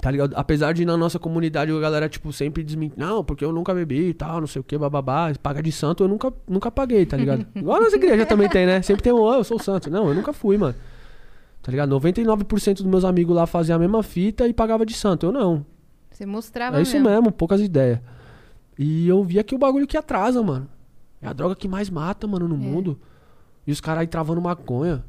Tá 0.00 0.10
ligado? 0.10 0.34
Apesar 0.36 0.72
de 0.74 0.84
na 0.84 0.96
nossa 0.96 1.18
comunidade 1.18 1.72
a 1.72 1.80
galera, 1.80 2.08
tipo, 2.08 2.32
sempre 2.32 2.62
desmentir. 2.62 2.98
Não, 2.98 3.24
porque 3.24 3.44
eu 3.44 3.50
nunca 3.50 3.72
bebi 3.74 4.08
e 4.10 4.14
tal, 4.14 4.40
não 4.40 4.46
sei 4.46 4.60
o 4.60 4.64
que, 4.64 4.76
bababá. 4.76 5.32
Paga 5.42 5.62
de 5.62 5.72
santo, 5.72 6.04
eu 6.04 6.08
nunca, 6.08 6.32
nunca 6.46 6.70
paguei, 6.70 7.06
tá 7.06 7.16
ligado? 7.16 7.46
Igual 7.56 7.78
a 7.78 7.80
nossa 7.80 7.96
igreja 7.96 8.26
também 8.26 8.48
tem, 8.48 8.66
né? 8.66 8.82
Sempre 8.82 9.02
tem 9.02 9.12
um, 9.12 9.28
"Ah, 9.28 9.36
eu 9.36 9.44
sou 9.44 9.58
santo. 9.58 9.90
Não, 9.90 10.08
eu 10.08 10.14
nunca 10.14 10.32
fui, 10.34 10.58
mano. 10.58 10.74
Tá 11.62 11.70
ligado? 11.72 11.90
99% 11.98 12.74
dos 12.76 12.84
meus 12.84 13.04
amigos 13.04 13.34
lá 13.34 13.46
faziam 13.46 13.76
a 13.76 13.78
mesma 13.78 14.02
fita 14.02 14.46
e 14.46 14.52
pagava 14.52 14.84
de 14.84 14.92
santo. 14.94 15.26
Eu 15.26 15.32
não. 15.32 15.64
Você 16.10 16.24
mostrava 16.26 16.78
É 16.78 16.82
isso 16.82 16.92
mesmo. 16.94 17.08
mesmo, 17.10 17.32
poucas 17.32 17.60
ideias. 17.60 17.98
E 18.78 19.08
eu 19.08 19.24
via 19.24 19.42
que 19.42 19.54
o 19.54 19.58
bagulho 19.58 19.86
que 19.86 19.96
atrasa, 19.96 20.42
mano. 20.42 20.68
É 21.22 21.26
a 21.26 21.32
droga 21.32 21.56
que 21.56 21.66
mais 21.66 21.88
mata, 21.88 22.26
mano, 22.26 22.46
no 22.46 22.54
É. 22.54 22.58
mundo. 22.58 23.00
E 23.66 23.72
os 23.72 23.80
caras 23.80 24.02
aí 24.02 24.06
travando 24.06 24.40
maconha. 24.42 25.02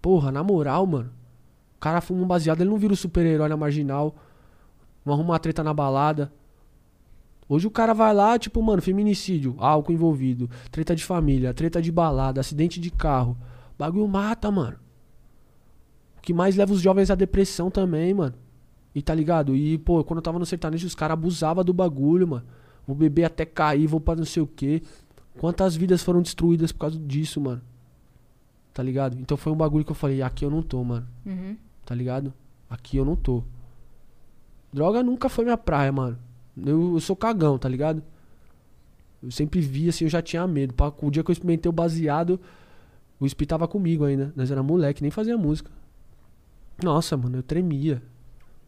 Porra, 0.00 0.30
na 0.30 0.42
moral, 0.42 0.86
mano. 0.86 1.10
O 1.84 1.88
cara 1.92 2.00
fuma 2.00 2.22
um 2.22 2.26
baseado, 2.26 2.62
ele 2.62 2.70
não 2.70 2.78
vira 2.78 2.94
o 2.94 2.96
super-herói 2.96 3.46
na 3.46 3.58
marginal. 3.58 4.16
Não 5.04 5.12
arruma 5.12 5.32
uma 5.32 5.38
treta 5.38 5.62
na 5.62 5.74
balada. 5.74 6.32
Hoje 7.46 7.66
o 7.66 7.70
cara 7.70 7.92
vai 7.92 8.14
lá, 8.14 8.38
tipo, 8.38 8.62
mano, 8.62 8.80
feminicídio, 8.80 9.54
álcool 9.58 9.92
envolvido, 9.92 10.48
treta 10.70 10.96
de 10.96 11.04
família, 11.04 11.52
treta 11.52 11.82
de 11.82 11.92
balada, 11.92 12.40
acidente 12.40 12.80
de 12.80 12.90
carro. 12.90 13.36
Bagulho 13.78 14.08
mata, 14.08 14.50
mano. 14.50 14.78
O 16.16 16.22
que 16.22 16.32
mais 16.32 16.56
leva 16.56 16.72
os 16.72 16.80
jovens 16.80 17.10
à 17.10 17.14
depressão 17.14 17.70
também, 17.70 18.14
mano. 18.14 18.34
E 18.94 19.02
tá 19.02 19.14
ligado? 19.14 19.54
E, 19.54 19.76
pô, 19.76 20.02
quando 20.04 20.20
eu 20.20 20.22
tava 20.22 20.38
no 20.38 20.46
sertanejo, 20.46 20.86
os 20.86 20.94
caras 20.94 21.12
abusavam 21.12 21.62
do 21.62 21.74
bagulho, 21.74 22.26
mano. 22.26 22.46
Vou 22.86 22.96
beber 22.96 23.24
até 23.24 23.44
cair, 23.44 23.86
vou 23.86 24.00
pra 24.00 24.16
não 24.16 24.24
sei 24.24 24.42
o 24.42 24.46
quê. 24.46 24.82
Quantas 25.38 25.76
vidas 25.76 26.02
foram 26.02 26.22
destruídas 26.22 26.72
por 26.72 26.78
causa 26.78 26.98
disso, 26.98 27.42
mano? 27.42 27.60
Tá 28.72 28.82
ligado? 28.82 29.18
Então 29.20 29.36
foi 29.36 29.52
um 29.52 29.56
bagulho 29.56 29.84
que 29.84 29.92
eu 29.92 29.94
falei, 29.94 30.22
aqui 30.22 30.46
eu 30.46 30.50
não 30.50 30.62
tô, 30.62 30.82
mano. 30.82 31.06
Uhum. 31.26 31.58
Tá 31.84 31.94
ligado? 31.94 32.32
Aqui 32.68 32.96
eu 32.96 33.04
não 33.04 33.14
tô. 33.16 33.42
Droga 34.72 35.02
nunca 35.02 35.28
foi 35.28 35.44
minha 35.44 35.56
praia, 35.56 35.92
mano. 35.92 36.18
Eu, 36.56 36.94
eu 36.94 37.00
sou 37.00 37.14
cagão, 37.14 37.58
tá 37.58 37.68
ligado? 37.68 38.02
Eu 39.22 39.30
sempre 39.30 39.60
vi 39.60 39.88
assim, 39.88 40.04
eu 40.04 40.10
já 40.10 40.20
tinha 40.20 40.46
medo. 40.46 40.74
O 41.00 41.10
dia 41.10 41.22
que 41.22 41.30
eu 41.30 41.32
experimentei 41.32 41.68
o 41.68 41.72
baseado, 41.72 42.40
o 43.18 43.26
Spi 43.28 43.46
tava 43.46 43.66
comigo 43.68 44.04
ainda. 44.04 44.32
Nós 44.36 44.50
era 44.50 44.62
moleque, 44.62 45.02
nem 45.02 45.10
fazia 45.10 45.36
música. 45.38 45.70
Nossa, 46.82 47.16
mano, 47.16 47.38
eu 47.38 47.42
tremia. 47.42 48.02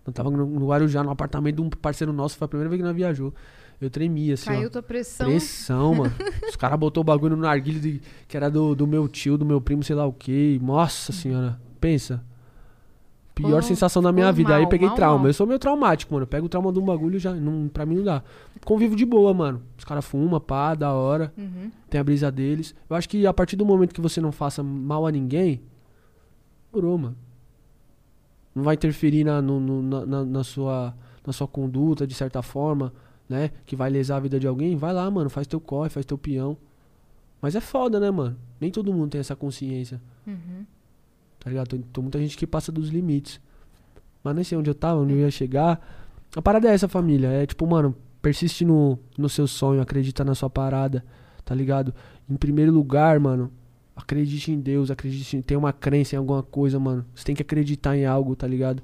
Eu 0.07 0.13
tava 0.13 0.31
no, 0.31 0.47
no 0.47 0.69
Guarujá, 0.69 1.03
no 1.03 1.11
apartamento 1.11 1.57
de 1.57 1.63
um 1.63 1.69
parceiro 1.71 2.13
nosso, 2.13 2.37
foi 2.37 2.45
a 2.45 2.49
primeira 2.49 2.71
vez 2.71 2.81
que 2.81 2.87
nós 2.87 2.95
viajou. 2.95 3.35
Eu 3.81 3.91
tremia, 3.91 4.35
assim, 4.35 4.49
ó. 4.51 4.53
Caiu 4.55 4.71
tua 4.71 4.83
pressão. 4.83 5.27
Pressão, 5.27 5.95
mano. 5.97 6.15
Os 6.49 6.57
caras 6.57 6.79
botou 6.79 7.01
o 7.01 7.05
bagulho 7.05 7.37
no 7.37 7.43
narguilho 7.43 7.81
de- 7.81 8.01
que 8.29 8.37
era 8.37 8.49
do, 8.49 8.75
do 8.75 8.87
meu 8.87 9.09
tio, 9.09 9.37
do 9.37 9.45
meu 9.45 9.61
primo, 9.61 9.83
sei 9.83 9.97
lá 9.97 10.07
o 10.07 10.13
quê. 10.13 10.59
Nossa 10.63 11.13
senhora, 11.13 11.61
pensa. 11.81 12.25
Pior 13.37 13.49
Ficou- 13.49 13.63
sensação 13.63 14.03
da 14.03 14.11
minha 14.11 14.33
vida. 14.33 14.55
Aí 14.57 14.63
mal, 14.63 14.71
peguei 14.71 14.87
mal, 14.89 14.97
trauma. 14.97 15.19
mal. 15.19 15.27
Eu 15.29 15.35
sou 15.35 15.47
meio 15.47 15.59
traumático, 15.59 16.13
mano. 16.15 16.23
Eu 16.23 16.27
pego 16.27 16.47
o 16.47 16.49
trauma 16.49 16.73
de 16.73 16.79
um 16.79 16.85
bagulho 16.85 17.19
já. 17.19 17.35
Não, 17.35 17.69
pra 17.69 17.85
mim 17.85 17.97
não 17.97 18.05
dá. 18.05 18.23
Convivo 18.65 18.97
de 18.97 19.05
boa, 19.05 19.35
mano. 19.35 19.63
Os 19.77 19.85
caras 19.85 20.07
fumam, 20.07 20.41
pá, 20.41 20.75
da 20.75 20.93
hora. 20.95 21.31
Uhum. 21.37 21.71
Tem 21.91 22.01
a 22.01 22.05
brisa 22.05 22.33
deles. 22.33 22.75
Eu 22.89 22.97
acho 22.97 23.07
que 23.07 23.27
a 23.27 23.35
partir 23.35 23.55
do 23.55 23.67
momento 23.67 23.93
que 23.95 24.01
você 24.01 24.23
não 24.23 24.33
faça 24.33 24.63
mal 24.63 25.07
a 25.07 25.13
ninguém, 25.13 25.61
morou, 26.73 26.97
mano. 26.97 27.17
Não 28.55 28.63
vai 28.65 28.75
interferir 28.75 29.23
na, 29.23 29.43
no- 29.43 29.61
no- 29.61 30.07
na- 30.07 30.25
na 30.25 30.43
sua, 30.43 30.95
na 31.27 31.31
sua 31.33 31.47
conduta, 31.47 32.07
de 32.07 32.15
certa 32.15 32.41
forma, 32.41 32.91
né? 33.29 33.51
Que 33.67 33.77
vai 33.77 33.91
lesar 33.91 34.17
a 34.17 34.21
vida 34.21 34.41
de 34.41 34.47
alguém. 34.47 34.77
Vai 34.77 34.95
lá, 34.95 35.11
mano. 35.11 35.29
Faz 35.29 35.47
teu 35.47 35.61
corre, 35.61 35.91
faz 35.91 36.07
teu 36.07 36.17
peão. 36.17 36.57
Mas 37.43 37.55
é 37.55 37.61
foda, 37.61 38.01
né, 38.01 38.11
mano? 38.11 38.35
Nem 38.59 38.71
todo 38.71 38.95
mundo 38.95 39.11
tem 39.11 39.21
essa 39.21 39.37
consciência. 39.37 40.01
Uhum. 40.27 40.65
Tá 41.47 41.51
ligado? 41.51 41.69
Tem, 41.69 41.81
tem 41.81 42.03
muita 42.03 42.19
gente 42.19 42.37
que 42.37 42.45
passa 42.45 42.73
dos 42.73 42.89
limites. 42.89 43.41
Mas 44.25 44.35
nem 44.35 44.43
sei 44.43 44.59
onde 44.59 44.69
eu 44.69 44.75
tava, 44.75 44.99
onde 44.99 45.13
eu 45.13 45.21
ia 45.21 45.31
chegar. 45.31 45.81
A 46.35 46.43
parada 46.43 46.69
é 46.69 46.75
essa, 46.75 46.89
família. 46.89 47.29
É 47.29 47.47
tipo, 47.47 47.65
mano, 47.65 47.95
persiste 48.21 48.65
no, 48.65 48.99
no 49.17 49.29
seu 49.29 49.47
sonho, 49.47 49.81
acredita 49.81 50.25
na 50.25 50.35
sua 50.35 50.51
parada, 50.51 51.05
tá 51.45 51.55
ligado? 51.55 51.95
Em 52.29 52.35
primeiro 52.35 52.73
lugar, 52.73 53.21
mano, 53.21 53.53
acredite 53.95 54.51
em 54.51 54.59
Deus, 54.59 54.91
acredite 54.91 55.37
em. 55.37 55.41
Tem 55.41 55.57
uma 55.57 55.73
crença 55.73 56.17
em 56.17 56.19
alguma 56.19 56.43
coisa, 56.43 56.81
mano. 56.81 57.07
Você 57.15 57.25
tem 57.25 57.37
que 57.37 57.43
acreditar 57.43 57.97
em 57.97 58.05
algo, 58.05 58.35
tá 58.35 58.49
ligado? 58.49 58.83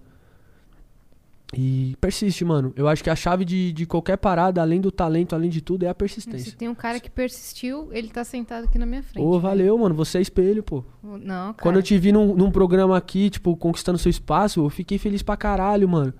E 1.54 1.94
persiste, 2.00 2.44
mano. 2.44 2.72
Eu 2.74 2.88
acho 2.88 3.04
que 3.04 3.10
a 3.10 3.16
chave 3.16 3.44
de, 3.44 3.72
de 3.72 3.84
qualquer 3.84 4.16
parada, 4.16 4.62
além 4.62 4.80
do 4.80 4.90
talento, 4.90 5.34
além 5.34 5.50
de 5.50 5.60
tudo, 5.60 5.84
é 5.84 5.88
a 5.88 5.90
Se 5.90 5.94
persistência. 5.96 6.54
tem 6.56 6.68
um 6.68 6.74
cara 6.74 6.98
que 6.98 7.10
persistiu, 7.10 7.90
ele 7.92 8.08
tá 8.08 8.24
sentado 8.24 8.64
aqui 8.64 8.78
na 8.78 8.86
minha 8.86 9.02
frente. 9.02 9.22
Ô, 9.22 9.38
valeu, 9.38 9.76
mano. 9.76 9.94
Você 9.94 10.18
é 10.18 10.20
espelho, 10.22 10.62
pô. 10.62 10.82
Não, 11.02 11.18
cara. 11.52 11.54
Quando 11.60 11.76
eu 11.76 11.82
te 11.82 11.98
vi 11.98 12.10
num, 12.10 12.34
num 12.34 12.50
programa 12.50 12.96
aqui, 12.96 13.28
tipo, 13.28 13.54
conquistando 13.56 13.98
seu 13.98 14.08
espaço, 14.08 14.64
eu 14.64 14.70
fiquei 14.70 14.96
feliz 14.96 15.22
pra 15.22 15.36
caralho, 15.36 15.86
mano. 15.88 16.14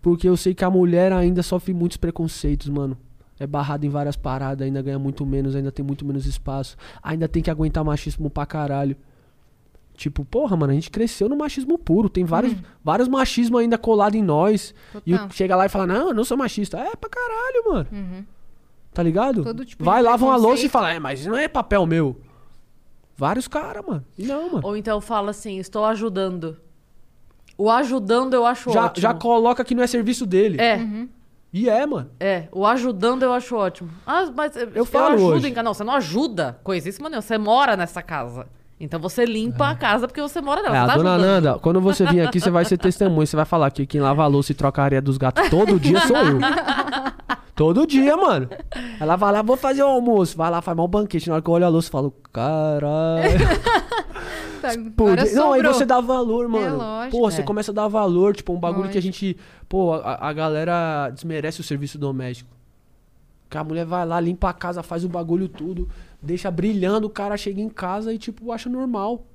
Porque 0.00 0.28
eu 0.28 0.36
sei 0.36 0.52
que 0.52 0.64
a 0.64 0.70
mulher 0.70 1.12
ainda 1.12 1.44
sofre 1.44 1.72
muitos 1.72 1.96
preconceitos, 1.96 2.68
mano. 2.68 2.96
É 3.38 3.46
barrada 3.46 3.86
em 3.86 3.88
várias 3.88 4.16
paradas, 4.16 4.66
ainda 4.66 4.82
ganha 4.82 4.98
muito 4.98 5.24
menos, 5.24 5.54
ainda 5.54 5.70
tem 5.70 5.84
muito 5.84 6.04
menos 6.04 6.26
espaço. 6.26 6.76
Ainda 7.00 7.28
tem 7.28 7.40
que 7.42 7.50
aguentar 7.50 7.84
machismo 7.84 8.28
pra 8.28 8.44
caralho. 8.46 8.96
Tipo, 9.94 10.24
porra, 10.24 10.56
mano, 10.56 10.72
a 10.72 10.74
gente 10.74 10.90
cresceu 10.90 11.28
no 11.28 11.36
machismo 11.36 11.78
puro. 11.78 12.08
Tem 12.08 12.24
vários, 12.24 12.54
vários 12.82 13.08
machismos 13.08 13.60
ainda 13.60 13.76
colados 13.78 14.18
em 14.18 14.22
nós. 14.22 14.74
E 15.06 15.12
Total. 15.12 15.28
o- 15.28 15.32
chega 15.32 15.54
lá 15.56 15.66
e 15.66 15.68
fala, 15.68 15.86
não, 15.86 16.08
eu 16.08 16.14
não 16.14 16.24
sou 16.24 16.36
machista. 16.36 16.78
É 16.78 16.96
pra 16.96 17.08
caralho, 17.10 17.64
mano. 17.70 17.86
Uhum. 17.92 18.24
Tá 18.92 19.02
ligado? 19.02 19.42
Todo 19.44 19.64
tipo 19.64 19.84
Vai, 19.84 20.02
lava 20.02 20.24
uma 20.24 20.36
louça 20.36 20.66
e 20.66 20.68
fala, 20.68 20.92
é, 20.92 20.98
mas 20.98 21.24
não 21.26 21.36
é 21.36 21.46
papel 21.48 21.86
meu. 21.86 22.20
Vários 23.16 23.46
caras, 23.46 23.84
mano. 23.86 24.04
E 24.18 24.24
não, 24.26 24.50
mano. 24.52 24.66
Ou 24.66 24.76
então 24.76 25.00
fala 25.00 25.30
assim, 25.30 25.58
estou 25.58 25.84
ajudando. 25.84 26.56
O 27.56 27.70
ajudando 27.70 28.34
eu 28.34 28.44
acho 28.46 28.70
Já, 28.72 28.86
ótimo. 28.86 29.02
já 29.02 29.14
coloca 29.14 29.64
que 29.64 29.74
não 29.74 29.82
é 29.82 29.86
serviço 29.86 30.26
dele. 30.26 30.60
É, 30.60 30.76
Uhum. 30.76 31.08
E 31.52 31.68
é, 31.68 31.84
mano. 31.84 32.10
é. 32.18 32.48
O 32.50 32.66
ajudando 32.66 33.22
eu 33.24 33.32
acho 33.32 33.54
ótimo. 33.54 33.90
Ah, 34.06 34.24
mas 34.34 34.56
eu, 34.56 34.70
Eu 34.74 34.84
falo 34.86 35.14
ajudo 35.14 35.34
hoje. 35.36 35.48
em. 35.48 35.62
Não, 35.62 35.74
você 35.74 35.84
não 35.84 35.92
ajuda. 35.94 36.58
Coisíssima 36.64 37.10
nenhuma. 37.10 37.20
Você 37.20 37.36
mora 37.36 37.76
nessa 37.76 38.00
casa. 38.02 38.46
Então 38.84 38.98
você 38.98 39.24
limpa 39.24 39.68
a 39.70 39.74
casa 39.76 40.08
porque 40.08 40.20
você 40.20 40.40
mora 40.40 40.60
nela. 40.60 40.76
É, 40.76 40.80
você 40.80 40.84
a 40.84 40.88
tá 40.88 40.96
dona 40.96 41.14
ajudando. 41.14 41.44
Nanda, 41.44 41.58
quando 41.60 41.80
você 41.80 42.04
vir 42.04 42.20
aqui, 42.20 42.40
você 42.40 42.50
vai 42.50 42.64
ser 42.64 42.76
testemunha. 42.78 43.24
Você 43.24 43.36
vai 43.36 43.44
falar 43.44 43.70
que 43.70 43.86
quem 43.86 44.00
lava 44.00 44.24
a 44.24 44.26
louça 44.26 44.50
e 44.50 44.54
troca 44.56 44.82
a 44.82 44.84
areia 44.84 45.00
dos 45.00 45.16
gatos 45.16 45.48
todo 45.48 45.78
dia 45.78 46.00
sou 46.00 46.16
eu. 46.16 46.38
todo 47.54 47.86
dia, 47.86 48.16
mano. 48.16 48.48
Ela 48.98 49.14
vai 49.14 49.32
lá, 49.32 49.40
vou 49.40 49.56
fazer 49.56 49.84
o 49.84 49.86
almoço. 49.86 50.36
Vai 50.36 50.50
lá, 50.50 50.60
faz 50.60 50.76
mal 50.76 50.88
banquete. 50.88 51.28
Na 51.28 51.34
hora 51.36 51.42
que 51.42 51.48
eu 51.48 51.54
olho 51.54 51.64
a 51.64 51.68
louça, 51.68 51.88
eu 51.88 51.92
falo, 51.92 52.14
caralho. 52.32 53.38
Tá, 54.62 54.68
não, 55.34 55.52
aí 55.54 55.60
você 55.60 55.84
dá 55.84 56.00
valor, 56.00 56.46
mano. 56.46 56.76
lógico. 56.76 57.18
Pô, 57.18 57.28
você 57.28 57.40
É. 57.40 57.44
começa 57.44 57.72
a 57.72 57.74
dar 57.74 57.88
valor, 57.88 58.32
tipo, 58.32 58.52
um 58.52 58.60
bagulho 58.60 58.88
que 58.90 58.96
a 58.96 59.00
Lógico. 59.00 59.12
gente. 59.16 59.36
Pô, 59.68 59.94
a, 59.94 60.28
a 60.28 60.32
galera 60.32 61.10
desmerece 61.10 61.60
o 61.60 61.64
serviço 61.64 61.98
doméstico. 61.98 62.48
Que 63.50 63.58
a 63.58 63.64
mulher 63.64 63.84
vai 63.84 64.06
lá, 64.06 64.20
limpa 64.20 64.50
a 64.50 64.52
casa, 64.52 64.80
faz 64.80 65.04
o 65.04 65.08
bagulho 65.08 65.48
tudo, 65.48 65.88
deixa 66.22 66.50
brilhando, 66.50 67.06
o 67.06 67.10
cara 67.10 67.36
chega 67.36 67.60
em 67.60 67.68
casa 67.68 68.12
e, 68.12 68.18
tipo, 68.18 68.52
acha 68.52 68.70
normal. 68.70 69.26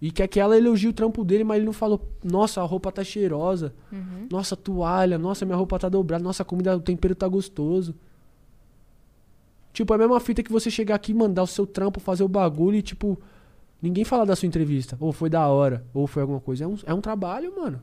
E 0.00 0.10
quer 0.10 0.26
que 0.26 0.40
ela 0.40 0.56
elogie 0.56 0.88
o 0.88 0.92
trampo 0.92 1.24
dele, 1.24 1.44
mas 1.44 1.56
ele 1.56 1.66
não 1.66 1.72
falou, 1.72 2.06
nossa, 2.22 2.60
a 2.60 2.64
roupa 2.64 2.92
tá 2.92 3.02
cheirosa. 3.04 3.72
Uhum. 3.90 4.28
Nossa, 4.30 4.54
toalha, 4.56 5.16
nossa, 5.16 5.46
minha 5.46 5.56
roupa 5.56 5.78
tá 5.78 5.88
dobrada, 5.88 6.22
nossa, 6.22 6.42
a 6.42 6.46
comida, 6.46 6.76
o 6.76 6.80
tempero 6.80 7.14
tá 7.14 7.26
gostoso. 7.28 7.94
Tipo, 9.72 9.92
é 9.92 9.96
a 9.96 9.98
mesma 9.98 10.20
fita 10.20 10.42
que 10.42 10.52
você 10.52 10.70
chegar 10.70 10.94
aqui, 10.96 11.14
mandar 11.14 11.42
o 11.42 11.46
seu 11.46 11.66
trampo, 11.66 12.00
fazer 12.00 12.22
o 12.22 12.28
bagulho 12.28 12.76
e, 12.76 12.82
tipo, 12.82 13.18
ninguém 13.80 14.04
fala 14.04 14.26
da 14.26 14.36
sua 14.36 14.46
entrevista. 14.46 14.96
Ou 15.00 15.12
foi 15.12 15.30
da 15.30 15.48
hora, 15.48 15.84
ou 15.94 16.06
foi 16.06 16.22
alguma 16.22 16.40
coisa. 16.40 16.64
É 16.64 16.66
um, 16.66 16.76
é 16.84 16.94
um 16.94 17.00
trabalho, 17.00 17.54
mano. 17.56 17.80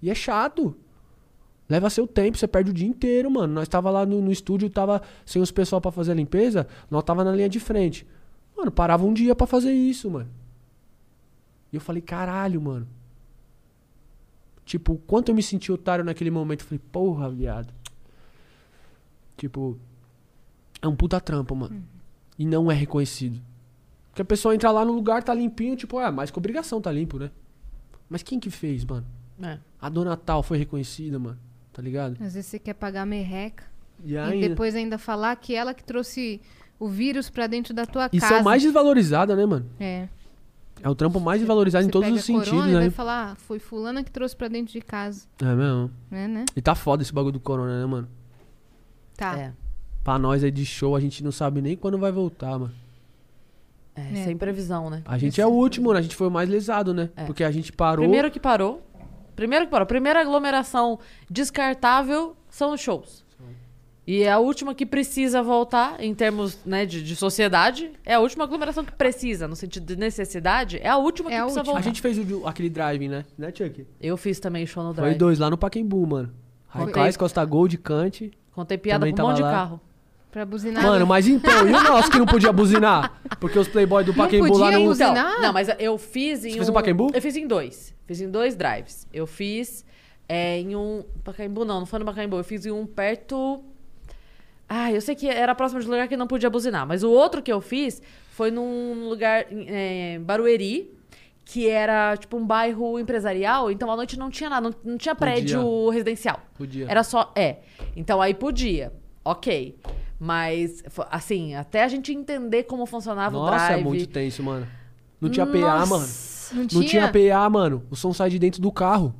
E 0.00 0.08
é 0.08 0.14
chato. 0.14 0.76
Leva 1.68 1.90
seu 1.90 2.06
tempo, 2.06 2.38
você 2.38 2.46
perde 2.46 2.70
o 2.70 2.74
dia 2.74 2.86
inteiro, 2.86 3.30
mano. 3.30 3.52
Nós 3.52 3.68
tava 3.68 3.90
lá 3.90 4.06
no, 4.06 4.20
no 4.20 4.30
estúdio, 4.30 4.70
tava 4.70 5.02
sem 5.24 5.42
os 5.42 5.50
pessoal 5.50 5.80
pra 5.80 5.90
fazer 5.90 6.12
a 6.12 6.14
limpeza, 6.14 6.66
nós 6.90 7.02
tava 7.02 7.24
na 7.24 7.32
linha 7.32 7.48
de 7.48 7.58
frente. 7.58 8.06
Mano, 8.56 8.70
parava 8.70 9.04
um 9.04 9.12
dia 9.12 9.34
pra 9.34 9.46
fazer 9.46 9.72
isso, 9.72 10.10
mano. 10.10 10.30
E 11.72 11.76
eu 11.76 11.80
falei, 11.80 12.00
caralho, 12.00 12.60
mano. 12.60 12.86
Tipo, 14.64 14.96
quanto 15.06 15.30
eu 15.30 15.34
me 15.34 15.42
senti 15.42 15.70
otário 15.70 16.04
naquele 16.04 16.30
momento. 16.30 16.60
Eu 16.60 16.66
falei, 16.66 16.80
porra, 16.90 17.30
viado. 17.30 17.72
Tipo, 19.36 19.78
é 20.80 20.88
um 20.88 20.96
puta 20.96 21.20
trampo, 21.20 21.54
mano. 21.54 21.84
E 22.38 22.46
não 22.46 22.70
é 22.70 22.74
reconhecido. 22.74 23.40
Porque 24.10 24.22
a 24.22 24.24
pessoa 24.24 24.54
entra 24.54 24.70
lá 24.70 24.84
no 24.84 24.92
lugar, 24.92 25.22
tá 25.22 25.34
limpinho, 25.34 25.76
tipo, 25.76 26.00
é, 26.00 26.10
mais 26.10 26.30
que 26.30 26.38
obrigação 26.38 26.80
tá 26.80 26.90
limpo, 26.90 27.18
né? 27.18 27.30
Mas 28.08 28.22
quem 28.22 28.40
que 28.40 28.50
fez, 28.50 28.84
mano? 28.84 29.06
É. 29.42 29.58
A 29.80 29.88
dona 29.88 30.16
tal 30.16 30.42
foi 30.42 30.56
reconhecida, 30.56 31.18
mano. 31.18 31.38
Tá 31.76 31.82
ligado? 31.82 32.12
Às 32.22 32.32
vezes 32.32 32.46
você 32.46 32.58
quer 32.58 32.72
pagar 32.72 33.04
merreca. 33.04 33.64
E 34.02 34.12
E 34.12 34.18
ainda. 34.18 34.48
depois 34.48 34.74
ainda 34.74 34.96
falar 34.96 35.36
que 35.36 35.54
ela 35.54 35.74
que 35.74 35.84
trouxe 35.84 36.40
o 36.80 36.88
vírus 36.88 37.28
pra 37.28 37.46
dentro 37.46 37.74
da 37.74 37.84
tua 37.84 38.08
E 38.10 38.18
casa. 38.18 38.34
são 38.36 38.42
mais 38.42 38.62
desvalorizadas, 38.62 39.36
né, 39.36 39.44
mano? 39.44 39.66
É. 39.78 40.08
É 40.82 40.88
o 40.88 40.94
trampo 40.94 41.20
mais 41.20 41.38
desvalorizado 41.40 41.84
Você 41.84 41.88
em 41.88 41.92
todos 41.92 42.06
pega 42.08 42.18
os 42.18 42.24
sentidos, 42.24 42.66
e 42.70 42.72
vai 42.72 42.84
né? 42.84 42.90
falar, 42.90 43.32
ah, 43.32 43.34
foi 43.34 43.58
fulana 43.58 44.02
que 44.02 44.10
trouxe 44.10 44.34
pra 44.34 44.48
dentro 44.48 44.72
de 44.72 44.80
casa. 44.80 45.26
É 45.42 45.54
mesmo. 45.54 45.90
Né, 46.10 46.26
né? 46.26 46.44
E 46.56 46.62
tá 46.62 46.74
foda 46.74 47.02
esse 47.02 47.12
bagulho 47.12 47.32
do 47.34 47.40
corona, 47.40 47.78
né, 47.78 47.84
mano? 47.84 48.08
Tá. 49.14 49.36
É. 49.38 49.52
Pra 50.02 50.18
nós 50.18 50.42
aí 50.42 50.50
de 50.50 50.64
show, 50.64 50.96
a 50.96 51.00
gente 51.00 51.22
não 51.22 51.32
sabe 51.32 51.60
nem 51.60 51.76
quando 51.76 51.98
vai 51.98 52.10
voltar, 52.10 52.58
mano. 52.58 52.72
É, 53.94 54.20
É. 54.20 54.24
sem 54.24 54.36
previsão, 54.36 54.88
né? 54.90 55.02
A 55.06 55.16
gente 55.16 55.40
é 55.40 55.46
o 55.46 55.50
último, 55.50 55.92
né? 55.92 55.98
A 55.98 56.02
gente 56.02 56.14
foi 56.16 56.26
o 56.28 56.30
mais 56.30 56.48
lesado, 56.48 56.92
né? 56.94 57.08
É. 57.16 57.24
Porque 57.24 57.42
a 57.42 57.50
gente 57.50 57.72
parou. 57.72 58.02
Primeiro 58.04 58.30
que 58.30 58.38
parou. 58.38 58.85
Primeiro 59.36 59.66
que 59.66 59.70
parou. 59.70 59.86
Primeira 59.86 60.20
aglomeração 60.22 60.98
descartável 61.30 62.36
são 62.50 62.72
os 62.74 62.80
shows. 62.80 63.24
E 64.06 64.22
é 64.22 64.30
a 64.30 64.38
última 64.38 64.72
que 64.72 64.86
precisa 64.86 65.42
voltar, 65.42 66.00
em 66.00 66.14
termos 66.14 66.56
né, 66.64 66.86
de, 66.86 67.02
de 67.02 67.16
sociedade, 67.16 67.90
é 68.04 68.14
a 68.14 68.20
última 68.20 68.44
aglomeração 68.44 68.84
que 68.84 68.92
precisa, 68.92 69.48
no 69.48 69.56
sentido 69.56 69.84
de 69.84 69.96
necessidade, 69.96 70.78
é 70.80 70.88
a 70.88 70.96
última 70.96 71.28
É 71.28 71.32
que 71.32 71.36
a 71.38 71.40
precisa 71.42 71.60
última. 71.60 71.72
voltar. 71.74 71.80
A 71.80 71.82
gente 71.92 72.00
fez 72.00 72.16
o 72.16 72.24
de- 72.24 72.40
aquele 72.46 72.70
driving, 72.70 73.08
né? 73.08 73.24
Né, 73.36 73.52
Chuck? 73.52 73.84
Eu 74.00 74.16
fiz 74.16 74.38
também 74.38 74.64
show 74.64 74.84
no 74.84 74.94
Foi 74.94 75.02
drive. 75.02 75.18
dois 75.18 75.40
lá 75.40 75.50
no 75.50 75.58
Pacaembu, 75.58 76.06
mano. 76.06 76.32
Raikais, 76.68 77.16
Costa 77.16 77.44
Gold, 77.44 77.76
Cante. 77.78 78.30
Contei 78.52 78.78
piada 78.78 79.10
com 79.10 79.22
um 79.22 79.26
monte 79.26 79.36
de 79.38 79.42
lá. 79.42 79.50
carro. 79.50 79.80
Pra 80.30 80.44
buzinar. 80.44 80.82
Mano, 80.82 81.06
mas 81.06 81.26
então, 81.26 81.66
e 81.66 81.72
o 81.72 81.82
nosso 81.84 82.10
que 82.10 82.18
não 82.18 82.26
podia 82.26 82.52
buzinar? 82.52 83.20
Porque 83.40 83.58
os 83.58 83.68
playboy 83.68 84.04
do 84.04 84.12
Pacaembu 84.12 84.58
lá 84.58 84.70
não... 84.70 84.84
buzinar? 84.84 85.12
Então, 85.12 85.42
não, 85.42 85.52
mas 85.52 85.68
eu 85.78 85.96
fiz 85.96 86.44
em 86.44 86.50
Você 86.50 86.54
um... 86.54 86.56
fez 86.56 86.68
no 86.68 86.74
Pacaembu? 86.74 87.10
Eu 87.14 87.22
fiz 87.22 87.36
em 87.36 87.46
dois. 87.46 87.94
Fiz 88.06 88.20
em 88.20 88.30
dois 88.30 88.54
drives. 88.54 89.06
Eu 89.12 89.26
fiz 89.26 89.84
é, 90.28 90.58
em 90.60 90.76
um... 90.76 91.04
Pacaembu 91.24 91.64
não, 91.64 91.80
não 91.80 91.86
foi 91.86 91.98
no 91.98 92.04
Pacaembu. 92.04 92.36
Eu 92.36 92.44
fiz 92.44 92.66
em 92.66 92.70
um 92.70 92.86
perto... 92.86 93.64
Ah, 94.68 94.92
eu 94.92 95.00
sei 95.00 95.14
que 95.14 95.28
era 95.28 95.54
próximo 95.54 95.80
de 95.80 95.86
um 95.86 95.90
lugar 95.90 96.08
que 96.08 96.16
não 96.16 96.26
podia 96.26 96.50
buzinar. 96.50 96.86
Mas 96.86 97.02
o 97.02 97.10
outro 97.10 97.40
que 97.40 97.52
eu 97.52 97.60
fiz 97.60 98.02
foi 98.30 98.50
num 98.50 99.08
lugar 99.08 99.46
é, 99.50 100.18
Barueri, 100.18 100.92
que 101.46 101.68
era 101.68 102.16
tipo 102.16 102.36
um 102.36 102.44
bairro 102.44 102.98
empresarial. 102.98 103.70
Então 103.70 103.90
à 103.90 103.96
noite 103.96 104.18
não 104.18 104.28
tinha 104.28 104.50
nada, 104.50 104.68
não, 104.68 104.92
não 104.92 104.98
tinha 104.98 105.14
prédio 105.14 105.88
residencial. 105.88 106.40
Podia. 106.54 106.86
Era 106.90 107.02
só. 107.04 107.32
É. 107.34 107.58
Então 107.96 108.20
aí 108.20 108.34
podia. 108.34 108.92
Ok. 109.24 109.78
Mas, 110.18 110.82
assim, 111.10 111.54
até 111.54 111.84
a 111.84 111.88
gente 111.88 112.12
entender 112.12 112.62
como 112.64 112.86
funcionava 112.86 113.36
o 113.36 113.40
Nossa, 113.40 113.66
drive. 113.66 113.80
é 113.80 113.84
muito 113.84 114.06
tenso, 114.08 114.42
mano. 114.42 114.66
Não 115.20 115.28
tinha 115.28 115.46
PA, 115.46 115.84
mano. 115.86 116.06
Não 116.52 116.60
Não 116.62 116.66
tinha? 116.66 116.84
tinha 116.84 117.08
PA, 117.12 117.50
mano. 117.50 117.82
O 117.90 117.96
som 117.96 118.12
sai 118.12 118.30
de 118.30 118.38
dentro 118.38 118.62
do 118.62 118.72
carro. 118.72 119.14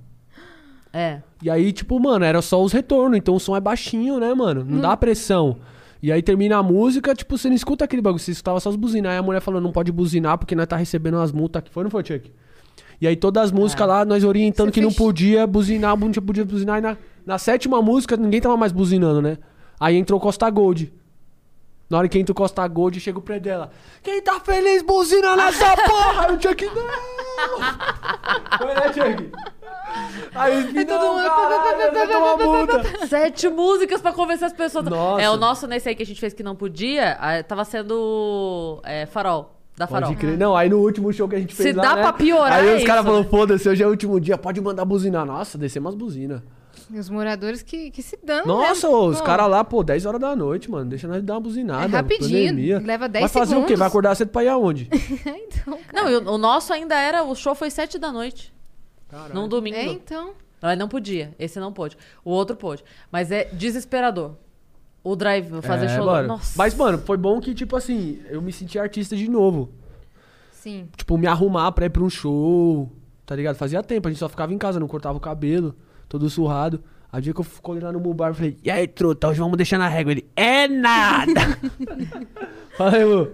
É. 0.93 1.21
E 1.43 1.51
aí, 1.51 1.73
tipo, 1.73 1.99
mano, 2.01 2.25
era 2.25 2.41
só 2.41 2.63
os 2.63 2.73
retornos. 2.73 3.19
Então 3.19 3.35
o 3.35 3.41
som 3.41 3.55
é 3.57 3.61
baixinho, 3.61 4.19
né, 4.19 4.33
mano? 4.33 4.65
Não 4.65 4.81
dá 4.81 4.97
pressão. 4.97 5.59
E 6.03 6.11
aí 6.13 6.23
termina 6.23 6.57
a 6.59 6.63
música, 6.63 7.15
tipo, 7.15 7.37
você 7.37 7.49
não 7.49 7.57
escuta 7.57 7.85
aquele 7.85 8.01
bagulho. 8.01 8.23
Você 8.23 8.31
escutava 8.31 8.61
só 8.61 8.71
os 8.71 8.77
buzinar. 8.77 9.13
Aí 9.13 9.19
a 9.19 9.23
mulher 9.23 9.41
falou, 9.41 9.61
não 9.61 9.73
pode 9.73 9.93
buzinar 9.93 10.39
porque 10.39 10.55
nós 10.55 10.67
tá 10.67 10.77
recebendo 10.77 11.15
umas 11.15 11.33
multas 11.33 11.61
aqui. 11.61 11.71
Foi 11.71 11.83
não 11.83 11.91
foi, 11.91 12.03
Chuck? 12.05 12.33
E 13.01 13.07
aí 13.07 13.17
todas 13.17 13.45
as 13.45 13.53
músicas 13.53 13.87
lá, 13.87 14.05
nós 14.07 14.25
orientando 14.25 14.69
Você 14.69 14.73
que 14.73 14.81
não 14.81 14.89
fez- 14.91 14.99
podia 14.99 15.47
buzinar, 15.47 15.95
não 15.99 16.11
podia 16.13 16.45
buzinar. 16.45 16.79
E 16.79 16.81
na, 16.81 16.97
na 17.27 17.39
sétima 17.39 17.83
música, 17.83 18.17
ninguém 18.17 18.41
tava 18.41 18.57
mais 18.57 18.73
buzinando, 18.73 19.21
né? 19.21 19.37
Aí 19.79 19.97
entrou 19.97 20.19
Costa 20.21 20.49
Gold. 20.51 20.93
Na 21.89 21.99
hora 21.99 22.09
que 22.09 22.19
entra 22.19 22.33
o 22.33 22.35
Costa 22.35 22.67
Gold, 22.67 22.99
chega 22.99 23.19
o 23.19 23.23
pré 23.23 23.39
dela. 23.39 23.71
Quem 24.03 24.21
tá 24.21 24.41
feliz 24.41 24.83
buzinando 24.83 25.41
essa 25.43 25.77
porra? 25.87 26.27
Aí 26.27 26.37
o 26.37 26.43
Chuck, 26.43 26.65
não! 26.65 28.59
Foi, 28.59 28.75
né, 28.75 28.93
Chuck? 28.93 29.33
Aí, 30.35 30.73
não, 30.73 30.85
todo 30.85 31.13
mundo- 31.15 31.29
caralho, 31.29 31.93
vai 31.95 32.09
tomar 32.09 32.37
multa. 32.45 33.07
Sete 33.07 33.49
músicas 33.49 34.01
pra 34.01 34.13
convencer 34.13 34.47
as 34.47 34.53
pessoas. 34.53 34.85
Nossa. 34.87 35.23
É, 35.23 35.31
o 35.31 35.37
nosso 35.37 35.67
nesse 35.69 35.89
aí 35.89 35.95
que 35.95 36.03
a 36.03 36.07
gente 36.07 36.21
fez 36.21 36.33
que 36.35 36.43
não 36.43 36.57
podia, 36.57 37.17
tava 37.47 37.65
sendo 37.65 38.81
é, 38.85 39.07
Farol. 39.07 39.53
Da 39.77 39.87
Farol. 39.87 40.09
Pode 40.09 40.21
crer. 40.21 40.37
Não, 40.39 40.57
aí 40.57 40.69
no 40.69 40.79
último 40.79 41.13
show 41.13 41.29
que 41.29 41.37
a 41.37 41.39
gente 41.39 41.55
Se 41.55 41.63
fez 41.63 41.77
lá, 41.77 41.83
dá 41.83 41.95
né? 41.97 42.03
pra 42.03 42.13
piorar 42.15 42.53
Aí 42.53 42.69
os 42.71 42.77
isso, 42.79 42.87
caras 42.87 43.05
falaram, 43.05 43.25
foda-se, 43.25 43.69
hoje 43.69 43.83
é 43.83 43.87
o 43.87 43.91
último 43.91 44.19
dia, 44.19 44.37
pode 44.39 44.61
mandar 44.61 44.85
buzinar. 44.87 45.25
Nossa, 45.25 45.57
descer 45.59 45.79
umas 45.79 45.95
buzinas. 45.95 46.41
Os 46.93 47.09
moradores 47.09 47.63
que, 47.63 47.91
que 47.91 48.03
se 48.03 48.17
dão. 48.23 48.47
Nossa, 48.47 48.89
né? 48.89 48.95
os 48.95 49.21
caras 49.21 49.49
lá, 49.51 49.65
pô, 49.65 49.83
10 49.83 50.07
horas 50.07 50.21
da 50.21 50.37
noite, 50.37 50.71
mano. 50.71 50.89
Deixa 50.89 51.09
nós 51.09 51.23
dar 51.23 51.35
uma 51.35 51.41
buzinada. 51.41 51.85
É 51.85 51.89
rapidinho, 51.89 52.51
pandemia. 52.51 52.79
leva 52.79 53.09
10 53.09 53.23
Vai 53.23 53.29
fazer 53.29 53.55
o 53.55 53.61
quê? 53.61 53.63
segundos. 53.63 53.79
Vai 53.79 53.89
acordar 53.89 54.15
cedo 54.15 54.29
pra 54.29 54.45
ir 54.45 54.49
aonde? 54.49 54.89
então, 54.93 55.79
cara. 55.89 56.21
Não, 56.21 56.35
o, 56.35 56.39
nosso 56.39 56.73
ainda 56.73 56.95
era. 56.97 57.25
O 57.25 57.35
show 57.35 57.55
foi 57.55 57.71
sete 57.71 57.99
da 57.99 58.13
noite. 58.13 58.55
Num 59.35 59.49
domingo. 59.49 59.77
É, 59.77 59.85
então. 59.87 60.33
Mas 60.63 60.79
não 60.79 60.89
podia. 60.89 61.35
Esse 61.39 61.59
não 61.59 61.73
pôde. 61.73 61.97
O 62.25 62.31
outro 62.31 62.57
pôde. 62.57 62.85
Mas 63.11 63.31
é 63.31 63.45
desesperador. 63.53 64.33
O 65.03 65.15
drive, 65.15 65.63
fazer 65.63 65.87
É, 65.87 65.97
show. 65.97 66.07
mano. 66.07 66.29
Nossa. 66.29 66.55
Mas, 66.57 66.75
mano, 66.75 66.99
foi 66.99 67.17
bom 67.17 67.41
que, 67.41 67.55
tipo 67.55 67.77
assim, 67.77 68.21
eu 68.29 68.43
me 68.43 68.53
senti 68.53 68.79
artista 68.79 69.15
de 69.17 69.29
novo. 69.29 69.71
Sim. 70.53 70.89
Tipo, 70.97 71.17
me 71.17 71.29
arrumar 71.29 71.71
pra 71.73 71.87
ir 71.87 71.91
pra 71.91 72.03
um 72.03 72.11
show, 72.11 72.91
tá 73.25 73.37
ligado? 73.37 73.55
Fazia 73.55 73.83
tempo, 73.85 74.09
a 74.09 74.11
gente 74.11 74.19
só 74.19 74.29
ficava 74.29 74.53
em 74.53 74.59
casa, 74.59 74.81
não 74.81 74.89
cortava 74.89 75.17
o 75.17 75.21
cabelo, 75.21 75.77
todo 76.19 76.31
surrado. 76.31 76.83
O 77.13 77.21
dia 77.21 77.33
que 77.33 77.41
eu 77.41 77.47
colei 77.63 77.83
lá 77.83 77.91
no 77.93 77.99
Mubar, 78.01 78.31
eu 78.31 78.35
falei, 78.35 78.59
e 78.63 78.71
aí, 78.71 78.87
truta, 78.87 79.29
hoje 79.29 79.39
vamos 79.41 79.57
deixar 79.57 79.79
na 79.79 79.89
régua. 79.89 80.13
Ele, 80.13 80.27
é 80.37 80.69
nada! 80.69 81.57
Falei, 82.77 83.05
mano. 83.07 83.31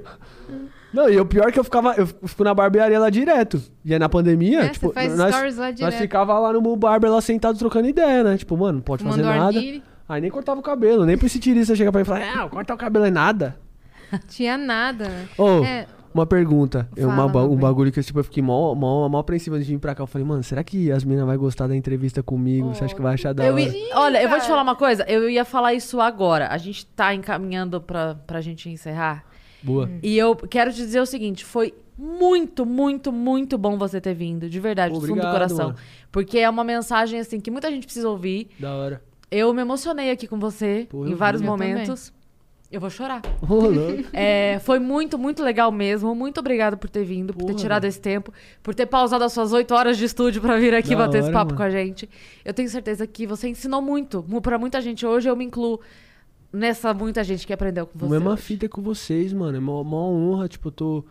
Não, 0.93 1.09
e 1.09 1.19
o 1.19 1.25
pior 1.25 1.49
é 1.49 1.53
que 1.53 1.59
eu 1.59 1.65
ficava, 1.65 1.95
eu 1.97 2.07
fico 2.07 2.45
na 2.45 2.55
barbearia 2.55 2.99
lá 3.01 3.09
direto. 3.09 3.61
E 3.85 3.93
aí 3.93 3.99
na 3.99 4.09
pandemia, 4.09 4.61
É, 4.65 4.69
tipo, 4.69 4.89
você 4.89 4.95
faz 4.95 5.17
nós, 5.17 5.35
stories 5.35 5.57
lá 5.57 5.73
nós 5.81 5.95
ficava 5.97 6.39
lá 6.39 6.53
no 6.53 6.61
Mubarber 6.61 7.11
lá 7.11 7.21
sentado 7.21 7.59
trocando 7.59 7.89
ideia, 7.89 8.23
né? 8.23 8.37
Tipo, 8.37 8.57
mano, 8.57 8.75
não 8.75 8.81
pode 8.83 9.03
fazer 9.03 9.23
nada. 9.23 9.47
arguile. 9.47 9.83
Aí 10.09 10.21
nem 10.21 10.31
cortava 10.31 10.61
o 10.61 10.63
cabelo, 10.63 11.07
nem 11.07 11.17
pro 11.17 11.27
esse 11.27 11.41
tirista 11.41 11.75
chegar 11.75 11.91
pra 11.91 12.01
mim 12.01 12.03
e 12.03 12.07
falar, 12.07 12.45
ah, 12.45 12.49
cortar 12.49 12.75
o 12.75 12.79
cabelo 12.79 13.07
é 13.07 13.11
nada. 13.11 13.57
Tinha 14.29 14.59
nada? 14.59 15.11
Ô, 15.39 15.65
É. 15.65 15.87
uma 16.15 16.27
pergunta. 16.27 16.89
Eu, 16.97 17.09
Fala, 17.09 17.23
uma, 17.25 17.29
ba- 17.33 17.45
um 17.45 17.57
bagulho 17.57 17.91
que 17.93 18.03
tipo, 18.03 18.19
eu 18.19 18.25
fiquei 18.25 18.43
mó, 18.43 18.75
mó, 18.75 19.09
mó 19.09 19.19
apreensiva 19.19 19.59
de 19.59 19.65
vir 19.65 19.79
pra 19.79 19.95
cá. 19.95 20.03
Eu 20.03 20.07
falei, 20.07 20.27
mano, 20.27 20.43
será 20.43 20.63
que 20.65 20.91
as 20.93 21.05
meninas 21.05 21.27
vão 21.27 21.37
gostar 21.39 21.67
da 21.67 21.77
entrevista 21.77 22.23
comigo? 22.23 22.75
Você 22.75 22.85
acha 22.85 22.95
que 22.95 23.03
vai 23.03 23.15
achar 23.15 23.33
da 23.33 23.45
Eu 23.45 23.53
hora? 23.55 23.63
ia- 23.63 23.97
olha, 23.99 24.23
eu 24.23 24.29
vou 24.29 24.39
te 24.41 24.47
falar 24.47 24.63
uma 24.63 24.77
coisa. 24.77 25.05
Eu 25.09 25.29
ia 25.31 25.45
falar 25.45 25.75
isso 25.75 26.01
agora. 26.01 26.49
A 26.49 26.59
gente 26.59 26.85
tá 26.87 27.15
encaminhando 27.15 27.81
pra, 27.81 28.15
pra 28.27 28.41
gente 28.41 28.69
encerrar. 28.69 29.25
Boa. 29.63 29.89
E 30.03 30.19
eu 30.19 30.35
quero 30.35 30.71
te 30.73 30.77
dizer 30.79 31.01
o 31.01 31.07
seguinte: 31.07 31.45
foi 31.45 31.73
muito, 31.97 32.67
muito, 32.67 33.13
muito 33.13 33.57
bom 33.57 33.79
você 33.79 34.01
ter 34.01 34.15
vindo. 34.15 34.49
De 34.51 34.59
verdade, 34.59 34.93
do 34.93 35.01
fundo 35.01 35.07
do 35.07 35.13
Obrigado, 35.13 35.33
coração. 35.33 35.67
mano. 35.69 35.79
Porque 36.11 36.39
é 36.39 36.51
uma 36.51 36.65
mensagem, 36.65 37.21
assim, 37.21 37.39
que 37.41 37.51
muita 37.51 37.71
gente 37.71 37.85
precisa 37.85 38.09
ouvir. 38.09 38.49
Da 38.59 38.75
hora. 38.75 39.03
Eu 39.31 39.53
me 39.55 39.63
emocionei 39.63 40.11
aqui 40.11 40.27
com 40.27 40.39
você 40.39 40.87
Pô, 40.91 41.07
em 41.07 41.13
eu 41.13 41.17
vários 41.17 41.41
vi. 41.41 41.47
Eu 41.47 41.51
momentos. 41.53 42.13
Eu 42.73 42.81
vou 42.81 42.89
chorar. 42.91 43.21
É, 44.13 44.59
foi 44.61 44.79
muito, 44.79 45.19
muito 45.19 45.43
legal 45.43 45.71
mesmo. 45.71 46.15
Muito 46.15 46.41
obrigada 46.41 46.77
por 46.77 46.89
ter 46.89 47.05
vindo, 47.05 47.33
por 47.35 47.41
ter 47.45 47.53
Porra. 47.53 47.59
tirado 47.59 47.85
esse 47.85 48.01
tempo, 48.01 48.33
por 48.63 48.75
ter 48.75 48.87
pausado 48.87 49.23
as 49.25 49.33
suas 49.33 49.53
oito 49.53 49.75
horas 49.75 49.97
de 49.99 50.05
estúdio 50.07 50.41
pra 50.41 50.57
vir 50.57 50.75
aqui 50.75 50.91
Da 50.91 50.97
bater 50.97 51.19
esse 51.19 51.29
hora, 51.29 51.33
papo 51.35 51.51
mano. 51.53 51.57
com 51.59 51.63
a 51.63 51.71
gente. 51.71 52.09
Eu 52.45 52.55
tenho 52.55 52.69
certeza 52.69 53.07
que 53.07 53.27
você 53.27 53.49
ensinou 53.49 53.83
muito. 53.83 54.25
Mu- 54.27 54.41
Pra 54.41 54.59
muita 54.59 54.81
gente 54.81 55.05
hoje, 55.07 55.29
eu 55.29 55.37
me 55.37 55.45
incluo 55.45 55.79
nessa 56.53 56.93
muita 56.95 57.23
gente 57.23 57.47
que 57.47 57.53
aprendeu 57.53 57.87
com 57.87 57.99
você. 57.99 58.11
Mesma 58.13 58.33
hoje. 58.33 58.43
fita 58.43 58.69
com 58.69 58.83
vocês, 58.83 59.33
mano. 59.33 59.57
É 59.57 59.61
mó, 59.61 59.83
mó 59.85 60.09
honra, 60.11 60.49
tipo, 60.49 60.69
eu 60.69 60.73
tô. 60.73 61.05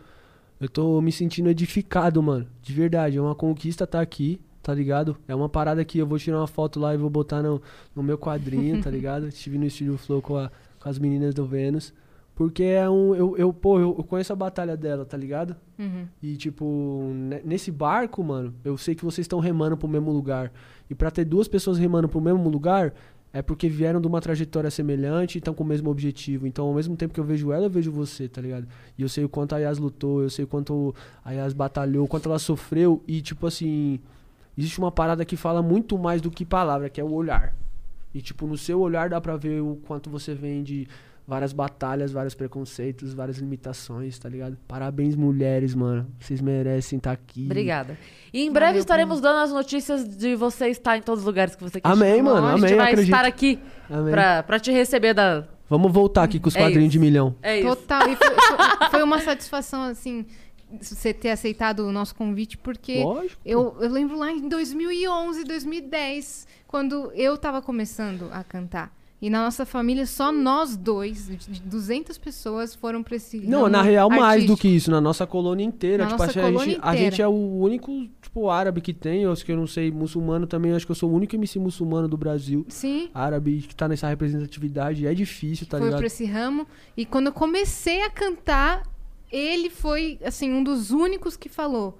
Eu 0.60 0.68
tô 0.68 1.00
me 1.00 1.10
sentindo 1.10 1.48
edificado, 1.48 2.22
mano. 2.22 2.46
De 2.60 2.72
verdade. 2.72 3.18
É 3.18 3.20
uma 3.20 3.34
conquista 3.34 3.84
tá 3.86 4.00
aqui, 4.00 4.40
tá 4.62 4.72
ligado? 4.72 5.16
É 5.26 5.34
uma 5.34 5.48
parada 5.48 5.84
que 5.84 5.98
eu 5.98 6.06
vou 6.06 6.18
tirar 6.18 6.38
uma 6.38 6.46
foto 6.46 6.78
lá 6.78 6.94
e 6.94 6.96
vou 6.96 7.10
botar 7.10 7.42
no, 7.42 7.60
no 7.96 8.02
meu 8.02 8.16
quadrinho, 8.16 8.80
tá 8.82 8.88
ligado? 8.90 9.26
Estive 9.28 9.58
no 9.58 9.64
Estúdio 9.66 9.98
Flow 9.98 10.22
com, 10.22 10.36
a- 10.36 10.50
com 10.82 10.88
as 10.88 10.98
meninas 10.98 11.34
do 11.34 11.44
Vênus. 11.44 11.92
Porque 12.34 12.62
é 12.62 12.88
um. 12.88 13.14
Eu, 13.14 13.36
eu, 13.36 13.52
pô, 13.52 13.78
eu, 13.78 13.94
eu 13.98 14.04
conheço 14.04 14.32
a 14.32 14.36
batalha 14.36 14.74
dela, 14.76 15.04
tá 15.04 15.16
ligado? 15.18 15.54
Uhum. 15.78 16.06
E, 16.22 16.34
tipo, 16.36 17.10
ne- 17.14 17.42
nesse 17.44 17.70
barco, 17.70 18.24
mano, 18.24 18.54
eu 18.64 18.76
sei 18.78 18.94
que 18.94 19.04
vocês 19.04 19.24
estão 19.26 19.38
remando 19.38 19.76
pro 19.76 19.86
mesmo 19.86 20.10
lugar. 20.10 20.50
E 20.88 20.94
pra 20.94 21.10
ter 21.10 21.24
duas 21.26 21.46
pessoas 21.46 21.76
remando 21.78 22.08
pro 22.08 22.22
mesmo 22.22 22.48
lugar, 22.48 22.94
é 23.34 23.42
porque 23.42 23.68
vieram 23.68 24.00
de 24.00 24.06
uma 24.08 24.18
trajetória 24.20 24.70
semelhante 24.70 25.36
e 25.36 25.38
estão 25.38 25.52
com 25.52 25.62
o 25.62 25.66
mesmo 25.66 25.90
objetivo. 25.90 26.46
Então, 26.46 26.66
ao 26.66 26.74
mesmo 26.74 26.96
tempo 26.96 27.12
que 27.12 27.20
eu 27.20 27.24
vejo 27.24 27.52
ela, 27.52 27.66
eu 27.66 27.70
vejo 27.70 27.92
você, 27.92 28.26
tá 28.28 28.40
ligado? 28.40 28.66
E 28.96 29.02
eu 29.02 29.08
sei 29.10 29.24
o 29.24 29.28
quanto 29.28 29.54
a 29.54 29.58
Yas 29.58 29.78
lutou, 29.78 30.22
eu 30.22 30.30
sei 30.30 30.46
o 30.46 30.48
quanto 30.48 30.94
a 31.22 31.32
Yas 31.32 31.52
batalhou, 31.52 32.06
o 32.06 32.08
quanto 32.08 32.30
ela 32.30 32.38
sofreu. 32.38 33.02
E, 33.06 33.20
tipo 33.20 33.46
assim, 33.46 34.00
existe 34.56 34.78
uma 34.78 34.90
parada 34.90 35.22
que 35.24 35.36
fala 35.36 35.62
muito 35.62 35.98
mais 35.98 36.22
do 36.22 36.30
que 36.30 36.46
palavra, 36.46 36.88
que 36.88 37.00
é 37.00 37.04
o 37.04 37.12
olhar. 37.12 37.54
E, 38.14 38.20
tipo, 38.20 38.46
no 38.46 38.56
seu 38.58 38.80
olhar 38.80 39.08
dá 39.08 39.20
pra 39.20 39.36
ver 39.36 39.60
o 39.62 39.76
quanto 39.86 40.10
você 40.10 40.34
vem 40.34 40.62
de 40.62 40.86
várias 41.26 41.52
batalhas, 41.52 42.10
vários 42.12 42.34
preconceitos, 42.34 43.14
várias 43.14 43.38
limitações, 43.38 44.18
tá 44.18 44.28
ligado? 44.28 44.58
Parabéns, 44.68 45.14
mulheres, 45.14 45.74
mano. 45.74 46.06
Vocês 46.20 46.40
merecem 46.40 46.96
estar 46.98 47.12
aqui. 47.12 47.44
Obrigada. 47.46 47.96
E 48.32 48.42
em 48.42 48.50
breve 48.52 48.72
Valeu, 48.72 48.80
estaremos 48.80 49.20
dando 49.20 49.38
as 49.44 49.52
notícias 49.52 50.06
de 50.16 50.34
você 50.34 50.68
estar 50.68 50.98
em 50.98 51.00
todos 51.02 51.20
os 51.20 51.26
lugares 51.26 51.54
que 51.54 51.62
você 51.62 51.80
quiser. 51.80 51.92
Amém, 51.92 52.20
mano, 52.20 52.46
A 52.46 52.52
gente 52.56 52.64
amém, 52.64 52.74
vai 52.76 52.86
acredito. 52.92 53.14
estar 53.14 53.24
aqui 53.24 53.58
Amém. 53.88 54.10
pra, 54.12 54.42
pra 54.42 54.58
te 54.58 54.70
receber 54.72 55.14
da. 55.14 55.46
Vamos 55.70 55.90
voltar 55.90 56.24
aqui 56.24 56.38
com 56.38 56.48
os 56.48 56.56
É 56.56 56.58
quadrinhos 56.58 56.84
isso. 56.92 56.92
de 56.92 56.98
milhão. 56.98 57.34
É 57.40 57.58
isso. 57.60 57.68
Total. 57.68 58.08
E 58.10 58.16
foi, 58.16 58.26
foi- 58.28 58.88
foi 58.90 59.02
uma 59.02 59.20
satisfação, 59.20 59.82
assim, 59.84 60.26
você 60.80 61.12
ter 61.12 61.30
aceitado 61.30 61.80
o 61.80 61.92
nosso 61.92 62.14
convite, 62.14 62.56
porque 62.56 63.02
Lógico. 63.02 63.40
eu, 63.44 63.76
eu 63.80 63.90
lembro 63.90 64.18
lá 64.18 64.30
em 64.30 64.48
2011, 64.48 65.44
2010, 65.44 66.46
quando 66.66 67.12
eu 67.14 67.36
tava 67.36 67.60
começando 67.60 68.28
a 68.32 68.42
cantar. 68.42 68.92
E 69.22 69.30
na 69.30 69.44
nossa 69.44 69.64
família, 69.64 70.04
só 70.04 70.32
nós 70.32 70.76
dois, 70.76 71.28
de 71.48 71.62
200 71.62 72.18
pessoas, 72.18 72.74
foram 72.74 73.04
pra 73.04 73.14
esse. 73.14 73.38
Não, 73.38 73.68
na 73.68 73.80
real, 73.80 74.10
mais 74.10 74.18
do 74.18 74.54
artístico. 74.54 74.56
que 74.56 74.68
isso. 74.68 74.90
Na 74.90 75.00
nossa 75.00 75.24
colônia 75.24 75.64
inteira. 75.64 76.02
Na 76.02 76.10
tipo, 76.10 76.22
nossa 76.24 76.40
a, 76.40 76.42
gente, 76.42 76.52
colônia 76.52 76.78
a 76.82 76.92
inteira. 76.92 77.10
gente 77.10 77.22
é 77.22 77.28
o 77.28 77.30
único, 77.30 78.08
tipo, 78.20 78.50
árabe 78.50 78.80
que 78.80 78.92
tem. 78.92 79.22
Eu 79.22 79.30
acho 79.30 79.44
que 79.44 79.52
eu 79.52 79.56
não 79.56 79.66
sei, 79.68 79.92
muçulmano 79.92 80.44
também. 80.44 80.72
Acho 80.72 80.84
que 80.84 80.90
eu 80.90 80.96
sou 80.96 81.08
o 81.08 81.14
único 81.14 81.36
MC 81.36 81.60
muçulmano 81.60 82.08
do 82.08 82.16
Brasil. 82.16 82.66
Sim. 82.68 83.10
Árabe 83.14 83.62
que 83.62 83.76
tá 83.76 83.86
nessa 83.86 84.08
representatividade. 84.08 85.06
É 85.06 85.14
difícil, 85.14 85.68
tá 85.68 85.78
foi 85.78 85.86
ligado? 85.86 86.00
pra 86.00 86.06
esse 86.08 86.24
ramo. 86.24 86.66
E 86.96 87.06
quando 87.06 87.28
eu 87.28 87.32
comecei 87.32 88.02
a 88.02 88.10
cantar, 88.10 88.82
ele 89.32 89.70
foi, 89.70 90.18
assim, 90.24 90.52
um 90.52 90.62
dos 90.62 90.90
únicos 90.90 91.36
que 91.36 91.48
falou: 91.48 91.98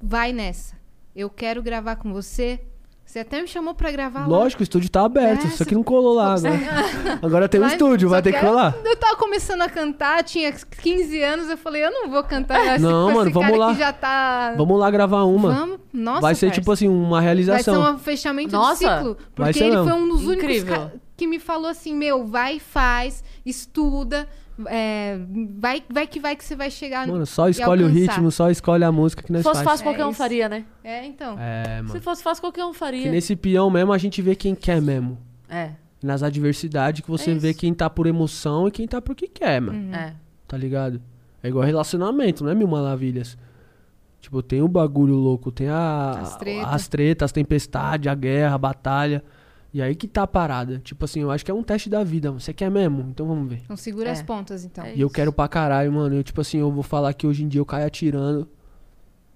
vai 0.00 0.32
nessa. 0.32 0.76
Eu 1.14 1.30
quero 1.30 1.62
gravar 1.62 1.96
com 1.96 2.12
você. 2.12 2.60
Você 3.04 3.20
até 3.20 3.40
me 3.40 3.46
chamou 3.46 3.72
pra 3.72 3.90
gravar 3.92 4.22
lá. 4.22 4.26
Lógico, 4.26 4.62
o 4.62 4.64
estúdio 4.64 4.90
tá 4.90 5.04
aberto. 5.04 5.46
É, 5.46 5.50
só 5.50 5.64
que 5.64 5.76
não 5.76 5.84
colou 5.84 6.12
lá 6.14 6.34
agora. 6.34 6.58
agora 7.22 7.48
tem 7.48 7.60
um 7.60 7.62
Mas 7.62 7.74
estúdio, 7.74 8.08
vai 8.08 8.20
ter 8.20 8.32
que 8.32 8.40
colar. 8.40 8.76
Eu 8.84 8.96
tava 8.96 9.14
começando 9.16 9.62
a 9.62 9.68
cantar, 9.68 10.24
tinha 10.24 10.52
15 10.52 11.22
anos, 11.22 11.48
eu 11.48 11.56
falei, 11.56 11.84
eu 11.84 11.90
não 11.92 12.10
vou 12.10 12.24
cantar 12.24 12.74
esse, 12.74 12.82
Não, 12.84 13.06
com 13.06 13.14
mano, 13.14 13.28
esse 13.28 13.32
vamos 13.32 13.50
cara 13.52 13.58
lá. 13.64 13.72
que 13.72 13.78
já 13.78 13.92
tá... 13.92 14.54
Vamos 14.56 14.78
lá 14.80 14.90
gravar 14.90 15.22
uma. 15.22 15.52
Vamos? 15.54 15.78
Nossa, 15.92 16.20
vai 16.20 16.34
ser 16.34 16.46
parça. 16.46 16.60
tipo 16.60 16.72
assim, 16.72 16.88
uma 16.88 17.08
Vai 17.10 17.20
ser 17.20 17.24
realização. 17.26 17.94
um 17.94 17.98
fechamento 17.98 18.50
Nossa. 18.52 18.74
de 18.88 18.96
ciclo. 18.96 19.16
Porque 19.36 19.58
ele 19.60 19.70
mesmo. 19.70 19.84
foi 19.84 19.92
um 19.92 20.08
dos 20.08 20.26
únicos 20.26 20.44
Incrível. 20.44 20.74
ca- 20.76 20.90
que 21.16 21.26
me 21.28 21.38
falou 21.38 21.70
assim, 21.70 21.94
meu, 21.94 22.26
vai 22.26 22.56
e 22.56 22.60
faz, 22.60 23.22
estuda, 23.46 24.28
é, 24.66 25.18
vai, 25.58 25.82
vai 25.90 26.06
que 26.06 26.18
vai 26.18 26.34
que 26.36 26.44
você 26.44 26.56
vai 26.56 26.70
chegar... 26.70 27.06
Mano, 27.06 27.26
só 27.26 27.48
escolhe 27.48 27.82
o 27.84 27.88
ritmo, 27.88 28.30
só 28.30 28.50
escolhe 28.50 28.84
a 28.84 28.90
música 28.92 29.22
que 29.22 29.28
Se 29.28 29.32
nós 29.32 29.42
fosse 29.42 29.56
faz. 29.56 29.66
fácil, 29.68 29.84
qualquer 29.84 30.02
É 30.02 30.06
um 30.06 30.10
isso. 30.10 30.18
faria, 30.18 30.48
né? 30.48 30.64
É, 30.82 31.04
então. 31.06 31.36
É, 31.38 31.76
Se 31.78 31.82
mano. 31.82 32.00
fosse 32.00 32.22
fácil, 32.22 32.42
qualquer 32.42 32.64
um 32.64 32.72
Que 32.72 32.78
faria. 32.78 33.10
nesse 33.10 33.36
peão 33.36 33.68
mesmo 33.70 33.92
a 33.92 33.98
gente 33.98 34.22
vê 34.22 34.34
quem 34.34 34.54
quer 34.54 34.80
mesmo. 34.80 35.18
É, 35.48 35.70
Nas 36.02 36.22
adversidades 36.22 37.00
que 37.02 37.10
você 37.10 37.32
É 37.32 37.34
vê 37.34 37.50
isso. 37.50 37.58
quem 37.58 37.74
tá 37.74 37.88
por 37.90 38.06
emoção 38.06 38.68
e 38.68 38.70
quem 38.70 38.86
tá 38.88 39.00
por 39.00 39.14
que 39.14 39.28
quer, 39.28 39.60
mano. 39.60 39.78
Uhum. 39.78 39.94
é. 39.94 40.14
Tá 40.48 40.56
ligado? 40.56 41.00
É 41.42 41.48
igual 41.48 41.64
relacionamento, 41.64 42.42
não 42.44 42.50
é 42.50 42.54
mil 42.54 42.68
maravilhas. 42.68 43.36
Tipo, 44.20 44.42
tem 44.42 44.60
o 44.62 44.66
bagulho 44.68 45.14
louco, 45.14 45.52
tem 45.52 45.68
a, 45.68 46.10
As 46.20 46.36
treta. 46.36 46.66
as 46.68 46.88
tretas, 46.88 47.24
as 47.26 47.32
tempestades, 47.32 48.10
a 48.10 48.14
guerra, 48.14 48.54
a 48.54 48.58
batalha. 48.58 49.22
E 49.76 49.82
aí 49.82 49.94
que 49.94 50.08
tá 50.08 50.22
a 50.22 50.26
parada. 50.26 50.78
Tipo 50.78 51.04
assim, 51.04 51.20
eu 51.20 51.30
acho 51.30 51.44
que 51.44 51.50
é 51.50 51.54
um 51.54 51.62
teste 51.62 51.90
da 51.90 52.02
vida. 52.02 52.32
Você 52.32 52.50
quer 52.54 52.70
mesmo? 52.70 53.08
Então 53.10 53.26
vamos 53.26 53.46
ver. 53.46 53.60
Então 53.62 53.76
segura 53.76 54.08
É. 54.08 54.12
as 54.12 54.22
pontas, 54.22 54.64
então. 54.64 54.82
É 54.82 54.96
E 54.96 55.02
eu 55.02 55.10
quero 55.10 55.30
pra 55.30 55.46
caralho, 55.48 55.92
mano. 55.92 56.14
Eu, 56.14 56.24
tipo 56.24 56.40
assim, 56.40 56.56
eu 56.56 56.72
vou 56.72 56.82
falar 56.82 57.12
que 57.12 57.26
hoje 57.26 57.44
em 57.44 57.48
dia 57.48 57.60
eu 57.60 57.66
caio 57.66 57.86
atirando. 57.86 58.48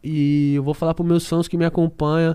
E 0.03 0.55
eu 0.55 0.63
vou 0.63 0.73
falar 0.73 0.95
pros 0.95 1.07
meus 1.07 1.27
fãs 1.29 1.47
que 1.47 1.59
me 1.59 1.65
acompanham, 1.67 2.35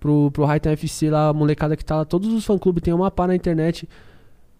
pro, 0.00 0.30
pro 0.30 0.46
Raitan 0.46 0.70
FC 0.70 1.10
lá, 1.10 1.28
a 1.28 1.32
molecada 1.34 1.76
que 1.76 1.84
tá 1.84 1.96
lá, 1.96 2.06
todos 2.06 2.32
os 2.32 2.46
fã-clubes 2.46 2.82
tem 2.82 2.94
uma 2.94 3.10
pá 3.10 3.26
na 3.26 3.34
internet. 3.36 3.86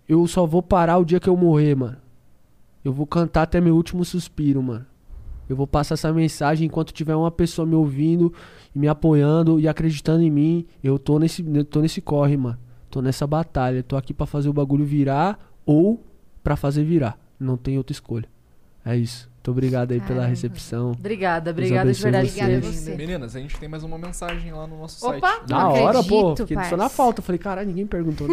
Eu 0.06 0.26
só 0.26 0.44
vou 0.44 0.62
parar 0.62 0.98
o 0.98 1.06
dia 1.06 1.18
que 1.18 1.28
eu 1.30 1.38
morrer, 1.38 1.74
mano. 1.74 1.96
Eu 2.84 2.92
vou 2.92 3.06
cantar 3.06 3.44
até 3.44 3.62
meu 3.62 3.76
último 3.76 4.04
suspiro, 4.04 4.62
mano. 4.62 4.84
Eu 5.48 5.56
vou 5.56 5.66
passar 5.66 5.94
essa 5.94 6.12
mensagem 6.12 6.66
enquanto 6.66 6.92
tiver 6.92 7.16
uma 7.16 7.30
pessoa 7.30 7.64
me 7.64 7.74
ouvindo 7.74 8.30
e 8.74 8.78
me 8.78 8.88
apoiando 8.88 9.58
e 9.58 9.66
acreditando 9.66 10.22
em 10.22 10.30
mim. 10.30 10.66
Eu 10.82 10.98
tô 10.98 11.18
nesse, 11.18 11.42
eu 11.50 11.64
tô 11.64 11.80
nesse 11.80 12.02
corre, 12.02 12.36
mano. 12.36 12.58
Tô 12.94 13.02
nessa 13.02 13.26
batalha. 13.26 13.82
Tô 13.82 13.96
aqui 13.96 14.14
pra 14.14 14.24
fazer 14.24 14.48
o 14.48 14.52
bagulho 14.52 14.84
virar 14.84 15.36
ou 15.66 16.00
pra 16.44 16.54
fazer 16.54 16.84
virar. 16.84 17.18
Não 17.40 17.56
tem 17.56 17.76
outra 17.76 17.90
escolha. 17.90 18.28
É 18.86 18.96
isso. 18.96 19.28
Muito 19.34 19.50
obrigado 19.50 19.90
aí 19.90 19.98
pela 19.98 20.10
Caramba. 20.10 20.28
recepção. 20.28 20.92
Obrigada, 20.92 21.50
obrigada 21.50 21.92
de 21.92 22.00
verdade. 22.00 22.28
vocês. 22.28 22.40
Obrigada 22.44 22.72
você. 22.72 22.94
Meninas, 22.94 23.34
a 23.34 23.40
gente 23.40 23.58
tem 23.58 23.68
mais 23.68 23.82
uma 23.82 23.98
mensagem 23.98 24.52
lá 24.52 24.64
no 24.68 24.78
nosso 24.78 25.04
Opa! 25.08 25.28
site. 25.28 25.48
Da 25.48 25.58
Não 25.58 25.72
hora, 25.72 26.04
pô. 26.04 26.36
Fiquei 26.36 26.56
só 26.66 26.76
na 26.76 26.88
falta. 26.88 27.20
Falei, 27.20 27.40
caralho, 27.40 27.66
ninguém 27.66 27.84
perguntou? 27.84 28.28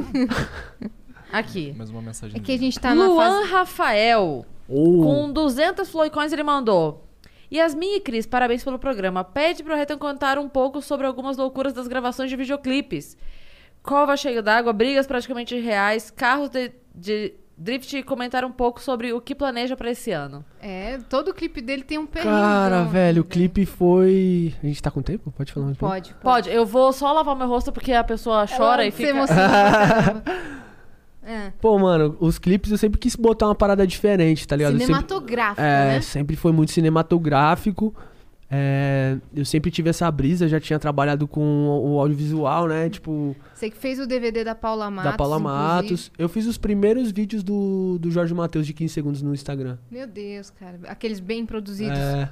Aqui. 1.33 1.73
Mais 1.75 1.89
uma 1.89 2.03
mensagem. 2.03 2.39
É 2.39 2.39
que 2.39 2.51
a 2.51 2.57
gente 2.59 2.79
tá 2.79 2.93
na 2.93 3.07
Luan 3.07 3.41
fase... 3.41 3.51
Rafael, 3.51 4.45
Ou. 4.69 5.01
com 5.01 5.33
200 5.33 5.89
floicões, 5.89 6.31
ele 6.31 6.43
mandou. 6.43 7.07
Yasmin 7.51 7.95
e 7.95 7.99
Cris, 7.99 8.27
parabéns 8.27 8.63
pelo 8.63 8.77
programa. 8.77 9.23
Pede 9.23 9.63
pro 9.63 9.75
Retan 9.75 9.97
contar 9.97 10.37
um 10.37 10.47
pouco 10.47 10.83
sobre 10.83 11.07
algumas 11.07 11.35
loucuras 11.35 11.73
das 11.73 11.87
gravações 11.87 12.29
de 12.29 12.35
videoclipes. 12.35 13.17
Cova 13.83 14.15
cheia 14.15 14.41
d'água, 14.41 14.71
brigas 14.73 15.07
praticamente 15.07 15.59
reais, 15.59 16.11
carros 16.11 16.49
de, 16.49 16.71
de 16.93 17.33
drift 17.57 17.95
e 17.97 18.03
comentar 18.03 18.45
um 18.45 18.51
pouco 18.51 18.79
sobre 18.81 19.11
o 19.11 19.19
que 19.19 19.33
planeja 19.33 19.75
pra 19.75 19.89
esse 19.89 20.11
ano. 20.11 20.45
É, 20.61 20.99
todo 21.09 21.33
clipe 21.33 21.61
dele 21.61 21.83
tem 21.83 21.97
um 21.97 22.05
perrengue. 22.05 22.29
Cara, 22.35 22.83
velho, 22.83 23.21
o 23.21 23.25
clipe 23.25 23.65
foi. 23.65 24.53
A 24.63 24.67
gente 24.67 24.81
tá 24.81 24.91
com 24.91 25.01
tempo? 25.01 25.31
Pode 25.31 25.51
falar 25.51 25.65
mais 25.67 25.77
um 25.77 25.79
pouco? 25.79 25.93
Pode, 25.95 26.09
pode. 26.13 26.21
Pode, 26.21 26.49
eu 26.49 26.65
vou 26.65 26.93
só 26.93 27.11
lavar 27.11 27.35
meu 27.35 27.47
rosto 27.47 27.71
porque 27.71 27.91
a 27.93 28.03
pessoa 28.03 28.45
chora 28.47 28.83
Ela 28.83 28.87
e 28.87 28.91
fica. 28.91 29.09
emociona 29.09 29.49
caramba. 29.49 30.23
É. 31.23 31.51
Pô, 31.61 31.77
mano, 31.77 32.17
os 32.19 32.39
clipes 32.39 32.71
eu 32.71 32.79
sempre 32.79 32.99
quis 32.99 33.15
botar 33.15 33.45
uma 33.45 33.53
parada 33.53 33.85
diferente, 33.85 34.47
tá 34.47 34.55
ligado? 34.55 34.71
Eu 34.73 34.79
sempre- 34.79 34.87
Cinematográfico, 34.95 35.61
É, 35.61 35.85
né? 35.93 36.01
sempre 36.01 36.35
foi 36.35 36.51
muito 36.51 36.71
cinematográfico. 36.71 37.95
É, 38.53 39.17
eu 39.33 39.45
sempre 39.45 39.71
tive 39.71 39.89
essa 39.89 40.11
brisa, 40.11 40.45
já 40.45 40.59
tinha 40.59 40.77
trabalhado 40.77 41.25
com 41.25 41.41
o 41.69 41.97
audiovisual, 41.99 42.67
né? 42.67 42.89
Tipo, 42.89 43.33
Você 43.53 43.69
que 43.69 43.77
fez 43.77 43.97
o 43.97 44.05
DVD 44.05 44.43
da 44.43 44.53
Paula 44.53 44.91
Matos. 44.91 45.11
da 45.11 45.17
Paula 45.17 45.37
inclusive. 45.37 45.63
Matos. 45.63 46.11
Eu 46.19 46.27
fiz 46.27 46.45
os 46.45 46.57
primeiros 46.57 47.11
vídeos 47.13 47.43
do, 47.43 47.97
do 47.97 48.11
Jorge 48.11 48.33
Matheus 48.33 48.67
de 48.67 48.73
15 48.73 48.93
segundos 48.93 49.21
no 49.21 49.33
Instagram. 49.33 49.77
Meu 49.89 50.05
Deus, 50.05 50.49
cara. 50.49 50.77
Aqueles 50.87 51.21
bem 51.21 51.45
produzidos. 51.45 51.97
É, 51.97 52.29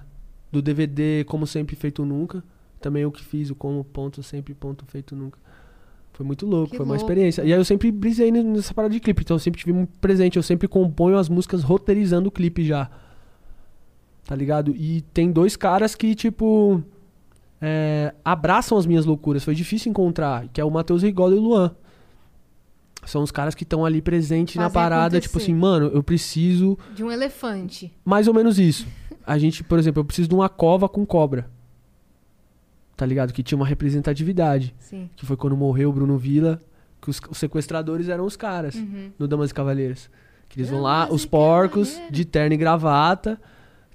do 0.51 0.61
DVD 0.61 1.23
Como 1.25 1.47
Sempre 1.47 1.77
Feito 1.77 2.03
Nunca. 2.03 2.43
Também 2.81 3.03
eu 3.03 3.11
que 3.11 3.23
fiz 3.23 3.49
o 3.49 3.55
Como 3.55 3.81
Ponto 3.85 4.21
Sempre 4.21 4.53
Ponto 4.53 4.85
Feito 4.85 5.15
Nunca. 5.15 5.39
Foi 6.11 6.25
muito 6.25 6.45
louco, 6.45 6.71
Que 6.71 6.75
foi 6.77 6.85
uma 6.85 6.95
louco. 6.95 7.05
experiência. 7.05 7.43
E 7.43 7.53
aí 7.53 7.59
eu 7.59 7.63
sempre 7.63 7.89
brisei 7.93 8.29
nessa 8.29 8.73
parada 8.73 8.93
de 8.93 8.99
clipe, 8.99 9.21
então 9.21 9.35
eu 9.35 9.39
sempre 9.39 9.57
tive 9.57 9.71
muito 9.71 9.91
presente. 10.01 10.35
Eu 10.35 10.43
sempre 10.43 10.67
componho 10.67 11.17
as 11.17 11.29
músicas 11.29 11.63
roteirizando 11.63 12.27
o 12.27 12.31
clipe 12.31 12.61
já. 12.65 12.89
Tá 14.29 14.35
ligado? 14.35 14.75
E 14.77 15.01
tem 15.11 15.31
dois 15.31 15.55
caras 15.55 15.95
que, 15.95 16.13
tipo, 16.13 16.83
é, 17.59 18.13
abraçam 18.23 18.77
as 18.77 18.85
minhas 18.85 19.03
loucuras. 19.03 19.43
Foi 19.43 19.55
difícil 19.55 19.89
encontrar, 19.89 20.47
que 20.49 20.61
é 20.61 20.63
o 20.63 20.69
Matheus 20.69 21.01
Rigola 21.01 21.33
e 21.33 21.39
o 21.39 21.41
Luan. 21.41 21.75
São 23.07 23.23
os 23.23 23.31
caras 23.31 23.55
que 23.55 23.63
estão 23.63 23.83
ali 23.83 24.03
presentes 24.03 24.55
na 24.55 24.69
parada, 24.69 25.19
tipo 25.19 25.31
acontecer. 25.31 25.51
assim, 25.51 25.59
mano, 25.59 25.87
eu 25.87 26.03
preciso 26.03 26.77
De 26.93 27.03
um 27.03 27.09
elefante. 27.11 27.91
mais 28.05 28.27
ou 28.27 28.33
menos 28.35 28.59
isso. 28.59 28.85
A 29.25 29.35
gente, 29.39 29.63
por 29.63 29.79
exemplo, 29.79 30.01
eu 30.01 30.05
preciso 30.05 30.29
de 30.29 30.35
uma 30.35 30.47
cova 30.47 30.87
com 30.87 31.03
cobra. 31.07 31.49
Tá 32.95 33.07
ligado? 33.07 33.33
Que 33.33 33.41
tinha 33.41 33.55
uma 33.55 33.65
representatividade. 33.65 34.75
Sim. 34.77 35.09
Que 35.15 35.25
foi 35.25 35.35
quando 35.37 35.57
morreu 35.57 35.89
o 35.89 35.93
Bruno 35.93 36.19
Villa, 36.19 36.59
que 37.01 37.09
os, 37.09 37.19
os 37.31 37.37
sequestradores 37.39 38.09
eram 38.09 38.25
os 38.25 38.35
caras 38.35 38.75
Uhum. 38.75 39.09
no 39.17 39.27
Damas 39.27 39.49
e 39.49 39.53
Cavaleiras. 39.55 40.07
Que 40.47 40.59
eles 40.59 40.69
vão 40.69 40.81
lá, 40.81 41.07
os 41.09 41.25
porcos, 41.25 41.99
de 42.11 42.25
terno 42.25 42.53
e 42.53 42.57
gravata, 42.57 43.39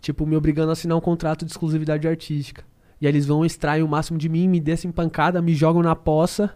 tipo, 0.04 0.26
me 0.26 0.36
obrigando 0.36 0.68
a 0.70 0.72
assinar 0.72 0.96
um 0.96 1.00
contrato 1.00 1.44
de 1.44 1.50
exclusividade 1.50 2.06
artística. 2.06 2.62
E 3.00 3.06
aí 3.06 3.10
eles 3.12 3.26
vão, 3.26 3.44
extraem 3.44 3.82
o 3.82 3.88
máximo 3.88 4.18
de 4.18 4.28
mim, 4.28 4.46
me 4.48 4.60
descem 4.60 4.90
pancada, 4.92 5.40
me 5.42 5.54
jogam 5.54 5.82
na 5.82 5.96
poça. 5.96 6.54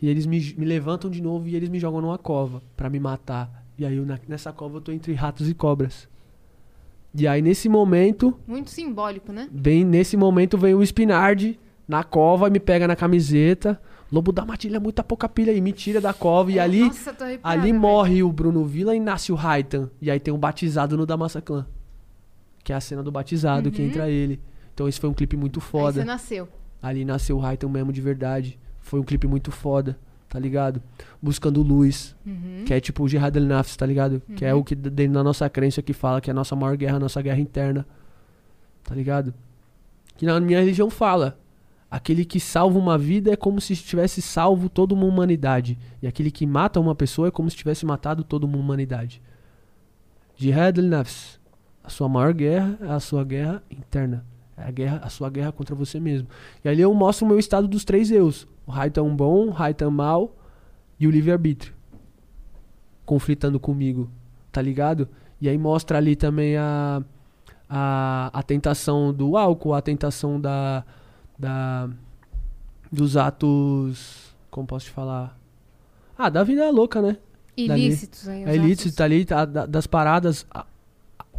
E 0.00 0.08
eles 0.08 0.26
me, 0.26 0.54
me 0.56 0.64
levantam 0.64 1.10
de 1.10 1.20
novo 1.22 1.46
e 1.48 1.54
eles 1.56 1.68
me 1.68 1.78
jogam 1.78 2.00
numa 2.00 2.18
cova 2.18 2.62
pra 2.76 2.88
me 2.90 2.98
matar. 3.00 3.64
E 3.78 3.84
aí 3.84 3.96
eu, 3.96 4.06
na- 4.06 4.18
nessa 4.28 4.52
cova 4.52 4.76
eu 4.76 4.80
tô 4.80 4.92
entre 4.92 5.12
ratos 5.12 5.48
e 5.48 5.54
cobras. 5.54 6.08
E 7.14 7.26
aí 7.26 7.40
nesse 7.42 7.68
momento, 7.68 8.34
Muito 8.46 8.70
simbólico, 8.70 9.32
né? 9.32 9.48
bem 9.50 9.84
nesse 9.84 10.16
momento 10.16 10.56
vem 10.58 10.74
o 10.74 10.82
Spinard 10.84 11.58
na 11.86 12.04
cova 12.04 12.48
e 12.48 12.50
me 12.50 12.60
pega 12.60 12.86
na 12.86 12.94
camiseta. 12.96 13.80
Lobo 14.10 14.32
da 14.32 14.44
matilha, 14.44 14.80
muita 14.80 15.02
pouca 15.04 15.28
pilha 15.28 15.52
aí, 15.52 15.60
me 15.60 15.72
tira 15.72 16.00
da 16.00 16.14
cova. 16.14 16.50
E 16.52 16.58
ali, 16.58 16.84
Nossa, 16.84 17.14
ali 17.42 17.62
velho. 17.68 17.80
morre 17.80 18.22
o 18.22 18.32
Bruno 18.32 18.64
Villa 18.64 18.94
e 18.96 19.00
nasce 19.00 19.30
o 19.32 19.34
Raitan. 19.34 19.90
E 20.00 20.10
aí 20.10 20.18
tem 20.20 20.32
um 20.32 20.38
batizado 20.38 20.96
no 20.96 21.04
Damassa 21.04 21.40
Clan. 21.42 21.66
Que 22.68 22.72
é 22.74 22.76
a 22.76 22.80
cena 22.82 23.02
do 23.02 23.10
batizado 23.10 23.70
que 23.70 23.80
entra 23.80 24.10
ele. 24.10 24.38
Então 24.74 24.86
esse 24.86 25.00
foi 25.00 25.08
um 25.08 25.14
clipe 25.14 25.38
muito 25.38 25.56
Uhum. 25.56 25.62
Aí 25.64 25.70
foda. 25.70 25.92
você 26.00 26.04
nasceu. 26.04 26.46
Ali 26.82 27.02
nasceu 27.02 27.38
o 27.38 27.40
Raitan 27.40 27.70
mesmo 27.70 27.90
de 27.90 28.00
verdade. 28.02 28.58
Foi 28.82 29.00
um 29.00 29.02
clipe 29.02 29.26
muito 29.26 29.50
foda, 29.50 29.98
tá 30.28 30.38
ligado? 30.38 30.82
Buscando 31.22 31.62
luz, 31.62 32.14
Uhum. 32.26 32.64
que 32.66 32.74
é 32.74 32.78
tipo 32.78 33.02
o 33.04 33.08
Jihad 33.08 33.34
al-Nafs, 33.38 33.74
tá 33.74 33.86
ligado? 33.86 34.20
Que 34.36 34.44
é 34.44 34.52
o 34.52 34.62
que 34.62 34.74
d- 34.74 34.90
dentro 34.90 35.14
da 35.14 35.24
nossa 35.24 35.48
crença 35.48 35.80
que 35.80 35.94
fala 35.94 36.20
que 36.20 36.28
é 36.28 36.32
a 36.32 36.34
nossa 36.34 36.54
maior 36.54 36.76
guerra, 36.76 36.96
a 36.96 37.00
nossa 37.00 37.22
guerra 37.22 37.40
interna. 37.40 37.86
Tá 38.84 38.94
ligado? 38.94 39.32
Que 40.18 40.26
na 40.26 40.38
minha 40.38 40.60
religião 40.60 40.90
fala, 40.90 41.38
aquele 41.90 42.22
que 42.26 42.38
salva 42.38 42.78
uma 42.78 42.98
vida 42.98 43.32
é 43.32 43.36
como 43.36 43.62
se 43.62 43.74
tivesse 43.76 44.20
salvo 44.20 44.68
toda 44.68 44.92
uma 44.94 45.06
humanidade, 45.06 45.78
e 46.02 46.06
aquele 46.06 46.30
que 46.30 46.46
mata 46.46 46.78
uma 46.78 46.94
pessoa 46.94 47.28
é 47.28 47.30
como 47.30 47.48
se 47.48 47.56
tivesse 47.56 47.86
matado 47.86 48.22
toda 48.22 48.44
uma 48.44 48.58
humanidade. 48.58 49.22
Jihad 50.36 50.78
al-Nafs, 50.78 51.37
a 51.88 51.90
sua 51.90 52.06
maior 52.06 52.34
guerra 52.34 52.78
é 52.82 52.90
a 52.90 53.00
sua 53.00 53.24
guerra 53.24 53.62
interna. 53.70 54.22
É 54.54 54.64
a, 54.64 54.70
guerra, 54.70 55.00
a 55.02 55.08
sua 55.08 55.30
guerra 55.30 55.50
contra 55.52 55.74
você 55.74 55.98
mesmo. 55.98 56.28
E 56.62 56.68
ali 56.68 56.82
eu 56.82 56.92
mostro 56.92 57.24
o 57.24 57.28
meu 57.30 57.38
estado 57.38 57.66
dos 57.66 57.82
três 57.82 58.10
eus. 58.10 58.46
O 58.66 58.70
Raitan 58.70 59.08
bom, 59.16 59.46
o 59.46 59.50
Raitan 59.50 59.90
mal 59.90 60.36
e 61.00 61.06
o 61.06 61.10
livre-arbítrio. 61.10 61.72
Conflitando 63.06 63.58
comigo, 63.58 64.10
tá 64.52 64.60
ligado? 64.60 65.08
E 65.40 65.48
aí 65.48 65.56
mostra 65.56 65.96
ali 65.96 66.14
também 66.14 66.58
a, 66.58 67.02
a, 67.70 68.30
a 68.34 68.42
tentação 68.42 69.14
do 69.14 69.34
álcool, 69.38 69.72
a 69.72 69.80
tentação 69.80 70.38
da, 70.38 70.84
da 71.38 71.88
dos 72.92 73.16
atos, 73.16 74.34
como 74.50 74.66
posso 74.66 74.84
te 74.86 74.90
falar? 74.90 75.38
Ah, 76.18 76.28
da 76.28 76.44
vida 76.44 76.68
louca, 76.70 77.00
né? 77.00 77.16
Dali. 77.66 77.86
Ilícitos 77.86 78.28
aí. 78.28 78.42
os 78.44 78.48
É 78.50 78.52
atos. 78.52 78.94
tá 78.94 79.04
ali, 79.04 79.24
tá, 79.24 79.44
da- 79.46 79.66
das 79.66 79.86
paradas, 79.86 80.46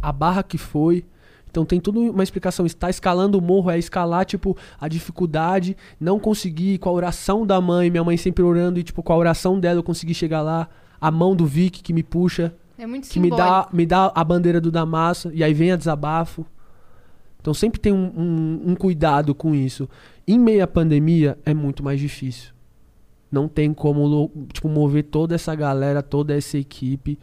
a, 0.02 0.12
barra 0.12 0.42
que 0.42 0.58
foi. 0.58 1.04
Então 1.50 1.64
tem 1.64 1.80
tudo 1.80 2.00
uma 2.00 2.22
explicação. 2.22 2.64
Está 2.64 2.88
escalando 2.88 3.36
o 3.38 3.40
morro, 3.42 3.70
é 3.70 3.78
escalar, 3.78 4.24
tipo, 4.24 4.56
a 4.80 4.86
dificuldade, 4.88 5.76
não 5.98 6.18
conseguir 6.20 6.78
com 6.78 6.88
a 6.88 6.92
oração 6.92 7.44
da 7.44 7.60
mãe, 7.60 7.90
minha 7.90 8.04
mãe 8.04 8.16
sempre 8.16 8.42
orando, 8.44 8.78
e 8.78 8.82
tipo, 8.84 9.02
com 9.02 9.12
a 9.12 9.16
oração 9.16 9.58
dela 9.58 9.78
eu 9.80 9.82
consegui 9.82 10.14
chegar 10.14 10.42
lá. 10.42 10.68
A 11.00 11.10
mão 11.10 11.34
do 11.34 11.46
Vic 11.46 11.82
que 11.82 11.92
me 11.92 12.02
puxa, 12.02 12.54
É 12.78 12.86
muito 12.86 13.08
que 13.08 13.18
me 13.18 13.30
dá, 13.30 13.68
me 13.72 13.84
dá 13.86 14.12
a 14.14 14.22
bandeira 14.22 14.60
do 14.60 14.70
Damassa, 14.70 15.30
e 15.34 15.42
aí 15.42 15.52
vem 15.52 15.72
a 15.72 15.76
desabafo. 15.76 16.46
Então 17.40 17.52
sempre 17.54 17.80
tem 17.80 17.92
um, 17.92 18.12
um- 18.16 18.62
um 18.72 18.74
cuidado 18.76 19.34
com 19.34 19.54
isso. 19.54 19.88
Em 20.28 20.38
meio 20.38 20.62
à 20.62 20.66
pandemia 20.66 21.38
é 21.44 21.52
muito 21.54 21.82
mais 21.82 21.98
difícil. 21.98 22.52
Não 23.32 23.48
tem 23.48 23.72
como 23.72 24.30
tipo, 24.52 24.68
mover 24.68 25.04
toda 25.04 25.34
essa 25.34 25.54
galera, 25.54 26.02
toda 26.02 26.36
essa 26.36 26.58
equipe 26.58 27.18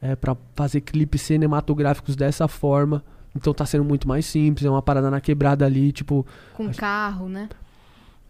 é, 0.00 0.16
para 0.16 0.36
fazer 0.54 0.80
clipes 0.80 1.22
cinematográficos 1.22 2.16
dessa 2.16 2.48
forma. 2.48 3.02
Então 3.36 3.54
tá 3.54 3.64
sendo 3.64 3.84
muito 3.84 4.08
mais 4.08 4.26
simples, 4.26 4.66
é 4.66 4.70
uma 4.70 4.82
parada 4.82 5.10
na 5.10 5.20
quebrada 5.20 5.64
ali, 5.64 5.92
tipo, 5.92 6.26
Com 6.54 6.72
carro, 6.72 7.28
né? 7.28 7.48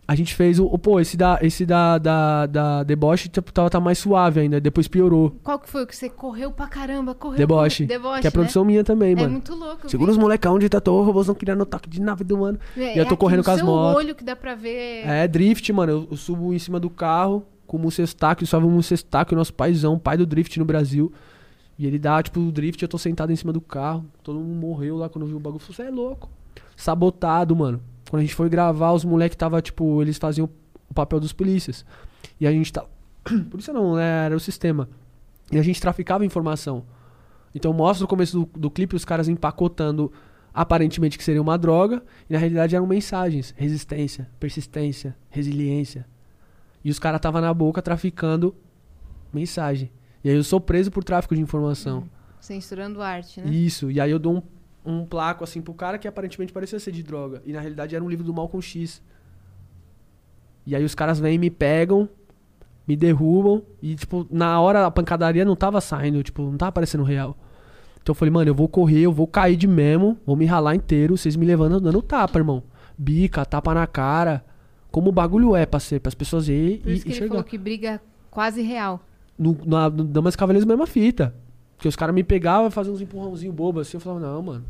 a 0.07 0.15
gente 0.17 0.35
fez 0.35 0.59
o. 0.59 0.69
Pô, 0.77 0.99
esse 0.99 1.17
da, 1.17 1.39
esse 1.41 1.65
da, 1.65 1.97
da, 1.97 2.45
da 2.45 2.83
Deboche 2.83 3.29
tipo, 3.29 3.53
tava, 3.53 3.71
tá 3.71 3.79
mais 3.79 3.97
suave 3.97 4.41
ainda, 4.41 4.61
depois 4.61 4.89
piorou. 4.89 5.31
Qual 5.45 5.57
que 5.57 5.71
foi 5.71 5.85
o 5.85 5.87
que 5.87 5.95
você 5.97 6.09
correu 6.11 6.51
pra 6.51 6.67
caramba? 6.67 7.15
Correu 7.15 7.39
Deboche. 7.39 7.85
correu- 7.87 7.99
Deboche, 8.01 8.21
que 8.21 8.27
é 8.27 8.31
né? 8.31 8.33
produção 8.33 8.65
minha 8.65 8.83
também, 8.83 9.13
É 9.13 9.15
mano. 9.15 9.31
muito 9.31 9.55
louco. 9.55 9.89
Segura 9.89 10.11
os 10.11 10.19
molecão 10.19 10.59
de 10.59 10.69
tatu, 10.69 10.91
o 10.91 11.05
robôzão 11.05 11.33
criando 11.35 11.65
toque 11.65 11.89
de 11.89 12.01
nave 12.03 12.25
do 12.25 12.37
mano. 12.37 12.59
É, 12.77 12.95
e 12.97 12.99
eu 12.99 13.03
é 13.03 13.05
tô 13.05 13.15
aqui 13.15 13.21
correndo 13.21 13.39
no 13.39 13.45
com 13.45 13.51
as 13.53 13.63
motos. 13.63 13.97
olho 14.05 14.15
que 14.17 14.25
dá 14.25 14.35
pra 14.35 14.57
ver. 14.57 15.07
É, 15.07 15.29
drift, 15.29 15.73
mano. 15.73 15.93
Eu, 15.93 16.09
eu 16.11 16.17
subo 16.17 16.53
em 16.53 16.59
cima 16.59 16.81
do 16.81 16.91
carro 16.91 17.47
com 17.65 17.77
o 17.77 17.81
Mucestaque, 17.81 18.45
salve 18.45 18.67
o 18.67 18.71
Mucestaque, 18.71 19.33
o 19.33 19.37
nosso 19.37 19.55
paizão, 19.55 19.97
pai 19.97 20.17
do 20.17 20.27
drift 20.27 20.59
no 20.59 20.65
Brasil. 20.65 21.13
E 21.81 21.87
ele 21.87 21.99
dá, 21.99 22.23
tipo, 22.23 22.39
o 22.39 22.53
drift, 22.53 22.83
eu 22.83 22.89
tô 22.89 22.99
sentado 22.99 23.33
em 23.33 23.37
cima 23.37 23.55
do 23.55 23.61
carro. 23.63 24.05
Todo 24.23 24.39
mundo 24.39 24.55
morreu 24.55 24.99
lá 24.99 25.09
quando 25.09 25.25
viu 25.25 25.39
o 25.39 25.41
bagulho. 25.41 25.65
Você 25.65 25.81
é 25.81 25.91
louco. 25.91 26.29
Sabotado, 26.77 27.57
mano. 27.57 27.81
Quando 28.11 28.21
a 28.21 28.23
gente 28.23 28.35
foi 28.35 28.51
gravar, 28.51 28.93
os 28.93 29.03
moleques 29.03 29.35
tava, 29.35 29.63
tipo, 29.63 30.03
eles 30.03 30.19
faziam 30.19 30.47
o 30.91 30.93
papel 30.93 31.19
dos 31.19 31.33
polícias. 31.33 31.87
E 32.39 32.47
a 32.47 32.53
gente 32.53 32.71
tá. 32.71 32.85
Polícia 33.51 33.73
não, 33.73 33.97
né? 33.97 34.27
Era 34.27 34.37
o 34.37 34.41
sistema. 34.41 34.91
E 35.51 35.59
a 35.59 35.63
gente 35.63 35.81
traficava 35.81 36.23
informação. 36.23 36.85
Então 37.55 37.73
mostra 37.73 38.05
no 38.05 38.09
começo 38.09 38.41
do, 38.41 38.61
do 38.61 38.71
clipe 38.71 38.95
os 38.95 39.07
caras 39.07 39.27
empacotando 39.27 40.13
aparentemente 40.53 41.17
que 41.17 41.25
seria 41.25 41.41
uma 41.41 41.57
droga, 41.57 42.03
e 42.29 42.35
na 42.35 42.39
realidade 42.39 42.77
eram 42.77 42.87
mensagens: 42.87 43.55
resistência, 43.57 44.29
persistência, 44.39 45.17
resiliência. 45.31 46.07
E 46.85 46.91
os 46.91 46.99
caras 46.99 47.21
estavam 47.21 47.41
na 47.41 47.55
boca 47.55 47.81
traficando 47.81 48.55
mensagem. 49.33 49.91
E 50.23 50.31
aí 50.31 50.37
eu 50.37 50.45
sou 50.45 50.61
preso 50.61 50.91
por 50.91 51.03
tráfico 51.03 51.35
de 51.35 51.41
informação. 51.41 52.05
Censurando 52.41 53.03
arte, 53.03 53.41
né? 53.41 53.51
Isso. 53.51 53.91
E 53.91 54.01
aí 54.01 54.11
eu 54.11 54.19
dou 54.19 54.37
um, 54.37 54.43
um 54.85 55.07
placo 55.07 55.45
assim 55.45 55.61
pro 55.61 55.75
cara 55.75 55.99
que 55.99 56.09
aparentemente 56.09 56.53
parecia 56.53 56.79
ser 56.79 56.93
de 56.93 57.03
droga. 57.03 57.43
E 57.45 57.53
na 57.53 57.61
realidade 57.61 57.95
era 57.95 58.05
um 58.05 58.09
livro 58.09 58.25
do 58.25 58.33
Malcolm 58.33 58.63
X. 58.63 59.03
E 60.67 60.75
aí 60.75 60.85
os 60.85 60.95
caras 60.95 61.19
vêm 61.19 61.35
e 61.35 61.39
me 61.39 61.51
pegam, 61.51 62.09
me 62.87 62.97
derrubam. 62.97 63.63
E, 63.83 63.95
tipo, 63.95 64.27
na 64.31 64.61
hora 64.61 64.87
a 64.87 64.91
pancadaria 64.91 65.45
não 65.45 65.57
tava 65.57 65.81
saindo, 65.81 66.23
tipo, 66.23 66.43
não 66.43 66.57
tava 66.57 66.73
parecendo 66.73 67.05
real. 67.05 67.37
Então 68.03 68.13
eu 68.13 68.15
falei, 68.15 68.33
mano, 68.33 68.51
eu 68.51 68.55
vou 68.55 68.69
correr, 68.69 69.01
eu 69.01 69.13
vou 69.13 69.27
cair 69.27 69.57
de 69.57 69.67
mesmo, 69.67 70.19
vou 70.25 70.37
me 70.37 70.47
ralar 70.47 70.75
inteiro, 70.75 71.17
vocês 71.17 71.37
me 71.37 71.45
levando 71.45 71.81
dando 71.81 72.01
tapa, 72.01 72.39
irmão. 72.39 72.63
Bica, 72.97 73.45
tapa 73.45 73.75
na 73.75 73.87
cara. 73.87 74.45
Como 74.91 75.11
o 75.11 75.13
bagulho 75.13 75.55
é 75.55 75.65
pra 75.65 75.79
ser, 75.79 76.01
pras 76.01 76.15
pessoas 76.15 76.47
Por 76.47 76.53
e 76.53 76.81
isso 76.87 77.05
que 77.05 77.13
ele 77.13 77.29
falou 77.29 77.45
que 77.45 77.57
briga 77.57 78.01
quase 78.31 78.63
real. 78.63 79.01
No, 79.41 79.57
na, 79.65 79.89
no 79.89 80.05
Damas 80.05 80.37
Cavaleiros, 80.37 80.67
mesma 80.67 80.87
fita. 80.87 81.35
Porque 81.75 81.89
os 81.89 81.97
caras 81.97 82.15
me 82.15 82.23
pegavam 82.23 82.69
e 82.69 82.71
faziam 82.71 82.93
uns 82.93 83.01
empurrãozinhos 83.01 83.55
bobos 83.55 83.89
assim. 83.89 83.97
Eu 83.97 84.01
falava, 84.03 84.21
não, 84.21 84.43
mano. 84.43 84.65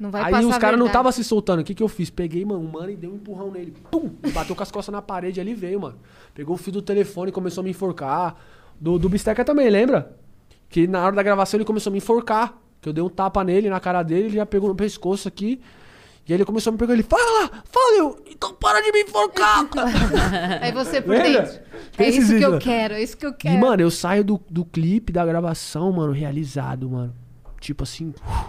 Não 0.00 0.10
vai 0.10 0.32
Aí 0.32 0.44
os 0.46 0.56
caras 0.56 0.78
não 0.78 0.86
estavam 0.86 1.12
se 1.12 1.22
soltando. 1.22 1.60
O 1.60 1.64
que, 1.64 1.74
que 1.74 1.82
eu 1.82 1.88
fiz? 1.88 2.08
Peguei, 2.08 2.42
mano, 2.42 2.60
um 2.60 2.70
mano 2.70 2.90
e 2.90 2.96
dei 2.96 3.08
um 3.08 3.16
empurrão 3.16 3.50
nele. 3.50 3.74
Pum! 3.90 4.10
Bateu 4.32 4.56
com 4.56 4.62
as 4.62 4.70
costas 4.70 4.90
na 4.90 5.02
parede 5.02 5.40
ali 5.40 5.52
veio, 5.52 5.78
mano. 5.78 5.96
Pegou 6.34 6.54
o 6.54 6.58
fio 6.58 6.72
do 6.72 6.80
telefone 6.80 7.28
e 7.28 7.32
começou 7.32 7.60
a 7.60 7.64
me 7.64 7.70
enforcar. 7.70 8.34
Do, 8.80 8.98
do 8.98 9.10
Bisteca 9.10 9.44
também, 9.44 9.68
lembra? 9.68 10.16
Que 10.70 10.86
na 10.86 11.04
hora 11.04 11.14
da 11.14 11.22
gravação 11.22 11.58
ele 11.58 11.66
começou 11.66 11.90
a 11.90 11.92
me 11.92 11.98
enforcar. 11.98 12.58
Que 12.80 12.88
eu 12.88 12.94
dei 12.94 13.04
um 13.04 13.10
tapa 13.10 13.44
nele, 13.44 13.68
na 13.68 13.78
cara 13.78 14.02
dele, 14.02 14.22
ele 14.22 14.36
já 14.36 14.46
pegou 14.46 14.70
no 14.70 14.74
pescoço 14.74 15.28
aqui. 15.28 15.60
E 16.26 16.32
aí 16.32 16.36
ele 16.36 16.44
começou 16.44 16.70
a 16.70 16.72
me 16.72 16.78
pegar, 16.78 16.92
ele, 16.94 17.02
fala, 17.02 17.50
fala, 17.64 17.96
eu, 17.98 18.16
então 18.30 18.54
para 18.54 18.80
de 18.80 18.92
me 18.92 19.02
enforcar. 19.02 19.66
Aí 20.62 20.70
você 20.70 21.00
por 21.02 21.10
Lembra? 21.16 21.42
dentro. 21.42 21.60
Tem 21.96 22.06
É 22.06 22.10
isso 22.10 22.28
que 22.28 22.34
eu 22.44 22.52
vídeos. 22.52 22.62
quero, 22.64 22.94
é 22.94 23.02
isso 23.02 23.16
que 23.16 23.26
eu 23.26 23.32
quero. 23.34 23.54
E, 23.56 23.58
mano, 23.58 23.82
eu 23.82 23.90
saio 23.90 24.22
do, 24.22 24.40
do 24.48 24.64
clipe, 24.64 25.12
da 25.12 25.26
gravação, 25.26 25.90
mano, 25.92 26.12
realizado, 26.12 26.88
mano. 26.88 27.12
Tipo 27.60 27.82
assim. 27.82 28.10
uf, 28.24 28.44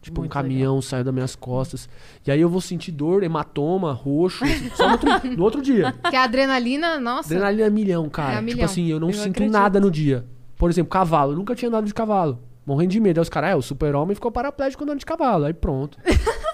tipo, 0.00 0.20
um 0.20 0.22
Muito 0.22 0.32
caminhão 0.32 0.80
saiu 0.80 1.04
das 1.04 1.12
minhas 1.12 1.36
costas. 1.36 1.86
E 2.26 2.30
aí 2.30 2.40
eu 2.40 2.48
vou 2.48 2.62
sentir 2.62 2.92
dor, 2.92 3.22
hematoma, 3.22 3.92
roxo. 3.92 4.42
só 4.74 4.86
no 4.86 4.92
outro, 4.92 5.08
no 5.36 5.44
outro 5.44 5.62
dia. 5.62 5.94
Que 6.08 6.16
a 6.16 6.22
adrenalina, 6.24 6.98
nossa. 6.98 7.28
Adrenalina 7.28 7.66
é 7.66 7.70
milhão, 7.70 8.08
cara. 8.08 8.32
É 8.32 8.36
tipo 8.36 8.44
milhão. 8.46 8.64
assim, 8.64 8.86
eu 8.86 8.98
não 8.98 9.08
Eu 9.08 9.14
sinto 9.14 9.32
acredito. 9.32 9.52
nada 9.52 9.78
no 9.78 9.90
dia. 9.90 10.24
Por 10.56 10.70
exemplo, 10.70 10.88
cavalo. 10.90 11.32
Eu 11.32 11.36
nunca 11.36 11.54
tinha 11.54 11.68
andado 11.68 11.84
de 11.84 11.92
cavalo. 11.92 12.40
Morrendo 12.64 12.90
de 12.90 13.00
medo. 13.00 13.20
Aí 13.20 13.22
os 13.22 13.28
caras, 13.28 13.50
é, 13.50 13.54
o 13.54 13.60
super-homem 13.62 14.14
ficou 14.14 14.32
paraplégico 14.32 14.82
andando 14.82 14.98
de 14.98 15.06
cavalo. 15.06 15.44
Aí 15.44 15.52
pronto. 15.52 15.98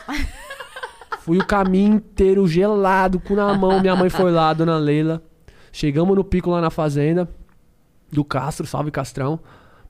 Fui 1.21 1.39
o 1.39 1.47
caminho 1.47 1.95
inteiro 1.95 2.47
gelado, 2.49 3.21
com 3.21 3.35
na 3.35 3.55
mão. 3.55 3.81
Minha 3.81 3.95
mãe 3.95 4.11
foi 4.11 4.33
lá, 4.33 4.53
dona 4.53 4.77
Leila. 4.77 5.23
Chegamos 5.71 6.17
no 6.17 6.25
pico 6.25 6.51
lá 6.51 6.61
na 6.61 6.71
fazenda 6.71 7.29
do 8.11 8.25
Castro, 8.25 8.67
salve 8.67 8.91
Castrão, 8.91 9.41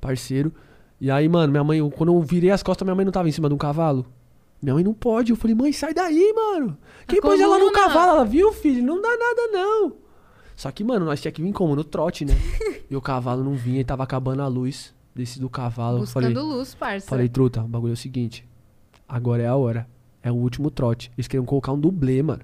parceiro. 0.00 0.52
E 1.00 1.10
aí, 1.10 1.28
mano, 1.28 1.50
minha 1.50 1.64
mãe, 1.64 1.90
quando 1.90 2.12
eu 2.12 2.20
virei 2.20 2.50
as 2.50 2.62
costas, 2.62 2.86
minha 2.86 2.94
mãe 2.94 3.04
não 3.04 3.10
tava 3.10 3.28
em 3.28 3.32
cima 3.32 3.48
de 3.48 3.54
um 3.54 3.58
cavalo. 3.58 4.06
Minha 4.62 4.74
mãe 4.74 4.84
não 4.84 4.94
pode. 4.94 5.32
Eu 5.32 5.36
falei, 5.36 5.56
mãe, 5.56 5.72
sai 5.72 5.92
daí, 5.92 6.32
mano. 6.32 6.78
Quem 7.08 7.20
pôs 7.20 7.40
ela 7.40 7.58
no 7.58 7.72
coluna. 7.72 7.88
cavalo? 7.88 8.10
Ela 8.12 8.24
viu, 8.24 8.52
filho? 8.52 8.84
Não 8.84 9.02
dá 9.02 9.08
nada, 9.08 9.48
não. 9.50 9.92
Só 10.54 10.70
que, 10.70 10.84
mano, 10.84 11.04
nós 11.04 11.20
tinha 11.20 11.32
que 11.32 11.42
vir 11.42 11.52
como? 11.52 11.74
No 11.74 11.82
trote, 11.82 12.24
né? 12.24 12.34
e 12.88 12.94
o 12.94 13.00
cavalo 13.00 13.42
não 13.42 13.54
vinha 13.54 13.80
e 13.80 13.84
tava 13.84 14.04
acabando 14.04 14.42
a 14.42 14.46
luz. 14.46 14.94
Desci 15.12 15.40
do 15.40 15.50
cavalo. 15.50 15.98
Buscando 15.98 16.32
falei, 16.32 16.38
luz, 16.38 16.74
parça. 16.74 17.08
falei, 17.08 17.28
truta, 17.28 17.62
o 17.62 17.68
bagulho 17.68 17.90
é 17.90 17.94
o 17.94 17.96
seguinte. 17.96 18.46
Agora 19.08 19.42
é 19.42 19.46
a 19.48 19.56
hora. 19.56 19.88
É 20.22 20.30
o 20.30 20.34
último 20.34 20.70
trote. 20.70 21.10
Eles 21.16 21.26
queriam 21.26 21.44
colocar 21.44 21.72
um 21.72 21.78
dublê, 21.78 22.22
mano. 22.22 22.42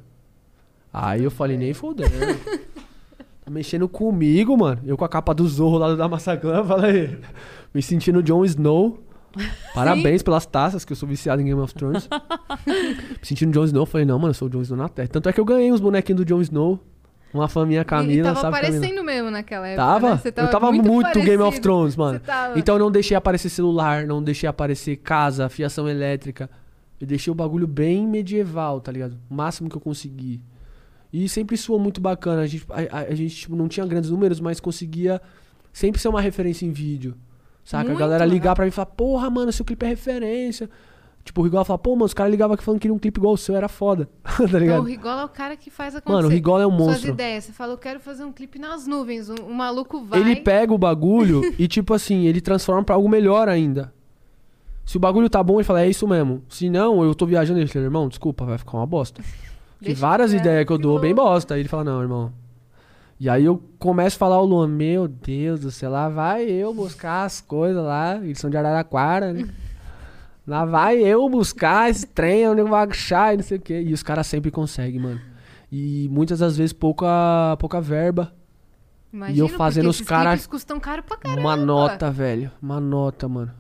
Aí 0.93 1.23
eu 1.23 1.31
falei, 1.31 1.57
nem 1.57 1.73
fodendo. 1.73 2.11
Tá 3.45 3.51
mexendo 3.51 3.89
comigo, 3.89 4.57
mano. 4.57 4.81
Eu 4.85 4.97
com 4.97 5.05
a 5.05 5.09
capa 5.09 5.33
do 5.33 5.47
Zorro 5.47 5.79
lá 5.79 5.95
da 5.95 6.09
Massaclan, 6.09 6.65
falei. 6.69 7.19
Me 7.73 7.81
sentindo 7.81 8.23
Jon 8.23 8.45
Snow. 8.45 9.03
Parabéns 9.75 10.23
pelas 10.23 10.47
taças, 10.47 10.85
que 10.85 10.93
eu 10.93 10.97
sou 10.97 11.09
viciado 11.09 11.41
em 11.41 11.45
Game 11.45 11.61
of 11.61 11.73
Thrones. 11.73 12.09
Me 12.67 13.19
sentindo 13.23 13.53
Jon 13.53 13.65
Snow, 13.65 13.87
falei, 13.87 14.05
não, 14.05 14.19
mano, 14.19 14.31
eu 14.31 14.35
sou 14.35 14.49
o 14.49 14.51
Jon 14.51 14.63
Snow 14.63 14.79
na 14.79 14.89
Terra. 14.89 15.09
Tanto 15.09 15.29
é 15.29 15.33
que 15.33 15.41
eu 15.41 15.45
ganhei 15.45 15.71
uns 15.71 15.81
bonequinhos 15.81 16.23
do 16.23 16.25
Jon 16.25 16.41
Snow. 16.41 16.81
Uma 17.33 17.47
fã 17.47 17.67
minha, 17.67 17.83
e 17.83 17.85
Camila, 17.85 18.29
tava 18.29 18.41
sabe 18.41 18.57
Camila? 18.57 18.77
aparecendo 18.79 19.05
mesmo 19.05 19.31
naquela 19.31 19.69
época. 19.69 19.85
Tava? 19.85 20.11
né? 20.11 20.17
Você 20.17 20.29
eu 20.29 20.51
tava 20.51 20.73
muito, 20.73 21.21
Game 21.21 21.43
of. 21.43 21.61
Thrones, 21.61 21.95
mano. 21.95 22.21
Tava. 22.21 22.59
Então 22.59 22.75
eu 22.77 22.79
não 22.79 22.91
deixei 22.91 23.17
aparecer 23.17 23.51
celular, 23.51 24.07
não 24.07 24.23
deixei 24.23 24.49
aparecer 24.49 24.97
casa, 24.97 25.49
fiação 25.49 25.87
elétrica. 25.89 26.49
Eu 27.01 27.07
deixei 27.07 27.31
o 27.31 27.35
bagulho 27.35 27.67
bem 27.67 28.07
medieval, 28.07 28.81
tá 28.81 28.91
ligado? 28.91 29.17
O 29.31 29.35
máximo 29.35 29.69
que 29.69 29.77
eu 29.77 29.81
consegui. 29.81 30.41
E 31.13 31.29
sempre 31.29 31.57
soou 31.57 31.79
muito 31.79 32.01
bacana. 32.01 32.43
A 32.43 32.47
gente, 32.47 32.67
a, 32.69 32.99
a- 32.99 33.03
a 33.03 33.15
gente 33.15 33.35
tipo, 33.37 33.55
não 33.57 33.69
tinha 33.69 33.87
grandes 33.87 34.11
números, 34.11 34.41
mas 34.41 34.61
conseguia 34.61 35.21
sempre 35.73 36.01
ser 36.01 36.09
uma 36.09 36.21
referência 36.21 36.67
em 36.67 36.73
vídeo. 36.73 37.15
Saca? 37.65 37.85
Muito 37.85 37.97
a 37.97 38.01
galera 38.01 38.25
legal. 38.25 38.35
ligar 38.35 38.55
pra 38.55 38.65
mim 38.65 38.69
e 38.69 38.73
falar, 38.73 38.87
porra, 38.87 39.31
mano, 39.31 39.53
seu 39.53 39.65
clipe 39.65 39.85
é 39.87 39.89
referência. 39.89 40.69
Tipo, 41.25 41.43
o 41.43 41.45
Rigol 41.45 41.63
fala, 41.65 41.79
pô, 41.79 41.91
mano, 41.91 42.07
os 42.07 42.15
caras 42.15 42.31
ligavam 42.31 42.55
aqui 42.55 42.65
falando 42.65 42.79
que 42.79 42.83
queria 42.83 42.95
um 42.95 42.99
clipe 42.99 43.21
igual 43.21 43.35
o 43.35 43.37
seu, 43.37 43.55
era 43.55 43.69
foda. 43.69 44.09
tá 44.25 44.45
Então, 44.45 44.59
ligado? 44.59 44.81
o 44.81 44.85
Rigola 44.85 45.23
é 45.23 45.25
o 45.27 45.29
cara 45.29 45.57
que 45.59 45.71
faz 45.71 45.95
acontecer. 45.95 46.15
Mano, 46.17 46.29
o 46.29 46.31
Rigol 46.31 46.59
é 46.61 46.67
um 46.67 46.71
Suas 46.77 46.89
monstro. 46.89 47.11
ideias. 47.11 47.45
Você 47.45 47.53
falou, 47.53 47.75
eu 47.75 47.79
quero 47.79 48.01
fazer 48.01 48.25
um 48.25 48.33
clipe 48.33 48.59
nas 48.59 48.87
nuvens. 48.87 49.29
O, 49.29 49.35
o 49.35 49.55
maluco 49.55 50.03
vai. 50.03 50.21
Ele 50.21 50.37
pega 50.37 50.73
o 50.73 50.79
bagulho 50.79 51.43
e, 51.59 51.69
tipo 51.69 51.93
assim, 51.93 52.25
ele 52.25 52.41
transforma 52.41 52.83
pra 52.83 52.95
algo 52.95 53.09
melhor 53.09 53.47
ainda. 53.49 53.93
Se 54.89 54.97
o 54.97 55.01
bagulho 55.01 55.29
tá 55.29 55.43
bom, 55.43 55.57
ele 55.59 55.65
fala, 55.65 55.83
é 55.83 55.89
isso 55.91 56.09
mesmo. 56.09 56.43
Se 56.49 56.71
não, 56.71 57.03
eu 57.05 57.15
tô 57.15 57.27
viajando, 57.27 57.61
ele 57.61 57.69
fala, 57.69 57.85
irmão, 57.85 58.09
desculpa, 58.09 58.47
vai 58.47 58.57
ficar 58.57 58.79
uma 58.79 58.87
bosta. 58.87 59.23
Deixa 59.79 60.01
várias 60.01 60.33
ideias 60.33 60.65
que 60.65 60.73
eu 60.73 60.79
dou, 60.79 60.99
bem 60.99 61.15
bosta. 61.15 61.53
Aí 61.53 61.61
ele 61.61 61.69
fala, 61.69 61.85
não, 61.85 62.01
irmão. 62.01 62.33
E 63.21 63.29
aí 63.29 63.45
eu 63.45 63.63
começo 63.79 64.17
a 64.17 64.19
falar 64.19 64.37
ao 64.37 64.47
Luan, 64.47 64.67
meu 64.67 65.07
Deus 65.07 65.61
do 65.61 65.71
céu, 65.71 65.91
lá 65.91 66.09
vai 66.09 66.45
eu 66.45 66.73
buscar 66.73 67.25
as 67.27 67.39
coisas 67.39 67.85
lá. 67.85 68.17
Eles 68.17 68.39
são 68.39 68.49
de 68.49 68.57
Araraquara, 68.57 69.31
né? 69.35 69.47
Lá 70.47 70.65
vai 70.65 70.97
eu 70.97 71.29
buscar 71.29 71.91
esse 71.91 72.07
trem, 72.07 72.49
onde 72.49 72.63
eu 72.63 72.67
vou 72.67 72.75
achar 72.79 73.35
e 73.35 73.37
não 73.37 73.45
sei 73.45 73.59
o 73.59 73.61
quê. 73.61 73.83
E 73.83 73.93
os 73.93 74.03
caras 74.03 74.27
sempre 74.27 74.51
conseguem, 74.51 74.99
mano. 74.99 75.21
E 75.71 76.09
muitas 76.11 76.39
das 76.39 76.57
vezes 76.57 76.73
pouca, 76.73 77.55
pouca 77.59 77.79
verba. 77.83 78.33
Imagina, 79.13 79.37
e 79.37 79.41
eu 79.41 79.49
fazendo 79.51 79.91
os 79.91 79.97
esses 79.97 80.09
cara- 80.09 80.31
clipes 80.31 80.47
custam 80.47 80.81
caro 80.81 81.03
pra 81.03 81.19
caramba. 81.19 81.39
Uma 81.43 81.55
nota, 81.55 82.11
velho. 82.11 82.51
Uma 82.63 82.81
nota, 82.81 83.29
mano. 83.29 83.53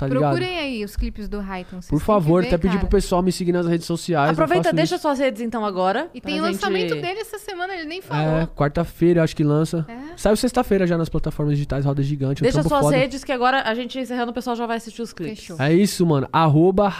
Tá 0.00 0.06
ligado? 0.06 0.30
Procurem 0.34 0.58
aí 0.58 0.84
os 0.84 0.96
clipes 0.96 1.28
do 1.28 1.40
Raiton. 1.40 1.76
vocês 1.82 1.88
Por 1.90 2.00
favor, 2.00 2.42
ver, 2.42 2.48
até 2.48 2.58
pedir 2.58 2.78
pro 2.78 2.88
pessoal 2.88 3.22
me 3.22 3.30
seguir 3.30 3.52
nas 3.52 3.66
redes 3.66 3.86
sociais. 3.86 4.30
Aproveita, 4.32 4.72
deixa 4.72 4.94
isso. 4.94 5.02
suas 5.02 5.18
redes 5.18 5.40
então 5.42 5.64
agora. 5.64 6.08
E 6.14 6.20
tem 6.20 6.40
o 6.40 6.44
gente- 6.44 6.54
lançamento 6.54 6.94
dele 6.94 7.20
essa 7.20 7.38
semana, 7.38 7.74
ele 7.74 7.84
nem 7.84 8.00
falou. 8.00 8.38
É, 8.40 8.46
quarta-feira, 8.46 9.22
acho 9.22 9.36
que 9.36 9.44
lança. 9.44 9.84
É? 9.88 10.16
Saiu 10.16 10.36
sexta-feira 10.36 10.86
já 10.86 10.96
nas 10.96 11.08
plataformas 11.08 11.54
digitais, 11.54 11.84
Roda 11.84 12.02
Gigante. 12.02 12.42
Deixa 12.42 12.62
suas 12.62 12.84
foda. 12.84 12.96
redes 12.96 13.22
que 13.24 13.32
agora 13.32 13.62
a 13.62 13.74
gente 13.74 13.98
encerrando, 13.98 14.30
o 14.30 14.34
pessoal 14.34 14.56
já 14.56 14.66
vai 14.66 14.76
assistir 14.78 15.02
os 15.02 15.12
clipes. 15.12 15.40
Fechou. 15.40 15.56
É 15.60 15.72
isso, 15.72 16.04
mano. 16.06 16.28
Arroba 16.32 16.90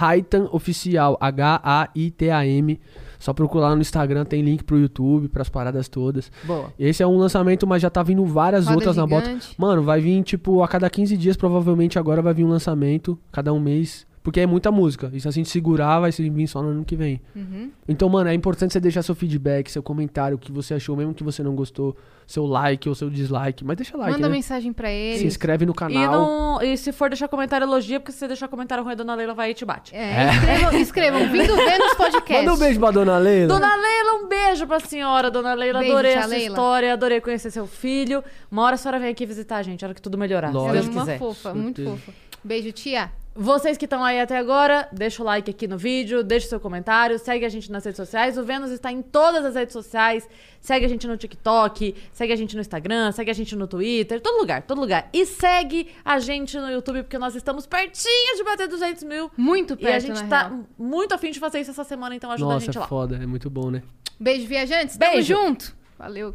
Oficial. 0.52 1.16
H-A-I-T-A-M. 1.20 2.80
Só 3.20 3.34
procurar 3.34 3.76
no 3.76 3.82
Instagram, 3.82 4.24
tem 4.24 4.42
link 4.42 4.64
pro 4.64 4.78
YouTube, 4.78 5.28
pras 5.28 5.50
paradas 5.50 5.88
todas. 5.88 6.32
Boa. 6.42 6.72
Esse 6.78 7.02
é 7.02 7.06
um 7.06 7.18
lançamento, 7.18 7.66
mas 7.66 7.82
já 7.82 7.90
tá 7.90 8.02
vindo 8.02 8.24
várias 8.24 8.64
Roda 8.64 8.76
outras 8.76 8.96
na 8.96 9.06
bota. 9.06 9.26
Gigante. 9.26 9.54
Mano, 9.58 9.82
vai 9.82 10.00
vir, 10.00 10.22
tipo, 10.22 10.62
a 10.62 10.68
cada 10.68 10.88
15 10.88 11.18
dias, 11.18 11.36
provavelmente 11.36 11.98
agora 11.98 12.22
vai 12.22 12.32
vir 12.32 12.44
um 12.44 12.48
lançamento, 12.48 13.18
cada 13.30 13.52
um 13.52 13.60
mês. 13.60 14.06
Porque 14.22 14.40
é 14.40 14.46
muita 14.46 14.70
música. 14.70 15.10
E 15.12 15.20
se 15.20 15.28
a 15.28 15.30
gente 15.30 15.48
segurar, 15.48 16.00
vai 16.00 16.10
vir 16.10 16.46
só 16.46 16.62
no 16.62 16.68
ano 16.68 16.84
que 16.84 16.96
vem. 16.96 17.20
Uhum. 17.34 17.70
Então, 17.88 18.08
mano, 18.08 18.28
é 18.28 18.34
importante 18.34 18.72
você 18.72 18.80
deixar 18.80 19.02
seu 19.02 19.14
feedback, 19.14 19.70
seu 19.70 19.82
comentário, 19.82 20.36
o 20.36 20.38
que 20.38 20.52
você 20.52 20.74
achou, 20.74 20.96
mesmo 20.96 21.14
que 21.14 21.24
você 21.24 21.42
não 21.42 21.54
gostou, 21.54 21.96
seu 22.30 22.46
like 22.46 22.88
ou 22.88 22.94
seu 22.94 23.10
dislike. 23.10 23.64
Mas 23.64 23.76
deixa 23.76 23.96
like, 23.96 24.12
Manda 24.12 24.28
né? 24.28 24.34
mensagem 24.34 24.72
pra 24.72 24.88
Se 24.88 24.94
ele. 24.94 25.26
inscreve 25.26 25.66
no 25.66 25.72
E, 25.72 25.74
canal. 25.74 26.12
não, 26.12 26.62
e 26.62 26.76
se 26.76 26.92
for 26.92 27.10
deixar 27.10 27.26
comentário, 27.26 27.64
elogia, 27.64 27.98
porque 27.98 28.12
se 28.12 28.18
você 28.18 28.28
deixar 28.28 28.46
comentário 28.46 28.84
ruim, 28.84 28.92
a 28.92 28.96
dona 28.96 29.14
Leila 29.16 29.34
vai 29.34 29.50
e 29.50 29.54
te 29.54 29.64
bate. 29.64 29.94
É, 29.94 30.28
escrevam, 30.30 30.78
escrevam. 30.80 31.20
Vindo 31.28 31.56
Vênus 31.56 31.94
Podcast. 31.94 32.32
Manda 32.44 32.54
um 32.54 32.58
beijo 32.58 32.78
pra 32.78 32.90
dona 32.92 33.18
Leila. 33.18 33.48
Dona 33.48 33.74
Leila, 33.74 34.12
um 34.22 34.28
beijo 34.28 34.66
pra 34.66 34.78
senhora, 34.80 35.30
dona 35.30 35.54
Leila. 35.54 35.80
Beijo, 35.80 35.92
adorei 35.92 36.12
essa 36.12 36.26
Leila. 36.28 36.46
história, 36.48 36.92
adorei 36.92 37.20
conhecer 37.20 37.50
seu 37.50 37.66
filho. 37.66 38.22
Uma 38.50 38.62
hora 38.62 38.74
a 38.76 38.78
senhora 38.78 38.98
vem 39.00 39.08
aqui 39.08 39.26
visitar 39.26 39.56
a 39.56 39.62
gente, 39.62 39.84
a 39.84 39.88
hora 39.88 39.94
que 39.94 40.00
tudo 40.02 40.16
melhorar, 40.16 40.52
Lógico. 40.52 40.70
se 40.72 40.76
Ela 40.78 40.82
Deus 40.82 40.86
é 40.86 40.90
uma 40.98 41.04
quiser. 41.04 41.18
fofa, 41.18 41.54
muito 41.54 41.84
fofa. 41.84 42.12
Beijo, 42.42 42.72
tia. 42.72 43.12
Vocês 43.32 43.78
que 43.78 43.84
estão 43.86 44.02
aí 44.02 44.20
até 44.20 44.36
agora, 44.36 44.88
deixa 44.92 45.22
o 45.22 45.24
like 45.24 45.48
aqui 45.48 45.68
no 45.68 45.78
vídeo, 45.78 46.22
deixa 46.24 46.46
o 46.46 46.48
seu 46.50 46.60
comentário, 46.60 47.16
segue 47.16 47.44
a 47.44 47.48
gente 47.48 47.70
nas 47.70 47.84
redes 47.84 47.96
sociais. 47.96 48.36
O 48.36 48.42
Vênus 48.42 48.72
está 48.72 48.90
em 48.90 49.00
todas 49.00 49.44
as 49.44 49.54
redes 49.54 49.72
sociais. 49.72 50.28
Segue 50.60 50.84
a 50.84 50.88
gente 50.88 51.06
no 51.06 51.16
TikTok, 51.16 51.94
segue 52.12 52.32
a 52.32 52.36
gente 52.36 52.54
no 52.56 52.60
Instagram, 52.60 53.12
segue 53.12 53.30
a 53.30 53.34
gente 53.34 53.54
no 53.54 53.68
Twitter, 53.68 54.20
todo 54.20 54.36
lugar, 54.38 54.62
todo 54.62 54.80
lugar. 54.80 55.08
E 55.12 55.24
segue 55.24 55.88
a 56.04 56.18
gente 56.18 56.58
no 56.58 56.68
YouTube, 56.70 57.04
porque 57.04 57.18
nós 57.18 57.36
estamos 57.36 57.66
pertinho 57.66 58.36
de 58.36 58.42
bater 58.42 58.66
200 58.68 59.04
mil. 59.04 59.30
Muito 59.36 59.74
E 59.74 59.76
perto, 59.76 59.94
a 59.94 60.14
gente 60.14 60.28
tá 60.28 60.48
real. 60.48 60.60
muito 60.76 61.14
afim 61.14 61.30
de 61.30 61.38
fazer 61.38 61.60
isso 61.60 61.70
essa 61.70 61.84
semana, 61.84 62.14
então 62.16 62.30
ajuda 62.32 62.50
a 62.50 62.54
Nossa, 62.54 62.66
gente 62.66 62.76
é 62.76 62.80
lá. 62.80 62.88
foda, 62.88 63.14
é 63.16 63.26
muito 63.26 63.48
bom, 63.48 63.70
né? 63.70 63.82
Beijo, 64.18 64.46
viajantes. 64.48 64.96
Tamo 64.98 65.12
Beijo. 65.12 65.34
junto. 65.34 65.74
Valeu. 65.96 66.34